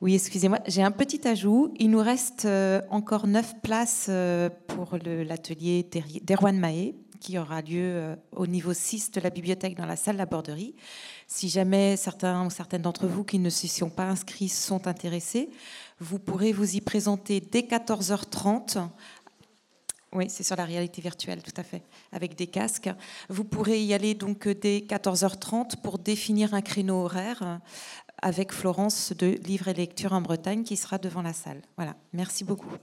Oui, 0.02 0.16
excusez-moi, 0.16 0.60
j'ai 0.68 0.84
un 0.84 0.92
petit 0.92 1.26
ajout. 1.26 1.74
Il 1.78 1.90
nous 1.90 2.02
reste 2.02 2.44
euh, 2.44 2.82
encore 2.90 3.28
neuf 3.28 3.56
places 3.62 4.08
euh, 4.10 4.50
pour 4.68 4.98
l'atelier 5.02 5.90
d'Erwan 6.22 6.60
Mahé, 6.60 6.96
qui 7.22 7.38
aura 7.38 7.62
lieu 7.62 7.80
euh, 7.82 8.16
au 8.34 8.46
niveau 8.46 8.74
6 8.74 9.12
de 9.12 9.22
la 9.22 9.30
bibliothèque 9.30 9.78
dans 9.78 9.86
la 9.86 9.96
salle 9.96 10.18
Laborderie. 10.18 10.76
Si 11.28 11.48
jamais 11.48 11.96
certains 11.96 12.46
ou 12.46 12.50
certaines 12.50 12.82
d'entre 12.82 13.08
vous 13.08 13.24
qui 13.24 13.40
ne 13.40 13.50
se 13.50 13.68
sont 13.68 13.90
pas 13.90 14.08
inscrits 14.08 14.50
sont 14.50 14.86
intéressés, 14.86 15.50
vous 16.02 16.20
pourrez 16.20 16.52
vous 16.52 16.76
y 16.76 16.82
présenter 16.82 17.40
dès 17.40 17.62
14h30 17.62 18.90
oui, 20.16 20.28
c'est 20.30 20.44
sur 20.44 20.56
la 20.56 20.64
réalité 20.64 21.02
virtuelle, 21.02 21.44
tout 21.44 21.54
à 21.58 21.64
fait, 21.64 21.84
avec 22.14 22.36
des 22.36 22.48
casques. 22.48 22.90
Vous 23.28 23.44
pourrez 23.44 23.84
y 23.84 23.94
aller 23.94 24.14
donc 24.14 24.48
dès 24.48 24.80
14h30 24.80 25.82
pour 25.82 26.00
définir 26.00 26.54
un 26.54 26.62
créneau 26.62 27.04
horaire 27.04 27.60
avec 28.22 28.52
Florence 28.52 29.14
de 29.14 29.28
Livre 29.46 29.68
et 29.68 29.74
Lecture 29.74 30.14
en 30.14 30.22
Bretagne 30.22 30.64
qui 30.64 30.78
sera 30.78 30.98
devant 30.98 31.22
la 31.22 31.34
salle. 31.34 31.62
Voilà, 31.78 31.96
merci 32.14 32.44
beaucoup. 32.44 32.78